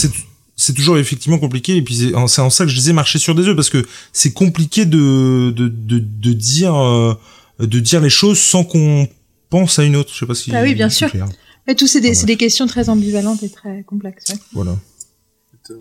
c'est, 0.65 0.73
toujours 0.73 0.97
effectivement 0.97 1.37
compliqué. 1.39 1.75
Et 1.77 1.81
puis 1.81 1.95
c'est 1.95 2.15
en, 2.15 2.27
c'est 2.27 2.41
en 2.41 2.49
ça 2.49 2.65
que 2.65 2.69
je 2.71 2.75
disais 2.75 2.93
marcher 2.93 3.19
sur 3.19 3.35
des 3.35 3.47
œufs 3.47 3.55
parce 3.55 3.69
que 3.69 3.85
c'est 4.13 4.33
compliqué 4.33 4.85
de, 4.85 5.51
de, 5.55 5.67
de, 5.67 5.99
de 5.99 6.33
dire, 6.33 6.75
euh, 6.75 7.13
de 7.59 7.79
dire 7.79 8.01
les 8.01 8.09
choses 8.09 8.39
sans 8.39 8.63
qu'on 8.63 9.07
pense 9.49 9.79
à 9.79 9.83
une 9.83 9.95
autre. 9.95 10.11
Je 10.13 10.19
sais 10.19 10.25
pas 10.25 10.35
si. 10.35 10.51
Ah 10.55 10.61
oui, 10.63 10.73
bien 10.75 10.89
sûr. 10.89 11.09
clair. 11.09 11.27
Mais 11.67 11.75
tout 11.75 11.87
c'est 11.87 12.01
des 12.01 12.13
Ah 12.21 12.25
des 12.25 12.37
questions 12.37 12.67
très 12.67 12.89
ambivalentes 12.89 13.41
et 13.43 13.49
très 13.49 13.83
complexes. 13.83 14.25
ouais. 14.29 14.39
Voilà. 14.53 14.77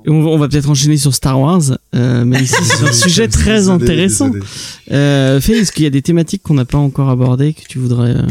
On 0.07 0.23
va, 0.23 0.29
on 0.31 0.39
va 0.39 0.49
peut-être 0.49 0.71
enchaîner 0.71 0.97
sur 0.97 1.15
Star 1.15 1.39
Wars, 1.39 1.61
euh, 1.95 2.25
mais 2.25 2.47
c'est 2.47 2.87
un 2.89 2.93
sujet 2.93 3.29
très 3.29 3.57
Désolé, 3.57 3.83
intéressant. 3.85 4.29
désolé. 4.29 4.47
Euh, 4.93 5.41
Faye, 5.43 5.57
est-ce 5.57 5.73
qu'il 5.73 5.85
y 5.85 5.87
a 5.87 5.91
des 5.91 6.01
thématiques 6.01 6.43
qu'on 6.43 6.55
n'a 6.55 6.65
pas 6.65 6.79
encore 6.79 7.11
abordées 7.11 7.53
que 7.53 7.67
tu 7.69 7.79
voudrais 7.79 8.17
euh... 8.17 8.23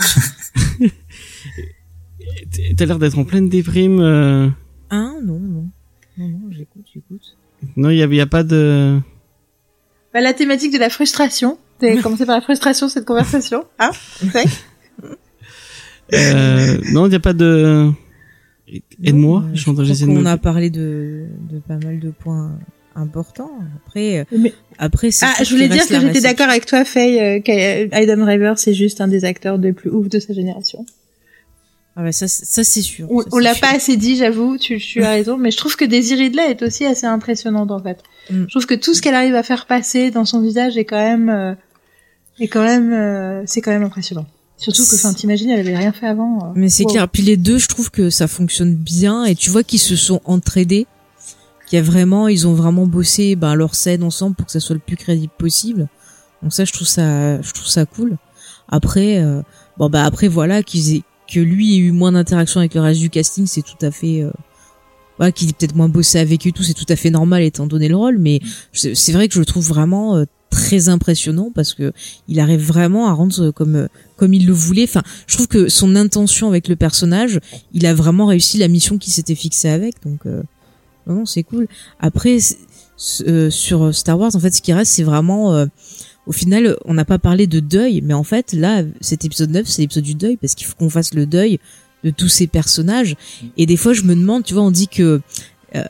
T'as 2.76 2.84
l'air 2.84 2.98
d'être 2.98 3.16
en 3.18 3.24
pleine 3.24 3.48
déprime. 3.48 4.00
Euh. 4.92 4.96
Ah 4.96 5.14
non, 5.22 5.38
non. 5.38 5.68
Non, 6.18 6.28
non, 6.28 6.40
j'écoute. 6.50 6.84
t'écoute. 6.92 7.36
Non, 7.76 7.90
il 7.90 7.96
y 7.98 8.02
a, 8.02 8.06
il 8.06 8.14
y 8.14 8.20
a 8.20 8.26
pas 8.26 8.42
de. 8.42 8.98
Bah, 10.12 10.20
la 10.20 10.34
thématique 10.34 10.72
de 10.72 10.78
la 10.78 10.90
frustration. 10.90 11.58
T'as 11.78 11.96
commencé 12.02 12.26
par 12.26 12.36
la 12.36 12.42
frustration 12.42 12.88
cette 12.88 13.04
conversation, 13.06 13.64
hein. 13.78 13.90
Euh, 16.14 16.76
non, 16.92 17.06
il 17.06 17.10
n'y 17.10 17.14
a 17.14 17.20
pas 17.20 17.32
de. 17.32 17.90
Aide-moi. 19.02 19.44
Je 19.54 19.70
j'essaie 19.84 20.06
de 20.06 20.10
qu'on 20.12 20.20
me- 20.20 20.26
a 20.26 20.36
parlé 20.36 20.70
de, 20.70 21.26
de 21.50 21.58
pas 21.60 21.76
mal 21.76 22.00
de 22.00 22.10
points 22.10 22.58
importants. 22.94 23.50
Après, 23.76 24.20
euh, 24.20 24.24
Mais- 24.36 24.52
après, 24.78 25.10
c'est 25.10 25.26
Ah, 25.26 25.42
je 25.42 25.50
voulais 25.50 25.68
dire 25.68 25.86
que 25.86 25.98
j'étais 26.00 26.20
d'accord 26.20 26.48
avec 26.48 26.66
toi, 26.66 26.84
Faye, 26.84 27.18
euh, 27.20 27.40
qu'Aidan 27.40 28.16
Driver, 28.18 28.58
c'est 28.58 28.74
juste 28.74 29.00
un 29.00 29.08
des 29.08 29.24
acteurs 29.24 29.56
les 29.58 29.72
plus 29.72 29.90
ouf 29.90 30.08
de 30.08 30.18
sa 30.18 30.32
génération. 30.34 30.84
Ah 31.96 32.02
ouais, 32.02 32.12
ça, 32.12 32.26
ça 32.26 32.64
c'est 32.64 32.80
sûr. 32.80 33.06
On, 33.10 33.38
l'a 33.38 33.54
pas 33.54 33.74
assez 33.74 33.96
dit, 33.96 34.16
j'avoue, 34.16 34.56
tu, 34.56 34.78
tu 34.78 35.02
as 35.04 35.10
raison, 35.10 35.36
mais 35.36 35.50
je 35.50 35.58
trouve 35.58 35.76
que 35.76 35.84
Daisy 35.84 36.14
Ridley 36.14 36.50
est 36.50 36.62
aussi 36.62 36.86
assez 36.86 37.06
impressionnante, 37.06 37.70
en 37.70 37.82
fait. 37.82 38.02
Mm. 38.30 38.44
Je 38.44 38.50
trouve 38.50 38.66
que 38.66 38.74
tout 38.74 38.94
ce 38.94 39.02
qu'elle 39.02 39.14
arrive 39.14 39.34
à 39.34 39.42
faire 39.42 39.66
passer 39.66 40.10
dans 40.10 40.24
son 40.24 40.40
visage 40.40 40.78
est 40.78 40.86
quand 40.86 40.96
même, 40.96 41.28
euh, 41.28 41.54
est 42.40 42.48
quand 42.48 42.64
même, 42.64 42.92
euh, 42.92 43.42
c'est 43.46 43.60
quand 43.60 43.72
même 43.72 43.82
impressionnant. 43.82 44.26
Surtout 44.56 44.84
que, 44.86 44.94
enfin, 44.94 45.12
t'imagines, 45.12 45.50
elle 45.50 45.60
avait 45.60 45.76
rien 45.76 45.92
fait 45.92 46.06
avant. 46.06 46.38
euh. 46.38 46.52
Mais 46.54 46.68
c'est 46.70 46.84
Wow. 46.84 46.90
clair. 46.92 47.08
Puis 47.08 47.22
les 47.24 47.36
deux, 47.36 47.58
je 47.58 47.66
trouve 47.68 47.90
que 47.90 48.08
ça 48.10 48.26
fonctionne 48.28 48.74
bien 48.74 49.24
et 49.24 49.34
tu 49.34 49.50
vois 49.50 49.62
qu'ils 49.62 49.80
se 49.80 49.96
sont 49.96 50.20
entraidés. 50.24 50.86
Qu'il 51.66 51.76
y 51.78 51.80
a 51.80 51.84
vraiment, 51.84 52.28
ils 52.28 52.46
ont 52.46 52.54
vraiment 52.54 52.86
bossé 52.86 53.34
ben, 53.36 53.54
leur 53.54 53.74
scène 53.74 54.02
ensemble 54.02 54.36
pour 54.36 54.46
que 54.46 54.52
ça 54.52 54.60
soit 54.60 54.74
le 54.74 54.80
plus 54.80 54.96
crédible 54.96 55.32
possible. 55.36 55.88
Donc 56.42 56.52
ça, 56.52 56.64
je 56.64 56.72
trouve 56.72 56.86
ça, 56.86 57.40
je 57.42 57.52
trouve 57.52 57.66
ça 57.68 57.86
cool. 57.86 58.16
Après, 58.68 59.18
euh, 59.18 59.42
bon 59.78 59.88
bah 59.90 60.04
après 60.04 60.28
voilà 60.28 60.62
qu'ils 60.62 60.96
aient, 60.96 61.02
que 61.28 61.40
lui 61.40 61.74
ait 61.74 61.78
eu 61.78 61.92
moins 61.92 62.12
d'interaction 62.12 62.60
avec 62.60 62.74
le 62.74 62.80
reste 62.80 63.00
du 63.00 63.10
casting, 63.10 63.46
c'est 63.46 63.62
tout 63.62 63.84
à 63.84 63.90
fait. 63.90 64.22
Euh, 64.22 64.30
voilà, 65.18 65.30
qu'il 65.30 65.48
ait 65.48 65.52
peut-être 65.52 65.76
moins 65.76 65.88
bossé 65.88 66.18
avec 66.18 66.46
eux 66.46 66.48
et 66.48 66.52
tout, 66.52 66.62
c'est 66.62 66.74
tout 66.74 66.86
à 66.88 66.96
fait 66.96 67.10
normal 67.10 67.42
étant 67.42 67.66
donné 67.66 67.88
le 67.88 67.96
rôle. 67.96 68.18
Mais 68.18 68.40
c'est 68.72 68.94
c'est 68.94 69.12
vrai 69.12 69.28
que 69.28 69.34
je 69.34 69.40
le 69.40 69.46
trouve 69.46 69.66
vraiment 69.66 70.16
euh, 70.16 70.24
très 70.50 70.88
impressionnant 70.88 71.50
parce 71.54 71.74
que 71.74 71.92
il 72.28 72.40
arrive 72.40 72.60
vraiment 72.60 73.08
à 73.08 73.12
rendre 73.12 73.40
euh, 73.40 73.52
comme 73.52 73.76
euh, 73.76 73.88
comme 74.16 74.34
il 74.34 74.46
le 74.46 74.52
voulait. 74.52 74.84
Enfin, 74.84 75.02
je 75.26 75.34
trouve 75.34 75.48
que 75.48 75.68
son 75.68 75.96
intention 75.96 76.48
avec 76.48 76.68
le 76.68 76.76
personnage, 76.76 77.40
il 77.72 77.86
a 77.86 77.94
vraiment 77.94 78.26
réussi 78.26 78.58
la 78.58 78.68
mission 78.68 78.98
qu'il 78.98 79.12
s'était 79.12 79.34
fixée 79.34 79.68
avec. 79.68 79.96
Donc, 80.04 80.26
euh, 80.26 80.42
non, 81.06 81.14
non, 81.16 81.26
c'est 81.26 81.42
cool. 81.42 81.66
Après, 81.98 82.38
euh, 83.26 83.50
sur 83.50 83.94
Star 83.94 84.18
Wars, 84.18 84.34
en 84.34 84.40
fait, 84.40 84.52
ce 84.52 84.62
qui 84.62 84.72
reste, 84.72 84.92
c'est 84.92 85.02
vraiment, 85.02 85.54
euh, 85.54 85.66
au 86.26 86.32
final, 86.32 86.76
on 86.84 86.94
n'a 86.94 87.04
pas 87.04 87.18
parlé 87.18 87.46
de 87.46 87.60
deuil, 87.60 88.00
mais 88.02 88.14
en 88.14 88.22
fait, 88.22 88.52
là, 88.52 88.82
cet 89.00 89.24
épisode 89.24 89.50
9, 89.50 89.66
c'est 89.66 89.82
l'épisode 89.82 90.04
du 90.04 90.14
deuil 90.14 90.36
parce 90.36 90.54
qu'il 90.54 90.66
faut 90.66 90.76
qu'on 90.76 90.90
fasse 90.90 91.14
le 91.14 91.26
deuil 91.26 91.58
de 92.04 92.10
tous 92.10 92.28
ces 92.28 92.46
personnages. 92.46 93.16
Et 93.56 93.66
des 93.66 93.76
fois, 93.76 93.92
je 93.92 94.02
me 94.02 94.14
demande, 94.14 94.44
tu 94.44 94.54
vois, 94.54 94.62
on 94.62 94.70
dit 94.70 94.88
que 94.88 95.20
euh, 95.74 95.84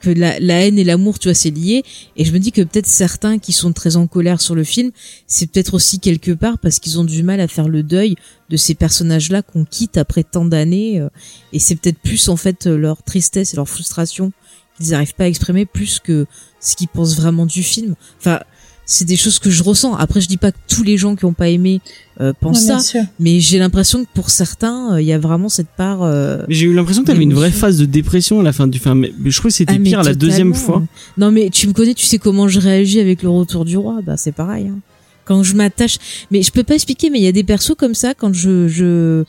que 0.00 0.10
la, 0.10 0.38
la 0.40 0.66
haine 0.66 0.78
et 0.78 0.84
l'amour, 0.84 1.18
tu 1.18 1.28
vois, 1.28 1.34
c'est 1.34 1.50
lié. 1.50 1.84
Et 2.16 2.24
je 2.24 2.32
me 2.32 2.38
dis 2.38 2.50
que 2.50 2.60
peut-être 2.60 2.88
certains 2.88 3.38
qui 3.38 3.52
sont 3.52 3.72
très 3.72 3.96
en 3.96 4.08
colère 4.08 4.40
sur 4.40 4.54
le 4.56 4.64
film, 4.64 4.90
c'est 5.28 5.46
peut-être 5.46 5.74
aussi 5.74 6.00
quelque 6.00 6.32
part 6.32 6.58
parce 6.58 6.80
qu'ils 6.80 6.98
ont 6.98 7.04
du 7.04 7.22
mal 7.22 7.40
à 7.40 7.46
faire 7.46 7.68
le 7.68 7.84
deuil 7.84 8.16
de 8.50 8.56
ces 8.56 8.74
personnages-là 8.74 9.42
qu'on 9.42 9.64
quitte 9.64 9.96
après 9.96 10.24
tant 10.24 10.44
d'années. 10.44 11.00
euh, 11.00 11.08
et 11.52 11.60
c'est 11.60 11.76
peut-être 11.76 11.98
plus 12.00 12.28
en 12.28 12.36
fait 12.36 12.66
leur 12.66 13.02
tristesse 13.04 13.54
et 13.54 13.56
leur 13.56 13.68
frustration 13.68 14.32
qu'ils 14.76 14.90
n'arrivent 14.90 15.14
pas 15.14 15.24
à 15.24 15.28
exprimer 15.28 15.66
plus 15.66 16.00
que 16.00 16.26
ce 16.60 16.74
qu'ils 16.76 16.88
pensent 16.88 17.16
vraiment 17.16 17.46
du 17.46 17.62
film. 17.62 17.94
Enfin, 18.18 18.40
c'est 18.92 19.04
des 19.04 19.16
choses 19.16 19.38
que 19.38 19.50
je 19.50 19.62
ressens. 19.62 19.94
Après, 19.96 20.20
je 20.20 20.28
dis 20.28 20.36
pas 20.36 20.52
que 20.52 20.58
tous 20.68 20.82
les 20.82 20.96
gens 20.98 21.16
qui 21.16 21.24
ont 21.24 21.32
pas 21.32 21.48
aimé 21.48 21.80
euh, 22.20 22.32
pensent 22.38 22.60
Ouais, 22.60 22.66
ça, 22.66 22.74
bien 22.74 22.82
sûr. 22.82 23.02
mais 23.18 23.40
j'ai 23.40 23.58
l'impression 23.58 24.04
que 24.04 24.08
pour 24.14 24.30
certains, 24.30 24.94
euh, 24.94 25.00
il 25.00 25.06
y 25.06 25.12
a 25.12 25.18
vraiment 25.18 25.48
cette 25.48 25.68
part. 25.76 26.02
euh, 26.02 26.42
Mais 26.48 26.54
j'ai 26.54 26.66
eu 26.66 26.74
l'impression 26.74 27.02
que 27.02 27.06
t'avais 27.08 27.22
une 27.22 27.34
vraie 27.34 27.50
phase 27.50 27.78
de 27.78 27.84
dépression 27.86 28.40
à 28.40 28.42
la 28.42 28.52
fin 28.52 28.66
du 28.66 28.78
film. 28.78 29.06
Je 29.24 29.38
crois 29.38 29.50
que 29.50 29.56
c'était 29.56 29.74
Ah, 29.76 29.82
pire 29.82 30.02
la 30.02 30.14
deuxième 30.14 30.54
fois. 30.54 30.82
Non 31.18 31.30
mais 31.30 31.50
tu 31.50 31.66
me 31.68 31.72
connais, 31.72 31.94
tu 31.94 32.06
sais 32.06 32.18
comment 32.18 32.48
je 32.48 32.60
réagis 32.60 33.00
avec 33.00 33.22
le 33.22 33.28
retour 33.30 33.64
du 33.64 33.76
roi, 33.76 34.00
bah 34.06 34.16
c'est 34.16 34.32
pareil. 34.32 34.68
Hein. 34.68 34.78
Quand 35.24 35.42
je 35.42 35.54
m'attache, 35.54 35.98
mais 36.30 36.42
je 36.42 36.50
peux 36.50 36.64
pas 36.64 36.74
expliquer, 36.74 37.08
mais 37.08 37.18
il 37.18 37.24
y 37.24 37.28
a 37.28 37.32
des 37.32 37.44
persos 37.44 37.74
comme 37.78 37.94
ça 37.94 38.12
quand 38.14 38.32
je 38.34 38.68
je 38.68 39.24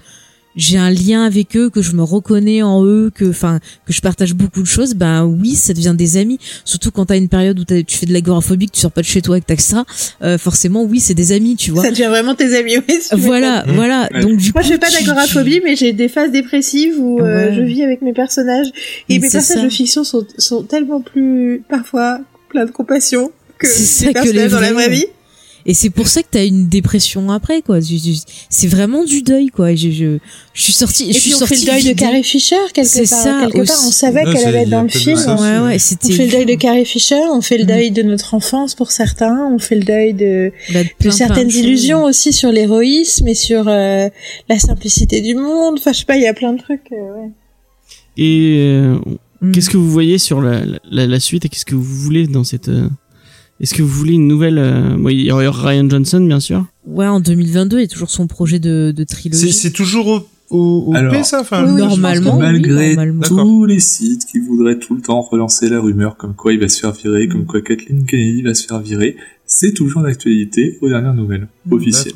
j'ai 0.55 0.77
un 0.77 0.89
lien 0.89 1.23
avec 1.25 1.55
eux, 1.57 1.69
que 1.69 1.81
je 1.81 1.93
me 1.93 2.03
reconnais 2.03 2.61
en 2.61 2.85
eux, 2.85 3.11
que 3.13 3.29
enfin 3.29 3.59
que 3.87 3.93
je 3.93 4.01
partage 4.01 4.33
beaucoup 4.33 4.61
de 4.61 4.67
choses, 4.67 4.93
ben 4.93 5.25
oui, 5.25 5.55
ça 5.55 5.73
devient 5.73 5.95
des 5.97 6.17
amis. 6.17 6.37
Surtout 6.65 6.91
quand 6.91 7.05
t'as 7.07 7.17
une 7.17 7.29
période 7.29 7.59
où 7.59 7.63
t'as- 7.63 7.83
tu 7.83 7.97
fais 7.97 8.05
de 8.05 8.13
l'agoraphobie, 8.13 8.67
que 8.67 8.73
tu 8.73 8.79
sors 8.81 8.91
pas 8.91 9.01
de 9.01 9.05
chez 9.07 9.21
toi 9.21 9.35
avec 9.35 9.45
ta 9.47 9.57
ça, 9.57 9.85
euh, 10.23 10.37
forcément 10.37 10.83
oui, 10.83 10.99
c'est 10.99 11.13
des 11.13 11.31
amis, 11.31 11.55
tu 11.55 11.71
vois. 11.71 11.83
Ça 11.83 11.91
devient 11.91 12.07
vraiment 12.09 12.35
tes 12.35 12.55
amis, 12.57 12.77
oui. 12.77 12.99
tu 13.09 13.15
Voilà, 13.15 13.63
Mmh. 13.65 13.71
voilà. 13.75 14.09
Donc 14.21 14.37
du 14.37 14.51
Moi, 14.51 14.61
coup, 14.61 14.67
je 14.67 14.73
fais 14.73 14.77
pas 14.79 14.89
tu- 14.89 15.03
d'agoraphobie, 15.03 15.61
mais 15.63 15.75
j'ai 15.75 15.93
des 15.93 16.07
phases 16.09 16.31
dépressives 16.31 16.95
où 16.99 17.19
euh, 17.19 17.53
je 17.55 17.61
vis 17.61 17.83
avec 17.83 18.01
mes 18.01 18.13
personnages. 18.13 18.67
Et 19.09 19.15
Mais 19.15 19.19
mes 19.19 19.29
personnages 19.29 19.61
ça. 19.61 19.63
de 19.65 19.69
fiction 19.73 20.03
sont, 20.03 20.25
sont 20.37 20.63
tellement 20.63 21.01
plus, 21.01 21.63
parfois, 21.69 22.19
plein 22.49 22.65
de 22.65 22.71
compassion 22.71 23.31
que 23.59 23.67
les 23.67 23.73
que 23.73 24.07
les 24.07 24.13
personnages 24.13 24.51
dans 24.51 24.59
la 24.59 24.73
vraie 24.73 24.89
vie. 24.89 25.05
Et 25.65 25.73
c'est 25.73 25.89
pour 25.89 26.07
ça 26.07 26.21
que 26.23 26.27
t'as 26.31 26.45
une 26.45 26.67
dépression 26.67 27.31
après, 27.31 27.61
quoi. 27.61 27.79
C'est 28.49 28.67
vraiment 28.67 29.03
du 29.05 29.21
deuil, 29.21 29.47
quoi. 29.47 29.73
Je, 29.75 29.91
je, 29.91 30.17
je 30.53 30.61
suis 30.61 30.73
sortie. 30.73 31.09
Et 31.09 31.13
je 31.13 31.19
suis 31.19 31.31
puis 31.31 31.41
on 31.41 31.45
fait 31.45 31.55
le 31.55 31.65
deuil 31.65 31.83
de. 31.83 31.93
Carrie 31.93 32.23
Fisher 32.23 32.55
quelque 32.73 32.87
C'est 32.89 33.09
part. 33.09 33.19
ça 33.23 33.39
quelque 33.51 33.65
part, 33.67 33.79
on 33.87 33.91
savait 33.91 34.23
qu'elle 34.25 34.45
allait 34.45 34.63
être 34.63 34.69
dans 34.69 34.83
le 34.83 34.89
film. 34.89 35.15
ça. 35.17 35.35
Ouais, 35.35 35.65
ouais, 35.67 35.77
On 35.77 36.09
fait 36.11 36.25
le 36.25 36.31
deuil 36.31 36.45
de 36.45 36.55
Carrie 36.55 36.85
Fisher, 36.85 37.21
on 37.31 37.41
fait 37.41 37.57
le 37.57 37.63
Mm. 37.63 37.67
deuil 37.67 37.91
de 37.91 38.01
notre 38.03 38.33
enfance 38.33 38.75
pour 38.75 38.91
certains, 38.91 39.49
on 39.53 39.57
fait 39.59 39.75
le 39.75 39.83
deuil 39.83 40.13
de, 40.13 40.51
Bah, 40.73 40.83
de 40.83 40.89
plein, 40.99 41.11
certaines 41.11 41.47
plein 41.47 41.57
illusions 41.59 42.03
aussi 42.03 42.33
sur 42.33 42.51
l'héroïsme 42.51 43.27
et 43.27 43.35
sur 43.35 43.67
euh, 43.67 44.09
la 44.49 44.59
simplicité 44.59 45.21
du 45.21 45.35
monde. 45.35 45.75
Enfin, 45.79 45.93
je 45.93 45.99
sais 45.99 46.05
pas, 46.05 46.17
il 46.17 46.23
y 46.23 46.27
a 46.27 46.33
plein 46.33 46.53
de 46.53 46.59
trucs. 46.61 46.91
euh, 46.91 47.21
ouais. 47.21 47.31
Et 48.17 48.57
euh, 48.59 48.97
Mm. 49.41 49.51
qu'est-ce 49.51 49.69
que 49.69 49.75
vous 49.77 49.91
voyez 49.91 50.17
sur 50.19 50.39
la, 50.41 50.61
la, 50.89 51.05
la 51.07 51.19
suite 51.19 51.43
et 51.45 51.49
qu'est-ce 51.49 51.65
que 51.65 51.75
vous 51.75 51.83
voulez 51.83 52.27
dans 52.27 52.43
cette 52.45 52.69
euh, 52.69 52.87
Est-ce 53.59 53.73
que 53.73 53.81
vous 53.81 53.87
voulez 53.89 54.13
une 54.13 54.27
nouvelle 54.27 54.57
euh, 54.57 54.95
bon, 54.97 55.09
Il 55.09 55.21
y 55.21 55.31
aura 55.31 55.49
Ryan 55.51 55.89
Johnson, 55.89 56.19
bien 56.21 56.39
sûr. 56.39 56.65
Ouais, 56.85 57.07
en 57.07 57.19
2022, 57.19 57.77
il 57.77 57.81
y 57.81 57.85
a 57.85 57.87
toujours 57.87 58.09
son 58.09 58.27
projet 58.27 58.59
de, 58.59 58.93
trilogie. 59.07 59.53
c'est 59.53 59.71
toujours 59.71 60.07
au, 60.07 60.27
au, 60.49 60.83
au 60.87 60.95
Alors, 60.95 61.13
P, 61.13 61.23
ça 61.23 61.41
enfin, 61.41 61.63
oui, 61.65 61.71
oui, 61.73 61.77
Normalement, 61.87 62.35
oui, 62.35 62.41
Malgré 62.41 62.95
normalement. 62.95 63.21
Tous 63.21 63.65
les 63.65 63.79
sites 63.79 64.25
qui 64.25 64.39
voudraient 64.39 64.79
tout 64.79 64.95
le 64.95 65.01
temps 65.01 65.21
relancer 65.21 65.69
la 65.69 65.79
rumeur 65.79 66.17
comme 66.17 66.33
quoi 66.35 66.53
il 66.53 66.59
va 66.59 66.67
se 66.67 66.79
faire 66.79 66.91
virer, 66.91 67.27
comme 67.27 67.45
quoi 67.45 67.61
Kathleen 67.61 68.05
Kennedy 68.05 68.41
va 68.41 68.53
se 68.53 68.65
faire 68.67 68.79
virer, 68.79 69.15
c'est 69.45 69.73
toujours 69.73 70.01
d'actualité 70.01 70.77
aux 70.81 70.89
dernières 70.89 71.13
nouvelles 71.13 71.47
Mm, 71.65 71.73
officielles. 71.73 72.13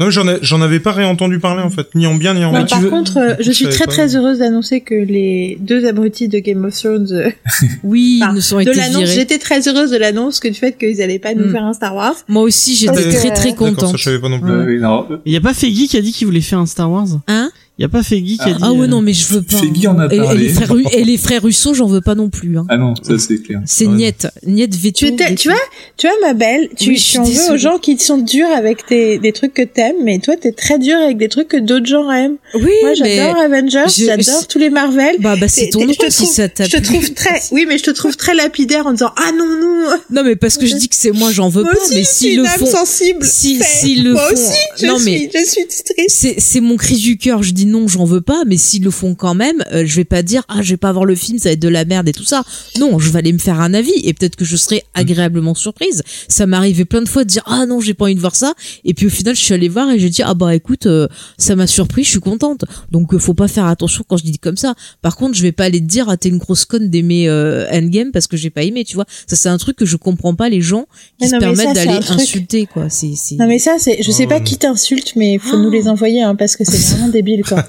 Non, 0.00 0.10
j'en, 0.10 0.26
ai, 0.26 0.38
j'en 0.42 0.60
avais 0.62 0.80
pas 0.80 0.92
réentendu 0.92 1.38
parler, 1.38 1.62
en 1.62 1.70
fait, 1.70 1.94
ni 1.94 2.06
en 2.06 2.14
bien 2.14 2.34
ni 2.34 2.44
en 2.44 2.50
mal. 2.50 2.66
par 2.66 2.80
veux- 2.80 2.88
contre, 2.90 3.18
euh, 3.18 3.34
je 3.38 3.44
Je 3.44 3.52
suis 3.52 3.66
très 3.68 3.84
pas. 3.84 3.92
très 3.92 4.16
heureuse 4.16 4.38
d'annoncer 4.38 4.80
que 4.80 4.94
les 4.94 5.58
deux 5.60 5.86
abrutis 5.86 6.28
de 6.28 6.38
Game 6.38 6.64
of 6.64 6.74
Thrones 6.74 7.08
euh, 7.12 7.30
Oui, 7.84 8.20
Enfin, 8.22 8.32
de 8.64 8.70
l'annonce. 8.70 8.96
virés. 9.02 9.14
J'étais 9.14 9.38
très 9.38 9.68
heureuse 9.68 9.90
de 9.90 9.98
l'annonce 9.98 10.40
que 10.40 10.48
du 10.48 10.54
fait 10.54 10.76
qu'ils 10.78 11.00
allaient 11.02 11.18
pas 11.18 11.34
nous 11.34 11.44
Mm. 11.46 11.52
faire 11.52 11.64
un 11.64 11.72
Star 11.74 11.94
Wars. 11.94 12.14
Moi 12.28 12.42
aussi, 12.42 12.74
j'étais 12.74 13.10
très 13.10 13.30
très 13.32 13.50
ça, 13.50 13.56
contente. 13.56 13.96
je 13.98 14.02
savais 14.02 14.18
pas 14.18 14.28
non 14.30 14.40
plus. 14.40 14.50
Euh, 14.50 14.64
oui, 14.66 14.78
non, 14.80 15.06
euh, 15.10 15.16
Il 15.26 15.32
y 15.32 15.36
a 15.36 15.40
pas 15.40 15.54
Feggy 15.54 15.86
qui 15.88 15.96
a 15.98 16.00
dit 16.00 16.12
qu'il 16.12 16.26
voulait 16.26 16.40
faire 16.40 16.58
un 16.58 16.66
Star 16.66 16.90
Wars? 16.90 17.06
Hein? 17.28 17.50
Y 17.82 17.84
a 17.84 17.88
pas 17.88 18.02
Feggy 18.02 18.38
qui 18.38 18.48
a 18.48 18.52
dit. 18.52 18.58
Ah 18.62 18.72
ouais, 18.72 18.84
euh, 18.84 18.86
non, 18.86 19.00
mais 19.00 19.12
je 19.12 19.26
veux 19.34 19.42
pas. 19.42 19.56
Feggy 19.56 19.86
en 19.88 19.98
a 19.98 20.06
Et- 20.12 20.16
et, 20.16 20.18
parlé. 20.20 20.44
les 20.44 20.48
frères, 20.50 20.70
Ru- 20.70 20.84
et 20.92 21.04
les 21.04 21.16
frères 21.16 21.42
Russo, 21.42 21.74
j'en 21.74 21.86
veux 21.86 22.00
pas 22.00 22.14
non 22.14 22.30
plus. 22.30 22.56
Hein. 22.58 22.66
Ah 22.68 22.76
non, 22.76 22.94
ça 23.02 23.18
c'est 23.18 23.42
clair. 23.42 23.60
C'est 23.66 23.86
Ouais. 23.86 23.94
niette, 23.94 24.28
niette 24.46 24.74
veto. 24.76 25.06
Tu, 25.06 25.34
tu 25.36 25.48
vois, 25.48 25.58
tu 25.96 26.06
vois 26.06 26.16
ma 26.22 26.34
belle, 26.34 26.68
tu, 26.78 26.90
Oui, 26.90 26.96
tu 27.10 27.18
en 27.18 27.24
veux 27.24 27.52
aux 27.52 27.56
gens 27.56 27.78
qui 27.78 27.98
sont 27.98 28.18
durs 28.18 28.48
avec 28.56 28.86
tes, 28.86 29.18
des 29.18 29.32
trucs 29.32 29.54
que 29.54 29.62
t'aimes, 29.62 29.96
mais 30.04 30.18
toi 30.18 30.34
t'es 30.40 30.52
très 30.52 30.78
dur 30.78 30.96
avec 30.96 31.16
des 31.18 31.28
trucs 31.28 31.48
que 31.48 31.56
d'autres 31.58 31.86
gens 31.86 32.10
aiment. 32.10 32.36
Oui, 32.54 32.70
Moi 32.82 32.94
j'adore 32.94 33.36
Avengers, 33.36 33.84
j'adore 33.88 34.46
tous 34.46 34.58
les 34.58 34.70
Marvel. 34.70 35.16
bah 35.20 35.36
bah 35.40 35.48
c'est 35.48 35.68
ton 35.70 35.86
te 35.86 36.10
si 36.10 36.26
ça 36.26 36.48
t'a 36.48 36.64
Je 36.64 36.76
te 36.76 36.82
trouve 36.82 37.12
très, 37.12 37.40
oui, 37.52 37.66
mais 37.68 37.78
je 37.78 37.84
te 37.84 37.90
trouve 37.90 38.16
très 38.16 38.34
lapidaire 38.34 38.86
en 38.86 38.92
disant 38.92 39.10
ah 39.16 39.30
non 39.36 39.44
non. 39.46 39.88
Non, 40.10 40.22
mais 40.24 40.36
parce 40.36 40.56
que 40.58 40.66
je 40.66 40.76
dis 40.76 40.88
que 40.88 40.94
c'est 40.96 41.10
moi, 41.10 41.30
j'en 41.32 41.48
veux 41.48 41.62
Moi 41.64 41.72
pas. 41.72 41.78
mais 41.90 42.02
une 42.22 42.36
le 42.42 42.46
âme 42.46 42.58
font, 42.58 42.66
sensible. 42.66 43.24
si 43.26 43.58
s'ils 43.62 44.04
le 44.04 44.12
Moi 44.12 44.28
font, 44.28 44.34
aussi, 44.34 44.58
je 44.80 44.86
non 44.86 44.98
suis, 44.98 45.04
mais 45.10 45.30
je 45.34 45.44
suis 45.44 45.66
triste. 45.66 45.92
c'est 46.08 46.36
c'est 46.38 46.60
mon 46.60 46.76
cri 46.76 46.96
du 46.96 47.16
cœur. 47.18 47.42
Je 47.42 47.52
dis 47.52 47.66
non, 47.72 47.88
j'en 47.88 48.04
veux 48.04 48.20
pas. 48.20 48.44
Mais 48.46 48.56
s'ils 48.56 48.84
le 48.84 48.90
font 48.90 49.14
quand 49.14 49.34
même, 49.34 49.62
euh, 49.72 49.84
je 49.86 49.96
vais 49.96 50.04
pas 50.04 50.22
dire 50.22 50.42
ah 50.48 50.62
je 50.62 50.70
vais 50.70 50.76
pas 50.76 50.92
voir 50.92 51.04
le 51.04 51.14
film, 51.14 51.38
ça 51.38 51.48
va 51.48 51.52
être 51.54 51.60
de 51.60 51.68
la 51.68 51.84
merde 51.84 52.08
et 52.08 52.12
tout 52.12 52.24
ça. 52.24 52.44
Non, 52.78 52.98
je 52.98 53.10
vais 53.10 53.18
aller 53.18 53.32
me 53.32 53.38
faire 53.38 53.60
un 53.60 53.74
avis 53.74 53.92
et 54.04 54.12
peut-être 54.14 54.36
que 54.36 54.44
je 54.44 54.56
serai 54.56 54.84
agréablement 54.94 55.54
surprise. 55.54 56.02
Ça 56.28 56.46
m'est 56.46 56.56
arrivé 56.56 56.84
plein 56.84 57.02
de 57.02 57.08
fois 57.08 57.24
de 57.24 57.28
dire 57.28 57.42
ah 57.46 57.66
non 57.66 57.80
j'ai 57.80 57.94
pas 57.94 58.04
envie 58.06 58.14
de 58.14 58.20
voir 58.20 58.36
ça 58.36 58.54
et 58.84 58.94
puis 58.94 59.06
au 59.06 59.10
final 59.10 59.34
je 59.34 59.42
suis 59.42 59.54
allée 59.54 59.68
voir 59.68 59.90
et 59.90 59.98
j'ai 59.98 60.08
dit 60.08 60.22
ah 60.22 60.34
bah 60.34 60.54
écoute 60.54 60.86
euh, 60.86 61.08
ça 61.38 61.56
m'a 61.56 61.66
surpris, 61.66 62.04
je 62.04 62.10
suis 62.10 62.20
contente. 62.20 62.64
Donc 62.90 63.14
euh, 63.14 63.18
faut 63.18 63.34
pas 63.34 63.48
faire 63.48 63.66
attention 63.66 64.04
quand 64.06 64.16
je 64.16 64.24
dis 64.24 64.38
comme 64.38 64.56
ça. 64.56 64.74
Par 65.02 65.16
contre 65.16 65.34
je 65.34 65.42
vais 65.42 65.52
pas 65.52 65.64
aller 65.64 65.80
te 65.80 65.86
dire 65.86 66.08
ah 66.08 66.16
t'es 66.16 66.28
une 66.28 66.38
grosse 66.38 66.64
conne 66.64 66.88
d'aimer 66.90 67.28
euh, 67.28 67.66
Endgame 67.72 68.12
parce 68.12 68.26
que 68.26 68.36
j'ai 68.36 68.50
pas 68.50 68.62
aimé, 68.62 68.84
tu 68.84 68.94
vois. 68.94 69.06
Ça 69.26 69.36
c'est 69.36 69.48
un 69.48 69.58
truc 69.58 69.76
que 69.76 69.86
je 69.86 69.96
comprends 69.96 70.34
pas 70.34 70.48
les 70.48 70.60
gens 70.60 70.86
qui 71.18 71.24
Mais 71.24 71.28
se 71.28 71.34
non, 71.34 71.40
permettent 71.40 71.74
d'aller 71.74 72.00
insulter 72.08 72.66
quoi. 72.66 72.88
C'est 72.88 73.14
c'est 73.16 73.36
Non 73.36 73.46
mais 73.46 73.58
ça 73.58 73.76
c'est, 73.78 74.02
je 74.02 74.10
sais 74.10 74.22
Oh, 74.24 74.28
pas 74.28 74.40
qui 74.40 74.56
t'insulte, 74.56 75.14
mais 75.16 75.38
faut 75.38 75.58
nous 75.58 75.70
les 75.70 75.88
envoyer 75.88 76.22
hein, 76.22 76.34
parce 76.34 76.56
que 76.56 76.64
c'est 76.64 76.78
vraiment 76.94 77.08
débile 77.08 77.42
quoi. 77.44 77.61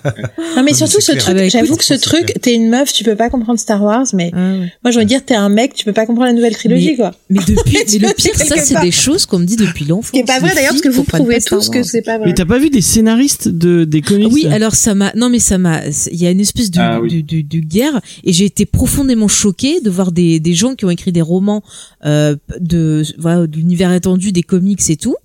Non, 0.56 0.64
mais 0.64 0.74
surtout 0.74 1.00
c'est 1.02 1.14
ce 1.14 1.18
truc, 1.18 1.36
Ah 1.38 1.42
bah, 1.42 1.50
j'avoue 1.50 1.76
que 1.76 1.84
ce 1.84 1.96
c'est 1.96 2.02
truc, 2.02 2.34
t'es 2.42 2.54
une 2.54 2.70
meuf, 2.70 2.92
tu 2.94 3.04
peux 3.04 3.16
pas 3.16 3.30
comprendre 3.30 3.60
Star 3.60 3.82
Wars, 3.84 4.06
mais 4.14 4.32
Ah 4.34 4.38
moi 4.84 4.92
je 4.92 5.00
veux 5.00 5.06
dire, 5.06 5.24
t'es 5.26 5.36
un 5.36 5.50
mec, 5.50 5.74
tu 5.74 5.86
peux 5.86 5.94
pas 5.94 6.06
comprendre 6.06 6.28
la 6.28 6.34
nouvelle 6.34 6.56
trilogie, 6.56 6.92
Mais- 6.92 6.96
quoi. 6.96 7.12
Mais 7.30 7.40
depuis, 7.48 7.78
mais 7.78 7.98
le 8.08 8.14
pire, 8.14 8.32
c'est 8.36 8.46
ça, 8.46 8.58
c'est 8.58 8.80
des 8.82 8.92
choses 8.92 9.26
qu'on 9.26 9.40
me 9.40 9.46
dit 9.46 9.56
depuis 9.56 9.86
l'enfance. 9.86 10.08
Ce 10.08 10.12
qui 10.12 10.20
est 10.20 10.24
pas 10.26 10.40
vrai 10.40 10.54
d'ailleurs, 10.54 10.70
parce 10.72 10.82
que 10.82 10.90
vous 10.90 11.04
prouvez 11.04 11.40
tous 11.42 11.70
que 11.70 11.84
c'est 11.84 12.02
pas 12.02 12.18
vrai. 12.18 12.28
Mais 12.28 12.34
t'as 12.34 12.46
pas 12.46 12.60
vu 12.60 12.70
des 12.70 12.82
scénaristes 12.82 13.48
de, 13.48 13.84
des 13.84 14.02
comics 14.02 14.32
Oui, 14.32 14.48
alors 14.48 14.76
ça 14.76 14.94
m'a. 14.96 15.12
Non, 15.16 15.30
mais 15.30 15.40
ça 15.40 15.58
m'a. 15.58 15.82
Il 16.12 16.22
y 16.22 16.28
a 16.28 16.32
une 16.32 16.40
espèce 16.40 16.72
de, 16.72 16.80
Ah 16.80 17.00
oui. 17.02 17.24
de, 17.24 17.38
de, 17.38 17.42
de 17.42 17.60
guerre 17.60 18.02
et 18.24 18.34
j'ai 18.34 18.46
été 18.46 18.66
profondément 18.66 19.28
choquée 19.28 19.82
de 19.82 19.90
voir 19.90 20.12
des, 20.12 20.40
des 20.40 20.54
gens 20.54 20.76
qui 20.76 20.86
ont 20.86 20.90
écrit 20.90 21.12
des 21.12 21.22
romans 21.22 21.64
euh, 22.06 22.36
de 22.60 23.04
voilà 23.18 23.48
de 23.48 23.56
l'univers 23.58 23.92
étendu 23.94 24.32
des 24.32 24.44
comics 24.44 24.82
et 24.90 24.98
tout, 24.98 25.16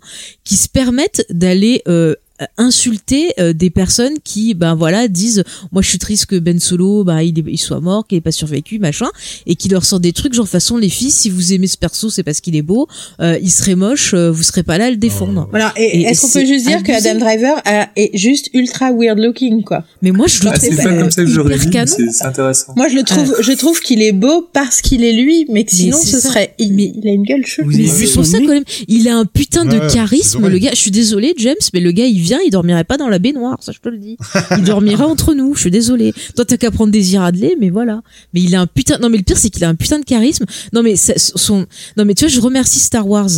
qui 0.44 0.56
se 0.56 0.68
permettent 0.68 1.24
d'aller 1.30 1.82
euh, 1.88 2.14
insulter 2.56 3.32
euh, 3.38 3.52
des 3.52 3.70
personnes 3.70 4.14
qui 4.24 4.54
ben 4.54 4.74
voilà 4.74 5.08
disent 5.08 5.42
moi 5.72 5.82
je 5.82 5.88
suis 5.88 5.98
triste 5.98 6.26
que 6.26 6.36
Ben 6.38 6.58
Solo 6.60 7.04
bah 7.04 7.22
il, 7.22 7.38
est- 7.38 7.44
il 7.48 7.58
soit 7.58 7.80
mort 7.80 8.06
qu'il 8.06 8.18
ait 8.18 8.20
pas 8.22 8.32
survécu 8.32 8.78
machin 8.78 9.08
et 9.46 9.54
qui 9.56 9.68
leur 9.68 9.84
sortent 9.84 10.02
des 10.02 10.12
trucs 10.12 10.34
genre 10.34 10.48
façon 10.48 10.76
les 10.76 10.88
filles 10.88 11.10
si 11.10 11.30
vous 11.30 11.52
aimez 11.52 11.66
ce 11.66 11.76
perso 11.76 12.10
c'est 12.10 12.22
parce 12.22 12.40
qu'il 12.40 12.56
est 12.56 12.62
beau 12.62 12.86
euh, 13.20 13.38
il 13.42 13.50
serait 13.50 13.74
moche 13.74 14.12
euh, 14.14 14.30
vous 14.30 14.42
serez 14.42 14.62
pas 14.62 14.78
là 14.78 14.86
à 14.86 14.90
le 14.90 14.96
défendre 14.96 15.48
Voilà, 15.50 15.72
et, 15.76 16.00
Et 16.00 16.02
est-ce 16.02 16.22
qu'on 16.22 16.30
peut 16.40 16.46
juste 16.46 16.66
dire 16.66 16.82
que. 16.82 16.92
Adam 16.92 17.18
Driver 17.18 17.60
a- 17.64 17.88
est 17.96 18.16
juste 18.16 18.50
ultra 18.54 18.92
weird 18.92 19.18
looking, 19.18 19.62
quoi? 19.64 19.84
Mais 20.02 20.10
moi 20.10 20.26
je 20.26 20.42
le 20.44 20.48
Ah, 20.50 20.58
trouve 20.58 20.68
c'est 20.70 20.76
pas 20.82 20.88
euh, 20.90 21.00
comme 21.00 21.10
ça 21.10 21.22
que 21.24 21.28
j'aurais 21.30 21.56
hyper 21.56 21.60
dit, 21.60 21.66
mais 21.68 21.72
canon 21.72 21.94
c'est 21.96 22.12
c'est 22.18 22.24
intéressant. 22.24 22.72
Moi, 22.76 22.88
je 22.88 22.94
le 22.96 23.02
trouve, 23.02 23.36
je 23.40 23.52
trouve 23.52 23.80
qu'il 23.80 24.02
est 24.02 24.12
beau 24.12 24.48
parce 24.52 24.80
qu'il 24.80 25.04
est 25.04 25.12
lui, 25.12 25.46
mais 25.50 25.64
que 25.64 25.72
sinon, 25.72 25.98
ce 25.98 26.18
ça. 26.20 26.28
serait, 26.28 26.54
il, 26.58 26.74
Mais- 26.74 26.92
il 26.94 27.08
a 27.08 27.12
une 27.12 27.22
gueule 27.24 27.44
chelou. 27.46 27.68
Vous 27.68 27.74
avez 27.74 27.84
Mais 27.84 27.90
vu 27.90 28.06
c'est 28.06 28.12
son 28.12 28.20
pour 28.20 28.26
ça 28.26 28.38
quand 28.38 28.48
même, 28.48 28.64
il 28.88 29.08
a 29.08 29.16
un 29.16 29.24
putain 29.24 29.64
de 29.64 29.78
Ouais, 29.78 29.86
charisme, 29.92 30.46
le 30.48 30.58
gars. 30.58 30.70
Je 30.72 30.80
suis 30.80 30.90
désolée, 30.90 31.34
James, 31.38 31.54
mais 31.74 31.80
le 31.80 31.92
gars, 31.92 32.06
il 32.06 32.20
vient, 32.28 32.38
il 32.46 32.50
dormirait 32.50 32.84
pas 32.84 32.96
dans 32.96 33.08
la 33.08 33.18
baignoire, 33.18 33.58
ça 33.62 33.72
je 33.72 33.80
te 33.80 33.88
le 33.88 33.98
dis. 33.98 34.16
Il 34.56 34.64
dormirait 34.64 35.04
entre 35.04 35.34
nous. 35.34 35.54
Je 35.54 35.60
suis 35.62 35.70
désolée. 35.70 36.12
Toi, 36.36 36.44
t'as 36.44 36.56
qu'à 36.56 36.70
prendre 36.70 36.92
des 36.92 37.16
Adley, 37.16 37.56
mais 37.60 37.70
voilà. 37.70 38.02
Mais 38.34 38.40
il 38.42 38.54
a 38.54 38.60
un 38.60 38.66
putain. 38.66 38.98
Non, 38.98 39.08
mais 39.10 39.16
le 39.18 39.24
pire, 39.24 39.38
c'est 39.38 39.50
qu'il 39.50 39.64
a 39.64 39.68
un 39.68 39.74
putain 39.74 39.98
de 39.98 40.04
charisme. 40.04 40.44
Non, 40.72 40.82
mais 40.82 40.94
son. 40.96 41.66
Non, 41.96 42.04
mais 42.04 42.14
tu 42.14 42.24
vois, 42.24 42.32
je 42.32 42.40
remercie 42.40 42.78
Star 42.80 43.06
Wars. 43.08 43.30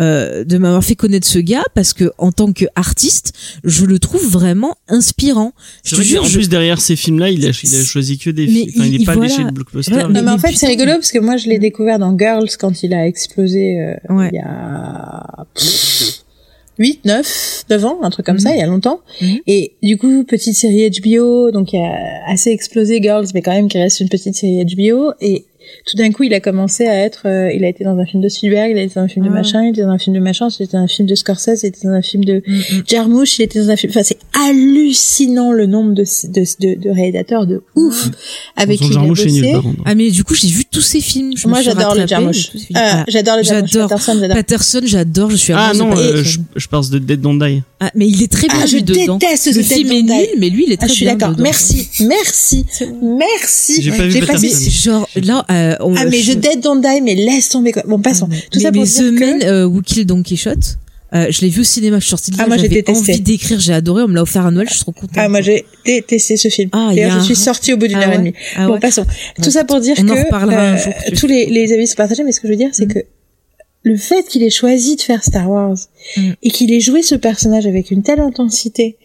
euh, 0.00 0.44
de 0.44 0.58
m'avoir 0.58 0.84
fait 0.84 0.94
connaître 0.94 1.26
ce 1.26 1.40
gars 1.40 1.64
parce 1.74 1.92
que 1.92 2.12
en 2.18 2.30
tant 2.30 2.52
que 2.52 2.66
artiste 2.76 3.32
je 3.64 3.84
le 3.84 3.98
trouve 3.98 4.24
vraiment 4.30 4.76
inspirant 4.86 5.52
je 5.82 5.96
te 5.96 6.02
jure 6.02 6.24
je- 6.24 6.34
plus 6.34 6.48
derrière 6.48 6.80
ces 6.80 6.94
films-là, 6.94 7.30
il 7.30 7.44
a, 7.44 7.48
il 7.64 7.74
a 7.76 7.84
choisi 7.84 8.16
que 8.16 8.30
des 8.30 8.46
Mais 8.46 8.52
films. 8.52 8.70
Enfin, 8.76 8.84
il 8.86 8.94
il- 8.94 9.02
est 9.02 9.04
pas 9.04 9.14
voilà. 9.16 9.28
léché 9.28 9.42
de 9.42 9.50
blockbuster. 9.50 9.92
Ouais. 9.94 10.02
Non, 10.04 10.10
mais 10.10 10.20
en 10.30 10.36
Mais 10.36 10.38
fait, 10.38 10.54
c'est 10.54 10.68
rigolo 10.68 10.92
parce 10.92 11.10
que 11.10 11.18
moi, 11.18 11.36
je 11.36 11.48
l'ai 11.48 11.58
découvert 11.58 11.98
dans 11.98 12.16
Girls 12.16 12.46
quand 12.60 12.84
il 12.84 12.94
a 12.94 13.08
explosé 13.08 13.80
euh, 13.80 14.14
Ouais. 14.14 14.30
il 14.32 14.36
y 14.36 14.38
a 14.40 15.46
8, 16.78 17.04
9, 17.04 17.64
9 17.70 17.84
ans, 17.84 17.98
un 18.02 18.10
truc 18.10 18.24
comme 18.26 18.36
Mhm. 18.36 18.40
ça, 18.40 18.54
il 18.54 18.58
y 18.58 18.62
a 18.62 18.66
longtemps. 18.66 19.00
Mhm. 19.20 19.38
Et 19.46 19.72
du 19.82 19.96
coup, 19.96 20.24
petite 20.24 20.54
série 20.56 20.84
HBO, 20.90 21.50
donc 21.50 21.72
il 21.72 21.78
a 21.80 21.98
assez 22.30 22.50
explosé 22.50 23.00
Girls, 23.02 23.26
mais 23.34 23.42
quand 23.42 23.52
même 23.52 23.68
qui 23.68 23.78
reste 23.78 24.00
une 24.00 24.08
petite 24.08 24.34
série 24.34 24.64
HBO. 24.64 25.12
Et 25.20 25.44
tout 25.86 25.96
d'un 25.96 26.10
coup, 26.12 26.22
il 26.24 26.34
a 26.34 26.40
commencé 26.40 26.86
à 26.86 26.94
être, 27.04 27.22
euh, 27.26 27.52
il 27.52 27.64
a 27.64 27.68
été 27.68 27.84
dans 27.84 27.96
un 27.98 28.04
film 28.06 28.22
de 28.22 28.28
Spielberg, 28.28 28.70
il 28.72 28.78
a 28.78 28.82
été 28.82 28.94
dans 28.96 29.02
un 29.02 29.08
film 29.08 29.24
de 29.24 29.30
Ah. 29.30 29.34
machin, 29.34 29.62
il 29.64 29.70
était 29.70 29.82
dans 29.82 29.88
un 29.90 29.98
film 29.98 30.14
de 30.16 30.20
machin, 30.20 30.48
il 30.58 30.62
était 30.64 30.76
dans 30.76 30.82
un 30.82 30.88
film 30.88 31.08
de 31.08 31.14
Scorsese, 31.14 31.62
il 31.62 31.66
était 31.66 31.86
dans 31.86 31.92
un 31.94 32.02
film 32.02 32.24
de 32.24 32.42
Mm, 32.46 32.54
mm. 32.56 32.82
Jarmusch, 32.86 33.38
il 33.38 33.42
était 33.42 33.58
dans 33.60 33.70
un 33.70 33.76
film. 33.76 33.90
Enfin, 33.90 34.02
c'est 34.04 34.18
hallucinant 34.32 35.52
le 35.52 35.66
nombre 35.66 35.94
de 35.94 36.04
de, 36.28 36.40
de, 36.60 36.80
de 36.80 36.90
réalisateurs 36.90 37.46
de 37.46 37.62
ouf 37.74 38.08
avec 38.56 38.78
qui 38.78 38.86
il 38.90 38.98
a 38.98 39.00
bossé. 39.02 39.52
ah 39.84 39.94
mais 39.94 40.10
du 40.10 40.24
coup 40.24 40.34
j'ai 40.34 40.48
vu 40.48 40.64
tous 40.64 40.80
ces 40.80 41.00
films 41.00 41.32
Je 41.36 41.46
Moi, 41.48 41.58
suis 41.58 41.66
j'adore 41.66 41.94
le 41.94 42.06
Jarmusch. 42.06 42.50
Euh, 42.54 42.58
Ah, 42.74 43.04
j'adore 43.08 43.36
le 43.36 43.42
Jarmusch. 43.42 43.70
j'adore. 43.72 43.88
Patterson, 43.88 44.18
j'adore. 44.20 44.36
Patterson 44.36 44.80
j'adore 44.84 45.30
je 45.30 45.36
suis 45.36 45.52
Ah 45.52 45.72
non, 45.74 45.96
euh, 45.96 46.22
je, 46.24 46.38
je 46.56 46.68
parle 46.68 46.88
de 46.90 46.98
Dead 46.98 47.20
Don't 47.20 47.38
Die. 47.38 47.62
Ah, 47.80 47.90
mais 47.94 48.08
il 48.08 48.22
est 48.22 48.30
très 48.30 48.46
bien 48.48 48.58
Ah, 48.62 48.66
je 48.66 48.78
dedans. 48.78 49.16
déteste 49.18 49.46
Le 49.54 49.62
ce 49.62 49.74
film 49.74 49.88
Dead 49.88 49.98
est 49.98 50.02
Die. 50.02 50.12
nul, 50.12 50.26
mais 50.38 50.50
lui 50.50 50.64
il 50.66 50.72
est 50.72 50.76
Ah, 50.80 50.86
très 50.86 50.88
je 50.88 50.94
suis 50.94 51.04
bien 51.04 51.16
d'accord. 51.16 51.36
Merci, 51.38 51.88
merci, 52.00 52.64
merci. 53.02 53.82
J'ai 53.82 53.90
pas 53.92 54.06
vu 54.36 54.48
genre 54.70 55.08
là, 55.16 55.44
euh, 55.58 55.76
on, 55.80 55.94
Ah 55.96 56.04
mais 56.06 56.18
je 56.18 56.32
Dead 56.32 56.60
Don't 56.60 56.80
Die, 56.80 57.00
mais 57.02 57.14
laisse 57.14 57.48
tomber 57.48 57.72
quoi. 57.72 57.82
Bon, 57.86 57.98
passons. 58.00 58.28
Ah, 58.30 58.34
mais- 58.34 58.42
Tout 58.50 58.60
ça 58.60 58.70
mais 58.70 58.78
pour 58.78 58.86
mais 58.86 58.88
dire 58.88 59.12
The 59.12 59.14
que. 59.14 59.20
Man 59.20 59.42
euh, 59.44 59.64
Who 59.66 59.82
Killed 59.82 60.06
Don 60.08 60.22
Quichotte, 60.22 60.78
euh, 61.14 61.26
je 61.30 61.40
l'ai 61.40 61.48
vu 61.48 61.62
au 61.62 61.64
cinéma, 61.64 61.96
je 61.98 62.02
suis 62.04 62.10
sortie 62.10 62.30
de 62.30 62.36
là, 62.36 62.44
Ah, 62.44 62.48
moi, 62.48 62.56
j'ai 62.58 62.64
j'avais 62.68 62.90
envie 62.90 63.20
d'écrire, 63.20 63.58
j'ai 63.60 63.72
adoré, 63.72 64.02
on 64.02 64.08
me 64.08 64.14
l'a 64.14 64.22
offert 64.22 64.44
à 64.46 64.50
Noël, 64.50 64.68
je 64.68 64.74
suis 64.74 64.82
trop 64.82 64.92
contente. 64.92 65.10
Ah 65.16 65.28
moi 65.30 65.40
j'ai 65.40 65.64
détesté 65.86 66.36
ce 66.36 66.48
film. 66.48 66.68
Ah, 66.72 66.90
D'ailleurs, 66.94 67.12
je 67.12 67.16
un- 67.18 67.22
suis 67.24 67.36
sortie 67.36 67.72
au 67.72 67.76
bout 67.78 67.86
d'une 67.88 67.96
Ah 67.98 68.06
heure 68.08 68.12
et 68.14 68.18
demie. 68.18 68.34
Ah 68.56 68.66
bon, 68.66 68.74
ouais. 68.74 68.78
passons. 68.80 69.04
Tout 69.36 69.42
Ouais. 69.44 69.50
ça 69.50 69.64
pour 69.64 69.80
dire 69.80 69.94
On 69.98 70.02
que 70.04 70.12
euh, 70.12 70.76
jour, 70.76 70.92
tous 71.16 71.26
les, 71.26 71.46
les 71.46 71.72
avis 71.72 71.86
sont 71.86 71.94
partagés, 71.94 72.24
mais 72.24 72.32
ce 72.32 72.40
que 72.40 72.46
je 72.48 72.52
veux 72.52 72.58
dire, 72.58 72.68
c'est 72.72 72.86
Mm. 72.86 72.92
que 72.92 72.98
le 73.84 73.96
fait 73.96 74.26
qu'il 74.28 74.42
ait 74.42 74.50
choisi 74.50 74.96
de 74.96 75.00
faire 75.00 75.24
Star 75.24 75.48
Wars 75.50 75.76
Mm. 76.16 76.30
et 76.42 76.50
qu'il 76.50 76.72
ait 76.72 76.80
joué 76.80 77.02
ce 77.02 77.14
personnage 77.14 77.66
avec 77.66 77.90
une 77.90 78.02
telle 78.02 78.20
intensité 78.20 78.96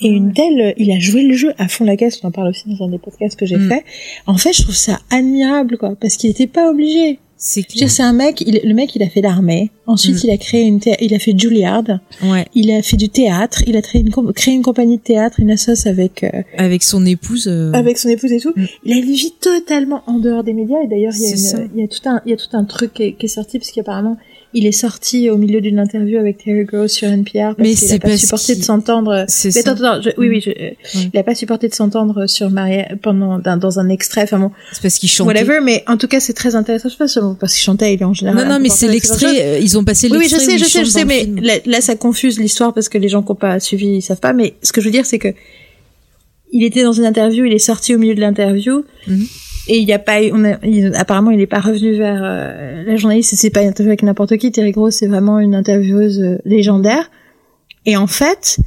et 0.00 0.08
une 0.08 0.32
telle, 0.32 0.74
il 0.78 0.90
a 0.92 0.98
joué 0.98 1.22
le 1.22 1.34
jeu 1.34 1.52
à 1.58 1.68
fond 1.68 1.84
la 1.84 1.96
caisse. 1.96 2.20
On 2.22 2.28
en 2.28 2.30
parle 2.30 2.48
aussi 2.48 2.64
dans 2.68 2.84
un 2.86 2.88
des 2.88 2.98
podcasts 2.98 3.38
que 3.38 3.46
j'ai 3.46 3.56
Mm. 3.56 3.68
fait. 3.68 3.84
En 4.26 4.36
fait, 4.36 4.52
je 4.52 4.62
trouve 4.62 4.74
ça 4.74 4.98
admirable, 5.10 5.76
quoi, 5.78 5.94
parce 6.00 6.16
qu'il 6.16 6.30
était 6.30 6.46
pas 6.46 6.70
obligé. 6.70 7.18
C'est 7.42 7.62
clair. 7.62 7.90
c'est 7.90 8.02
un 8.02 8.12
mec, 8.12 8.42
il- 8.42 8.60
le 8.62 8.74
mec, 8.74 8.94
il 8.96 9.02
a 9.02 9.08
fait 9.08 9.22
l'armée. 9.22 9.70
Ensuite, 9.86 10.16
Mm. 10.16 10.20
il 10.24 10.30
a 10.30 10.36
créé 10.36 10.62
une, 10.66 10.78
il 11.00 11.14
a 11.14 11.18
fait 11.18 11.32
Juilliard. 11.38 11.84
Ouais, 12.22 12.44
Il 12.54 12.70
a 12.70 12.82
fait 12.82 12.98
du 12.98 13.08
théâtre. 13.08 13.62
Il 13.66 13.78
a 13.78 13.82
créé 13.82 14.02
une, 14.02 14.10
créé 14.34 14.52
une 14.52 14.60
compagnie 14.62 14.98
de 14.98 15.02
théâtre, 15.02 15.40
une 15.40 15.50
assoce 15.50 15.86
avec, 15.86 16.22
euh, 16.22 16.42
avec 16.58 16.82
son 16.82 17.06
épouse. 17.06 17.48
euh, 17.48 17.72
avec 17.72 17.96
son 17.96 18.10
épouse 18.10 18.30
et 18.32 18.40
tout. 18.40 18.52
Mm. 18.54 18.64
Il 18.84 18.92
a 18.92 18.96
une 18.96 19.04
vie 19.10 19.32
totalement 19.40 20.02
en 20.06 20.18
dehors 20.18 20.44
des 20.44 20.52
médias. 20.52 20.82
Et 20.84 20.86
d'ailleurs, 20.86 21.14
il 21.16 21.22
y 21.22 21.26
a, 21.26 21.30
une, 21.30 21.70
il 21.76 21.80
y 21.80 21.84
a 21.84 21.88
tout 21.88 22.06
un, 22.06 22.20
il 22.26 22.30
y 22.30 22.34
a 22.34 22.36
tout 22.36 22.54
un 22.54 22.64
truc 22.64 22.92
qui 22.92 23.02
est, 23.04 23.12
qui 23.14 23.24
est 23.24 23.28
sorti 23.30 23.58
parce 23.58 23.70
qu'apparemment, 23.70 24.18
il 24.52 24.66
est 24.66 24.72
sorti 24.72 25.30
au 25.30 25.36
milieu 25.36 25.60
d'une 25.60 25.78
interview 25.78 26.18
avec 26.18 26.38
Terry 26.42 26.64
Gross 26.64 26.90
sur 26.92 27.08
NPR 27.08 27.54
parce 27.54 27.58
Mais 27.58 27.68
qu'il 27.68 27.78
c'est 27.78 27.94
a 27.94 27.98
pas 28.00 28.16
supporté 28.16 28.56
de 28.56 28.62
s'entendre. 28.64 29.24
C'est 29.28 29.54
Mais 29.54 29.60
attends, 29.60 29.84
attends, 29.84 30.02
je- 30.02 30.10
oui, 30.18 30.28
oui, 30.28 30.40
je, 30.40 30.50
il 31.12 31.16
a 31.18 31.22
pas 31.22 31.36
supporté 31.36 31.68
de 31.68 31.74
s'entendre 31.74 32.26
sur 32.26 32.50
Maria 32.50 32.88
pendant 33.00 33.38
dans, 33.38 33.78
un 33.78 33.88
extrait. 33.88 34.22
Enfin 34.24 34.38
bon, 34.40 34.50
C'est 34.72 34.82
parce 34.82 34.98
qu'il 34.98 35.08
chantait. 35.08 35.28
whatever. 35.38 35.60
Mais 35.62 35.84
en 35.86 35.96
tout 35.96 36.08
cas, 36.08 36.18
c'est 36.18 36.32
très 36.32 36.56
intéressant. 36.56 36.88
Je 36.88 36.94
sais 36.94 36.98
pas 36.98 37.06
seulement 37.08 37.34
parce 37.36 37.54
qu'il 37.54 37.62
chantait. 37.62 37.94
Il 37.94 38.00
est 38.02 38.04
en 38.04 38.12
général. 38.14 38.44
Non, 38.48 38.54
non, 38.54 38.60
mais 38.60 38.70
c'est 38.70 38.88
l'extrait. 38.88 39.40
euh, 39.40 39.58
Ils 39.60 39.78
ont 39.78 39.84
passé 39.84 40.08
Oui, 40.10 40.18
oui, 40.18 40.26
je 40.28 40.34
l'extrait. 40.34 40.52
sais, 40.52 40.58
je 40.58 40.64
sais, 40.68 40.84
je 40.84 40.90
sais, 40.90 41.04
mais 41.04 41.28
là, 41.66 41.80
ça 41.80 41.94
confuse 41.94 42.38
l'histoire 42.40 42.74
parce 42.74 42.88
que 42.88 42.98
les 42.98 43.08
gens 43.08 43.22
qui 43.22 43.28
n'ont 43.28 43.36
pas 43.36 43.60
suivi, 43.60 43.86
ils 43.98 44.02
savent 44.02 44.18
pas. 44.20 44.32
Mais 44.32 44.54
ce 44.62 44.72
que 44.72 44.80
je 44.80 44.86
veux 44.86 44.92
dire, 44.92 45.06
c'est 45.06 45.18
que 45.20 45.28
il 46.52 46.64
était 46.64 46.82
dans 46.82 46.92
une 46.92 47.04
interview, 47.04 47.44
il 47.44 47.52
est 47.52 47.58
sorti 47.60 47.94
au 47.94 47.98
milieu 47.98 48.16
de 48.16 48.20
l'interview, 48.20 48.84
Mhm. 49.06 49.26
Et 49.68 49.78
il 49.78 49.88
y 49.88 49.92
a 49.92 49.98
pas, 49.98 50.22
eu- 50.22 50.30
on 50.32 50.44
a, 50.44 50.58
il- 50.64 50.94
apparemment, 50.96 51.30
il 51.30 51.38
n'est 51.38 51.46
pas 51.46 51.60
revenu 51.60 51.94
vers 51.96 52.20
euh, 52.22 52.82
la 52.84 52.96
journaliste. 52.96 53.34
C'est 53.36 53.50
pas 53.50 53.62
une 53.62 53.68
interview 53.68 53.90
avec 53.90 54.02
n'importe 54.02 54.36
qui. 54.36 54.50
Terry 54.50 54.72
Gross, 54.72 54.94
c'est 54.96 55.06
vraiment 55.06 55.38
une 55.38 55.54
intervieweuse 55.54 56.20
euh, 56.20 56.38
légendaire. 56.44 57.10
Et 57.86 57.96
en 57.96 58.06
fait, 58.06 58.58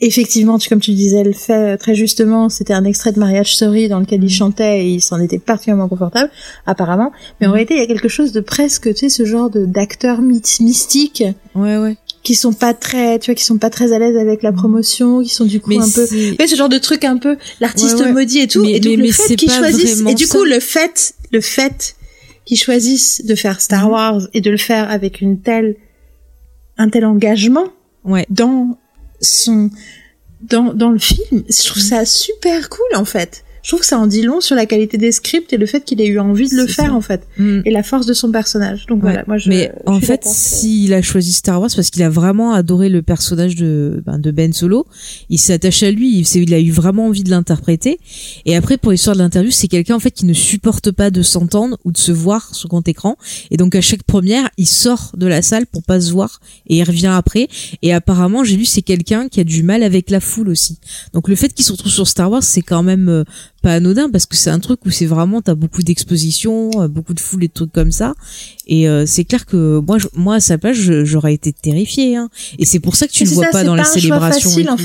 effectivement, 0.00 0.58
tu, 0.58 0.68
comme 0.68 0.80
tu 0.80 0.92
disais, 0.92 1.22
le 1.24 1.32
fait 1.32 1.74
euh, 1.74 1.76
très 1.76 1.94
justement, 1.94 2.48
c'était 2.48 2.72
un 2.74 2.84
extrait 2.84 3.12
de 3.12 3.18
Mariage 3.18 3.54
Story 3.54 3.88
dans 3.88 4.00
lequel 4.00 4.22
il 4.22 4.30
chantait 4.30 4.84
et 4.84 4.90
il 4.90 5.00
s'en 5.00 5.20
était 5.20 5.38
particulièrement 5.38 5.88
confortable, 5.88 6.30
apparemment. 6.66 7.10
Mais 7.40 7.46
en 7.46 7.50
Mhm. 7.50 7.54
réalité, 7.54 7.74
il 7.74 7.80
y 7.80 7.82
a 7.82 7.86
quelque 7.86 8.08
chose 8.08 8.32
de 8.32 8.40
presque, 8.40 8.88
tu 8.90 8.94
sais, 8.96 9.08
ce 9.08 9.24
genre 9.24 9.50
de 9.50 9.64
d'acteurs 9.64 10.20
myth- 10.20 10.62
mystiques 10.62 11.24
Ouais, 11.54 11.78
ouais. 11.78 11.96
Qui 12.24 12.34
sont 12.34 12.52
pas 12.54 12.74
très, 12.74 13.18
tu 13.20 13.30
vois, 13.30 13.34
qui 13.36 13.44
sont 13.44 13.58
pas 13.58 13.70
très 13.70 13.92
à 13.92 13.98
l'aise 14.00 14.16
avec 14.16 14.42
la 14.42 14.50
promotion, 14.50 15.22
qui 15.22 15.28
sont 15.28 15.44
du 15.44 15.60
coup 15.60 15.70
Mais 15.70 15.78
un 15.78 15.88
peu, 15.88 16.08
mais 16.38 16.46
ce 16.48 16.56
genre 16.56 16.68
de 16.70 16.78
truc 16.78 17.04
un 17.04 17.18
peu 17.18 17.36
l'artiste 17.60 17.98
Ouais, 17.98 18.06
ouais. 18.06 18.12
maudit 18.12 18.40
et 18.40 18.48
tout. 18.48 18.62
Mais- 18.62 18.72
et 18.72 18.80
donc 18.80 18.96
mais- 18.98 19.06
le 19.06 19.12
fait 19.12 19.36
qu'ils 19.36 19.50
choisissent, 19.52 20.02
et 20.08 20.14
du 20.14 20.24
ça. 20.24 20.36
coup 20.38 20.44
le 20.44 20.58
fait, 20.58 21.14
le 21.30 21.40
fait 21.40 21.94
qu'ils 22.46 22.58
choisissent 22.58 23.24
de 23.24 23.34
faire 23.34 23.60
Star 23.60 23.84
Mhm. 23.84 23.90
Wars 23.92 24.28
et 24.34 24.40
de 24.40 24.50
le 24.50 24.56
faire 24.56 24.90
avec 24.90 25.20
une 25.20 25.38
telle, 25.40 25.76
un 26.78 26.88
tel 26.88 27.04
engagement 27.04 27.68
Ouais. 28.04 28.26
dans 28.30 28.78
son, 29.20 29.70
dans, 30.42 30.72
dans 30.74 30.90
le 30.90 30.98
film, 30.98 31.44
je 31.48 31.66
trouve 31.66 31.82
Mhm. 31.82 31.88
ça 31.88 32.04
super 32.06 32.68
cool 32.70 32.86
en 32.96 33.04
fait. 33.04 33.44
Je 33.64 33.70
trouve 33.70 33.80
que 33.80 33.86
ça 33.86 33.98
en 33.98 34.06
dit 34.06 34.22
long 34.22 34.40
sur 34.40 34.54
la 34.54 34.66
qualité 34.66 34.98
des 34.98 35.10
scripts 35.10 35.52
et 35.52 35.56
le 35.56 35.64
fait 35.66 35.84
qu'il 35.84 36.00
ait 36.00 36.06
eu 36.06 36.18
envie 36.20 36.48
de 36.48 36.54
le 36.54 36.66
faire 36.66 36.86
ça. 36.90 36.92
en 36.92 37.00
fait 37.00 37.26
Mm. 37.38 37.60
et 37.64 37.70
la 37.70 37.82
force 37.82 38.04
de 38.06 38.12
son 38.12 38.30
personnage. 38.30 38.84
Donc 38.86 38.98
Ouais. 39.02 39.10
voilà, 39.10 39.24
moi 39.26 39.38
je. 39.38 39.48
mais 39.48 39.72
je 39.86 39.90
en 39.90 40.00
fait, 40.00 40.22
s'il 40.24 40.92
a 40.92 41.00
choisi 41.02 41.32
Star 41.32 41.60
Wars 41.60 41.70
parce 41.74 41.88
qu'il 41.90 42.02
a 42.02 42.10
vraiment 42.10 42.52
adoré 42.52 42.88
le 42.90 43.00
personnage 43.02 43.56
de, 43.56 44.02
ben, 44.04 44.18
de 44.18 44.30
Ben 44.30 44.52
Solo, 44.52 44.86
il 45.30 45.38
s'est 45.38 45.54
attaché 45.54 45.86
à 45.86 45.90
lui, 45.90 46.20
il 46.20 46.54
a 46.54 46.60
eu 46.60 46.70
vraiment 46.70 47.06
envie 47.06 47.24
de 47.24 47.30
l'interpréter. 47.30 47.98
Et 48.44 48.54
après, 48.54 48.76
pour 48.76 48.92
l'histoire 48.92 49.16
de 49.16 49.22
l'interview, 49.22 49.50
c'est 49.50 49.68
quelqu'un 49.68 49.94
en 49.96 50.00
fait 50.00 50.10
qui 50.10 50.26
ne 50.26 50.34
supporte 50.34 50.90
pas 50.90 51.10
de 51.10 51.22
s'entendre 51.22 51.78
ou 51.84 51.90
de 51.92 51.98
se 51.98 52.12
voir 52.12 52.54
sur 52.54 52.68
grand 52.68 52.86
écran. 52.86 53.16
Et 53.50 53.56
donc 53.56 53.74
à 53.74 53.80
chaque 53.80 54.02
première, 54.02 54.48
il 54.58 54.66
sort 54.66 55.12
de 55.16 55.26
la 55.26 55.40
salle 55.40 55.66
pour 55.66 55.82
pas 55.82 56.00
se 56.02 56.12
voir 56.12 56.40
et 56.68 56.76
il 56.76 56.84
revient 56.84 57.06
après. 57.14 57.48
Et 57.80 57.94
apparemment, 57.94 58.44
j'ai 58.44 58.56
lu 58.56 58.66
c'est 58.66 58.82
quelqu'un 58.82 59.28
qui 59.28 59.40
a 59.40 59.44
du 59.44 59.62
mal 59.62 59.82
avec 59.82 60.10
la 60.10 60.20
foule 60.20 60.50
aussi. 60.50 60.78
Donc 61.14 61.28
le 61.28 61.34
fait 61.34 61.48
qu'il 61.54 61.64
se 61.64 61.72
retrouve 61.72 61.90
sur 61.92 62.06
Star 62.06 62.30
Wars, 62.30 62.42
c'est 62.42 62.60
quand 62.62 62.82
même 62.82 63.08
euh, 63.08 63.24
pas 63.64 63.74
anodin 63.74 64.08
parce 64.10 64.26
que 64.26 64.36
c'est 64.36 64.50
un 64.50 64.60
truc 64.60 64.78
où 64.86 64.90
c'est 64.90 65.06
vraiment 65.06 65.40
t'as 65.42 65.54
beaucoup 65.54 65.82
d'expositions, 65.82 66.70
euh, 66.82 66.88
beaucoup 66.88 67.14
de 67.14 67.20
foule 67.20 67.42
et 67.44 67.48
de 67.48 67.52
trucs 67.52 67.72
comme 67.72 67.90
ça. 67.92 68.14
Et 68.66 68.88
euh, 68.88 69.04
c'est 69.06 69.24
clair 69.24 69.46
que 69.46 69.80
moi, 69.86 69.98
je- 69.98 70.08
moi 70.14 70.34
à 70.36 70.40
sa 70.40 70.58
place, 70.58 70.76
j'aurais 70.76 71.34
été 71.34 71.52
terrifiée. 71.52 72.16
Hein. 72.16 72.28
Et 72.58 72.64
c'est 72.66 72.80
pour 72.80 72.94
ça 72.96 73.06
que 73.08 73.12
tu 73.12 73.26
c'est 73.26 73.34
vois 73.34 73.46
ça, 73.46 73.50
pas 73.52 73.60
c'est 73.60 73.66
dans 73.66 73.74
les 73.74 73.80
un 73.80 73.84
choix 73.84 73.94
célébrations. 73.94 74.50
et 74.50 74.52
facile 74.52 74.70
en 74.70 74.76
tout. 74.76 74.84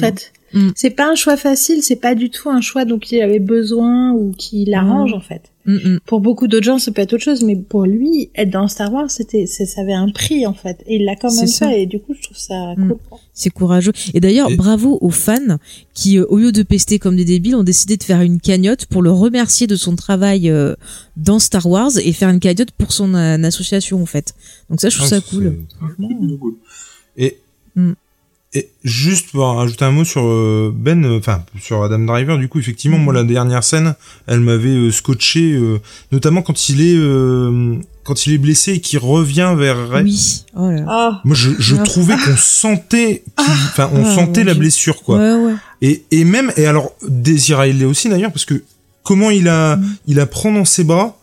Fait. 0.53 0.71
C'est 0.76 0.89
pas 0.91 1.09
un 1.11 1.15
choix 1.15 1.38
facile, 1.38 1.84
c'est 1.84 1.95
pas 1.95 2.15
du 2.15 2.30
tout 2.30 2.49
un 2.49 2.61
choix 2.61 2.85
dont 2.85 2.99
il 2.99 3.21
avait 3.21 3.39
besoin 3.39 4.11
ou 4.13 4.31
qui 4.38 4.65
l'arrange 4.65 5.13
en 5.13 5.19
fait. 5.21 5.41
Mm, 5.65 5.73
mm. 5.76 5.99
Pour 6.05 6.19
beaucoup 6.21 6.47
d'autres 6.47 6.65
gens, 6.65 6.80
ça 6.80 6.91
peut 6.91 7.01
être 7.01 7.13
autre 7.13 7.23
chose, 7.23 7.43
mais 7.43 7.55
pour 7.55 7.84
lui, 7.85 8.30
être 8.34 8.49
dans 8.49 8.67
Star 8.67 8.91
Wars, 8.91 9.11
c'était, 9.11 9.45
c'est- 9.45 9.65
ça 9.67 9.81
avait 9.81 9.93
un 9.93 10.09
prix 10.09 10.47
en 10.47 10.53
fait, 10.53 10.84
et 10.88 10.95
il 10.95 11.05
l'a 11.05 11.15
quand 11.15 11.31
même 11.35 11.45
ça. 11.47 11.67
fait, 11.69 11.84
et 11.84 11.85
du 11.85 11.99
coup, 11.99 12.13
je 12.15 12.23
trouve 12.23 12.38
ça 12.38 12.73
Mm. 12.76 12.88
cool. 12.88 12.97
C'est 13.34 13.49
courageux. 13.51 13.91
Et 14.13 14.19
d'ailleurs, 14.19 14.49
Et- 14.49 14.55
bravo 14.55 14.97
aux 15.01 15.11
fans 15.11 15.57
qui, 15.93 16.17
euh, 16.17 16.26
au 16.30 16.38
lieu 16.39 16.51
de 16.51 16.63
pester 16.63 16.97
comme 16.97 17.15
des 17.15 17.26
débiles, 17.26 17.55
ont 17.55 17.63
décidé 17.63 17.97
de 17.97 18.03
faire 18.03 18.21
une 18.21 18.39
cagnotte 18.39 18.85
pour 18.88 19.01
le 19.01 19.11
remercier 19.11 19.67
de 19.67 19.76
son 19.76 19.95
travail 19.95 20.49
euh, 20.49 20.73
dans 21.17 21.39
Star 21.39 21.65
Wars 21.67 21.91
et 22.03 22.11
faire 22.13 22.30
une 22.30 22.39
cagnotte 22.39 22.71
pour 22.71 22.91
son 22.91 23.13
euh, 23.13 23.38
association 23.43 24.01
en 24.01 24.05
fait. 24.07 24.34
Donc 24.69 24.81
ça, 24.81 24.89
je 24.89 24.95
trouve 24.97 25.07
Ah, 25.13 25.15
ça 25.19 25.21
c'est- 25.21 25.30
cool. 25.35 25.59
Et, 27.17 27.38
Mm. 27.76 27.91
Et 28.53 28.69
juste 28.84 29.30
pour 29.31 29.45
rajouter 29.45 29.85
un 29.85 29.91
mot 29.91 30.03
sur 30.03 30.23
euh, 30.26 30.73
Ben, 30.76 31.05
euh, 31.05 31.19
enfin 31.19 31.43
sur 31.61 31.84
Adam 31.84 31.99
Driver, 31.99 32.38
du 32.39 32.47
coup 32.47 32.57
effectivement 32.59 32.97
moi 32.97 33.13
la 33.13 33.23
dernière 33.23 33.63
scène, 33.63 33.93
elle 34.26 34.39
m'avait 34.39 34.69
euh, 34.69 34.91
scotché, 34.91 35.53
euh, 35.53 35.80
notamment 36.11 36.41
quand 36.41 36.67
il 36.69 36.81
est 36.81 36.95
euh, 36.97 37.76
quand 38.03 38.26
il 38.26 38.34
est 38.34 38.38
blessé 38.39 38.73
et 38.73 38.81
qu'il 38.81 38.97
revient 38.97 39.53
vers 39.55 39.89
Rey. 39.89 40.01
Oui. 40.03 40.43
Oh 40.55 40.71
là. 40.71 40.84
Ah, 40.88 41.21
Moi 41.26 41.35
je, 41.35 41.51
je 41.59 41.76
Ah. 41.76 41.84
trouvais 41.84 42.15
qu'on 42.15 42.35
sentait, 42.38 43.23
qu'il- 43.38 43.45
enfin 43.69 43.89
on 43.93 44.03
Ah, 44.03 44.15
sentait 44.15 44.43
la 44.43 44.53
Dieu. 44.53 44.61
blessure 44.61 45.03
quoi. 45.03 45.17
Ouais, 45.19 45.45
ouais. 45.45 45.53
Et, 45.84 46.03
et 46.09 46.23
même 46.23 46.51
et 46.57 46.65
alors 46.65 46.91
Désir 47.07 47.63
il 47.65 47.77
l'est 47.77 47.85
aussi 47.85 48.09
d'ailleurs 48.09 48.31
parce 48.31 48.45
que 48.45 48.63
comment 49.03 49.30
il 49.30 49.47
a 49.47 49.76
Mm. 49.76 49.85
il 50.07 50.15
la 50.15 50.26
prend 50.26 50.51
dans 50.51 50.65
ses 50.65 50.84
bras. 50.84 51.19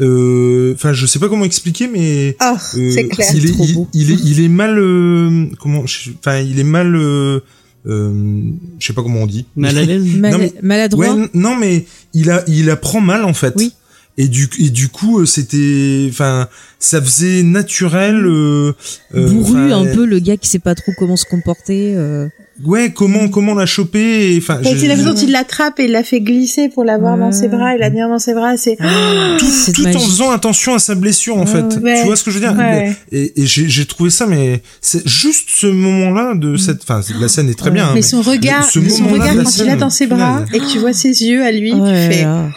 Euh, 0.00 0.72
Enfin, 0.74 0.92
je 0.92 1.06
sais 1.06 1.18
pas 1.18 1.28
comment 1.28 1.44
expliquer, 1.44 1.88
mais 1.88 2.36
ah, 2.40 2.56
euh, 2.76 2.90
c'est 2.92 3.08
clair. 3.08 3.28
Il 3.34 3.46
est, 3.46 3.52
Trop 3.52 3.64
il, 3.64 3.74
beau. 3.74 3.88
il 3.94 4.10
est, 4.12 4.16
il 4.24 4.40
est 4.44 4.48
mal, 4.48 4.78
euh, 4.78 5.46
comment, 5.60 5.86
je- 5.86 6.10
enfin, 6.18 6.38
il 6.38 6.58
est 6.58 6.64
mal, 6.64 6.94
euh, 6.94 7.40
euh, 7.86 8.42
je 8.78 8.86
sais 8.86 8.92
pas 8.92 9.02
comment 9.02 9.20
on 9.22 9.26
dit. 9.26 9.46
Mal 9.56 9.76
à 9.78 9.82
l'aise. 9.84 10.04
Mal- 10.16 10.32
Non, 10.32 10.38
mais- 10.38 10.52
maladroit. 10.62 11.14
Ouais, 11.14 11.28
non, 11.34 11.56
mais 11.56 11.84
il 12.14 12.30
a, 12.30 12.44
il 12.48 12.70
apprend 12.70 13.00
mal 13.00 13.24
en 13.24 13.34
fait. 13.34 13.54
Oui. 13.56 13.72
Et 14.20 14.26
du, 14.26 14.48
et 14.58 14.70
du 14.70 14.88
coup, 14.88 15.20
euh, 15.20 15.26
c'était, 15.26 16.08
enfin, 16.10 16.48
ça 16.80 17.00
faisait 17.00 17.44
naturel. 17.44 18.16
Euh, 18.26 18.72
euh, 19.14 19.28
Bourru 19.30 19.72
un 19.72 19.84
peu, 19.94 20.04
le 20.06 20.18
gars 20.18 20.36
qui 20.36 20.48
sait 20.48 20.58
pas 20.58 20.74
trop 20.74 20.90
comment 20.98 21.14
se 21.16 21.24
comporter. 21.24 21.94
Ouais, 22.64 22.90
comment, 22.92 23.28
comment 23.28 23.54
la 23.54 23.66
choper 23.66 24.34
et, 24.34 24.38
Enfin, 24.38 24.58
c'est 24.64 24.86
la 24.88 24.96
façon 24.96 25.10
dont 25.10 25.14
il 25.20 25.30
l'attrape 25.30 25.78
et 25.78 25.84
il 25.84 25.92
la 25.92 26.02
fait 26.02 26.20
glisser 26.20 26.68
pour 26.68 26.82
l'avoir 26.84 27.16
dans 27.16 27.30
ses 27.30 27.42
Ouais. 27.42 27.48
bras 27.48 27.74
et 27.74 27.78
la 27.78 27.88
tenir 27.90 28.08
dans 28.08 28.18
ses 28.18 28.34
bras, 28.34 28.56
c'est, 28.56 28.76
Ah, 28.80 29.36
tout, 29.38 29.86
en 29.86 29.98
faisant 30.00 30.30
attention 30.30 30.74
à 30.74 30.78
sa 30.80 30.94
blessure 30.96 31.36
en 31.36 31.44
Ouais, 31.44 31.46
fait. 31.46 31.76
ouais. 31.82 32.00
Tu 32.00 32.06
vois 32.06 32.16
ce 32.16 32.24
que 32.24 32.30
je 32.32 32.38
veux 32.38 32.42
dire? 32.46 32.56
Ouais. 32.58 32.96
Et, 33.12 33.40
et 33.42 33.46
j'ai 33.46 33.86
trouvé 33.86 34.10
ça, 34.10 34.26
mais 34.26 34.60
c'est 34.80 35.06
juste 35.08 35.48
ce 35.50 35.66
moment-là 35.68 36.34
de 36.34 36.56
cette, 36.56 36.82
enfin, 36.82 37.00
la 37.20 37.28
scène 37.28 37.48
est 37.48 37.54
très 37.58 37.68
Ouais. 37.70 37.74
bien. 37.76 37.86
hein, 37.86 37.92
mais 37.94 38.02
son 38.02 38.22
regard, 38.22 38.64
ce 38.68 38.80
son 38.88 39.06
regard 39.06 39.34
la 39.34 39.44
quand 39.44 39.50
il 39.50 39.52
scène 39.52 39.68
a 39.70 39.76
dans 39.76 39.90
ses 39.90 40.06
bras 40.08 40.44
et 40.52 40.58
que 40.58 40.66
tu 40.70 40.78
vois 40.78 40.92
ses 40.92 41.22
yeux 41.24 41.44
à 41.44 41.52
lui, 41.52 41.72
Ouais, 41.74 42.08
tu 42.08 42.14
fais, 42.16 42.22
là. 42.24 42.46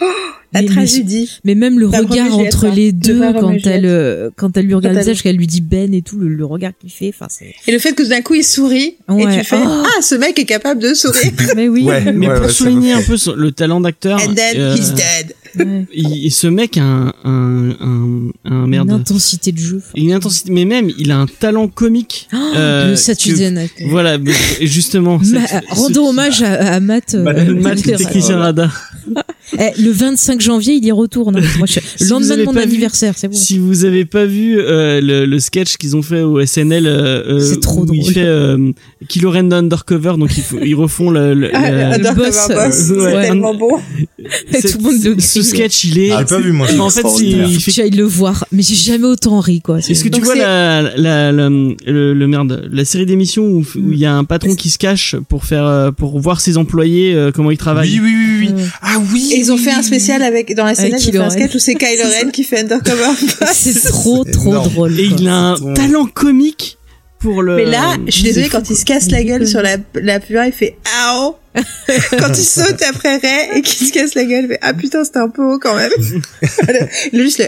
la 0.52 0.62
Mais- 0.62 0.68
tragédie. 0.68 1.30
Mais 1.44 1.54
même 1.54 1.78
le 1.78 1.86
regard 1.88 2.36
entre 2.38 2.66
hein. 2.66 2.72
les 2.74 2.86
Le 2.86 2.92
deux 2.92 3.20
quand 3.40 3.56
elle 3.66 3.86
euh, 3.86 4.30
quand 4.36 4.56
elle 4.56 4.66
lui 4.66 4.74
regarde 4.74 4.94
le 4.94 5.00
visage 5.00 5.22
qu'elle 5.22 5.36
lui 5.36 5.46
dit 5.46 5.60
Ben 5.60 5.92
et 5.94 6.02
tout 6.02 6.18
le, 6.18 6.28
le 6.28 6.44
regard 6.44 6.72
qu'il 6.78 6.90
fait 6.90 7.08
enfin 7.14 7.26
c'est 7.30 7.54
Et 7.66 7.72
le 7.72 7.78
fait 7.78 7.92
que 7.94 8.02
d'un 8.02 8.20
coup 8.22 8.34
il 8.34 8.44
sourit 8.44 8.96
et 9.08 9.24
tu 9.38 9.44
fais, 9.44 9.56
Oh. 9.64 9.82
ah, 9.84 10.02
ce 10.02 10.14
mec 10.14 10.38
est 10.38 10.44
capable 10.44 10.80
de 10.82 10.94
sourire. 10.94 11.32
mais 11.56 11.68
oui 11.68 11.84
Ouais. 11.84 12.12
Mais 12.12 12.26
pour 12.28 12.42
ouais, 12.42 12.48
souligner 12.48 12.92
un 12.92 13.02
peu 13.02 13.16
le 13.36 13.52
talent 13.52 13.80
d'acteur, 13.80 14.18
And 14.20 14.34
then 14.34 14.56
euh, 14.56 14.76
he's 14.76 14.92
dead. 14.92 15.34
Ouais. 15.58 15.86
il, 15.94 16.30
ce 16.30 16.46
mec 16.46 16.76
a 16.76 16.82
un, 16.82 17.12
un, 17.24 17.70
un, 17.80 18.30
un 18.44 18.64
une 18.64 18.70
merde. 18.70 18.90
intensité 18.90 19.52
de 19.52 19.58
jeu 19.58 19.82
Une 19.96 20.12
intensité, 20.12 20.50
mais 20.52 20.64
même 20.64 20.90
il 20.98 21.10
a 21.10 21.18
un 21.18 21.26
talent 21.26 21.68
comique. 21.68 22.28
euh, 22.56 22.86
le 22.88 22.90
que- 22.92 22.96
Saturday 22.98 23.50
Night. 23.50 23.72
Voilà, 23.88 24.18
justement. 24.60 25.18
Ma- 25.18 25.46
cette- 25.46 25.64
rendons 25.68 26.04
ce- 26.06 26.10
hommage 26.10 26.42
à, 26.42 26.74
à 26.74 26.80
Matt 26.80 27.14
euh, 27.14 27.24
Euh, 27.26 27.54
Matt, 27.60 27.82
technicien 27.82 28.38
radar. 28.38 28.90
Eh, 29.58 29.82
le 29.82 29.90
25 29.90 30.40
janvier 30.40 30.74
il 30.74 30.84
y 30.86 30.92
retourne 30.92 31.38
moi 31.58 31.66
je... 31.66 31.80
Si 31.96 32.04
le 32.04 32.08
lendemain 32.10 32.36
de 32.38 32.44
mon 32.44 32.56
anniversaire 32.56 33.14
c'est 33.18 33.28
bon 33.28 33.36
Si 33.36 33.58
vous 33.58 33.84
avez 33.84 34.06
pas 34.06 34.24
vu 34.24 34.58
euh, 34.58 34.98
le, 35.02 35.26
le 35.26 35.38
sketch 35.40 35.76
qu'ils 35.76 35.94
ont 35.94 36.00
fait 36.00 36.22
au 36.22 36.42
SNL, 36.46 36.86
euh, 36.86 37.22
euh, 37.34 37.40
C'est 37.40 37.60
trop 37.60 37.82
où 37.84 37.92
il 37.92 38.00
drôle. 38.00 38.12
fait 38.14 38.24
euh, 38.24 38.72
Kylo 39.08 39.30
Ren 39.30 39.50
Undercover, 39.52 40.14
donc 40.16 40.30
ils, 40.38 40.68
ils 40.68 40.74
refont 40.74 41.10
le, 41.10 41.34
le- 41.34 41.50
Ah, 41.54 41.70
la- 41.70 41.88
le 41.98 42.06
Undercover 42.06 42.28
boss, 42.28 42.48
Boss, 42.48 42.50
euh, 42.50 42.70
c'est 42.70 42.92
ouais. 43.14 43.22
tellement 43.26 43.54
beau. 43.54 43.78
Tout 44.18 44.78
le 44.78 44.82
monde 44.82 45.04
le 45.04 45.20
ce 45.42 45.50
sketch, 45.50 45.84
il 45.84 45.98
est. 45.98 46.08
J'ai 46.18 46.24
pas 46.24 46.38
vu 46.40 46.52
moi. 46.52 46.66
en 46.78 46.90
fait, 46.90 47.02
il 47.20 47.60
fait 47.60 47.70
tu 47.72 47.80
ailles 47.80 47.90
le 47.90 48.04
voir 48.04 48.44
mais 48.52 48.62
j'ai 48.62 48.74
jamais 48.74 49.06
autant 49.06 49.40
ri 49.40 49.60
quoi 49.60 49.78
Est-ce 49.78 50.02
que 50.04 50.08
tu 50.08 50.20
vois 50.20 50.34
la, 50.34 50.82
la, 50.96 51.32
la- 51.32 51.48
le, 51.50 52.14
le 52.14 52.26
merde, 52.26 52.68
la 52.72 52.84
série 52.84 53.06
d'émissions 53.06 53.44
où 53.44 53.64
il 53.76 53.98
y 53.98 54.06
a 54.06 54.14
un 54.14 54.24
patron 54.24 54.54
qui 54.54 54.70
se 54.70 54.78
cache 54.78 55.16
pour 55.28 55.44
faire, 55.44 55.66
euh, 55.66 55.90
pour 55.90 56.18
voir 56.20 56.40
ses 56.40 56.56
employés 56.56 57.14
euh, 57.14 57.30
comment 57.34 57.50
ils 57.50 57.58
travaillent? 57.58 58.00
Oui, 58.00 58.12
oui, 58.14 58.48
oui. 58.56 58.64
Ah 58.82 58.96
oui. 59.12 59.30
Et 59.32 59.38
ils 59.38 59.52
ont 59.52 59.56
fait 59.56 59.70
un 59.72 59.82
spécial 59.82 60.22
avec, 60.22 60.54
dans 60.54 60.64
la 60.64 60.74
scène, 60.74 60.94
ils 60.98 61.18
ont 61.18 61.22
un 61.24 61.30
sketch 61.30 61.54
où 61.54 61.58
c'est 61.58 61.74
Kylo 61.82 62.04
Ren 62.04 62.30
qui 62.30 62.44
fait 62.44 62.60
Undercover 62.60 63.10
c'est 63.52 63.80
trop 63.88 64.24
trop 64.24 64.54
drôle 64.54 64.98
Et 64.98 65.04
il 65.18 65.28
a 65.28 65.36
un 65.52 65.74
talent 65.74 66.06
comique 66.06 66.78
pour 67.18 67.42
le. 67.42 67.56
Mais 67.56 67.64
là, 67.66 67.96
je 68.06 68.12
suis 68.12 68.24
désolée, 68.24 68.48
quand 68.48 68.68
il 68.68 68.76
se 68.76 68.84
casse 68.84 69.10
la 69.10 69.22
gueule 69.22 69.46
sur 69.46 69.62
la, 69.62 69.76
la 69.94 70.18
pure, 70.20 70.42
il 70.44 70.52
fait 70.52 70.76
Ao 71.06 71.36
Quand 72.18 72.30
il 72.30 72.44
saute 72.44 72.82
après 72.82 73.18
Ray 73.18 73.58
et 73.58 73.62
qu'il 73.62 73.86
se 73.86 73.92
casse 73.92 74.14
la 74.14 74.24
gueule, 74.24 74.44
il 74.44 74.48
fait 74.48 74.58
Ah 74.62 74.72
putain, 74.72 75.04
c'était 75.04 75.18
un 75.18 75.28
peu 75.28 75.42
haut 75.42 75.58
quand 75.58 75.74
même. 75.74 75.90
a 76.00 77.22
juste 77.22 77.38
le 77.38 77.46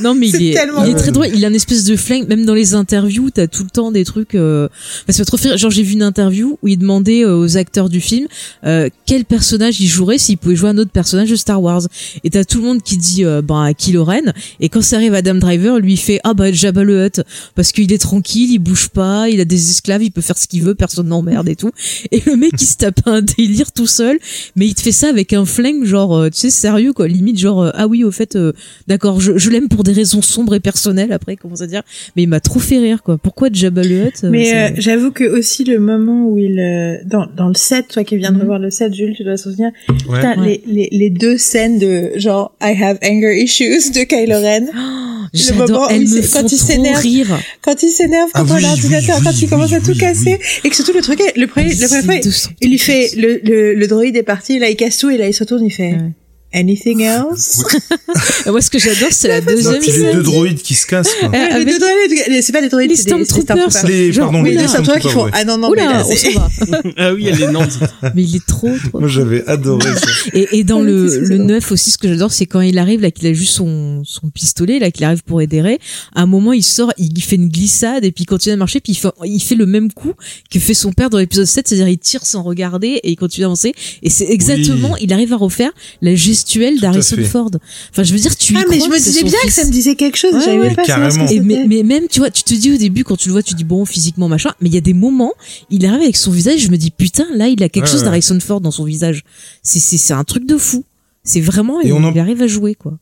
Non 0.00 0.14
mais 0.14 0.28
il 0.34 0.50
est, 0.50 0.54
tellement 0.54 0.84
il 0.84 0.90
est 0.90 0.94
très 0.94 1.12
drôle. 1.12 1.28
Il 1.34 1.44
a 1.44 1.48
une 1.48 1.54
espèce 1.54 1.84
de 1.84 1.96
flingue. 1.96 2.28
Même 2.28 2.44
dans 2.44 2.54
les 2.54 2.74
interviews, 2.74 3.30
t'as 3.30 3.46
tout 3.46 3.64
le 3.64 3.70
temps 3.70 3.92
des 3.92 4.04
trucs. 4.04 4.34
Euh... 4.34 4.68
Enfin, 5.02 5.12
ça 5.12 5.24
trop. 5.24 5.36
Genre 5.36 5.70
j'ai 5.70 5.82
vu 5.82 5.92
une 5.92 6.02
interview 6.02 6.58
où 6.62 6.68
il 6.68 6.78
demandait 6.78 7.24
euh, 7.24 7.36
aux 7.36 7.56
acteurs 7.56 7.88
du 7.88 8.00
film 8.00 8.26
euh, 8.64 8.88
quel 9.06 9.24
personnage 9.24 9.80
il 9.80 9.86
jouerait 9.86 10.18
s'il 10.18 10.38
pouvait 10.38 10.56
jouer 10.56 10.70
un 10.70 10.78
autre 10.78 10.90
personnage 10.90 11.30
de 11.30 11.36
Star 11.36 11.62
Wars. 11.62 11.82
Et 12.24 12.30
t'as 12.30 12.44
tout 12.44 12.58
le 12.58 12.64
monde 12.64 12.82
qui 12.82 12.96
dit 12.96 13.24
euh, 13.24 13.42
ben 13.42 13.72
Kylo 13.74 14.04
Ren. 14.04 14.32
Et 14.60 14.68
quand 14.68 14.82
ça 14.82 14.96
arrive 14.96 15.14
à 15.14 15.18
Adam 15.18 15.34
Driver, 15.34 15.78
lui 15.78 15.94
il 15.94 15.98
fait 15.98 16.20
ah 16.24 16.34
bah 16.34 16.52
Jabba 16.52 16.84
le 16.84 17.04
Hutt 17.04 17.22
parce 17.54 17.72
qu'il 17.72 17.92
est 17.92 17.98
tranquille, 17.98 18.50
il 18.52 18.58
bouge 18.58 18.88
pas, 18.88 19.28
il 19.28 19.40
a 19.40 19.44
des 19.44 19.70
esclaves, 19.70 20.02
il 20.02 20.10
peut 20.10 20.20
faire 20.20 20.38
ce 20.38 20.46
qu'il 20.46 20.62
veut, 20.62 20.74
personne 20.74 21.08
n'emmerde 21.08 21.48
et 21.48 21.56
tout. 21.56 21.70
Et 22.10 22.22
le 22.26 22.36
mec 22.36 22.52
il 22.58 22.66
se 22.66 22.76
tape 22.76 23.00
un 23.06 23.22
délire 23.22 23.72
tout 23.72 23.86
seul, 23.86 24.18
mais 24.56 24.66
il 24.66 24.74
te 24.74 24.82
fait 24.82 24.92
ça 24.92 25.08
avec 25.08 25.32
un 25.32 25.44
flingue 25.44 25.84
genre 25.84 26.16
euh, 26.16 26.30
tu 26.30 26.38
sais 26.38 26.50
sérieux 26.50 26.92
quoi, 26.92 27.08
limite 27.08 27.38
genre 27.38 27.62
euh, 27.62 27.70
ah 27.74 27.86
oui 27.86 28.04
au 28.04 28.10
fait 28.10 28.36
euh, 28.36 28.52
d'accord 28.86 29.20
je, 29.20 29.36
je 29.38 29.50
l'aime 29.50 29.68
pour 29.76 29.84
des 29.84 29.92
raisons 29.92 30.22
sombres 30.22 30.54
et 30.54 30.60
personnelles 30.60 31.12
après 31.12 31.34
il 31.34 31.36
commence 31.36 31.60
à 31.62 31.66
dire 31.66 31.82
mais 32.16 32.22
il 32.24 32.28
m'a 32.28 32.40
trop 32.40 32.58
fait 32.58 32.78
rire 32.78 33.02
quoi. 33.02 33.16
Pourquoi 33.18 33.48
Jabba 33.52 33.82
le 33.84 34.06
Hutt 34.06 34.24
euh, 34.24 34.30
Mais 34.30 34.54
euh, 34.54 34.70
j'avoue 34.76 35.10
que 35.12 35.24
aussi 35.24 35.64
le 35.64 35.78
moment 35.78 36.26
où 36.28 36.38
il 36.38 36.58
euh, 36.58 36.96
dans 37.04 37.26
dans 37.36 37.48
le 37.48 37.54
set, 37.54 37.86
toi 37.88 38.02
qui 38.04 38.16
viens 38.16 38.30
de 38.30 38.36
Mhm. 38.36 38.40
revoir 38.42 38.58
le 38.58 38.70
set, 38.70 38.92
Jules, 38.94 39.14
tu 39.16 39.22
dois 39.24 39.36
te 39.36 39.42
souvenir. 39.42 39.70
Ouais. 39.88 39.94
putain, 40.16 40.40
Ouais. 40.40 40.60
les, 40.66 40.88
les 40.90 40.98
les 40.98 41.10
deux 41.10 41.38
scènes 41.38 41.78
de 41.78 42.12
genre 42.16 42.54
I 42.60 42.74
have 42.82 42.98
anger 43.04 43.40
issues 43.42 43.90
de 43.94 44.02
Kylo 44.04 44.40
Ren. 44.40 44.66
Oh, 45.34 45.52
moment 45.54 45.66
J'adore, 45.66 45.82
où 45.82 45.92
elle 45.92 46.02
il 46.04 46.08
me 46.14 46.32
quand 46.32 46.52
il 46.52 46.56
s'énerve. 46.56 47.00
rire. 47.02 47.38
Quand 47.60 47.82
il 47.82 47.88
s'énerve 47.90 48.30
Ah 48.32 48.40
contre 48.40 48.54
oui, 48.54 48.62
l'ordinateur, 48.62 49.16
oui, 49.18 49.24
quand 49.24 49.30
oui, 49.32 49.38
il 49.42 49.48
commence 49.50 49.72
à 49.72 49.80
tout 49.80 49.90
oui, 49.90 49.98
casser, 49.98 50.38
et 50.64 50.68
que 50.70 50.74
surtout 50.76 50.92
le 50.94 51.02
truc, 51.02 51.20
est- 51.20 51.36
le 51.36 51.46
premier, 51.48 51.74
la 51.74 51.88
première 51.88 52.04
fois, 52.04 52.14
C'est 52.14 52.20
200 52.24 52.50
il 52.62 52.70
lui 52.70 52.78
fait 52.78 53.10
le, 53.16 53.40
le 53.42 53.74
le 53.74 53.86
droïde 53.88 54.16
est 54.16 54.22
parti, 54.22 54.58
là 54.60 54.70
il 54.70 54.76
casse 54.76 54.98
tout 54.98 55.10
et 55.10 55.18
là 55.18 55.26
il 55.26 55.34
se 55.34 55.40
retourne, 55.40 55.64
il 55.64 55.70
fait 55.70 55.92
Ouais. 55.94 56.12
Anything 56.52 57.00
else? 57.02 57.62
Moi 58.46 58.60
ce 58.60 58.70
que 58.70 58.78
j'adore 58.78 59.08
c'est 59.10 59.28
la 59.28 59.40
deuxième 59.40 59.78
puis 59.80 59.90
les 59.92 59.98
scène. 59.98 60.12
deux 60.12 60.22
droïdes 60.22 60.62
qui 60.62 60.74
se 60.74 60.86
cassent. 60.86 61.14
Quoi. 61.20 61.28
Euh, 61.34 61.58
les 61.58 61.64
deux 61.64 61.78
droïdes, 61.78 62.24
les- 62.28 62.42
c'est 62.42 62.52
pas 62.52 62.60
des 62.62 62.68
droïdes, 62.68 62.90
Les 62.90 62.96
c'est 62.96 63.04
des 63.14 63.24
c'est 63.24 63.40
Stormtroopers. 63.40 63.86
Les, 63.88 64.12
pardon, 64.12 64.42
Oui, 64.42 64.50
les 64.50 64.56
les 64.56 64.62
deux 64.62 64.68
Stormtroopers 64.68 65.00
qui 65.02 65.08
font 65.08 65.24
ouais. 65.24 65.30
ah 65.34 65.44
non 65.44 65.58
non 65.58 65.70
mais 65.70 65.82
Oula, 65.82 65.92
là 65.92 66.02
on 66.06 66.10
c'est 66.16 66.32
s'en 66.32 66.40
va. 66.40 66.48
Ah 66.96 67.12
oui, 67.14 67.26
elle 67.28 67.42
est 67.42 67.50
nantes. 67.52 67.78
Mais 68.14 68.22
il 68.22 68.36
est 68.36 68.46
trop 68.46 68.70
trop. 68.90 69.00
Moi, 69.00 69.08
j'avais 69.08 69.46
adoré 69.46 69.86
ça. 69.94 70.06
Et, 70.32 70.58
et 70.58 70.64
dans 70.64 70.80
Oui, 70.80 70.86
le, 70.86 71.08
c'est 71.08 71.18
le 71.20 71.36
c'est. 71.36 71.42
9 71.44 71.72
aussi, 71.72 71.90
ce 71.90 71.98
que 71.98 72.08
j'adore, 72.08 72.32
c'est 72.32 72.46
quand 72.46 72.60
il 72.60 72.78
arrive, 72.78 73.00
là, 73.00 73.10
qu'il 73.10 73.26
a 73.28 73.32
juste 73.32 73.52
son, 73.54 74.02
son 74.04 74.28
pistolet, 74.30 74.78
là, 74.78 74.90
qu'il 74.90 75.04
arrive 75.04 75.22
pour 75.24 75.40
aider 75.42 75.60
Ray. 75.60 75.78
À 76.14 76.22
un 76.22 76.26
moment, 76.26 76.52
il 76.52 76.62
sort, 76.62 76.92
il 76.98 77.20
fait 77.22 77.36
une 77.36 77.48
glissade, 77.48 78.04
et 78.04 78.12
puis 78.12 78.22
il 78.24 78.26
continue 78.26 78.52
à 78.54 78.56
marcher, 78.56 78.80
puis 78.80 78.92
il 78.92 78.96
fait, 78.96 79.08
il 79.24 79.40
fait 79.40 79.54
le 79.54 79.66
même 79.66 79.92
coup 79.92 80.12
que 80.50 80.58
fait 80.58 80.74
son 80.74 80.92
père 80.92 81.10
dans 81.10 81.18
l'épisode 81.18 81.44
7, 81.46 81.68
c'est-à-dire 81.68 81.88
il 81.88 81.98
tire 81.98 82.24
sans 82.24 82.42
regarder, 82.42 83.00
et 83.02 83.10
il 83.10 83.16
continue 83.16 83.44
à 83.44 83.48
avancer. 83.48 83.72
Et 84.02 84.10
c'est 84.10 84.26
exactement, 84.28 84.96
il 84.98 85.12
arrive 85.12 85.32
à 85.32 85.36
refaire 85.36 85.70
la 86.02 86.14
gestuelle 86.46 86.80
d'Harrison. 86.80 87.16
Ford. 87.24 87.50
Enfin, 87.90 88.02
je 88.02 88.12
veux 88.12 88.18
dire, 88.18 88.36
tu 88.36 88.54
y 88.54 88.56
Ah 88.56 88.64
mais 88.70 88.78
je 88.80 88.86
me 88.88 88.96
disais 88.98 89.22
bien 89.24 89.38
que 89.44 89.52
ça 89.52 89.64
me 89.64 89.70
disait 89.70 89.94
quelque 89.96 90.16
chose, 90.16 90.34
Ouais, 90.34 90.40
j'avais 90.44 90.74
pas 90.74 90.84
carrément. 90.84 91.26
Et 91.28 91.40
mais, 91.40 91.64
mais 91.66 91.82
même, 91.82 92.08
tu 92.08 92.20
vois, 92.20 92.30
tu 92.30 92.42
te 92.42 92.54
dis 92.54 92.72
au 92.72 92.76
début, 92.76 93.04
quand 93.04 93.16
tu 93.16 93.28
le 93.28 93.32
vois, 93.32 93.42
tu 93.42 93.54
dis 93.54 93.64
bon, 93.64 93.84
physiquement, 93.84 94.28
machin, 94.28 94.52
mais 94.60 94.68
il 94.68 94.74
y 94.74 94.78
a 94.78 94.82
des 94.82 94.94
moments, 94.94 95.32
il 95.70 95.84
arrive 95.86 96.02
avec 96.02 96.16
son 96.16 96.30
visage, 96.30 96.60
je 96.60 96.68
me 96.70 96.76
dis 96.76 96.90
putain, 96.90 97.26
là, 97.34 97.48
il 97.48 97.62
a 97.62 97.68
quelque 97.68 97.84
Ouais, 97.86 97.90
chose 97.90 98.00
ouais. 98.00 98.06
d'Harrison 98.06 98.38
Ford 98.40 98.60
dans 98.60 98.70
son 98.70 98.84
visage. 98.84 99.24
C'est, 99.62 99.78
c'est, 99.80 99.98
c'est 99.98 100.14
un 100.14 100.24
truc 100.24 100.46
de 100.46 100.56
fou. 100.56 100.84
C'est 101.24 101.40
vraiment, 101.40 101.80
Et 101.82 101.88
il, 101.88 101.92
on 101.92 102.04
en- 102.04 102.12
il 102.12 102.18
arrive 102.20 102.42
à 102.42 102.46
jouer, 102.46 102.74
quoi. 102.74 102.98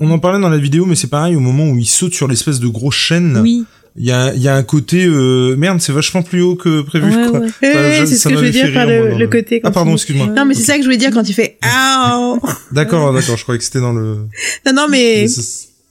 On 0.00 0.10
en 0.10 0.18
parlait 0.18 0.40
dans 0.40 0.48
la 0.48 0.58
vidéo, 0.58 0.86
mais 0.86 0.94
c'est 0.94 1.08
pareil, 1.08 1.34
au 1.36 1.40
moment 1.40 1.68
où 1.68 1.76
il 1.78 1.84
saute 1.86 2.14
sur 2.14 2.28
l'espèce 2.28 2.60
de 2.60 2.68
grosse 2.68 2.94
chaîne, 2.94 3.38
Oui. 3.42 3.64
Il 3.98 4.06
y 4.06 4.12
a, 4.12 4.32
il 4.34 4.40
y 4.40 4.48
a 4.48 4.54
un 4.54 4.62
côté, 4.62 5.04
euh, 5.06 5.56
merde, 5.56 5.80
c'est 5.80 5.92
vachement 5.92 6.22
plus 6.22 6.40
haut 6.42 6.54
que 6.56 6.82
prévu, 6.82 7.06
Ouais, 7.14 7.28
quoi. 7.30 7.40
ouais. 7.40 7.48
Enfin, 7.48 8.06
c'est 8.06 8.16
ce 8.16 8.28
que 8.28 8.34
je 8.36 8.40
veux 8.40 8.50
dire 8.50 8.72
par 8.72 8.86
le, 8.86 9.18
le 9.18 9.26
côté. 9.28 9.60
Ah, 9.64 9.70
pardon, 9.70 9.94
excuse-moi. 9.94 10.28
Non, 10.28 10.44
mais 10.44 10.54
c'est 10.54 10.62
ça 10.62 10.74
que 10.76 10.80
je 10.82 10.86
voulais 10.86 10.96
dire 10.96 11.10
quand 11.12 11.28
il 11.28 11.32
fait 11.34 11.58
Ah 11.62 12.34
D'accord, 12.72 13.12
d'accord, 13.12 13.36
je 13.36 13.42
croyais 13.42 13.58
que 13.58 13.64
c'était 13.64 13.80
dans 13.80 13.92
le... 13.92 14.18
Non, 14.66 14.72
non, 14.74 14.86
mais 14.88 15.26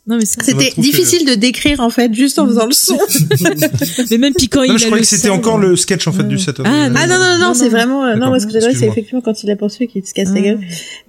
Non 0.09 0.17
mais 0.17 0.25
ça. 0.25 0.41
C'était 0.41 0.71
difficile 0.77 1.25
de 1.25 1.33
décrire 1.35 1.81
en 1.81 1.89
fait 1.89 2.13
juste 2.13 2.39
en 2.39 2.47
faisant 2.47 2.65
le 2.65 2.71
son. 2.71 2.97
mais 4.09 4.17
même 4.17 4.33
puis 4.33 4.47
quand 4.47 4.63
il 4.63 4.69
Non, 4.69 4.75
a 4.75 4.77
je 4.77 4.85
croyais 4.85 5.01
le 5.01 5.09
que 5.09 5.15
c'était 5.15 5.29
encore 5.29 5.57
le 5.57 5.75
sketch 5.75 6.07
en 6.07 6.13
fait 6.13 6.21
Ouais. 6.23 6.29
du 6.29 6.39
Saturday. 6.39 6.69
Ah, 6.73 6.85
Ah 6.95 7.07
non 7.07 7.15
non 7.17 7.19
non, 7.25 7.37
Non, 7.39 7.47
non, 7.49 7.53
c'est 7.53 7.67
vraiment 7.69 8.05
euh, 8.05 8.15
non 8.15 8.27
moi 8.27 8.39
ce 8.39 8.45
que 8.47 8.53
j'adore 8.53 8.69
c'est 8.73 8.87
effectivement 8.87 9.19
quand 9.21 9.43
il 9.43 9.47
la 9.47 9.55
poursuit 9.57 9.87
qu'il 9.87 10.05
se 10.07 10.13
casse 10.13 10.29
la 10.29 10.35
Ah. 10.39 10.41
gueule. 10.41 10.59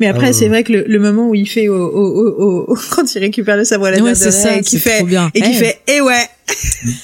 Mais 0.01 0.09
après 0.09 0.25
Ah, 0.25 0.27
ouais, 0.29 0.33
c'est 0.33 0.43
ouais. 0.45 0.49
vrai 0.49 0.65
que 0.65 0.73
le, 0.73 0.85
le 0.87 0.99
moment 0.99 1.29
où 1.29 1.35
il 1.37 1.49
fait 1.49 1.69
au, 1.69 1.77
au, 1.77 2.35
au, 2.41 2.73
au- 2.73 2.79
quand 2.91 3.15
il 3.15 3.19
récupère 3.21 3.57
le 3.57 3.65
sabre 3.65 3.89
laser 3.89 4.03
Ouais, 4.05 4.11
de 4.11 4.17
c'est 4.17 4.31
ça, 4.33 4.57
et 4.57 4.63
qui 4.63 4.71
c'est 4.71 4.79
fait 4.81 4.97
trop 4.99 5.07
bien. 5.07 5.31
et 5.35 5.41
qui 5.43 5.49
Eh, 5.51 5.55
fait 5.55 5.79
eh 5.87 6.01
ouais 6.01 6.25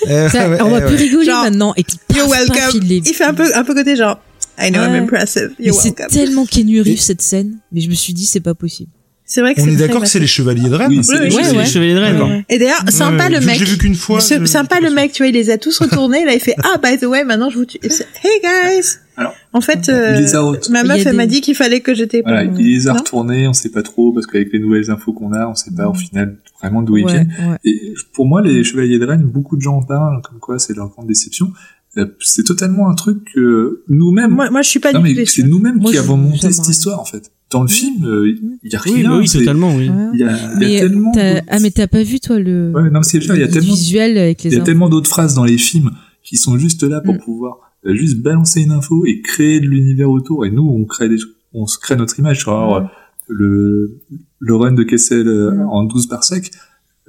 Eh, 0.09 0.29
ça, 0.31 0.49
ouais, 0.51 0.61
on 0.63 0.71
va 0.71 0.79
eh, 0.79 0.87
plus 0.87 0.97
ouais. 0.97 1.03
rigoler 1.03 1.27
maintenant. 1.29 1.75
Et 1.77 1.85
puis 1.85 1.97
you're 2.17 2.29
welcome. 2.29 2.81
il 2.83 3.15
fait 3.15 3.25
un 3.25 3.35
peu 3.35 3.55
un 3.55 3.63
peu 3.63 3.75
côté 3.75 3.95
genre 3.95 4.19
I 4.59 4.71
know 4.71 4.81
I'm 4.83 4.93
Ouais. 4.93 4.99
impressive. 4.99 5.51
You're 5.61 5.75
c'est 5.81 5.97
welcome. 5.97 6.07
tellement 6.09 6.47
Kenny 6.47 6.81
Reeves 6.81 7.01
cette 7.01 7.23
scène. 7.23 7.59
Mais 7.73 7.81
je 7.81 7.89
me 7.89 7.95
suis 7.95 8.13
dit 8.13 8.27
c'est 8.27 8.41
pas 8.41 8.55
possible. 8.55 8.91
C'est 9.35 9.41
vrai 9.41 9.53
que 9.57 9.61
On 9.63 9.67
est 9.67 9.75
d'accord 9.75 10.01
que 10.01 10.07
c'est 10.07 10.21
les 10.21 10.29
chevaliers 10.29 10.69
de 10.69 10.75
Rennes 10.77 10.91
Oui, 10.91 11.03
c'est 11.03 11.19
Oui, 11.19 11.29
les 11.29 11.59
oui. 11.59 11.67
chevaliers 11.67 11.95
de 11.95 11.99
Rennes. 11.99 12.45
Et 12.49 12.57
d'ailleurs, 12.61 12.85
sympa 12.89 13.25
Ouais, 13.25 13.31
le 13.41 13.45
mec. 13.45 13.59
Je 13.59 13.65
l'ai 13.65 13.71
vu 13.73 13.79
qu'une 13.79 13.97
fois. 13.97 14.21
Ce- 14.21 14.39
je- 14.39 14.45
sympa 14.45 14.79
le 14.79 14.91
mec, 14.91 15.11
tu 15.11 15.25
vois, 15.25 15.27
il 15.27 15.35
les 15.35 15.51
a 15.51 15.59
tous 15.59 15.77
retournés. 15.81 16.25
Là, 16.25 16.35
il 16.35 16.39
fait 16.41 16.55
ah 16.63 16.79
by 16.81 16.99
the 16.99 17.03
way, 17.07 17.25
maintenant 17.25 17.51
je 17.51 17.59
vous 17.59 17.65
tue. 17.65 17.79
Hey 17.83 18.41
guys. 18.43 18.87
Alors, 19.17 19.35
en 19.53 19.61
fait, 19.61 19.87
il 19.89 19.91
euh, 19.95 20.21
les 20.21 20.37
a 20.37 20.39
re- 20.41 20.71
ma 20.71 20.85
meuf 20.85 21.05
elle 21.05 21.17
m'a 21.17 21.27
dit 21.27 21.41
qu'il 21.41 21.57
fallait 21.57 21.81
que 21.81 21.95
j'étais. 21.95 22.23
Voilà, 22.23 22.47
pas- 22.49 22.55
il 22.61 22.65
les 22.75 22.87
a 22.87 22.93
retournés, 22.93 23.49
on 23.49 23.53
sait 23.53 23.71
pas 23.71 23.83
trop, 23.83 24.13
parce 24.13 24.27
qu'avec 24.29 24.53
les 24.53 24.61
nouvelles 24.61 24.89
infos 24.93 25.13
qu'on 25.13 25.33
a, 25.33 25.49
on 25.49 25.57
sait 25.57 25.73
pas 25.77 25.89
au 25.89 25.95
final 25.95 26.37
vraiment 26.61 26.83
d'où 26.83 26.97
ils 26.97 27.05
Ouais, 27.05 27.13
viennent. 27.13 27.33
ouais. 27.41 27.57
Et 27.65 27.93
pour 28.13 28.27
moi, 28.27 28.41
les 28.41 28.63
Chevaliers 28.63 29.01
de 29.01 29.05
Rennes, 29.05 29.23
beaucoup 29.25 29.57
de 29.57 29.63
gens 29.63 29.79
en 29.79 29.83
parlent, 29.83 30.21
comme 30.23 30.39
quoi 30.39 30.61
c'est 30.61 30.77
leur 30.77 30.91
grande 30.91 31.09
déception. 31.09 31.53
Euh, 31.97 32.07
C'est 32.21 32.43
totalement 32.45 32.89
un 32.89 32.95
truc 32.95 33.19
que 33.35 33.83
nous-mêmes, 33.89 34.31
Moi, 34.33 34.51
moi, 34.51 34.63
je 34.63 34.69
suis 34.69 34.81
pas 34.81 34.93
non 34.93 35.01
du 35.01 35.27
c'est 35.27 35.43
nous-mêmes 35.45 35.81
qui 35.81 35.97
avons 35.99 36.17
monté 36.17 36.51
cette 36.53 36.69
histoire 36.69 36.99
en 37.01 37.05
fait. 37.05 37.31
Dans 37.51 37.63
le 37.63 37.69
film, 37.69 38.05
euh, 38.05 38.33
il 38.63 38.73
y 38.73 38.75
a 38.75 38.81
rien. 38.81 38.95
Oui, 38.95 39.03
bah 39.05 39.19
oui, 39.19 39.29
c'est- 39.29 39.39
totalement, 39.41 39.75
oui. 39.77 39.89
Il 40.15 40.19
y 40.21 40.25
a, 40.25 40.31
il 40.37 40.43
y 40.43 40.45
a 40.45 40.57
Mais 40.59 40.79
tellement. 40.81 41.13
t'as- 41.13 41.35
d'autres- 41.35 41.47
ah 41.49 41.59
mais 41.61 41.71
t'as 41.71 41.87
pas 41.87 42.03
vu 42.03 42.19
toi 42.19 42.39
le 42.39 42.73
Ouais, 42.75 42.83
non, 42.91 42.99
mais 43.01 43.03
c'est 43.03 43.21
sûr, 43.21 43.35
il 43.35 43.41
y 43.41 43.43
a 43.43 43.47
le 43.47 43.53
tellement, 43.53 43.75
visuel 43.75 44.19
avec 44.19 44.43
les 44.43 44.51
il 44.51 44.53
y 44.55 44.57
a 44.57 44.59
infos. 44.61 44.67
tellement 44.67 44.89
d'autres 44.89 45.11
phrases 45.11 45.35
dans 45.35 45.45
les 45.45 45.59
films 45.59 45.91
qui 46.25 46.37
sont 46.37 46.59
juste 46.59 46.83
là 46.83 47.01
pour 47.01 47.15
Mm. 47.15 47.19
pouvoir 47.19 47.59
euh, 47.87 47.95
juste 47.95 48.19
balancer 48.21 48.63
une 48.63 48.73
info 48.73 49.05
et 49.07 49.21
créer 49.21 49.61
de 49.61 49.67
l'univers 49.67 50.11
autour. 50.11 50.47
Et 50.47 50.51
nous, 50.51 50.67
on 50.67 50.85
crée 50.87 51.09
des, 51.11 51.19
on 51.53 51.67
se 51.67 51.79
crée 51.79 51.97
notre 51.97 52.19
image. 52.19 52.41
Genre, 52.41 52.77
euh, 52.77 52.81
le, 53.29 54.01
le 54.39 54.55
run 54.57 54.73
de 54.73 54.83
Kessel 54.83 55.29
euh, 55.29 55.51
Mm. 55.53 55.69
en 55.69 55.85
12 55.85 56.07
par 56.09 56.25
sec, 56.25 56.51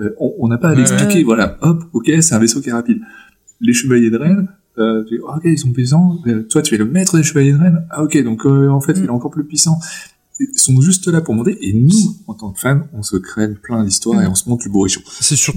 euh, 0.01 0.09
on 0.19 0.47
n'a 0.49 0.57
pas 0.57 0.67
à 0.67 0.71
Ouais, 0.71 0.77
l'expliquer. 0.79 1.19
ouais. 1.19 1.23
Voilà, 1.23 1.57
hop, 1.61 1.83
ok, 1.93 2.11
c'est 2.19 2.35
un 2.35 2.39
vaisseau 2.39 2.59
qui 2.61 2.69
est 2.69 2.73
rapide. 2.73 2.99
Les 3.61 3.73
chevaliers 3.73 4.09
de 4.09 4.17
Rennes, 4.17 4.47
euh, 4.77 5.03
tu 5.07 5.15
dis, 5.15 5.21
ok, 5.21 5.41
ils 5.45 5.57
sont 5.57 5.71
puissants. 5.71 6.19
Euh, 6.27 6.43
toi, 6.43 6.61
tu 6.61 6.75
es 6.75 6.77
le 6.77 6.83
maître 6.85 7.15
des 7.17 7.23
chevaliers 7.23 7.53
de 7.53 7.57
Rennes. 7.57 7.85
Ah, 7.89 8.03
ok, 8.03 8.21
donc 8.23 8.45
euh, 8.45 8.67
en 8.67 8.81
fait, 8.81 8.93
Mm. 8.93 8.99
il 8.99 9.05
est 9.05 9.09
encore 9.09 9.31
plus 9.31 9.45
puissant. 9.45 9.79
Ils 10.39 10.59
sont 10.59 10.81
juste 10.81 11.07
là 11.07 11.21
pour 11.21 11.33
monter. 11.33 11.57
Et 11.61 11.73
nous, 11.73 12.17
en 12.27 12.33
tant 12.33 12.51
que 12.51 12.59
fans, 12.59 12.81
on 12.93 13.03
se 13.03 13.17
crée 13.17 13.53
plein 13.53 13.83
d'histoires 13.83 14.21
et 14.21 14.27
on 14.27 14.35
se 14.35 14.49
monte 14.49 14.65
le 14.65 14.71
bourrichon. 14.71 15.01
C'est 15.21 15.35
sûr. 15.35 15.53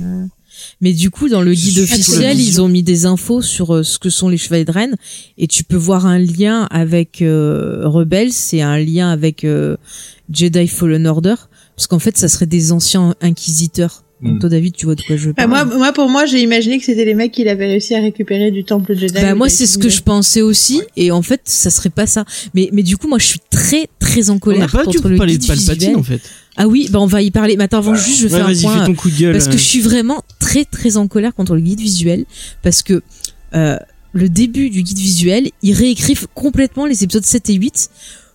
Mais 0.81 0.93
du 0.93 1.11
coup, 1.11 1.29
dans 1.29 1.43
le 1.43 1.53
guide 1.53 1.79
officiel, 1.79 2.41
ils 2.41 2.61
ont 2.61 2.69
mis 2.69 2.83
des 2.83 3.07
infos 3.07 3.43
sur 3.43 3.75
euh, 3.75 3.83
ce 3.83 3.99
que 3.99 4.11
sont 4.11 4.29
les 4.29 4.39
chevaliers 4.39 4.65
de 4.65 4.73
Rennes, 4.73 4.97
et 5.37 5.47
tu 5.47 5.65
peux 5.65 5.77
voir 5.77 6.07
un 6.07 6.19
lien 6.19 6.67
avec 6.71 7.23
euh, 7.23 7.83
Rebels, 7.85 8.33
c'est 8.33 8.61
un 8.61 8.79
lien 8.79 9.11
avec 9.11 9.45
euh, 9.45 9.77
Jedi 10.31 10.67
Fallen 10.67 11.07
Order, 11.07 11.37
parce 11.77 11.87
qu'en 11.87 11.99
fait, 11.99 12.17
ça 12.17 12.29
serait 12.29 12.47
des 12.47 12.73
anciens 12.73 13.15
inquisiteurs. 13.21 14.05
Donc 14.21 14.35
Mm. 14.35 14.39
toi, 14.41 14.49
David, 14.49 14.75
tu 14.75 14.85
vois 14.87 14.97
de 14.97 15.03
quoi 15.03 15.17
je 15.17 15.31
Bah, 15.31 15.47
parle. 15.47 15.51
moi, 15.51 15.65
moi, 15.79 15.93
pour 15.93 16.09
moi, 16.09 16.27
j'ai 16.27 16.41
imaginé 16.43 16.79
que 16.79 16.85
c'était 16.85 17.05
les 17.05 17.15
mecs 17.15 17.31
qui 17.31 17.45
l'avaient 17.45 17.67
réussi 17.69 17.95
à 17.95 18.01
récupérer 18.01 18.51
du 18.51 18.65
temple 18.65 18.97
Jedi. 18.97 19.13
Bah, 19.15 19.35
moi, 19.37 19.49
c'est 19.49 19.67
ce 19.67 19.79
que 19.79 19.89
je 19.89 20.03
pensais 20.03 20.43
aussi, 20.43 20.83
et 20.97 21.11
en 21.13 21.23
fait, 21.23 21.41
ça 21.45 21.71
serait 21.71 21.91
pas 21.91 22.07
ça. 22.07 22.25
Mais, 22.55 22.69
mais 22.73 22.83
du 22.83 22.97
coup, 22.97 23.07
moi, 23.07 23.19
je 23.19 23.27
suis 23.27 23.41
très, 23.51 23.89
très 24.01 24.29
en 24.29 24.33
On 24.33 24.35
n'a 24.37 24.41
colère 24.41 24.71
pas 24.73 24.85
contre 24.85 25.09
le 25.09 25.17
parlé 25.17 25.35
de 25.35 25.39
guide 25.39 25.49
Palpatine 25.67 25.97
en 25.97 26.03
fait. 26.03 26.21
Ah 26.57 26.67
oui, 26.67 26.89
bah 26.91 26.99
on 27.01 27.07
va 27.07 27.23
y 27.23 27.31
parler. 27.31 27.57
Mais 27.57 27.65
attends, 27.65 27.79
avant 27.79 27.93
Ouais. 27.93 27.99
juste, 27.99 28.19
je 28.19 28.25
Ouais, 28.27 28.31
fais 28.31 28.41
un 28.41 28.61
point. 28.61 28.81
fais 28.81 28.87
ton 28.87 28.95
coup 28.95 29.09
de 29.11 29.17
gueule. 29.17 29.33
parce 29.33 29.47
que 29.47 29.55
euh. 29.55 29.59
je 29.59 29.63
suis 29.63 29.81
vraiment 29.81 30.25
très 30.41 30.65
très 30.65 30.97
en 30.97 31.07
colère 31.07 31.33
contre 31.33 31.55
le 31.55 31.61
guide 31.61 31.79
visuel 31.79 32.25
parce 32.65 32.83
que 32.83 33.01
euh, 33.55 33.77
le 34.13 34.29
début 34.29 34.69
du 34.69 34.83
guide 34.83 34.99
visuel 34.99 35.51
ils 35.63 35.73
réécrivent 35.75 36.27
complètement 36.35 36.87
les 36.87 37.05
épisodes 37.05 37.25
7 37.25 37.51
et 37.51 37.55
8 37.55 37.91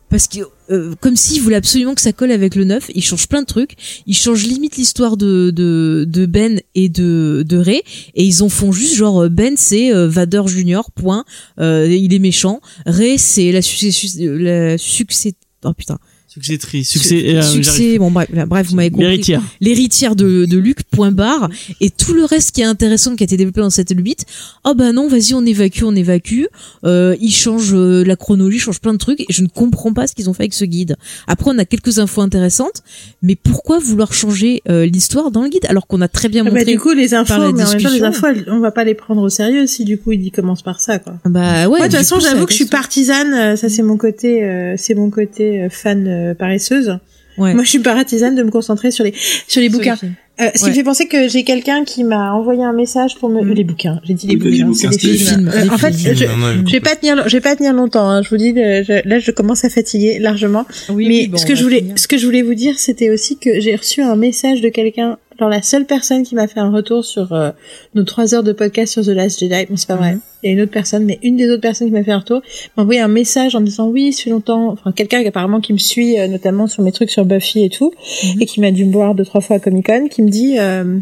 parce 0.10 0.30
que 0.30 0.40
euh, 0.72 0.94
comme 1.00 1.16
s'ils 1.16 1.42
voulaient 1.42 1.56
absolument 1.56 1.96
que 1.96 2.02
ça 2.02 2.14
colle 2.14 2.32
avec 2.32 2.56
le 2.56 2.64
9 2.64 2.92
ils 2.96 3.04
changent 3.04 3.28
plein 3.28 3.42
de 3.42 3.48
trucs. 3.48 3.76
Ils 4.08 4.16
changent 4.16 4.46
limite 4.46 4.78
l'histoire 4.78 5.18
de, 5.18 5.52
de 5.52 6.26
Ben 6.26 6.62
et 6.76 6.90
de 6.90 7.44
de 7.48 7.58
Ray. 7.58 7.82
Et 8.16 8.24
ils 8.24 8.44
en 8.44 8.50
font 8.50 8.72
juste 8.72 8.96
genre 8.96 9.24
euh, 9.24 9.30
Ben 9.30 9.56
c'est 9.58 9.94
euh, 9.94 10.08
Vader 10.08 10.44
Junior 10.48 10.92
point. 10.92 11.26
Euh, 11.60 11.88
il 11.90 12.14
est 12.14 12.20
méchant. 12.20 12.62
Ray 12.86 13.18
c'est 13.18 13.52
la 13.52 13.62
succès 13.62 13.92
la 14.20 14.78
succès 14.78 15.34
oh 15.66 15.74
putain 15.74 15.98
succès, 16.42 17.36
euh, 17.36 17.42
succès 17.42 17.72
j'arrive. 17.84 18.00
bon 18.00 18.12
bref 18.12 18.30
bref 18.48 18.68
vous 18.68 18.76
m'avez 18.76 18.90
compris 18.90 19.06
L'héritière. 19.06 19.42
l'héritière 19.62 20.16
de, 20.16 20.46
de 20.46 20.58
Luc, 20.58 20.84
point 20.84 21.12
barre, 21.12 21.50
et 21.82 21.90
tout 21.90 22.14
le 22.14 22.26
reste 22.26 22.52
qui 22.52 22.62
est 22.62 22.66
intéressant 22.66 23.16
qui 23.16 23.24
a 23.24 23.26
été 23.26 23.38
développé 23.38 23.62
dans 23.62 23.70
cette 23.70 23.94
8, 23.96 24.26
oh 24.66 24.74
bah 24.76 24.92
non, 24.92 25.08
vas-y, 25.08 25.34
on 25.34 25.46
évacue, 25.46 25.84
on 25.84 25.96
évacue, 25.96 26.44
euh, 26.86 27.16
ils 27.20 27.34
changent 27.34 27.74
euh, 27.74 28.04
la 28.04 28.16
chronologie, 28.16 28.58
ils 28.58 28.62
changent 28.62 28.80
plein 28.82 28.94
de 28.94 28.98
trucs, 28.98 29.22
et 29.22 29.26
je 29.30 29.42
ne 29.44 29.48
comprends 29.48 29.94
pas 29.94 30.08
ce 30.08 30.16
qu'ils 30.16 30.30
ont 30.30 30.34
fait 30.34 30.44
avec 30.44 30.54
ce 30.54 30.66
guide. 30.66 30.96
Après, 31.28 31.52
on 31.54 31.58
a 31.58 31.66
quelques 31.66 32.00
infos 32.00 32.22
intéressantes, 32.22 32.84
mais 33.22 33.36
pourquoi 33.36 33.80
vouloir 33.80 34.14
changer 34.14 34.62
euh, 34.70 34.86
l'histoire 34.86 35.32
dans 35.32 35.44
le 35.44 35.50
guide, 35.50 35.66
alors 35.68 35.88
qu'on 35.88 36.02
a 36.02 36.08
très 36.08 36.30
bien 36.30 36.44
Ah 36.46 36.50
bah, 36.50 36.58
montré... 36.60 36.72
du 36.74 36.80
coup, 36.80 36.92
les 36.94 37.14
infos, 37.14 37.34
mais 37.34 37.40
en 37.40 37.54
même 37.54 37.58
temps, 37.66 37.72
les 37.72 37.78
discussion. 37.78 38.06
infos, 38.06 38.28
elles- 38.28 38.46
on 38.48 38.60
va 38.60 38.72
pas 38.72 38.84
les 38.84 38.94
prendre 38.96 39.22
au 39.22 39.30
sérieux 39.30 39.68
si 39.68 39.84
du 39.86 39.98
coup 39.98 40.12
il 40.12 40.32
commence 40.32 40.62
par 40.62 40.80
ça, 40.80 41.00
quoi. 41.00 41.14
Bah 41.26 41.68
ouais, 41.68 41.78
Moi, 41.80 41.80
de 41.80 41.84
toute 41.86 41.94
façon, 41.98 42.20
j'avoue 42.20 42.46
que 42.46 42.52
je 42.52 42.58
suis 42.58 42.66
partisane. 42.66 43.34
euh, 43.34 43.56
Ça, 43.56 43.70
c'est 43.70 43.84
mon 43.84 43.98
côté, 43.98 44.44
euh, 44.44 44.76
c'est 44.78 44.94
mon 44.96 45.10
côté 45.10 45.64
euh, 45.64 45.70
fan 45.70 46.08
euh, 46.08 46.23
paresseuse. 46.32 46.98
Ouais. 47.38 47.54
Moi, 47.54 47.64
je 47.64 47.70
suis 47.70 47.80
partisane 47.80 48.36
de 48.36 48.44
me 48.44 48.52
concentrer 48.52 48.92
sur 48.92 49.04
les 49.04 49.14
sur 49.48 49.62
les 49.62 49.70
bouquins. 49.70 49.98
Euh, 50.42 50.46
ce 50.56 50.60
qui 50.60 50.64
Ouais. 50.64 50.70
me 50.72 50.76
fait 50.76 50.84
penser 50.84 51.06
que 51.08 51.28
j'ai 51.28 51.44
quelqu'un 51.44 51.84
qui 51.84 52.04
m'a 52.04 52.34
envoyé 52.34 52.64
un 52.64 52.74
message 52.74 53.16
pour 53.20 53.30
me 53.30 53.44
Mm. 53.44 53.54
les 53.54 53.64
bouquins. 53.64 54.00
J'ai 54.04 54.16
dit 54.16 54.26
les 54.28 54.36
bouquins, 54.36 54.66
bouquins, 54.66 54.90
c'est 54.92 54.98
des 55.08 55.18
c'était 55.18 55.32
films. 55.32 55.48
Euh, 55.54 55.70
en 55.72 55.78
fait, 55.78 55.94
films. 55.94 56.16
je, 56.16 56.26
je 56.66 56.72
vais 56.72 56.80
pas 56.80 56.96
tenir, 56.96 57.28
je 57.30 57.38
vais 57.38 57.42
pas 57.42 57.56
tenir 57.56 57.72
longtemps. 57.74 58.10
Hein, 58.10 58.24
je 58.24 58.30
vous 58.30 58.38
dis, 58.38 58.52
euh, 58.58 58.84
je- 58.84 59.08
là, 59.08 59.20
je 59.20 59.30
commence 59.30 59.64
à 59.64 59.70
fatiguer 59.70 60.18
largement. 60.18 60.66
Oui, 60.90 61.08
Mais 61.08 61.14
oui, 61.22 61.28
bon, 61.28 61.38
ce 61.38 61.46
on 61.46 61.48
que 61.50 61.56
je 61.56 61.64
voulais, 61.64 61.78
finir. 61.82 62.00
ce 62.00 62.08
que 62.08 62.18
je 62.18 62.26
voulais 62.26 62.42
vous 62.42 62.56
dire, 62.56 62.80
c'était 62.80 63.12
aussi 63.12 63.38
que 63.38 63.60
j'ai 63.60 63.76
reçu 63.76 64.02
un 64.02 64.16
message 64.16 64.62
de 64.62 64.70
quelqu'un, 64.70 65.18
genre 65.40 65.50
la 65.50 65.62
seule 65.62 65.86
personne 65.86 66.24
qui 66.24 66.34
m'a 66.34 66.48
fait 66.48 66.60
un 66.60 66.72
retour 66.72 67.06
sur 67.06 67.32
euh, 67.34 67.52
nos 67.94 68.04
trois 68.04 68.34
heures 68.34 68.44
de 68.44 68.54
podcast 68.54 68.94
sur 68.94 69.04
The 69.04 69.10
Last 69.10 69.40
Jedi. 69.40 69.68
Bon, 69.70 69.76
c'est 69.78 69.88
pas 69.88 69.96
vrai. 69.98 70.14
Mhm. 70.14 70.20
Il 70.46 70.48
y 70.48 70.50
a 70.50 70.54
une 70.56 70.62
autre 70.62 70.72
personne, 70.74 71.06
mais 71.06 71.20
une 71.24 71.38
des 71.38 71.50
autres 71.50 71.62
personnes 71.62 71.88
qui 71.88 71.94
m'a 71.94 72.04
fait 72.04 72.12
un 72.12 72.18
retour 72.20 72.42
m'a 72.76 72.84
envoyé 72.84 73.00
un 73.00 73.08
message 73.08 73.56
en 73.56 73.62
me 73.62 73.66
disant 73.66 73.88
oui, 73.88 74.12
ça 74.12 74.24
fait 74.24 74.30
longtemps. 74.30 74.68
Enfin, 74.72 74.92
quelqu'un 74.92 75.22
qui 75.22 75.28
apparemment 75.30 75.62
qui 75.62 75.72
me 75.72 75.78
suit, 75.78 76.20
euh, 76.20 76.28
notamment 76.28 76.68
sur 76.68 76.84
mes 76.84 76.92
trucs 76.92 77.12
sur 77.12 77.24
Buffy 77.24 77.64
et 77.64 77.70
tout, 77.70 77.94
Mhm. 78.36 78.42
et 78.42 78.46
qui 78.46 78.60
m'a 78.60 78.72
dû 78.72 78.84
me 78.84 78.92
voir 78.92 79.16
deux 79.16 79.24
trois 79.24 79.40
fois 79.40 79.56
à 79.56 79.60
Comic 79.60 79.86
Con, 79.86 80.08
qui 80.10 80.22
me 80.24 80.30
dit. 80.30 80.58
Euh, 80.60 81.00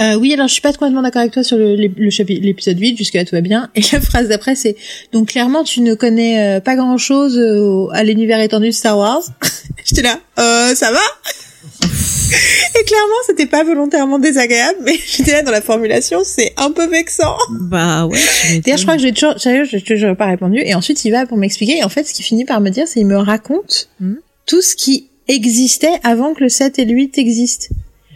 euh, 0.00 0.14
oui, 0.14 0.32
alors 0.32 0.48
je 0.48 0.54
suis 0.54 0.62
pas 0.62 0.72
complètement 0.72 1.02
d'accord 1.02 1.20
avec 1.20 1.32
toi 1.32 1.42
sur 1.42 1.58
l'épisode 1.58 2.78
8, 2.78 2.96
jusque-là 2.96 3.26
tout 3.26 3.34
va 3.34 3.42
bien. 3.42 3.68
Et 3.74 3.82
la 3.92 4.00
phrase 4.00 4.28
d'après 4.28 4.54
c'est 4.54 4.74
donc 5.12 5.28
clairement 5.28 5.62
tu 5.62 5.82
ne 5.82 5.92
connais 5.94 6.56
euh, 6.56 6.60
pas 6.60 6.74
grand-chose 6.74 7.36
euh, 7.36 7.88
à 7.92 8.02
l'univers 8.02 8.40
étendu 8.40 8.68
de 8.68 8.72
Star 8.72 8.96
Wars. 8.96 9.22
J'étais 9.84 10.00
là, 10.02 10.18
euh, 10.38 10.74
ça 10.74 10.90
va? 10.90 11.00
Et 12.80 12.84
clairement 12.84 13.14
c'était 13.26 13.44
pas 13.44 13.62
volontairement 13.62 14.18
désagréable, 14.18 14.78
mais 14.86 14.94
j'étais 15.06 15.32
là 15.32 15.42
dans 15.42 15.50
la 15.50 15.60
formulation, 15.60 16.20
c'est 16.24 16.54
un 16.56 16.70
peu 16.70 16.86
vexant. 16.86 17.36
Bah 17.50 18.06
ouais. 18.06 18.18
D'ailleurs, 18.64 18.78
je 18.78 18.84
crois 18.84 18.96
que 18.96 19.02
j'ai 19.02 19.12
toujours, 19.12 19.38
sérieux, 19.38 19.64
j'ai 19.64 19.82
toujours 19.82 20.16
pas 20.16 20.26
répondu. 20.26 20.62
Et 20.64 20.74
ensuite, 20.74 21.04
il 21.04 21.10
va 21.10 21.26
pour 21.26 21.36
m'expliquer. 21.36 21.78
Et 21.78 21.84
en 21.84 21.88
fait, 21.90 22.04
ce 22.04 22.14
qu'il 22.14 22.24
finit 22.24 22.46
par 22.46 22.60
me 22.62 22.70
dire, 22.70 22.86
c'est 22.88 23.00
il 23.00 23.06
me 23.06 23.18
raconte 23.18 23.90
Mhm. 24.00 24.16
tout 24.46 24.62
ce 24.62 24.76
qui 24.76 25.09
existait 25.30 25.98
avant 26.02 26.34
que 26.34 26.42
le 26.42 26.48
7 26.48 26.78
et 26.78 26.84
le 26.84 26.92
8 26.92 27.18
existent. 27.18 27.66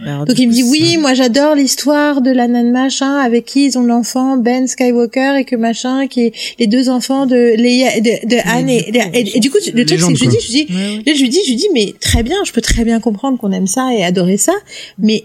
Alors, 0.04 0.24
Donc 0.24 0.36
il 0.40 0.48
me 0.48 0.52
dit 0.52 0.64
oui, 0.64 0.96
moi 0.96 1.14
j'adore 1.14 1.54
l'histoire 1.54 2.20
de 2.20 2.30
la 2.32 2.48
nana 2.48 2.68
machin 2.68 3.16
avec 3.18 3.44
qui 3.44 3.66
ils 3.66 3.78
ont 3.78 3.84
l'enfant 3.84 4.36
Ben 4.36 4.66
Skywalker 4.66 5.36
et 5.38 5.44
que 5.44 5.54
machin 5.54 6.08
qui 6.08 6.22
est 6.22 6.32
les 6.58 6.66
deux 6.66 6.88
enfants 6.88 7.26
de 7.26 7.36
Leia 7.56 8.00
de, 8.00 8.26
de 8.28 8.36
Anne 8.44 8.68
et, 8.68 8.90
du 8.90 8.90
coup, 8.90 8.98
et, 9.14 9.18
et- 9.20 9.36
et 9.36 9.40
du 9.40 9.50
coup 9.52 9.58
le 9.72 9.84
truc 9.86 10.00
c'est 10.00 10.12
que 10.12 10.18
je 10.18 10.24
lui 10.24 10.28
dis 10.28 10.38
je 10.40 10.52
lui 10.52 10.64
dis 10.64 10.66
Ouais, 10.74 10.96
ouais. 10.96 11.02
là 11.06 11.12
je 11.14 11.20
lui 11.22 11.28
dis 11.28 11.38
je 11.44 11.50
lui 11.50 11.56
dis 11.56 11.68
mais 11.72 11.94
très 12.00 12.24
bien 12.24 12.36
je 12.44 12.50
peux 12.52 12.60
très 12.60 12.84
bien 12.84 12.98
comprendre 12.98 13.38
qu'on 13.38 13.52
aime 13.52 13.68
ça 13.68 13.88
et 13.96 14.02
adorer 14.04 14.36
ça 14.36 14.52
mais 14.98 15.24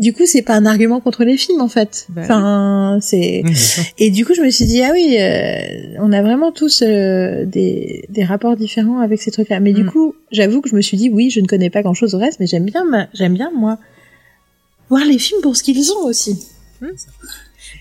du 0.00 0.12
coup 0.12 0.24
c'est 0.26 0.42
pas 0.42 0.54
un 0.56 0.66
argument 0.66 0.98
contre 1.00 1.22
les 1.24 1.36
films 1.36 1.60
en 1.60 1.68
fait 1.68 2.06
Bah 2.08 2.22
enfin 2.24 2.98
c'est 3.00 3.42
Mmh, 3.44 3.52
et 3.98 4.10
du 4.10 4.24
coup 4.24 4.34
je 4.34 4.40
me 4.42 4.50
suis 4.50 4.64
dit 4.64 4.82
ah 4.82 4.90
oui 4.92 5.16
euh, 5.20 5.94
on 6.00 6.10
a 6.12 6.22
vraiment 6.22 6.50
tous 6.52 6.82
euh, 6.82 7.44
des 7.44 8.04
des 8.08 8.24
rapports 8.24 8.56
différents 8.56 8.98
avec 8.98 9.20
ces 9.22 9.30
trucs 9.30 9.48
là 9.50 9.60
mais 9.60 9.72
du 9.72 9.84
Mm. 9.84 9.90
coup 9.90 10.14
j'avoue 10.32 10.60
que 10.62 10.68
je 10.70 10.74
me 10.74 10.80
suis 10.80 10.96
dit 10.96 11.08
oui 11.10 11.30
je 11.30 11.40
ne 11.40 11.46
connais 11.46 11.70
pas 11.70 11.82
grand 11.82 11.94
chose 11.94 12.14
au 12.14 12.18
reste 12.18 12.40
mais 12.40 12.46
j'aime 12.48 12.64
bien 12.64 12.84
ma- 12.84 13.08
j'aime 13.14 13.34
bien 13.34 13.50
moi 13.54 13.78
voir 14.88 15.04
les 15.04 15.18
films 15.18 15.40
pour 15.42 15.54
ce 15.56 15.62
qu'ils 15.62 15.84
sont 15.84 16.00
aussi. 16.04 16.36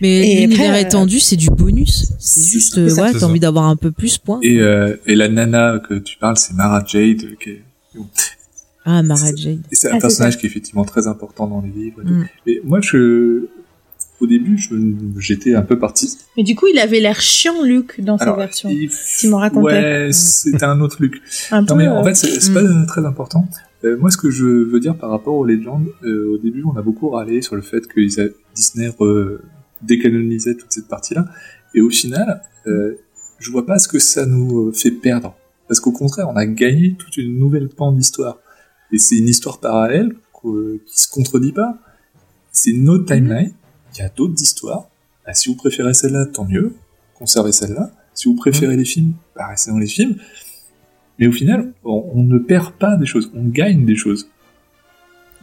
Mais 0.01 0.31
Et 0.31 0.41
l'univers 0.45 0.75
euh, 0.75 0.77
étendu, 0.79 1.19
c'est 1.19 1.35
du 1.35 1.49
bonus. 1.49 2.11
C'est 2.19 2.43
juste, 2.43 2.77
ouais, 2.77 3.13
t'as 3.13 3.25
envie 3.25 3.39
d'avoir 3.39 3.65
un 3.65 3.75
peu 3.75 3.91
plus, 3.91 4.17
point. 4.17 4.39
Et, 4.43 4.59
euh, 4.59 4.95
et 5.07 5.15
la 5.15 5.27
nana 5.29 5.79
que 5.87 5.95
tu 5.95 6.17
parles, 6.17 6.37
c'est 6.37 6.53
Mara 6.53 6.83
Jade, 6.85 7.23
qui 7.41 7.49
est- 7.49 7.61
Ah, 8.85 9.03
Mara 9.03 9.35
Jade. 9.35 9.59
et 9.71 9.75
c'est 9.75 9.87
Ah, 9.87 9.91
un 9.91 9.93
c'est 9.95 10.01
personnage 10.01 10.37
qui 10.37 10.45
est 10.45 10.49
effectivement 10.49 10.85
très 10.85 11.07
important 11.07 11.47
dans 11.47 11.61
les 11.61 11.69
livres. 11.69 12.01
et. 12.01 12.09
Mm. 12.09 12.27
Mais 12.47 12.61
moi, 12.63 12.79
je, 12.81 13.45
au 14.21 14.27
début, 14.27 14.57
j'étais 15.19 15.53
un 15.53 15.61
peu 15.61 15.77
parti. 15.77 16.17
Mais 16.37 16.43
du 16.43 16.55
coup, 16.55 16.67
il 16.67 16.79
avait 16.79 16.99
l'air 16.99 17.19
chiant, 17.21 17.63
Luc, 17.63 17.99
dans 18.01 18.17
sa 18.17 18.33
version. 18.33 18.69
il- 18.69 18.89
Tu 19.19 19.27
m'en 19.29 19.37
racontais. 19.37 19.63
Ouais, 20.05 20.09
c'était 20.11 20.63
un 20.65 20.79
autre 20.81 20.97
Luc. 21.01 21.21
Un 21.51 21.63
peu. 21.63 21.73
Non 21.73 21.77
mais 21.77 21.87
en 21.87 22.01
euh, 22.01 22.03
fait 22.13 22.15
c'est 22.15 22.51
Mm. 22.51 22.53
pas 22.53 22.85
très 22.87 23.05
important. 23.05 23.47
Euh, 23.85 23.97
moi, 23.97 24.11
ce 24.11 24.17
que 24.17 24.29
je 24.29 24.45
veux 24.45 24.79
dire 24.79 24.95
par 24.97 25.09
rapport 25.09 25.35
aux 25.35 25.45
légendes, 25.45 25.87
euh, 26.03 26.33
au 26.33 26.37
début, 26.37 26.63
on 26.63 26.75
a 26.77 26.81
beaucoup 26.81 27.09
râlé 27.09 27.41
sur 27.41 27.55
le 27.55 27.61
fait 27.61 27.87
que 27.87 27.99
ils 28.01 28.19
a- 28.19 28.27
Disney 28.55 28.89
décanonisait 29.81 30.55
toute 30.55 30.71
cette 30.71 30.87
partie-là, 30.87 31.25
et 31.73 31.81
au 31.81 31.89
final, 31.89 32.41
euh, 32.67 32.95
je 33.39 33.51
vois 33.51 33.65
pas 33.65 33.79
ce 33.79 33.87
que 33.87 33.99
ça 33.99 34.25
nous 34.25 34.71
fait 34.73 34.91
perdre, 34.91 35.35
parce 35.67 35.79
qu'au 35.79 35.91
contraire, 35.93 36.27
on 36.29 36.35
a 36.35 36.45
gagné 36.45 36.95
toute 36.99 37.15
une 37.17 37.37
nouvelle 37.39 37.69
pan 37.69 37.91
d'histoire, 37.93 38.39
et 38.91 38.97
c'est 38.97 39.17
une 39.17 39.27
histoire 39.27 39.59
parallèle 39.59 40.15
qui 40.41 40.99
se 41.01 41.09
contredit 41.09 41.51
pas. 41.51 41.77
C'est 42.51 42.71
une 42.71 42.89
autre 42.89 43.05
timeline, 43.05 43.53
il 43.93 43.99
y 43.99 44.01
a 44.01 44.09
d'autres 44.09 44.41
histoires. 44.41 44.89
Bah, 45.25 45.33
si 45.33 45.49
vous 45.49 45.55
préférez 45.55 45.93
celle-là, 45.93 46.25
tant 46.25 46.45
mieux, 46.45 46.73
conservez 47.15 47.51
celle-là. 47.51 47.91
Si 48.13 48.27
vous 48.27 48.35
préférez 48.35 48.75
les 48.75 48.85
films, 48.85 49.13
bah, 49.35 49.47
restez 49.47 49.71
dans 49.71 49.77
les 49.77 49.87
films. 49.87 50.15
Mais 51.17 51.27
au 51.27 51.31
final, 51.31 51.73
on, 51.83 52.09
on 52.13 52.23
ne 52.23 52.37
perd 52.37 52.73
pas 52.73 52.95
des 52.95 53.05
choses, 53.05 53.31
on 53.35 53.43
gagne 53.43 53.85
des 53.85 53.95
choses. 53.95 54.29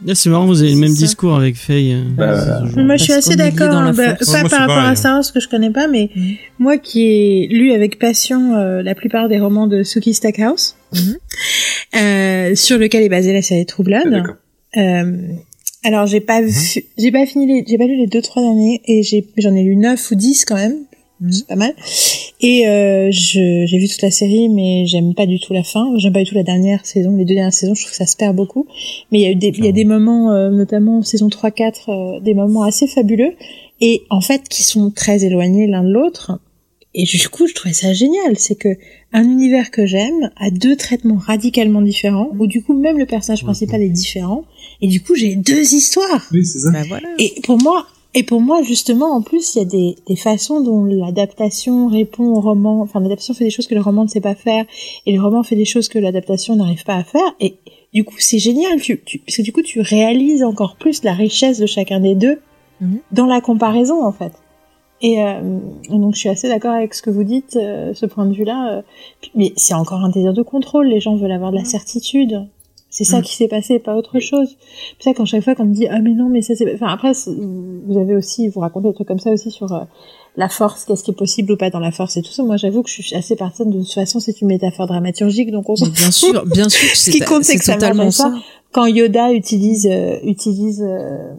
Là, 0.05 0.13
c'est 0.15 0.29
marrant, 0.29 0.45
vous 0.45 0.61
avez 0.61 0.71
le 0.71 0.77
même 0.77 0.89
ça. 0.93 1.05
discours 1.05 1.35
avec 1.35 1.55
Faye. 1.55 1.93
euh, 1.93 2.03
Bah. 2.15 2.61
Moi, 2.75 2.97
je 2.97 3.03
suis 3.03 3.13
assez 3.13 3.35
d'accord. 3.35 3.69
hein, 3.71 3.93
bah, 3.93 4.13
pas 4.13 4.25
moi, 4.41 4.49
par 4.49 4.59
rapport 4.59 4.75
pareil. 4.75 4.91
à 4.91 4.95
Star 4.95 5.15
Wars, 5.15 5.25
ce 5.25 5.31
que 5.31 5.39
je 5.39 5.49
connais 5.49 5.71
pas, 5.71 5.87
mais 5.87 6.09
Mhm. 6.15 6.35
moi 6.59 6.77
qui 6.77 7.01
ai 7.03 7.47
lu 7.49 7.71
avec 7.71 7.97
passion 7.97 8.53
euh, 8.55 8.83
la 8.83 8.93
plupart 8.95 9.27
des 9.27 9.39
romans 9.39 9.65
de 9.67 9.81
Suki 9.83 10.13
Stackhouse, 10.13 10.75
Mhm. 10.93 11.15
euh, 11.95 12.55
sur 12.55 12.77
lequel 12.77 13.03
est 13.03 13.09
basée 13.09 13.33
la 13.33 13.41
série 13.41 13.65
True 13.65 13.83
Blood. 13.83 14.23
Ah. 14.75 14.79
Euh, 14.79 15.17
alors 15.83 16.05
j'ai 16.05 16.19
pas 16.19 16.41
vu, 16.41 16.51
j'ai 16.97 17.11
pas 17.11 17.25
fini 17.25 17.47
les, 17.47 17.65
j'ai 17.67 17.77
pas 17.77 17.85
lu 17.85 17.95
les 17.97 18.07
deux 18.07 18.21
trois 18.21 18.43
derniers 18.43 18.81
et 18.85 19.01
j'ai, 19.03 19.25
j'en 19.37 19.55
ai 19.55 19.63
lu 19.63 19.75
neuf 19.77 20.11
ou 20.11 20.15
dix 20.15 20.45
quand 20.45 20.55
même. 20.55 20.75
C'est 21.29 21.47
pas 21.47 21.55
mal. 21.55 21.73
Et 22.39 22.67
euh, 22.67 23.09
je, 23.11 23.65
j'ai 23.65 23.77
vu 23.77 23.87
toute 23.87 24.01
la 24.01 24.11
série, 24.11 24.49
mais 24.49 24.85
j'aime 24.85 25.13
pas 25.15 25.25
du 25.25 25.39
tout 25.39 25.53
la 25.53 25.63
fin. 25.63 25.91
J'aime 25.97 26.13
pas 26.13 26.23
du 26.23 26.29
tout 26.29 26.35
la 26.35 26.43
dernière 26.43 26.85
saison, 26.85 27.15
les 27.15 27.25
deux 27.25 27.33
dernières 27.33 27.53
saisons. 27.53 27.73
Je 27.73 27.81
trouve 27.81 27.91
que 27.91 27.97
ça 27.97 28.05
se 28.05 28.15
perd 28.15 28.35
beaucoup. 28.35 28.67
Mais 29.11 29.19
il 29.19 29.21
y 29.23 29.25
a 29.25 29.31
eu 29.31 29.35
des, 29.35 29.47
il 29.57 29.65
y 29.65 29.67
a 29.67 29.71
des 29.71 29.85
moments, 29.85 30.31
euh, 30.31 30.49
notamment 30.49 31.01
saison 31.01 31.27
3-4, 31.27 31.73
euh, 31.89 32.19
des 32.19 32.33
moments 32.33 32.63
assez 32.63 32.87
fabuleux 32.87 33.33
et 33.79 34.03
en 34.09 34.21
fait 34.21 34.47
qui 34.49 34.63
sont 34.63 34.91
très 34.91 35.23
éloignés 35.23 35.67
l'un 35.67 35.83
de 35.83 35.91
l'autre. 35.91 36.39
Et 36.93 37.03
du 37.03 37.29
coup, 37.29 37.45
je 37.45 37.53
trouvais 37.53 37.73
ça 37.73 37.93
génial. 37.93 38.37
C'est 38.37 38.55
que 38.55 38.69
un 39.13 39.23
univers 39.23 39.69
que 39.71 39.85
j'aime 39.85 40.31
a 40.37 40.49
deux 40.49 40.75
traitements 40.75 41.17
radicalement 41.17 41.81
différents, 41.81 42.29
où 42.37 42.47
du 42.47 42.63
coup 42.63 42.73
même 42.73 42.97
le 42.97 43.05
personnage 43.05 43.43
principal 43.43 43.81
est 43.81 43.89
différent. 43.89 44.45
Et 44.81 44.87
du 44.87 45.01
coup, 45.01 45.15
j'ai 45.15 45.35
deux 45.35 45.73
histoires. 45.73 46.27
Oui, 46.31 46.45
c'est 46.45 46.59
ça. 46.59 46.71
Bah 46.71 46.83
voilà. 46.87 47.07
Et 47.19 47.35
pour 47.43 47.61
moi, 47.61 47.85
et 48.17 48.23
pour 48.23 48.41
moi, 48.41 48.61
justement, 48.63 49.11
en 49.15 49.21
plus, 49.21 49.55
il 49.55 49.59
y 49.59 49.61
a 49.61 49.65
des, 49.65 49.95
des 50.07 50.15
façons 50.15 50.61
dont 50.61 50.83
l'adaptation 50.85 51.87
répond 51.87 52.25
au 52.25 52.41
roman. 52.41 52.81
Enfin, 52.81 52.99
l'adaptation 52.99 53.33
fait 53.33 53.43
des 53.45 53.49
choses 53.51 53.67
que 53.67 53.75
le 53.75 53.81
roman 53.81 54.03
ne 54.03 54.09
sait 54.09 54.21
pas 54.21 54.35
faire, 54.35 54.65
et 55.05 55.11
le 55.13 55.21
roman 55.21 55.43
fait 55.43 55.55
des 55.55 55.65
choses 55.65 55.87
que 55.87 55.99
l'adaptation 55.99 56.55
n'arrive 56.55 56.83
pas 56.83 56.95
à 56.95 57.03
faire. 57.03 57.35
Et 57.39 57.57
du 57.93 58.03
coup, 58.03 58.15
c'est 58.17 58.39
génial, 58.39 58.81
tu, 58.81 59.01
tu, 59.05 59.19
parce 59.19 59.37
que 59.37 59.41
du 59.43 59.51
coup, 59.53 59.61
tu 59.61 59.81
réalises 59.81 60.43
encore 60.43 60.75
plus 60.77 61.03
la 61.03 61.13
richesse 61.13 61.59
de 61.59 61.65
chacun 61.65 61.99
des 61.99 62.15
deux 62.15 62.39
Mhm. 62.79 62.99
dans 63.11 63.25
la 63.25 63.41
comparaison, 63.41 64.03
en 64.05 64.11
fait. 64.11 64.33
Et 65.01 65.21
euh, 65.21 65.59
donc, 65.89 66.13
je 66.15 66.19
suis 66.19 66.29
assez 66.29 66.47
d'accord 66.47 66.73
avec 66.73 66.93
ce 66.93 67.01
que 67.01 67.09
vous 67.11 67.23
dites, 67.23 67.55
euh, 67.55 67.93
ce 67.93 68.05
point 68.05 68.25
de 68.25 68.33
vue-là. 68.33 68.77
euh, 68.77 68.81
mais 69.35 69.53
c'est 69.55 69.73
encore 69.73 70.03
un 70.03 70.09
désir 70.09 70.33
de 70.33 70.41
contrôle. 70.41 70.87
Les 70.87 70.99
gens 70.99 71.15
veulent 71.15 71.31
avoir 71.31 71.51
de 71.51 71.57
la 71.57 71.65
certitude. 71.65 72.47
C'est 72.89 73.03
ça 73.03 73.17
Mhm. 73.17 73.23
qui 73.23 73.35
s'est 73.35 73.47
passé, 73.49 73.79
pas 73.79 73.95
autre 73.95 74.19
chose. 74.19 74.55
C'est 74.97 75.09
ça 75.09 75.13
quand 75.13 75.25
chaque 75.25 75.43
fois 75.43 75.55
qu'on 75.55 75.65
me 75.65 75.73
dit 75.73 75.87
ah 75.89 75.99
mais 76.01 76.13
non 76.13 76.29
mais 76.29 76.41
ça 76.41 76.55
c'est 76.55 76.73
enfin 76.73 76.87
après 76.87 77.11
vous 77.27 77.97
avez 77.97 78.15
aussi 78.15 78.47
vous 78.47 78.61
racontez 78.61 78.87
des 78.87 78.93
trucs 78.93 79.07
comme 79.07 79.19
ça 79.19 79.31
aussi 79.31 79.51
sur 79.51 79.71
euh, 79.73 79.81
la 80.37 80.47
force 80.49 80.85
qu'est-ce 80.85 81.03
qui 81.03 81.11
est 81.11 81.13
possible 81.13 81.51
ou 81.51 81.57
pas 81.57 81.69
dans 81.69 81.79
la 81.79 81.91
force 81.91 82.15
et 82.17 82.21
tout 82.21 82.31
ça 82.31 82.43
moi 82.43 82.55
j'avoue 82.57 82.83
que 82.83 82.89
je 82.89 83.01
suis 83.01 83.15
assez 83.15 83.35
partisane 83.35 83.71
de 83.71 83.79
toute 83.79 83.91
façon 83.93 84.19
c'est 84.21 84.39
une 84.41 84.47
métaphore 84.47 84.87
dramaturgique 84.87 85.51
donc 85.51 85.69
on 85.69 85.73
Mais 85.83 85.89
bien 85.89 86.11
sûr, 86.11 86.45
bien 86.45 86.69
sûr 86.69 86.95
Ce 86.95 87.11
qui 87.11 87.19
compte, 87.19 87.43
c'est 87.43 87.57
que 87.57 87.63
ça 87.65 87.75
marche 87.93 88.15
ça. 88.15 88.33
quand 88.71 88.85
Yoda 88.85 89.33
utilise 89.33 89.85
euh, 89.91 90.17
utilise 90.23 90.81
euh, 90.81 91.33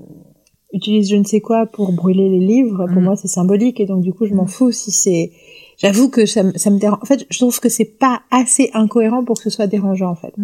utilise 0.74 1.08
je 1.10 1.16
ne 1.16 1.24
sais 1.24 1.40
quoi 1.40 1.64
pour 1.66 1.92
brûler 1.92 2.28
les 2.28 2.40
livres 2.40 2.86
pour 2.88 2.98
Mhm. 2.98 3.04
moi 3.04 3.16
c'est 3.16 3.28
symbolique 3.28 3.80
et 3.80 3.86
donc 3.86 4.02
du 4.02 4.12
coup 4.12 4.26
je 4.26 4.34
m'en 4.34 4.46
fous 4.46 4.70
si 4.70 4.90
c'est 4.90 5.32
j'avoue 5.78 6.10
que 6.10 6.26
ça, 6.26 6.42
me- 6.42 6.56
ça 6.58 6.68
me 6.70 6.78
dérange. 6.78 6.98
En 7.02 7.06
fait 7.06 7.26
je 7.30 7.38
trouve 7.38 7.58
que 7.60 7.68
c'est 7.70 7.84
pas 7.98 8.20
assez 8.30 8.70
incohérent 8.74 9.24
pour 9.24 9.36
que 9.38 9.42
ce 9.44 9.50
soit 9.50 9.66
dérangeant 9.66 10.10
en 10.10 10.14
fait. 10.16 10.34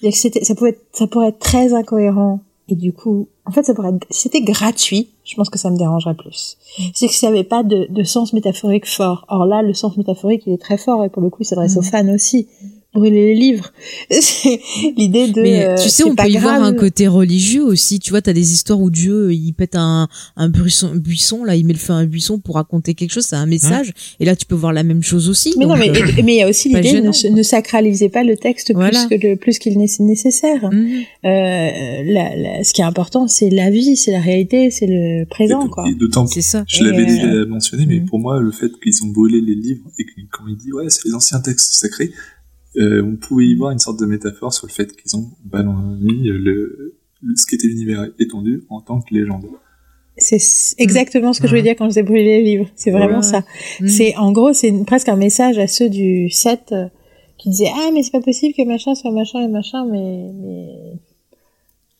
C'est-à-dire 0.00 0.40
que 0.40 0.44
ça 0.46 0.54
pouvait 0.54 0.70
être, 0.70 0.82
ça 0.92 1.06
pourrait 1.06 1.28
être 1.28 1.38
très 1.38 1.74
incohérent 1.74 2.40
et 2.68 2.74
du 2.74 2.92
coup 2.92 3.28
en 3.44 3.52
fait 3.52 3.62
ça 3.64 3.74
pourrait 3.74 3.90
être, 3.90 4.06
si 4.10 4.22
c'était 4.22 4.40
gratuit 4.40 5.10
je 5.24 5.34
pense 5.36 5.50
que 5.50 5.58
ça 5.58 5.70
me 5.70 5.76
dérangerait 5.76 6.14
plus. 6.14 6.56
C'est 6.94 7.08
que 7.08 7.14
ça 7.14 7.28
avait 7.28 7.44
pas 7.44 7.62
de, 7.62 7.86
de 7.90 8.02
sens 8.04 8.32
métaphorique 8.32 8.86
fort. 8.88 9.24
Or 9.28 9.44
là 9.44 9.62
le 9.62 9.74
sens 9.74 9.96
métaphorique 9.96 10.42
il 10.46 10.52
est 10.54 10.58
très 10.62 10.78
fort 10.78 11.04
et 11.04 11.08
pour 11.08 11.20
le 11.22 11.30
coup 11.30 11.42
il 11.42 11.46
s'adresse 11.46 11.72
Mhm. 11.72 11.78
aux 11.78 11.82
fans 11.82 12.14
aussi 12.14 12.48
brûler 12.96 13.28
les 13.28 13.34
livres 13.34 13.72
c'est 14.10 14.60
l'idée 14.96 15.28
de 15.28 15.40
Mais 15.40 15.66
euh, 15.66 15.74
tu 15.82 15.88
sais, 15.88 16.04
on 16.04 16.14
peut 16.14 16.28
y 16.28 16.36
voir 16.36 16.62
un 16.62 16.72
côté 16.72 17.06
religieux 17.08 17.62
aussi. 17.64 17.98
Tu 17.98 18.10
vois, 18.10 18.22
t'as 18.22 18.32
des 18.32 18.52
histoires 18.52 18.80
où 18.80 18.90
Dieu, 18.90 19.32
il 19.32 19.52
pète 19.52 19.74
un, 19.74 20.08
un 20.36 20.48
buisson, 20.48 20.92
buisson, 20.94 21.44
là, 21.44 21.56
il 21.56 21.66
met 21.66 21.72
le 21.72 21.78
feu 21.78 21.92
à 21.92 21.96
un 21.96 22.06
buisson 22.06 22.38
pour 22.38 22.56
raconter 22.56 22.94
quelque 22.94 23.12
chose, 23.12 23.24
c'est 23.26 23.36
un 23.36 23.46
message. 23.46 23.92
Et 24.20 24.24
là, 24.24 24.34
tu 24.36 24.46
peux 24.46 24.54
voir 24.54 24.72
la 24.72 24.82
même 24.82 25.02
chose 25.02 25.28
aussi. 25.28 25.54
Mais 25.58 25.66
non, 25.66 25.76
mais 25.76 25.90
euh, 25.90 26.06
mais 26.24 26.34
il 26.34 26.38
y 26.38 26.42
a 26.42 26.48
aussi 26.48 26.68
l'idée 26.74 27.00
ne, 27.00 27.30
ne 27.30 27.42
sacralisez 27.42 28.08
pas 28.08 28.24
le 28.24 28.36
texte 28.36 28.72
Voilà. 28.74 29.06
plus 29.06 29.18
que 29.18 29.26
le 29.26 29.36
plus 29.36 29.58
qu'il 29.58 29.78
n'est 29.78 29.86
nécessaire. 30.00 30.64
Euh, 30.64 30.68
la- 31.24 32.36
la- 32.36 32.64
ce 32.64 32.72
qui 32.72 32.80
est 32.80 32.84
important, 32.84 33.28
c'est 33.28 33.50
la 33.50 33.70
vie, 33.70 33.96
c'est 33.96 34.12
la 34.12 34.20
réalité, 34.20 34.70
c'est 34.70 34.86
le 34.86 35.24
présent, 35.24 35.66
Et- 35.66 35.70
quoi. 35.70 35.84
Et 35.88 35.94
d'autant 35.94 36.26
c'est 36.26 36.42
ça. 36.42 36.64
Je 36.66 36.84
l'avais 36.84 37.06
déjà 37.06 37.26
euh, 37.26 37.46
mentionné, 37.46 37.86
mais 37.86 38.00
mm. 38.00 38.06
pour 38.06 38.18
moi, 38.18 38.40
le 38.40 38.52
fait 38.52 38.70
qu'ils 38.82 39.02
ont 39.04 39.08
brûlé 39.08 39.40
les 39.40 39.54
livres 39.54 39.84
et 39.98 40.04
que 40.04 40.10
quand 40.30 40.44
il 40.48 40.56
dit 40.56 40.72
ouais, 40.72 40.84
c'est 40.88 41.04
les 41.06 41.14
anciens 41.14 41.40
textes 41.40 41.74
sacrés, 41.74 42.10
euh, 42.78 43.02
on 43.02 43.16
pouvait 43.16 43.46
y 43.46 43.54
voir 43.54 43.70
une 43.72 43.78
sorte 43.78 43.98
de 44.00 44.06
métaphore 44.06 44.52
sur 44.52 44.66
le 44.66 44.72
fait 44.72 44.94
qu'ils 44.96 45.16
ont 45.16 45.30
balancé 45.44 45.96
le, 46.02 46.38
le- 46.38 46.94
ce 47.36 47.46
qu'était 47.46 47.68
l'univers 47.68 48.06
étendu 48.18 48.64
en 48.68 48.80
tant 48.80 49.00
que 49.00 49.14
légende. 49.14 49.46
C'est 50.18 50.38
exactement 50.78 51.32
ce 51.34 51.40
que 51.40 51.46
je 51.46 51.52
voulais 51.52 51.62
dire 51.62 51.74
quand 51.76 51.84
je 51.84 51.90
disais 51.90 52.02
brûler 52.02 52.24
les 52.38 52.42
livres. 52.42 52.68
C'est 52.74 52.90
vraiment 52.90 53.18
Ouais. 53.18 53.22
ça. 53.22 53.44
Mhm. 53.80 53.88
C'est 53.88 54.16
en 54.16 54.32
gros, 54.32 54.52
c'est 54.54 54.72
presque 54.86 55.08
un 55.10 55.16
message 55.16 55.58
à 55.58 55.66
ceux 55.66 55.90
du 55.90 56.30
7 56.30 56.72
euh, 56.72 56.86
qui 57.38 57.50
disaient 57.50 57.70
ah 57.74 57.90
mais 57.92 58.02
c'est 58.02 58.12
pas 58.12 58.20
possible 58.22 58.54
que 58.56 58.66
machin 58.66 58.94
soit 58.94 59.10
machin 59.10 59.40
et 59.42 59.48
machin, 59.48 59.84
mais 59.90 60.30
mais 60.34 60.68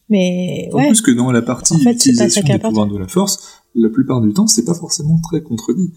mais 0.08 0.68
En 0.72 0.76
ouais. 0.78 0.86
plus 0.88 1.02
que 1.02 1.10
dans 1.10 1.32
la 1.32 1.42
partie 1.42 1.74
En 1.74 1.78
fait, 1.78 1.82
c'est 1.82 1.88
pas 1.88 1.98
ça 1.98 2.26
utilisation 2.26 2.42
qui 2.42 2.52
est 2.52 2.54
des 2.54 2.60
pouvoirs 2.60 2.86
de 2.86 2.96
la 2.98 3.08
force, 3.08 3.62
la 3.74 3.88
plupart 3.88 4.20
du 4.20 4.32
temps, 4.32 4.46
c'est 4.46 4.64
pas 4.64 4.74
forcément 4.74 5.18
très 5.22 5.42
contredit 5.42 5.92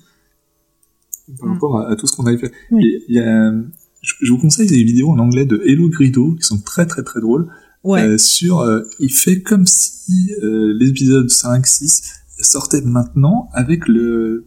par 1.39 1.47
Mm. 1.47 1.53
rapport 1.53 1.77
à, 1.77 1.91
à 1.91 1.95
tout 1.95 2.07
ce 2.07 2.15
qu'on 2.15 2.25
avait 2.25 2.37
fait. 2.39 2.51
Oui. 2.71 3.03
Il 3.07 3.15
y 3.15 3.19
a, 3.19 3.53
je, 4.01 4.13
je 4.21 4.31
vous 4.31 4.37
conseille 4.37 4.67
des 4.67 4.83
vidéos 4.83 5.09
en 5.11 5.19
anglais 5.19 5.45
de 5.45 5.61
Hello 5.65 5.89
Grido 5.89 6.33
qui 6.35 6.43
sont 6.43 6.59
très 6.59 6.85
très 6.85 7.03
très 7.03 7.19
drôles. 7.21 7.47
Ouais. 7.83 8.01
euh, 8.03 8.17
sur 8.17 8.59
euh, 8.59 8.81
il 8.99 9.09
fait 9.11 9.41
comme 9.41 9.65
si 9.65 10.33
euh, 10.43 10.73
l'épisode 10.77 11.29
5 11.29 11.65
6 11.65 12.01
sortait 12.41 12.81
maintenant 12.81 13.49
avec 13.53 13.87
le 13.87 14.45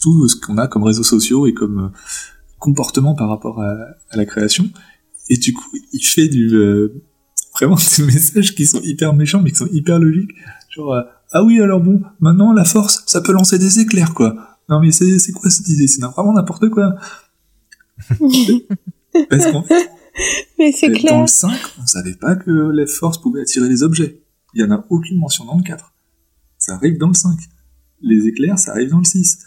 tout 0.00 0.28
ce 0.28 0.36
qu'on 0.36 0.58
a 0.58 0.66
comme 0.68 0.82
réseaux 0.84 1.02
sociaux 1.02 1.46
et 1.46 1.54
comme 1.54 1.78
euh, 1.78 1.88
comportement 2.58 3.14
par 3.14 3.28
rapport 3.28 3.60
à, 3.62 3.72
à 4.10 4.16
la 4.16 4.24
création. 4.26 4.68
Et 5.28 5.36
du 5.38 5.52
coup 5.54 5.64
il 5.92 6.04
fait 6.04 6.28
du 6.28 6.54
euh, 6.54 7.02
vraiment 7.54 7.76
des 7.96 8.04
messages 8.04 8.54
qui 8.54 8.66
sont 8.66 8.80
hyper 8.82 9.14
méchants 9.14 9.40
mais 9.42 9.50
qui 9.50 9.56
sont 9.56 9.68
hyper 9.72 9.98
logiques. 9.98 10.32
Genre 10.70 10.92
euh, 10.94 11.02
ah 11.32 11.42
oui 11.44 11.60
alors 11.60 11.80
bon 11.80 12.02
maintenant 12.20 12.52
la 12.52 12.64
force 12.64 13.02
ça 13.06 13.20
peut 13.22 13.32
lancer 13.32 13.58
des 13.58 13.78
éclairs 13.80 14.12
quoi. 14.12 14.58
Non 14.68 14.80
mais 14.80 14.90
c'est 14.92 15.18
c'est 15.18 15.32
quoi 15.32 15.50
cette 15.50 15.68
idée? 15.68 15.86
C'est 15.86 16.02
vraiment 16.02 16.32
n'importe 16.34 16.68
quoi 16.68 16.94
parce 19.30 19.50
qu'en 19.50 19.62
fait 19.62 19.90
mais 20.58 20.72
c'est 20.72 20.90
euh, 20.90 21.08
Dans 21.08 21.22
le 21.22 21.26
5, 21.26 21.50
on 21.82 21.86
savait 21.86 22.14
pas 22.14 22.36
que 22.36 22.70
les 22.70 22.86
forces 22.86 23.18
pouvaient 23.18 23.40
attirer 23.40 23.68
les 23.68 23.82
objets. 23.82 24.20
Il 24.54 24.60
y 24.60 24.64
en 24.64 24.70
a 24.70 24.84
aucune 24.90 25.18
mention 25.18 25.44
dans 25.46 25.56
le 25.56 25.62
4. 25.62 25.94
Ça 26.58 26.74
arrive 26.74 26.98
dans 26.98 27.08
le 27.08 27.14
5. 27.14 27.32
Les 28.02 28.26
éclairs, 28.26 28.58
ça 28.58 28.72
arrive 28.72 28.90
dans 28.90 28.98
le 28.98 29.04
6. 29.04 29.38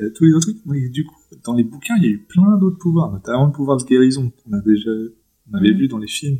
Euh, 0.00 0.10
tous 0.16 0.24
les 0.24 0.32
autres 0.34 0.46
trucs. 0.46 0.60
Oui, 0.66 0.88
du 0.90 1.04
coup, 1.04 1.16
dans 1.44 1.54
les 1.54 1.64
bouquins, 1.64 1.94
il 1.98 2.04
y 2.04 2.06
a 2.06 2.10
eu 2.10 2.18
plein 2.18 2.56
d'autres 2.58 2.78
pouvoirs, 2.78 3.10
notamment 3.12 3.46
le 3.46 3.52
pouvoir 3.52 3.76
de 3.76 3.84
guérison 3.84 4.30
qu'on 4.30 4.52
a 4.52 4.60
déjà, 4.60 4.90
on 5.52 5.56
avait 5.56 5.72
Mhm. 5.72 5.78
vu 5.78 5.88
dans 5.88 5.98
les 5.98 6.06
films. 6.06 6.38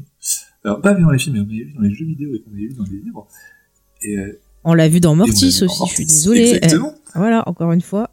Alors, 0.63 0.81
pas 0.81 0.95
vu 0.95 1.03
dans 1.03 1.11
les 1.11 1.19
films, 1.19 1.35
mais 1.37 1.41
on 1.41 1.45
avait 1.45 1.65
vu 1.65 1.73
dans 1.75 1.81
les 1.83 1.95
jeux 1.95 2.07
vidéo 2.07 2.35
et 2.35 2.41
qu'on 2.43 2.53
avait 2.53 2.61
vu 2.69 2.75
dans 2.75 2.85
les 2.85 3.01
livres. 3.01 3.27
Et, 4.03 4.19
euh, 4.19 4.41
On 4.63 4.75
l'a 4.75 4.89
vu 4.89 5.01
dans 5.01 5.15
Mortis 5.17 5.33
vu 5.33 5.41
dans 5.61 5.67
aussi, 5.67 5.67
je 5.67 5.67
suis 5.67 5.79
Mortis. 5.81 6.07
désolée. 6.07 6.51
Exactement. 6.55 6.95
Eh, 6.97 7.19
voilà, 7.19 7.43
encore 7.49 7.73
une 7.73 7.81
fois. 7.83 8.11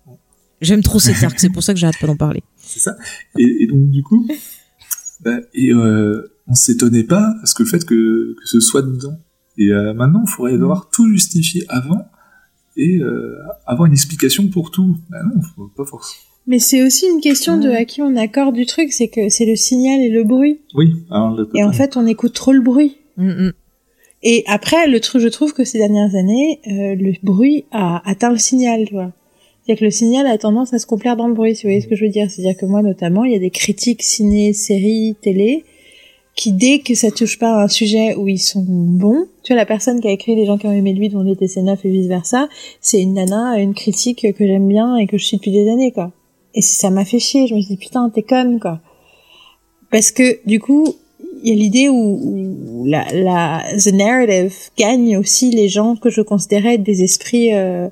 J'aime 0.60 0.82
trop 0.84 1.00
cet 1.00 1.24
arc, 1.24 1.40
c'est 1.40 1.50
pour 1.50 1.62
ça 1.64 1.74
que 1.74 1.80
j'arrête 1.80 2.00
pas 2.02 2.08
d'en 2.08 2.18
parler. 2.18 2.44
C'est 2.72 2.80
ça. 2.80 2.96
Et, 3.38 3.64
et 3.64 3.68
donc 3.68 3.90
du 3.90 4.04
coup, 4.04 4.28
bah, 5.22 5.40
et 5.54 5.74
euh, 5.74 6.32
on 6.48 6.56
s'étonnait 6.56 7.04
pas 7.04 7.34
parce 7.40 7.54
que 7.54 7.64
le 7.64 7.70
fait 7.70 7.86
que, 7.86 8.36
que 8.40 8.46
ce 8.46 8.60
soit 8.60 8.82
dedans. 8.82 9.18
Et 9.58 9.72
euh, 9.72 9.94
maintenant, 9.94 10.24
il 10.26 10.30
faudrait 10.30 10.58
devoir 10.58 10.90
tout 10.90 11.10
justifier 11.10 11.66
avant 11.68 12.08
et 12.78 12.98
euh, 12.98 13.38
avoir 13.66 13.88
une 13.88 13.94
explication 13.94 14.48
pour 14.48 14.72
tout. 14.72 14.98
Bah 15.10 15.20
non, 15.24 15.42
faut 15.56 15.68
pas 15.76 15.86
forcément. 15.86 16.22
Mais 16.48 16.60
c'est 16.60 16.82
aussi 16.84 17.06
une 17.06 17.22
question 17.22 17.58
de 17.58 17.70
à 17.70 17.86
qui 17.86 18.02
on 18.02 18.16
accorde 18.16 18.56
du 18.56 18.66
truc, 18.66 18.92
c'est 18.92 19.10
que 19.10 19.30
c'est 19.30 19.46
le 19.46 19.56
signal 19.56 20.02
et 20.02 20.10
le 20.10 20.24
bruit. 20.24 20.62
Oui. 20.74 20.96
Alors, 21.12 21.36
le 21.36 21.48
Et 21.54 21.64
en 21.64 21.72
fait, 21.72 21.98
on 21.98 22.08
écoute 22.08 22.34
trop 22.34 22.52
le 22.52 22.62
bruit. 22.62 22.98
Mhm. 23.18 23.54
Et 24.24 24.44
après, 24.48 24.88
le 24.88 25.00
truc, 25.00 25.22
je 25.22 25.28
trouve 25.28 25.54
que 25.54 25.64
ces 25.64 25.78
dernières 25.78 26.16
années, 26.16 26.60
euh, 26.68 26.96
le 26.96 27.14
bruit 27.24 27.66
a 27.72 28.08
atteint 28.10 28.32
le 28.32 28.38
signal, 28.38 28.86
tu 28.88 28.94
vois. 28.94 29.12
C'est-à-dire 29.64 29.80
que 29.80 29.86
le 29.86 29.92
signal 29.92 30.28
a 30.28 30.38
tendance 30.38 30.74
à 30.74 30.80
se 30.80 30.86
complaire 30.86 31.16
dans 31.16 31.28
le 31.28 31.34
bruit, 31.34 31.56
si 31.56 31.64
vous 31.64 31.70
voyez 31.70 31.82
ce 31.82 31.88
que 31.88 31.96
je 31.96 32.06
veux 32.06 32.12
dire. 32.12 32.30
C'est-à-dire 32.30 32.58
que 32.58 32.66
moi, 32.66 32.82
notamment, 32.82 33.26
il 33.26 33.34
y 33.34 33.36
a 33.36 33.40
des 33.40 33.52
critiques 33.52 34.02
ciné, 34.02 34.54
séries, 34.54 35.16
télé, 35.22 35.64
qui 36.36 36.54
dès 36.54 36.80
que 36.80 36.96
ça 36.96 37.12
touche 37.12 37.38
pas 37.38 37.54
à 37.54 37.64
un 37.64 37.68
sujet 37.68 38.16
où 38.16 38.28
ils 38.28 38.40
sont 38.40 38.64
bons, 38.66 39.26
tu 39.44 39.54
vois 39.54 39.58
la 39.58 39.66
personne 39.66 40.00
qui 40.00 40.08
a 40.08 40.12
écrit 40.12 40.36
les 40.36 40.46
gens 40.46 40.58
qui 40.58 40.68
ont 40.68 40.72
aimé 40.72 40.94
lui 40.94 41.10
vont 41.10 41.24
détester 41.24 41.62
neuf 41.62 41.84
et 41.86 41.90
vice 41.90 42.08
versa, 42.08 42.48
c'est 42.80 43.02
une 43.02 43.14
nana, 43.14 43.60
une 43.60 43.74
critique 43.74 44.26
que 44.34 44.48
j'aime 44.48 44.68
bien 44.68 44.96
et 44.98 45.08
que 45.08 45.18
je 45.18 45.26
suis 45.26 45.38
depuis 45.38 45.52
des 45.52 45.70
années 45.70 45.92
quoi. 45.92 46.12
Et 46.56 46.62
ça 46.62 46.90
m'a 46.90 47.06
fait 47.06 47.20
chier, 47.20 47.48
je 47.48 47.56
me 47.56 47.62
suis 47.62 47.76
dit 47.76 47.78
putain 47.78 48.10
t'es 48.10 48.24
conne 48.24 48.60
quoi. 48.60 48.80
Parce 49.92 50.12
que 50.12 50.40
du 50.48 50.60
coup 50.60 50.96
il 51.44 51.50
y 51.50 51.52
a 51.52 51.56
l'idée 51.56 51.90
où, 51.90 52.20
où 52.24 52.86
la, 52.86 53.06
la 53.14 53.64
the 53.78 53.94
narrative 53.94 54.56
gagne 54.78 55.18
aussi 55.18 55.52
les 55.52 55.70
gens 55.70 55.96
que 55.96 56.10
je 56.10 56.22
considérais 56.22 56.76
être 56.76 56.84
des 56.84 57.04
esprits 57.04 57.54
euh, 57.54 57.90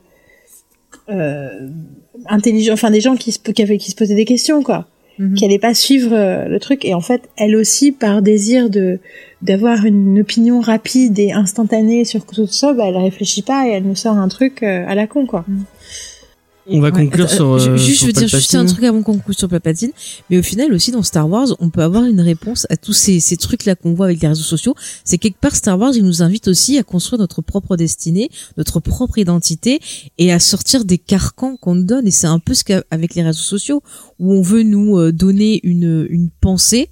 intelligents, 2.27 2.73
enfin 2.73 2.91
des 2.91 3.02
gens 3.02 3.15
qui 3.15 3.31
se, 3.31 3.40
qui, 3.40 3.61
avaient, 3.61 3.77
qui 3.77 3.91
se 3.91 3.95
posaient 3.95 4.15
des 4.15 4.26
questions 4.26 4.64
quoi. 4.64 4.88
Mhm. 5.19 5.34
qui 5.36 5.44
allait 5.44 5.60
pas 5.60 5.73
suivre 5.73 6.14
euh, 6.14 6.45
le 6.48 6.60
truc. 6.60 6.86
Et 6.86 6.94
en 6.94 7.02
fait 7.02 7.30
elle 7.38 7.56
aussi 7.56 7.91
par 7.91 8.22
désir 8.22 8.69
de 8.69 8.99
d'avoir 9.41 9.86
une 9.86 10.19
opinion 10.19 10.61
rapide 10.61 11.19
et 11.19 11.34
instantanée 11.34 12.06
sur 12.06 12.26
tout 12.26 12.48
ça 12.48 12.73
bah 12.73 12.86
elle 12.88 12.98
réfléchit 12.98 13.41
pas 13.41 13.68
et 13.68 13.72
elle 13.72 13.84
nous 13.84 13.95
sort 13.95 14.18
un 14.18 14.27
truc 14.30 14.64
euh, 14.64 14.86
à 14.88 14.95
la 14.95 15.07
con 15.07 15.26
quoi 15.26 15.45
On 16.71 16.79
va 16.81 16.89
Ouais, 16.89 17.05
conclure 17.05 17.25
attends, 17.25 17.35
sur. 17.35 17.45
euh, 17.53 17.77
juste, 17.77 17.97
sur 17.99 18.01
je 18.01 18.05
veux 18.07 18.13
dire 18.13 18.27
juste 18.27 18.55
un 18.55 18.65
truc 18.65 18.83
avant 18.83 19.01
qu'on 19.01 19.13
conclue 19.13 19.33
sur 19.33 19.47
Palpatine. 19.49 19.91
Mais 20.29 20.37
au 20.37 20.43
final, 20.43 20.73
aussi 20.73 20.91
dans 20.91 21.03
Star 21.03 21.29
Wars, 21.29 21.47
on 21.59 21.69
peut 21.69 21.81
avoir 21.83 22.05
une 22.05 22.21
réponse 22.21 22.65
à 22.69 22.77
tous 22.77 22.93
ces, 22.93 23.19
ces 23.19 23.37
trucs-là 23.37 23.75
qu'on 23.75 23.93
voit 23.93 24.05
avec 24.07 24.21
les 24.21 24.27
réseaux 24.27 24.43
sociaux. 24.43 24.75
C'est 25.03 25.17
quelque 25.17 25.39
part 25.39 25.55
Star 25.55 25.79
Wars, 25.79 25.91
il 25.95 26.03
nous 26.03 26.21
invite 26.23 26.47
aussi 26.47 26.77
à 26.77 26.83
construire 26.83 27.19
notre 27.19 27.41
propre 27.41 27.75
destinée, 27.77 28.29
notre 28.57 28.79
propre 28.79 29.17
identité 29.17 29.79
et 30.17 30.31
à 30.31 30.39
sortir 30.39 30.85
des 30.85 30.97
carcans 30.97 31.57
qu'on 31.57 31.75
nous 31.75 31.83
donne. 31.85 32.07
Et 32.07 32.11
c'est 32.11 32.27
un 32.27 32.39
peu 32.39 32.53
ce 32.53 32.63
qu'avec 32.63 33.15
les 33.15 33.23
réseaux 33.23 33.39
sociaux, 33.41 33.81
où 34.19 34.33
on 34.33 34.41
veut 34.41 34.63
nous 34.63 34.97
euh, 34.97 35.11
donner 35.11 35.59
une, 35.63 36.05
une 36.09 36.29
pensée. 36.41 36.89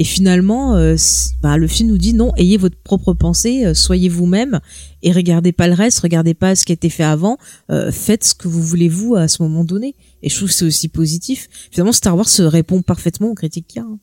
Et 0.00 0.04
finalement, 0.04 0.76
euh, 0.76 0.96
bah, 1.42 1.56
le 1.58 1.66
film 1.66 1.88
nous 1.90 1.98
dit 1.98 2.14
non, 2.14 2.32
ayez 2.36 2.56
votre 2.56 2.76
propre 2.82 3.12
pensée, 3.14 3.66
euh, 3.66 3.74
soyez 3.74 4.08
vous-même 4.08 4.60
et 5.02 5.12
regardez 5.12 5.52
pas 5.52 5.66
le 5.68 5.74
reste, 5.74 5.98
regardez 6.00 6.34
pas 6.34 6.54
ce 6.54 6.64
qui 6.64 6.72
a 6.72 6.74
été 6.74 6.88
fait 6.88 7.02
avant, 7.04 7.36
euh, 7.70 7.90
faites 7.92 8.22
ce 8.24 8.32
que 8.34 8.48
vous 8.48 8.62
voulez 8.62 8.88
vous 8.88 9.16
à 9.16 9.28
ce 9.28 9.42
moment 9.42 9.64
donné. 9.64 9.94
Et 10.22 10.28
je 10.30 10.36
trouve 10.36 10.48
que 10.48 10.54
c'est 10.54 10.64
aussi 10.64 10.88
positif. 10.88 11.48
Finalement, 11.72 11.92
Star 11.92 12.16
Wars 12.16 12.28
se 12.28 12.42
répond 12.42 12.80
parfaitement 12.80 13.28
aux 13.28 13.34
critiques 13.34 13.66
qu'il 13.68 13.82
y 13.82 13.84
a. 13.84 13.88
hein. 13.88 13.98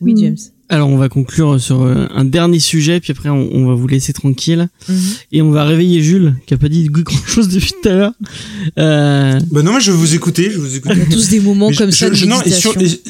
Oui, 0.00 0.14
Mm. 0.14 0.18
James. 0.18 0.36
Alors, 0.72 0.88
on 0.88 0.96
va 0.96 1.08
conclure 1.08 1.60
sur 1.60 1.82
un 1.82 2.24
dernier 2.24 2.60
sujet, 2.60 3.00
puis 3.00 3.10
après, 3.10 3.28
on, 3.28 3.50
on 3.52 3.66
va 3.66 3.74
vous 3.74 3.88
laisser 3.88 4.12
tranquille. 4.12 4.68
Et 5.32 5.42
on 5.42 5.50
va 5.50 5.64
réveiller 5.64 6.00
Jules, 6.00 6.36
qui 6.46 6.54
a 6.54 6.58
pas 6.58 6.68
dit 6.68 6.86
grand 6.86 7.26
chose 7.26 7.48
depuis 7.52 7.72
tout 7.82 7.88
à 7.88 7.92
l'heure. 7.94 8.12
Euh, 8.78 9.40
Bah 9.50 9.62
non, 9.62 9.74
mais 9.74 9.80
je 9.80 9.90
vais 9.90 9.98
vous 9.98 10.14
écouter, 10.14 10.44
je 10.44 10.58
vais 10.60 10.68
vous 10.68 10.76
écouter. 10.76 10.94
On 10.96 11.02
a 11.02 11.12
tous 11.12 11.28
des 11.28 11.40
moments 11.40 11.70
Mais 11.70 11.76
comme 11.76 11.90
je- 11.90 11.96
ça 11.96 12.08
de 12.08 12.14
je- 12.14 12.26
non, 12.26 12.40
et, 12.42 12.50
sur- 12.50 12.80
et- 12.80 13.00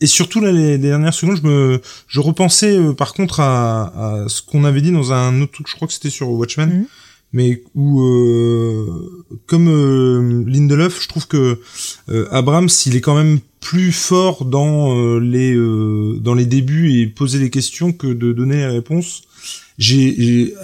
et 0.00 0.06
surtout 0.06 0.40
là, 0.40 0.52
les, 0.52 0.78
dernières 0.78 1.14
secondes, 1.14 1.38
je 1.42 1.46
me, 1.48 1.80
je 2.08 2.20
repensais 2.20 2.76
euh, 2.76 2.92
par 2.92 3.14
contre 3.14 3.40
à, 3.40 4.24
à 4.24 4.28
ce 4.28 4.42
qu'on 4.42 4.64
avait 4.64 4.80
dit 4.82 4.92
dans 4.92 5.12
un 5.12 5.40
autre 5.40 5.52
truc, 5.52 5.66
je 5.68 5.74
crois 5.74 5.88
que 5.88 5.94
c'était 5.94 6.10
sur 6.10 6.28
Watchmen, 6.30 6.68
Mhm. 6.70 6.86
mais 7.32 7.62
où, 7.74 8.02
euh, 8.02 8.86
comme 9.46 9.68
euh, 9.68 10.44
Lindelof, 10.46 11.02
je 11.02 11.08
trouve 11.08 11.26
que 11.26 11.60
euh, 12.10 12.28
Abrams, 12.30 12.68
il 12.86 12.96
est 12.96 13.00
quand 13.00 13.16
même 13.16 13.40
plus 13.60 13.90
fort 13.92 14.44
dans 14.44 14.96
euh, 14.96 15.18
les 15.18 15.54
euh, 15.54 16.18
dans 16.20 16.34
les 16.34 16.46
débuts 16.46 16.92
et 17.00 17.06
poser 17.06 17.38
les 17.38 17.50
questions 17.50 17.92
que 17.92 18.06
de 18.06 18.32
donner 18.32 18.56
les 18.58 18.66
réponses. 18.66 19.22
J'ai, 19.78 20.14
j'ai, 20.18 20.54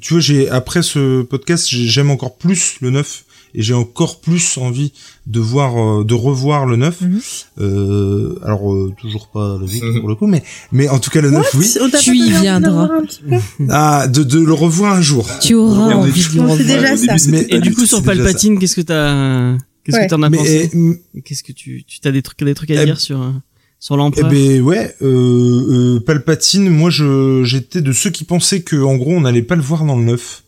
tu 0.00 0.14
vois, 0.14 0.20
j'ai 0.20 0.48
après 0.48 0.82
ce 0.82 1.22
podcast, 1.22 1.68
j'ai- 1.68 1.86
j'aime 1.86 2.10
encore 2.10 2.36
plus 2.36 2.76
le 2.80 2.90
neuf 2.90 3.24
et 3.56 3.62
j'ai 3.62 3.74
encore 3.74 4.20
plus 4.20 4.58
envie 4.58 4.92
de 5.26 5.40
voir, 5.40 5.76
euh, 6.00 6.04
de 6.04 6.14
revoir 6.14 6.66
le 6.66 6.76
neuf. 6.76 7.00
Mhm. 7.00 7.20
Euh, 7.58 8.38
alors 8.44 8.72
euh, 8.72 8.92
toujours 9.00 9.28
pas 9.28 9.56
le 9.58 9.66
8 9.66 10.00
pour 10.00 10.08
le 10.08 10.14
coup, 10.14 10.26
mais 10.26 10.42
mais 10.72 10.88
en 10.88 10.98
tout 10.98 11.10
cas 11.10 11.20
le 11.22 11.30
9 11.30 11.54
oui. 11.54 11.74
Tu 12.00 12.16
y 12.16 12.30
viendras. 12.30 12.88
Ah, 13.70 14.06
de, 14.08 14.22
de 14.22 14.38
le 14.40 14.52
revoir 14.52 14.94
un 14.94 15.00
jour. 15.00 15.26
Tu 15.40 15.54
auras 15.54 15.94
envie 15.94 16.22
de 16.28 16.34
le 16.36 16.40
on 16.40 16.42
revoir. 16.42 16.58
fait 16.58 16.64
déjà 16.64 16.96
ça. 17.18 17.30
Mais- 17.30 17.46
et 17.48 17.60
du 17.60 17.74
coup, 17.74 17.86
sur 17.86 18.02
Palpatine, 18.02 18.58
qu'est-ce 18.58 18.76
que 18.76 18.80
t'as, 18.82 19.56
qu'est-ce 19.84 19.96
Ouais. 19.96 20.04
que 20.06 20.10
t'en 20.10 20.22
as 20.22 20.30
Mais 20.30 20.36
pensé 20.38 20.70
eh, 21.14 21.22
Qu'est-ce 21.22 21.42
que 21.42 21.52
tu, 21.52 21.84
tu 21.86 22.00
t'as 22.00 22.12
des 22.12 22.22
trucs, 22.22 22.38
des 22.44 22.54
trucs 22.54 22.70
à 22.70 22.82
Eh 22.82 22.84
dire 22.84 23.00
sur, 23.00 23.32
sur 23.80 23.94
eh 23.94 23.98
l'empereur 23.98 24.30
ben 24.30 24.60
ouais, 24.62 24.94
euh, 25.02 25.96
euh, 25.96 26.00
Palpatine, 26.00 26.68
moi 26.68 26.90
je 26.90 27.42
j'étais 27.44 27.80
de 27.80 27.92
ceux 27.92 28.10
qui 28.10 28.24
pensaient 28.24 28.60
que 28.62 28.76
en 28.76 28.96
gros 28.96 29.12
on 29.12 29.22
n'allait 29.22 29.42
pas 29.42 29.56
le 29.56 29.62
voir 29.62 29.84
dans 29.84 29.96
le 29.96 30.04
9. 30.04 30.42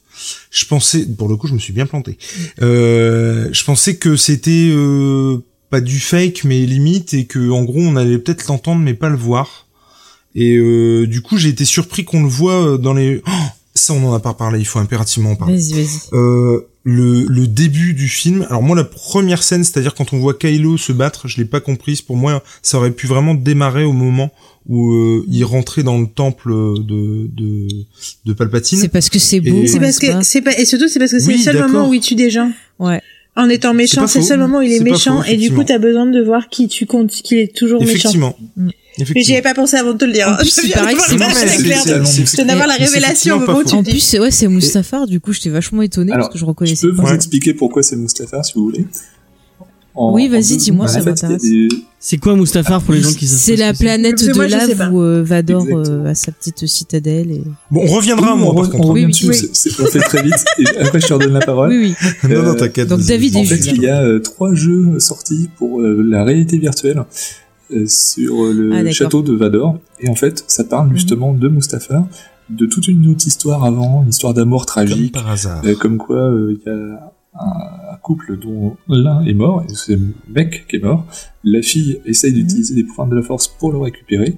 Je 0.50 0.64
pensais, 0.66 1.06
pour 1.06 1.28
le 1.28 1.36
coup 1.36 1.46
je 1.46 1.54
me 1.54 1.58
suis 1.58 1.72
bien 1.72 1.86
planté. 1.86 2.18
Euh, 2.62 3.48
je 3.52 3.64
pensais 3.64 3.96
que 3.96 4.16
c'était 4.16 4.70
euh, 4.70 5.38
pas 5.70 5.80
du 5.80 6.00
fake 6.00 6.44
mais 6.44 6.64
limite 6.66 7.14
et 7.14 7.26
que 7.26 7.50
en 7.50 7.64
gros 7.64 7.80
on 7.80 7.96
allait 7.96 8.18
peut-être 8.18 8.46
l'entendre 8.48 8.80
mais 8.80 8.94
pas 8.94 9.08
le 9.08 9.16
voir. 9.16 9.66
Et 10.34 10.56
euh, 10.56 11.06
du 11.06 11.22
coup 11.22 11.36
j'ai 11.36 11.48
été 11.48 11.64
surpris 11.64 12.04
qu'on 12.04 12.22
le 12.22 12.28
voit 12.28 12.78
dans 12.78 12.94
les. 12.94 13.22
Oh, 13.26 13.46
ça 13.74 13.94
on 13.94 14.08
en 14.08 14.14
a 14.14 14.20
pas 14.20 14.34
parlé, 14.34 14.58
il 14.58 14.66
faut 14.66 14.78
impérativement 14.78 15.32
en 15.32 15.36
parler. 15.36 15.54
Vas-y, 15.54 15.72
vas-y. 15.82 16.60
Le, 16.90 17.26
le 17.28 17.46
début 17.46 17.92
du 17.92 18.08
film. 18.08 18.46
Alors 18.48 18.62
moi, 18.62 18.74
la 18.74 18.84
première 18.84 19.42
scène, 19.42 19.62
c'est-à-dire 19.62 19.94
quand 19.94 20.14
on 20.14 20.18
voit 20.18 20.32
Kylo 20.32 20.78
se 20.78 20.92
battre, 20.92 21.28
je 21.28 21.36
l'ai 21.36 21.44
pas 21.44 21.60
comprise. 21.60 22.00
Pour 22.00 22.16
moi, 22.16 22.42
ça 22.62 22.78
aurait 22.78 22.92
pu 22.92 23.06
vraiment 23.06 23.34
démarrer 23.34 23.84
au 23.84 23.92
moment 23.92 24.30
où 24.66 24.92
euh, 24.94 25.24
il 25.28 25.44
rentrait 25.44 25.82
dans 25.82 25.98
le 25.98 26.06
temple 26.06 26.50
de 26.50 27.28
de, 27.30 27.68
de 28.24 28.32
Palpatine. 28.32 28.78
C'est 28.78 28.88
parce 28.88 29.10
que 29.10 29.18
c'est 29.18 29.40
beau. 29.40 29.48
Et- 29.48 29.60
quand 29.62 29.66
c'est 29.66 29.80
parce 29.80 29.98
que 29.98 30.06
c'est 30.22 30.40
pas 30.40 30.58
et 30.58 30.64
surtout 30.64 30.88
c'est 30.88 30.98
parce 30.98 31.12
que 31.12 31.18
c'est 31.18 31.26
Oui, 31.28 31.36
le 31.36 31.42
seul 31.42 31.68
moment 31.68 31.88
où 31.90 31.94
il 31.94 32.00
tue 32.00 32.14
des 32.14 32.30
gens 32.30 32.50
Ouais. 32.78 33.02
en 33.36 33.48
étant 33.50 33.74
méchant 33.74 34.06
c'est 34.06 34.20
le 34.20 34.24
seul 34.24 34.38
moment 34.40 34.58
où 34.58 34.62
il 34.62 34.72
est, 34.72 34.80
méchant 34.80 35.22
faux, 35.22 35.28
et 35.28 35.36
du 35.36 35.50
coup 35.52 35.64
t'as 35.64 35.78
besoin 35.78 36.06
de 36.06 36.22
voir 36.22 36.48
qui 36.48 36.68
tu 36.68 36.86
comptes 36.86 37.10
qu'il 37.10 37.38
est 37.38 37.54
toujours 37.54 37.80
méchant 37.80 37.92
Effectivement. 37.92 38.36
Mm. 38.56 38.68
Mais 39.14 39.22
j'y 39.22 39.32
avais 39.32 39.42
pas 39.42 39.54
pensé 39.54 39.76
avant 39.76 39.92
de 39.92 39.98
te 39.98 40.04
le 40.04 40.12
dire 40.12 40.28
En 40.28 40.36
plus, 40.36 40.54
Je 40.60 40.66
il 40.66 40.72
paraît 40.72 40.94
que 40.94 41.00
c'est 41.00 41.18
c'est- 41.18 42.26
je 42.26 42.36
tenais 42.36 42.52
avoir 42.52 42.66
la 42.68 42.76
c'est 42.76 42.84
révélation 42.84 43.36
au 43.36 43.40
moment 43.40 43.58
où 43.58 43.64
tu 43.64 43.74
En 43.74 43.82
plus, 43.82 44.00
c'est- 44.00 44.18
ouais, 44.18 44.30
c'est 44.30 44.48
Mustafar. 44.48 45.06
Du 45.06 45.20
coup, 45.20 45.32
j'étais 45.32 45.50
vachement 45.50 45.82
étonné 45.82 46.12
parce 46.12 46.28
que 46.28 46.34
je 46.34 46.40
Je 46.40 46.44
reconnaissais 46.44 46.86
peux 46.88 46.94
pas. 46.94 47.02
vous 47.04 47.14
expliquer 47.14 47.54
pourquoi 47.54 47.82
c'est 47.82 47.96
Mustafar 47.96 48.44
si 48.44 48.52
vous 48.56 48.64
voulez. 48.64 48.86
En- 49.94 50.12
Oui, 50.12 50.28
vas-y, 50.28 50.56
dis-moi, 50.58 50.86
ça 50.86 51.02
m'intéresse. 51.02 51.42
des- 51.42 51.68
C'est 51.98 52.18
quoi 52.18 52.36
Mustafar 52.36 52.80
pour 52.82 52.94
les 52.94 53.00
gens 53.00 53.12
qui 53.12 53.26
savent 53.26 53.38
C'est 53.40 53.56
la 53.56 53.72
planète 53.74 54.24
de 54.24 54.32
je 54.32 54.40
lave 54.42 54.92
où 54.92 55.02
euh, 55.02 55.24
Vador 55.24 55.66
euh, 55.68 56.06
a 56.06 56.14
sa 56.14 56.30
petite 56.30 56.64
citadelle. 56.68 57.32
Et... 57.32 57.42
Bon, 57.72 57.82
on 57.84 57.86
reviendra 57.96 58.36
moi 58.36 58.52
on, 58.52 58.54
par 58.54 58.66
re- 58.66 58.70
contre. 58.70 58.84
on 58.84 58.88
revient 58.92 59.06
Oui, 59.06 59.12
oui, 59.28 59.50
on 59.80 59.86
fait 59.86 59.98
très 59.98 60.22
vite. 60.22 60.44
Et 60.60 60.68
après, 60.78 61.00
je 61.00 61.06
te 61.08 61.12
redonne 61.14 61.32
la 61.32 61.40
parole. 61.44 61.70
Oui, 61.70 61.96
oui. 62.22 62.30
non, 62.32 62.42
non, 62.44 62.50
Euh, 62.50 62.54
t'inquiète. 62.54 62.86
donc. 62.86 63.00
David 63.00 63.34
En 63.36 63.44
fait, 63.44 63.56
il 63.66 63.82
y 63.82 63.88
a 63.88 64.20
trois 64.20 64.54
jeux 64.54 65.00
sortis 65.00 65.48
pour 65.56 65.80
la 65.80 66.22
réalité 66.22 66.58
virtuelle 66.58 67.02
sur 67.86 68.44
euh, 68.44 68.50
Ah, 68.50 68.54
le 68.54 68.70
d'accord. 68.84 68.92
château 68.92 69.22
de 69.22 69.32
Vador. 69.34 69.78
Et 70.00 70.08
en 70.08 70.14
fait, 70.14 70.44
ça 70.46 70.64
parle 70.64 70.92
justement 70.92 71.32
de 71.34 71.48
Mustafar, 71.48 72.06
de 72.50 72.66
toute 72.66 72.88
une 72.88 73.06
autre 73.10 73.26
histoire 73.26 73.64
avant, 73.64 74.02
une 74.02 74.08
histoire 74.10 74.34
d'amour 74.34 74.64
Comme 74.66 74.86
tragique, 74.86 75.14
par 75.14 75.28
hasard. 75.30 75.62
euh, 75.64 75.74
comme 75.74 75.98
quoi 75.98 76.16
euh, 76.16 76.56
il 76.58 76.66
y 76.66 76.70
a 76.74 77.12
un, 77.40 77.96
couple 78.02 78.38
dont 78.38 78.76
l'un 78.88 79.22
est 79.24 79.34
mort, 79.34 79.62
et 79.68 79.74
c'est 79.74 79.96
le 79.96 80.14
mec 80.30 80.66
qui 80.68 80.76
est 80.76 80.82
mort. 80.82 81.06
La 81.44 81.60
fille 81.62 82.00
essaye 82.06 82.32
d'utiliser 82.32 82.74
les 82.74 82.84
pouvoirs 82.84 83.06
de 83.08 83.16
la 83.16 83.22
force 83.22 83.48
pour 83.48 83.70
le 83.72 83.78
récupérer. 83.78 84.36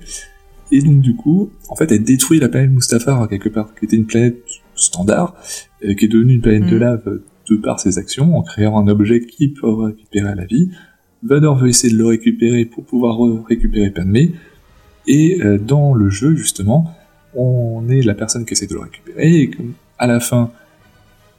Et 0.73 0.83
donc 0.83 1.01
du 1.01 1.15
coup, 1.15 1.51
en 1.69 1.77
fait, 1.77 1.91
elle 1.93 2.03
détruit 2.03 2.41
la 2.41 2.49
planète 2.49 2.71
Mustafar 2.71 3.29
quelque 3.29 3.49
part, 3.49 3.75
qui 3.79 3.85
était 3.85 3.97
une 3.97 4.07
planète 4.07 4.43
standard, 4.75 5.35
euh, 5.85 5.95
qui 5.95 6.07
est 6.07 6.09
devenue 6.09 6.35
une 6.35 6.41
planète 6.41 6.67
de 6.67 6.75
Mhm. 6.75 6.81
lave 6.81 7.21
de 7.49 7.57
par 7.57 7.79
ses 7.81 7.99
actions, 7.99 8.37
en 8.37 8.43
créant 8.43 8.79
un 8.79 8.89
objet 8.89 9.21
qui 9.25 9.49
peut 9.49 9.73
récupérer 9.73 10.35
la 10.35 10.45
vie. 10.47 10.71
Vador 11.23 11.57
veut 11.59 11.69
essayer 11.69 11.93
de 11.93 11.99
le 11.99 12.07
récupérer 12.07 12.65
pour 12.65 12.85
pouvoir 12.85 13.17
re- 13.17 13.43
récupérer 13.45 13.91
Padmé. 13.91 14.33
Et 15.07 15.43
euh, 15.43 15.59
dans 15.59 15.95
le 15.95 16.09
jeu, 16.11 16.35
justement, 16.37 16.95
on 17.35 17.89
est 17.89 18.03
la 18.03 18.15
personne 18.15 18.45
qui 18.45 18.53
essaie 18.55 18.67
de 18.67 18.75
le 18.75 18.81
récupérer, 18.81 19.41
et 19.43 19.51
comme 19.51 19.73
à 19.99 20.07
la 20.07 20.21
fin, 20.21 20.51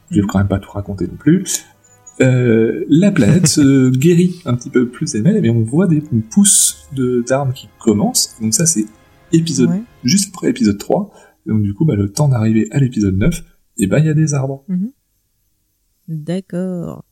je 0.09 0.21
vais 0.21 0.27
quand 0.27 0.37
même 0.39 0.47
pas 0.47 0.59
tout 0.59 0.71
raconter 0.71 1.05
non 1.07 1.15
plus, 1.15 1.43
euh, 2.21 2.83
la 2.89 3.11
planète 3.11 3.47
se 3.47 3.89
guérit 3.97 4.41
un 4.45 4.55
petit 4.55 4.69
peu 4.69 4.87
plus 4.87 5.15
elle-même, 5.15 5.43
et 5.45 5.49
on 5.49 5.63
voit 5.63 5.87
des 5.87 6.03
une 6.11 6.21
pousse 6.21 6.87
de 6.93 7.23
d'armes 7.27 7.53
qui 7.53 7.67
commencent. 7.79 8.35
Donc 8.41 8.53
ça, 8.53 8.65
c'est 8.65 8.85
épisode 9.31 9.69
Ouais. 9.69 9.81
juste 10.03 10.29
après 10.33 10.49
épisode 10.49 10.77
3. 10.77 11.11
Et 11.45 11.49
donc 11.49 11.61
du 11.63 11.73
coup, 11.73 11.85
bah, 11.85 11.95
le 11.95 12.11
temps 12.11 12.27
d'arriver 12.27 12.67
à 12.71 12.79
l'épisode 12.79 13.17
9, 13.17 13.41
et 13.77 13.87
ben 13.87 13.99
il 13.99 14.05
y 14.05 14.09
a 14.09 14.13
des 14.13 14.33
arbres. 14.33 14.63
D'accord. 16.07 17.03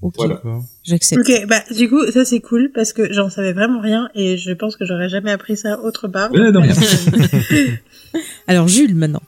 Ok, 0.00 0.14
Voilà. 0.16 0.40
j'accepte. 0.84 1.20
Ok, 1.28 1.46
bah 1.48 1.60
du 1.76 1.88
coup 1.88 2.00
ça 2.12 2.24
c'est 2.24 2.40
cool 2.40 2.70
parce 2.72 2.92
que 2.92 3.12
j'en 3.12 3.30
savais 3.30 3.52
vraiment 3.52 3.80
rien 3.80 4.08
et 4.14 4.36
je 4.38 4.52
pense 4.52 4.76
que 4.76 4.84
j'aurais 4.86 5.08
jamais 5.08 5.32
appris 5.32 5.56
ça 5.56 5.80
autre 5.80 6.06
part. 6.08 6.30
Ouais, 6.32 6.52
de 6.52 6.58
rien. 6.58 6.74
Alors 8.46 8.68
Jules 8.68 8.94
maintenant. 8.94 9.22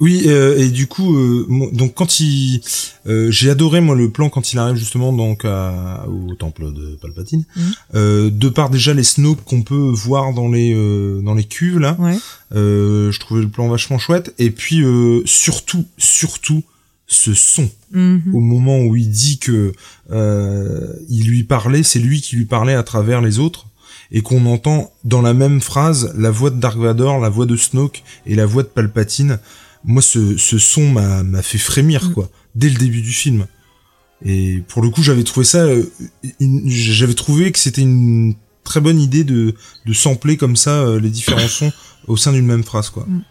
Oui, 0.00 0.26
euh, 0.26 0.56
et 0.56 0.68
du 0.68 0.86
coup, 0.86 1.16
euh, 1.16 1.44
donc 1.72 1.94
quand 1.94 2.20
il, 2.20 2.60
euh, 3.08 3.32
j'ai 3.32 3.50
adoré 3.50 3.80
moi 3.80 3.96
le 3.96 4.08
plan 4.10 4.28
quand 4.30 4.52
il 4.52 4.58
arrive 4.60 4.76
justement 4.76 5.12
donc 5.12 5.44
à- 5.44 6.06
au 6.08 6.34
temple 6.36 6.72
de 6.72 6.96
Palpatine, 7.02 7.44
euh, 7.96 8.30
de 8.30 8.48
par 8.48 8.70
déjà 8.70 8.94
les 8.94 9.02
Snoke 9.02 9.42
qu'on 9.42 9.62
peut 9.62 9.74
voir 9.74 10.32
dans 10.34 10.48
les 10.48 10.72
euh, 10.72 11.20
dans 11.20 11.34
les 11.34 11.42
cuves 11.42 11.80
là, 11.80 11.96
Ouais. 11.98 12.16
euh, 12.54 13.10
je 13.10 13.18
trouvais 13.18 13.40
le 13.42 13.48
plan 13.48 13.66
vachement 13.68 13.98
chouette. 13.98 14.32
Et 14.38 14.52
puis 14.52 14.84
euh, 14.84 15.22
surtout, 15.24 15.84
surtout 15.96 16.62
ce 17.10 17.32
son 17.34 17.68
Mhm. 17.90 18.34
au 18.34 18.40
moment 18.40 18.80
où 18.80 18.94
il 18.96 19.08
dit 19.10 19.38
que 19.38 19.72
euh, 20.10 20.92
il 21.08 21.26
lui 21.28 21.42
parlait, 21.42 21.82
c'est 21.82 21.98
lui 21.98 22.20
qui 22.20 22.36
lui 22.36 22.44
parlait 22.44 22.74
à 22.74 22.82
travers 22.82 23.20
les 23.22 23.38
autres. 23.38 23.64
et 24.10 24.22
qu'on 24.22 24.46
entend 24.46 24.90
dans 25.04 25.20
la 25.20 25.34
même 25.34 25.60
phrase 25.60 26.14
la 26.16 26.30
voix 26.30 26.48
de 26.48 26.58
Dark 26.58 26.78
Vador, 26.78 27.18
la 27.20 27.28
voix 27.28 27.44
de 27.44 27.56
Snoke 27.56 28.02
et 28.24 28.34
la 28.36 28.46
voix 28.46 28.62
de 28.62 28.68
Palpatine. 28.68 29.38
Moi, 29.84 30.00
ce, 30.00 30.38
ce 30.38 30.56
son 30.58 30.90
m'a 30.90 31.22
m'a 31.22 31.42
fait 31.42 31.58
frémir, 31.58 32.04
Mm. 32.08 32.12
quoi, 32.14 32.30
dès 32.54 32.70
le 32.70 32.76
début 32.76 33.02
du 33.02 33.12
film. 33.12 33.46
Et 34.24 34.62
pour 34.68 34.80
le 34.82 34.88
coup, 34.88 35.02
j'avais 35.02 35.24
trouvé 35.24 35.44
ça, 35.44 35.58
euh, 35.64 35.84
j'avais 36.40 37.12
trouvé 37.14 37.52
que 37.52 37.58
c'était 37.58 37.82
une 37.82 38.34
très 38.64 38.80
bonne 38.80 38.98
idée 39.00 39.24
de, 39.24 39.54
de 39.84 39.92
sampler 39.92 40.36
comme 40.38 40.56
ça 40.56 40.82
euh, 40.84 40.98
les 41.00 41.10
différents 41.10 41.46
sons 41.48 41.72
au 42.06 42.16
sein 42.16 42.32
d'une 42.32 42.46
même 42.46 42.64
phrase, 42.64 42.88
quoi. 42.88 43.04
Mm. 43.06 43.22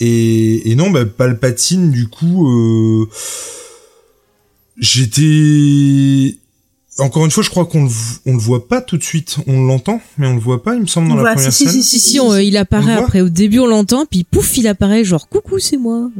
Et, 0.00 0.70
et 0.70 0.74
non, 0.76 0.90
bah, 0.90 1.04
Palpatine, 1.04 1.90
du 1.90 2.08
coup, 2.08 2.48
euh, 2.48 3.08
j'étais... 4.78 6.36
Encore 6.98 7.24
une 7.24 7.30
fois, 7.30 7.42
je 7.42 7.48
crois 7.48 7.64
qu'on 7.64 7.84
le, 7.84 7.90
on 8.26 8.32
le 8.34 8.38
voit 8.38 8.68
pas 8.68 8.82
tout 8.82 8.98
de 8.98 9.02
suite. 9.02 9.36
On 9.46 9.62
l'entend, 9.64 10.02
mais 10.18 10.26
on 10.26 10.34
le 10.34 10.40
voit 10.40 10.62
pas, 10.62 10.74
il 10.74 10.82
me 10.82 10.86
semble, 10.86 11.08
dans 11.08 11.14
On 11.14 11.16
la 11.16 11.22
voit, 11.22 11.32
première 11.34 11.52
si, 11.52 11.64
si, 11.66 11.72
scène. 11.72 11.82
Si, 11.82 11.98
si, 11.98 12.20
on- 12.20 12.32
euh, 12.32 12.42
il 12.42 12.56
apparaît 12.58 12.92
après. 12.94 13.20
Au 13.22 13.30
début, 13.30 13.58
on 13.58 13.66
l'entend, 13.66 14.04
puis 14.04 14.24
pouf, 14.24 14.58
il 14.58 14.66
apparaît, 14.66 15.02
genre 15.04 15.28
coucou, 15.28 15.58
c'est 15.58 15.78
moi. 15.78 16.10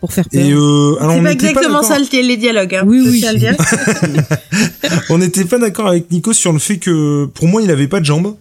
Pour 0.00 0.12
faire 0.14 0.28
peur. 0.30 0.40
Et 0.40 0.52
euh, 0.52 0.96
alors 1.00 1.12
C'est 1.14 1.18
on 1.20 1.22
pas 1.22 1.30
n'était 1.30 1.52
pas 1.52 1.60
exactement 1.60 1.80
d'accord- 1.80 1.84
ça 1.84 1.98
le- 1.98 2.26
les 2.28 2.36
dialogues. 2.38 2.74
Hein, 2.76 2.84
Oui, 2.86 3.02
oui. 3.06 3.24
on 5.10 5.18
n'était 5.18 5.44
pas 5.44 5.58
d'accord 5.58 5.88
avec 5.88 6.10
Nico 6.10 6.32
sur 6.32 6.52
le 6.52 6.58
fait 6.58 6.78
que 6.78 7.26
pour 7.26 7.46
moi 7.48 7.60
il 7.62 7.70
avait 7.70 7.88
pas 7.88 8.00
de 8.00 8.04
jambes. 8.04 8.36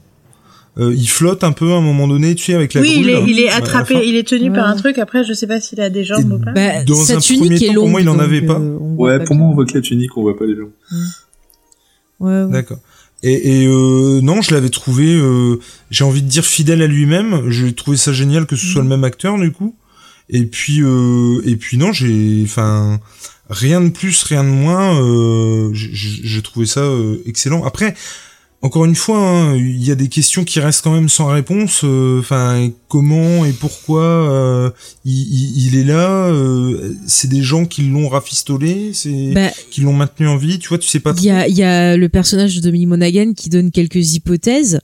Euh, 0.78 0.94
il 0.94 1.08
flotte 1.08 1.44
un 1.46 1.54
peu 1.54 1.72
à 1.72 1.76
un 1.76 1.82
moment 1.82 2.06
donné, 2.08 2.36
tu 2.36 2.44
sais, 2.46 2.54
avec 2.54 2.74
la 2.74 2.82
Oui, 2.82 2.96
il 2.98 3.10
est, 3.10 3.14
là. 3.14 3.20
il 3.26 3.40
est 3.40 3.50
attrapé, 3.50 3.96
il 4.06 4.16
est 4.18 4.28
tenu 4.28 4.52
par 4.52 4.66
Ouais. 4.66 4.74
un 4.74 4.76
truc. 4.76 4.98
Après, 4.98 5.24
je 5.24 5.32
sais 5.32 5.48
pas 5.48 5.62
s'il 5.62 5.80
a 5.80 5.90
des 5.90 6.04
jambes 6.04 6.30
Et 6.30 6.34
ou 6.34 6.40
pas. 6.40 6.52
Bah, 6.52 6.84
Dans 6.84 6.96
sa 6.96 7.16
un 7.16 7.20
tunique 7.20 7.42
premier 7.44 7.56
est 7.64 7.68
temps, 7.68 7.74
pour 7.76 7.84
longue. 7.84 7.92
moi, 7.92 8.02
il 8.02 8.10
en 8.10 8.20
avait 8.20 8.42
pas. 8.42 8.60
euh, 8.60 8.78
voit 8.80 9.12
Ouais, 9.14 9.20
pas 9.20 9.26
pour 9.26 9.36
moi, 9.38 9.48
on 9.48 9.54
voit 9.56 9.66
que 9.66 9.74
la 9.74 9.82
tunique, 9.82 10.18
on 10.18 10.22
voit 10.24 10.38
pas 10.38 10.46
les 10.46 10.56
jambes. 10.58 10.72
Ouais, 12.20 12.44
ouais. 12.44 12.52
D'accord. 12.52 12.80
Et, 13.24 13.62
et 13.64 13.68
euh, 13.68 14.20
non, 14.22 14.42
je 14.42 14.54
l'avais 14.54 14.70
trouvé, 14.70 15.16
euh, 15.16 15.60
j'ai 15.92 16.04
envie 16.04 16.22
de 16.22 16.28
dire 16.28 16.46
fidèle 16.46 16.82
à 16.82 16.88
lui-même. 16.88 17.50
J'ai 17.50 17.74
trouvé 17.74 17.98
ça 17.98 18.12
génial 18.14 18.46
que 18.46 18.56
ce 18.56 18.66
soit 18.66 18.82
le 18.84 18.88
même 18.90 19.04
acteur 19.04 19.38
du 19.40 19.52
coup. 19.52 19.76
Et 20.30 20.46
puis, 20.46 20.82
euh, 20.82 21.42
et 21.46 21.56
puis 21.56 21.78
non, 21.78 21.92
j'ai, 21.94 22.42
enfin, 22.44 23.00
rien 23.50 23.80
de 23.82 23.90
plus, 23.90 24.24
rien 24.24 24.44
de 24.44 24.50
moins. 24.50 25.00
Euh, 25.02 25.70
j'ai 25.74 26.42
trouvé 26.42 26.66
ça 26.66 26.82
euh, 26.82 27.22
excellent. 27.26 27.64
Après, 27.64 27.96
encore 28.66 28.86
une 28.86 28.96
fois, 28.96 29.18
hein, 29.20 29.56
il 29.56 29.86
y 29.86 29.92
a 29.92 29.96
des 29.96 30.08
questions 30.10 30.44
qui 30.44 30.60
restent 30.60 30.82
quand 30.84 30.94
même 30.94 31.10
sans 31.10 31.28
réponse. 31.28 31.82
euh, 31.84 32.20
Enfin, 32.20 32.70
comment 32.88 33.46
et 33.46 33.52
pourquoi 33.54 34.02
euh, 34.04 34.72
il, 35.06 35.14
il- 35.14 35.68
il 35.68 35.76
est 35.80 35.84
là 35.84 36.28
euh, 36.28 36.94
C'est 37.08 37.28
des 37.30 37.42
gens 37.44 37.66
qui 37.66 37.84
l'ont 37.84 38.10
rafistolé, 38.10 38.92
c'est 38.94 39.32
Bah, 39.34 39.50
qui 39.72 39.82
l'ont 39.82 39.94
maintenu 39.94 40.28
en 40.28 40.38
vie. 40.38 40.60
Tu 40.60 40.70
vois, 40.70 40.78
tu 40.80 40.88
sais 40.88 41.00
pas 41.00 41.14
Il 41.18 41.24
y 41.24 41.30
a, 41.30 41.48
il 41.48 41.56
y 41.56 41.64
a 41.64 41.96
le 41.96 42.10
personnage 42.10 42.56
de 42.56 42.62
Dominique 42.62 42.88
Monaghan 42.90 43.34
qui 43.36 43.50
donne 43.50 43.72
quelques 43.72 44.14
hypothèses. 44.16 44.80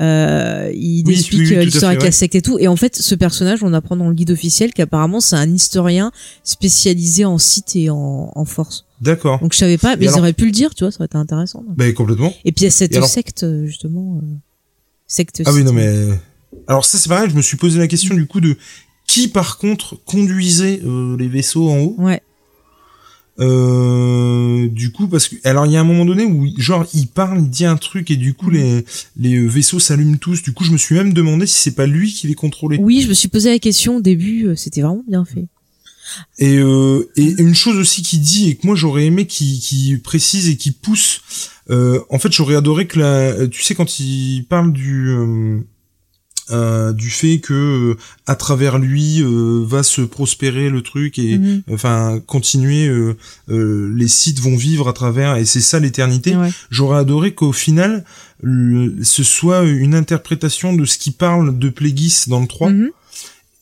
Euh, 0.00 0.70
il 0.74 1.02
Oui, 1.06 1.14
explique 1.14 1.40
oui, 1.40 1.56
oui, 1.58 1.64
l'histoire 1.66 1.90
avec 1.90 2.02
la 2.02 2.12
secte 2.12 2.34
et 2.34 2.42
tout. 2.42 2.58
Et 2.58 2.68
en 2.68 2.76
fait, 2.76 2.96
ce 2.96 3.14
personnage, 3.14 3.62
on 3.62 3.72
apprend 3.74 3.96
dans 3.96 4.08
le 4.08 4.14
guide 4.14 4.30
officiel 4.30 4.72
qu'apparemment 4.72 5.20
c'est 5.20 5.36
un 5.36 5.52
historien 5.52 6.10
spécialisé 6.42 7.24
en 7.24 7.38
site 7.38 7.76
et 7.76 7.90
en, 7.90 8.32
en 8.34 8.44
force. 8.44 8.86
D'accord. 9.00 9.40
Donc 9.40 9.52
je 9.54 9.58
savais 9.58 9.78
pas, 9.78 9.96
mais 9.96 10.04
ils 10.04 10.08
alors 10.08 10.20
auraient 10.20 10.32
pu 10.32 10.44
le 10.46 10.50
dire, 10.52 10.74
tu 10.74 10.84
vois, 10.84 10.90
ça 10.90 10.98
aurait 10.98 11.06
été 11.06 11.16
intéressant. 11.16 11.64
Ben 11.76 11.92
complètement. 11.94 12.34
Et 12.44 12.52
puis 12.52 12.62
il 12.62 12.64
y 12.64 12.68
a 12.68 12.70
cette 12.70 12.94
alors- 12.94 13.08
secte 13.08 13.44
euh, 13.44 13.64
justement, 13.66 14.20
euh, 14.22 14.26
secte. 15.06 15.42
Ah 15.46 15.52
oui, 15.52 15.64
non, 15.64 15.72
mais. 15.72 16.08
Alors, 16.66 16.84
ça, 16.84 16.98
c'est 16.98 17.08
pareil, 17.08 17.30
je 17.30 17.36
me 17.36 17.42
suis 17.42 17.56
posé 17.56 17.78
la 17.78 17.86
question 17.88 18.14
du 18.14 18.26
coup 18.26 18.40
de 18.40 18.56
qui, 19.06 19.28
par 19.28 19.58
contre, 19.58 19.96
conduisait 20.04 20.80
euh, 20.84 21.16
les 21.16 21.28
vaisseaux 21.28 21.70
en 21.70 21.78
haut? 21.78 21.94
Ouais. 21.98 22.20
Euh, 23.38 24.68
du 24.68 24.92
coup, 24.92 25.08
parce 25.08 25.28
que. 25.28 25.36
Alors, 25.44 25.64
il 25.66 25.72
y 25.72 25.76
a 25.76 25.80
un 25.80 25.84
moment 25.84 26.04
donné 26.04 26.24
où, 26.24 26.46
genre, 26.58 26.84
il 26.92 27.06
parle, 27.06 27.38
il 27.40 27.48
dit 27.48 27.64
un 27.64 27.76
truc 27.76 28.10
et 28.10 28.16
du 28.16 28.30
Mm. 28.30 28.34
coup, 28.34 28.50
les, 28.50 28.84
les 29.16 29.36
euh, 29.36 29.46
vaisseaux 29.46 29.78
s'allument 29.78 30.18
tous. 30.18 30.42
Du 30.42 30.52
coup, 30.52 30.64
je 30.64 30.72
me 30.72 30.76
suis 30.78 30.94
même 30.94 31.12
demandé 31.12 31.46
si 31.46 31.58
c'est 31.60 31.74
pas 31.74 31.86
lui 31.86 32.12
qui 32.12 32.26
les 32.26 32.34
contrôlait. 32.34 32.78
Oui, 32.80 33.00
je 33.00 33.08
me 33.08 33.14
suis 33.14 33.28
posé 33.28 33.50
la 33.50 33.58
question 33.58 33.96
au 33.96 34.00
début. 34.00 34.46
euh, 34.46 34.56
C'était 34.56 34.82
vraiment 34.82 35.02
bien 35.08 35.24
fait. 35.24 35.46
Et, 36.38 36.56
euh, 36.58 37.08
et 37.16 37.34
une 37.38 37.54
chose 37.54 37.76
aussi 37.76 38.02
qu'il 38.02 38.20
dit 38.20 38.50
et 38.50 38.56
que 38.56 38.66
moi 38.66 38.76
j'aurais 38.76 39.04
aimé 39.06 39.26
qui 39.26 39.98
précise 40.02 40.48
et 40.48 40.56
qui 40.56 40.70
pousse. 40.72 41.20
Euh, 41.70 42.00
en 42.10 42.18
fait, 42.18 42.32
j'aurais 42.32 42.56
adoré 42.56 42.86
que 42.86 42.98
la, 42.98 43.46
tu 43.48 43.62
sais 43.62 43.74
quand 43.74 44.00
il 44.00 44.44
parle 44.48 44.72
du 44.72 45.08
euh, 45.10 45.60
euh, 46.50 46.92
du 46.92 47.10
fait 47.10 47.38
que 47.38 47.52
euh, 47.94 47.96
à 48.26 48.34
travers 48.34 48.78
lui 48.78 49.22
euh, 49.22 49.62
va 49.64 49.84
se 49.84 50.00
prospérer 50.00 50.68
le 50.68 50.82
truc 50.82 51.16
et 51.16 51.38
Mhm. 51.38 51.62
enfin 51.70 52.20
continuer 52.26 52.90
les 53.46 54.08
sites 54.08 54.40
vont 54.40 54.56
vivre 54.56 54.88
à 54.88 54.92
travers 54.92 55.36
et 55.36 55.44
c'est 55.44 55.60
ça 55.60 55.78
l'éternité 55.78 56.34
Ouais. 56.36 56.50
j'aurais 56.70 56.98
adoré 56.98 57.34
qu'au 57.34 57.52
final 57.52 58.04
le- 58.42 59.04
ce 59.04 59.22
soit 59.22 59.62
une 59.64 59.94
interprétation 59.94 60.72
de 60.74 60.84
ce 60.86 60.98
qui 60.98 61.12
parle 61.12 61.56
de 61.56 61.68
Plagueis 61.68 62.24
dans 62.26 62.40
le 62.40 62.48
3 62.48 62.70
Mhm. 62.70 62.90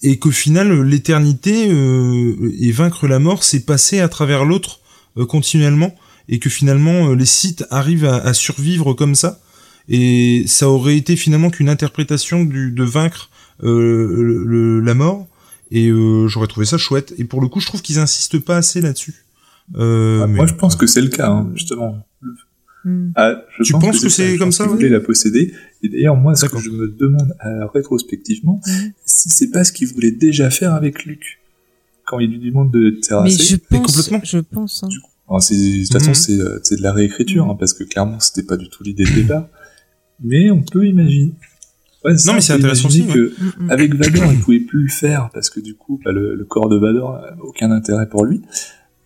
Et 0.03 0.19
qu'au 0.19 0.31
final 0.31 0.83
l'éternité 0.83 1.69
euh, 1.73 2.53
et 2.61 2.71
vaincre 2.73 3.07
la 3.09 3.19
mort 3.19 3.43
c'est 3.43 3.61
passer 3.67 4.01
à 4.01 4.09
travers 4.09 4.45
l'autre 4.45 4.81
euh, 5.17 5.27
continuellement 5.27 5.95
et 6.29 6.39
que 6.39 6.49
finalement 6.51 7.09
euh, 7.11 7.15
les 7.15 7.27
sites 7.27 7.65
arrivent 7.71 8.05
à, 8.05 8.17
à 8.17 8.33
survivre 8.35 8.93
comme 8.95 9.15
ça. 9.15 9.41
Et 9.89 10.45
ça 10.47 10.69
aurait 10.69 10.97
été 10.99 11.17
finalement 11.17 11.49
qu'une 11.51 11.71
interprétation 11.71 12.45
du, 12.45 12.71
de 12.73 12.85
vaincre 12.85 13.31
euh, 13.65 14.23
le- 14.23 14.45
le- 14.45 14.81
la 14.81 14.95
mort 14.95 15.27
et 15.71 15.89
euh, 15.89 16.29
j'aurais 16.29 16.47
trouvé 16.47 16.67
ça 16.67 16.77
chouette. 16.79 17.15
Et 17.19 17.25
pour 17.25 17.41
le 17.41 17.49
coup 17.49 17.61
je 17.61 17.67
trouve 17.67 17.81
qu'ils 17.83 17.99
insistent 17.99 18.39
pas 18.39 18.57
assez 18.59 18.81
là-dessus. 18.83 19.25
Euh, 19.77 20.21
Ah, 20.23 20.27
mais- 20.27 20.37
Moi, 20.37 20.47
je 20.47 20.55
pense 20.55 20.77
que 20.77 20.87
c'est 20.87 21.01
le 21.01 21.09
cas, 21.09 21.29
hein, 21.31 21.51
justement. 21.55 21.99
Mhm. 22.89 23.13
Ah, 23.17 23.43
je 23.59 23.63
Tu 23.65 23.73
pense 23.73 23.83
penses 23.85 24.01
que 24.03 24.09
c'est 24.09 24.35
Je 24.35 24.39
comme 24.39 24.53
ça, 24.53 24.65
ouais 24.65 24.71
voulait 24.71 24.89
la 24.89 25.01
posséder. 25.01 25.53
Et 25.83 25.89
d'ailleurs, 25.89 26.17
moi, 26.17 26.35
ce 26.35 26.47
que 26.47 26.59
je 26.59 26.71
me 26.71 26.89
demande 26.89 27.35
euh, 27.45 27.67
rétrospectivement, 27.67 28.61
Mhm. 28.67 28.93
si 29.05 29.29
c'est 29.31 29.51
pas 29.51 29.65
ce 29.65 29.73
qu'il 29.73 29.89
voulait 29.89 30.11
déjà 30.13 30.51
faire 30.51 30.75
avec 30.75 31.05
Luc. 31.05 31.41
Quand 32.07 32.19
il 32.21 32.31
lui 32.31 32.39
demande 32.51 32.71
de 32.73 32.91
Mais 32.95 33.01
terrasser. 33.01 33.43
je 33.45 33.57
mais 33.71 33.79
pense, 33.79 33.97
complètement. 33.97 34.21
je 34.25 34.39
pense. 34.39 34.83
hein. 34.85 34.89
Du 34.89 34.99
Alors, 35.29 35.43
c'est, 35.43 35.55
de 35.55 35.83
toute 35.85 35.93
façon, 35.93 36.15
c'est, 36.15 36.41
euh, 36.41 36.59
c'est 36.63 36.77
de 36.77 36.83
la 36.83 36.93
réécriture, 36.93 37.45
Mhm. 37.45 37.51
hein, 37.51 37.57
parce 37.59 37.75
que 37.75 37.85
clairement, 37.85 38.19
c'était 38.21 38.45
pas 38.47 38.57
du 38.57 38.69
tout 38.71 38.83
l'idée 38.83 39.05
de 39.05 39.11
départ. 39.15 39.47
Mais 40.25 40.51
on 40.51 40.63
peut 40.63 40.87
imaginer. 40.87 41.35
Ouais, 42.05 42.17
ça, 42.17 42.31
Non, 42.31 42.35
mais 42.37 42.41
c'est 42.41 42.53
intéressant 42.55 42.89
aussi, 42.89 43.07
que 43.07 43.33
Mhm. 43.61 43.71
avec 43.71 43.95
Vador, 43.95 44.33
il 44.33 44.41
pouvait 44.41 44.61
plus 44.61 44.85
le 44.85 44.89
faire 44.89 45.31
parce 45.35 45.51
que 45.51 45.61
du 45.61 45.75
coup, 45.75 46.01
bah, 46.05 46.13
le, 46.13 46.35
le 46.35 46.45
corps 46.45 46.69
de 46.69 46.79
Vador 46.79 47.11
a 47.17 47.37
aucun 47.43 47.71
intérêt 47.73 48.09
pour 48.09 48.25
lui. 48.25 48.39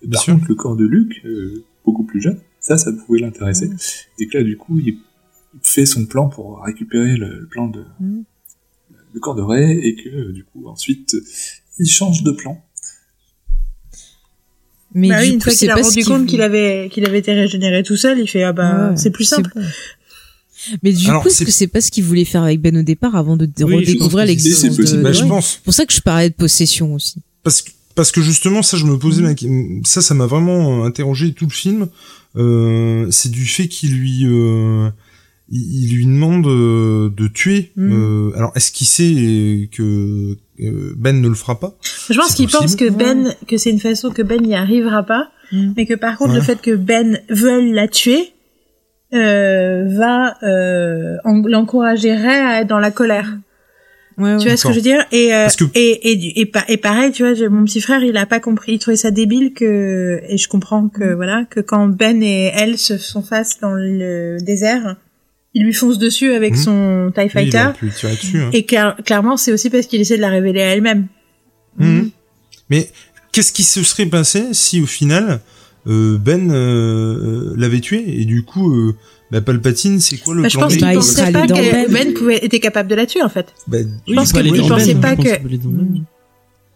Bien 0.02 0.10
Par 0.12 0.22
sûr. 0.22 0.34
contre, 0.34 0.46
le 0.48 0.54
corps 0.54 0.76
de 0.76 0.84
Luke, 0.84 1.22
euh, 1.24 1.64
beaucoup 1.84 2.04
plus 2.04 2.20
jeune, 2.20 2.38
ça, 2.62 2.78
ça 2.78 2.90
pouvait 2.92 3.20
l'intéresser. 3.20 3.68
Mhm. 3.68 3.76
Et 4.20 4.26
que 4.28 4.38
là, 4.38 4.44
du 4.44 4.56
coup, 4.56 4.78
il 4.78 4.96
il 5.54 5.60
fait 5.62 5.84
son 5.84 6.06
plan 6.06 6.30
pour 6.30 6.62
récupérer 6.64 7.16
le, 7.16 7.40
le 7.40 7.46
plan 7.46 7.66
de 7.68 7.84
Mhm. 8.00 8.24
le 9.12 9.20
corps 9.20 9.34
de 9.34 9.42
Rey 9.42 9.78
et 9.82 9.94
que 9.96 10.08
euh, 10.08 10.32
du 10.32 10.44
coup, 10.44 10.66
ensuite, 10.66 11.14
il 11.78 11.86
change 11.86 12.22
de 12.22 12.30
plan. 12.32 12.64
Mais 14.94 15.08
bah 15.08 15.18
oui, 15.20 15.30
une 15.32 15.40
fois 15.40 15.52
c'est 15.52 15.60
qu'il 15.60 15.70
a 15.70 15.74
rendu 15.76 16.04
compte 16.04 16.26
qu'il 16.26 16.42
avait 16.42 16.90
qu'il 16.92 17.06
avait 17.06 17.18
été 17.18 17.32
régénéré 17.32 17.82
tout 17.82 17.96
seul, 17.96 18.18
il 18.18 18.26
fait 18.28 18.42
ah 18.42 18.52
bah 18.52 18.90
Ouais, 18.90 18.96
c'est 18.96 19.10
plus 19.10 19.24
simple. 19.24 19.50
Mais 20.82 20.92
du 20.92 21.08
Alors, 21.08 21.22
coup, 21.22 21.28
est-ce 21.28 21.38
c'est- 21.38 21.44
que 21.46 21.50
c'est 21.50 21.66
pas 21.66 21.80
ce 21.80 21.90
qu'il 21.90 22.04
voulait 22.04 22.24
faire 22.26 22.42
avec 22.42 22.60
Ben 22.60 22.76
au 22.76 22.82
départ 22.82 23.16
avant 23.16 23.36
de 23.36 23.48
Oui, 23.64 23.76
redécouvrir 23.76 24.26
l'existence 24.26 24.76
de, 24.76 24.84
de 24.98 25.02
Bah, 25.02 25.12
je 25.12 25.24
pense 25.24 25.56
pour 25.64 25.72
ça 25.74 25.86
que 25.86 25.92
je 25.92 26.00
parlais 26.00 26.28
de 26.30 26.34
possession 26.34 26.94
aussi. 26.94 27.20
parce 27.42 27.62
que 27.62 27.70
parce 27.94 28.12
que 28.12 28.20
justement 28.22 28.62
ça 28.62 28.76
je 28.76 28.84
me 28.84 28.98
posais 28.98 29.22
la- 29.22 29.34
ça 29.84 30.00
ça 30.00 30.14
m'a 30.14 30.26
vraiment 30.26 30.84
interrogé 30.84 31.32
tout 31.32 31.46
le 31.46 31.50
film 31.52 31.88
euh, 32.36 33.06
c'est 33.10 33.30
du 33.30 33.44
fait 33.46 33.68
qu'il 33.68 33.94
lui 33.98 34.26
euh, 34.26 34.88
il, 35.50 35.84
il 35.90 35.96
lui 35.96 36.06
demande 36.06 36.46
euh, 36.46 37.10
de 37.10 37.26
tuer 37.28 37.72
euh, 37.78 38.32
alors 38.36 38.52
est-ce 38.54 38.72
qu'il 38.72 38.86
sait 38.86 39.68
que 39.72 40.36
euh, 40.60 40.94
Ben 40.96 41.20
ne 41.20 41.28
le 41.28 41.34
fera 41.34 41.58
pas? 41.58 41.74
Je 42.08 42.16
pense 42.16 42.34
qu'il 42.34 42.48
pense 42.48 42.76
que. 42.76 42.88
Ben 42.88 43.34
que 43.48 43.56
c'est 43.56 43.70
une 43.70 43.80
façon 43.80 44.10
que 44.10 44.22
Ben 44.22 44.40
n'y 44.40 44.54
arrivera 44.54 45.02
pas, 45.02 45.28
Mm. 45.50 45.72
mais 45.76 45.84
que 45.86 45.94
par 45.94 46.16
contre 46.16 46.30
Ouais. 46.32 46.36
le 46.38 46.42
fait 46.42 46.60
que 46.62 46.74
Ben 46.76 47.20
veuille 47.28 47.72
la 47.72 47.86
tuer 47.88 48.32
euh, 49.12 49.84
va 49.88 50.36
euh, 50.42 51.16
en- 51.24 51.42
l'encourager 51.46 52.14
Rey 52.14 52.28
à 52.40 52.60
être 52.62 52.68
dans 52.68 52.78
la 52.78 52.90
colère. 52.90 53.36
Ouais, 54.22 54.36
Tu 54.38 54.46
vois 54.48 54.56
ce 54.56 54.64
que 54.64 54.70
je 54.70 54.76
veux 54.76 54.82
dire 54.82 55.04
et, 55.12 55.34
euh, 55.34 55.48
que- 55.48 55.64
et, 55.74 56.12
et, 56.12 56.40
et, 56.40 56.46
pa- 56.46 56.64
et 56.68 56.76
pareil, 56.76 57.12
tu 57.12 57.22
vois, 57.28 57.48
mon 57.48 57.64
petit 57.64 57.80
frère, 57.80 58.02
il 58.04 58.16
a 58.16 58.26
pas 58.26 58.40
compris, 58.40 58.74
il 58.74 58.78
trouvait 58.78 58.96
ça 58.96 59.10
débile 59.10 59.52
que 59.54 60.20
et 60.28 60.38
je 60.38 60.48
comprends 60.48 60.88
que 60.88 61.14
voilà 61.14 61.44
que 61.50 61.60
quand 61.60 61.88
Ben 61.88 62.22
et 62.22 62.50
elle 62.54 62.78
se 62.78 62.98
sont 62.98 63.22
face 63.22 63.58
dans 63.60 63.74
le 63.74 64.38
désert, 64.40 64.96
il 65.54 65.64
lui 65.64 65.74
fonce 65.74 65.98
dessus 65.98 66.32
avec 66.32 66.52
Mhm. 66.52 66.58
son 66.58 67.12
Tie 67.14 67.20
Oui, 67.20 67.26
il 67.26 67.30
Fighter 67.30 67.66
tirer 67.98 68.14
dessus 68.14 68.38
hein. 68.40 68.50
et 68.52 68.62
cla- 68.62 68.96
clairement 69.02 69.36
c'est 69.36 69.52
aussi 69.52 69.68
parce 69.70 69.86
qu'il 69.86 70.00
essaie 70.00 70.16
de 70.16 70.22
la 70.22 70.30
révéler 70.30 70.62
à 70.62 70.74
elle-même. 70.74 71.06
Mhm. 71.78 72.10
mais 72.70 72.88
qu'est-ce 73.32 73.52
qui 73.52 73.62
se 73.64 73.82
serait 73.82 74.06
passé 74.06 74.44
si 74.52 74.80
au 74.80 74.86
final 74.86 75.40
euh, 75.86 76.16
Ben 76.18 76.50
euh, 76.50 77.54
l'avait 77.56 77.80
tué 77.80 78.04
et 78.20 78.24
du 78.24 78.44
coup 78.44 78.72
euh, 78.72 78.94
bah, 79.32 79.40
Palpatine 79.40 79.98
c'est 79.98 80.18
quoi 80.18 80.34
le 80.34 80.42
Bah, 80.42 80.48
je 80.48 80.56
plan 80.56 80.66
pense 80.68 80.74
B 80.74 80.78
qu'il 80.78 80.86
Bah, 80.86 80.94
pensait 80.94 81.32
pas 81.32 81.46
que 81.48 81.52
Ben. 81.52 81.86
Ben 81.90 82.14
pouvait 82.14 82.38
était 82.44 82.60
capable 82.60 82.88
de 82.88 82.94
la 82.94 83.06
tuer 83.06 83.22
en 83.22 83.28
fait. 83.28 83.46
Bah, 83.66 83.78
Je 84.06 84.14
pense 84.14 84.28
il 84.28 84.32
peut 84.32 84.34
que 84.34 84.38
aller 84.40 84.50
lui, 84.50 84.58
dans 84.58 84.64
il 84.64 84.68
pensait 84.68 84.94
Ben, 84.94 85.00
pas 85.00 85.10
je 85.10 85.14
pense 85.16 85.24
que- 85.24 85.48
qu'il 85.48 85.58
Ben. 85.58 86.04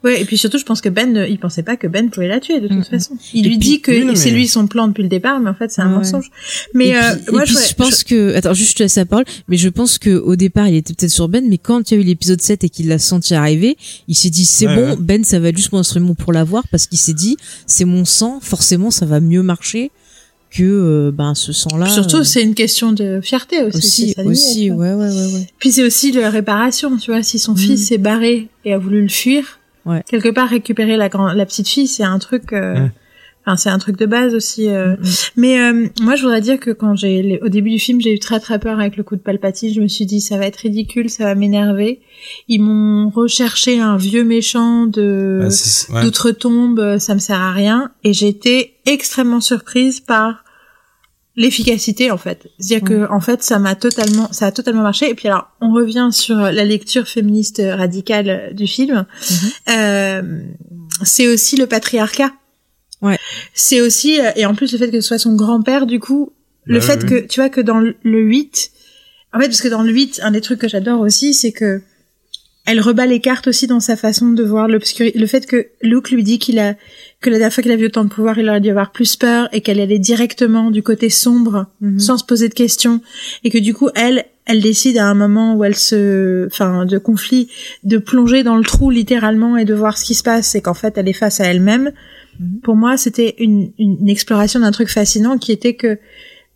Ouais, 0.04 0.20
et 0.20 0.24
puis 0.24 0.38
surtout, 0.38 0.58
je 0.58 0.64
pense 0.64 0.80
que 0.80 0.88
Ben, 0.88 1.26
il 1.28 1.36
pensait 1.38 1.64
pas 1.64 1.76
que 1.76 1.88
Ben 1.88 2.10
pouvait 2.10 2.28
la 2.28 2.38
tuer 2.38 2.60
de 2.60 2.68
toute 2.68 2.86
façon. 2.86 3.16
Il 3.34 3.44
Et 3.46 3.48
lui 3.48 3.58
puis- 3.58 3.68
dit 3.68 3.80
que 3.80 3.90
oui, 3.90 4.16
c'est 4.16 4.30
mais- 4.30 4.36
lui 4.36 4.46
son 4.46 4.68
plan 4.68 4.86
depuis 4.86 5.02
le 5.02 5.08
départ, 5.08 5.40
mais 5.40 5.50
en 5.50 5.54
fait, 5.54 5.70
c'est 5.72 5.80
un 5.82 5.88
Ouais. 5.90 5.96
mensonge. 5.96 6.30
Mais 6.74 6.88
et 6.88 6.96
euh, 6.96 7.00
puis, 7.16 7.32
moi, 7.32 7.42
et 7.42 7.44
puis, 7.46 7.54
je, 7.56 7.68
je 7.70 7.74
pense 7.74 8.04
que 8.04 8.34
attends 8.36 8.54
juste 8.54 8.70
je 8.72 8.74
te 8.76 8.82
laisse 8.84 8.96
la 8.96 9.04
parole 9.06 9.24
mais 9.48 9.56
je 9.56 9.68
pense 9.68 9.98
que 9.98 10.10
au 10.16 10.36
départ 10.36 10.68
il 10.68 10.76
était 10.76 10.94
peut-être 10.94 11.10
sur 11.10 11.28
Ben 11.28 11.44
mais 11.48 11.58
quand 11.58 11.90
il 11.90 11.94
y 11.94 11.96
a 11.96 12.00
eu 12.00 12.04
l'épisode 12.04 12.40
7 12.40 12.62
et 12.62 12.68
qu'il 12.68 12.86
l'a 12.88 12.98
senti 13.00 13.34
arriver 13.34 13.76
il 14.06 14.14
s'est 14.14 14.30
dit 14.30 14.44
c'est 14.44 14.68
Ouais, 14.68 14.74
bon 14.76 14.90
ouais. 14.90 14.96
Ben 15.00 15.24
ça 15.24 15.40
va 15.40 15.48
être 15.48 15.56
juste 15.56 15.72
mon 15.72 15.80
instrument 15.80 16.14
pour 16.14 16.32
l'avoir 16.32 16.68
parce 16.68 16.86
qu'il 16.86 16.98
s'est 16.98 17.14
dit 17.14 17.36
c'est 17.66 17.84
mon 17.86 18.04
sang 18.04 18.38
forcément 18.40 18.90
ça 18.92 19.06
va 19.06 19.18
mieux 19.20 19.42
marcher 19.42 19.90
que 20.50 20.62
euh, 20.62 21.10
ben 21.12 21.34
ce 21.34 21.52
sang 21.52 21.76
là 21.76 21.86
Surtout, 21.86 22.24
c'est 22.24 22.42
une 22.42 22.54
question 22.54 22.92
de 22.92 23.20
fierté 23.22 23.62
aussi. 23.62 24.14
aussi 24.16 24.20
aussi 24.24 24.70
ouais 24.70 24.94
ouais 24.94 25.08
ouais 25.08 25.26
ouais 25.34 25.46
Puis 25.58 25.72
c'est 25.72 25.84
aussi 25.84 26.12
la 26.12 26.30
réparation, 26.30 26.96
tu 26.96 27.10
vois. 27.10 27.22
Si 27.22 27.38
son 27.38 27.52
Mm. 27.52 27.56
fils 27.58 27.88
s'est 27.88 27.98
barré 27.98 28.48
et 28.64 28.72
a 28.72 28.78
voulu 28.78 29.02
le 29.02 29.08
fuir, 29.08 29.58
Ouais. 29.84 30.02
quelque 30.08 30.28
part 30.30 30.48
récupérer 30.48 30.96
la 30.96 31.08
grand, 31.08 31.32
la 31.32 31.46
petite 31.46 31.68
fille, 31.68 31.86
c'est 31.88 32.02
un 32.04 32.18
truc. 32.18 32.52
euh, 32.52 32.74
Ouais. 32.84 32.90
Enfin, 33.46 33.56
c'est 33.56 33.68
un 33.70 33.78
truc 33.78 33.96
de 33.96 34.06
base 34.06 34.34
aussi. 34.34 34.68
euh. 34.68 34.96
Mm, 34.96 35.00
mm. 35.00 35.06
Mais 35.36 35.60
euh, 35.60 35.88
moi, 36.00 36.16
je 36.16 36.22
voudrais 36.22 36.40
dire 36.40 36.58
que 36.58 36.70
quand 36.72 36.96
j'ai, 36.96 37.38
au 37.42 37.48
début 37.48 37.70
du 37.70 37.78
film, 37.78 38.00
j'ai 38.00 38.12
eu 38.12 38.18
très 38.18 38.40
très 38.40 38.58
peur 38.58 38.80
avec 38.80 38.96
le 38.96 39.04
coup 39.04 39.14
de 39.14 39.20
Palpatine. 39.20 39.72
Je 39.72 39.80
me 39.80 39.88
suis 39.88 40.04
dit, 40.04 40.20
ça 40.20 40.36
va 40.36 40.46
être 40.46 40.56
ridicule, 40.56 41.08
ça 41.08 41.24
va 41.24 41.34
m'énerver. 41.34 42.00
Ils 42.48 42.60
m'ont 42.60 43.08
recherché 43.08 43.78
un 43.80 43.96
vieux 43.96 44.24
méchant 44.24 44.86
de 44.86 45.42
Ah, 45.44 45.94
ouais. 45.94 46.02
d'outre-tombe, 46.02 46.80
euh, 46.80 46.98
ça 46.98 47.14
me 47.14 47.20
sert 47.20 47.40
à 47.40 47.52
rien. 47.52 47.92
Et 48.04 48.10
été 48.26 48.74
extrêmement 48.86 49.40
surprise 49.40 50.00
par 50.00 50.44
l'efficacité 51.36 52.10
en 52.10 52.16
fait. 52.16 52.48
C'est-à-dire 52.58 52.88
que 52.88 53.12
en 53.12 53.20
fait 53.20 53.42
ça 53.42 53.58
m'a 53.58 53.74
totalement 53.74 54.28
ça 54.32 54.46
a 54.46 54.52
totalement 54.52 54.82
marché 54.82 55.10
et 55.10 55.14
puis 55.14 55.28
alors 55.28 55.50
on 55.60 55.70
revient 55.70 56.08
sur 56.10 56.36
la 56.36 56.64
lecture 56.64 57.06
féministe 57.06 57.60
radicale 57.62 58.54
du 58.54 58.66
film. 58.66 59.04
Mhm. 59.30 59.50
Euh, 59.68 60.40
c'est 61.02 61.28
aussi 61.28 61.56
le 61.56 61.66
patriarcat. 61.66 62.32
Ouais. 63.02 63.18
C'est 63.54 63.80
aussi 63.80 64.20
euh, 64.20 64.30
et 64.36 64.46
en 64.46 64.54
plus 64.54 64.72
le 64.72 64.78
fait 64.78 64.90
que 64.90 65.00
ce 65.00 65.06
soit 65.08 65.18
son 65.18 65.34
grand-père 65.34 65.86
du 65.86 66.00
coup 66.00 66.32
le 66.64 66.78
Bah 66.78 66.84
fait 66.84 67.02
oui. 67.04 67.08
que 67.08 67.26
tu 67.26 67.40
vois 67.40 67.48
que 67.50 67.60
dans 67.60 67.78
le 67.78 67.94
le 68.02 68.20
8 68.20 68.70
en 69.34 69.38
fait 69.40 69.46
parce 69.48 69.60
que 69.60 69.68
dans 69.68 69.82
le 69.82 69.92
8 69.92 70.20
un 70.22 70.30
des 70.30 70.40
trucs 70.40 70.58
que 70.60 70.68
j'adore 70.68 71.00
aussi 71.00 71.34
c'est 71.34 71.52
que 71.52 71.82
elle 72.68 72.80
rebat 72.80 73.06
les 73.06 73.20
cartes 73.20 73.46
aussi 73.46 73.68
dans 73.68 73.78
sa 73.78 73.94
façon 73.96 74.30
de 74.32 74.42
voir 74.42 74.66
l'obscurité. 74.66 75.16
Le 75.16 75.28
fait 75.28 75.46
que 75.46 75.68
Luke 75.82 76.10
lui 76.10 76.24
dit 76.24 76.40
qu'il 76.40 76.58
a 76.58 76.74
que 77.20 77.30
la 77.30 77.36
dernière 77.38 77.52
fois 77.52 77.62
qu'il 77.62 77.70
a 77.70 77.76
vu 77.76 77.86
autant 77.86 78.02
de 78.02 78.08
pouvoir, 78.08 78.38
il 78.40 78.48
aurait 78.48 78.60
dû 78.60 78.70
avoir 78.70 78.90
plus 78.90 79.14
peur 79.14 79.48
et 79.52 79.60
qu'elle 79.60 79.78
allait 79.78 80.00
directement 80.00 80.72
du 80.72 80.82
côté 80.82 81.08
sombre 81.08 81.66
Mhm. 81.80 82.00
sans 82.00 82.18
se 82.18 82.24
poser 82.24 82.48
de 82.48 82.54
questions 82.54 83.00
et 83.44 83.50
que 83.50 83.58
du 83.58 83.72
coup 83.72 83.88
elle 83.94 84.24
elle 84.46 84.60
décide 84.62 84.98
à 84.98 85.06
un 85.06 85.14
moment 85.14 85.54
où 85.54 85.62
elle 85.62 85.76
se 85.76 86.46
enfin 86.46 86.86
de 86.86 86.98
conflit 86.98 87.48
de 87.84 87.98
plonger 87.98 88.42
dans 88.42 88.56
le 88.56 88.64
trou 88.64 88.90
littéralement 88.90 89.56
et 89.56 89.64
de 89.64 89.74
voir 89.74 89.96
ce 89.96 90.04
qui 90.04 90.14
se 90.14 90.24
passe 90.24 90.56
et 90.56 90.60
qu'en 90.60 90.74
fait 90.74 90.98
elle 90.98 91.08
est 91.08 91.12
face 91.12 91.38
à 91.38 91.44
elle-même. 91.44 91.92
Mhm. 92.38 92.60
Pour 92.62 92.76
moi, 92.76 92.96
c'était 92.96 93.34
une, 93.38 93.72
une, 93.78 94.08
exploration 94.08 94.60
d'un 94.60 94.70
truc 94.70 94.88
fascinant 94.88 95.38
qui 95.38 95.52
était 95.52 95.74
que 95.74 95.98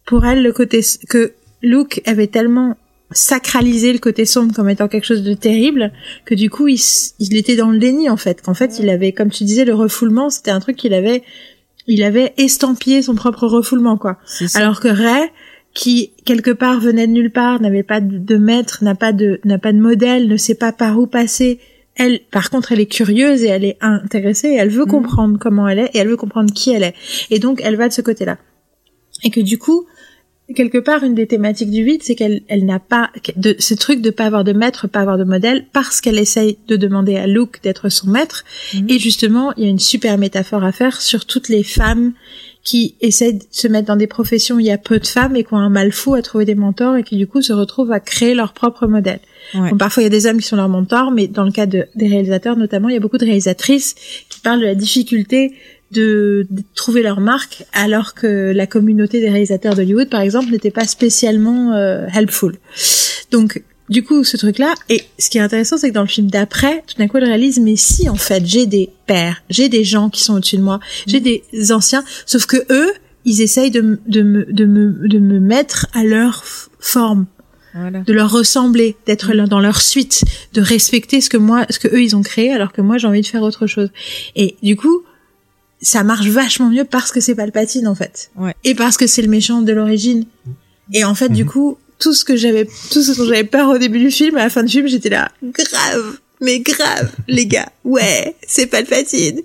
pour 0.04 0.24
elle 0.24 0.42
le 0.42 0.52
côté 0.52 0.80
que 1.08 1.32
Luke 1.62 2.02
avait 2.06 2.26
tellement 2.26 2.76
sacralisé 3.12 3.92
le 3.92 3.98
côté 3.98 4.24
sombre 4.24 4.54
comme 4.54 4.68
étant 4.68 4.88
quelque 4.88 5.04
chose 5.04 5.22
de 5.22 5.34
terrible 5.34 5.92
que 6.24 6.34
du 6.34 6.48
coup 6.48 6.68
il, 6.68 6.80
il 7.18 7.36
était 7.36 7.56
dans 7.56 7.70
le 7.70 7.78
déni 7.78 8.08
en 8.08 8.16
fait. 8.16 8.40
Qu'en 8.40 8.54
fait 8.54 8.78
il 8.78 8.88
avait 8.88 9.12
comme 9.12 9.30
tu 9.30 9.44
disais 9.44 9.64
le 9.64 9.74
refoulement 9.74 10.30
c'était 10.30 10.52
un 10.52 10.60
truc 10.60 10.76
qu'il 10.76 10.94
avait 10.94 11.22
il 11.86 12.02
avait 12.02 12.34
estampillé 12.36 13.02
son 13.02 13.14
propre 13.14 13.46
refoulement 13.46 13.96
quoi. 13.96 14.18
Alors 14.54 14.80
que 14.80 14.88
Ray 14.88 15.28
qui 15.74 16.12
quelque 16.24 16.50
part 16.50 16.80
venait 16.80 17.06
de 17.06 17.12
nulle 17.12 17.32
part 17.32 17.60
n'avait 17.60 17.82
pas 17.82 18.00
de, 18.00 18.18
de 18.18 18.36
maître 18.36 18.84
n'a 18.84 18.94
pas 18.94 19.12
de 19.12 19.40
n'a 19.44 19.58
pas 19.58 19.72
de 19.72 19.80
modèle 19.80 20.28
ne 20.28 20.36
sait 20.36 20.54
pas 20.54 20.72
par 20.72 20.98
où 20.98 21.06
passer 21.06 21.58
elle 22.02 22.20
par 22.30 22.50
contre 22.50 22.72
elle 22.72 22.80
est 22.80 22.86
curieuse 23.00 23.42
et 23.44 23.48
elle 23.48 23.64
est 23.64 23.78
intéressée 23.80 24.48
et 24.48 24.56
elle 24.62 24.70
veut 24.70 24.84
Mhm. 24.84 24.90
comprendre 24.96 25.38
comment 25.38 25.66
elle 25.68 25.78
est 25.84 25.90
et 25.94 25.98
elle 25.98 26.08
veut 26.08 26.16
comprendre 26.24 26.52
qui 26.52 26.68
elle 26.72 26.82
est 26.82 26.94
et 27.30 27.38
donc 27.38 27.60
elle 27.64 27.76
va 27.76 27.88
de 27.88 27.92
ce 27.92 28.02
côté 28.02 28.24
là 28.24 28.36
et 29.22 29.30
que 29.30 29.40
du 29.40 29.58
coup 29.58 29.86
quelque 30.56 30.78
part 30.78 31.04
une 31.04 31.14
des 31.14 31.28
thématiques 31.28 31.70
du 31.70 31.84
vide 31.84 32.02
c'est 32.02 32.16
qu'elle 32.16 32.42
elle 32.48 32.64
n'a 32.64 32.80
pas 32.80 33.10
de 33.36 33.54
ce 33.60 33.74
truc 33.74 34.00
de 34.00 34.10
pas 34.10 34.24
avoir 34.26 34.42
de 34.42 34.52
maître 34.52 34.88
pas 34.88 35.00
avoir 35.00 35.16
de 35.18 35.24
modèle 35.24 35.66
parce 35.72 36.00
qu'elle 36.00 36.18
essaye 36.18 36.58
de 36.66 36.76
demander 36.76 37.16
à 37.16 37.26
Luke 37.28 37.62
d'être 37.62 37.88
son 37.88 38.08
maître 38.10 38.44
Mhm. 38.74 38.86
et 38.90 38.98
justement 38.98 39.52
il 39.56 39.64
y 39.64 39.66
a 39.66 39.70
une 39.70 39.78
super 39.78 40.18
métaphore 40.18 40.64
à 40.64 40.72
faire 40.72 41.00
sur 41.00 41.24
toutes 41.26 41.48
les 41.48 41.62
femmes 41.62 42.14
qui 42.62 42.94
essaient 43.00 43.32
de 43.32 43.42
se 43.50 43.68
mettre 43.68 43.86
dans 43.86 43.96
des 43.96 44.06
professions 44.06 44.56
où 44.56 44.60
il 44.60 44.66
y 44.66 44.70
a 44.70 44.78
peu 44.78 44.98
de 44.98 45.06
femmes 45.06 45.36
et 45.36 45.44
qui 45.44 45.54
ont 45.54 45.58
un 45.58 45.70
mal 45.70 45.92
fou 45.92 46.14
à 46.14 46.22
trouver 46.22 46.44
des 46.44 46.54
mentors 46.54 46.96
et 46.96 47.02
qui 47.02 47.16
du 47.16 47.26
coup 47.26 47.42
se 47.42 47.52
retrouvent 47.52 47.92
à 47.92 48.00
créer 48.00 48.34
leur 48.34 48.52
propre 48.52 48.86
modèle. 48.86 49.20
Ouais. 49.54 49.70
Bon, 49.70 49.78
parfois 49.78 50.02
il 50.02 50.04
y 50.04 50.06
a 50.06 50.10
des 50.10 50.26
hommes 50.26 50.38
qui 50.38 50.46
sont 50.46 50.56
leurs 50.56 50.68
mentors, 50.68 51.10
mais 51.10 51.26
dans 51.26 51.44
le 51.44 51.52
cas 51.52 51.66
de, 51.66 51.86
des 51.94 52.08
réalisateurs 52.08 52.56
notamment, 52.56 52.88
il 52.88 52.94
y 52.94 52.98
a 52.98 53.00
beaucoup 53.00 53.18
de 53.18 53.24
réalisatrices 53.24 53.94
qui 54.28 54.40
parlent 54.40 54.60
de 54.60 54.66
la 54.66 54.74
difficulté 54.74 55.54
de, 55.90 56.46
de 56.50 56.62
trouver 56.74 57.02
leur 57.02 57.20
marque 57.20 57.64
alors 57.72 58.14
que 58.14 58.52
la 58.54 58.66
communauté 58.66 59.20
des 59.20 59.30
réalisateurs 59.30 59.74
d'Hollywood 59.74 60.08
par 60.08 60.20
exemple 60.20 60.50
n'était 60.50 60.70
pas 60.70 60.86
spécialement 60.86 61.72
euh, 61.72 62.06
helpful. 62.14 62.56
Donc 63.30 63.62
du 63.90 64.02
coup, 64.04 64.24
ce 64.24 64.36
truc-là, 64.36 64.74
et 64.88 65.02
ce 65.18 65.28
qui 65.28 65.38
est 65.38 65.40
intéressant, 65.42 65.76
c'est 65.76 65.88
que 65.90 65.94
dans 65.94 66.00
le 66.02 66.06
film 66.08 66.28
d'après, 66.30 66.82
tout 66.86 66.94
d'un 66.96 67.08
coup, 67.08 67.18
elle 67.18 67.24
réalise, 67.24 67.58
mais 67.60 67.76
si, 67.76 68.08
en 68.08 68.14
fait, 68.14 68.46
j'ai 68.46 68.64
des 68.66 68.88
pères, 69.06 69.42
j'ai 69.50 69.68
des 69.68 69.84
gens 69.84 70.08
qui 70.08 70.22
sont 70.22 70.34
au-dessus 70.34 70.56
de 70.56 70.62
moi, 70.62 70.80
j'ai 71.06 71.20
des 71.20 71.42
anciens, 71.72 72.04
sauf 72.24 72.46
que 72.46 72.56
eux, 72.70 72.92
ils 73.24 73.42
essayent 73.42 73.70
de, 73.70 74.00
de, 74.06 74.22
me, 74.22 74.44
de, 74.50 74.64
me, 74.64 75.08
de 75.08 75.18
me 75.18 75.40
mettre 75.40 75.86
à 75.92 76.04
leur 76.04 76.42
forme, 76.78 77.26
Voilà. 77.74 78.00
de 78.00 78.12
leur 78.12 78.30
ressembler, 78.30 78.96
d'être 79.06 79.32
là 79.34 79.46
dans 79.46 79.60
leur 79.60 79.80
suite, 79.82 80.22
de 80.54 80.60
respecter 80.62 81.20
ce 81.20 81.28
que 81.28 81.36
moi, 81.36 81.66
ce 81.68 81.78
que 81.78 81.88
eux, 81.88 82.02
ils 82.02 82.16
ont 82.16 82.22
créé, 82.22 82.52
alors 82.52 82.72
que 82.72 82.80
moi, 82.80 82.96
j'ai 82.96 83.08
envie 83.08 83.20
de 83.20 83.26
faire 83.26 83.42
autre 83.42 83.66
chose. 83.66 83.90
Et 84.36 84.56
du 84.62 84.76
coup, 84.76 85.02
ça 85.82 86.04
marche 86.04 86.28
vachement 86.28 86.70
mieux 86.70 86.84
parce 86.84 87.10
que 87.10 87.20
c'est 87.20 87.34
Palpatine, 87.34 87.88
en 87.88 87.94
fait. 87.94 88.30
Ouais. 88.36 88.54
Et 88.64 88.74
parce 88.74 88.96
que 88.96 89.06
c'est 89.06 89.22
le 89.22 89.28
méchant 89.28 89.62
de 89.62 89.72
l'origine. 89.72 90.24
Et 90.92 91.04
en 91.04 91.14
fait, 91.14 91.28
du 91.30 91.44
Mhm. 91.44 91.50
coup, 91.50 91.78
tout 92.00 92.14
ce 92.14 92.24
que 92.24 92.34
j'avais, 92.36 92.66
tout 92.90 93.02
ce 93.02 93.16
dont 93.16 93.24
j'avais 93.26 93.44
peur 93.44 93.68
au 93.68 93.78
début 93.78 93.98
du 93.98 94.10
film, 94.10 94.36
à 94.36 94.44
la 94.44 94.50
fin 94.50 94.62
du 94.62 94.72
film, 94.72 94.86
j'étais 94.88 95.10
là, 95.10 95.30
grave, 95.42 96.18
mais 96.40 96.60
grave, 96.60 97.10
les 97.28 97.46
gars, 97.46 97.70
ouais, 97.84 98.34
c'est 98.46 98.66
Palpatine. 98.66 99.40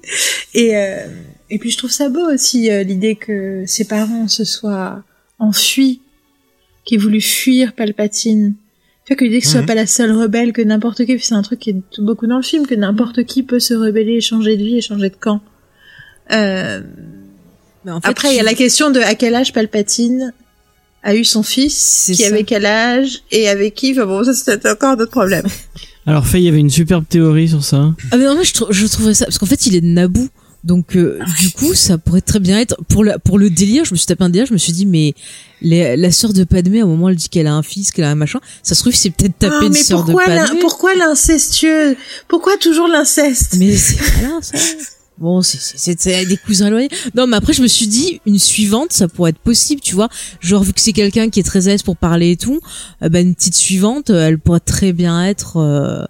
Et 0.54 0.76
euh, 0.76 1.06
et 1.50 1.60
puis 1.60 1.70
je 1.70 1.78
trouve 1.78 1.92
ça 1.92 2.10
beau 2.10 2.32
aussi 2.34 2.72
euh, 2.72 2.82
l'idée 2.84 3.16
que 3.16 3.64
ses 3.68 3.86
parents 3.86 4.28
se 4.28 4.44
soient 4.46 5.04
enfuis, 5.38 6.02
qu'ils 6.86 6.98
aient 6.98 7.02
voulu 7.02 7.22
fuir 7.22 7.74
Palpatine. 7.74 8.56
Tu 9.06 9.14
vois 9.14 9.18
que 9.18 9.26
l'idée 9.26 9.40
que 9.40 9.46
ce 9.46 9.52
soit 9.52 9.62
Mhm. 9.62 9.68
pas 9.68 9.76
la 9.76 9.86
seule 9.86 10.12
rebelle, 10.14 10.52
que 10.54 10.64
n'importe 10.64 11.06
qui, 11.06 11.16
puis 11.16 11.24
c'est 11.24 11.36
un 11.36 11.44
truc 11.44 11.60
qui 11.60 11.70
est 11.72 12.00
beaucoup 12.00 12.26
dans 12.26 12.38
le 12.38 12.44
film, 12.44 12.66
que 12.66 12.74
n'importe 12.74 13.24
qui 13.26 13.44
peut 13.44 13.60
se 13.60 13.76
rebeller, 13.76 14.14
et 14.14 14.22
changer 14.22 14.58
de 14.58 14.64
vie 14.64 14.78
et 14.78 14.82
changer 14.82 15.10
de 15.10 15.16
camp. 15.16 15.42
Euh, 16.32 16.82
Mais 17.84 17.92
en 17.92 18.02
fait, 18.02 18.08
après, 18.08 18.30
il 18.34 18.38
y 18.38 18.40
a 18.40 18.44
la 18.44 18.56
question 18.56 18.90
de 18.90 19.00
à 19.00 19.14
quel 19.14 19.36
âge 19.36 19.54
Palpatine 19.54 20.34
a 21.06 21.16
eu 21.16 21.24
son 21.24 21.44
fils, 21.44 21.76
C'est 21.78 22.14
qui 22.14 22.24
ça. 22.24 22.28
avait 22.30 22.44
quel 22.44 22.66
âge 22.66 23.22
et 23.32 23.48
avec 23.48 23.76
qui. 23.76 23.92
Enfin 23.94 24.06
bon, 24.06 24.24
ça 24.24 24.34
c'est 24.34 24.70
encore 24.70 24.98
d'autres 24.98 25.12
problèmes. 25.12 25.46
Alors 26.08 26.28
Faye, 26.28 26.42
il 26.44 26.46
y 26.46 26.50
avait 26.50 26.60
une 26.60 26.70
superbe 26.70 27.06
théorie 27.08 27.48
sur 27.50 27.64
ça. 27.64 27.94
Ah 28.12 28.18
mais 28.18 28.26
non, 28.26 28.36
moi 28.36 28.44
je, 28.44 28.54
trou- 28.54 28.68
je 28.72 28.86
trouverais 28.88 29.14
ça 29.14 29.26
parce 29.26 29.38
qu'en 29.38 29.46
fait 29.46 29.66
il 29.68 29.76
est 29.76 29.82
de 29.82 29.88
Naboo. 29.88 30.28
Donc 30.64 30.96
euh, 30.96 31.20
du 31.40 31.52
coup 31.52 31.76
ça 31.76 32.00
pourrait 32.00 32.22
très 32.22 32.40
bien 32.40 32.60
être 32.60 32.76
pour 32.90 33.04
la, 33.04 33.20
pour 33.20 33.38
le 33.38 33.52
délire. 33.52 33.86
Je 33.86 33.92
me 33.94 33.98
suis 33.98 34.08
tapé 34.08 34.24
un 34.24 34.30
délire. 34.30 34.48
Je 34.48 34.54
me 34.54 34.58
suis 34.58 34.74
dit 34.74 34.88
mais 34.88 35.14
les- 35.62 35.96
la 35.96 36.12
sœur 36.12 36.34
de 36.34 36.44
Padmé 36.44 36.80
à 36.82 36.84
un 36.84 36.88
moment 36.88 37.10
elle 37.10 37.16
dit 37.16 37.30
qu'elle 37.30 37.46
a 37.46 37.54
un 37.54 37.62
fils, 37.62 37.92
qu'elle 37.92 38.06
a 38.06 38.10
un 38.10 38.16
machin. 38.16 38.40
Ça 38.64 38.74
se 38.74 38.82
trouve 38.82 38.94
c'est 38.96 39.12
peut-être 39.12 39.38
taper 39.38 39.56
Ah, 39.62 39.66
une 39.66 39.74
mais 39.74 39.84
sœur 39.84 40.04
de 40.06 40.14
Padmé. 40.14 40.60
pourquoi 40.62 40.96
l'incestueux? 40.96 41.96
Pourquoi 42.28 42.58
toujours 42.58 42.88
l'inceste? 42.88 43.56
Mais 43.60 43.76
c'est 43.78 43.98
voilà 44.20 44.40
ça. 44.42 44.58
Bon, 45.18 45.42
c'est- 45.42 46.26
des 46.26 46.36
cousins 46.38 46.68
éloignés. 46.68 46.90
Non, 47.16 47.26
mais 47.26 47.38
après, 47.38 47.54
je 47.54 47.62
me 47.62 47.68
suis 47.68 47.88
dit, 47.88 48.20
une 48.26 48.38
suivante, 48.38 48.92
ça 48.92 49.08
pourrait 49.08 49.30
être 49.30 49.40
possible, 49.40 49.80
tu 49.80 49.96
vois. 49.96 50.10
Genre, 50.42 50.62
vu 50.62 50.74
que 50.74 50.82
c'est 50.82 50.92
quelqu'un 50.92 51.30
qui 51.30 51.40
est 51.40 51.44
très 51.44 51.68
à 51.68 51.72
l'aise 51.72 51.84
pour 51.84 51.96
parler 51.96 52.32
et 52.32 52.38
tout, 52.38 52.60
euh, 53.02 53.08
bah, 53.08 53.22
une 53.22 53.34
petite 53.34 53.56
suivante, 53.56 54.10
euh, 54.10 54.28
elle 54.28 54.40
pourrait 54.40 54.60
très 54.60 54.92
bien 54.92 55.26
être 55.26 55.56
euh, 55.58 56.04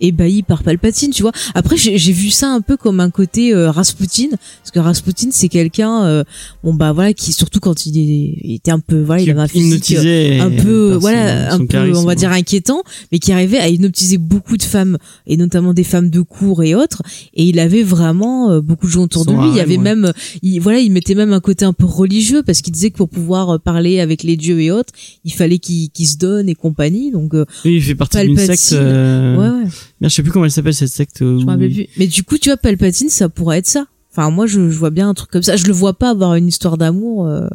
ébahie 0.00 0.42
par 0.42 0.62
Palpatine, 0.62 1.10
tu 1.10 1.22
vois. 1.22 1.32
Après, 1.54 1.76
j'ai 1.76 2.12
vu 2.12 2.30
ça 2.30 2.48
un 2.50 2.60
peu 2.60 2.76
comme 2.76 3.00
un 3.00 3.10
côté 3.10 3.54
euh, 3.54 3.70
Rasputin, 3.70 4.28
parce 4.30 4.70
que 4.72 4.78
Rasputin, 4.78 5.28
c'est 5.30 5.48
quelqu'un, 5.48 6.04
euh, 6.04 6.24
bon, 6.64 6.74
bah 6.74 6.92
voilà, 6.92 7.12
qui, 7.12 7.32
surtout 7.32 7.60
quand 7.60 7.86
il, 7.86 7.98
est, 7.98 8.38
il 8.42 8.54
était 8.54 8.70
un 8.70 8.80
peu, 8.80 9.00
voilà, 9.02 9.22
il 9.22 9.30
avait 9.30 9.40
un 9.40 9.48
physique 9.48 9.94
euh, 9.98 10.40
un 10.40 10.50
peu 10.50 10.94
voilà 10.94 11.52
un 11.52 11.58
peu 11.58 11.66
charisme. 11.66 11.98
on 11.98 12.04
va 12.04 12.14
dire 12.14 12.30
inquiétant 12.32 12.82
mais 13.12 13.18
qui 13.18 13.32
arrivait 13.32 13.58
à 13.58 13.68
hypnotiser 13.68 14.18
beaucoup 14.18 14.56
de 14.56 14.62
femmes 14.62 14.96
et 15.26 15.36
notamment 15.36 15.74
des 15.74 15.84
femmes 15.84 16.10
de 16.10 16.20
cour 16.20 16.62
et 16.62 16.74
autres 16.74 17.02
et 17.34 17.44
il 17.44 17.58
avait 17.58 17.82
vraiment 17.82 18.50
euh, 18.50 18.60
beaucoup 18.60 18.86
de 18.86 18.92
gens 18.92 19.02
autour 19.02 19.24
de 19.26 19.32
lui 19.32 19.48
il 19.50 19.56
y 19.56 19.60
avait 19.60 19.76
ouais. 19.76 19.82
même 19.82 20.12
il 20.42 20.58
voilà 20.60 20.78
il 20.78 20.90
mettait 20.92 21.14
même 21.14 21.32
un 21.32 21.40
côté 21.40 21.64
un 21.64 21.72
peu 21.72 21.84
religieux 21.86 22.42
parce 22.42 22.60
qu'il 22.62 22.72
disait 22.72 22.90
que 22.90 22.96
pour 22.96 23.08
pouvoir 23.08 23.50
euh, 23.50 23.58
parler 23.58 24.00
avec 24.00 24.22
les 24.22 24.36
dieux 24.36 24.60
et 24.60 24.70
autres 24.70 24.92
il 25.24 25.32
fallait 25.32 25.58
qu'il 25.58 25.90
qu'il 25.90 26.06
se 26.06 26.16
donne 26.16 26.48
et 26.48 26.54
compagnie 26.54 27.10
donc 27.10 27.34
euh, 27.34 27.44
Oui, 27.64 27.76
il 27.76 27.82
fait 27.82 27.94
partie 27.94 28.18
d'une 28.20 28.36
Palpatine. 28.36 28.56
secte. 28.56 28.72
euh, 28.80 29.36
ouais 29.36 29.64
ouais 29.64 29.70
Merde, 30.00 30.10
je 30.10 30.16
sais 30.16 30.22
plus 30.22 30.32
comment 30.32 30.44
elle 30.46 30.50
s'appelle 30.50 30.74
cette 30.74 30.88
secte. 30.88 31.22
euh, 31.22 31.38
je 31.38 31.44
me 31.44 31.50
rappelle 31.50 31.72
plus 31.72 31.86
mais 31.98 32.06
du 32.06 32.22
coup 32.24 32.38
tu 32.38 32.48
vois 32.48 32.56
Palpatine 32.56 33.08
ça 33.10 33.28
pourrait 33.28 33.58
être 33.58 33.66
ça 33.66 33.86
enfin 34.12 34.30
moi 34.30 34.46
je, 34.46 34.70
je 34.70 34.78
vois 34.78 34.90
bien 34.90 35.08
un 35.08 35.14
truc 35.14 35.30
comme 35.30 35.42
ça 35.42 35.56
je 35.56 35.66
le 35.66 35.72
vois 35.72 35.92
pas 35.94 36.10
avoir 36.10 36.34
une 36.36 36.48
histoire 36.48 36.78
d'amour 36.78 37.26
euh, 37.26 37.46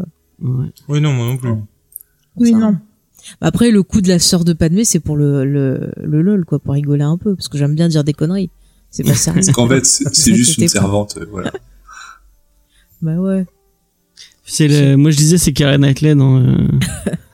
Ouais. 0.41 0.67
Oui, 0.89 0.99
non, 1.01 1.13
moi 1.13 1.25
non 1.27 1.37
plus. 1.37 1.49
Oui, 2.35 2.51
ça. 2.51 2.57
non. 2.57 2.77
Après, 3.39 3.71
le 3.71 3.83
coup 3.83 4.01
de 4.01 4.09
la 4.09 4.19
sœur 4.19 4.43
de 4.43 4.51
Padmé, 4.51 4.83
c'est 4.83 4.99
pour 4.99 5.15
le, 5.15 5.45
le, 5.45 5.91
le 6.03 6.21
lol, 6.21 6.43
quoi, 6.43 6.59
pour 6.59 6.73
rigoler 6.73 7.03
un 7.05 7.17
peu, 7.17 7.35
parce 7.35 7.47
que 7.47 7.57
j'aime 7.57 7.73
bien 7.73 7.87
dire 7.87 8.03
des 8.03 8.11
conneries. 8.11 8.49
C'est 8.91 9.03
pas 9.05 9.13
ça. 9.15 9.31
Parce 9.33 9.49
qu'en 9.51 9.67
fait, 9.69 9.85
c'est 9.85 10.33
juste 10.35 10.57
une 10.57 10.67
servante, 10.67 11.17
euh, 11.21 11.25
voilà. 11.31 11.53
bah 13.01 13.15
ouais. 13.15 13.45
C'est 14.43 14.67
le, 14.67 14.97
moi 14.97 15.09
je 15.11 15.17
disais 15.17 15.37
c'est 15.37 15.53
Karen 15.53 15.79
Knightley 15.81 16.13
dans. 16.15 16.37
euh, 16.41 16.67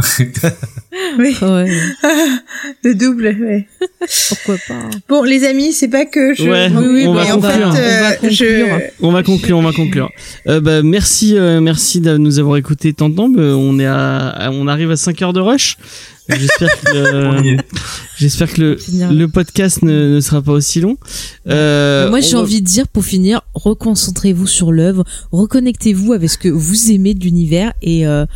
Oui, 1.18 1.36
Ouais. 1.42 1.70
le 2.84 2.94
double, 2.94 3.36
ouais. 3.40 3.68
Pourquoi 4.28 4.56
pas. 4.66 4.90
Bon, 5.08 5.22
les 5.22 5.44
amis, 5.44 5.72
c'est 5.72 5.88
pas 5.88 6.04
que 6.06 6.34
je... 6.34 6.42
Ouais, 6.42 6.70
Oui, 6.74 6.86
oui, 6.88 7.06
on 7.06 7.14
mais 7.14 7.24
va 7.24 7.36
en 7.36 7.40
fait, 7.40 7.60
conclure. 7.60 7.68
On 7.68 7.72
va 7.72 7.78
euh, 7.78 8.10
conclure. 8.14 8.30
je... 8.32 8.82
On 9.00 9.10
va 9.12 9.22
conclure, 9.22 9.58
on 9.58 9.62
va 9.62 9.72
conclure. 9.72 10.10
Euh, 10.48 10.60
bah, 10.60 10.82
merci, 10.82 11.36
euh, 11.36 11.60
merci 11.60 12.00
de 12.00 12.16
nous 12.16 12.38
avoir 12.38 12.56
écouté 12.56 12.92
tant 12.94 13.08
de 13.08 13.14
temps. 13.14 13.30
Euh, 13.36 13.52
on 13.54 13.78
est 13.78 13.86
à, 13.86 14.50
on 14.52 14.66
arrive 14.66 14.90
à 14.90 14.96
5 14.96 15.22
heures 15.22 15.32
de 15.32 15.40
rush. 15.40 15.76
J'espère 16.28 16.80
que, 16.80 16.90
euh, 16.94 17.56
j'espère 18.18 18.52
que 18.52 18.76
le, 19.10 19.26
podcast 19.28 19.82
ne, 19.82 20.16
ne 20.16 20.20
sera 20.20 20.42
pas 20.42 20.52
aussi 20.52 20.80
long. 20.80 20.98
Euh, 21.48 22.10
Moi, 22.10 22.18
on 22.18 22.22
j'ai 22.22 22.32
va- 22.34 22.40
envie 22.40 22.60
de 22.60 22.66
dire, 22.66 22.86
pour 22.88 23.04
finir, 23.04 23.40
reconcentrez-vous 23.54 24.46
sur 24.46 24.70
l'œuvre, 24.72 25.04
reconnectez-vous 25.32 26.12
avec 26.12 26.28
ce 26.28 26.36
que 26.36 26.48
vous 26.50 26.90
aimez 26.92 27.14
de 27.14 27.24
l'univers 27.24 27.72
et 27.80 28.06
euh, 28.06 28.08
euh, 28.18 28.26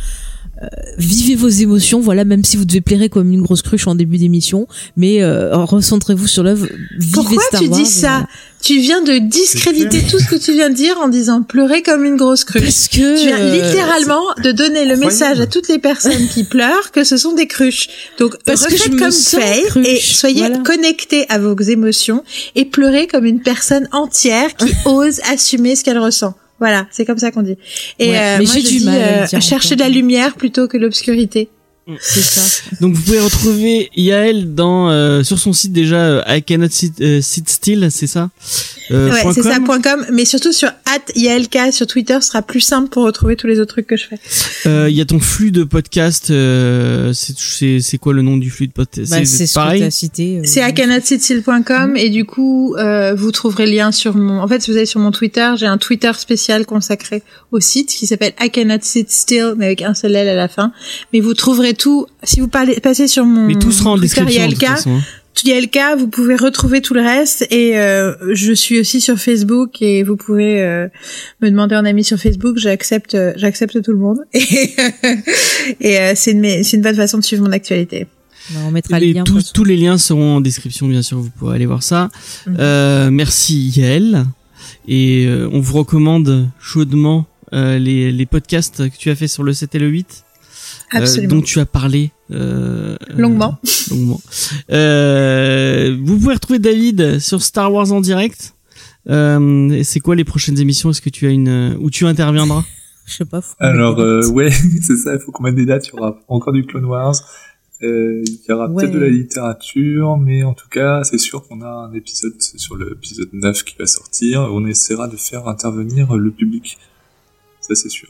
vivez 0.97 1.35
vos 1.35 1.47
émotions. 1.49 1.99
Voilà, 1.99 2.25
même 2.25 2.43
si 2.43 2.57
vous 2.57 2.65
devez 2.65 2.81
plairer 2.81 3.09
comme 3.09 3.31
une 3.31 3.41
grosse 3.41 3.61
cruche 3.61 3.87
en 3.87 3.95
début 3.95 4.17
d'émission, 4.17 4.67
mais 4.97 5.21
euh, 5.23 5.55
recentrez-vous 5.55 6.27
sur 6.27 6.43
l'œuvre. 6.43 6.67
Vivez 6.97 7.11
Pourquoi 7.13 7.43
Star 7.43 7.61
tu 7.61 7.67
Wars, 7.67 7.79
dis 7.79 7.85
ça 7.85 8.09
voilà. 8.09 8.27
Tu 8.61 8.79
viens 8.79 9.01
de 9.01 9.17
discréditer 9.17 10.03
tout 10.09 10.19
ce 10.19 10.27
que 10.29 10.37
tu 10.37 10.53
viens 10.53 10.69
de 10.69 10.73
dire 10.75 10.97
en 11.01 11.09
disant 11.09 11.41
pleurer 11.41 11.81
comme 11.81 12.05
une 12.05 12.15
grosse 12.15 12.45
cruche. 12.45 12.61
Parce 12.63 12.87
que 12.87 13.19
Tu 13.21 13.27
viens 13.27 13.37
euh, 13.37 13.55
littéralement 13.55 14.21
de 14.41 14.53
donner 14.53 14.85
le 14.85 14.91
incroyable. 14.93 15.05
message 15.05 15.39
à 15.41 15.47
toutes 15.47 15.67
les 15.67 15.79
personnes 15.79 16.27
qui 16.33 16.45
pleurent 16.45 16.91
que 16.93 17.03
ce 17.03 17.17
sont 17.17 17.33
des 17.33 17.47
cruches. 17.47 17.89
Donc 18.19 18.37
Parce 18.45 18.65
que 18.65 18.73
refaites 18.73 18.87
je 18.87 18.91
me 18.93 18.99
comme 18.99 19.11
Faye 19.11 19.63
et 19.85 19.99
soyez 19.99 20.39
voilà. 20.47 20.59
connectés 20.59 21.25
à 21.27 21.39
vos 21.39 21.59
émotions 21.59 22.23
et 22.55 22.63
pleurez 22.63 23.07
comme 23.07 23.25
une 23.25 23.41
personne 23.41 23.89
entière 23.91 24.55
qui 24.55 24.71
ose 24.85 25.19
assumer 25.29 25.75
ce 25.75 25.83
qu'elle 25.83 25.99
ressent. 25.99 26.33
Voilà, 26.59 26.87
c'est 26.91 27.05
comme 27.05 27.17
ça 27.17 27.31
qu'on 27.31 27.41
dit. 27.41 27.57
Et 27.99 28.09
Ouais, 28.11 28.17
euh, 28.19 28.37
moi, 28.37 28.45
j'ai 28.45 28.61
je 28.61 28.67
du 28.67 28.77
dis, 28.77 28.85
mal 28.85 29.01
à 29.01 29.25
le 29.27 29.35
euh, 29.35 29.39
chercher 29.41 29.75
de 29.75 29.81
la 29.81 29.89
lumière 29.89 30.35
plutôt 30.35 30.67
que 30.67 30.77
l'obscurité. 30.77 31.49
C'est 31.99 32.21
ça. 32.21 32.63
Donc 32.81 32.93
vous 32.95 33.01
pouvez 33.01 33.19
retrouver 33.19 33.89
Yael 33.95 34.53
dans 34.55 34.89
euh, 34.89 35.23
sur 35.23 35.37
son 35.39 35.51
site 35.53 35.73
déjà 35.73 35.97
euh, 35.97 36.21
I 36.27 36.41
cannot 36.41 36.69
sit, 36.69 36.93
euh, 37.01 37.21
sit 37.21 37.49
still, 37.49 37.87
c'est 37.91 38.07
ça? 38.07 38.29
Euh, 38.91 39.11
ouais, 39.11 39.33
c'est 39.33 39.43
ça, 39.43 39.55
com? 39.55 39.63
point 39.65 39.81
.com, 39.81 40.05
mais 40.11 40.25
surtout 40.25 40.51
sur 40.51 40.69
@yalk 41.15 41.57
sur 41.71 41.87
Twitter, 41.87 42.17
ce 42.21 42.27
sera 42.27 42.41
plus 42.41 42.59
simple 42.61 42.89
pour 42.89 43.03
retrouver 43.05 43.35
tous 43.35 43.47
les 43.47 43.59
autres 43.59 43.73
trucs 43.73 43.87
que 43.87 43.95
je 43.97 44.05
fais. 44.07 44.19
Euh, 44.65 44.89
Il 44.89 44.95
y 44.95 45.01
a 45.01 45.05
ton 45.05 45.19
flux 45.19 45.51
de 45.51 45.63
podcast. 45.63 46.29
euh, 46.31 47.13
c'est 47.13 47.37
c'est 47.37 47.79
c'est 47.81 47.97
quoi 47.97 48.13
le 48.13 48.21
nom 48.21 48.37
du 48.37 48.49
flux 48.49 48.67
de 48.67 48.73
podcast 48.73 49.11
Bah, 49.11 49.23
c'est 49.25 49.51
pareil? 49.53 49.81
t'as 49.81 49.89
cité. 49.91 50.39
euh, 50.39 50.41
C'est 50.45 50.61
à 50.61 50.71
canotsitstill.com 50.71 51.95
et 51.97 52.09
du 52.09 52.25
coup, 52.25 52.75
euh, 52.75 53.13
vous 53.15 53.31
trouverez 53.31 53.65
le 53.65 53.71
lien 53.73 53.91
sur 53.91 54.15
mon. 54.15 54.39
En 54.41 54.47
fait, 54.47 54.61
si 54.61 54.71
vous 54.71 54.77
allez 54.77 54.85
sur 54.85 54.99
mon 54.99 55.11
Twitter, 55.11 55.53
j'ai 55.57 55.65
un 55.65 55.77
Twitter 55.77 56.11
spécial 56.17 56.65
consacré 56.65 57.23
au 57.51 57.59
site 57.59 57.89
qui 57.89 58.07
s'appelle 58.07 58.33
I 58.41 58.49
Cannot 58.49 58.79
Sit 58.81 59.09
Still, 59.11 59.53
mais 59.57 59.65
avec 59.67 59.81
un 59.81 59.93
seul 59.93 60.15
L 60.15 60.27
à 60.27 60.35
la 60.35 60.47
fin. 60.47 60.71
Mais 61.13 61.19
vous 61.21 61.33
trouverez 61.33 61.72
tout. 61.73 62.07
Si 62.23 62.39
vous 62.39 62.47
parlez, 62.47 62.79
passez 62.79 63.07
sur 63.07 63.25
mon 63.25 63.47
Mais 63.47 63.55
tout 63.55 63.71
sera 63.71 63.91
en 63.91 63.97
Twitter 63.97 64.21
description. 64.23 64.47
de 64.47 64.53
toute 64.53 64.65
façon, 64.67 64.95
hein. 64.97 65.01
YLK, 65.45 65.79
vous 65.97 66.07
pouvez 66.07 66.35
retrouver 66.35 66.81
tout 66.81 66.93
le 66.93 67.01
reste. 67.01 67.47
Et 67.51 67.77
euh, 67.77 68.13
je 68.33 68.53
suis 68.53 68.79
aussi 68.79 69.01
sur 69.01 69.17
Facebook 69.17 69.81
et 69.81 70.03
vous 70.03 70.15
pouvez 70.15 70.61
euh, 70.61 70.87
me 71.41 71.49
demander 71.49 71.75
en 71.75 71.83
ami 71.85 72.03
sur 72.03 72.17
Facebook. 72.17 72.57
J'accepte, 72.59 73.15
euh, 73.15 73.33
j'accepte 73.35 73.81
tout 73.81 73.91
le 73.91 73.97
monde. 73.97 74.19
Et, 74.33 74.73
et 75.81 75.99
euh, 75.99 76.13
c'est 76.15 76.31
une, 76.31 76.45
une 76.45 76.81
bonne 76.81 76.95
façon 76.95 77.17
de 77.17 77.23
suivre 77.23 77.43
mon 77.43 77.51
actualité. 77.51 78.07
bah, 78.51 78.59
on 78.67 78.71
mettra 78.71 78.99
le 78.99 79.05
Les- 79.07 79.13
lien. 79.13 79.23
tous, 79.23 79.63
les 79.63 79.75
liens 79.75 79.97
seront 79.97 80.37
en 80.37 80.41
description, 80.41 80.87
bien 80.87 81.01
sûr. 81.01 81.17
Vous 81.19 81.29
pourrez 81.37 81.55
aller 81.55 81.65
voir 81.65 81.83
ça. 81.83 82.09
Mhm. 82.47 82.57
Euh, 82.59 83.09
merci 83.11 83.69
Yael. 83.75 84.25
Et 84.87 85.25
euh, 85.27 85.49
on 85.51 85.59
vous 85.59 85.73
recommande 85.77 86.47
chaudement 86.61 87.25
euh, 87.53 87.77
les, 87.79 88.11
les 88.11 88.25
podcasts 88.25 88.89
que 88.89 88.97
tu 88.97 89.09
as 89.09 89.15
fait 89.15 89.27
sur 89.27 89.43
le 89.43 89.53
7 89.53 89.75
et 89.75 89.79
le 89.79 89.87
8. 89.87 90.22
Euh, 90.95 90.99
Absolument. 90.99 91.35
dont 91.35 91.41
tu 91.41 91.59
as 91.59 91.65
parlé 91.65 92.11
euh, 92.31 92.95
Longuement. 93.15 93.57
euh, 93.63 93.95
longuement. 93.95 94.21
Euh, 94.71 95.97
vous 96.03 96.17
pouvez 96.19 96.33
retrouver 96.35 96.59
David 96.59 97.19
sur 97.19 97.41
Star 97.41 97.71
Wars 97.73 97.91
en 97.91 98.01
direct. 98.01 98.55
Euh, 99.09 99.81
c'est 99.83 99.99
quoi 99.99 100.15
les 100.15 100.23
prochaines 100.23 100.59
émissions? 100.59 100.89
Est-ce 100.91 101.01
que 101.01 101.09
tu 101.09 101.27
as 101.27 101.31
une 101.31 101.47
euh, 101.49 101.75
où 101.79 101.89
tu 101.89 102.05
interviendras? 102.05 102.63
Je 103.05 103.15
sais 103.15 103.25
pas. 103.25 103.41
Alors, 103.59 103.99
euh, 103.99 104.25
ouais, 104.29 104.49
c'est 104.81 104.95
ça, 104.95 105.13
il 105.13 105.19
faut 105.19 105.31
qu'on 105.31 105.43
mette 105.43 105.55
des 105.55 105.65
dates. 105.65 105.87
Il 105.87 105.95
y 105.95 105.99
aura 105.99 106.17
encore 106.29 106.53
du 106.53 106.65
Clone 106.65 106.85
Wars. 106.85 107.15
Euh, 107.81 108.23
il 108.25 108.39
y 108.47 108.51
aura 108.53 108.69
Ouais. 108.69 108.83
peut-être 108.83 108.93
de 108.93 108.99
la 108.99 109.09
littérature, 109.09 110.17
mais 110.17 110.43
en 110.43 110.53
tout 110.53 110.69
cas, 110.69 111.03
c'est 111.03 111.17
sûr 111.17 111.45
qu'on 111.45 111.61
a 111.61 111.67
un 111.67 111.93
épisode 111.93 112.41
sur 112.41 112.77
l'épisode 112.77 113.27
9 113.33 113.63
qui 113.63 113.75
va 113.77 113.85
sortir. 113.87 114.47
On 114.53 114.65
essaiera 114.65 115.09
de 115.09 115.17
faire 115.17 115.49
intervenir 115.49 116.15
le 116.15 116.31
public. 116.31 116.77
Ça, 117.59 117.75
c'est 117.75 117.89
sûr. 117.89 118.07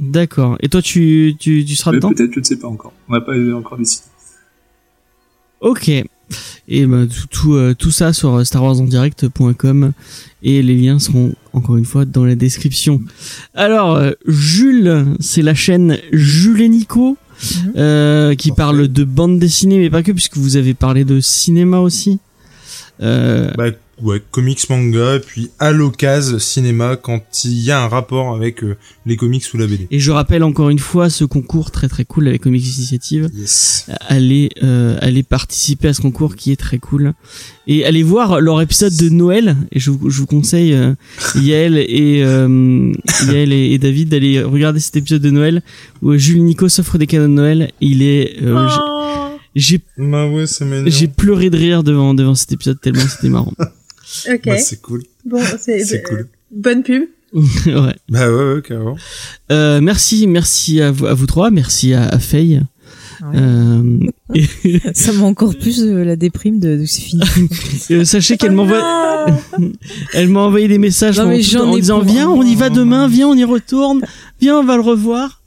D'accord. 0.00 0.56
Et 0.60 0.68
toi, 0.68 0.80
tu 0.82 1.36
tu, 1.38 1.64
tu 1.64 1.76
seras 1.76 1.92
Mais 1.92 1.98
dedans 1.98 2.10
peut-être, 2.12 2.32
je 2.34 2.40
ne 2.40 2.44
sais 2.44 2.56
pas 2.56 2.68
encore. 2.68 2.92
On 3.08 3.12
n'a 3.12 3.20
pas 3.20 3.32
encore 3.54 3.78
décidé. 3.78 4.04
Ok. 5.60 5.88
Et 6.68 6.86
ben 6.86 7.08
tout 7.08 7.26
tout, 7.28 7.54
euh, 7.54 7.74
tout 7.74 7.90
ça 7.90 8.12
sur 8.12 8.34
euh, 8.36 8.44
starwarsendirect.com 8.44 9.92
et 10.44 10.62
les 10.62 10.76
liens 10.76 10.98
seront 11.00 11.34
encore 11.52 11.76
une 11.76 11.84
fois 11.84 12.04
dans 12.04 12.24
la 12.24 12.36
description. 12.36 13.02
Alors 13.54 13.96
euh, 13.96 14.12
Jules, 14.26 15.06
c'est 15.18 15.42
la 15.42 15.54
chaîne 15.54 15.98
Jules 16.12 16.62
et 16.62 16.68
Nico 16.68 17.16
Mhm. 17.42 17.72
euh, 17.78 18.34
qui 18.34 18.48
Parfait. 18.50 18.58
parle 18.62 18.88
de 18.88 19.02
bande 19.02 19.38
dessinée 19.38 19.78
mais 19.78 19.88
pas 19.88 20.02
que 20.02 20.12
puisque 20.12 20.36
vous 20.36 20.56
avez 20.58 20.74
parlé 20.74 21.04
de 21.06 21.20
cinéma 21.20 21.80
aussi. 21.80 22.18
Euh, 23.02 23.50
Bah, 23.56 23.70
ouais, 24.02 24.22
comics, 24.30 24.68
manga, 24.70 25.16
et 25.16 25.20
puis 25.20 25.50
à 25.58 25.72
l'occasion 25.72 26.38
cinéma 26.38 26.96
quand 26.96 27.22
il 27.44 27.60
y 27.60 27.70
a 27.70 27.82
un 27.82 27.88
rapport 27.88 28.34
avec 28.34 28.62
euh, 28.64 28.76
les 29.06 29.16
comics 29.16 29.44
ou 29.54 29.56
la 29.58 29.66
BD. 29.66 29.86
et 29.90 29.98
je 30.00 30.10
rappelle 30.10 30.42
encore 30.42 30.70
une 30.70 30.78
fois 30.78 31.10
ce 31.10 31.24
concours 31.24 31.70
très 31.70 31.88
très 31.88 32.04
cool 32.04 32.28
avec 32.28 32.42
Comics 32.42 32.64
Initiative. 32.76 33.30
Yes. 33.34 33.86
allez 34.08 34.50
euh, 34.62 34.96
allez 35.00 35.22
participer 35.22 35.88
à 35.88 35.94
ce 35.94 36.00
concours 36.00 36.36
qui 36.36 36.52
est 36.52 36.56
très 36.56 36.78
cool 36.78 37.12
et 37.66 37.84
allez 37.84 38.02
voir 38.02 38.40
leur 38.40 38.60
épisode 38.60 38.96
de 38.96 39.08
Noël 39.08 39.56
et 39.72 39.78
je 39.80 39.90
vous, 39.90 40.10
je 40.10 40.18
vous 40.18 40.26
conseille 40.26 40.74
euh, 40.74 40.94
Yael 41.36 41.76
et 41.78 42.22
euh, 42.24 42.92
Yael 43.26 43.52
et, 43.52 43.72
et 43.72 43.78
David 43.78 44.08
d'aller 44.08 44.42
regarder 44.42 44.80
cet 44.80 44.96
épisode 44.96 45.22
de 45.22 45.30
Noël 45.30 45.62
où 46.02 46.12
Jules 46.16 46.42
Nico 46.42 46.68
s'offre 46.68 46.98
des 46.98 47.06
cadeaux 47.06 47.24
de 47.24 47.32
Noël 47.32 47.70
il 47.80 48.02
est 48.02 48.36
euh, 48.42 48.68
j'ai- 48.68 48.76
Oh. 48.82 49.36
j'ai 49.56 49.80
Bah 49.98 50.28
ouais, 50.28 50.44
j'ai 50.86 51.08
pleuré 51.08 51.50
de 51.50 51.56
rire 51.56 51.82
devant 51.82 52.14
devant 52.14 52.34
cet 52.36 52.52
épisode 52.52 52.80
tellement 52.80 53.02
c'était 53.08 53.28
marrant 53.28 53.52
Ok. 54.32 54.40
Bah, 54.46 54.58
c'est 54.58 54.80
cool. 54.82 55.02
bon, 55.24 55.40
c'est 55.58 55.84
C'est 55.84 56.02
cool. 56.02 56.28
bonne 56.50 56.82
pub. 56.82 57.04
ouais 57.66 57.94
Bah 58.08 58.28
ouais, 58.30 58.54
ouais, 58.54 58.62
carrément. 58.62 58.96
euh, 59.52 59.80
merci 59.80 60.26
merci 60.26 60.80
à 60.80 60.90
vous 60.90 61.06
à 61.06 61.14
vous 61.14 61.26
trois 61.26 61.50
merci 61.52 61.94
à, 61.94 62.08
à 62.08 62.18
Faye 62.18 62.60
Ouais. 63.22 63.36
euh, 63.38 63.98
et, 64.34 64.80
Ça 64.94 65.12
m'a 65.12 65.26
encore 65.26 65.54
plus 65.54 65.82
euh, 65.82 66.04
la 66.04 66.16
déprime 66.16 66.58
de, 66.58 66.78
de 66.78 66.84
c'est 66.86 67.02
fini. 67.02 67.22
euh, 67.90 68.04
sachez 68.04 68.38
qu'elle 68.38 68.52
m'envoie 68.52 69.26
Elle 70.14 70.28
m'a 70.30 70.40
envoyé 70.40 70.68
des 70.68 70.78
messages 70.78 71.18
Non, 71.18 71.24
temps 71.24 71.28
en 71.28 71.76
ai 71.76 71.80
disant 71.80 72.00
viens 72.00 72.30
on 72.30 72.42
y 72.42 72.54
va 72.56 72.70
demain 72.70 73.06
viens 73.08 73.28
on 73.28 73.34
y 73.36 73.44
retourne 73.44 74.00
viens 74.40 74.58
on 74.58 74.64
va 74.64 74.76
le 74.76 74.82
revoir 74.82 75.39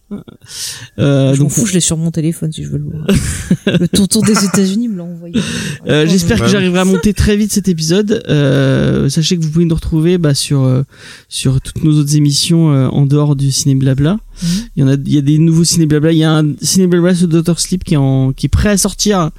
euh, 1.00 1.34
je 1.34 1.40
m'en 1.40 1.46
donc 1.46 1.52
fous, 1.52 1.66
je 1.66 1.74
l'ai 1.74 1.80
sur 1.80 1.98
mon 1.98 2.12
téléphone 2.12 2.52
si 2.52 2.64
je 2.64 2.70
veux 2.70 2.78
le 2.78 2.86
voir. 2.86 3.08
le 3.80 3.88
tonton 3.88 4.22
des 4.22 4.46
États-Unis 4.46 4.88
me 4.88 4.98
l'a 4.98 5.04
envoyé. 5.04 5.36
euh, 5.88 6.06
j'espère 6.08 6.38
que 6.38 6.44
Bah 6.44 6.50
j'arriverai 6.50 6.80
à 6.80 6.86
monter 6.86 7.14
très 7.14 7.36
vite 7.36 7.52
cet 7.52 7.68
épisode 7.68 8.24
euh, 8.30 9.10
sachez 9.10 9.38
que 9.38 9.44
vous 9.44 9.50
pouvez 9.50 9.66
nous 9.66 9.76
retrouver 9.76 10.18
bah, 10.18 10.34
sur 10.34 10.84
sur 11.30 11.62
toutes 11.62 11.84
nos 11.84 12.00
autres 12.00 12.16
émissions 12.16 12.72
euh, 12.74 12.88
en 12.88 13.06
dehors 13.06 13.36
du 13.36 13.52
ciné 13.52 13.76
blabla 13.76 14.18
Il 14.76 14.82
y 14.82 14.84
en 14.84 14.88
a 14.88 14.94
il 14.96 15.14
y 15.14 15.18
a 15.18 15.22
des 15.22 15.38
nouveaux 15.38 15.64
ciné 15.64 15.86
blabla 15.86 16.12
il 16.12 16.18
y 16.18 16.24
a 16.24 16.34
un 16.38 16.54
ciné 16.62 16.88
blabla 16.88 17.16
sur 17.16 17.28
Doctor 17.28 17.60
Sleep 17.60 17.84
qui 17.84 17.94
est 17.94 17.98
en 17.98 18.34
qui 18.34 18.48
est 18.48 18.50
prêt 18.50 18.70
à 18.70 18.78
sortir 18.78 19.30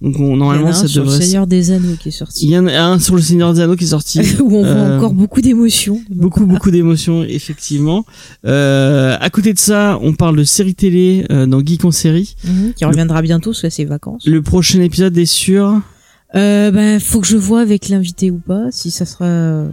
donc 0.00 0.16
on, 0.18 0.24
Il 0.24 0.30
y 0.30 0.32
en 0.32 0.36
normalement 0.36 0.66
a 0.66 0.70
un 0.70 0.72
ça 0.72 0.88
sur 0.88 1.02
le 1.04 1.10
devrait 1.10 1.24
Seigneur 1.24 1.46
des 1.46 1.70
Anneaux 1.70 1.94
qui 2.00 2.08
est 2.08 2.10
il 2.10 2.14
sorti. 2.14 2.46
y 2.48 2.58
en 2.58 2.66
a 2.66 2.72
un 2.82 2.98
sur 2.98 3.14
le 3.14 3.22
Seigneur 3.22 3.54
des 3.54 3.60
Anneaux 3.60 3.76
qui 3.76 3.84
est 3.84 3.88
sorti 3.88 4.20
où 4.40 4.56
on 4.56 4.62
voit 4.62 4.66
Euh, 4.66 4.96
encore 4.98 5.14
beaucoup 5.14 5.40
d'émotions. 5.40 6.00
beaucoup 6.10 6.44
beaucoup 6.46 6.70
d'émotions 6.70 7.22
effectivement 7.24 8.04
euh, 8.46 9.16
à 9.20 9.30
côté 9.30 9.52
de 9.52 9.58
ça 9.58 9.98
on 10.02 10.12
parle 10.14 10.36
de 10.36 10.44
séries 10.44 10.74
télé 10.74 11.24
euh, 11.30 11.46
dans 11.46 11.64
Geek 11.64 11.84
en 11.84 11.90
série 11.90 12.34
Mhm, 12.44 12.72
qui 12.74 12.84
reviendra 12.84 13.22
bientôt 13.22 13.50
parce 13.50 13.62
que 13.62 13.70
c'est 13.70 13.84
vacances. 13.84 14.24
le 14.26 14.42
prochain 14.42 14.80
épisode 14.80 15.16
est 15.18 15.26
sur 15.26 15.80
Euh, 16.34 16.70
ben, 16.70 16.98
faut 16.98 17.20
que 17.20 17.26
je 17.26 17.36
vois 17.36 17.60
avec 17.60 17.90
l'invité 17.90 18.30
ou 18.30 18.38
pas, 18.38 18.62
si 18.70 18.90
ça 18.90 19.04
sera. 19.04 19.26
euh, 19.26 19.68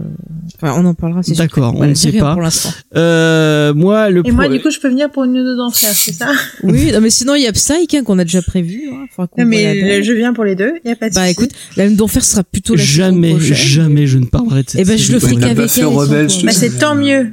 Enfin, 0.56 0.74
on 0.78 0.84
en 0.84 0.92
parlera. 0.92 1.22
c'est 1.22 1.34
sûr. 1.34 1.42
D'accord, 1.44 1.74
on 1.74 1.86
ne 1.86 1.94
sait 1.94 2.10
rien 2.10 2.20
pas. 2.20 2.32
pour 2.34 2.42
l'instant. 2.42 2.68
euh, 2.96 3.72
moi 3.72 4.10
le 4.10 4.20
Et 4.26 4.30
moi, 4.30 4.46
du 4.46 4.60
coup, 4.60 4.70
je 4.70 4.78
peux 4.78 4.90
venir 4.90 5.10
pour 5.10 5.24
une 5.24 5.32
nuit 5.32 5.56
d'enfer, 5.56 5.88
c'est 5.94 6.12
ça? 6.12 6.28
Oui, 6.62 6.92
non, 6.92 7.00
mais 7.00 7.08
sinon 7.08 7.34
il 7.34 7.42
y 7.44 7.46
a 7.46 7.52
Psyche 7.52 7.94
hein, 7.94 8.02
qu'on 8.04 8.18
a 8.18 8.24
déjà 8.24 8.42
prévu. 8.42 8.82
Hein, 8.92 9.06
faudra 9.14 9.28
qu'on 9.28 9.40
Non, 9.42 9.48
mais 9.48 10.02
je 10.02 10.12
viens 10.12 10.34
pour 10.34 10.44
les 10.44 10.54
deux, 10.54 10.72
y 10.84 10.90
a 10.90 10.96
pas 10.96 11.08
de 11.08 11.14
Bah 11.14 11.30
écoute, 11.30 11.50
la 11.78 11.86
lune 11.86 11.96
d'enfer 11.96 12.22
sera 12.22 12.44
plutôt 12.44 12.74
la 12.74 12.82
jamais 12.84 13.30
prochaine. 13.30 13.54
jamais 13.56 14.06
je 14.06 14.18
ne 14.18 14.26
parlerai 14.26 14.62
de 14.64 14.68
cette 14.70 14.80
Eh 14.82 14.84
ben, 14.84 14.98
je 14.98 15.12
le 15.12 15.18
ferai 15.18 15.36
qu'avec 15.36 15.70
elle. 15.78 16.44
Bah, 16.44 16.52
c'est 16.52 16.78
tant 16.78 16.94
mieux. 16.94 17.32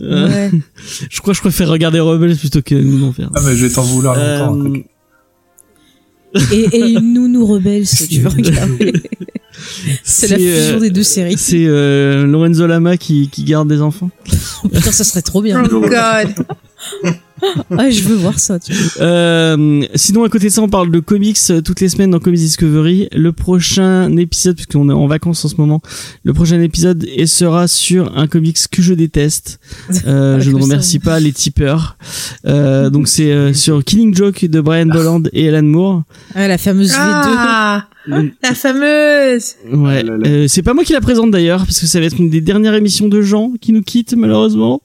Euh, 0.00 0.28
Ouais. 0.28 0.50
je 1.10 1.20
crois 1.20 1.32
que 1.32 1.36
je 1.36 1.40
préfère 1.42 1.68
regarder 1.68 2.00
Rebels 2.00 2.36
plutôt 2.36 2.60
que 2.62 2.74
nous 2.74 3.02
en 3.06 3.12
faire 3.12 3.30
Ah, 3.34 3.40
mais 3.44 3.56
je 3.56 3.64
vais 3.64 3.72
t'en 3.72 3.82
vouloir 3.82 4.14
longtemps. 4.16 4.80
Et, 6.52 6.76
et 6.76 6.90
une 6.92 7.14
nounou 7.14 7.46
rebelle, 7.46 7.86
si 7.86 8.08
tu 8.08 8.20
veux 8.20 8.28
regarder. 8.28 8.92
C'est 10.04 10.28
la 10.28 10.36
fusion 10.36 10.76
euh, 10.76 10.80
des 10.80 10.90
deux 10.90 11.02
séries. 11.02 11.36
C'est 11.38 11.66
euh, 11.66 12.26
Lorenzo 12.26 12.66
Lama 12.66 12.96
qui, 12.96 13.28
qui 13.28 13.44
garde 13.44 13.68
des 13.68 13.80
enfants. 13.80 14.10
Oh, 14.64 14.68
putain, 14.68 14.92
ça 14.92 15.04
serait 15.04 15.22
trop 15.22 15.42
bien. 15.42 15.62
Oh 15.72 15.80
god. 15.80 16.34
Ah, 17.78 17.90
je 17.90 18.02
veux 18.02 18.16
voir 18.16 18.38
ça. 18.38 18.58
Tu 18.58 18.72
vois. 18.72 19.02
Euh, 19.02 19.82
sinon, 19.94 20.24
à 20.24 20.28
côté 20.28 20.46
de 20.46 20.52
ça, 20.52 20.62
on 20.62 20.68
parle 20.68 20.90
de 20.90 21.00
comics 21.00 21.38
euh, 21.50 21.60
toutes 21.60 21.80
les 21.80 21.88
semaines 21.88 22.10
dans 22.10 22.18
Comics 22.18 22.40
Discovery. 22.40 23.08
Le 23.12 23.32
prochain 23.32 24.14
épisode, 24.16 24.56
puisqu'on 24.56 24.88
est 24.88 24.92
en 24.92 25.06
vacances 25.06 25.44
en 25.44 25.48
ce 25.48 25.56
moment, 25.56 25.80
le 26.24 26.32
prochain 26.32 26.60
épisode 26.60 27.04
et 27.14 27.26
sera 27.26 27.68
sur 27.68 28.16
un 28.16 28.26
comics 28.26 28.58
que 28.70 28.82
je 28.82 28.94
déteste. 28.94 29.60
Euh, 30.06 30.40
je 30.40 30.50
ne 30.50 30.60
remercie 30.60 30.98
pas 30.98 31.18
les 31.18 31.32
tipeurs. 31.32 31.96
Euh, 32.46 32.90
donc 32.90 33.08
c'est 33.08 33.32
euh, 33.32 33.52
sur 33.52 33.82
Killing 33.82 34.14
Joke 34.14 34.44
de 34.44 34.60
Brian 34.60 34.86
Bolland 34.86 35.22
et 35.32 35.48
Alan 35.48 35.62
Moore. 35.62 36.02
Ah, 36.34 36.46
la 36.46 36.58
fameuse 36.58 36.92
V2. 36.92 37.82
Ah, 38.10 38.20
la 38.42 38.54
fameuse. 38.54 39.54
Ouais, 39.72 40.04
Ah. 40.06 40.26
Euh, 40.26 40.46
c'est 40.48 40.62
pas 40.62 40.74
moi 40.74 40.84
qui 40.84 40.92
la 40.92 41.00
présente 41.00 41.30
d'ailleurs, 41.30 41.60
parce 41.64 41.80
que 41.80 41.86
ça 41.86 41.98
va 42.00 42.06
être 42.06 42.18
une 42.18 42.30
des 42.30 42.40
dernières 42.40 42.74
émissions 42.74 43.08
de 43.08 43.20
Jean 43.22 43.52
qui 43.60 43.72
nous 43.72 43.82
quitte 43.82 44.14
malheureusement. 44.16 44.82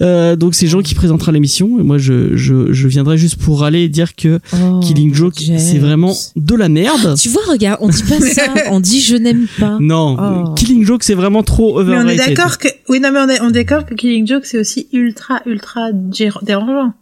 Euh, 0.00 0.36
donc 0.36 0.54
c'est 0.54 0.66
Jean 0.66 0.82
qui 0.82 0.94
présentera 0.94 1.32
l'émission 1.32 1.78
et 1.78 1.82
moi 1.82 1.98
je, 1.98 2.36
je, 2.36 2.72
je 2.72 2.88
viendrai 2.88 3.18
juste 3.18 3.36
pour 3.36 3.64
aller 3.64 3.88
dire 3.88 4.14
que 4.16 4.40
Oh, 4.52 4.80
Killing 4.80 5.14
Joke 5.14 5.34
c'est 5.36 5.78
vraiment 5.78 6.14
de 6.36 6.54
la 6.54 6.68
merde. 6.68 7.14
Tu 7.18 7.28
vois, 7.28 7.42
regarde, 7.48 7.78
on 7.80 7.88
dit 7.88 8.02
pas 8.02 8.20
ça. 8.20 8.42
On 8.70 8.80
dit 8.80 9.00
je 9.00 9.16
n'aime 9.16 9.46
pas. 9.58 9.78
Non, 9.80 10.16
Oh. 10.18 10.54
Killing 10.54 10.84
Joke 10.84 11.02
c'est 11.04 11.14
vraiment 11.14 11.42
trop 11.42 11.82
Mais 11.84 11.94
on 11.96 12.00
overrated. 12.00 12.20
est 12.20 12.34
d'accord 12.34 12.58
que, 12.58 12.68
oui, 12.88 13.00
non, 13.00 13.10
mais 13.12 13.18
on 13.20 13.28
est, 13.28 13.40
on 13.42 13.48
est 13.50 13.52
d'accord 13.64 13.84
que 13.86 13.94
Killing 13.94 14.26
Joke, 14.26 14.44
c'est 14.46 14.58
aussi 14.58 14.88
ultra, 14.92 15.40
ultra 15.46 15.90
dérangeant. 15.92 16.92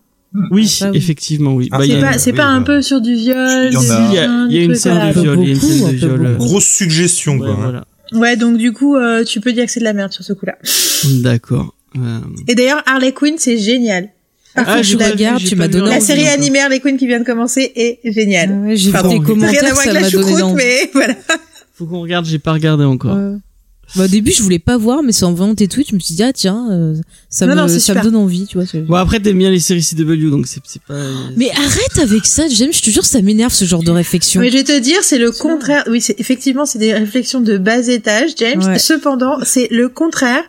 Oui, 0.51 0.79
Ah, 0.83 0.91
oui. 0.91 0.97
effectivement, 0.99 1.55
oui. 1.55 1.69
Ah, 1.71 1.79
Bah, 1.79 1.85
C'est 1.89 2.01
pas, 2.01 2.19
c'est 2.19 2.31
oui, 2.33 2.37
pas 2.37 2.45
un 2.47 2.59
bah. 2.61 2.67
peu 2.67 2.83
sur 2.83 3.01
du 3.01 3.15
viol. 3.15 3.69
Il 3.71 3.79
y 3.79 3.81
des 3.81 3.91
a. 3.91 4.11
y 4.13 4.19
a- 4.19 4.47
des 4.49 4.65
une 4.65 4.75
scène 4.75 5.13
de 5.15 5.21
viol, 5.21 5.37
beaucoup. 5.37 6.37
Grosse 6.45 6.65
suggestion, 6.67 7.35
Ouais, 7.35 7.39
quoi. 7.39 7.51
hein. 7.51 7.57
voilà. 7.61 7.85
Ouais, 8.13 8.37
donc 8.37 8.57
du 8.59 8.73
coup, 8.73 8.97
euh, 8.97 9.25
tu 9.25 9.41
peux 9.41 9.53
dire 9.53 9.65
que 9.67 9.71
c'est 9.73 9.81
de 9.81 9.85
la 9.85 9.93
merde 9.93 10.13
sur 10.13 10.25
ce 10.25 10.33
coup-là. 10.33 10.57
D'accord. 11.23 11.75
Euh, 11.97 12.19
Et 12.49 12.55
d'ailleurs, 12.55 12.83
Harley 12.87 13.13
Quinn, 13.13 13.35
c'est 13.39 13.59
génial. 13.59 14.09
Par 14.55 14.65
Ah, 14.69 14.73
contre, 14.77 14.85
j'ai 14.85 14.97
tu 15.49 15.57
m'as 15.57 15.69
donné 15.69 15.91
la 15.91 16.01
série 16.01 16.27
animée 16.29 16.61
Harley 16.61 16.79
Quinn 16.81 16.97
qui 16.97 17.07
vient 17.07 17.19
de 17.21 17.25
commencer 17.25 17.73
est 17.75 17.99
géniale. 18.05 18.51
Ah 18.53 18.67
ouais, 18.69 18.77
J'ai 18.77 18.91
vu 18.91 18.97
à 18.97 19.03
commentaires, 19.03 19.61
voir 19.63 19.77
ça 19.77 19.91
avec 19.91 19.95
la 19.95 20.01
m'a 20.01 20.11
donné 20.11 20.27
choucroute, 20.27 20.43
envie. 20.43 20.55
mais 20.57 20.91
voilà. 20.93 21.15
Faut 21.75 21.87
qu'on 21.87 22.01
regarde, 22.03 22.25
j'ai 22.27 22.39
pas 22.39 22.53
regardé 22.53 22.85
encore. 22.85 23.17
Bah, 23.97 24.05
au 24.05 24.09
début, 24.09 24.33
je 24.33 24.43
voulais 24.43 24.59
pas 24.59 24.77
voir, 24.77 25.03
mais 25.03 25.13
c'est 25.13 25.25
en 25.25 25.33
voyant 25.33 25.55
tes 25.55 25.69
tweets, 25.69 25.91
je 25.91 25.95
me 25.95 26.01
suis 26.01 26.15
dit, 26.15 26.23
ah 26.23 26.33
tiens, 26.33 26.69
euh, 26.73 26.95
ça, 27.29 27.47
Non, 27.47 27.55
me, 27.55 27.61
non, 27.61 27.69
c'est 27.69 27.81
ça 27.81 27.93
me 27.95 27.99
super. 27.99 28.03
donne 28.05 28.17
envie, 28.17 28.47
tu 28.47 28.59
vois. 28.59 28.67
c'est- 28.67 28.81
Bon 28.81 28.95
après 28.97 29.21
t'aimes 29.21 29.39
bien 29.39 29.51
les 29.51 29.61
séries 29.61 29.83
CW 29.83 30.31
donc 30.31 30.47
c'est 30.47 30.61
c'est 30.65 30.83
pas. 30.83 30.95
Mais 31.37 31.51
arrête 31.51 31.99
avec 32.01 32.25
ça, 32.27 32.49
James, 32.49 32.73
je 32.73 32.83
te 32.83 32.91
jure, 32.91 33.05
ça 33.05 33.21
m'énerve 33.23 33.53
ce 33.53 33.65
genre 33.65 33.83
de 33.83 33.91
réflexion. 33.91 34.41
Mais 34.41 34.51
je 34.51 34.57
vais 34.59 34.65
te 34.65 34.79
dire, 34.79 34.99
c'est 35.03 35.19
le 35.19 35.31
contraire. 35.31 35.85
Oui, 35.89 36.01
c'est 36.01 36.19
effectivement, 36.21 36.67
c'est 36.67 36.79
des 36.79 36.93
réflexions 36.95 37.41
de 37.41 37.57
bas 37.59 37.87
étage, 37.89 38.31
James. 38.39 38.63
Ouais. 38.63 38.79
Cependant, 38.79 39.39
c'est 39.45 39.69
le 39.71 39.89
contraire. 39.89 40.43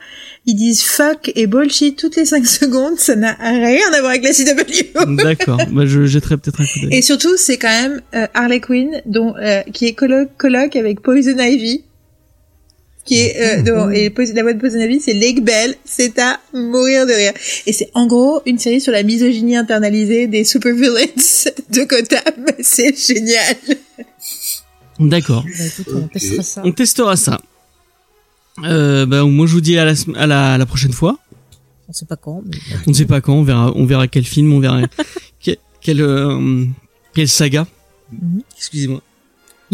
Ils 0.47 0.53
disent 0.55 0.81
fuck 0.83 1.31
et 1.35 1.47
bullshit 1.47 1.97
toutes 1.97 2.15
les 2.17 2.25
5 2.25 2.45
secondes. 2.61 2.99
Ça 2.99 3.15
n'a 3.15 3.33
rien 3.41 3.91
à 3.93 3.99
voir 3.99 4.11
avec 4.11 4.23
la 4.23 4.31
CW. 4.31 5.15
D'accord. 5.23 5.57
bah 5.71 5.85
je 5.87 6.05
jetterai 6.05 6.37
peut-être 6.37 6.61
un 6.61 6.65
coup 6.65 6.79
d'œil. 6.81 6.93
Et 6.95 7.01
surtout, 7.01 7.35
c'est 7.37 7.57
quand 7.57 7.67
même 7.67 8.01
euh, 8.13 8.27
Harley 8.35 8.59
Quinn, 8.59 9.01
dont 9.07 9.33
euh, 9.37 9.61
qui 9.73 9.85
est 9.85 9.93
coloc, 9.93 10.29
coloc 10.37 10.75
avec 10.75 11.01
Poison 11.01 11.37
Ivy, 11.39 11.83
qui 13.05 13.19
est 13.19 13.67
euh, 13.69 13.91
et 13.91 14.09
Poison- 14.09 14.33
la 14.35 14.41
voix 14.43 14.53
de 14.53 14.59
Poison 14.59 14.79
Ivy, 14.79 14.99
c'est 14.99 15.13
Lake 15.13 15.43
Bell. 15.43 15.75
C'est 15.85 16.17
à 16.19 16.39
mourir 16.53 17.05
de 17.05 17.11
rire. 17.13 17.33
Et 17.67 17.71
c'est 17.73 17.89
en 17.93 18.07
gros 18.07 18.41
une 18.45 18.57
série 18.59 18.81
sur 18.81 18.91
la 18.91 19.03
misogynie 19.03 19.55
internalisée 19.55 20.27
des 20.27 20.43
supervillains 20.43 21.05
de 21.69 21.83
Gotham. 21.83 22.45
C'est 22.61 22.97
génial. 22.97 23.55
D'accord. 24.99 25.43
Bah, 25.43 25.65
écoute, 25.65 25.93
on 25.93 26.07
testera 26.07 26.43
ça. 26.43 26.61
On 26.65 26.71
testera 26.71 27.15
ça. 27.15 27.41
Euh, 28.63 29.05
bah, 29.05 29.23
moi 29.25 29.45
je 29.47 29.51
vous 29.53 29.61
dis 29.61 29.77
à 29.77 29.85
la, 29.85 29.93
sem- 29.95 30.15
à 30.15 30.25
la, 30.25 30.53
à 30.53 30.57
la 30.57 30.65
prochaine 30.65 30.93
fois. 30.93 31.19
On 31.87 31.93
sait 31.93 32.05
pas 32.05 32.15
quand, 32.15 32.41
mais... 32.45 32.57
On 32.87 32.91
ne 32.91 32.95
sait 32.95 33.05
pas 33.05 33.21
quand, 33.21 33.33
on 33.35 33.43
verra, 33.43 33.71
on 33.75 33.85
verra 33.85 34.07
quel 34.07 34.25
film, 34.25 34.51
on 34.53 34.59
verra 34.59 34.81
quel, 35.39 35.57
quel, 35.81 36.01
euh, 36.01 36.65
quelle 37.13 37.27
saga. 37.27 37.67
Mhm. 38.11 38.41
Excusez-moi. 38.57 39.01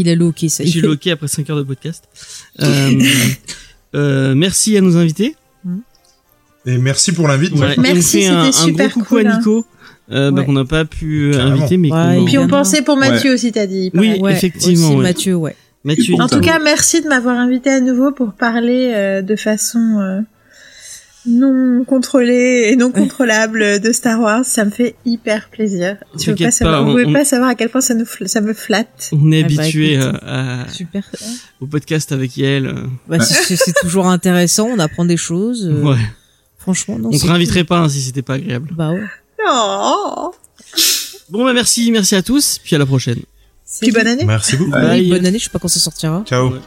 Il 0.01 0.09
a 0.09 0.15
loqué, 0.15 0.49
ça. 0.49 0.63
Je 0.63 0.69
suis 0.69 0.81
loqué 0.81 1.11
après 1.11 1.27
5 1.27 1.49
heures 1.49 1.57
de 1.57 1.63
podcast. 1.63 2.03
Euh, 2.61 2.91
euh, 3.95 4.35
merci 4.35 4.77
à 4.77 4.81
nos 4.81 4.97
invités. 4.97 5.35
Et 6.65 6.77
merci 6.77 7.11
pour 7.11 7.27
l'invite. 7.27 7.53
Merci, 7.77 8.27
un, 8.27 8.51
c'était 8.51 8.63
un 8.63 8.65
super 8.67 8.89
gros 8.89 8.99
coucou 8.99 9.15
cool, 9.15 9.27
à 9.27 9.33
hein. 9.33 9.37
Nico, 9.37 9.65
euh, 10.11 10.31
bah, 10.31 10.43
qu'on 10.43 10.53
n'a 10.53 10.65
pas 10.65 10.85
pu 10.85 11.31
Carrément. 11.33 11.55
inviter, 11.55 11.77
mais 11.77 11.91
Ouais, 11.91 12.25
Puis 12.25 12.37
on 12.37 12.47
pensait 12.47 12.81
pour 12.81 12.97
Mathieu 12.97 13.33
aussi, 13.33 13.51
t'as 13.51 13.65
dit. 13.65 13.89
Oui, 13.93 14.19
Ouais, 14.19 14.33
effectivement, 14.33 14.87
Aussi 14.89 14.95
ouais. 14.97 15.03
Mathieu, 15.03 15.35
ouais. 15.35 15.55
Mathieu. 15.83 16.15
En 16.19 16.27
tout 16.27 16.41
cas, 16.41 16.59
merci 16.59 17.01
de 17.01 17.07
m'avoir 17.07 17.37
invité 17.37 17.71
à 17.71 17.79
nouveau 17.79 18.11
pour 18.11 18.33
parler 18.33 18.91
euh, 18.93 19.21
de 19.21 19.35
façon 19.35 19.99
euh, 19.99 20.19
non 21.25 21.83
contrôlée 21.85 22.69
et 22.71 22.75
non 22.75 22.91
contrôlable 22.91 23.79
de 23.79 23.91
Star 23.91 24.19
Wars. 24.19 24.43
Ça 24.45 24.65
me 24.65 24.71
fait 24.71 24.95
hyper 25.05 25.49
plaisir. 25.49 25.97
Tu 26.19 26.29
veux 26.31 26.35
pas 26.35 26.51
savoir, 26.51 26.79
pas, 26.79 26.83
vous 26.85 26.91
pouvez 26.91 27.05
on- 27.05 27.13
pas 27.13 27.25
savoir 27.25 27.49
à 27.49 27.55
quel 27.55 27.69
point 27.69 27.81
ça, 27.81 27.93
nous 27.93 28.05
fl- 28.05 28.27
ça 28.27 28.41
me 28.41 28.53
flatte. 28.53 29.09
on 29.13 29.31
est 29.31 29.43
Ah 29.43 29.47
bah, 29.47 29.61
habitué 29.63 29.97
euh, 29.97 30.11
à, 30.25 30.67
Super. 30.71 31.03
au 31.59 31.67
podcast 31.67 32.11
avec 32.11 32.35
Yael. 32.37 32.65
euh, 32.67 32.73
Bah, 33.07 33.19
c'est- 33.19 33.79
toujours 33.81 34.07
intéressant, 34.07 34.67
on 34.67 34.79
apprend 34.79 35.05
des 35.05 35.17
choses. 35.17 35.67
euh, 35.71 35.81
ouais. 35.83 35.97
Franchement, 36.57 36.97
non. 36.99 37.09
On 37.11 37.17
te 37.17 37.25
réinviterait 37.25 37.63
pas 37.63 37.79
hein, 37.79 37.89
si 37.89 38.01
c'était 38.01 38.21
pas 38.21 38.35
agréable. 38.35 38.69
Bah 38.75 38.91
ouais. 38.91 39.01
Oh 39.47 40.31
Bon 41.29 41.45
bah 41.45 41.53
merci, 41.53 41.91
merci 41.91 42.15
à 42.15 42.21
tous, 42.21 42.59
puis 42.63 42.75
à 42.75 42.79
la 42.79 42.85
prochaine. 42.85 43.19
Puis 43.81 43.91
bonne 43.91 44.05
année. 44.07 44.25
Merci 44.25 44.57
beaucoup. 44.57 44.71
Bye. 44.71 45.09
bonne 45.09 45.25
année, 45.25 45.39
je 45.39 45.45
sais 45.45 45.49
pas 45.49 45.59
quand 45.59 45.67
ça 45.69 45.79
sortira. 45.79 46.23
Ciao. 46.27 46.49
Ouais. 46.51 46.59